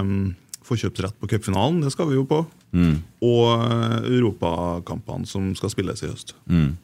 um, 0.00 0.16
forkjøpsrett 0.64 1.18
på 1.20 1.28
cupfinalen. 1.34 1.82
Det 1.84 1.92
skal 1.92 2.08
vi 2.08 2.16
jo 2.16 2.24
på. 2.24 2.40
Mm. 2.72 2.96
Og 3.22 3.66
eh, 3.66 4.08
europakampene 4.16 5.26
som 5.28 5.52
skal 5.58 5.70
spilles 5.74 6.02
i 6.02 6.08
høst. 6.10 6.32
Mm. 6.48 6.76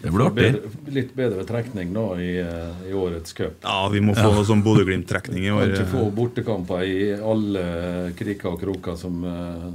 Det 0.00 0.08
blir 0.14 0.30
artig. 0.30 0.46
Litt 0.94 1.10
bedre 1.12 1.42
trekning 1.44 1.90
nå 1.92 2.04
i, 2.22 2.30
eh, 2.40 2.86
i 2.88 2.94
årets 2.96 3.34
cup. 3.36 3.58
Ja, 3.66 3.82
vi 3.92 4.00
må 4.00 4.14
få 4.16 4.30
sånn 4.48 4.62
Bodø-Glimt-trekning 4.64 5.44
i 5.44 5.50
år. 5.52 5.66
Kan 5.66 5.74
ikke 5.74 5.90
få 5.90 6.06
bortekamper 6.16 6.86
i 6.88 7.10
alle 7.20 8.12
kriker 8.16 8.54
og 8.54 8.62
kroker 8.62 8.96
som 8.96 9.18
eh, 9.28 9.66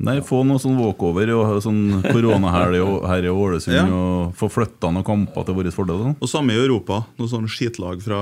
Nei, 0.00 0.14
få 0.24 0.38
noe 0.48 0.56
sånn 0.62 0.78
walkover 0.80 1.28
og 1.36 1.58
sånn 1.60 2.00
koronahelg 2.06 2.80
her 3.10 3.26
i 3.28 3.32
Ålesund, 3.32 3.76
Ja. 3.76 3.82
og 3.92 4.30
få 4.38 4.48
flytta 4.48 4.88
noen 4.94 5.04
kamper 5.04 5.44
til 5.44 5.58
vår 5.58 5.68
fordel. 5.76 5.98
Sånn. 6.06 6.14
Og 6.24 6.30
samme 6.32 6.54
i 6.56 6.60
Europa. 6.62 7.02
Noe 7.20 7.28
sånn 7.28 7.44
skitlag 7.52 8.00
fra 8.04 8.20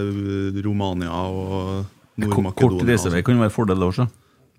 eh, 0.00 0.58
Romania 0.66 1.12
og 1.30 1.84
Nord-Makedonia. 2.18 2.54
kort 2.58 2.82
reisevei 2.88 3.22
kan 3.26 3.38
være 3.38 3.54
fordel, 3.54 3.78
det 3.84 3.90
også. 3.92 4.08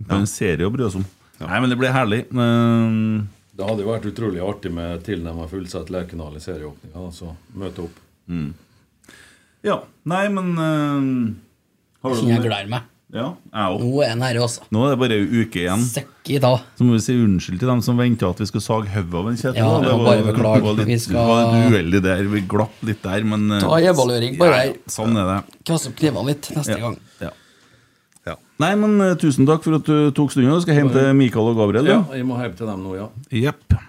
Men 0.08 0.22
en 0.24 0.28
serie 0.32 0.68
å 0.68 0.72
bry 0.72 0.88
oss 0.88 0.96
om. 1.00 1.04
Nei, 1.44 1.60
men 1.60 1.70
det 1.72 1.78
blir 1.80 1.92
herlig. 1.92 2.22
Um, 2.32 3.28
Det 3.56 3.64
hadde 3.68 3.84
jo 3.84 3.92
vært 3.92 4.08
utrolig 4.10 4.42
artig 4.44 4.72
med 4.76 5.04
tilnærmet 5.04 5.52
fullsatt 5.52 5.92
Lerkendal 5.92 6.36
i 6.36 6.44
serieåpninga. 6.44 6.96
Altså 7.04 7.34
møte 7.56 7.84
opp. 7.90 8.00
Mm. 8.32 8.50
Ja. 9.64 9.82
Nei, 10.08 10.26
men 10.32 10.52
uh, 10.60 11.36
har 12.04 12.16
du 12.16 12.28
jeg 12.32 12.44
gleder 12.44 12.72
meg. 12.72 12.88
Ja, 13.16 13.30
jeg 13.56 13.76
òg. 13.78 13.80
Nå 13.86 14.02
er 14.04 14.10
den 14.12 14.24
her, 14.26 14.38
også. 14.44 14.66
Nå 14.76 14.82
er 14.84 14.90
det 14.92 15.00
bare 15.00 15.16
ei 15.16 15.28
uke 15.46 15.62
igjen. 15.62 15.84
Søkki 15.88 16.40
da. 16.44 16.50
Så 16.76 16.84
må 16.84 16.98
vi 16.98 17.04
si 17.06 17.14
unnskyld 17.16 17.62
til 17.62 17.70
dem 17.72 17.82
som 17.86 17.96
venta 18.02 18.28
at 18.28 18.42
vi 18.44 18.48
skulle 18.50 18.66
sage 18.66 18.92
hodet 18.92 19.16
av 19.22 19.30
en 19.32 19.38
Kjetil. 19.40 19.60
Ja, 19.62 19.70
da. 19.80 19.94
ja, 19.94 19.98
bare 20.04 20.26
beklage. 20.28 20.62
var 20.66 20.76
litt, 20.82 20.88
Vi 20.92 20.98
skal- 21.00 21.30
var 21.30 21.56
uheldig 21.72 22.02
der. 22.04 22.24
Vi 22.34 22.42
glapp 22.42 22.84
litt 22.84 23.02
der, 23.08 23.24
men 23.24 23.48
uh, 23.56 23.62
Ta 23.64 23.80
evaluering 23.80 24.36
bare 24.38 24.54
her. 24.60 24.66
ja, 24.74 24.92
Sånn 24.92 25.16
er 25.16 25.32
det. 25.32 25.40
Kvasse 25.64 25.88
opp 25.94 25.96
knivene 25.96 26.26
litt 26.34 26.52
neste 26.58 26.76
Ja. 26.76 26.84
gang. 26.90 27.00
Ja. 27.22 27.32
Nei, 28.60 28.74
men 28.76 29.00
uh, 29.02 29.16
tusen 29.20 29.46
takk 29.48 29.64
for 29.64 29.76
at 29.76 29.84
du 29.88 30.12
tok 30.16 30.32
stunda. 30.32 30.60
Skal 30.64 30.76
hjem 30.76 30.92
til 30.92 31.10
Mikael 31.14 31.50
og 31.52 31.58
Gabriel. 31.60 31.88
Ja, 31.88 32.02
vi 32.12 32.18
jeg 32.20 32.26
må 32.28 32.38
hjem 32.40 32.56
til 32.56 32.68
dem 32.68 32.84
nå, 32.84 32.96
ja. 33.00 33.08
Jepp. 33.32 33.80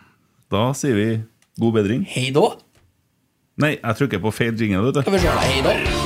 Da 0.50 0.72
sier 0.74 0.94
vi 0.94 1.22
god 1.58 1.74
bedring. 1.82 2.06
Hei 2.14 2.30
da. 2.34 2.48
Nei, 3.58 3.76
jeg 3.78 3.96
trykker 4.02 4.20
på 4.22 4.34
feil 4.34 4.54
jingle, 4.58 4.90
vet 4.92 5.02
Skal 5.02 5.12
vi 5.18 5.18
se 5.18 5.38
hei 5.46 5.62
da. 5.66 6.05